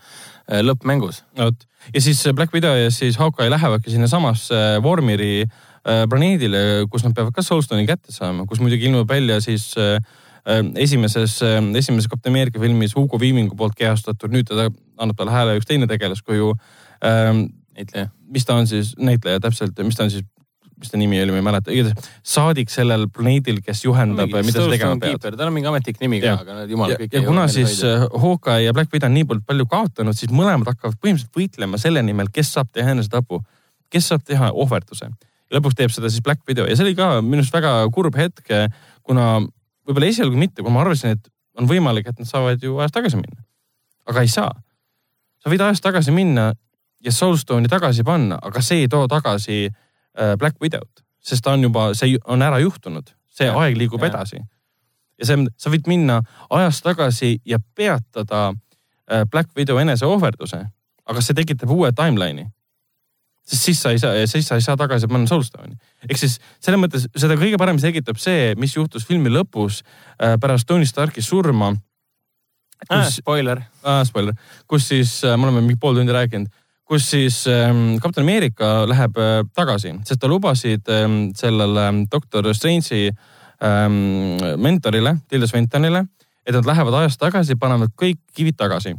äh, 0.49 0.64
lõppmängus. 0.65 1.23
vot 1.38 1.67
ja 1.93 2.01
siis 2.01 2.23
Black 2.33 2.53
Widow 2.56 2.75
ja 2.77 2.91
siis 2.93 3.19
Hawkeye 3.22 3.51
lähevadki 3.53 3.93
sinnasamasse 3.93 4.57
äh, 4.77 4.82
Vormiri 4.83 5.45
planeedile, 5.83 6.85
kus 6.88 7.03
nad 7.03 7.11
peavad 7.11 7.35
ka 7.35 7.43
Soulstone'i 7.43 7.83
kätte 7.83 8.14
saama, 8.15 8.45
kus 8.48 8.61
muidugi 8.64 8.88
ilmub 8.88 9.09
välja 9.09 9.41
siis 9.43 9.65
esimeses, 10.80 11.33
esimeses 11.43 12.07
Captain 12.07 12.32
America 12.32 12.61
filmis 12.61 12.95
Hugo 12.95 13.19
Weavingu 13.19 13.57
poolt 13.59 13.75
kehastatud, 13.75 14.32
nüüd 14.32 14.48
ta 14.48 14.69
annab 14.69 15.19
talle 15.19 15.35
hääle 15.35 15.57
üks 15.59 15.67
teine 15.67 15.90
tegelaskuju 15.91 16.53
ähm,. 17.03 17.49
näitleja. 17.75 18.14
mis 18.32 18.48
ta 18.48 18.56
on 18.56 18.67
siis, 18.67 18.93
näitleja 18.95 19.43
täpselt, 19.43 19.83
mis 19.83 19.99
ta 19.99 20.07
on 20.07 20.15
siis 20.15 20.23
mis 20.84 20.92
ta 20.92 21.00
nimi 21.00 21.20
oli, 21.24 21.32
ma 21.32 21.40
ei 21.40 21.45
mäleta, 21.45 21.72
igatahes 21.72 22.10
saadik 22.28 22.72
sellel 22.72 23.08
planeedil, 23.14 23.62
kes 23.64 23.84
juhendab, 23.86 24.32
mida 24.34 24.53
sa 24.53 24.68
tegema 24.72 24.98
pead. 25.00 25.24
tal 25.24 25.48
on 25.48 25.56
mingi 25.56 25.70
ametlik 25.70 26.00
nimi 26.03 26.20
ka, 26.24 26.36
aga 26.44 26.66
jumal 26.70 26.94
kõik. 27.00 27.14
ja 27.16 27.24
kuna 27.26 27.45
siis 27.52 27.80
äh, 27.88 28.03
Hawkeye 28.24 28.66
ja 28.66 28.74
Black 28.76 28.92
Widow 28.94 29.10
on 29.10 29.16
nii 29.18 29.28
palju 29.48 29.68
kaotanud, 29.72 30.18
siis 30.18 30.34
mõlemad 30.36 30.74
hakkavad 30.74 30.98
põhimõtteliselt 31.00 31.40
võitlema 31.40 31.80
selle 31.82 32.03
nimel, 32.06 32.32
kes 32.34 32.52
saab 32.58 32.72
teha 32.76 32.95
enesetapu, 32.95 33.40
kes 33.94 34.10
saab 34.12 34.26
teha 34.28 34.52
ohverduse. 34.52 35.12
lõpuks 35.53 35.78
teeb 35.80 35.94
seda 35.95 36.12
siis 36.12 36.24
Black 36.26 36.44
Widow 36.50 36.68
ja 36.68 36.76
see 36.76 36.88
oli 36.88 36.98
ka 36.98 37.22
minu 37.22 37.44
arust 37.44 37.56
väga 37.56 37.76
kurb 37.94 38.18
hetk, 38.20 38.52
kuna 39.03 39.38
võib-olla 39.88 40.10
esialgu 40.10 40.40
mitte, 40.40 40.64
kui 40.64 40.74
ma 40.74 40.84
arvasin, 40.84 41.16
et 41.16 41.32
on 41.60 41.70
võimalik, 41.70 42.10
et 42.10 42.20
nad 42.20 42.28
saavad 42.28 42.64
ju 42.64 42.80
ajas 42.82 42.95
tagasi 42.95 43.20
minna. 43.20 43.44
aga 44.10 44.22
ei 44.22 44.28
saa. 44.28 44.52
sa 45.40 45.52
võid 45.52 45.64
ajas 45.64 45.82
tagasi 45.82 46.12
minna 46.12 46.52
ja 47.03 47.12
Soulstone'i 47.12 47.70
tagasi 47.70 48.03
panna, 48.03 48.40
aga 48.42 48.62
see 48.64 48.84
ei 48.84 48.92
too 48.92 49.08
tagasi 49.08 49.68
Äh, 49.68 49.83
Black 50.40 50.61
Widow't, 50.61 51.03
sest 51.24 51.43
ta 51.43 51.53
on 51.56 51.64
juba, 51.66 51.92
see 51.98 52.17
on 52.30 52.43
ära 52.45 52.59
juhtunud, 52.61 53.14
see 53.33 53.48
ja, 53.50 53.56
aeg 53.59 53.77
liigub 53.80 54.03
ja. 54.03 54.11
edasi. 54.11 54.42
ja 55.19 55.30
see, 55.30 55.45
sa 55.58 55.72
võid 55.74 55.88
minna 55.90 56.19
ajas 56.53 56.82
tagasi 56.85 57.38
ja 57.48 57.59
peatada 57.75 58.50
äh, 58.51 59.24
Black 59.30 59.53
Widow 59.58 59.80
eneseohverduse, 59.82 60.59
aga 61.09 61.24
see 61.24 61.38
tekitab 61.38 61.72
uue 61.74 61.92
timeline'i. 61.95 62.45
sest 63.43 63.69
siis 63.69 63.82
sa 63.82 63.92
ei 63.92 64.00
saa, 64.00 64.27
siis 64.30 64.48
sa 64.48 64.59
ei 64.59 64.66
saa 64.66 64.77
tagasi 64.80 65.08
panna 65.11 65.27
Soulstone'i. 65.30 65.77
ehk 66.09 66.19
siis 66.19 66.38
selles 66.59 66.82
mõttes 66.82 67.08
seda 67.16 67.38
kõige 67.40 67.58
paremini 67.61 67.83
selgitab 67.83 68.22
see, 68.22 68.53
mis 68.59 68.75
juhtus 68.75 69.08
filmi 69.08 69.33
lõpus 69.33 69.82
äh, 69.82 70.38
pärast 70.42 70.67
Tony 70.67 70.85
Starki 70.85 71.22
surma. 71.22 71.74
Ah, 72.92 73.06
spoiler 73.08 73.61
ah,. 73.88 74.01
Spoiler, 74.03 74.35
kus 74.67 74.90
siis 74.90 75.22
äh,, 75.24 75.38
me 75.38 75.48
oleme 75.48 75.61
mingi 75.64 75.80
pool 75.80 75.95
tundi 75.95 76.11
rääkinud 76.11 76.51
kus 76.88 77.06
siis 77.10 77.44
ähm, 77.48 77.98
kapten 78.03 78.26
Ameerika 78.26 78.84
läheb 78.90 79.18
äh, 79.18 79.38
tagasi, 79.56 79.94
sest 80.08 80.22
ta 80.22 80.30
lubasid 80.30 80.90
ähm, 80.92 81.32
sellele 81.38 81.88
ähm, 81.88 82.02
doktor 82.12 82.50
Strange'i 82.53 83.12
ähm, 83.64 84.40
mentorile, 84.62 85.18
Tilda 85.30 85.48
Swintonile, 85.48 86.06
et 86.45 86.56
nad 86.56 86.68
lähevad 86.68 87.00
ajas 87.02 87.18
tagasi, 87.20 87.56
panevad 87.60 87.94
kõik 88.00 88.20
kivid 88.36 88.60
tagasi. 88.60 88.95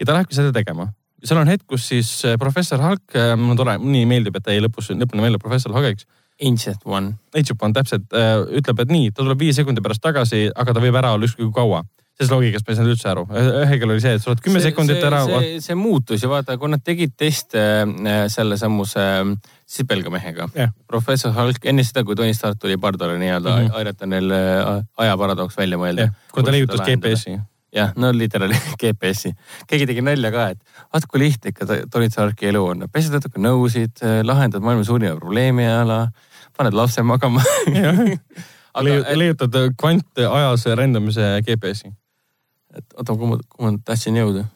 ja 0.00 0.06
ta 0.06 0.12
lähebki 0.12 0.36
seda 0.36 0.52
tegema. 0.52 0.92
seal 1.24 1.40
on 1.40 1.48
hetk, 1.50 1.66
kus 1.66 1.88
siis 1.88 2.10
äh, 2.24 2.38
professor 2.38 2.78
Hulk 2.82 3.16
äh,, 3.16 3.34
mulle 3.36 3.56
tore, 3.58 3.78
nii 3.78 4.06
meeldib, 4.06 4.36
et 4.36 4.44
ta 4.44 4.54
jäi 4.54 4.62
lõpus, 4.62 4.92
lõpuni 4.94 5.22
välja 5.22 5.42
professor 5.42 5.74
Hulkiks. 5.74 6.06
Ancient 6.46 6.82
One. 6.84 7.16
Ancient 7.34 7.62
One, 7.62 7.74
täpselt 7.74 8.12
äh,, 8.12 8.38
ütleb, 8.60 8.84
et 8.84 8.92
nii, 8.92 9.10
ta 9.10 9.24
tuleb 9.24 9.40
viie 9.40 9.56
sekundi 9.56 9.82
pärast 9.82 10.04
tagasi, 10.04 10.46
aga 10.54 10.76
ta 10.76 10.84
võib 10.84 10.94
ära 11.00 11.14
olla 11.16 11.26
ükskõik 11.26 11.48
kui 11.48 11.58
kaua 11.58 11.82
sellest 12.16 12.32
loogikast 12.32 12.64
ma 12.64 12.72
ei 12.72 12.78
saanud 12.78 12.94
üldse 12.94 13.08
aru. 13.10 13.24
ühel 13.28 13.90
oli 13.90 14.00
see, 14.00 14.14
et 14.16 14.22
sa 14.24 14.30
oled 14.32 14.40
kümme 14.44 14.60
sekundit 14.64 15.02
ära. 15.04 15.20
see, 15.28 15.56
see 15.64 15.76
muutus 15.76 16.22
ja 16.24 16.30
vaata, 16.32 16.56
kui 16.60 16.70
nad 16.72 16.80
tegid 16.84 17.12
teste 17.18 17.60
äh, 17.84 18.22
selle 18.32 18.56
samuse 18.60 19.02
äh, 19.02 19.34
sipelgamehega 19.68 20.46
yeah., 20.54 20.72
professor 20.88 21.34
Hulk, 21.36 21.60
enne 21.68 21.84
seda, 21.84 22.06
kui 22.08 22.16
Tony 22.16 22.32
Stark 22.36 22.56
tuli 22.62 22.78
pardale 22.80 23.18
nii-öelda 23.20 23.52
mm 23.52 23.66
-hmm. 23.66 23.76
aidata 23.80 24.08
neil 24.08 24.32
äh, 24.32 24.80
ajaparadoks 25.04 25.58
välja 25.58 25.80
mõelda 25.82 26.06
yeah.. 26.06 26.14
kui 26.32 26.46
ta 26.46 26.54
liigutas 26.56 26.86
GPS-i. 26.86 27.36
jah, 27.76 27.92
no 28.00 28.12
literaali 28.16 28.56
GPS-i. 28.80 29.34
keegi 29.66 29.86
tegi 29.92 30.00
nalja 30.00 30.32
ka, 30.32 30.48
et 30.56 30.88
vaata 30.92 31.12
kui 31.12 31.20
lihtne 31.20 31.52
ikka 31.52 31.68
Tony 31.92 32.08
Starki 32.08 32.48
elu 32.48 32.64
on. 32.64 32.88
pesed 32.92 33.12
natuke 33.12 33.38
nõusid, 33.38 34.00
lahendad 34.24 34.64
maailma 34.64 34.84
suurima 34.84 35.20
probleemi 35.20 35.68
ala, 35.68 36.08
paned 36.56 36.72
lapse 36.72 37.02
magama 37.02 37.44
leiutad 39.20 39.52
kvantajas 39.76 40.66
rändamise 40.80 41.42
GPS-i 41.44 41.92
et 42.78 42.94
oota, 42.96 43.14
kuhu 43.14 43.32
ma, 43.32 43.40
kuhu 43.52 43.66
ma 43.70 43.78
tahtsin 43.84 44.18
jõuda? 44.18 44.46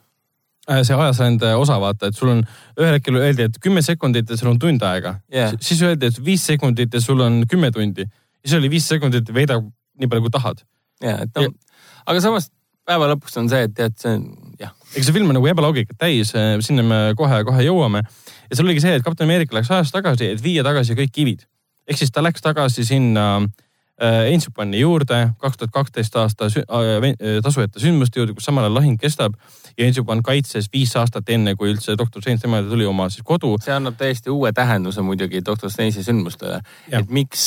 Äh, 0.71 0.83
see 0.87 0.95
ajasrände 0.95 1.55
osa, 1.59 1.79
vaata, 1.83 2.11
et 2.11 2.19
sul 2.19 2.31
on, 2.35 2.43
ühel 2.79 2.95
hetkel 2.99 3.17
öeldi, 3.19 3.49
et 3.49 3.59
kümme 3.63 3.83
sekundit 3.83 4.31
ja 4.31 4.37
sul 4.39 4.53
on 4.53 4.59
tund 4.61 4.83
aega 4.87 5.17
yeah.. 5.33 5.55
siis 5.61 5.81
öeldi, 5.87 6.11
et 6.11 6.21
viis 6.25 6.45
sekundit 6.47 6.95
ja 6.95 7.01
sul 7.03 7.21
on 7.25 7.43
kümme 7.51 7.73
tundi. 7.75 8.07
siis 8.45 8.59
oli 8.59 8.71
viis 8.71 8.87
sekundit, 8.89 9.33
veeda 9.35 9.59
nii 9.61 10.11
palju, 10.11 10.27
kui 10.27 10.35
tahad. 10.37 10.61
ja, 11.03 11.17
et 11.25 11.33
no, 11.35 11.49
ja. 11.49 11.81
aga 12.13 12.23
samas 12.23 12.51
päeva 12.87 13.09
lõpuks 13.15 13.41
on 13.41 13.49
see, 13.51 13.65
et 13.67 13.75
tead, 13.77 13.97
see 14.01 14.13
on 14.19 14.27
jah. 14.61 14.75
eks 14.93 15.09
see 15.09 15.17
film 15.17 15.33
on 15.33 15.41
nagu 15.41 15.49
ebaloogikat 15.51 15.99
täis, 16.01 16.35
äh, 16.37 16.53
sinna 16.65 16.85
me 16.87 17.01
kohe-kohe 17.19 17.65
jõuame. 17.67 18.05
ja 18.05 18.53
seal 18.53 18.69
oligi 18.69 18.85
see, 18.85 19.01
et 19.01 19.07
kapten 19.07 19.27
Ameerika 19.27 19.57
läks 19.57 19.73
ajas 19.73 19.95
tagasi, 19.97 20.35
et 20.37 20.45
viia 20.45 20.67
tagasi 20.67 20.99
kõik 20.99 21.17
kivid. 21.17 21.49
ehk 21.89 22.05
siis 22.05 22.13
ta 22.13 22.23
läks 22.23 22.45
tagasi 22.45 22.85
sinna 22.87 23.27
äh, 23.41 23.51
Ancient 24.01 24.57
One'i 24.59 24.81
juurde, 24.81 25.17
kaks 25.39 25.59
tuhat 25.61 25.73
kaksteist 25.75 26.15
aasta 26.17 26.49
sü- 26.49 26.65
äh, 26.65 27.41
tasujate 27.45 27.81
sündmuste 27.83 28.21
juurde, 28.21 28.35
kus 28.35 28.47
samal 28.49 28.65
ajal 28.65 28.79
lahing 28.79 28.97
kestab 29.01 29.35
ja 29.77 29.87
Ancient 29.87 30.09
One 30.09 30.25
kaitses 30.25 30.71
viis 30.73 30.95
aastat 30.97 31.29
enne, 31.33 31.55
kui 31.59 31.73
üldse 31.75 31.97
doktor 31.99 32.23
Strange 32.23 32.41
tema 32.45 32.61
juurde 32.61 32.73
tuli 32.75 32.87
oma 32.89 33.09
siis 33.13 33.25
kodu. 33.27 33.53
see 33.61 33.75
annab 33.75 33.99
täiesti 34.01 34.33
uue 34.33 34.53
tähenduse 34.57 35.05
muidugi 35.05 35.43
Doctor 35.47 35.71
Strange'i 35.71 36.05
sündmustele. 36.07 36.61
et 36.91 37.11
miks 37.11 37.45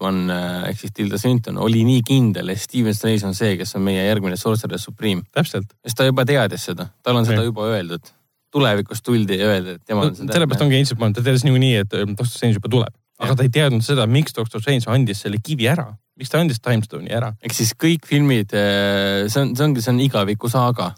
One 0.00 0.32
äh, 0.32 0.68
ehk 0.70 0.80
siis 0.80 0.92
Tilda 0.94 1.18
Swinton 1.18 1.58
oli 1.58 1.84
nii 1.84 2.02
kindel, 2.06 2.48
et 2.54 2.60
Steven 2.60 2.94
Strange 2.94 3.26
on 3.26 3.34
see, 3.34 3.56
kes 3.56 3.74
on 3.76 3.82
meie 3.82 4.06
järgmine 4.06 4.36
Sorcerer 4.36 4.78
Supreme. 4.78 5.22
täpselt. 5.32 5.74
sest 5.82 5.98
ta 5.98 6.06
juba 6.06 6.24
teadis 6.24 6.68
seda, 6.70 6.88
tal 7.02 7.16
on 7.16 7.26
seda 7.26 7.42
ja. 7.42 7.50
juba 7.50 7.66
öeldud. 7.72 8.14
tulevikus 8.50 9.02
tuldi 9.02 9.40
ja 9.40 9.50
öeldi, 9.50 9.76
et 9.76 9.84
tema 9.84 10.06
on 10.06 10.14
seda. 10.14 10.32
sellepärast 10.32 10.62
ongi 10.62 10.84
One, 11.00 11.12
ta 11.12 11.22
teadis 11.22 11.44
niikuinii, 11.44 11.74
et 11.82 11.98
äh, 11.98 12.06
Doctor 12.06 12.30
Strange 12.30 12.60
juba 12.60 12.68
tuleb. 12.68 12.94
Aga 13.18 13.32
ja. 13.32 13.36
ta 13.36 13.46
ei 13.46 13.52
teadnud 13.52 13.84
seda, 13.84 14.06
miks 14.06 14.36
Doctor 14.36 14.60
Strange 14.60 14.90
andis 14.92 15.24
selle 15.24 15.40
kivi 15.42 15.68
ära. 15.72 15.88
miks 16.16 16.32
ta 16.32 16.40
andis 16.40 16.60
Timestone'i 16.60 17.12
ära? 17.12 17.34
ehk 17.42 17.54
siis 17.56 17.74
kõik 17.74 18.06
filmid, 18.06 18.54
äh, 18.54 19.26
see 19.28 19.42
on, 19.42 19.56
see 19.56 19.64
ongi, 19.68 19.84
see 19.84 19.94
on 19.94 20.00
igaviku 20.04 20.52
saaga 20.52 20.94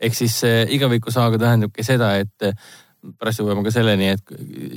ehk 0.00 0.14
siis 0.14 0.36
äh, 0.46 0.62
igavikusaaga 0.74 1.38
tähendabki 1.40 1.84
seda, 1.86 2.12
et 2.22 2.46
äh, 2.46 2.54
pärast 3.18 3.42
jõuame 3.42 3.64
ka 3.66 3.72
selleni, 3.74 4.12
et 4.14 4.32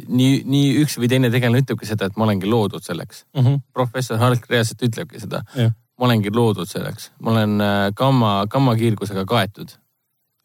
nii, 0.09 0.41
nii 0.49 0.73
üks 0.83 0.97
või 1.01 1.09
teine 1.11 1.31
tegelane 1.33 1.63
ütlebki 1.63 1.89
seda, 1.89 2.09
et 2.09 2.17
ma 2.17 2.27
olengi 2.27 2.49
loodud 2.49 2.83
selleks 2.85 3.25
mm. 3.33 3.41
-hmm. 3.45 3.61
professor 3.73 4.19
Hulk 4.21 4.49
reaalselt 4.49 4.83
ütlebki 4.89 5.21
seda. 5.21 5.43
ma 5.97 6.07
olengi 6.07 6.33
loodud 6.33 6.69
selleks, 6.69 7.11
ma 7.19 7.31
olen 7.35 7.61
äh, 7.61 7.87
gamma, 7.95 8.45
gammakiirgusega 8.49 9.25
kaetud 9.25 9.73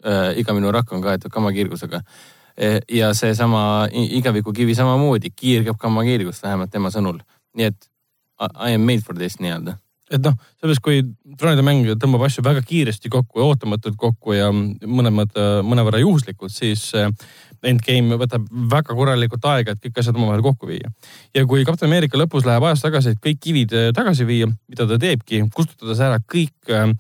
äh,. 0.04 0.38
iga 0.40 0.52
minu 0.52 0.72
rakk 0.72 0.92
on 0.92 1.02
kaetud 1.02 1.32
gammakiirgusega 1.32 2.02
e,. 2.02 2.35
ja 2.88 3.10
seesama 3.14 3.88
igavikukivi 3.92 4.74
samamoodi 4.74 5.30
kiirgab 5.36 5.76
gammakiirgust, 5.80 6.42
vähemalt 6.42 6.70
tema 6.72 6.88
sõnul. 6.94 7.20
nii 7.56 7.72
et 7.72 7.90
I 8.40 8.74
am 8.76 8.84
made 8.84 9.04
for 9.04 9.16
this 9.16 9.36
nii-öelda 9.40 9.76
et 10.12 10.22
noh, 10.22 10.36
selles, 10.62 10.78
kui 10.82 11.00
troonide 11.38 11.64
mäng 11.66 11.88
tõmbab 11.98 12.26
asju 12.28 12.44
väga 12.46 12.62
kiiresti 12.66 13.10
kokku 13.10 13.40
ja 13.40 13.48
ootamatult 13.50 13.96
kokku 13.98 14.36
ja 14.36 14.52
mõlemad 14.52 15.34
mõnevõrra 15.66 16.00
juhuslikult, 16.02 16.54
siis 16.54 16.88
eh, 16.94 17.10
Endgame 17.66 18.18
võtab 18.20 18.44
väga 18.70 18.94
korralikult 18.94 19.46
aega, 19.50 19.74
et 19.74 19.80
kõik 19.82 19.98
asjad 19.98 20.18
omavahel 20.18 20.44
kokku 20.44 20.68
viia. 20.70 20.92
ja 21.34 21.42
kui 21.48 21.64
Kapten 21.66 21.88
Ameerika 21.90 22.18
lõpus 22.20 22.46
läheb 22.46 22.62
ajas 22.68 22.84
tagasi, 22.84 23.16
et 23.16 23.22
kõik 23.24 23.40
kivid 23.42 23.74
eh, 23.74 23.88
tagasi 23.96 24.28
viia, 24.28 24.46
mida 24.70 24.86
ta 24.86 25.00
teebki, 25.02 25.42
kustutades 25.54 26.02
ära 26.04 26.20
kõik 26.22 26.70
eh, 26.70 26.92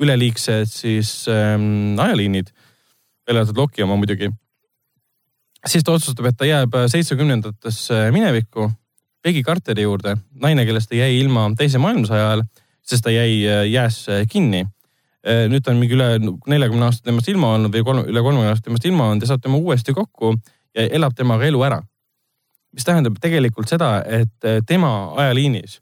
üleliigsed 0.00 0.70
siis 0.70 1.10
ähm, 1.32 1.96
ajaliinid, 2.00 2.50
välja 3.26 3.42
arvatud 3.42 3.60
Loki 3.60 3.84
oma 3.84 3.96
muidugi, 4.00 4.28
siis 5.66 5.84
ta 5.84 5.92
otsustab, 5.92 6.26
et 6.30 6.36
ta 6.38 6.46
jääb 6.48 6.74
seitsmekümnendatesse 6.92 8.10
minevikku 8.14 8.70
Peggy 9.26 9.42
Carteri 9.42 9.82
juurde, 9.82 10.12
naine, 10.38 10.62
kellest 10.68 10.86
ta 10.86 10.94
jäi 10.94 11.16
ilma 11.18 11.48
teise 11.58 11.80
maailmasõja 11.82 12.28
ajal, 12.28 12.42
sest 12.86 13.02
ta 13.02 13.10
jäi 13.10 13.40
äh, 13.42 13.64
jääs 13.66 14.04
äh, 14.14 14.20
kinni. 14.30 14.60
Äh, 15.26 15.48
nüüd 15.50 15.64
ta 15.66 15.72
on 15.72 15.80
mingi 15.80 15.96
üle 15.96 16.20
neljakümne 16.22 16.86
aastat 16.86 17.08
temast 17.10 17.26
ilma 17.32 17.50
olnud 17.56 17.74
või 17.74 17.82
kolm, 17.88 18.04
üle 18.06 18.22
kolmekümne 18.22 18.52
aastat 18.52 18.68
temast 18.70 18.86
ilma 18.86 19.08
olnud 19.10 19.26
ja 19.26 19.32
saab 19.32 19.42
tema 19.42 19.58
uuesti 19.58 19.96
kokku 19.96 20.30
ja 20.76 20.86
elab 20.94 21.16
temaga 21.18 21.48
elu 21.48 21.64
ära. 21.66 21.80
mis 22.76 22.84
tähendab 22.84 23.14
tegelikult 23.22 23.70
seda, 23.70 24.02
et 24.04 24.46
tema 24.68 24.90
ajaliinis, 25.16 25.78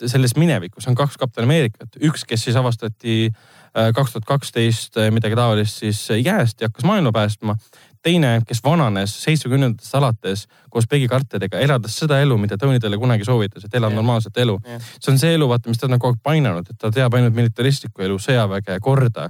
selles 0.00 0.32
minevikus 0.34 0.86
on 0.88 0.94
kaks 0.96 1.18
kapten 1.20 1.44
Ameerikat, 1.44 1.98
üks, 2.00 2.24
kes 2.24 2.46
siis 2.46 2.56
avastati 2.56 3.28
kaks 3.74 4.14
tuhat 4.14 4.24
kaksteist 4.24 4.96
midagi 5.12 5.36
taolist 5.36 5.82
siis 5.82 6.00
jääst 6.08 6.62
ja 6.62 6.70
hakkas 6.70 6.88
maailma 6.88 7.12
päästma 7.12 7.58
teine, 8.02 8.40
kes 8.46 8.60
vananes 8.64 9.12
seitsmekümnendatest 9.24 9.94
alates 9.98 10.46
koos 10.70 10.86
Peggy 10.90 11.08
Carteriga, 11.08 11.60
elades 11.62 11.96
seda 11.98 12.20
elu, 12.22 12.36
mida 12.38 12.58
Tony 12.58 12.80
talle 12.80 12.98
kunagi 12.98 13.26
soovitas, 13.26 13.64
et 13.64 13.74
ela 13.74 13.90
normaalset 13.90 14.36
elu. 14.44 14.58
see 15.00 15.12
on 15.12 15.18
see 15.18 15.34
elu, 15.34 15.48
vaata, 15.48 15.70
mis 15.70 15.78
ta 15.78 15.88
on 15.88 15.98
kogu 15.98 16.16
aeg 16.16 16.22
painanud, 16.22 16.68
et 16.70 16.78
ta 16.78 16.90
teab 16.94 17.14
ainult 17.14 17.34
militaristlikku 17.34 18.04
elu, 18.06 18.18
sõjaväge, 18.22 18.78
korda, 18.84 19.28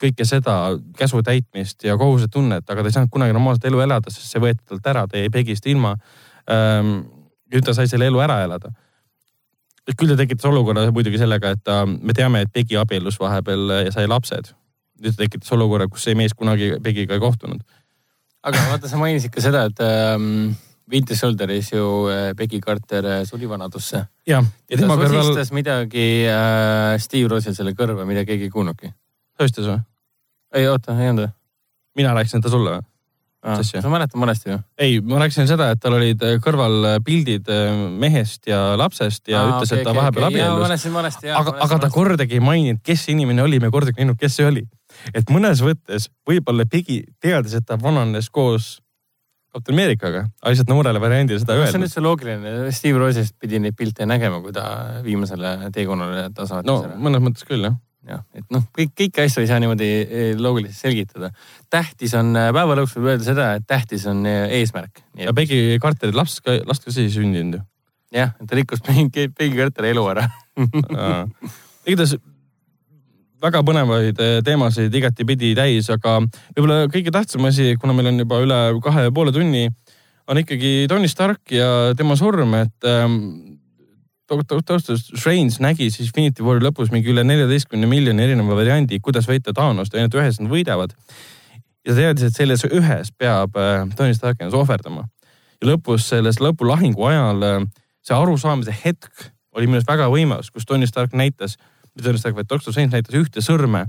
kõike 0.00 0.24
seda 0.24 0.56
käsu 0.96 1.22
täitmist 1.22 1.84
ja 1.84 1.96
kohusetunnet, 2.00 2.68
aga 2.70 2.82
ta 2.82 2.92
ei 2.92 2.98
saanud 2.98 3.12
kunagi 3.12 3.36
normaalset 3.36 3.70
elu 3.70 3.80
elada, 3.86 4.12
sest 4.12 4.32
see 4.32 4.42
võeti 4.42 4.62
talt 4.68 4.86
ära, 4.92 5.06
ta 5.08 5.20
jäi 5.20 5.32
Pegist 5.32 5.66
ilma 5.66 5.96
ähm,. 6.50 7.00
nüüd 7.50 7.66
ta 7.66 7.74
sai 7.74 7.88
selle 7.90 8.06
elu 8.06 8.20
ära 8.22 8.44
elada 8.44 8.70
küll 9.98 10.12
ta 10.12 10.14
tekitas 10.20 10.46
olukorra 10.46 10.84
muidugi 10.94 11.18
sellega, 11.18 11.50
et 11.50 11.62
ta, 11.66 11.82
me 11.86 12.14
teame, 12.14 12.44
et 12.44 12.52
Pegi 12.52 12.76
abiellus 12.78 13.16
vahepeal 13.18 13.72
ja 13.86 13.90
sai 13.90 14.06
lapsed. 14.06 14.52
nüüd 15.00 15.16
ta 15.16 15.24
tekitas 15.24 15.50
olukorra, 15.56 15.88
kus 15.88 16.04
see 16.04 16.14
mees 16.14 16.34
kunagi 16.36 16.76
Pegiga 16.84 17.16
ei 17.16 17.20
kohtunud 17.20 17.64
aga 18.46 18.66
vaata, 18.72 18.90
sa 18.90 19.00
mainisid 19.00 19.32
ka 19.34 19.42
seda, 19.44 19.66
et 19.68 19.82
ähm, 19.84 20.52
Winter 20.90 21.16
Soldieris 21.16 21.72
ju 21.72 21.84
äh, 22.10 22.34
Becky 22.36 22.60
Carter 22.60 23.06
äh, 23.06 23.24
suri 23.28 23.48
vanadusse. 23.48 24.04
jah, 24.26 24.44
ja 24.70 24.78
tema 24.80 24.96
kõrval. 24.98 25.20
sosistas 25.20 25.52
midagi 25.54 26.26
äh, 26.26 26.96
Steve 27.02 27.30
Rossel 27.30 27.56
selle 27.56 27.74
kõrva, 27.78 28.06
mida 28.08 28.24
keegi 28.28 28.48
ei 28.48 28.54
kuulnudki. 28.54 28.92
sosistas 29.38 29.68
või? 29.70 29.82
ei, 30.56 30.70
oota, 30.70 30.96
ei 30.98 31.12
olnud 31.12 31.28
või? 31.28 31.34
mina 32.00 32.14
rääkisin 32.16 32.40
seda 32.40 32.54
sulle 32.54 32.78
või? 32.78 32.86
Ah, 33.40 33.56
sa 33.64 33.88
mäletad 33.88 34.20
valesti 34.20 34.50
ju? 34.52 34.58
ei, 34.80 34.98
ma 35.04 35.20
rääkisin 35.22 35.48
seda, 35.48 35.70
et 35.74 35.80
tal 35.80 35.96
olid 36.00 36.24
äh, 36.26 36.40
kõrval 36.44 36.96
pildid 37.04 37.48
mehest 38.00 38.48
ja 38.50 38.74
lapsest 38.80 39.28
ja 39.32 39.44
ah, 39.44 39.54
ütles 39.54 39.70
okay,, 39.70 39.80
et 39.80 39.86
ta 39.86 39.94
okay, 39.94 40.00
vahepeal 40.00 40.28
okay. 40.28 40.42
abiellus. 40.48 41.22
aga, 41.36 41.56
aga 41.68 41.80
ta 41.84 41.92
kordagi 41.92 42.40
ei 42.40 42.44
maininud, 42.44 42.82
kes 42.84 43.06
see 43.06 43.16
inimene 43.16 43.44
oli, 43.44 43.60
me 43.60 43.72
kordagi 43.72 44.00
ei 44.00 44.08
näinud, 44.08 44.20
kes 44.20 44.40
see 44.40 44.48
oli 44.48 44.66
et 45.14 45.32
mõnes 45.32 45.62
võttes 45.64 46.08
võib-olla 46.28 46.66
Pegi 46.70 47.02
teadis, 47.20 47.56
et 47.58 47.66
ta 47.66 47.78
vananes 47.80 48.30
koos 48.30 48.78
Kapten 49.50 49.74
Ameerikaga, 49.74 50.28
aga 50.38 50.50
lihtsalt 50.52 50.68
noorele 50.70 51.00
variandile 51.02 51.40
seda 51.42 51.56
öelda. 51.56 51.72
see 51.72 51.80
on 51.80 51.86
üldse 51.88 52.02
loogiline, 52.04 52.50
Steve 52.74 53.00
Rossist 53.02 53.34
pidi 53.42 53.58
neid 53.58 53.74
pilte 53.78 54.06
nägema, 54.06 54.38
kui 54.44 54.54
ta 54.54 54.64
viimasele 55.02 55.72
teekonnale 55.74 56.28
ta 56.36 56.46
saatis. 56.46 56.70
no 56.70 56.84
ära. 56.86 56.98
mõnes 57.02 57.24
mõttes 57.24 57.48
küll 57.48 57.66
jah 57.66 57.74
jah, 58.06 58.22
et 58.36 58.46
noh, 58.54 58.62
kõik, 58.76 58.92
kõiki 58.96 59.24
asju 59.24 59.42
ei 59.42 59.48
saa 59.50 59.58
niimoodi 59.62 59.88
eh, 60.04 60.30
loogiliselt 60.38 60.78
selgitada. 60.78 61.32
tähtis 61.72 62.14
on, 62.18 62.32
eh, 62.38 62.48
päeva 62.54 62.78
lõpuks 62.78 62.96
võib 62.96 63.10
öelda 63.12 63.26
seda, 63.26 63.48
et 63.58 63.66
tähtis 63.68 64.06
on 64.10 64.22
eh, 64.28 64.54
eesmärk. 64.60 65.02
ja 65.18 65.34
Pegi 65.36 65.78
Carteri 65.82 66.16
laps 66.16 66.38
ka, 66.44 66.60
last 66.68 66.86
ka 66.86 66.94
siis 66.94 67.12
sündinud 67.16 67.58
ju. 67.58 67.62
jah, 68.16 68.34
ta 68.38 68.58
rikkus 68.58 68.82
Pegi 68.86 69.56
Carteri 69.56 69.92
elu 69.92 70.06
ära 70.14 70.28
igatahes 71.88 72.16
väga 73.40 73.62
põnevaid 73.66 74.20
eh, 74.20 74.38
teemasid 74.44 74.94
igatipidi 75.00 75.54
täis, 75.58 75.88
aga 75.92 76.18
võib-olla 76.54 76.82
kõige 76.92 77.12
tähtsam 77.14 77.46
asi, 77.48 77.74
kuna 77.80 77.94
meil 77.96 78.10
on 78.12 78.22
juba 78.22 78.40
üle 78.44 78.58
kahe 78.84 79.06
ja 79.06 79.14
poole 79.14 79.32
tunni, 79.34 79.68
on 80.30 80.40
ikkagi 80.40 80.86
Tony 80.90 81.08
Stark 81.10 81.52
ja 81.54 81.94
tema 81.98 82.16
surm, 82.18 82.54
et 82.60 82.88
ähm, 82.88 83.16
Doctor 84.30 84.78
Strange 84.84 85.58
nägi 85.58 85.88
siis 85.90 86.12
Infinity 86.12 86.44
War'i 86.46 86.62
lõpus 86.62 86.92
mingi 86.94 87.10
üle 87.10 87.24
neljateistkümne 87.26 87.88
miljoni 87.90 88.22
erineva 88.22 88.54
variandi, 88.54 89.00
kuidas 89.02 89.26
võita 89.26 89.54
Thanost 89.56 89.94
ja 89.94 90.04
ainult 90.04 90.14
ühes 90.20 90.38
nad 90.38 90.52
võidavad. 90.52 90.94
ja 91.80 91.94
ta 91.94 91.96
teadis, 91.96 92.28
et 92.28 92.36
selles 92.36 92.64
ühes 92.68 93.10
peab 93.18 93.56
äh, 93.58 93.88
Tony 93.96 94.14
Stark 94.14 94.40
ennast 94.40 94.58
ohverdama. 94.58 95.08
ja 95.60 95.72
lõpus 95.72 96.06
selles 96.12 96.38
lõpulahingu 96.40 97.08
ajal 97.08 97.42
äh, 97.42 97.60
see 98.04 98.16
arusaamise 98.16 98.76
hetk 98.84 99.30
oli 99.56 99.66
minu 99.66 99.80
arust 99.80 99.90
väga 99.90 100.06
võimas, 100.12 100.52
kus 100.54 100.66
Tony 100.68 100.86
Stark 100.86 101.16
näitas 101.16 101.56
tõenäoliselt 101.98 102.36
vaid 102.36 102.48
Doctor 102.48 102.72
Strange 102.72 102.96
näitas 102.96 103.16
ühte 103.18 103.44
sõrme 103.44 103.86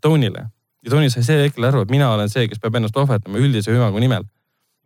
Tonyle 0.00 0.48
ja 0.86 0.94
Tony 0.94 1.10
sai 1.10 1.24
sel 1.26 1.42
hetkel 1.42 1.66
aru, 1.66 1.82
et 1.82 1.92
mina 1.92 2.08
olen 2.14 2.30
see, 2.30 2.46
kes 2.50 2.62
peab 2.62 2.78
ennast 2.78 2.96
ohverdama 2.96 3.42
üldise 3.42 3.74
hüvangu 3.74 4.02
nimel. 4.02 4.26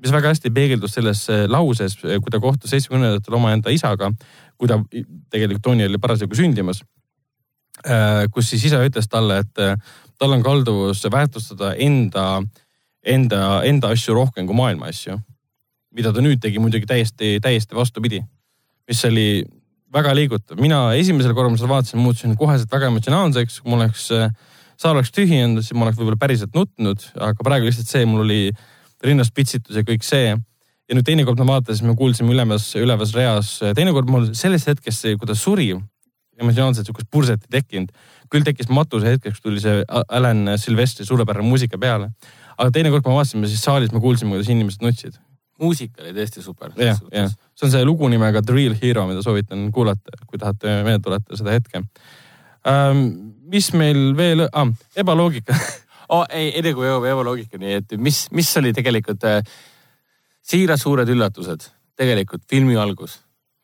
mis 0.01 0.13
väga 0.15 0.31
hästi 0.33 0.49
peegeldus 0.57 0.95
selles 0.97 1.27
äh, 1.29 1.43
lauses, 1.45 1.99
äh, 2.09 2.17
kui 2.25 2.33
ta 2.33 2.39
kohtus 2.41 2.73
seitsmekümnendatel 2.73 3.35
omaenda 3.37 3.69
isaga, 3.69 4.09
kui 4.57 4.69
ta 4.69 4.79
tegelikult 5.29 5.61
Tony 5.67 5.85
oli 5.85 6.01
parasjagu 6.01 6.39
sündimas. 6.39 6.81
Äh, 7.85 8.25
kus 8.33 8.49
siis 8.49 8.65
isa 8.71 8.81
ütles 8.81 9.11
talle, 9.13 9.43
et 9.45 9.61
tal 10.17 10.33
on 10.33 10.41
kalduvus 10.43 11.05
väärtustada 11.05 11.75
enda, 11.77 12.25
enda, 13.05 13.43
enda 13.69 13.93
asju 13.93 14.17
rohkem 14.17 14.49
kui 14.49 14.57
maailma 14.57 14.89
asju. 14.89 15.19
mida 15.93 16.13
ta 16.15 16.23
nüüd 16.23 16.41
tegi 16.41 16.59
muidugi 16.63 16.87
täiesti, 16.87 17.37
täiesti 17.43 17.77
vastupidi. 17.77 18.23
mis 18.89 19.05
oli 19.05 19.45
väga 19.95 20.13
liigutav, 20.15 20.59
mina 20.63 20.83
esimesel 20.99 21.35
korral, 21.35 21.53
ma 21.53 21.59
seda 21.59 21.71
vaatasin, 21.73 22.01
muutusin 22.03 22.37
koheselt 22.39 22.71
väga 22.73 22.91
emotsionaalseks, 22.93 23.61
mul 23.67 23.81
oleks, 23.81 24.07
saal 24.81 24.97
oleks 24.97 25.13
tühinenud, 25.15 25.65
siis 25.67 25.77
ma 25.77 25.87
oleks 25.87 25.99
võib-olla 25.99 26.21
päriselt 26.21 26.55
nutnud, 26.57 27.07
aga 27.19 27.47
praegu 27.47 27.69
lihtsalt 27.69 27.91
see, 27.91 28.07
mul 28.09 28.25
oli 28.25 28.41
rinnast 29.05 29.35
pitsitus 29.35 29.81
ja 29.81 29.87
kõik 29.87 30.07
see. 30.07 30.37
ja 30.91 30.97
nüüd 30.99 31.07
teinekord 31.07 31.39
ma 31.39 31.47
vaatasin, 31.53 31.87
me 31.87 31.95
kuulsime 31.95 32.33
ülemas, 32.35 32.73
ülevas 32.75 33.15
reas, 33.15 33.53
teinekord 33.79 34.11
mul 34.11 34.33
sellest 34.35 34.67
hetkest, 34.73 35.07
kui 35.21 35.29
ta 35.29 35.37
suri, 35.39 35.71
emotsionaalselt 36.41 36.89
sihukest 36.89 37.11
purset 37.11 37.47
ei 37.47 37.61
tekkinud. 37.61 37.91
küll 38.31 38.47
tekkis 38.47 38.69
matuse 38.71 39.11
hetkeks, 39.11 39.41
tuli 39.43 39.63
see 39.63 39.85
Alan 39.89 40.55
Silvestri 40.59 41.07
suurepärane 41.07 41.47
muusika 41.47 41.79
peale. 41.79 42.11
aga 42.59 42.71
teinekord, 42.71 43.03
kui 43.03 43.13
me 43.13 43.19
vaatasime, 43.23 43.49
siis 43.49 43.63
saalis 43.63 43.93
me 43.93 44.01
kuulsime, 44.01 44.35
kuidas 44.35 44.51
inimesed 44.51 44.83
nutsid 44.83 45.19
muusika 45.61 46.05
oli 46.05 46.15
tõesti 46.17 46.45
super. 46.45 46.73
jah, 46.81 46.99
jah, 47.13 47.31
see 47.55 47.69
on 47.69 47.75
see 47.75 47.85
lugu 47.87 48.09
nimega 48.13 48.43
The 48.45 48.57
Real 48.57 48.77
Hero, 48.83 49.07
mida 49.11 49.25
soovitan 49.25 49.69
kuulata, 49.75 50.17
kui 50.27 50.41
tahate 50.41 50.81
meelde 50.87 51.05
tuletada 51.09 51.41
seda 51.41 51.57
hetke 51.57 51.83
ähm,. 52.69 53.07
mis 53.51 53.73
meil 53.75 54.11
veel 54.17 54.47
ah,, 54.47 54.71
ebaloogika 54.97 55.57
oh,. 56.09 56.27
ei, 56.37 56.53
enne 56.59 56.75
kui 56.77 56.89
jõuame 56.89 57.13
ebaloogikani, 57.15 57.75
et 57.81 57.99
mis, 57.99 58.27
mis 58.37 58.53
oli 58.61 58.75
tegelikult 58.77 59.27
äh, 59.29 59.43
siiras 60.43 60.87
suured 60.87 61.09
üllatused 61.09 61.69
tegelikult 62.01 62.47
filmi 62.49 62.79
algus 62.81 63.21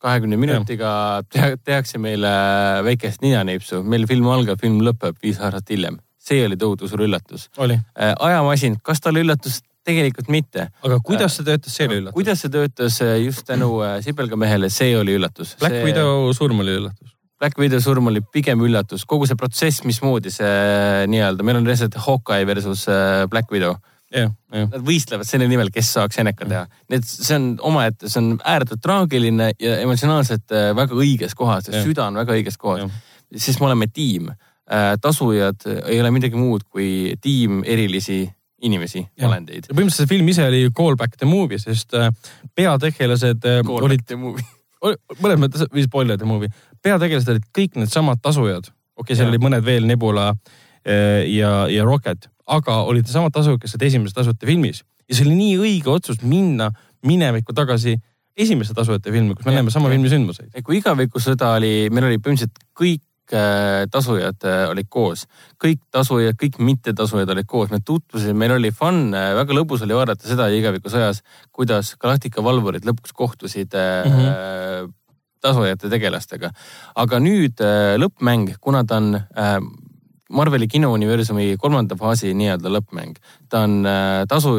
kahekümne 0.07 0.36
minutiga 0.36 0.91
teha- 1.33 1.57
tehakse 1.65 1.99
meile 1.99 2.33
väikest 2.84 3.23
ninanipsu, 3.25 3.83
meil 3.83 4.07
film 4.08 4.28
algab, 4.31 4.60
film 4.60 4.83
lõpeb 4.84 5.16
viis 5.23 5.41
aastat 5.41 5.73
hiljem. 5.73 5.99
see 6.26 6.42
oli 6.47 6.57
tohutu 6.58 6.89
suur 6.91 7.05
üllatus. 7.07 7.49
oli. 7.57 7.78
ajamasin, 8.18 8.81
kas 8.83 9.00
ta 9.00 9.10
oli 9.10 9.23
üllatus? 9.25 9.62
Tegelikult 9.87 10.31
mitte. 10.33 10.69
aga 10.83 11.01
kuidas 11.07 11.39
see 11.39 11.47
töötas, 11.47 11.75
see 11.77 11.89
oli 11.89 12.01
üllatus? 12.03 12.17
kuidas 12.19 12.45
see 12.45 12.53
töötas 12.53 13.01
just 13.25 13.47
tänu 13.49 13.73
sipelgamehele, 14.05 14.71
see 14.73 14.97
oli 14.99 15.17
üllatus. 15.19 15.57
Black 15.63 15.79
see... 15.79 15.91
Widow 15.91 16.33
surm 16.37 16.65
oli 16.65 16.79
üllatus. 16.81 17.13
Black 17.37 17.59
Widow 17.61 17.83
surm 17.85 18.09
oli 18.09 18.23
pigem 18.33 18.63
üllatus, 18.65 19.05
kogu 19.09 19.29
see 19.29 19.37
protsess, 19.37 19.85
mismoodi 19.85 20.33
see 20.33 21.05
nii-öelda, 21.13 21.45
meil 21.45 21.61
on 21.61 21.69
lihtsalt 21.69 21.99
Hawkeye 22.07 22.49
versus 22.49 22.87
Black 23.31 23.53
Widow 23.53 23.77
jah, 24.13 24.31
jah. 24.53 24.69
Nad 24.71 24.85
võistlevad 24.87 25.29
selle 25.29 25.49
nimel, 25.51 25.71
kes 25.75 25.91
saaks 25.97 26.21
Eneka 26.23 26.47
teha. 26.49 26.65
nii 26.91 27.01
et 27.01 27.09
see 27.09 27.37
on 27.37 27.49
omaette, 27.71 28.11
see 28.11 28.23
on 28.23 28.33
ääretult 28.39 28.83
traagiline 28.85 29.51
ja 29.63 29.79
emotsionaalselt 29.83 30.55
väga 30.79 30.97
õiges 30.97 31.37
kohas, 31.39 31.71
süda 31.85 32.07
on 32.11 32.21
väga 32.23 32.37
õiges 32.37 32.59
kohas. 32.61 32.91
siis 33.35 33.61
me 33.61 33.71
oleme 33.71 33.89
tiim. 33.93 34.31
tasujad 35.01 35.63
ei 35.87 36.01
ole 36.01 36.11
midagi 36.11 36.35
muud 36.35 36.65
kui 36.67 37.15
tiim 37.23 37.63
erilisi 37.65 38.25
inimesi, 38.65 39.02
olendeid. 39.20 39.67
põhimõtteliselt 39.68 40.07
see 40.07 40.12
film 40.15 40.28
ise 40.33 40.47
oli 40.49 40.62
callback 40.76 41.18
the 41.20 41.28
movie, 41.28 41.59
sest 41.60 41.93
peategelased 42.57 43.44
call 43.67 43.89
olid. 43.89 44.15
mõnes 44.17 45.41
mõttes 45.43 45.67
või 45.73 45.85
spoiler 45.85 46.20
the 46.20 46.28
movie, 46.28 46.49
peategelased 46.83 47.35
olid 47.35 47.51
kõik 47.57 47.76
needsamad 47.76 48.23
tasujad. 48.25 48.70
okei 48.97 49.05
okay,, 49.05 49.18
seal 49.18 49.28
oli 49.33 49.43
mõned 49.43 49.65
veel, 49.67 49.85
Nebula 49.89 50.31
ja, 50.86 51.52
ja 51.68 51.85
Rocket 51.85 52.31
aga 52.47 52.81
olid 52.86 53.07
needsamad 53.07 53.35
tasud, 53.35 53.59
kes 53.60 53.75
olid 53.75 53.86
esimeses 53.89 54.15
tasuta 54.15 54.47
filmis 54.47 54.83
ja 55.07 55.17
see 55.17 55.26
oli 55.26 55.39
nii 55.39 55.57
õige 55.62 55.91
otsus 55.93 56.23
minna 56.23 56.70
minevikku 57.07 57.55
tagasi 57.57 57.97
esimesse 58.36 58.75
tasuta 58.76 59.12
filmi, 59.12 59.35
kus 59.35 59.47
me 59.47 59.55
näeme 59.55 59.73
sama 59.73 59.91
filmi 59.91 60.10
sündmuseid. 60.12 60.52
kui 60.65 60.81
igavikusõda 60.81 61.55
oli, 61.57 61.89
meil 61.91 62.10
oli 62.10 62.20
põhimõtteliselt 62.20 62.59
kõik 62.76 63.02
äh, 63.02 63.06
tasujad 63.91 64.45
äh, 64.47 64.67
olid 64.71 64.91
koos, 64.91 65.27
kõik 65.63 65.81
tasujad, 65.91 66.37
kõik 66.41 66.61
mittetasujad 66.63 67.31
olid 67.35 67.49
koos, 67.49 67.71
me 67.71 67.81
tutvusime, 67.85 68.37
meil 68.45 68.57
oli 68.59 68.71
fun, 68.75 69.09
äh, 69.15 69.33
väga 69.39 69.57
lõbus 69.57 69.83
oli 69.87 69.97
vaadata 69.97 70.29
seda 70.29 70.51
igavikusõjas, 70.55 71.23
kuidas 71.53 71.97
Galactica 72.01 72.45
valvurid 72.45 72.87
lõpuks 72.87 73.15
kohtusid 73.17 73.75
mm 73.75 74.13
-hmm. 74.13 74.95
tasujate 75.41 75.89
tegelastega. 75.89 76.51
aga 76.95 77.19
nüüd 77.19 77.61
lõppmäng, 77.99 78.57
kuna 78.61 78.85
ta 78.85 78.97
on 78.97 79.21
Marveli 80.31 80.67
kinouniversumi 80.69 81.57
kolmanda 81.59 81.97
faasi 81.97 82.35
nii-öelda 82.35 82.71
lõppmäng. 82.71 83.19
ta 83.49 83.61
on 83.61 83.87
äh, 83.87 84.25
tasu, 84.29 84.57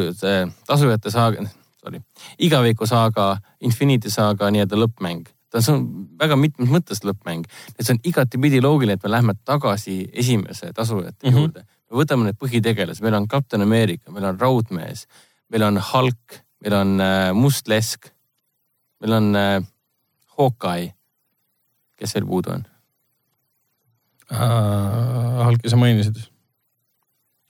tasujate 0.67 1.11
saaga, 1.11 1.43
sorry, 1.81 1.99
igaviku 2.39 2.87
saaga, 2.87 3.37
Infinity 3.61 4.09
saaga 4.09 4.51
nii-öelda 4.51 4.79
lõppmäng. 4.79 5.27
Ta 5.57 5.73
on, 5.73 5.87
väga 6.19 6.37
mitmes 6.39 6.69
mõttes 6.71 7.03
lõppmäng. 7.05 7.47
et 7.77 7.85
see 7.85 7.95
on 7.95 8.01
igatipidi 8.03 8.61
loogiline, 8.61 8.97
et 8.97 9.03
me 9.03 9.11
lähme 9.11 9.35
tagasi 9.45 10.09
esimese 10.13 10.73
tasujate 10.73 11.27
mm 11.27 11.33
-hmm. 11.33 11.39
juurde. 11.39 11.65
me 11.91 12.03
võtame 12.03 12.27
need 12.27 12.37
põhitegelased, 12.43 13.01
meil 13.01 13.13
on 13.13 13.27
Captain 13.27 13.61
America, 13.61 14.11
meil 14.11 14.25
on 14.25 14.39
Raudmees, 14.39 15.07
meil 15.49 15.63
on 15.63 15.81
Hulk, 15.93 16.41
meil 16.63 16.73
on 16.73 17.01
äh, 17.01 17.33
Must 17.33 17.67
Lesk, 17.67 18.09
meil 19.01 19.13
on 19.13 19.35
äh, 19.35 19.63
Hawkeye. 20.37 20.93
kes 21.97 22.13
veel 22.15 22.25
puudu 22.25 22.51
on? 22.51 22.65
äh,. 24.31 25.45
Hulki 25.45 25.69
sa 25.69 25.77
mainisid. 25.79 26.15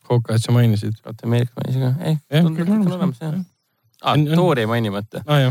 Hawkeye'd 0.09 0.43
sa 0.43 0.51
mainisid. 0.51 0.93
Captain 1.03 1.29
America 1.29 1.51
mainisid 1.57 1.81
ka, 1.81 1.93
ei, 2.05 2.17
tundub, 2.41 2.59
et 2.61 2.69
on 2.69 2.91
olemas 2.91 3.21
jah. 3.21 3.56
Ah, 4.01 4.17
Thor 4.33 4.59
jäi 4.59 4.67
mainimata 4.69 5.23
ah,. 5.25 5.47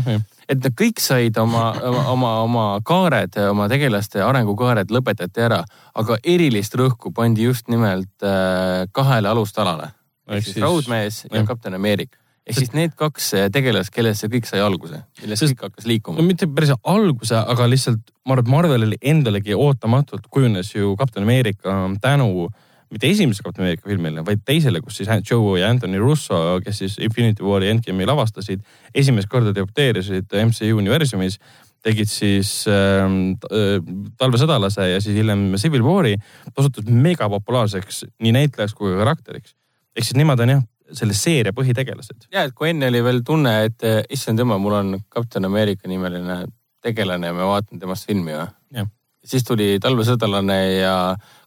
et 0.47 0.61
nad 0.63 0.75
kõik 0.79 1.01
said 1.03 1.35
oma, 1.41 1.71
oma, 2.07 2.29
oma 2.45 2.67
kaared, 2.87 3.35
oma 3.49 3.67
tegelaste 3.67 4.21
arengukaared 4.23 4.93
lõpetati 4.93 5.43
ära, 5.43 5.63
aga 5.95 6.15
erilist 6.23 6.77
rõhku 6.79 7.11
pandi 7.15 7.43
just 7.43 7.67
nimelt 7.67 8.23
äh, 8.23 8.85
kahele 8.91 9.33
alustalale. 9.33 9.91
ehk 10.31 10.47
siis 10.47 10.63
Raudmees 10.63 11.25
ja 11.31 11.43
Captain 11.43 11.75
America 11.75 12.17
ehk 12.47 12.61
siis 12.61 12.71
need 12.75 12.93
kaks 12.97 13.31
eh, 13.35 13.49
tegelast, 13.53 13.91
kellest 13.93 14.23
see 14.23 14.31
kõik 14.31 14.47
sai 14.47 14.61
alguse, 14.63 15.01
millest 15.21 15.43
Sest, 15.43 15.55
kõik 15.55 15.67
hakkas 15.67 15.87
liikuma. 15.89 16.19
no 16.19 16.27
mitte 16.27 16.47
päris 16.47 16.71
alguse, 16.77 17.35
aga 17.35 17.67
lihtsalt 17.67 18.13
ma 18.23 18.37
arvan, 18.37 18.45
et 18.45 18.53
Marvelile 18.53 18.99
endalegi 19.01 19.55
ootamatult 19.57 20.29
kujunes 20.31 20.71
ju 20.75 20.95
Captain 20.99 21.27
America 21.27 21.75
tänu 22.03 22.47
mitte 22.93 23.09
esimese 23.09 23.43
Captain 23.43 23.65
America 23.65 23.89
filmile, 23.89 24.23
vaid 24.25 24.43
teisele, 24.47 24.81
kus 24.81 24.99
siis 25.01 25.09
Joe 25.29 25.59
ja 25.59 25.69
Anthony 25.69 25.99
Russo, 25.99 26.59
kes 26.63 26.83
siis 26.83 26.97
Infinity 27.03 27.43
War'i 27.43 27.71
Endgame'i 27.73 28.07
lavastasid, 28.07 28.63
esimest 28.95 29.29
korda 29.31 29.53
debuteerisid 29.55 30.31
MCU 30.45 30.77
universumis, 30.79 31.39
tegid 31.83 32.09
siis 32.09 32.51
ähm, 32.71 33.35
äh, 33.51 33.77
talvesõdalase 34.19 34.89
ja 34.93 35.03
siis 35.03 35.19
hiljem 35.19 35.49
Civil 35.61 35.85
War'i, 35.85 36.15
osutus 36.55 36.87
megapopulaarseks 36.89 38.03
nii 38.23 38.33
näitlejaks 38.39 38.75
kui 38.77 38.93
ka 38.93 39.03
karakteriks. 39.03 39.55
ehk 39.95 40.05
siis 40.05 40.17
nemad 40.17 40.41
on 40.43 40.55
jah 40.55 40.65
selle 40.95 41.15
seeria 41.17 41.53
põhitegelased. 41.55 42.27
ja, 42.31 42.45
et 42.47 42.55
kui 42.55 42.71
enne 42.71 42.89
oli 42.91 43.01
veel 43.03 43.23
tunne, 43.27 43.53
et 43.67 43.83
eh, 43.87 43.99
issand 44.13 44.39
jumal, 44.39 44.61
mul 44.63 44.77
on 44.77 44.93
Captain 45.13 45.45
America 45.45 45.89
nimeline 45.89 46.45
tegelane 46.83 47.31
ja 47.31 47.35
ma 47.35 47.49
vaatan 47.51 47.81
temast 47.81 48.07
filmi 48.07 48.35
või. 48.35 48.85
siis 49.27 49.43
tuli 49.43 49.75
talvesõdalane 49.83 50.59
ja 50.79 50.95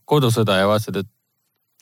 kodusõda 0.05 0.59
ja 0.61 0.69
vaatasid, 0.69 1.01
et 1.01 1.09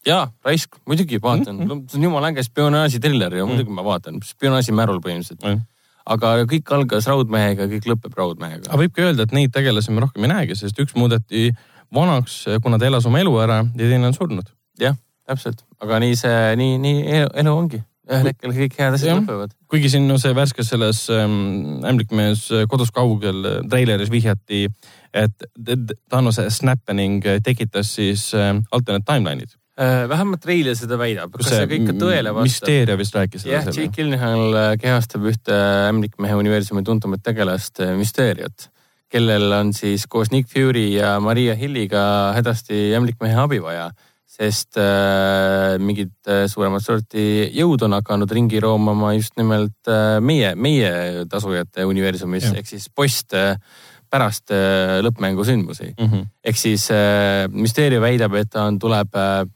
jaa, 0.08 0.26
raisk, 0.44 0.78
muidugi 0.88 1.20
vaatan 1.22 1.56
mm, 1.56 1.64
-hmm. 1.64 1.88
see 1.88 2.00
on 2.00 2.06
jumala 2.08 2.30
äge 2.32 2.42
spionaažitriller 2.46 3.34
ja 3.34 3.44
-hmm. 3.44 3.48
muidugi 3.54 3.74
ma 3.74 3.84
vaatan, 3.84 4.22
spionaažimärul 4.24 5.02
põhimõtteliselt 5.04 5.44
mm. 5.44 5.56
-hmm 5.56 5.66
aga 6.08 6.28
kõik 6.48 6.70
algas 6.72 7.06
Raudmehega, 7.10 7.66
kõik 7.68 7.88
lõpeb 7.90 8.14
Raudmehega. 8.16 8.70
aga 8.70 8.78
võibki 8.80 9.04
öelda, 9.04 9.26
et 9.26 9.34
neid 9.36 9.52
tegelasi 9.52 9.92
me 9.92 10.00
rohkem 10.00 10.24
ei 10.24 10.32
näegi, 10.32 10.56
sest 10.56 10.78
üks 10.80 10.96
muudeti 10.96 11.50
vanaks, 11.94 12.46
kuna 12.64 12.78
ta 12.80 12.88
elas 12.88 13.04
oma 13.08 13.20
elu 13.20 13.34
ära 13.44 13.58
ja 13.66 13.90
teine 13.90 14.08
on 14.08 14.16
surnud. 14.16 14.48
jah 14.80 14.96
täpselt, 15.28 15.62
aga 15.84 16.00
nii 16.02 16.16
see, 16.16 16.56
nii, 16.56 16.78
nii 16.82 17.22
elu 17.42 17.52
ongi. 17.52 17.82
ühel 18.08 18.30
hetkel 18.30 18.54
kõik 18.56 18.76
head 18.80 18.94
asjad 18.96 19.18
lõpevad. 19.18 19.52
kuigi 19.68 19.90
siin 19.92 20.06
no 20.08 20.16
see 20.20 20.32
värskes 20.36 20.70
selles 20.72 21.02
ähm, 21.12 21.84
ämblikmees 21.84 22.46
kodus 22.72 22.92
kaugel 22.94 23.44
treileris 23.68 24.08
vihjati, 24.12 24.64
et 25.12 25.48
Thanos 26.08 26.40
snappening 26.56 27.20
tekitas 27.44 27.92
siis 27.98 28.30
ähm, 28.32 28.64
alternate 28.72 29.04
timeline'id 29.12 29.52
äh, 29.52 29.67
vähemalt 29.78 30.42
treiler 30.42 30.74
seda 30.74 30.98
väidab, 30.98 31.30
kas 31.36 31.52
see 31.52 31.68
kõik 31.70 31.92
tõele 32.00 32.32
vastab? 32.34 32.48
Mysteria 32.48 32.96
vist 32.98 33.14
rääkis 33.14 33.44
seda. 33.44 33.54
jah, 33.54 33.68
Jake 33.70 33.94
Gyllenhaal 33.94 34.58
äh, 34.58 34.72
kehastab 34.82 35.28
ühte 35.30 35.54
ämblikmehe 35.88 36.34
universumi 36.38 36.82
tuntumat 36.86 37.22
tegelast 37.22 37.78
äh, 37.84 37.94
Mysteriat, 37.98 38.68
kellel 39.12 39.52
on 39.54 39.72
siis 39.76 40.08
koos 40.10 40.32
Nick 40.34 40.50
Fury 40.50 40.90
ja 40.96 41.16
Maria 41.22 41.54
Hilliga 41.58 42.34
hädasti 42.36 42.88
ämblikmehe 42.98 43.38
abi 43.38 43.62
vaja 43.62 43.90
sest 44.38 44.76
äh, 44.78 45.78
mingid 45.82 46.12
äh, 46.28 46.44
suuremat 46.50 46.84
sorti 46.84 47.48
jõud 47.56 47.82
on 47.86 47.96
hakanud 47.96 48.30
ringi 48.30 48.60
roomama 48.62 49.14
just 49.16 49.38
nimelt 49.40 49.90
äh, 49.90 50.18
meie, 50.20 50.52
meie 50.54 51.24
tasujate 51.30 51.86
universumis 51.88 52.50
ehk 52.52 52.68
siis 52.68 52.86
post 52.94 53.34
äh, 53.34 53.56
pärast 54.10 54.52
äh, 54.54 54.98
lõppmängu 55.04 55.44
sündmusi 55.44 55.90
mm. 55.90 56.04
-hmm. 56.06 56.26
ehk 56.44 56.56
siis 56.56 56.90
äh, 56.90 57.48
Mysteerium 57.50 58.02
väidab, 58.02 58.34
et 58.34 58.50
ta 58.50 58.68
on, 58.68 58.78
tuleb 58.78 59.16
äh, 59.16 59.48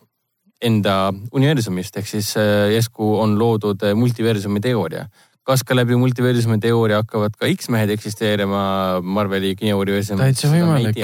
enda 0.62 0.96
universumist 1.34 1.96
ehk 1.98 2.08
siis 2.08 2.32
äh, 2.40 2.70
järsku 2.76 3.16
on 3.22 3.36
loodud 3.40 3.82
äh, 3.86 3.96
multiversumi 3.98 4.62
teooria 4.62 5.08
kas 5.48 5.64
ka 5.66 5.74
läbi 5.74 5.96
multiversumi 5.98 6.60
teooria 6.62 7.02
hakkavad 7.02 7.34
ka 7.38 7.50
X-mehed 7.50 7.90
eksisteerima 7.96 8.62
Marveli 9.02 9.56
kinouniversumis? 9.58 10.22
täitsa 10.22 10.52
võimalik. 10.52 10.98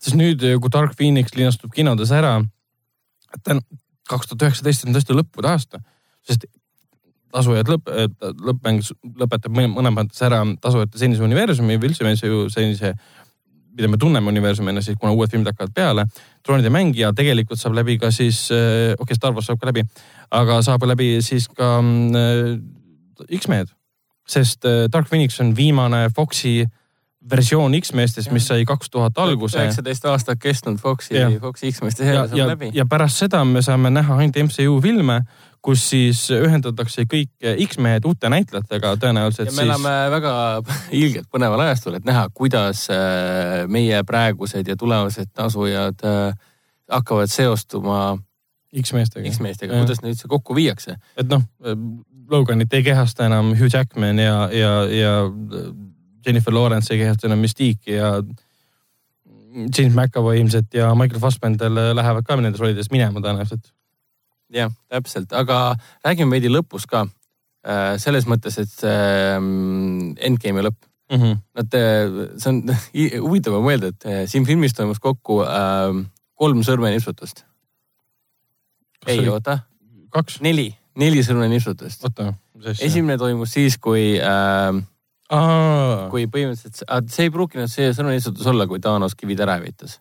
sest 0.00 0.16
nüüd, 0.18 0.44
kui 0.60 0.72
Dark 0.72 0.96
Phoenix 0.98 1.36
linastub 1.36 1.74
kinodes 1.74 2.12
ära, 2.14 2.38
täna 3.44 3.60
kaks 4.08 4.30
tuhat 4.30 4.48
üheksateist 4.48 4.88
on 4.88 4.96
tõesti 4.96 5.16
lõppude 5.16 5.50
aasta, 5.52 5.80
sest 6.26 6.48
tasujad 7.32 7.68
lõpp, 7.70 7.88
lõppmäng 8.48 8.82
lõpetab 9.22 9.56
mõttes 9.56 10.20
ära 10.24 10.42
tasujate 10.60 11.00
senise 11.00 11.24
universumi 11.24 11.78
või 11.80 11.92
üldse 11.92 12.28
ju 12.28 12.46
sellise, 12.52 12.92
mida 13.76 13.88
me 13.88 13.98
tunneme 14.00 14.28
universumina 14.28 14.82
siis, 14.84 14.98
kuna 15.00 15.12
uued 15.12 15.30
filmid 15.30 15.52
hakkavad 15.52 15.72
peale. 15.74 16.06
troonide 16.42 16.70
mängija 16.70 17.12
tegelikult 17.16 17.60
saab 17.60 17.76
läbi 17.78 17.98
ka 17.98 18.10
siis, 18.10 18.48
okei 18.50 18.94
okay,, 18.98 19.16
Star 19.16 19.32
Wars 19.32 19.48
saab 19.48 19.60
ka 19.60 19.70
läbi, 19.70 19.84
aga 20.30 20.60
saab 20.62 20.84
läbi 20.88 21.16
siis 21.22 21.48
ka 21.48 21.78
äh, 21.78 23.38
X-mehed. 23.38 23.72
sest 24.28 24.64
äh, 24.64 24.86
Dark 24.92 25.08
Phoenix 25.08 25.40
on 25.40 25.56
viimane 25.56 26.08
Foxi 26.16 26.66
versioon 27.30 27.74
X-meestest, 27.78 28.30
mis 28.34 28.46
sai 28.46 28.64
kaks 28.66 28.90
tuhat 28.90 29.18
alguse. 29.18 29.58
üheksateist 29.58 30.04
aastat 30.10 30.40
kestnud 30.42 30.80
Foxi, 30.82 31.14
Foxi 31.40 31.70
X-meeste 31.70 32.04
seeria 32.04 32.26
saab 32.26 32.54
läbi. 32.54 32.70
ja 32.74 32.86
pärast 32.86 33.22
seda 33.22 33.44
me 33.44 33.62
saame 33.62 33.90
näha 33.90 34.16
ainult 34.16 34.38
MCU 34.48 34.80
filme, 34.82 35.22
kus 35.62 35.84
siis 35.92 36.24
ühendatakse 36.34 37.04
kõik 37.06 37.30
X-mehed 37.68 38.06
uute 38.08 38.30
näitlejatega 38.32 38.96
tõenäoliselt. 39.02 39.50
ja 39.50 39.54
me 39.54 39.62
siis... 39.62 39.68
elame 39.68 39.94
väga 40.10 40.34
ilgelt 41.02 41.28
põneval 41.32 41.66
ajastul, 41.68 41.98
et 41.98 42.08
näha, 42.08 42.26
kuidas 42.34 42.88
äh, 42.90 43.62
meie 43.70 44.02
praegused 44.08 44.68
ja 44.68 44.76
tulevased 44.78 45.30
tasujad 45.34 46.02
äh, 46.08 46.32
hakkavad 46.90 47.30
seostuma 47.30 48.16
X-meestega. 48.82 49.28
X-meestega, 49.28 49.76
kuidas 49.82 50.00
neid 50.02 50.16
üldse 50.16 50.30
kokku 50.32 50.56
viiakse. 50.56 50.96
et 51.16 51.28
noh, 51.30 51.44
Loganit 52.32 52.72
ei 52.72 52.84
kehasta 52.86 53.26
enam 53.28 53.50
Hugh 53.58 53.68
Jackman 53.72 54.18
ja, 54.22 54.48
ja, 54.54 54.70
ja 54.88 55.12
Jennifer 56.26 56.54
Lawrence 56.54 56.94
ei 56.94 57.02
kehasta 57.02 57.28
enam 57.28 57.42
Mystique'i 57.44 57.98
ja 57.98 58.14
James 59.52 59.94
McAvoy 59.94 60.38
ilmselt 60.40 60.74
ja 60.74 60.94
Michael 60.96 61.20
Fassbender 61.20 61.70
lähevad 61.94 62.24
ka 62.24 62.38
nendes 62.40 62.60
rollides 62.60 62.88
minema 62.94 63.20
tõenäoliselt. 63.20 63.68
Jah, 64.52 64.72
täpselt, 64.92 65.32
aga 65.32 65.74
räägime 66.04 66.36
veidi 66.36 66.52
lõpus 66.52 66.86
ka. 66.90 67.06
Äh, 67.62 67.94
selles 68.02 68.26
mõttes, 68.26 68.56
et 68.58 68.70
see 68.74 68.94
ähm, 69.36 70.16
endgame'i 70.18 70.64
lõpp 70.66 70.80
mm. 71.12 71.20
-hmm. 71.20 71.36
Nad, 71.54 71.76
see 72.42 72.50
on 72.50 72.62
huvitav 73.28 73.54
on 73.54 73.66
mõelda, 73.66 73.92
et 73.92 74.06
äh, 74.06 74.22
siin 74.26 74.46
filmis 74.48 74.74
toimus 74.74 74.98
kokku 74.98 75.42
äh, 75.46 75.94
kolm 76.34 76.62
sõrmenipsutust. 76.66 77.44
ei, 79.06 79.28
oota. 79.28 79.58
kaks? 80.10 80.40
neli, 80.40 80.72
neli 80.98 81.22
sõrmenipsutust. 81.22 82.04
oota, 82.08 82.32
mis 82.56 82.72
asja? 82.72 82.86
esimene 82.86 83.18
toimus 83.18 83.54
siis, 83.54 83.78
kui 83.78 84.18
äh, 84.18 84.82
Aa. 85.32 86.08
kui 86.12 86.26
põhimõtteliselt, 86.26 86.82
see 87.08 87.28
ei 87.28 87.32
pruukinud 87.32 87.70
see 87.70 87.92
sõrmenipsutus 87.96 88.48
olla, 88.50 88.66
kui 88.66 88.80
Thanos 88.82 89.14
kivid 89.14 89.40
ära 89.40 89.56
hävitas. 89.60 90.00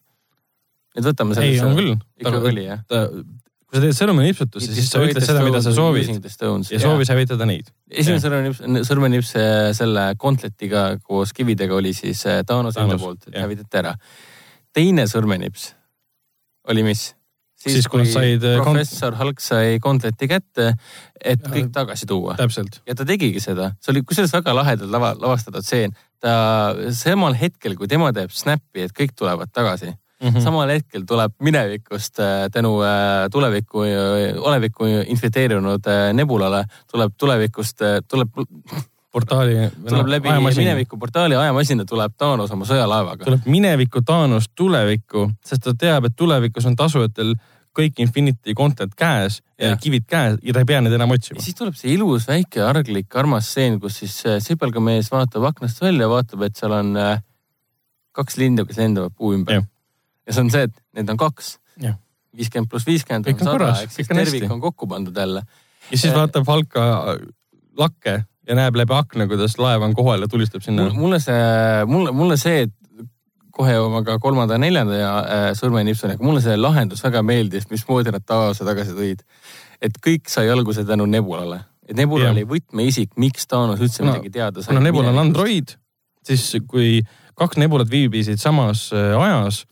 et 0.95 1.05
võtame 1.05 1.37
selle. 1.37 1.53
ei, 1.53 1.61
on 1.61 1.77
küll. 1.77 1.93
ikkagi 2.19 2.51
oli 2.55 2.65
jah? 2.65 2.81
Kui 3.71 3.79
sa 3.79 3.85
teed 3.85 3.95
sõrmenipsutuse, 3.95 4.73
siis 4.75 4.89
sa 4.91 4.99
ütled 4.99 5.23
seda, 5.23 5.45
mida 5.45 5.61
sa 5.63 5.71
soovid. 5.71 6.09
ja 6.67 6.79
soovis 6.83 7.11
hävitada 7.13 7.47
neid. 7.47 7.69
esimene 7.87 8.19
sõrmenips, 8.19 8.59
sõrmenips 8.89 9.31
selle 9.77 10.03
Gauntletiga 10.19 10.81
koos 10.99 11.31
kividega 11.31 11.77
oli 11.77 11.93
siis 11.95 12.25
äh, 12.27 12.41
Thanos 12.47 12.75
enda 12.81 12.99
poolt, 12.99 13.29
et 13.31 13.39
hävitati 13.39 13.79
ära. 13.79 13.95
teine 14.75 15.07
sõrmenips 15.07 15.69
oli 16.67 16.83
mis? 16.83 17.13
siis, 17.61 17.77
siis 17.77 17.87
kui 17.87 18.03
said. 18.09 18.43
Äh, 18.43 18.59
professor 18.59 19.15
Hulk 19.15 19.39
sai 19.39 19.79
Gauntleti 19.79 20.27
kätte, 20.27 20.73
et 21.15 21.39
ja, 21.39 21.55
kõik 21.55 21.71
tagasi 21.71 22.09
tuua. 22.09 22.35
ja 22.35 22.97
ta 22.97 23.07
tegigi 23.07 23.39
seda, 23.39 23.71
see 23.79 23.95
oli 23.95 24.03
kusjuures 24.03 24.35
väga 24.35 24.57
lahedalt 24.57 24.91
lava, 24.91 25.15
lavastatud 25.15 25.63
stseen. 25.63 25.95
ta 26.19 26.33
samal 26.91 27.39
hetkel, 27.39 27.79
kui 27.79 27.87
tema 27.87 28.11
teeb 28.11 28.35
snappi, 28.35 28.83
et 28.83 28.91
kõik 28.97 29.15
tulevad 29.15 29.53
tagasi 29.55 29.95
mm. 30.21 30.29
-hmm. 30.29 30.43
samal 30.43 30.69
hetkel 30.69 31.03
tuleb 31.07 31.33
minevikust 31.39 32.19
äh, 32.19 32.49
tänu 32.51 32.81
äh, 32.81 33.29
tulevikku, 33.31 33.83
äh, 33.83 34.37
olevikku 34.37 34.85
infeteerunud 35.05 35.83
nebulale, 36.13 36.65
tuleb 36.91 37.13
tulevikust, 37.17 37.79
tuleb 38.07 38.29
portaali. 39.13 39.55
tuleb 39.89 40.07
läbi 40.07 40.29
mineviku 40.55 40.97
portaali 40.97 41.35
ajamasina, 41.35 41.85
tuleb 41.85 42.13
Thanos 42.17 42.51
oma 42.51 42.65
sõjalaevaga. 42.65 43.25
tuleb 43.25 43.45
mineviku 43.45 44.01
Thanos 44.01 44.49
tulevikku, 44.55 45.31
sest 45.45 45.63
ta 45.63 45.73
teab, 45.73 46.05
et 46.05 46.15
tulevikus 46.15 46.65
on 46.65 46.75
tasujatel 46.75 47.35
kõik 47.77 48.01
Infinity 48.03 48.53
content 48.53 48.95
käes 48.95 49.41
ja, 49.59 49.69
ja 49.69 49.77
kivid 49.79 50.03
käes 50.07 50.37
ja 50.43 50.53
ta 50.53 50.59
ei 50.59 50.65
pea 50.67 50.81
neid 50.81 50.93
enam 50.93 51.11
otsima. 51.11 51.39
siis 51.41 51.55
tuleb 51.55 51.75
see 51.75 51.93
ilus 51.93 52.27
väike 52.27 52.63
arglik 52.67 53.15
armas 53.15 53.47
stseen, 53.47 53.79
kus 53.79 54.01
siis 54.03 54.23
sipelgamees 54.39 55.11
vaatab 55.11 55.43
aknast 55.43 55.81
välja, 55.81 56.09
vaatab, 56.09 56.41
et 56.41 56.55
seal 56.55 56.71
on 56.71 56.95
kaks 58.11 58.37
lindu, 58.37 58.65
kes 58.67 58.77
lendavad 58.77 59.15
puu 59.15 59.31
ümber 59.33 59.63
ja 60.31 60.37
see 60.37 60.45
on 60.47 60.53
see, 60.53 60.69
et 60.69 60.81
neid 60.97 61.11
on 61.11 61.19
kaks. 61.19 61.57
viiskümmend 62.31 62.71
pluss 62.71 62.87
viiskümmend 62.87 63.27
on 63.27 63.39
sada, 63.43 63.71
ehk 63.83 63.91
siis 63.91 64.07
tervik 64.07 64.51
on 64.51 64.61
kokku 64.63 64.87
pandud 64.87 65.17
jälle. 65.17 65.43
ja 65.91 65.97
siis 65.97 66.15
vaatab 66.15 66.47
Valka 66.47 67.17
lakke 67.77 68.21
ja 68.47 68.57
näeb 68.57 68.77
läbi 68.79 68.95
akna, 68.95 69.27
kuidas 69.27 69.57
laev 69.61 69.83
on 69.85 69.95
kohal 69.95 70.23
ja 70.23 70.29
tulistab 70.31 70.63
sinna. 70.65 70.89
mulle 70.93 71.19
see, 71.19 71.41
mulle, 71.87 72.13
mulle 72.15 72.37
see, 72.39 72.67
et 72.67 72.77
kohe 73.51 73.73
jõuame 73.75 74.03
ka 74.07 74.17
kolmanda 74.23 74.55
ja 74.55 74.63
neljanda 74.63 74.97
ja 74.97 75.11
äh, 75.19 75.47
sõrmenipsuni, 75.59 76.15
aga 76.15 76.25
mulle 76.25 76.43
see 76.43 76.55
lahendus 76.57 77.03
väga 77.03 77.23
meeldis, 77.25 77.67
mismoodi 77.71 78.13
nad 78.13 78.23
Taose 78.25 78.65
tagasi 78.67 78.95
tõid. 78.97 79.25
et 79.81 79.97
kõik 80.07 80.29
sai 80.31 80.49
alguse 80.49 80.85
tänu 80.87 81.05
Nebulale, 81.09 81.61
et 81.87 81.97
Nebula 81.97 82.29
ja. 82.29 82.35
oli 82.35 82.45
võtmeisik, 82.47 83.17
miks 83.21 83.47
Thanos 83.51 83.81
üldse 83.83 84.05
no, 84.05 84.13
midagi 84.13 84.31
teada 84.31 84.63
sai. 84.63 84.71
kuna 84.71 84.85
Nebula 84.87 85.11
on 85.11 85.19
android, 85.25 85.75
siis 86.25 86.47
kui 86.67 87.01
kaks 87.37 87.59
Nebulat 87.61 87.91
viibisid 87.91 88.39
samas 88.41 88.89
äh, 88.95 89.13
ajas 89.19 89.65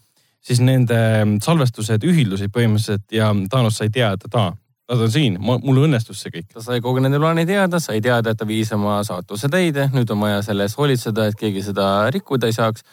siis 0.49 0.63
nende 0.65 0.97
salvestused 1.45 2.03
ühildusid 2.09 2.51
põhimõtteliselt 2.53 3.13
ja 3.13 3.29
Thanos 3.51 3.77
sai 3.79 3.91
teada, 3.93 4.25
et 4.25 4.37
aa, 4.39 4.55
nad 4.89 5.03
on 5.05 5.11
siin, 5.13 5.37
mul 5.41 5.83
õnnestus 5.83 6.23
see 6.23 6.33
kõik. 6.33 6.47
ta 6.55 6.63
sai 6.65 6.81
kogu 6.81 7.03
nende 7.03 7.19
plaani 7.21 7.45
teada, 7.49 7.81
sai 7.83 8.01
teada, 8.01 8.33
et 8.33 8.39
ta 8.39 8.47
viis 8.49 8.71
oma 8.73 8.99
saatuse 9.05 9.49
täide, 9.51 9.89
nüüd 9.93 10.09
on 10.13 10.25
vaja 10.25 10.41
selle 10.45 10.65
eest 10.65 10.79
hoolitseda, 10.79 11.29
et 11.29 11.37
keegi 11.39 11.63
seda 11.69 12.09
rikkuda 12.15 12.49
ei 12.49 12.57
saaks. 12.57 12.85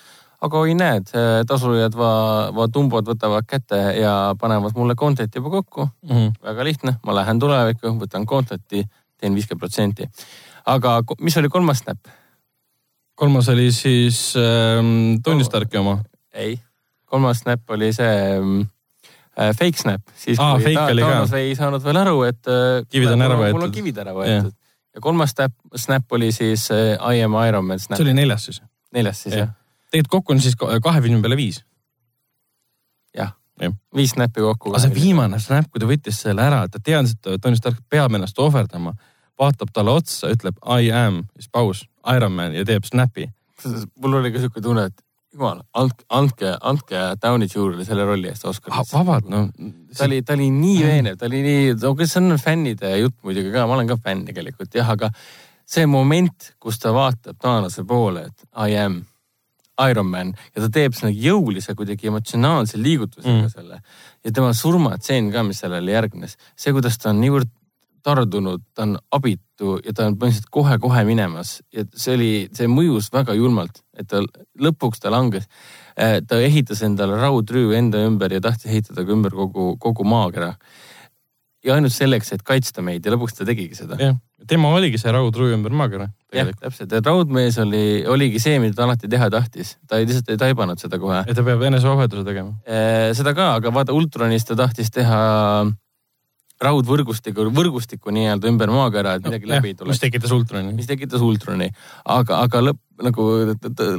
aga 0.46 0.58
oi 0.60 0.74
näed, 0.76 1.08
tasujad 1.48 1.94
va, 1.96 2.10
va 2.52 2.66
tumbod 2.68 3.06
võtavad 3.08 3.46
kätte 3.48 3.78
ja 3.96 4.34
panevad 4.40 4.76
mulle 4.76 4.94
content'i 4.94 5.40
juba 5.40 5.50
kokku 5.50 5.86
mm. 5.86 6.10
-hmm. 6.12 6.34
väga 6.42 6.64
lihtne, 6.64 6.96
ma 7.06 7.14
lähen 7.14 7.40
tulevikku, 7.40 7.96
võtan 8.02 8.26
content'i, 8.28 8.84
teen 9.16 9.34
viiskümmend 9.34 9.60
protsenti. 9.60 10.08
aga 10.66 11.00
mis 11.20 11.36
oli 11.36 11.48
kolmas 11.48 11.78
snap? 11.78 11.98
kolmas 13.14 13.48
oli 13.48 13.72
siis 13.72 14.34
ähm, 14.36 15.22
Tony 15.24 15.44
Starki 15.44 15.78
oma. 15.78 16.02
ei 16.34 16.60
kolmas 17.16 17.42
snap 17.44 17.76
oli 17.76 17.90
see 17.96 18.14
äh, 18.36 19.50
fake 19.56 19.80
snap, 19.80 20.02
siis 20.16 20.40
Aa, 20.40 20.58
kui 20.60 20.74
ta, 20.76 20.86
Thanos 20.92 21.34
ei 21.38 21.54
saanud 21.58 21.84
veel 21.84 22.00
aru, 22.02 22.20
et 22.28 22.52
äh, 22.52 22.82
kivid 22.92 23.14
on 23.14 23.24
ära 23.26 23.38
võetud. 23.40 23.58
mul 23.58 23.68
on 23.68 23.74
kivid 23.74 24.02
ära 24.04 24.12
võetud 24.16 24.50
yeah. 24.50 24.52
ja 24.96 25.04
kolmas 25.04 25.32
snap, 25.36 25.54
snap 25.80 26.18
oli 26.18 26.32
siis 26.36 26.68
äh, 26.74 26.94
I 27.00 27.24
am 27.24 27.38
Iron 27.46 27.66
Man 27.68 27.80
snap. 27.82 28.00
see 28.00 28.08
oli 28.08 28.16
neljas 28.16 28.48
siis? 28.50 28.60
neljas 28.96 29.24
siis 29.24 29.34
jah 29.36 29.48
ja. 29.48 29.54
tegelikult 29.90 30.18
kokku 30.18 30.36
on 30.36 30.44
siis 30.44 30.58
kahe 30.60 31.02
filmi 31.04 31.22
peale 31.24 31.40
viis. 31.40 31.62
jah 33.16 33.32
ja., 33.62 33.72
viis 33.96 34.14
snappi 34.16 34.44
kokku. 34.44 34.74
aga 34.74 34.84
see 34.86 34.94
viimane 34.96 35.40
snap, 35.42 35.70
kui 35.72 35.82
ta 35.82 35.88
võttis 35.88 36.20
selle 36.26 36.44
ära, 36.44 36.64
ta 36.68 36.82
teadis, 36.82 37.16
et 37.16 37.40
Tony 37.42 37.58
Stark 37.58 37.80
peab 37.92 38.14
ennast 38.16 38.38
ohverdama, 38.42 38.92
vaatab 39.40 39.72
talle 39.72 39.96
otsa, 39.96 40.30
ütleb 40.32 40.60
I 40.64 40.92
am, 40.92 41.24
siis 41.38 41.48
paus, 41.52 41.86
Iron 42.12 42.36
Man 42.36 42.56
ja 42.56 42.64
teeb 42.68 42.84
snap'i. 42.88 43.28
mul 44.02 44.20
oli 44.20 44.32
ka 44.34 44.42
siuke 44.42 44.62
tunne, 44.64 44.88
et 44.90 45.05
jumal, 45.36 45.62
andke, 45.76 46.04
andke, 46.16 46.52
andke 46.70 47.02
Downey 47.22 47.48
Jr.'ile 47.50 47.84
selle 47.86 48.06
rolli 48.08 48.30
eest 48.32 48.46
Oscarisse. 48.48 48.96
vabalt, 48.96 49.28
no. 49.32 49.46
ta 49.96 50.06
oli, 50.08 50.22
ta 50.26 50.36
oli 50.36 50.48
nii 50.52 50.78
veenev, 50.84 51.18
ta 51.20 51.28
oli 51.28 51.42
nii, 51.44 51.74
no 51.82 51.92
see 52.02 52.22
on 52.22 52.38
fännide 52.40 52.94
jutt 53.00 53.18
muidugi 53.26 53.52
ka, 53.54 53.66
ma 53.68 53.76
olen 53.76 53.90
ka 53.90 53.98
fänn 54.00 54.24
tegelikult 54.28 54.74
jah, 54.76 54.94
aga 54.96 55.12
see 55.66 55.86
moment, 55.90 56.54
kus 56.62 56.80
ta 56.82 56.94
vaatab 56.96 57.38
Thanose 57.42 57.84
poole, 57.86 58.28
et 58.30 58.48
I 58.66 58.78
am 58.80 59.02
Iron 59.84 60.08
Man 60.08 60.32
ja 60.54 60.62
ta 60.64 60.70
teeb 60.72 60.96
sinna 60.96 61.12
jõulise 61.12 61.74
kuidagi 61.76 62.08
emotsionaalse 62.08 62.80
liigutusega 62.80 63.42
mm. 63.42 63.52
selle 63.52 63.80
ja 64.24 64.32
tema 64.32 64.54
surmatseen 64.56 65.28
ka, 65.34 65.44
mis 65.46 65.60
sellele 65.62 65.92
järgnes, 65.92 66.38
see, 66.56 66.72
kuidas 66.72 66.96
ta 67.02 67.12
on 67.12 67.20
niivõrd 67.20 67.50
tardunud, 68.06 68.62
ta 68.74 68.86
on 68.86 68.96
abitu 69.14 69.76
ja 69.82 69.94
ta 69.96 70.06
on 70.06 70.16
põhimõtteliselt 70.16 70.50
kohe-kohe 70.54 71.02
minemas 71.08 71.58
ja 71.74 71.86
see 71.96 72.14
oli, 72.14 72.30
see 72.56 72.68
mõjus 72.70 73.10
väga 73.14 73.34
julmalt, 73.36 73.82
et 73.98 74.08
ta 74.10 74.22
lõpuks 74.62 75.02
ta 75.02 75.12
langes. 75.12 75.48
Äh, 75.96 76.20
ta 76.28 76.38
ehitas 76.44 76.84
endale 76.86 77.18
raudrüü 77.20 77.72
enda 77.78 78.04
ümber 78.06 78.34
ja 78.36 78.42
tahtis 78.44 78.70
ehitada 78.70 79.06
ka 79.06 79.16
ümber 79.16 79.34
kogu, 79.34 79.74
kogu 79.82 80.06
maakera. 80.06 80.54
ja 81.66 81.74
ainult 81.74 81.90
selleks, 81.90 82.28
et 82.30 82.44
kaitsta 82.46 82.82
meid 82.84 83.06
ja 83.06 83.10
lõpuks 83.10 83.34
ta 83.34 83.44
tegigi 83.48 83.74
seda. 83.74 83.96
jah, 83.98 84.14
tema 84.46 84.68
oligi 84.76 85.00
see 85.02 85.10
raudrüü 85.10 85.56
ümber 85.56 85.72
maakera. 85.74 86.10
jah, 86.34 86.52
täpselt, 86.60 86.92
et 86.92 87.06
raudmees 87.06 87.58
oli, 87.58 88.04
oligi 88.06 88.42
see, 88.42 88.60
mida 88.62 88.76
ta 88.76 88.84
alati 88.84 89.10
teha 89.10 89.30
tahtis, 89.32 89.74
ta 89.88 89.98
ei, 89.98 90.06
lihtsalt 90.06 90.30
ei 90.30 90.38
taibanud 90.44 90.78
seda 90.78 91.00
kohe. 91.02 91.24
et 91.26 91.34
ta 91.34 91.42
peab 91.42 91.64
eneseohverduse 91.72 92.28
tegema. 92.28 92.54
Äh, 92.68 93.10
seda 93.18 93.34
ka, 93.34 93.54
aga 93.56 93.74
vaata 93.74 93.96
Ultronis 93.96 94.46
ta 94.46 94.58
tahtis 94.58 94.92
teha 94.94 95.24
raudvõrgustiku, 96.62 97.46
võrgustiku 97.52 98.12
nii-öelda 98.14 98.48
ümber 98.48 98.72
maakera, 98.72 99.16
et 99.18 99.26
midagi 99.26 99.50
läbi 99.50 99.74
tuleks. 99.76 99.96
mis 99.96 100.02
tekitas 100.06 100.32
ultroni. 100.32 100.72
mis 100.76 100.88
tekitas 100.88 101.20
ultroni, 101.24 101.68
aga, 102.04 102.40
aga 102.46 102.62
lõpp 102.70 102.80
nagu 103.04 103.26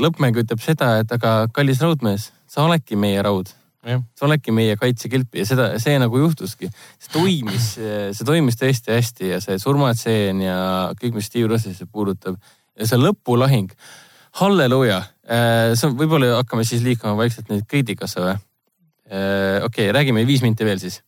lõppmäng 0.02 0.42
ütleb 0.42 0.62
seda, 0.64 0.96
et 1.04 1.12
aga 1.14 1.36
kallis 1.54 1.82
raudmees, 1.84 2.32
sa 2.50 2.66
oledki 2.66 2.98
meie 2.98 3.22
raud. 3.22 3.54
sa 3.88 4.26
oledki 4.26 4.52
meie 4.52 4.76
kaitsekilp 4.76 5.38
ja 5.38 5.46
seda, 5.48 5.70
see 5.80 6.00
nagu 6.02 6.18
juhtuski. 6.18 6.72
see 7.00 7.14
toimis, 7.14 7.70
see 7.78 8.26
toimis 8.26 8.58
tõesti 8.60 8.96
hästi 8.96 9.32
ja 9.36 9.40
see 9.44 9.60
surmatseen 9.62 10.42
ja 10.42 10.58
kõik, 10.98 11.14
mis 11.20 11.30
Steve 11.30 11.48
Rossisse 11.54 11.86
puudutab 11.86 12.42
ja 12.78 12.90
see 12.90 12.98
lõpulahing. 12.98 13.70
halleluuja, 14.42 14.98
äh, 15.30 15.76
see 15.78 15.92
on, 15.92 15.98
võib-olla 15.98 16.42
hakkame 16.42 16.66
siis 16.66 16.82
liikuma 16.82 17.16
vaikselt 17.18 17.50
nüüd 17.54 17.70
kriitikasse 17.70 18.22
või? 18.22 18.36
Äh, 19.08 19.64
okei 19.64 19.88
okay,, 19.88 19.94
räägime 19.94 20.26
viis 20.28 20.42
minti 20.42 20.66
veel 20.66 20.82
siis 20.82 21.04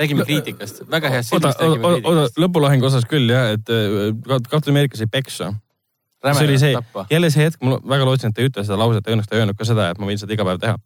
räägime 0.00 0.24
kriitikast, 0.24 0.82
väga 0.90 1.10
heast 1.12 1.34
filmist 1.34 1.60
räägime 1.60 1.90
kriitikast. 1.94 2.38
lõpulahingu 2.40 2.88
osas 2.88 3.06
küll 3.08 3.30
jah, 3.32 3.52
et 3.56 3.72
äh, 3.72 4.40
Captain 4.48 4.74
America 4.74 4.98
sai 4.98 5.08
peksa. 5.10 5.52
see 6.32 6.46
oli 6.46 6.58
see, 6.60 6.74
jälle 7.10 7.30
see 7.30 7.46
hetk, 7.48 7.62
ma 7.64 7.78
väga 7.94 8.08
lootsin, 8.08 8.32
et 8.32 8.36
ta 8.36 8.44
ei 8.44 8.50
ütle 8.50 8.64
seda 8.66 8.78
lauset 8.80 9.06
õnneks 9.08 9.28
ta 9.28 9.36
ei 9.36 9.44
öelnud 9.44 9.58
ka 9.58 9.68
seda, 9.68 9.90
et 9.92 10.00
ma 10.00 10.08
võin 10.10 10.20
seda 10.20 10.36
iga 10.36 10.46
päev 10.48 10.60
teha. 10.60 10.76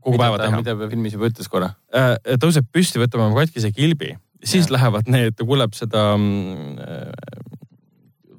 kogu 0.00 0.16
mida 0.16 0.24
päeva 0.24 0.38
ta, 0.38 0.46
teha. 0.46 0.62
mida 0.62 0.76
ta 0.76 0.90
filmis 0.90 1.14
juba 1.14 1.30
ütles 1.30 1.50
korra 1.52 1.74
äh,? 1.94 2.14
tõuseb 2.42 2.70
püsti, 2.72 3.02
võtab 3.02 3.26
oma 3.26 3.42
katkise 3.42 3.72
kilbi, 3.76 4.14
siis 4.44 4.70
ja. 4.70 4.78
lähevad 4.78 5.10
need, 5.10 5.36
ta 5.36 5.46
kuuleb 5.46 5.76
seda 5.78 6.06
äh, 6.16 7.12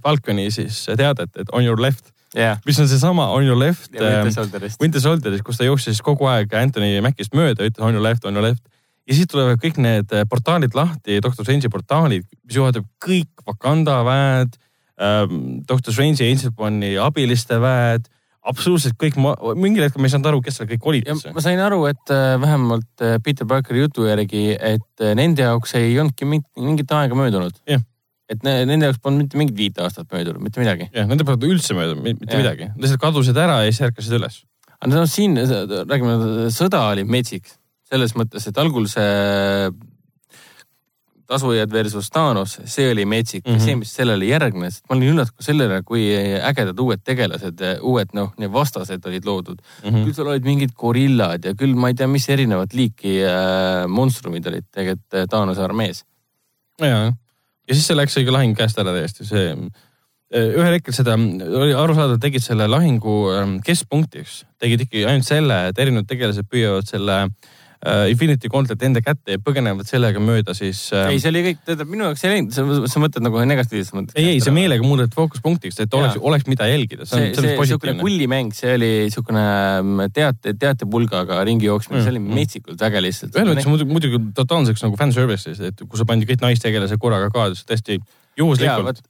Falconi 0.01 0.49
siis 0.51 0.87
teadet, 0.97 1.29
et 1.37 1.53
on 1.53 1.63
your 1.63 1.79
left 1.79 2.09
yeah.. 2.35 2.57
mis 2.65 2.79
on 2.79 2.89
seesama 2.89 3.27
On 3.31 3.45
your 3.45 3.59
left. 3.59 3.91
Winter 3.91 4.31
Soldierist. 4.31 4.81
Winter 4.81 5.01
Soldierist, 5.01 5.43
kus 5.45 5.57
ta 5.59 5.67
jooksis 5.67 6.01
kogu 6.01 6.25
aeg 6.31 6.53
Anthony 6.57 6.97
Macist 7.05 7.35
mööda, 7.37 7.67
ütles 7.67 7.85
on 7.85 7.93
your 7.93 8.03
left, 8.03 8.25
on 8.25 8.35
your 8.35 8.47
left 8.47 8.63
ja 9.07 9.17
siis 9.17 9.29
tulevad 9.31 9.61
kõik 9.61 9.79
need 9.81 10.13
eh, 10.15 10.25
portaalid 10.29 10.75
lahti, 10.77 11.19
Doctor 11.23 11.45
Strange'i 11.45 11.71
portaalid, 11.73 12.27
mis 12.45 12.57
juhatab 12.59 12.87
kõik 13.03 13.45
Wakanda 13.47 14.01
väed 14.07 14.57
ähm, 15.01 15.61
Doctor 15.67 15.93
Strange'i 15.93 16.27
ja 16.27 16.33
Ancient 16.35 16.59
One'i 16.59 16.97
abiliste 17.01 17.59
väed 17.61 18.09
absoluutselt 18.41 18.97
kõik, 18.99 19.17
mingil 19.59 19.85
hetkel 19.85 20.01
ma 20.01 20.09
ei 20.09 20.13
saanud 20.15 20.31
aru, 20.31 20.41
kes 20.45 20.57
seal 20.59 20.69
kõik 20.71 20.87
olid. 20.89 21.09
ma 21.35 21.43
sain 21.43 21.61
aru, 21.61 21.83
et 21.91 22.13
äh, 22.13 22.33
vähemalt 22.41 23.05
äh, 23.05 23.17
Peter 23.23 23.47
Parkeri 23.47 23.83
jutu 23.83 24.07
järgi, 24.07 24.51
et 24.57 25.03
äh, 25.03 25.13
nende 25.17 25.45
jaoks 25.45 25.75
ei 25.77 25.93
olnudki 26.01 26.27
mingit 26.27 26.93
aega 26.97 27.17
möödunud. 27.17 27.57
et 28.31 28.45
ne, 28.47 28.53
nende 28.65 28.87
jaoks 28.87 29.01
polnud 29.03 29.27
mitte 29.27 29.37
mingit 29.37 29.57
viit 29.57 29.79
aastat 29.83 30.09
möödunud, 30.13 30.41
mitte 30.41 30.61
midagi. 30.63 30.89
jah, 30.95 31.07
nende 31.09 31.27
polnud 31.27 31.49
üldse 31.51 31.77
möödunud, 31.77 32.03
mitte 32.07 32.31
ja. 32.31 32.41
midagi, 32.41 32.71
lihtsalt 32.81 33.03
kadusid 33.03 33.37
ära 33.37 33.61
ja 33.65 33.71
siis 33.71 33.85
ärkasid 33.89 34.17
üles. 34.17 34.41
aga 34.79 34.93
no 34.95 35.05
siin 35.09 35.37
räägime, 35.37 36.17
sõda 36.55 36.87
oli 36.95 37.05
metsik 37.05 37.51
selles 37.91 38.15
mõttes, 38.15 38.47
et 38.47 38.61
algul 38.61 38.87
see 38.87 39.09
tasujad 41.31 41.71
versus 41.71 42.09
Thanos, 42.11 42.57
see 42.65 42.89
oli 42.91 43.05
metsik 43.07 43.45
mm 43.45 43.51
-hmm. 43.51 43.59
ja 43.59 43.65
see, 43.65 43.75
mis 43.79 43.93
sellele 43.95 44.27
järgnes, 44.27 44.81
ma 44.89 44.95
olin 44.95 45.13
üllatunud 45.13 45.45
sellele, 45.45 45.79
kui 45.87 46.03
ägedad 46.49 46.79
uued 46.83 47.03
tegelased, 47.07 47.63
uued 47.87 48.11
noh, 48.17 48.33
need 48.41 48.51
vastased 48.51 49.05
olid 49.07 49.27
loodud 49.29 49.61
mm. 49.61 49.89
-hmm. 49.89 50.03
küll 50.05 50.17
seal 50.17 50.31
olid 50.33 50.47
mingid 50.47 50.73
gorillad 50.83 51.45
ja 51.47 51.53
küll 51.55 51.75
ma 51.75 51.91
ei 51.91 51.95
tea, 51.99 52.09
mis 52.11 52.27
erinevat 52.29 52.75
liiki 52.75 53.21
äh, 53.27 53.87
monstrumid 53.87 54.47
olid 54.51 54.67
tegelikult 54.71 55.21
äh, 55.21 55.29
Thanose 55.29 55.63
armees. 55.63 56.03
ja, 56.79 57.13
ja 57.67 57.75
siis 57.75 57.87
see 57.87 57.95
läks 57.95 58.19
õige 58.19 58.35
lahing 58.35 58.57
käest 58.57 58.79
ära 58.83 58.91
täiesti, 58.97 59.27
see 59.31 59.47
äh, 59.55 60.51
ühel 60.51 60.75
hetkel 60.75 60.95
seda 60.95 61.15
oli 61.15 61.73
arusaadav, 61.85 62.19
tegid 62.19 62.43
selle 62.43 62.67
lahingu 62.67 63.15
ähm, 63.37 63.57
keskpunktiks, 63.65 64.43
tegid 64.59 64.87
ikkagi 64.87 65.07
ainult 65.07 65.31
selle, 65.31 65.65
et 65.71 65.79
erinevad 65.79 66.11
tegelased 66.11 66.51
püüavad 66.51 66.91
selle 66.91 67.23
äh, 67.23 67.57
Infinity 68.11 68.49
Gauntlet 68.51 68.83
enda 68.85 69.01
kätte 69.01 69.35
ja 69.35 69.41
põgenevad 69.41 69.87
sellega 69.89 70.21
mööda 70.21 70.53
siis 70.57 70.83
uh.... 70.93 71.07
ei, 71.09 71.17
see 71.21 71.31
oli 71.31 71.41
kõik, 71.47 71.63
tähendab 71.65 71.89
minu 71.89 72.05
jaoks 72.05 72.25
ei 72.27 72.35
läinud, 72.35 72.53
sa, 72.53 73.01
mõtled 73.01 73.25
nagu 73.25 73.41
negatiivses 73.49 73.95
mõttes. 73.97 74.17
ei, 74.21 74.35
ei, 74.35 74.43
see 74.43 74.53
meelega 74.53 74.85
muudeti 74.85 75.17
fookuspunktiks, 75.17 75.79
et 75.81 75.97
oleks, 75.97 76.19
oleks 76.21 76.45
mida 76.51 76.69
jälgida. 76.69 77.07
see, 77.09 77.31
see, 77.33 77.41
see 77.41 77.57
niisugune 77.57 77.97
kullimäng, 78.01 78.53
see 78.53 78.75
oli 78.77 78.91
niisugune 79.07 79.45
mm, 79.81 80.13
teate, 80.13 80.53
teatepulgaga 80.61 81.41
ringi 81.47 81.69
jooksmine 81.71 81.99
mm., 81.99 82.05
see 82.05 82.13
oli 82.13 82.21
mm. 82.21 82.37
metsikult 82.37 82.85
äge 82.85 83.01
lihtsalt. 83.07 83.35
ühel 83.35 83.49
mõttes 83.49 83.69
muidugi, 83.71 83.97
muidugi 83.97 84.23
totaalseks 84.37 84.85
nagu 84.85 85.01
fanservice'is, 85.01 85.65
et 85.71 85.81
kui 85.81 85.97
sa 85.97 86.05
pandi 86.09 86.29
kõik 86.29 86.45
naistegelased 86.45 87.01
korraga 87.01 87.33
ka, 87.33 87.49
tõesti 87.65 87.97
juhuslikult 88.39 89.01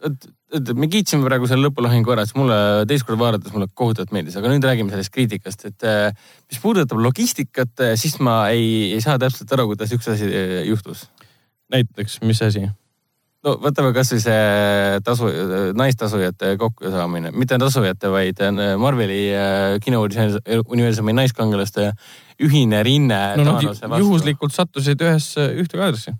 me 0.75 0.89
kiitsime 0.91 1.25
praegu 1.25 1.47
selle 1.49 1.67
lõpulahingu 1.67 2.11
ära, 2.13 2.25
siis 2.27 2.35
mulle 2.35 2.57
teist 2.89 3.05
korda 3.07 3.21
vaadates 3.21 3.53
mulle 3.55 3.69
kohutavalt 3.77 4.11
meeldis, 4.15 4.35
aga 4.39 4.51
nüüd 4.51 4.65
räägime 4.67 4.91
sellest 4.91 5.13
kriitikast, 5.13 5.65
et 5.69 5.87
äh, 5.87 6.27
mis 6.51 6.59
puudutab 6.63 6.99
logistikat, 7.01 7.73
äh, 7.79 7.95
siis 7.99 8.17
ma 8.23 8.43
ei, 8.51 8.91
ei 8.95 9.01
saa 9.03 9.19
täpselt 9.21 9.51
aru, 9.55 9.69
kuidas 9.71 9.93
üks 9.95 10.11
asi 10.11 10.27
äh, 10.27 10.59
juhtus. 10.67 11.07
näiteks, 11.71 12.19
mis 12.27 12.41
asi? 12.43 12.65
no 13.45 13.55
võtame 13.63 13.93
kasvõi 13.95 14.19
see 14.21 14.99
tasu, 15.07 15.31
naistasujate 15.77 16.53
kokkusaamine, 16.61 17.31
mitte 17.33 17.57
tasujate, 17.61 18.11
vaid 18.13 18.43
Marveli 18.77 19.23
kinouniversumi 19.81 21.15
naiskangelaste 21.17 21.89
ühine 22.43 22.83
rinne. 22.85 23.23
no 23.39 23.55
nad 23.55 23.97
juhuslikult 24.03 24.53
sattusid 24.53 25.01
ühes, 25.07 25.33
ühte 25.39 25.79
kaadrisse. 25.79 26.17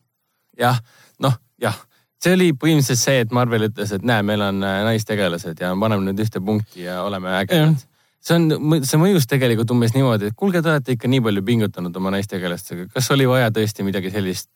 jah, 0.58 0.82
noh, 1.22 1.38
jah 1.62 1.78
see 2.22 2.36
oli 2.38 2.52
põhimõtteliselt 2.54 3.02
see, 3.02 3.22
et 3.26 3.36
Marvel 3.36 3.68
ütles, 3.70 3.94
et 3.96 4.06
näe, 4.06 4.24
meil 4.26 4.44
on 4.46 4.62
äh, 4.66 4.82
naistegelased 4.88 5.62
ja 5.62 5.74
paneme 5.80 6.10
nüüd 6.10 6.22
ühte 6.26 6.44
punkti 6.44 6.86
ja 6.86 7.02
oleme 7.06 7.34
ägedad. 7.42 7.86
see 8.22 8.38
on, 8.38 8.82
see 8.86 9.02
mõjus 9.02 9.30
tegelikult 9.30 9.74
umbes 9.74 9.96
niimoodi, 9.98 10.30
et 10.30 10.38
kuulge, 10.38 10.62
te 10.62 10.74
olete 10.74 10.98
ikka 10.98 11.10
nii 11.10 11.24
palju 11.28 11.46
pingutanud 11.46 11.96
oma 11.98 12.14
naistegelastega, 12.18 12.92
kas 12.94 13.14
oli 13.16 13.30
vaja 13.30 13.54
tõesti 13.54 13.88
midagi 13.88 14.14
sellist 14.14 14.52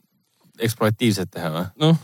eksploatiivset 0.61 1.31
teha 1.33 1.49
või? 1.51 1.71
noh, 1.81 1.97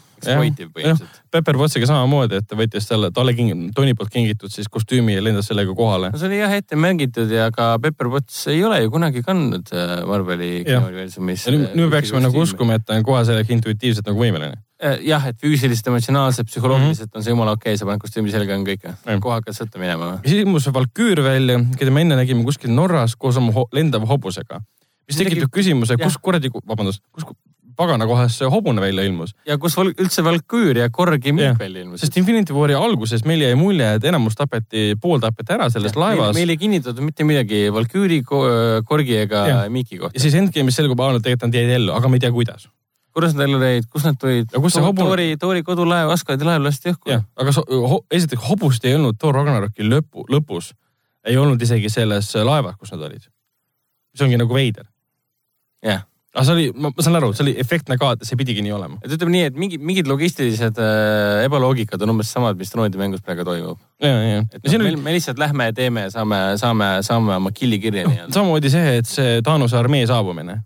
Pepper 1.34 1.58
Pottsiga 1.58 1.88
samamoodi, 1.90 2.42
et 2.42 2.50
ta 2.50 2.58
võttis 2.58 2.90
talle, 2.90 3.12
talle 3.14 3.34
king-, 3.38 3.70
Tony 3.78 3.94
poolt 3.98 4.12
kingitud 4.14 4.54
siis 4.54 4.68
kostüümi 4.70 5.16
ja 5.16 5.24
lendas 5.24 5.48
sellega 5.50 5.74
kohale. 5.78 6.12
no 6.14 6.20
see 6.22 6.30
oli 6.30 6.42
jah 6.42 6.58
ette 6.58 6.78
märgitud 6.78 7.32
ja 7.32 7.48
ka 7.54 7.76
Pepper 7.82 8.10
Potts 8.18 8.42
ei 8.52 8.66
ole 8.66 8.82
ju 8.82 8.92
kunagi 8.98 9.24
kandnud 9.26 9.72
äh, 9.78 9.94
Marveli 10.10 10.52
kinouniversumis. 10.66 11.48
nüüd, 11.54 11.70
nüüd 11.72 11.86
me 11.86 11.94
peaksime 11.96 12.26
nagu 12.26 12.44
uskuma, 12.44 12.82
et 12.82 12.86
ta 12.90 12.98
on 12.98 13.06
kohe 13.08 13.24
selleks 13.30 13.56
intuitiivselt 13.60 14.10
nagu 14.10 14.26
võimeline 14.26 14.58
Äh, 14.58 14.71
jah, 15.06 15.28
et 15.30 15.38
füüsiliselt, 15.42 15.92
emotsionaalselt, 15.92 16.50
psühholoogiliselt 16.50 17.10
mm 17.10 17.12
-hmm. 17.12 17.18
on 17.18 17.24
see 17.24 17.36
jumala 17.36 17.52
okei 17.58 17.72
okay,, 17.72 17.78
sa 17.78 17.86
paned 17.86 18.02
kostüümi 18.02 18.32
selga, 18.32 18.56
on 18.56 18.66
kõik. 18.66 18.88
kohe 19.22 19.38
hakkad 19.40 19.58
sõtta 19.58 19.80
minema. 19.80 20.18
siis 20.26 20.42
ilmus 20.42 20.68
Valküür 20.74 21.24
välja, 21.24 21.60
keda 21.78 21.92
me 21.92 22.02
enne 22.02 22.16
nägime 22.16 22.44
kuskil 22.44 22.72
Norras 22.72 23.16
koos 23.16 23.38
oma 23.38 23.52
ho 23.52 23.68
lendava 23.72 24.06
hobusega. 24.06 24.62
mis 25.08 25.18
tekitab 25.18 25.52
küsimuse, 25.52 25.98
kus 25.98 26.18
kuradi, 26.18 26.50
vabandust, 26.68 27.04
kus 27.12 27.26
pagana 27.78 28.06
kohas 28.06 28.36
see 28.38 28.50
hobune 28.50 28.82
välja 28.82 29.04
ilmus. 29.04 29.36
ja 29.46 29.58
kus 29.58 29.78
üldse 29.78 30.24
Valküür 30.24 30.78
ja 30.78 30.90
Korg 30.90 31.26
ja 31.26 31.34
Mikk 31.34 31.60
välja 31.60 31.82
ilmus. 31.82 32.02
sest 32.02 32.18
Infinity 32.18 32.54
War'i 32.54 32.74
alguses 32.74 33.26
meil 33.26 33.42
jäi 33.42 33.56
mulje, 33.56 33.94
et 33.96 34.04
enamus 34.04 34.36
tapeti, 34.36 34.96
pool 35.02 35.20
tapeti 35.20 35.54
ära 35.54 35.70
selles 35.70 35.94
ja, 35.96 36.00
laevas. 36.00 36.36
meil 36.36 36.50
ei 36.50 36.58
kinnitatud 36.58 37.04
mitte 37.04 37.24
midagi 37.24 37.70
Valküüri, 37.74 38.24
Korgi 38.86 39.18
ega 39.18 39.70
Miki 39.70 39.98
kohta. 39.98 40.16
ja 40.16 40.20
siis 40.20 40.36
Endgame'is 40.36 40.76
selgub, 40.76 41.00
et 41.00 41.24
tegelikult 41.24 41.50
nad 41.50 41.60
jäid 41.62 41.76
ellu, 41.80 41.94
aga 41.94 42.08
me 42.08 42.16
ei 42.18 42.20
tea, 42.26 42.32
kuidas 42.32 42.70
kuidas 43.14 43.36
nad 43.36 43.46
ellu 43.48 43.60
jäid, 43.64 43.88
kust 43.92 44.08
nad 44.08 44.20
tulid? 44.20 44.52
hobune? 44.56 45.08
Toori, 45.08 45.28
Toori 45.40 45.64
kodulaev, 45.68 46.12
Asgadi 46.14 46.48
laev 46.48 46.64
lasti 46.64 46.94
õhku. 46.94 47.12
aga 47.12 47.56
so, 47.56 47.64
ho, 47.68 48.04
esiteks 48.12 48.44
hobust 48.48 48.86
ei 48.88 48.96
olnud 48.98 49.20
Thor 49.20 49.36
Ragnaroki 49.36 49.88
lõpu, 49.88 50.26
lõpus. 50.32 50.72
ei 51.28 51.38
olnud 51.38 51.62
isegi 51.62 51.90
selles 51.90 52.32
laevas, 52.36 52.78
kus 52.80 52.94
nad 52.96 53.04
olid. 53.10 53.28
mis 54.14 54.24
ongi 54.24 54.40
nagu 54.40 54.56
veider. 54.56 54.88
jah. 55.84 56.06
aga 56.34 56.46
see 56.48 56.56
oli, 56.56 56.72
ma 56.72 56.94
saan 57.00 57.20
aru, 57.20 57.34
see 57.36 57.46
oli 57.48 57.56
efektne 57.60 57.98
ka, 58.00 58.14
et 58.16 58.24
see 58.28 58.40
pidigi 58.40 58.64
nii 58.64 58.76
olema. 58.80 59.00
et 59.04 59.12
ütleme 59.12 59.36
nii, 59.36 59.46
et 59.52 59.60
mingid, 59.60 59.84
mingid 59.84 60.08
logistilised 60.08 60.80
äh, 60.80 61.44
ebaloogikad 61.46 62.02
on 62.02 62.16
umbes 62.16 62.32
samad, 62.32 62.60
mis 62.60 62.72
Troonide 62.72 63.02
mängus 63.02 63.24
praegu 63.26 63.44
toimub. 63.48 63.80
ja, 64.00 64.18
ja. 64.24 64.44
et 64.48 64.72
no, 64.72 64.84
me, 64.88 64.96
me 65.10 65.18
lihtsalt 65.20 65.42
lähme 65.42 65.72
ja 65.72 65.80
teeme, 65.84 66.10
saame, 66.14 66.44
saame, 66.62 66.94
saame 67.08 67.36
oma 67.42 67.52
killi 67.52 67.80
kirja 67.80 68.08
no, 68.08 68.16
nii-öelda. 68.16 68.36
samamoodi 68.40 68.72
see, 68.72 69.00
et 69.04 69.16
see 69.18 69.42
Taanuse 69.44 69.78
armee 69.78 70.08
saabumine. 70.08 70.62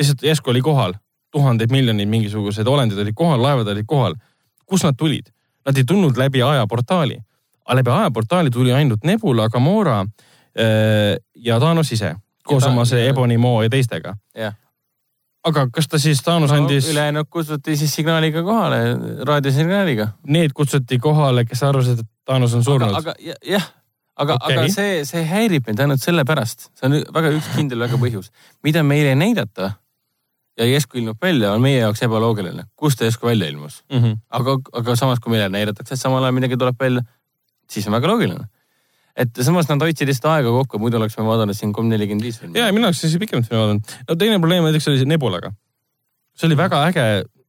lihtsalt 0.00 0.24
järsku 0.24 0.56
oli 0.56 0.64
kohal 0.64 0.96
tuhandeid 1.36 1.72
miljoneid 1.72 2.08
mingisugused 2.08 2.66
olendid 2.66 2.98
olid 3.02 3.16
kohal, 3.16 3.42
laevad 3.42 3.68
olid 3.72 3.86
kohal. 3.88 4.16
kust 4.66 4.88
nad 4.88 4.96
tulid? 4.98 5.28
Nad 5.66 5.76
ei 5.76 5.84
tulnud 5.84 6.16
läbi 6.16 6.42
ajaportaali. 6.42 7.18
aga 7.66 7.80
läbi 7.80 7.90
ajaportaali 7.90 8.50
tuli 8.50 8.72
ainult 8.72 9.04
Nebula, 9.04 9.48
Gamora 9.48 10.00
äh, 10.00 11.16
ja 11.34 11.58
Thanos 11.60 11.92
ise 11.92 12.14
koos 12.46 12.64
ta, 12.64 12.70
oma 12.70 12.84
see 12.88 13.08
Ebony 13.10 13.38
Maw 13.40 13.62
ja 13.64 13.72
teistega. 13.72 14.14
aga 15.46 15.66
kas 15.72 15.88
ta 15.90 15.98
siis, 16.02 16.22
Thanos 16.26 16.50
no, 16.50 16.58
andis. 16.62 16.88
ülejäänud 16.90 17.28
kutsuti 17.30 17.76
siis 17.78 17.94
signaaliga 17.94 18.42
kohale, 18.42 18.78
raadiosignaaliga. 19.26 20.08
Need 20.26 20.54
kutsuti 20.54 20.98
kohale, 21.02 21.44
kes 21.46 21.62
arvasid, 21.62 22.02
et 22.02 22.10
Thanos 22.26 22.54
on 22.54 22.64
surnud. 22.64 22.94
aga 22.98 23.14
jah, 23.46 23.66
aga 24.16 24.38
okay., 24.40 24.56
aga 24.56 24.68
see, 24.74 25.00
see 25.08 25.24
häirib 25.26 25.68
mind 25.68 25.82
ainult 25.84 26.02
sellepärast, 26.02 26.70
see 26.74 26.88
on 26.88 27.00
väga 27.14 27.34
üks 27.38 27.50
kindel 27.54 27.82
väga 27.86 28.00
põhjus, 28.02 28.32
mida 28.66 28.82
meile 28.86 29.14
ei 29.14 29.20
näidata 29.22 29.74
ja 30.56 30.66
järsku 30.66 30.98
ilmub 30.98 31.22
välja, 31.22 31.52
on 31.52 31.62
meie 31.62 31.78
jaoks 31.78 32.02
ebaloogiline. 32.06 32.64
kust 32.76 32.98
ta 32.98 33.04
järsku 33.08 33.26
välja 33.26 33.48
ilmus 33.48 33.84
mm? 33.92 34.02
-hmm. 34.02 34.18
aga, 34.30 34.58
aga 34.72 34.96
samas, 34.96 35.20
kui 35.20 35.30
meile 35.30 35.48
näidatakse, 35.48 35.94
et 35.94 36.00
samal 36.00 36.24
ajal 36.24 36.36
midagi 36.36 36.56
tuleb 36.56 36.76
välja, 36.80 37.02
siis 37.70 37.86
on 37.86 37.92
väga 37.92 38.08
loogiline. 38.08 38.44
et 39.16 39.30
samas 39.40 39.68
nad 39.68 39.80
hoidsid 39.80 40.08
lihtsalt 40.08 40.32
aega 40.32 40.50
kokku, 40.50 40.78
muidu 40.78 40.96
oleks 40.96 41.18
me 41.18 41.24
vaadanud 41.24 41.56
siin 41.56 41.72
kolm 41.72 41.88
nelikümmend 41.88 42.22
viis 42.22 42.40
filmi. 42.40 42.58
ja 42.58 42.72
mina 42.72 42.86
oleks 42.86 43.00
siis 43.00 43.18
pikemalt 43.18 43.48
filmi 43.48 43.62
vaadanud. 43.62 43.96
no 44.08 44.16
teine 44.16 44.38
probleem 44.38 44.64
näiteks 44.64 44.88
oli 44.88 44.98
see 44.98 45.12
Nebulaga. 45.12 45.52
see 46.36 46.46
oli 46.46 46.56
väga 46.56 46.86
äge, 46.88 47.06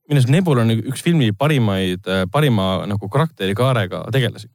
minu 0.10 0.20
arust 0.20 0.30
Nebula 0.30 0.62
on 0.62 0.72
üks 0.72 1.04
filmi 1.04 1.32
parimaid, 1.32 2.14
parima 2.32 2.86
nagu 2.88 3.10
karakterikaarega 3.10 4.06
tegelasi 4.12 4.48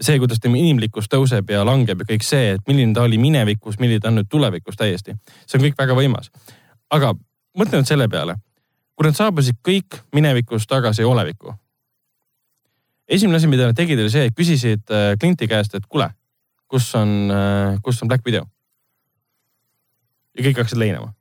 see, 0.00 0.18
kuidas 0.18 0.38
tema 0.42 0.58
inimlikkus 0.58 1.08
tõuseb 1.10 1.50
ja 1.50 1.64
langeb 1.66 2.02
ja 2.02 2.06
kõik 2.12 2.26
see, 2.26 2.52
et 2.56 2.68
milline 2.70 2.94
ta 2.94 3.02
oli 3.06 3.18
minevikus, 3.18 3.80
milline 3.82 4.02
ta 4.02 4.12
on 4.12 4.20
nüüd 4.20 4.28
tulevikus 4.30 4.78
täiesti. 4.78 5.16
see 5.46 5.58
on 5.58 5.64
kõik 5.64 5.78
väga 5.78 5.96
võimas. 5.98 6.30
aga 6.90 7.14
mõtle 7.58 7.80
nüüd 7.80 7.88
selle 7.90 8.06
peale, 8.10 8.36
kui 8.94 9.06
nad 9.06 9.16
saabusid 9.16 9.58
kõik 9.66 10.00
minevikust 10.14 10.68
tagasi 10.70 11.04
olevikku. 11.06 11.54
esimene 13.08 13.36
asi, 13.36 13.46
mida 13.46 13.66
nad 13.66 13.76
tegid, 13.76 13.98
oli 13.98 14.10
see, 14.12 14.28
et 14.28 14.36
küsisid 14.36 14.90
äh, 14.92 15.14
Clinti 15.20 15.48
käest, 15.48 15.74
et 15.74 15.86
kuule, 15.86 16.10
kus 16.68 16.94
on, 16.94 17.30
äh, 17.32 17.78
kus 17.82 18.02
on 18.02 18.08
Black 18.08 18.26
Widow? 18.26 18.44
ja 20.36 20.44
kõik 20.44 20.60
hakkasid 20.60 20.78
leinama. 20.78 21.12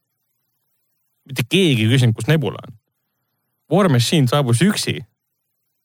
mitte 1.25 1.43
keegi 1.49 1.85
ei 1.85 1.91
küsinud, 1.91 2.15
kus 2.15 2.27
Nebula 2.27 2.59
on. 2.63 2.73
War 3.71 3.89
Machine 3.89 4.27
saabus 4.27 4.61
üksi. 4.63 5.01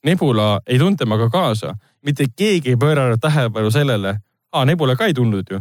Nebula 0.04 0.60
ei 0.66 0.78
tulnud 0.78 0.98
temaga 0.98 1.26
kaasa, 1.30 1.74
mitte 2.02 2.28
keegi 2.36 2.74
ei 2.74 2.76
pööranud 2.76 3.18
tähelepanu 3.18 3.70
sellele, 3.70 4.16
aa 4.52 4.64
Nebula 4.64 4.96
ka 4.96 5.06
ei 5.06 5.14
tulnud 5.14 5.50
ju. 5.50 5.60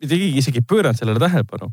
mitte 0.00 0.16
keegi 0.16 0.38
isegi 0.38 0.58
ei 0.58 0.66
pööranud 0.66 0.98
sellele 0.98 1.18
tähelepanu 1.18 1.70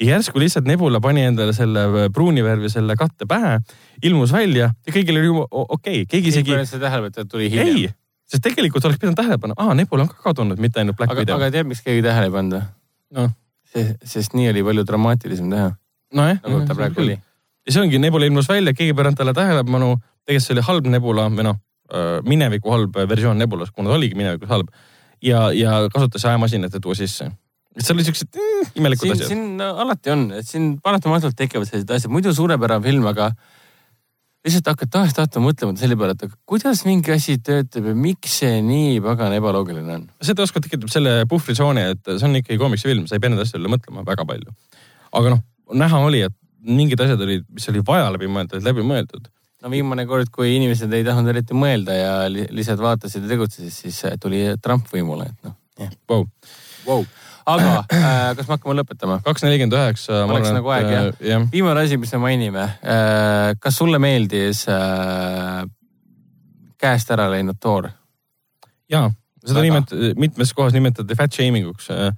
ja 0.00 0.10
järsku 0.14 0.38
lihtsalt 0.38 0.66
Nebula 0.68 1.00
pani 1.00 1.24
endale 1.26 1.52
selle 1.56 1.84
äh, 1.88 2.10
pruuni 2.14 2.44
värvi 2.44 2.70
selle 2.70 2.96
katte 2.96 3.26
pähe, 3.28 3.58
ilmus 4.02 4.32
välja 4.32 4.70
ja 4.86 4.94
kõigil 4.94 5.18
oli 5.20 5.30
okei 5.50 5.70
okay., 5.74 6.04
keegi 6.10 6.32
isegi. 6.34 6.54
ei 6.54 6.62
pannud 6.62 6.84
tähele, 6.84 7.10
et 7.10 7.18
ta 7.18 7.24
tuli 7.24 7.50
hiljem. 7.50 7.74
ei, 7.74 7.88
sest 8.30 8.44
tegelikult 8.44 8.84
oleks 8.84 9.00
pidanud 9.02 9.18
tähele 9.18 9.38
panema, 9.42 9.58
aa 9.66 9.74
Nebula 9.78 10.06
on 10.06 10.12
ka 10.12 10.20
kadunud, 10.30 10.60
mitte 10.62 10.82
ainult 10.82 10.96
Black 10.98 11.14
Widow. 11.18 11.38
aga 11.38 11.50
tead, 11.54 11.70
miks 11.70 11.82
keegi 11.86 12.04
tähele 12.06 12.30
ei 12.30 12.34
pannud 12.34 12.58
või? 12.58 12.68
noh. 13.18 13.32
sest 14.04 14.36
nii 14.38 14.50
oli 14.52 14.66
palju 14.70 14.84
dramaatilisem 14.86 15.50
teha. 15.54 15.72
nojah. 16.14 16.38
nagu 16.44 16.60
ta 16.68 16.78
praegu 16.78 17.02
oli. 17.06 17.18
ja 17.66 17.74
see 17.74 17.82
ongi, 17.82 17.98
Nebula 18.02 18.30
ilmus 18.30 18.50
välja, 18.50 18.76
keegi 18.76 18.94
ei 18.94 19.00
pööranud 19.00 19.18
talle 19.18 19.34
tähelepanu, 19.34 19.96
tegelikult 20.26 20.46
see 20.46 20.56
oli 20.58 20.66
halb 20.70 20.92
Nebula 20.94 21.26
või 21.32 21.48
noh, 21.50 21.58
äh, 21.90 22.14
mineviku 22.28 22.70
halb 22.76 23.02
versioon 23.10 23.42
Nebulast, 23.42 23.74
kuna 23.74 23.90
ta 23.90 23.98
oligi 23.98 24.18
minevikus 24.18 24.54
halb. 24.54 24.70
ja, 25.22 25.48
ja 25.52 25.82
kasutas 25.92 26.24
ajamasinat, 26.24 26.74
et 26.74 26.82
tuua 26.82 26.94
sisse. 26.94 27.32
Seal 27.76 27.98
oli 27.98 28.06
siuksed 28.06 28.34
mm, 28.34 28.72
imelikud 28.80 29.06
siin, 29.06 29.14
asjad. 29.14 29.30
siin 29.32 29.62
alati 29.84 30.12
on, 30.14 30.26
et 30.40 30.48
siin 30.48 30.74
paratamatult 30.82 31.36
tekivad 31.38 31.68
sellised 31.68 31.90
asjad, 31.94 32.12
muidu 32.12 32.32
suurepärane 32.34 32.84
film, 32.84 33.06
aga 33.10 33.30
lihtsalt 34.46 34.70
hakkad 34.72 34.90
tahes-tahtma 34.94 35.42
mõtlema 35.44 35.76
selle 35.78 35.98
peale, 35.98 36.14
et 36.16 36.24
aga 36.28 36.36
kuidas 36.48 36.84
mingi 36.86 37.12
asi 37.14 37.36
töötab 37.44 37.90
ja 37.90 37.94
miks 37.98 38.38
see 38.42 38.60
nii 38.64 38.98
pagan 39.04 39.34
ebaloogiline 39.36 39.96
on. 39.98 40.04
seda 40.24 40.46
oskab 40.46 40.64
tekitab 40.64 40.92
selle 40.92 41.20
puhvritsooni, 41.30 41.86
et 41.94 42.12
see 42.14 42.28
on 42.28 42.38
ikkagi 42.40 42.60
koomiksifilm, 42.60 43.08
sa 43.10 43.18
ei 43.18 43.24
pea 43.24 43.32
nende 43.32 43.44
asjade 43.46 43.62
üle 43.62 43.74
mõtlema 43.74 44.06
väga 44.06 44.26
palju. 44.28 44.54
aga 45.20 45.34
noh, 45.34 45.42
näha 45.82 46.04
oli, 46.06 46.22
et 46.28 46.36
mingid 46.68 47.00
asjad 47.04 47.20
olid, 47.26 47.44
mis 47.54 47.68
oli 47.70 47.82
vaja 47.86 48.08
läbi 48.14 48.30
mõelda, 48.30 48.56
olid 48.56 48.70
läbi 48.70 48.86
mõeldud. 48.86 49.28
no 49.62 49.72
viimane 49.74 50.06
kord, 50.08 50.32
kui 50.34 50.54
inimesed 50.56 50.92
ei 50.94 51.06
tahtnud 51.06 51.34
eriti 51.34 51.58
mõelda 51.58 51.98
ja 51.98 52.12
li 52.32 52.46
lihtsalt 52.54 52.82
vaatasid 52.82 53.26
ja 53.26 53.34
tegutsesid, 53.34 53.74
siis 53.74 54.02
tuli 54.22 54.46
Trump 54.62 54.90
võimule, 54.94 55.28
et 55.30 55.48
noh 55.50 55.58
yeah. 55.78 55.92
wow. 56.86 57.04
Aga 57.48 57.72
äh, 57.88 58.36
kas 58.36 58.48
me 58.48 58.56
hakkame 58.56 58.76
lõpetama? 58.80 59.18
kaks 59.24 59.44
nelikümmend 59.46 59.76
üheksa. 59.78 60.22
oleks 60.28 60.52
nagu 60.54 60.72
aeg 60.74 60.90
jah 60.92 61.08
äh, 61.08 61.26
jah. 61.32 61.48
viimane 61.52 61.84
asi, 61.86 61.98
mis 62.00 62.12
me 62.16 62.22
mainime 62.26 62.66
äh,. 62.82 63.56
kas 63.62 63.80
sulle 63.80 64.00
meeldis 64.02 64.64
äh, 64.72 65.64
käest 66.80 67.10
ära 67.14 67.28
läinud 67.32 67.60
Thor? 67.62 67.90
ja, 68.90 69.08
seda 69.44 69.64
nimet-, 69.64 69.94
mitmes 70.20 70.54
kohas 70.56 70.76
nimetati 70.76 71.18
fat 71.18 71.34
shaming 71.34 71.70
uks 71.72 71.90
äh, 71.94 72.10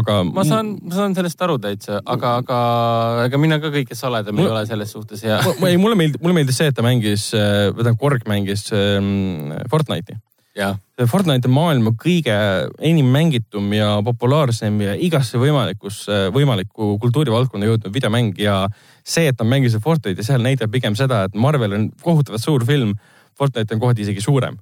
aga. 0.00 0.20
ma 0.30 0.46
saan, 0.48 0.76
ma 0.86 0.96
saan 0.96 1.16
sellest 1.18 1.44
aru 1.46 1.58
täitsa, 1.62 2.00
aga, 2.14 2.36
aga 2.44 2.60
ega 3.26 3.40
mina 3.42 3.60
ka 3.62 3.72
kõige 3.74 3.98
saledam 3.98 4.40
ei 4.40 4.48
ole 4.48 4.64
selles 4.68 4.94
suhtes 4.96 5.24
ja 5.26 5.42
ei, 5.68 5.76
mulle 5.80 5.98
meeldib, 5.98 6.22
mulle 6.24 6.40
meeldis 6.40 6.60
see, 6.62 6.70
et 6.72 6.78
ta 6.78 6.86
mängis, 6.86 7.30
või 7.34 7.82
tähendab 7.82 8.00
Korg 8.00 8.28
mängis 8.30 8.68
ähm, 8.76 9.50
Fortnite'i. 9.72 10.16
Fortnite 11.08 11.48
on 11.48 11.54
maailma 11.54 11.92
kõige 11.96 12.34
enim 12.84 13.06
mängitum 13.12 13.70
ja 13.72 13.92
populaarsem 14.04 14.80
ja 14.84 14.94
igasse 15.00 15.38
võimalikusse, 15.40 16.26
võimalikku 16.34 16.96
kultuurivaldkonda 17.00 17.68
jõudnud 17.68 17.94
videomäng 17.94 18.36
ja 18.40 18.66
see, 19.00 19.30
et 19.30 19.38
ta 19.38 19.46
mängis 19.48 19.78
Fortnite'i 19.80 20.26
seal 20.26 20.44
näitab 20.44 20.72
pigem 20.74 20.96
seda, 20.98 21.22
et 21.24 21.38
Marvel 21.38 21.76
on 21.78 21.86
kohutavalt 22.04 22.44
suur 22.44 22.66
film. 22.68 22.92
Fortnite 23.38 23.74
on 23.74 23.80
kohati 23.80 24.04
isegi 24.04 24.20
suurem. 24.20 24.58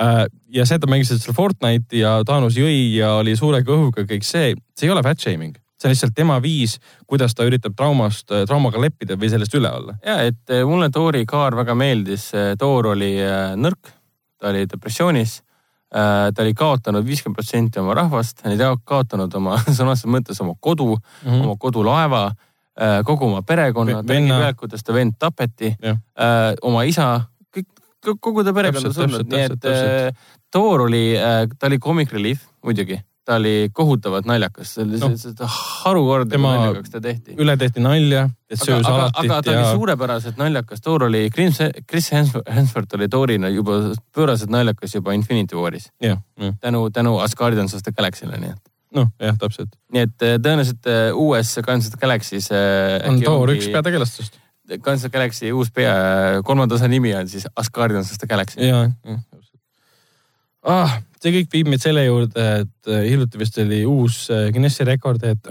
Äh, 0.00 0.24
ja 0.48 0.64
see, 0.64 0.78
et 0.78 0.82
ta 0.82 0.90
mängis 0.90 1.12
seda 1.12 1.36
Fortnite'i 1.36 2.00
ja 2.00 2.16
Thanos 2.26 2.56
jõi 2.58 2.96
ja 2.96 3.18
oli 3.20 3.36
suure 3.36 3.60
kõhuga, 3.66 4.06
kõik 4.08 4.24
see, 4.26 4.54
see 4.74 4.88
ei 4.88 4.94
ole 4.94 5.04
fat 5.04 5.20
shaming. 5.20 5.58
see 5.74 5.90
on 5.90 5.92
lihtsalt 5.92 6.14
tema 6.16 6.38
viis, 6.40 6.78
kuidas 7.06 7.34
ta 7.34 7.44
üritab 7.44 7.74
traumast, 7.76 8.30
traumaga 8.48 8.80
leppida 8.80 9.18
või 9.20 9.28
sellest 9.28 9.54
üle 9.58 9.68
olla. 9.68 9.98
ja 10.06 10.22
et 10.24 10.48
eh, 10.48 10.64
mulle 10.64 10.88
Thori 10.90 11.26
kaar 11.26 11.56
väga 11.58 11.74
meeldis. 11.76 12.30
Thor 12.58 12.94
oli 12.94 13.18
nõrk, 13.60 13.92
ta 14.40 14.48
oli 14.54 14.64
depressioonis. 14.70 15.42
Ta 15.94 16.42
oli 16.42 16.54
kaotanud 16.58 17.06
viiskümmend 17.06 17.38
protsenti 17.38 17.78
oma 17.78 17.94
rahvast, 17.94 18.40
ta 18.42 18.48
oli 18.50 18.58
ka- 18.58 18.80
kaotanud 18.84 19.34
oma 19.38 19.60
sõna 19.76 19.94
otseses 19.94 20.10
mõttes 20.10 20.40
oma 20.42 20.56
kodu 20.60 20.96
mm. 20.96 21.30
-hmm. 21.30 21.44
oma 21.44 21.56
kodulaeva, 21.60 22.24
kogu 23.06 23.28
oma 23.28 23.42
perekonna, 23.46 24.02
ta 24.02 24.14
nägi 24.16 24.32
pealt, 24.34 24.56
kuidas 24.58 24.82
ta 24.82 24.94
vend 24.94 25.14
tapeti, 25.18 25.76
Jah. 25.82 25.98
oma 26.62 26.82
isa, 26.90 27.20
kõik, 27.54 27.68
kogu 28.20 28.44
ta 28.44 28.52
perekond 28.52 28.90
on 28.90 28.94
surnud, 28.94 29.30
nii 29.30 29.44
et 29.46 30.16
Thor 30.50 30.86
oli, 30.88 31.14
ta 31.58 31.66
oli 31.66 31.78
comic 31.78 32.12
relief 32.12 32.42
muidugi, 32.64 32.98
ta 33.24 33.38
oli 33.40 33.70
kohutavalt 33.72 34.26
naljakas, 34.28 34.74
see 34.74 34.84
oli 34.84 34.98
no. 35.00 35.08
harukordne, 35.84 36.36
kui 36.36 36.44
naljakaks 36.44 36.92
ta 36.92 37.00
tehti 37.04 37.36
üle 37.40 37.56
tehti 37.60 37.80
nalja, 37.84 38.26
et 38.50 38.60
söös 38.60 38.84
aga, 38.84 39.06
alatit 39.06 39.24
aga 39.24 39.38
ta 39.42 39.54
ja 39.54 39.62
oli 39.62 39.78
suurepäraselt 39.78 40.40
naljakas, 40.40 40.82
Thor 40.84 41.06
oli, 41.08 41.22
Chris, 41.32 41.60
Chris 41.88 42.10
Hemsworth 42.12 42.98
oli 42.98 43.08
Thorina 43.08 43.48
juba 43.52 43.78
pööraselt 44.14 44.52
naljakas 44.52 44.96
juba 44.98 45.16
Infinity 45.16 45.56
War'is. 45.56 45.88
tänu, 46.60 46.90
tänu 46.90 47.16
Asgardians 47.24 47.74
of 47.74 47.82
the 47.86 47.94
Galaxy'le, 47.96 48.40
nii 48.40 48.52
et. 48.52 48.72
noh, 48.94 49.08
jah, 49.20 49.38
täpselt. 49.40 49.72
nii 49.92 50.04
et 50.04 50.26
eh, 50.26 50.36
tõenäoliselt 50.38 50.90
eh, 50.92 51.08
uues 51.16 51.56
of 51.58 51.88
the 51.88 52.02
Galaxy's 52.04 52.50
eh, 52.52 53.08
on 53.08 53.22
Thor 53.22 53.48
ongi- 53.48 53.60
üks 53.60 53.72
peategelastest. 53.72 54.40
Of 54.64 55.00
the 55.00 55.08
Galaxy 55.12 55.50
uus 55.52 55.68
pea, 55.72 55.96
kolmanda 56.44 56.76
osa 56.76 56.88
nimi 56.88 57.10
on 57.16 57.28
siis 57.28 57.48
Asgardians 57.56 58.12
of 58.12 58.20
the 58.20 58.28
Galaxy. 58.28 58.60
ja, 58.60 58.84
jah, 58.84 59.18
täpselt. 59.32 59.60
ah, 60.62 61.00
see 61.24 61.32
kõik 61.38 61.52
viib 61.52 61.70
meid 61.72 61.82
selle 61.82 62.04
juurde, 62.04 62.44
et 62.64 62.90
äh, 62.90 63.06
hiljuti 63.08 63.40
vist 63.40 63.56
oli 63.62 63.80
uus 63.88 64.26
äh, 64.32 64.48
Guinessi 64.54 64.84
rekord, 64.86 65.24
et 65.24 65.48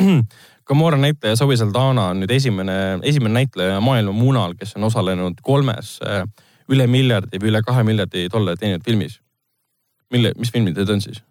Gamora 0.66 0.98
näitleja 0.98 1.38
Zoe 1.38 1.56
Saldana 1.56 2.08
on 2.10 2.24
nüüd 2.24 2.32
esimene, 2.34 2.98
esimene 3.06 3.38
näitleja 3.38 3.78
maailma 3.84 4.12
munal, 4.16 4.56
kes 4.58 4.74
on 4.76 4.88
osalenud 4.88 5.40
kolmes 5.46 5.96
äh, 6.04 6.24
üle 6.72 6.88
miljardi 6.90 7.40
või 7.40 7.52
üle 7.52 7.62
kahe 7.64 7.86
miljardi 7.86 8.26
dollari 8.32 8.60
teeninud 8.60 8.84
filmis. 8.84 9.20
mille, 10.10 10.34
mis 10.38 10.52
filmid 10.54 10.76
need 10.76 10.90
on 10.90 11.00
siis? 11.02 11.22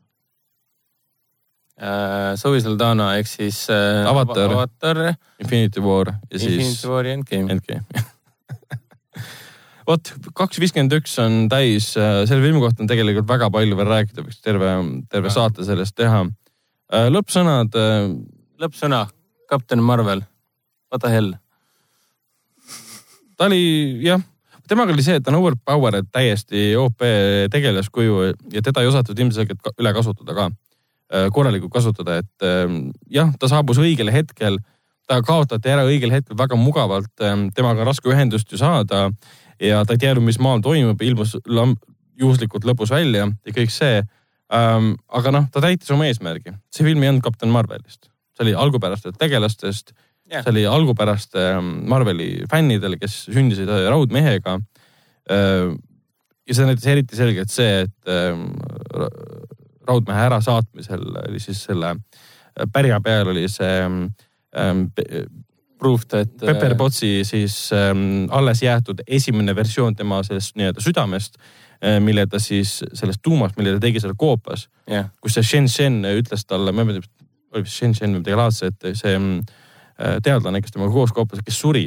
Uh, 1.75 2.31
Zoe 2.39 2.61
Saldana 2.63 3.09
ehk 3.19 3.27
siis 3.27 3.65
uh, 3.67 4.07
Avatar. 4.07 4.53
Avatar, 4.55 5.01
Infinity 5.43 5.83
War 5.83 6.13
ja 6.31 6.39
siis 6.39 6.53
Infinity 6.55 6.87
War 6.87 7.05
ja 7.05 7.17
Endgame. 7.19 7.51
Endgame 7.51 8.05
vot 9.85 10.11
kaks 10.37 10.59
viiskümmend 10.61 10.93
üks 10.97 11.15
on 11.21 11.45
täis, 11.51 11.91
selle 11.93 12.41
filmi 12.41 12.61
kohta 12.63 12.83
on 12.83 12.89
tegelikult 12.89 13.29
väga 13.29 13.49
palju 13.53 13.77
veel 13.79 13.91
rääkida, 13.91 14.25
võiks 14.25 14.41
terve, 14.43 14.71
terve 15.11 15.33
saate 15.33 15.65
sellest 15.67 15.95
teha. 15.97 16.25
lõppsõnad, 17.13 17.77
lõppsõna, 18.61 19.05
Captain 19.49 19.83
Marvel, 19.83 20.23
what 20.91 21.03
the 21.03 21.11
hell? 21.13 21.33
ta 23.37 23.49
oli 23.49 24.01
jah, 24.05 24.21
temaga 24.69 24.93
oli 24.95 25.03
see, 25.05 25.19
et 25.19 25.25
ta 25.25 25.33
on 25.33 25.41
overpowered 25.41 26.07
täiesti 26.13 26.69
OP 26.79 27.03
tegelaskuju 27.51 28.29
ja 28.53 28.61
teda 28.63 28.81
ei 28.81 28.89
osatud 28.89 29.19
ilmselgelt 29.19 29.73
üle 29.75 29.91
kasutada 29.93 30.37
ka. 30.37 30.51
korralikult 31.35 31.73
kasutada, 31.73 32.17
et 32.23 32.45
ähm, 32.47 32.87
jah, 33.11 33.29
ta 33.37 33.47
saabus 33.51 33.77
õigel 33.77 34.09
hetkel, 34.09 34.57
ta 35.05 35.19
kaotati 35.21 35.69
ära 35.69 35.83
õigel 35.85 36.09
hetkel 36.09 36.37
väga 36.37 36.57
mugavalt, 36.57 37.11
temaga 37.53 37.83
on 37.83 37.87
raske 37.91 38.09
ühendust 38.09 38.49
ju 38.49 38.57
saada 38.57 39.11
ja 39.61 39.83
ta 39.85 39.95
ei 39.95 40.01
teadnud, 40.01 40.25
mis 40.25 40.39
maal 40.41 40.63
toimub, 40.63 41.01
ilmus 41.01 41.35
juhuslikult 42.19 42.67
lõpus 42.67 42.93
välja 42.93 43.27
ja 43.27 43.55
kõik 43.55 43.73
see 43.73 44.01
ähm,. 44.53 44.93
aga 45.07 45.31
noh, 45.35 45.47
ta 45.51 45.63
täitis 45.63 45.91
oma 45.91 46.07
eesmärgi, 46.09 46.55
see 46.73 46.87
film 46.87 47.03
ei 47.03 47.11
olnud 47.11 47.25
Kapten 47.25 47.51
Marvelist, 47.53 48.09
see 48.35 48.47
oli 48.47 48.57
algupärastest 48.65 49.19
tegelastest 49.21 49.95
Jah. 50.25 50.41
see 50.41 50.51
oli 50.55 50.65
algupäraste 50.65 51.41
Marveli 51.61 52.29
fännidele, 52.49 52.97
kes 52.97 53.25
sündisid 53.29 53.69
äh, 53.69 53.87
raudmehega. 53.93 54.59
ja 56.45 56.53
see 56.53 56.65
näitas 56.65 56.85
eriti 56.85 57.17
selgelt 57.17 57.49
see, 57.49 57.85
et 57.85 58.09
ra- 58.93 59.09
raudmehe 59.87 60.25
ärasaatmisel 60.27 61.05
oli 61.23 61.39
siis 61.41 61.63
selle 61.65 61.95
äh, 61.95 62.67
pärja 62.73 62.99
peal 63.01 63.31
oli 63.33 63.47
see 63.49 63.81
ähm, 63.85 64.87
Proof, 65.85 66.05
et 66.17 66.33
äh, 66.41 66.47
Pepper 66.49 66.73
Potsi 66.79 67.11
siis 67.29 67.55
ähm, 67.77 68.25
alles 68.33 68.63
jäetud 68.65 69.03
esimene 69.07 69.53
versioon 69.55 69.95
tema 69.95 70.23
sellest 70.25 70.55
nii-öelda 70.57 70.81
südamest 70.81 71.37
äh, 71.37 71.99
mille 72.01 72.25
ta 72.31 72.39
siis 72.41 72.79
sellest 72.97 73.21
tuumast, 73.25 73.57
mille 73.59 73.75
ta 73.77 73.83
tegi 73.83 74.01
seal 74.01 74.15
koopas, 74.17 74.65
jah, 74.89 75.11
kus 75.21 75.37
see 75.37 75.45
Shen 75.45 75.69
Shen 75.69 75.99
ütles 76.15 76.47
talle, 76.49 76.73
ma 76.73 76.81
ei 76.85 76.89
mäleta, 76.93 77.11
oli 77.53 77.63
vist 77.67 77.77
Shen 77.77 77.93
Shen 77.95 78.15
või 78.15 78.23
midagi 78.23 78.39
laadset, 78.41 78.87
see 78.97 79.13
mm, 79.19 79.37
äh, 80.01 80.17
teadlane, 80.25 80.63
kes 80.65 80.73
temaga 80.75 80.91
koos 80.95 81.13
koopas, 81.15 81.43
kes 81.45 81.59
suri. 81.61 81.85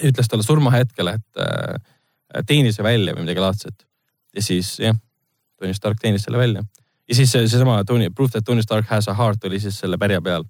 ütles 0.00 0.28
talle 0.30 0.42
surmahetkel, 0.46 1.14
et 1.14 1.40
äh, 1.46 2.42
teeni 2.46 2.72
see 2.74 2.84
välja 2.86 3.14
või 3.14 3.24
midagi 3.28 3.42
laadset. 3.46 3.86
ja 4.34 4.42
siis 4.42 4.76
jah, 4.82 4.96
Tony 5.60 5.74
Stark 5.74 5.98
teenis 6.00 6.22
selle 6.26 6.38
välja. 6.38 6.62
ja 7.08 7.14
siis 7.14 7.32
see- 7.32 7.48
seesama 7.48 7.84
Tony, 7.84 8.10
proof 8.10 8.30
that 8.34 8.44
Tony 8.44 8.62
Stark 8.62 8.86
has 8.88 9.08
a 9.08 9.14
heart 9.14 9.44
oli 9.44 9.60
siis 9.60 9.78
selle 9.78 9.98
pärja 9.98 10.20
peal. 10.22 10.44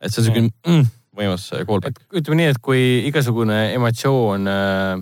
et 0.00 0.12
see 0.12 0.20
on 0.22 0.26
siuke 0.30 0.42
mm, 0.66 0.86
võimas 1.16 1.48
callback. 1.66 2.02
et 2.02 2.20
ütleme 2.20 2.40
nii, 2.40 2.52
et 2.54 2.60
kui 2.62 2.82
igasugune 3.08 3.58
emotsioon 3.76 4.48
äh, 4.50 5.00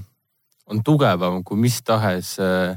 on 0.71 0.85
tugevam 0.87 1.43
kui 1.45 1.59
mis 1.59 1.81
tahes 1.87 2.37
äh, 2.43 2.77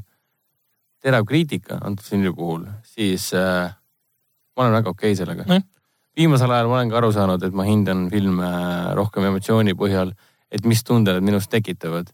terav 1.04 1.26
kriitika 1.28 1.80
antud 1.82 2.06
filmi 2.06 2.34
puhul, 2.34 2.66
siis 2.96 3.30
äh, 3.38 3.74
ma 4.56 4.66
olen 4.66 4.78
väga 4.80 4.94
okei 4.94 5.12
okay 5.12 5.20
sellega 5.20 5.46
Nojah. 5.48 5.66
viimasel 6.18 6.52
ajal 6.52 6.70
ma 6.72 6.80
olen 6.80 6.94
ka 6.94 7.00
aru 7.02 7.12
saanud, 7.16 7.44
et 7.44 7.54
ma 7.58 7.68
hindan 7.68 8.08
filme 8.14 8.50
äh, 8.50 8.92
rohkem 8.98 9.28
emotsiooni 9.30 9.76
põhjal, 9.78 10.14
et 10.54 10.66
mis 10.70 10.84
tunded 10.86 11.18
need 11.18 11.32
minus 11.32 11.50
tekitavad. 11.50 12.12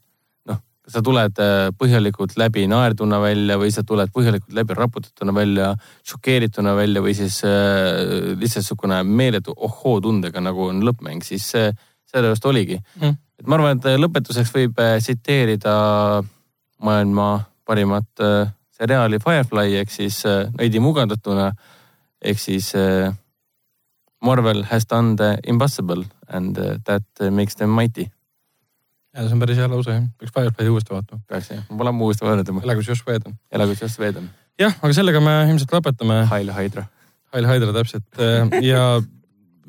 Sa 0.89 1.01
tuled 1.05 1.39
äh, 1.43 1.69
põhjalikult 1.77 2.35
läbi 2.39 2.65
naerduna 2.69 3.19
välja 3.21 3.59
või 3.61 3.71
sa 3.73 3.83
tuled 3.85 4.11
põhjalikult 4.15 4.55
läbi 4.57 4.77
raputatuna 4.77 5.35
välja, 5.35 5.73
šokeerituna 6.07 6.75
välja 6.77 7.03
või 7.05 7.13
siis 7.17 7.41
äh, 7.47 8.35
lihtsalt 8.39 8.65
niisugune 8.65 9.03
meeletu 9.03 9.53
ohhootundega, 9.55 10.41
nagu 10.41 10.69
on 10.71 10.83
lõppmäng, 10.85 11.23
siis 11.25 11.45
see 11.53 11.71
sellepärast 12.09 12.45
oligi 12.49 12.79
Mm. 12.99 13.15
et 13.39 13.47
ma 13.47 13.55
arvan, 13.55 13.77
et 13.77 14.01
lõpetuseks 14.01 14.51
võib 14.55 14.79
äh, 14.81 14.97
tsiteerida 14.99 15.75
maailma 16.83 17.29
parimat 17.65 18.23
äh, 18.23 18.49
seriaali 18.73 19.19
Firefly 19.19 19.75
ehk 19.81 19.91
siis 19.91 20.23
äh, 20.25 20.47
veidi 20.57 20.79
mugandatuna 20.79 21.51
ehk 22.21 22.39
siis 22.39 22.73
äh, 22.75 23.11
Marvel 24.21 24.63
has 24.71 24.87
done 24.89 25.15
the 25.15 25.37
impossible 25.47 26.03
and 26.27 26.57
uh, 26.57 26.75
that 26.83 27.03
makes 27.31 27.55
them 27.55 27.69
mighty. 27.69 28.09
Ja 29.15 29.25
see 29.25 29.35
on 29.35 29.41
päris 29.41 29.59
hea 29.59 29.69
lause 29.69 29.93
jah, 29.95 30.07
peaks 30.19 30.33
Firefly'i 30.35 30.73
uuesti 30.73 30.93
vaatama. 30.93 31.21
peaks 31.27 31.51
jah, 31.53 31.63
ma 31.69 31.81
pole 31.81 31.93
ammu 31.93 32.09
uuesti 32.09 32.25
vaadanud. 32.25 32.63
elagu 32.63 32.83
Josh 32.85 33.05
Whedon. 33.07 33.37
elagu 33.51 33.77
Josh 33.79 33.99
Whedon. 33.99 34.29
jah, 34.59 34.75
aga 34.81 34.93
sellega 34.93 35.21
me 35.23 35.37
ilmselt 35.49 35.73
lõpetame. 35.77 36.23
Hail 36.33 36.51
Hydra. 36.53 36.85
Hail 37.33 37.47
Hydra 37.49 37.73
täpselt 37.73 38.21
ja 38.65 38.83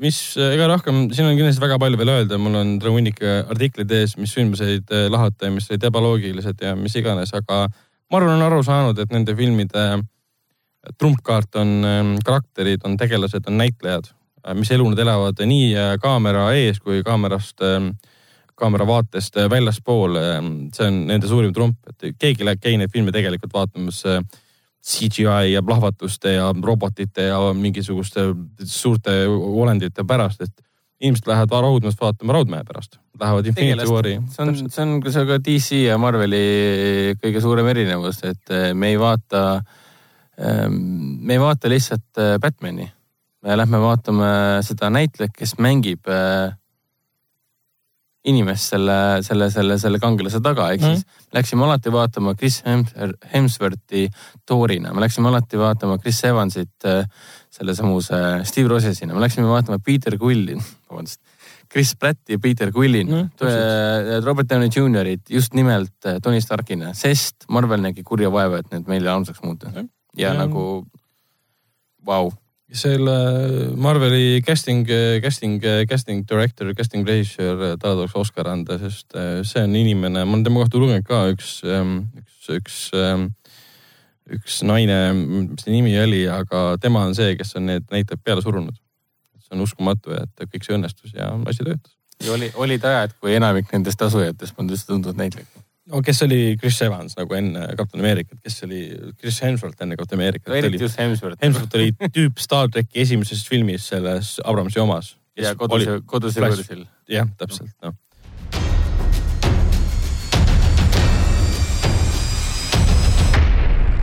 mis, 0.01 0.19
ega 0.41 0.69
rohkem, 0.71 1.03
siin 1.15 1.29
on 1.29 1.37
kindlasti 1.37 1.63
väga 1.63 1.79
palju 1.81 2.01
veel 2.01 2.13
öelda, 2.15 2.39
mul 2.41 2.57
on 2.61 2.77
terve 2.81 2.95
hunnik 2.97 3.21
artikleid 3.25 3.93
ees, 3.99 4.17
mis 4.21 4.33
sündmuseid 4.37 4.93
lahata 5.13 5.49
ja 5.49 5.55
mis 5.55 5.69
olid 5.71 5.85
ebaloogilised 5.91 6.65
ja 6.65 6.77
mis 6.79 6.97
iganes, 7.01 7.35
aga 7.37 7.67
ma 7.69 8.21
arvan, 8.21 8.39
on 8.39 8.47
aru 8.47 8.63
saanud, 8.67 8.99
et 8.99 9.13
nende 9.13 9.37
filmide 9.37 9.85
trumpkaart 10.97 11.61
on 11.61 12.17
karakterid, 12.25 12.81
on 12.89 12.97
tegelased, 13.01 13.45
on 13.49 13.61
näitlejad, 13.61 14.09
mis 14.57 14.71
elu 14.73 14.87
nad 14.89 15.03
elavad 15.05 15.43
nii 15.45 15.99
kaamera 16.01 16.49
ees 16.57 16.81
kui 16.81 17.05
kaamerast, 17.05 17.61
kaamera 18.61 18.87
vaatest 18.87 19.37
väljaspool. 19.51 20.19
see 20.77 20.87
on 20.87 21.03
nende 21.09 21.29
suurim 21.29 21.53
trump, 21.57 21.79
et 21.89 22.15
keegi 22.19 22.47
ei 22.47 22.61
käi 22.61 22.77
neid 22.77 22.93
filme 22.93 23.13
tegelikult 23.13 23.53
vaatamas 23.57 24.05
CGI 24.81 25.53
ja 25.53 25.63
plahvatuste 25.63 26.33
ja 26.33 26.55
robotite 26.63 27.29
ja 27.29 27.39
mingisuguste 27.55 28.31
suurte 28.65 29.27
olendite 29.29 30.05
pärast, 30.09 30.41
et 30.41 30.63
inimesed 31.01 31.29
lähevad 31.29 31.53
raudmeest 31.65 32.01
vaatama 32.01 32.33
Raudmehe 32.37 32.65
pärast, 32.65 32.99
lähevad 33.21 33.47
Infinity 33.47 33.89
War'i. 33.89 34.15
see 34.29 34.45
on, 34.45 34.71
see 34.71 34.83
on 34.85 34.97
ka 35.01 35.13
see 35.13 35.27
ka 35.29 35.39
DC 35.45 35.83
ja 35.87 35.99
Marveli 36.01 37.17
kõige 37.21 37.41
suurem 37.45 37.69
erinevus, 37.73 38.23
et 38.29 38.55
me 38.75 38.93
ei 38.93 38.99
vaata, 39.01 39.45
ehm, 40.39 40.81
me 41.25 41.37
ei 41.37 41.41
vaata 41.41 41.73
lihtsalt 41.73 42.25
Batman'i. 42.41 42.91
me 43.43 43.57
lähme 43.57 43.81
vaatame 43.81 44.31
seda 44.65 44.91
näitlejat, 44.93 45.33
kes 45.37 45.57
mängib 45.59 46.09
eh, 46.09 46.53
inimest 48.29 48.75
selle, 48.75 48.97
selle, 49.25 49.49
selle, 49.53 49.79
selle 49.81 49.99
kangelase 50.01 50.43
taga, 50.45 50.69
ehk 50.75 50.83
mm. 50.85 50.99
siis 50.99 51.33
läksime 51.37 51.65
alati 51.65 51.93
vaatama 51.93 52.35
Chris 52.37 52.61
Hemsworthi 53.33 54.09
Thorina, 54.49 54.93
me 54.93 55.05
läksime 55.05 55.31
alati 55.31 55.61
vaatama 55.61 55.97
Chris 56.03 56.21
Evansit 56.29 56.89
äh, 56.89 57.07
sellesamuse 57.51 58.21
Steve 58.49 58.69
Rosesina, 58.69 59.17
me 59.17 59.25
läksime 59.25 59.49
vaatama 59.49 59.81
Peter 59.85 60.19
Quillin, 60.21 60.61
vabandust. 60.91 61.23
Chris 61.71 61.95
Pratti 61.95 62.35
ja 62.35 62.39
Peter 62.43 62.73
Quillin 62.75 63.09
mm,, 63.15 64.25
Robert 64.25 64.49
Downey 64.51 64.69
Jr.'it 64.75 65.31
just 65.31 65.55
nimelt 65.55 65.95
äh, 66.05 66.19
Tony 66.23 66.41
Starkina, 66.43 66.93
sest 66.99 67.47
Marvel 67.49 67.81
nägi 67.81 68.03
kurja 68.05 68.33
vaeva, 68.33 68.59
et 68.61 68.73
need 68.75 68.91
meile 68.91 69.13
armsaks 69.13 69.41
muuta 69.47 69.71
mm.. 69.71 69.89
ja 70.19 70.35
mm. 70.35 70.45
nagu 70.45 70.65
vau 72.05 72.25
wow 72.27 72.33
selle 72.73 73.15
Marveli 73.77 74.43
casting, 74.47 74.87
casting, 75.23 75.63
casting 75.89 76.25
director, 76.29 76.73
casting 76.75 77.07
režissöör, 77.07 77.77
talle 77.79 77.97
tuleks 77.99 78.17
Oscar 78.17 78.51
anda, 78.53 78.79
sest 78.79 79.17
äh, 79.19 79.41
see 79.47 79.63
on 79.67 79.75
inimene, 79.77 80.25
ma 80.25 80.37
olen 80.37 80.45
tema 80.47 80.63
kohta 80.63 80.79
lugenud 80.79 81.07
ka 81.07 81.25
üks, 81.33 81.61
ähm, 81.67 81.97
üks, 82.21 82.51
üks, 82.55 82.77
ähm, 82.95 83.31
üks 84.31 84.61
naine, 84.67 85.01
mis 85.15 85.65
ta 85.65 85.75
nimi 85.75 85.97
oli, 85.99 86.23
aga 86.31 86.77
tema 86.83 87.03
on 87.09 87.17
see, 87.19 87.35
kes 87.39 87.57
on 87.59 87.67
need 87.73 87.89
näitajad 87.91 88.23
peale 88.23 88.45
surunud. 88.45 88.77
see 89.41 89.57
on 89.57 89.65
uskumatu, 89.67 90.15
et 90.15 90.47
kõik 90.47 90.67
see 90.67 90.77
õnnestus 90.77 91.17
ja 91.17 91.33
asi 91.51 91.67
töötas. 91.67 91.97
ja 92.23 92.37
oli, 92.37 92.53
olid 92.55 92.87
ajad, 92.87 93.19
kui 93.19 93.35
enamik 93.35 93.73
nendest 93.75 94.03
asujatest 94.07 94.55
polnud 94.55 94.77
üldse 94.77 94.87
tuntud 94.87 95.19
näitlejad 95.19 95.60
no 95.91 96.03
kes 96.03 96.23
oli 96.23 96.57
Chris 96.61 96.81
Evans 96.83 97.17
nagu 97.19 97.37
enne 97.37 97.67
Kapten 97.79 98.03
Ameerikat, 98.03 98.41
kes 98.45 98.63
oli 98.67 98.83
Chris 99.19 99.41
Hemsworth 99.43 99.83
enne 99.83 99.99
Kapten 99.99 100.19
Ameerikat. 100.19 100.55
eriti 100.55 100.83
just 100.83 100.99
Hemsworth. 100.99 101.43
Hemsworth 101.43 101.77
oli 101.79 101.91
tüüp 102.15 102.39
Star 102.43 102.71
tracki 102.71 103.03
esimeses 103.03 103.43
filmis 103.49 103.89
selles 103.91 104.39
Abramsi 104.45 104.81
omas. 104.81 105.17
ja 105.37 105.55
kodus, 105.55 105.89
kodus 106.07 106.37
ja 106.37 106.47
võõrsil. 106.47 106.87
jah, 107.09 107.29
täpselt, 107.39 107.75
noh. 107.83 107.97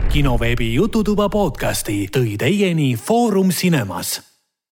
kinoveebi 0.08 0.72
Jututuba 0.74 1.28
podcasti 1.28 2.08
tõi 2.12 2.38
teieni 2.40 2.94
Foorum 2.96 3.52
Cinemas 3.52 4.27